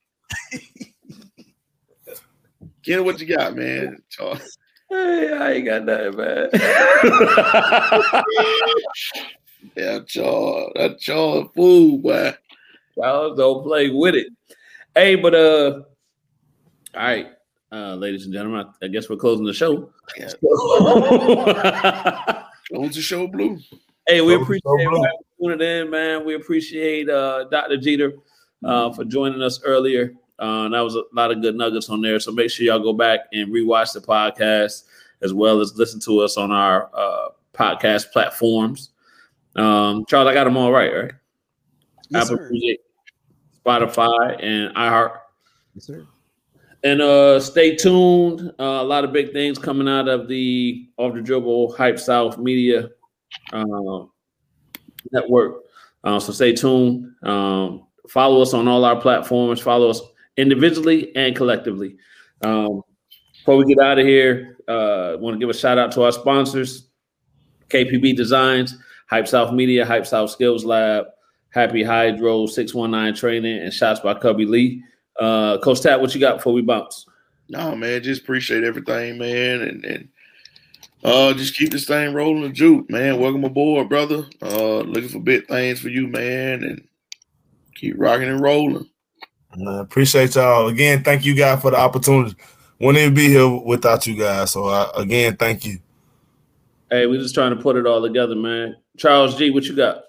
Get 2.83 3.05
what 3.05 3.21
you 3.21 3.37
got, 3.37 3.57
man. 3.57 4.03
Charles. 4.11 4.59
hey, 4.91 5.33
I 5.33 5.53
ain't 5.53 5.65
got 5.65 5.85
nothing, 5.85 6.17
man. 6.17 6.51
Yeah, 9.77 10.01
Charles. 10.07 10.73
That 10.77 10.99
Charles 11.01 11.51
fool, 11.55 11.99
boy. 11.99 12.35
Charles 12.99 13.39
don't 13.39 13.63
play 13.65 13.91
with 13.91 14.15
it. 14.15 14.29
Hey, 14.95 15.15
but 15.15 15.35
uh, 15.35 15.83
all 16.95 17.03
right, 17.03 17.29
uh, 17.73 17.95
ladies 17.95 18.25
and 18.25 18.35
gentlemen, 18.35 18.67
I, 18.83 18.87
I 18.87 18.89
guess 18.89 19.09
we're 19.09 19.17
closing 19.17 19.47
the 19.47 19.55
show. 19.55 19.91
Yeah. 20.19 20.29
Close 22.69 22.95
the 22.95 23.01
show 23.03 23.27
blue. 23.27 23.59
hey, 24.07 24.21
we 24.21 24.35
Close 24.35 24.43
appreciate 24.43 24.63
show, 24.65 24.77
bro. 24.77 24.87
everybody 24.87 25.17
tuning 25.41 25.61
in, 25.61 25.91
man. 25.91 26.25
We 26.25 26.35
appreciate 26.35 27.09
uh, 27.09 27.45
Dr. 27.45 27.77
Geter 27.77 28.13
uh, 28.65 28.93
for 28.93 29.05
joining 29.05 29.43
us 29.43 29.61
earlier 29.65 30.15
Uh, 30.39 30.69
that 30.69 30.81
was 30.81 30.95
a 30.97 31.03
lot 31.13 31.31
of 31.31 31.43
good 31.43 31.55
nuggets 31.57 31.89
on 31.91 32.01
there. 32.03 32.19
So 32.21 32.33
make 32.33 32.51
sure 32.51 32.65
y'all 32.67 32.79
go 32.79 32.93
back 32.93 33.21
and 33.33 33.53
rewatch 33.53 33.93
the 33.93 34.01
podcast 34.01 34.85
as 35.23 35.33
well 35.35 35.61
as 35.61 35.77
listen 35.77 36.01
to 36.01 36.21
us 36.21 36.37
on 36.37 36.51
our 36.51 36.91
uh, 36.95 37.29
podcast 37.55 38.13
platforms. 38.13 38.91
Um, 39.57 40.05
Charles, 40.09 40.29
I 40.29 40.35
got 40.35 40.45
them 40.45 40.57
all 40.57 40.73
right, 40.73 40.93
right? 40.93 41.13
Yes, 42.11 42.25
Apple 42.25 42.39
sir. 42.39 42.49
Music, 42.51 42.81
Spotify, 43.65 44.43
and 44.43 44.75
iHeart. 44.75 45.19
Yes, 45.75 45.87
sir. 45.87 46.07
And 46.85 47.01
uh, 47.01 47.39
stay 47.39 47.77
tuned. 47.77 48.53
Uh, 48.59 48.81
a 48.81 48.85
lot 48.85 49.05
of 49.05 49.13
big 49.13 49.33
things 49.33 49.59
coming 49.59 49.89
out 49.89 50.09
of 50.09 50.27
the 50.27 50.89
Off 50.97 51.15
the 51.15 51.21
Dribble 51.21 51.75
Hype 51.77 51.99
South 51.99 52.39
Media 52.39 52.89
uh, 53.53 54.05
Network. 55.13 55.63
Uh, 56.03 56.19
so 56.19 56.33
stay 56.33 56.53
tuned. 56.53 57.15
Um, 57.23 57.87
follow 58.09 58.43
us 58.43 58.53
on 58.53 58.67
all 58.67 58.85
our 58.85 59.01
platforms. 59.01 59.61
Follow 59.61 59.91
us 59.91 60.01
individually 60.37 61.15
and 61.15 61.37
collectively. 61.37 61.97
Um, 62.43 62.83
before 63.39 63.57
we 63.57 63.65
get 63.65 63.79
out 63.79 63.99
of 63.99 64.07
here, 64.07 64.57
uh, 64.67 65.17
want 65.19 65.35
to 65.35 65.39
give 65.39 65.51
a 65.51 65.55
shout 65.55 65.79
out 65.79 65.93
to 65.93 66.03
our 66.03 66.13
sponsors: 66.13 66.89
KPB 67.69 68.17
Designs, 68.17 68.77
Hype 69.09 69.29
South 69.29 69.53
Media, 69.53 69.85
Hype 69.85 70.07
South 70.07 70.31
Skills 70.31 70.65
Lab, 70.65 71.07
Happy 71.51 71.83
Hydro, 71.83 72.47
Six 72.47 72.75
One 72.75 72.91
Nine 72.91 73.15
Training, 73.15 73.61
and 73.61 73.73
Shots 73.73 74.01
by 74.01 74.15
Cubby 74.15 74.47
Lee. 74.47 74.83
Uh, 75.21 75.59
Coach 75.59 75.83
Tat, 75.83 76.01
what 76.01 76.15
you 76.15 76.21
got 76.21 76.39
before 76.39 76.53
we 76.53 76.63
bounce? 76.63 77.07
No, 77.49 77.77
man, 77.77 78.03
just 78.03 78.23
appreciate 78.23 78.65
everything, 78.65 79.19
man, 79.19 79.61
and 79.61 79.85
and 79.85 80.09
uh, 81.05 81.35
just 81.35 81.57
keep 81.57 81.71
this 81.71 81.87
thing 81.87 82.15
rolling. 82.15 82.45
and 82.45 82.55
Juke, 82.55 82.89
man, 82.89 83.21
welcome 83.21 83.45
aboard, 83.45 83.89
brother. 83.89 84.25
Uh, 84.41 84.79
looking 84.79 85.09
for 85.09 85.21
big 85.21 85.47
things 85.47 85.81
for 85.81 85.89
you, 85.89 86.07
man, 86.07 86.63
and 86.63 86.87
keep 87.75 87.95
rocking 87.99 88.29
and 88.29 88.41
rolling. 88.41 88.89
I 89.67 89.81
appreciate 89.81 90.35
y'all 90.35 90.69
again. 90.69 91.03
Thank 91.03 91.25
you 91.25 91.35
guys 91.35 91.61
for 91.61 91.71
the 91.71 91.79
opportunity. 91.79 92.35
Wouldn't 92.81 93.03
even 93.03 93.15
be 93.15 93.29
here 93.29 93.49
without 93.49 94.07
you 94.07 94.17
guys. 94.17 94.53
So 94.53 94.69
I, 94.69 94.91
again, 94.97 95.37
thank 95.37 95.65
you. 95.65 95.79
Hey, 96.91 97.07
we're 97.07 97.21
just 97.21 97.35
trying 97.35 97.55
to 97.55 97.63
put 97.63 97.77
it 97.77 97.87
all 97.87 98.03
together, 98.03 98.35
man. 98.35 98.77
Charles 98.97 99.37
G, 99.37 99.51
what 99.51 99.65
you 99.65 99.75
got? 99.75 100.05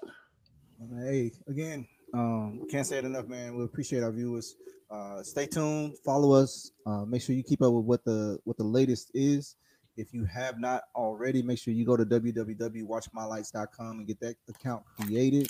Hey, 1.00 1.32
again, 1.48 1.86
um, 2.12 2.66
can't 2.70 2.86
say 2.86 2.98
it 2.98 3.04
enough, 3.04 3.26
man. 3.26 3.56
We 3.56 3.64
appreciate 3.64 4.02
our 4.02 4.12
viewers. 4.12 4.56
Uh, 4.90 5.22
stay 5.22 5.46
tuned, 5.46 5.96
follow 6.04 6.32
us. 6.32 6.70
Uh, 6.86 7.04
make 7.04 7.22
sure 7.22 7.34
you 7.34 7.42
keep 7.42 7.62
up 7.62 7.72
with 7.72 7.84
what 7.84 8.04
the 8.04 8.38
what 8.44 8.56
the 8.56 8.64
latest 8.64 9.10
is. 9.14 9.56
If 9.96 10.12
you 10.12 10.24
have 10.24 10.58
not 10.58 10.82
already, 10.94 11.42
make 11.42 11.58
sure 11.58 11.72
you 11.72 11.86
go 11.86 11.96
to 11.96 12.04
www.watchmylights.com 12.04 13.98
and 13.98 14.06
get 14.06 14.20
that 14.20 14.36
account 14.48 14.84
created. 14.98 15.48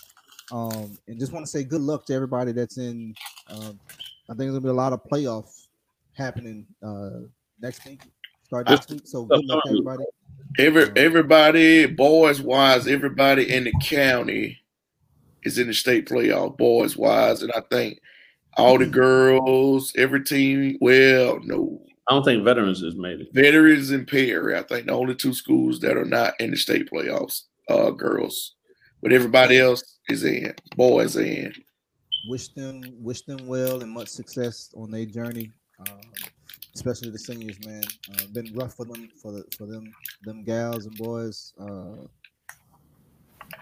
Um, 0.53 0.99
and 1.09 1.19
just 1.19 1.33
want 1.33 1.45
to 1.47 1.51
say 1.51 1.65
good 1.65 1.81
luck 1.81 2.07
to 2.07 2.15
everybody 2.15 2.53
that's 2.53 2.79
in. 2.79 3.15
Um, 3.49 3.81
I 4.29 4.33
think 4.33 4.39
there's 4.39 4.53
gonna 4.53 4.61
be 4.61 4.69
a 4.69 4.73
lot 4.73 4.93
of 4.93 5.03
playoffs 5.05 5.69
happening 6.13 6.67
uh, 6.83 7.21
next 7.61 7.85
week, 7.85 8.03
start 8.45 8.69
next 8.69 8.91
week. 8.91 9.03
So 9.05 9.25
good 9.25 9.45
luck 9.45 9.65
to 9.65 9.71
everybody. 9.71 10.05
Every 10.57 10.89
everybody, 10.97 11.87
boys 11.87 12.41
wise, 12.41 12.87
everybody 12.87 13.53
in 13.53 13.65
the 13.65 13.73
county 13.83 14.61
is 15.43 15.59
in 15.59 15.67
the 15.67 15.75
state 15.75 16.09
playoff, 16.09 16.57
boys 16.57 16.97
wise, 16.97 17.43
and 17.43 17.51
I 17.53 17.63
think 17.71 18.01
all 18.57 18.79
the 18.79 18.87
girls, 18.87 19.93
every 19.97 20.23
team. 20.23 20.79
Well, 20.81 21.41
no, 21.43 21.83
I 22.09 22.15
don't 22.15 22.25
think 22.25 22.45
veterans 22.45 22.83
is 22.83 22.95
made 22.95 23.21
it. 23.21 23.29
veterans 23.33 23.91
and 23.91 24.07
Perry. 24.07 24.57
I 24.57 24.63
think 24.63 24.87
the 24.87 24.93
only 24.93 25.17
two 25.17 25.35
schools 25.35 25.81
that 25.81 25.97
are 25.97 26.05
not 26.05 26.35
in 26.39 26.53
the 26.53 26.57
state 26.57 26.89
playoffs, 26.89 27.43
uh, 27.69 27.91
girls, 27.91 28.55
but 29.03 29.13
everybody 29.13 29.59
else 29.59 29.99
is 30.09 30.23
in. 30.23 30.55
Boys 30.77 31.17
in. 31.17 31.53
wish 32.29 32.49
them 32.49 32.81
wish 33.01 33.23
them 33.23 33.45
well 33.49 33.83
and 33.83 33.91
much 33.91 34.09
success 34.09 34.71
on 34.77 34.93
their 34.93 35.05
journey 35.05 35.51
um, 35.81 36.01
especially 36.75 37.11
the 37.11 37.19
seniors 37.19 37.65
man 37.67 37.83
uh, 38.13 38.27
been 38.33 38.53
rough 38.55 38.75
for 38.75 38.85
them 38.85 39.09
for 39.21 39.33
the, 39.33 39.45
for 39.57 39.67
them 39.67 39.93
them 40.25 40.43
gals 40.45 40.87
and 40.87 40.97
boys 40.97 41.53
uh, 41.61 41.97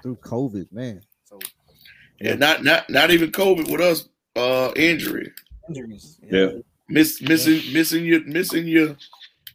through 0.03 0.17
covid 0.17 0.71
man 0.73 1.01
so 1.25 1.39
And 2.21 2.39
not 2.41 2.63
not 2.65 2.89
not 2.89 3.11
even 3.11 3.31
COVID 3.33 3.71
with 3.71 3.81
us. 3.81 4.09
Uh, 4.37 4.71
injury, 4.77 5.31
injuries 5.69 6.19
Yeah. 6.31 6.53
miss 6.89 7.21
missing 7.21 7.61
missing 7.73 8.05
your 8.05 8.23
missing 8.25 8.67
your 8.67 8.97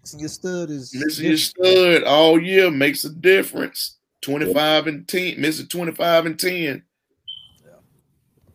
Missing 0.04 0.20
your 0.20 0.30
stud 0.30 0.70
is 0.70 0.94
missing 0.94 1.26
your 1.28 1.38
stud 1.38 2.04
all 2.04 2.40
year 2.42 2.70
makes 2.72 3.04
a 3.06 3.10
difference. 3.10 3.98
Twenty 4.22 4.54
five 4.54 4.88
and 4.88 5.08
ten, 5.08 5.40
missing 5.42 5.68
twenty 5.68 5.92
five 5.94 6.26
and 6.26 6.38
ten. 6.40 6.84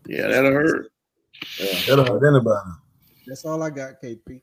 Yeah, 0.06 0.28
that'll 0.28 0.52
hurt. 0.52 0.92
That'll 1.86 2.04
hurt 2.04 2.24
anybody. 2.26 2.70
that's 3.26 3.44
all 3.44 3.62
i 3.62 3.70
got 3.70 4.00
kp 4.02 4.42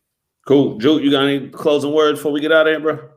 Cool. 0.49 0.79
Juke, 0.79 1.03
you 1.03 1.11
got 1.11 1.27
any 1.27 1.47
closing 1.47 1.93
words 1.93 2.17
before 2.17 2.31
we 2.31 2.41
get 2.41 2.51
out 2.51 2.65
of 2.65 2.71
here, 2.71 2.79
bro? 2.79 3.07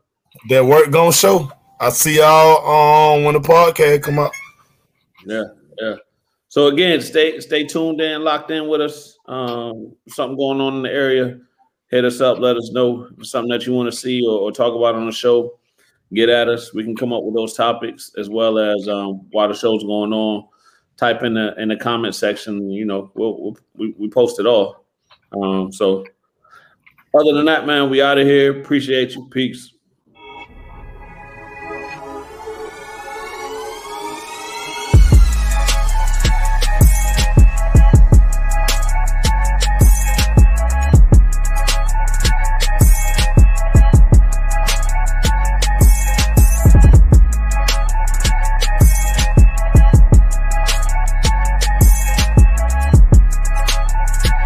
That 0.50 0.66
work 0.66 0.90
gonna 0.90 1.14
show. 1.14 1.50
I 1.80 1.88
see 1.88 2.18
y'all 2.18 3.16
um 3.16 3.24
when 3.24 3.32
the 3.32 3.40
podcast 3.40 4.02
come 4.02 4.18
out. 4.18 4.32
Yeah, 5.24 5.44
yeah. 5.80 5.94
So 6.48 6.66
again, 6.66 7.00
stay 7.00 7.40
stay 7.40 7.64
tuned 7.64 8.02
in, 8.02 8.22
locked 8.22 8.50
in 8.50 8.68
with 8.68 8.82
us. 8.82 9.16
Um, 9.24 9.96
something 10.08 10.36
going 10.36 10.60
on 10.60 10.74
in 10.74 10.82
the 10.82 10.92
area, 10.92 11.38
hit 11.88 12.04
us 12.04 12.20
up, 12.20 12.38
let 12.38 12.58
us 12.58 12.70
know 12.70 13.08
something 13.22 13.48
that 13.48 13.66
you 13.66 13.72
want 13.72 13.90
to 13.90 13.96
see 13.96 14.22
or, 14.26 14.38
or 14.38 14.52
talk 14.52 14.74
about 14.74 14.94
on 14.94 15.06
the 15.06 15.10
show. 15.10 15.58
Get 16.12 16.28
at 16.28 16.50
us. 16.50 16.74
We 16.74 16.84
can 16.84 16.94
come 16.94 17.14
up 17.14 17.24
with 17.24 17.34
those 17.34 17.54
topics 17.54 18.12
as 18.18 18.28
well 18.28 18.58
as 18.58 18.86
um, 18.88 19.26
while 19.30 19.48
the 19.48 19.54
show's 19.54 19.84
going 19.84 20.12
on. 20.12 20.48
Type 20.98 21.22
in 21.22 21.32
the 21.32 21.58
in 21.58 21.70
the 21.70 21.76
comment 21.76 22.14
section. 22.14 22.68
You 22.68 22.84
know, 22.84 23.10
we'll, 23.14 23.40
we'll, 23.40 23.56
we 23.74 23.94
we 23.98 24.10
post 24.10 24.38
it 24.38 24.44
all. 24.44 24.84
Um, 25.32 25.72
so 25.72 26.04
other 27.14 27.32
than 27.34 27.46
that, 27.46 27.66
man, 27.66 27.90
we 27.90 28.02
out 28.02 28.18
of 28.18 28.26
here. 28.26 28.60
Appreciate 28.60 29.14
you. 29.14 29.26
Peace. 29.30 29.71